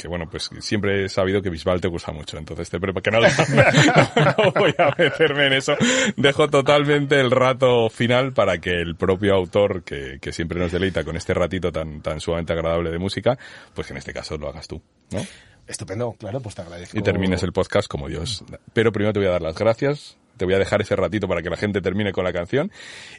que 0.00 0.08
bueno, 0.08 0.26
pues 0.30 0.48
siempre 0.60 1.04
he 1.04 1.08
sabido 1.10 1.42
que 1.42 1.50
Bisbal 1.50 1.80
te 1.80 1.88
gusta 1.88 2.10
mucho, 2.10 2.38
entonces 2.38 2.70
te 2.70 2.80
preparo 2.80 3.02
que 3.02 3.10
no, 3.10 3.20
no, 3.20 4.52
voy 4.52 4.74
a 4.78 4.94
meterme 4.96 5.48
en 5.48 5.52
eso. 5.54 5.74
Dejo 6.16 6.48
totalmente 6.48 7.20
el 7.20 7.30
rato 7.30 7.90
final 7.90 8.32
para 8.32 8.58
que 8.58 8.80
el 8.80 8.96
propio 8.96 9.34
autor, 9.34 9.82
que, 9.82 10.18
que 10.20 10.32
siempre 10.32 10.58
nos 10.58 10.72
deleita 10.72 11.04
con 11.04 11.16
este 11.16 11.34
ratito 11.34 11.70
tan, 11.70 12.00
tan 12.00 12.18
sumamente 12.18 12.54
agradable 12.54 12.90
de 12.90 12.98
música, 12.98 13.38
pues 13.74 13.90
en 13.90 13.98
este 13.98 14.14
caso 14.14 14.38
lo 14.38 14.48
hagas 14.48 14.66
tú, 14.66 14.80
¿no? 15.10 15.20
Estupendo, 15.66 16.14
claro, 16.18 16.40
pues 16.40 16.54
te 16.54 16.62
agradezco. 16.62 16.98
Y 16.98 17.02
termines 17.02 17.42
el 17.42 17.52
podcast 17.52 17.86
como 17.86 18.08
Dios. 18.08 18.42
Pero 18.72 18.92
primero 18.92 19.12
te 19.12 19.20
voy 19.20 19.28
a 19.28 19.32
dar 19.32 19.42
las 19.42 19.56
gracias 19.56 20.19
te 20.40 20.46
voy 20.46 20.54
a 20.54 20.58
dejar 20.58 20.80
ese 20.80 20.96
ratito 20.96 21.28
para 21.28 21.42
que 21.42 21.50
la 21.50 21.58
gente 21.58 21.82
termine 21.82 22.12
con 22.12 22.24
la 22.24 22.32
canción. 22.32 22.72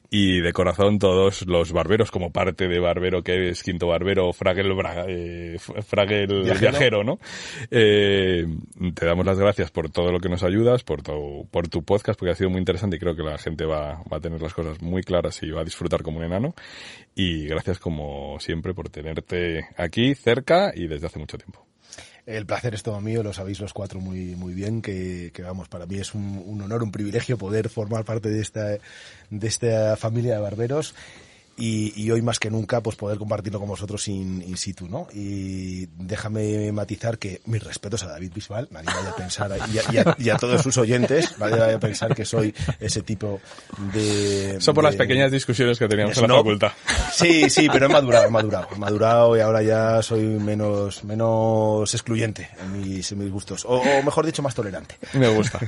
Y 0.09 0.41
de 0.41 0.51
corazón 0.53 0.97
todos 0.97 1.45
los 1.45 1.71
barberos, 1.71 2.09
como 2.09 2.31
parte 2.31 2.67
de 2.67 2.79
Barbero 2.79 3.21
que 3.21 3.49
es 3.49 3.61
Quinto 3.61 3.85
Barbero, 3.85 4.33
Fragel, 4.33 4.73
eh, 5.07 5.57
Fragel 5.59 6.41
viajero. 6.59 7.03
¿no? 7.03 7.19
Eh, 7.69 8.47
te 8.95 9.05
damos 9.05 9.23
las 9.23 9.37
gracias 9.37 9.69
por 9.69 9.91
todo 9.91 10.11
lo 10.11 10.19
que 10.19 10.29
nos 10.29 10.41
ayudas, 10.41 10.83
por 10.83 11.03
tu, 11.03 11.47
por 11.51 11.67
tu 11.67 11.83
podcast, 11.83 12.17
porque 12.17 12.31
ha 12.31 12.35
sido 12.35 12.49
muy 12.49 12.57
interesante 12.57 12.95
y 12.95 12.99
creo 12.99 13.15
que 13.15 13.21
la 13.21 13.37
gente 13.37 13.65
va, 13.65 14.01
va 14.11 14.17
a 14.17 14.19
tener 14.19 14.41
las 14.41 14.55
cosas 14.55 14.81
muy 14.81 15.03
claras 15.03 15.43
y 15.43 15.51
va 15.51 15.61
a 15.61 15.63
disfrutar 15.63 16.01
como 16.01 16.17
un 16.17 16.23
enano. 16.23 16.55
Y 17.13 17.45
gracias 17.45 17.77
como 17.77 18.39
siempre 18.39 18.73
por 18.73 18.89
tenerte 18.89 19.67
aquí 19.77 20.15
cerca 20.15 20.71
y 20.73 20.87
desde 20.87 21.05
hace 21.05 21.19
mucho 21.19 21.37
tiempo. 21.37 21.70
El 22.31 22.45
placer 22.45 22.73
es 22.73 22.83
todo 22.83 23.01
mío, 23.01 23.23
lo 23.23 23.33
sabéis 23.33 23.59
los 23.59 23.73
cuatro 23.73 23.99
muy, 23.99 24.35
muy 24.35 24.53
bien, 24.53 24.81
que, 24.81 25.31
vamos, 25.43 25.67
para 25.67 25.85
mí 25.85 25.97
es 25.97 26.13
un, 26.13 26.43
un, 26.45 26.61
honor, 26.61 26.83
un 26.83 26.91
privilegio 26.91 27.37
poder 27.37 27.69
formar 27.69 28.05
parte 28.05 28.29
de 28.29 28.41
esta, 28.41 28.77
de 29.29 29.47
esta 29.47 29.97
familia 29.97 30.35
de 30.35 30.41
barberos 30.41 30.95
y, 31.61 31.93
y, 31.95 32.09
hoy 32.09 32.23
más 32.23 32.39
que 32.39 32.49
nunca 32.49 32.81
pues 32.81 32.95
poder 32.95 33.19
compartirlo 33.19 33.59
con 33.59 33.69
vosotros 33.69 34.07
in, 34.07 34.41
in, 34.41 34.57
situ, 34.57 34.87
¿no? 34.87 35.07
Y 35.13 35.85
déjame 35.95 36.71
matizar 36.71 37.19
que 37.19 37.41
mis 37.45 37.63
respetos 37.63 38.01
a 38.01 38.07
David 38.07 38.31
Bisbal, 38.33 38.67
nadie 38.71 38.87
vaya 38.87 39.11
a 39.11 39.15
pensar, 39.15 39.51
y 39.71 39.77
a, 39.77 39.83
y 39.91 39.97
a, 39.97 40.15
y 40.17 40.29
a 40.31 40.37
todos 40.37 40.63
sus 40.63 40.75
oyentes, 40.77 41.37
nadie 41.37 41.59
vaya 41.59 41.75
a 41.75 41.79
pensar 41.79 42.15
que 42.15 42.25
soy 42.25 42.51
ese 42.79 43.03
tipo 43.03 43.39
de... 43.93 44.57
Son 44.59 44.73
por 44.73 44.83
de, 44.83 44.89
las 44.89 44.97
pequeñas 44.97 45.31
discusiones 45.31 45.77
que 45.77 45.87
teníamos 45.87 46.17
en 46.17 46.27
la 46.27 46.35
facultad. 46.35 46.71
Sí, 47.13 47.47
sí, 47.51 47.67
pero 47.71 47.85
he 47.85 47.89
madurado, 47.89 48.25
he 48.25 48.31
madurado, 48.31 48.67
he 48.75 48.79
madurado 48.79 49.37
y 49.37 49.41
ahora 49.41 49.61
ya 49.61 50.01
soy 50.01 50.23
menos, 50.23 51.03
menos 51.03 51.93
excluyente 51.93 52.49
en 52.59 52.81
mis, 52.81 53.11
en 53.11 53.19
mis 53.19 53.31
gustos, 53.31 53.65
o, 53.65 53.81
o, 53.81 54.03
mejor 54.03 54.25
dicho, 54.25 54.41
más 54.41 54.55
tolerante. 54.55 54.97
Me 55.13 55.27
gusta. 55.27 55.59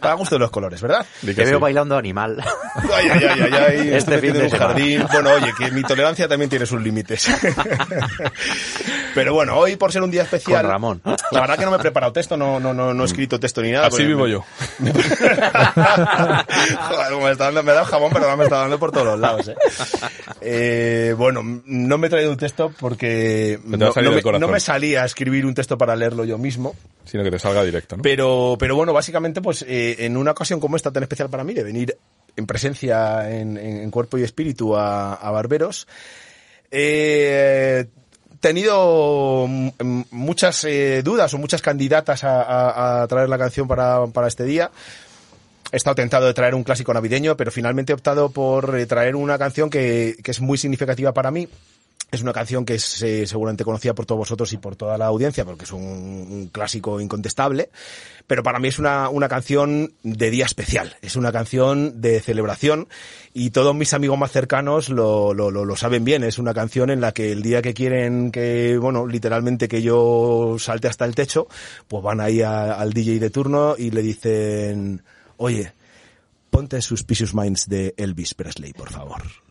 Para 0.00 0.14
gusto 0.14 0.36
de 0.36 0.38
los 0.38 0.50
colores, 0.50 0.80
¿verdad? 0.80 1.04
Te 1.20 1.34
veo 1.34 1.58
sí. 1.58 1.60
bailando 1.60 1.94
animal. 1.98 2.42
Ay, 2.74 3.08
ay, 3.10 3.24
ay, 3.28 3.40
ay, 3.40 3.52
ay 3.52 3.94
este 3.94 4.18
fin 4.18 4.32
de 4.32 4.44
un 4.44 4.50
jardín. 4.50 5.04
Bueno, 5.12 5.25
oye, 5.34 5.52
que 5.56 5.70
mi 5.70 5.82
tolerancia 5.82 6.28
también 6.28 6.50
tiene 6.50 6.66
sus 6.66 6.80
límites. 6.80 7.26
Pero 9.14 9.32
bueno, 9.32 9.56
hoy 9.56 9.76
por 9.76 9.92
ser 9.92 10.02
un 10.02 10.10
día 10.10 10.24
especial. 10.24 10.62
Con 10.62 10.70
Ramón. 10.70 11.00
La 11.32 11.40
verdad 11.40 11.58
que 11.58 11.64
no 11.64 11.70
me 11.70 11.78
he 11.78 11.80
preparado 11.80 12.12
texto, 12.12 12.36
no, 12.36 12.60
no, 12.60 12.74
no, 12.74 12.92
no 12.92 13.02
he 13.02 13.06
escrito 13.06 13.40
texto 13.40 13.62
ni 13.62 13.72
nada. 13.72 13.86
Así 13.86 14.04
vivo 14.04 14.24
me... 14.24 14.30
yo. 14.30 14.44
Joder, 14.78 14.94
me, 17.22 17.30
está 17.30 17.44
dando, 17.44 17.62
me 17.62 17.72
da 17.72 17.86
jamón, 17.86 18.10
pero 18.12 18.36
me 18.36 18.44
está 18.44 18.58
dando 18.58 18.78
por 18.78 18.92
todos 18.92 19.06
los 19.06 19.18
lados. 19.18 19.48
¿eh? 19.48 19.54
Eh, 20.42 21.14
bueno, 21.16 21.40
no 21.64 21.98
me 21.98 22.08
he 22.08 22.10
traído 22.10 22.30
un 22.30 22.36
texto 22.36 22.72
porque 22.78 23.58
no, 23.64 23.78
no, 23.78 23.92
me, 23.94 24.38
no, 24.38 24.48
me, 24.48 24.60
salía 24.60 25.02
a 25.02 25.06
escribir 25.06 25.46
un 25.46 25.54
texto 25.54 25.78
para 25.78 25.96
leerlo 25.96 26.24
yo 26.24 26.36
mismo. 26.36 26.74
Sino 27.04 27.24
que 27.24 27.30
te 27.30 27.38
salga 27.38 27.64
directo, 27.64 27.96
¿no? 27.96 28.02
Pero, 28.02 28.56
pero 28.58 28.76
bueno, 28.76 28.92
básicamente, 28.92 29.40
pues 29.40 29.64
eh, 29.66 29.96
en 30.00 30.16
una 30.16 30.32
ocasión 30.32 30.60
como 30.60 30.76
esta 30.76 30.92
tan 30.92 31.02
especial 31.02 31.30
para 31.30 31.42
mí, 31.42 31.54
de 31.54 31.62
venir 31.62 31.96
en 32.36 32.46
presencia 32.46 33.30
en, 33.30 33.90
cuerpo 33.90 34.18
y 34.18 34.22
espíritu 34.22 34.76
a, 34.76 35.30
Barberos. 35.30 35.86
Eh, 36.70 37.86
tenido 38.40 39.46
muchas 40.10 40.64
eh, 40.64 41.02
dudas 41.02 41.32
o 41.34 41.38
muchas 41.38 41.62
candidatas 41.62 42.20
a, 42.22 43.06
traer 43.08 43.28
la 43.28 43.38
canción 43.38 43.66
para, 43.66 44.26
este 44.26 44.44
día. 44.44 44.70
He 45.72 45.76
estado 45.76 45.96
tentado 45.96 46.26
de 46.26 46.34
traer 46.34 46.54
un 46.54 46.62
clásico 46.62 46.94
navideño, 46.94 47.36
pero 47.36 47.50
finalmente 47.50 47.92
he 47.92 47.94
optado 47.94 48.30
por 48.30 48.78
eh, 48.78 48.86
traer 48.86 49.16
una 49.16 49.36
canción 49.36 49.68
que 49.68 50.16
es 50.24 50.40
muy 50.40 50.58
significativa 50.58 51.12
para 51.12 51.30
mí, 51.30 51.48
es 52.10 52.22
una 52.22 52.32
canción 52.32 52.64
que 52.64 52.74
es 52.76 53.02
eh, 53.02 53.26
seguramente 53.26 53.64
conocida 53.64 53.94
por 53.94 54.06
todos 54.06 54.20
vosotros 54.20 54.52
y 54.52 54.58
por 54.58 54.76
toda 54.76 54.96
la 54.96 55.06
audiencia, 55.06 55.44
porque 55.44 55.64
es 55.64 55.72
un, 55.72 56.48
clásico 56.52 57.00
incontestable, 57.00 57.70
pero 58.26 58.42
para 58.42 58.58
mí 58.58 58.68
es 58.68 58.78
una, 58.78 59.08
una, 59.08 59.28
canción 59.28 59.92
de 60.02 60.30
día 60.30 60.44
especial, 60.44 60.96
es 61.02 61.16
una 61.16 61.32
canción 61.32 62.00
de 62.00 62.20
celebración 62.20 62.88
y 63.34 63.50
todos 63.50 63.74
mis 63.74 63.92
amigos 63.92 64.18
más 64.18 64.30
cercanos 64.30 64.88
lo, 64.88 65.34
lo, 65.34 65.50
lo, 65.50 65.76
saben 65.76 66.04
bien, 66.04 66.22
es 66.22 66.38
una 66.38 66.54
canción 66.54 66.90
en 66.90 67.00
la 67.00 67.12
que 67.12 67.32
el 67.32 67.42
día 67.42 67.60
que 67.60 67.74
quieren 67.74 68.30
que, 68.30 68.78
bueno, 68.78 69.06
literalmente 69.06 69.68
que 69.68 69.82
yo 69.82 70.56
salte 70.58 70.88
hasta 70.88 71.04
el 71.04 71.14
techo, 71.14 71.48
pues 71.88 72.02
van 72.02 72.20
ahí 72.20 72.40
al 72.40 72.92
DJ 72.92 73.18
de 73.18 73.30
turno 73.30 73.74
y 73.76 73.90
le 73.90 74.02
dicen, 74.02 75.02
oye, 75.36 75.72
ponte 76.50 76.80
Suspicious 76.80 77.34
Minds 77.34 77.68
de 77.68 77.94
Elvis 77.96 78.34
Presley, 78.34 78.72
por 78.72 78.90
favor. 78.90 79.45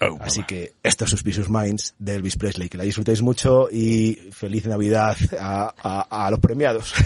Oh, 0.00 0.18
Así 0.20 0.42
que 0.44 0.74
esto 0.82 1.04
es 1.04 1.10
Suspicious 1.10 1.48
Minds 1.48 1.94
de 1.98 2.16
Elvis 2.16 2.36
Presley. 2.36 2.68
Que 2.68 2.78
la 2.78 2.84
disfrutéis 2.84 3.22
mucho 3.22 3.68
y 3.70 4.14
feliz 4.32 4.66
Navidad 4.66 5.16
a, 5.38 5.74
a, 5.82 6.26
a 6.26 6.30
los 6.30 6.40
premiados. 6.40 6.94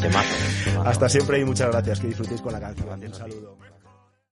Te 0.00 0.08
mato, 0.08 0.34
te 0.64 0.72
mato. 0.72 0.88
Hasta 0.88 1.08
siempre 1.08 1.40
y 1.40 1.44
muchas 1.44 1.70
gracias. 1.70 2.00
Que 2.00 2.06
disfrutéis 2.08 2.40
con 2.40 2.52
la 2.52 2.60
canción. 2.60 3.02
Un 3.04 3.14
saludo. 3.14 3.56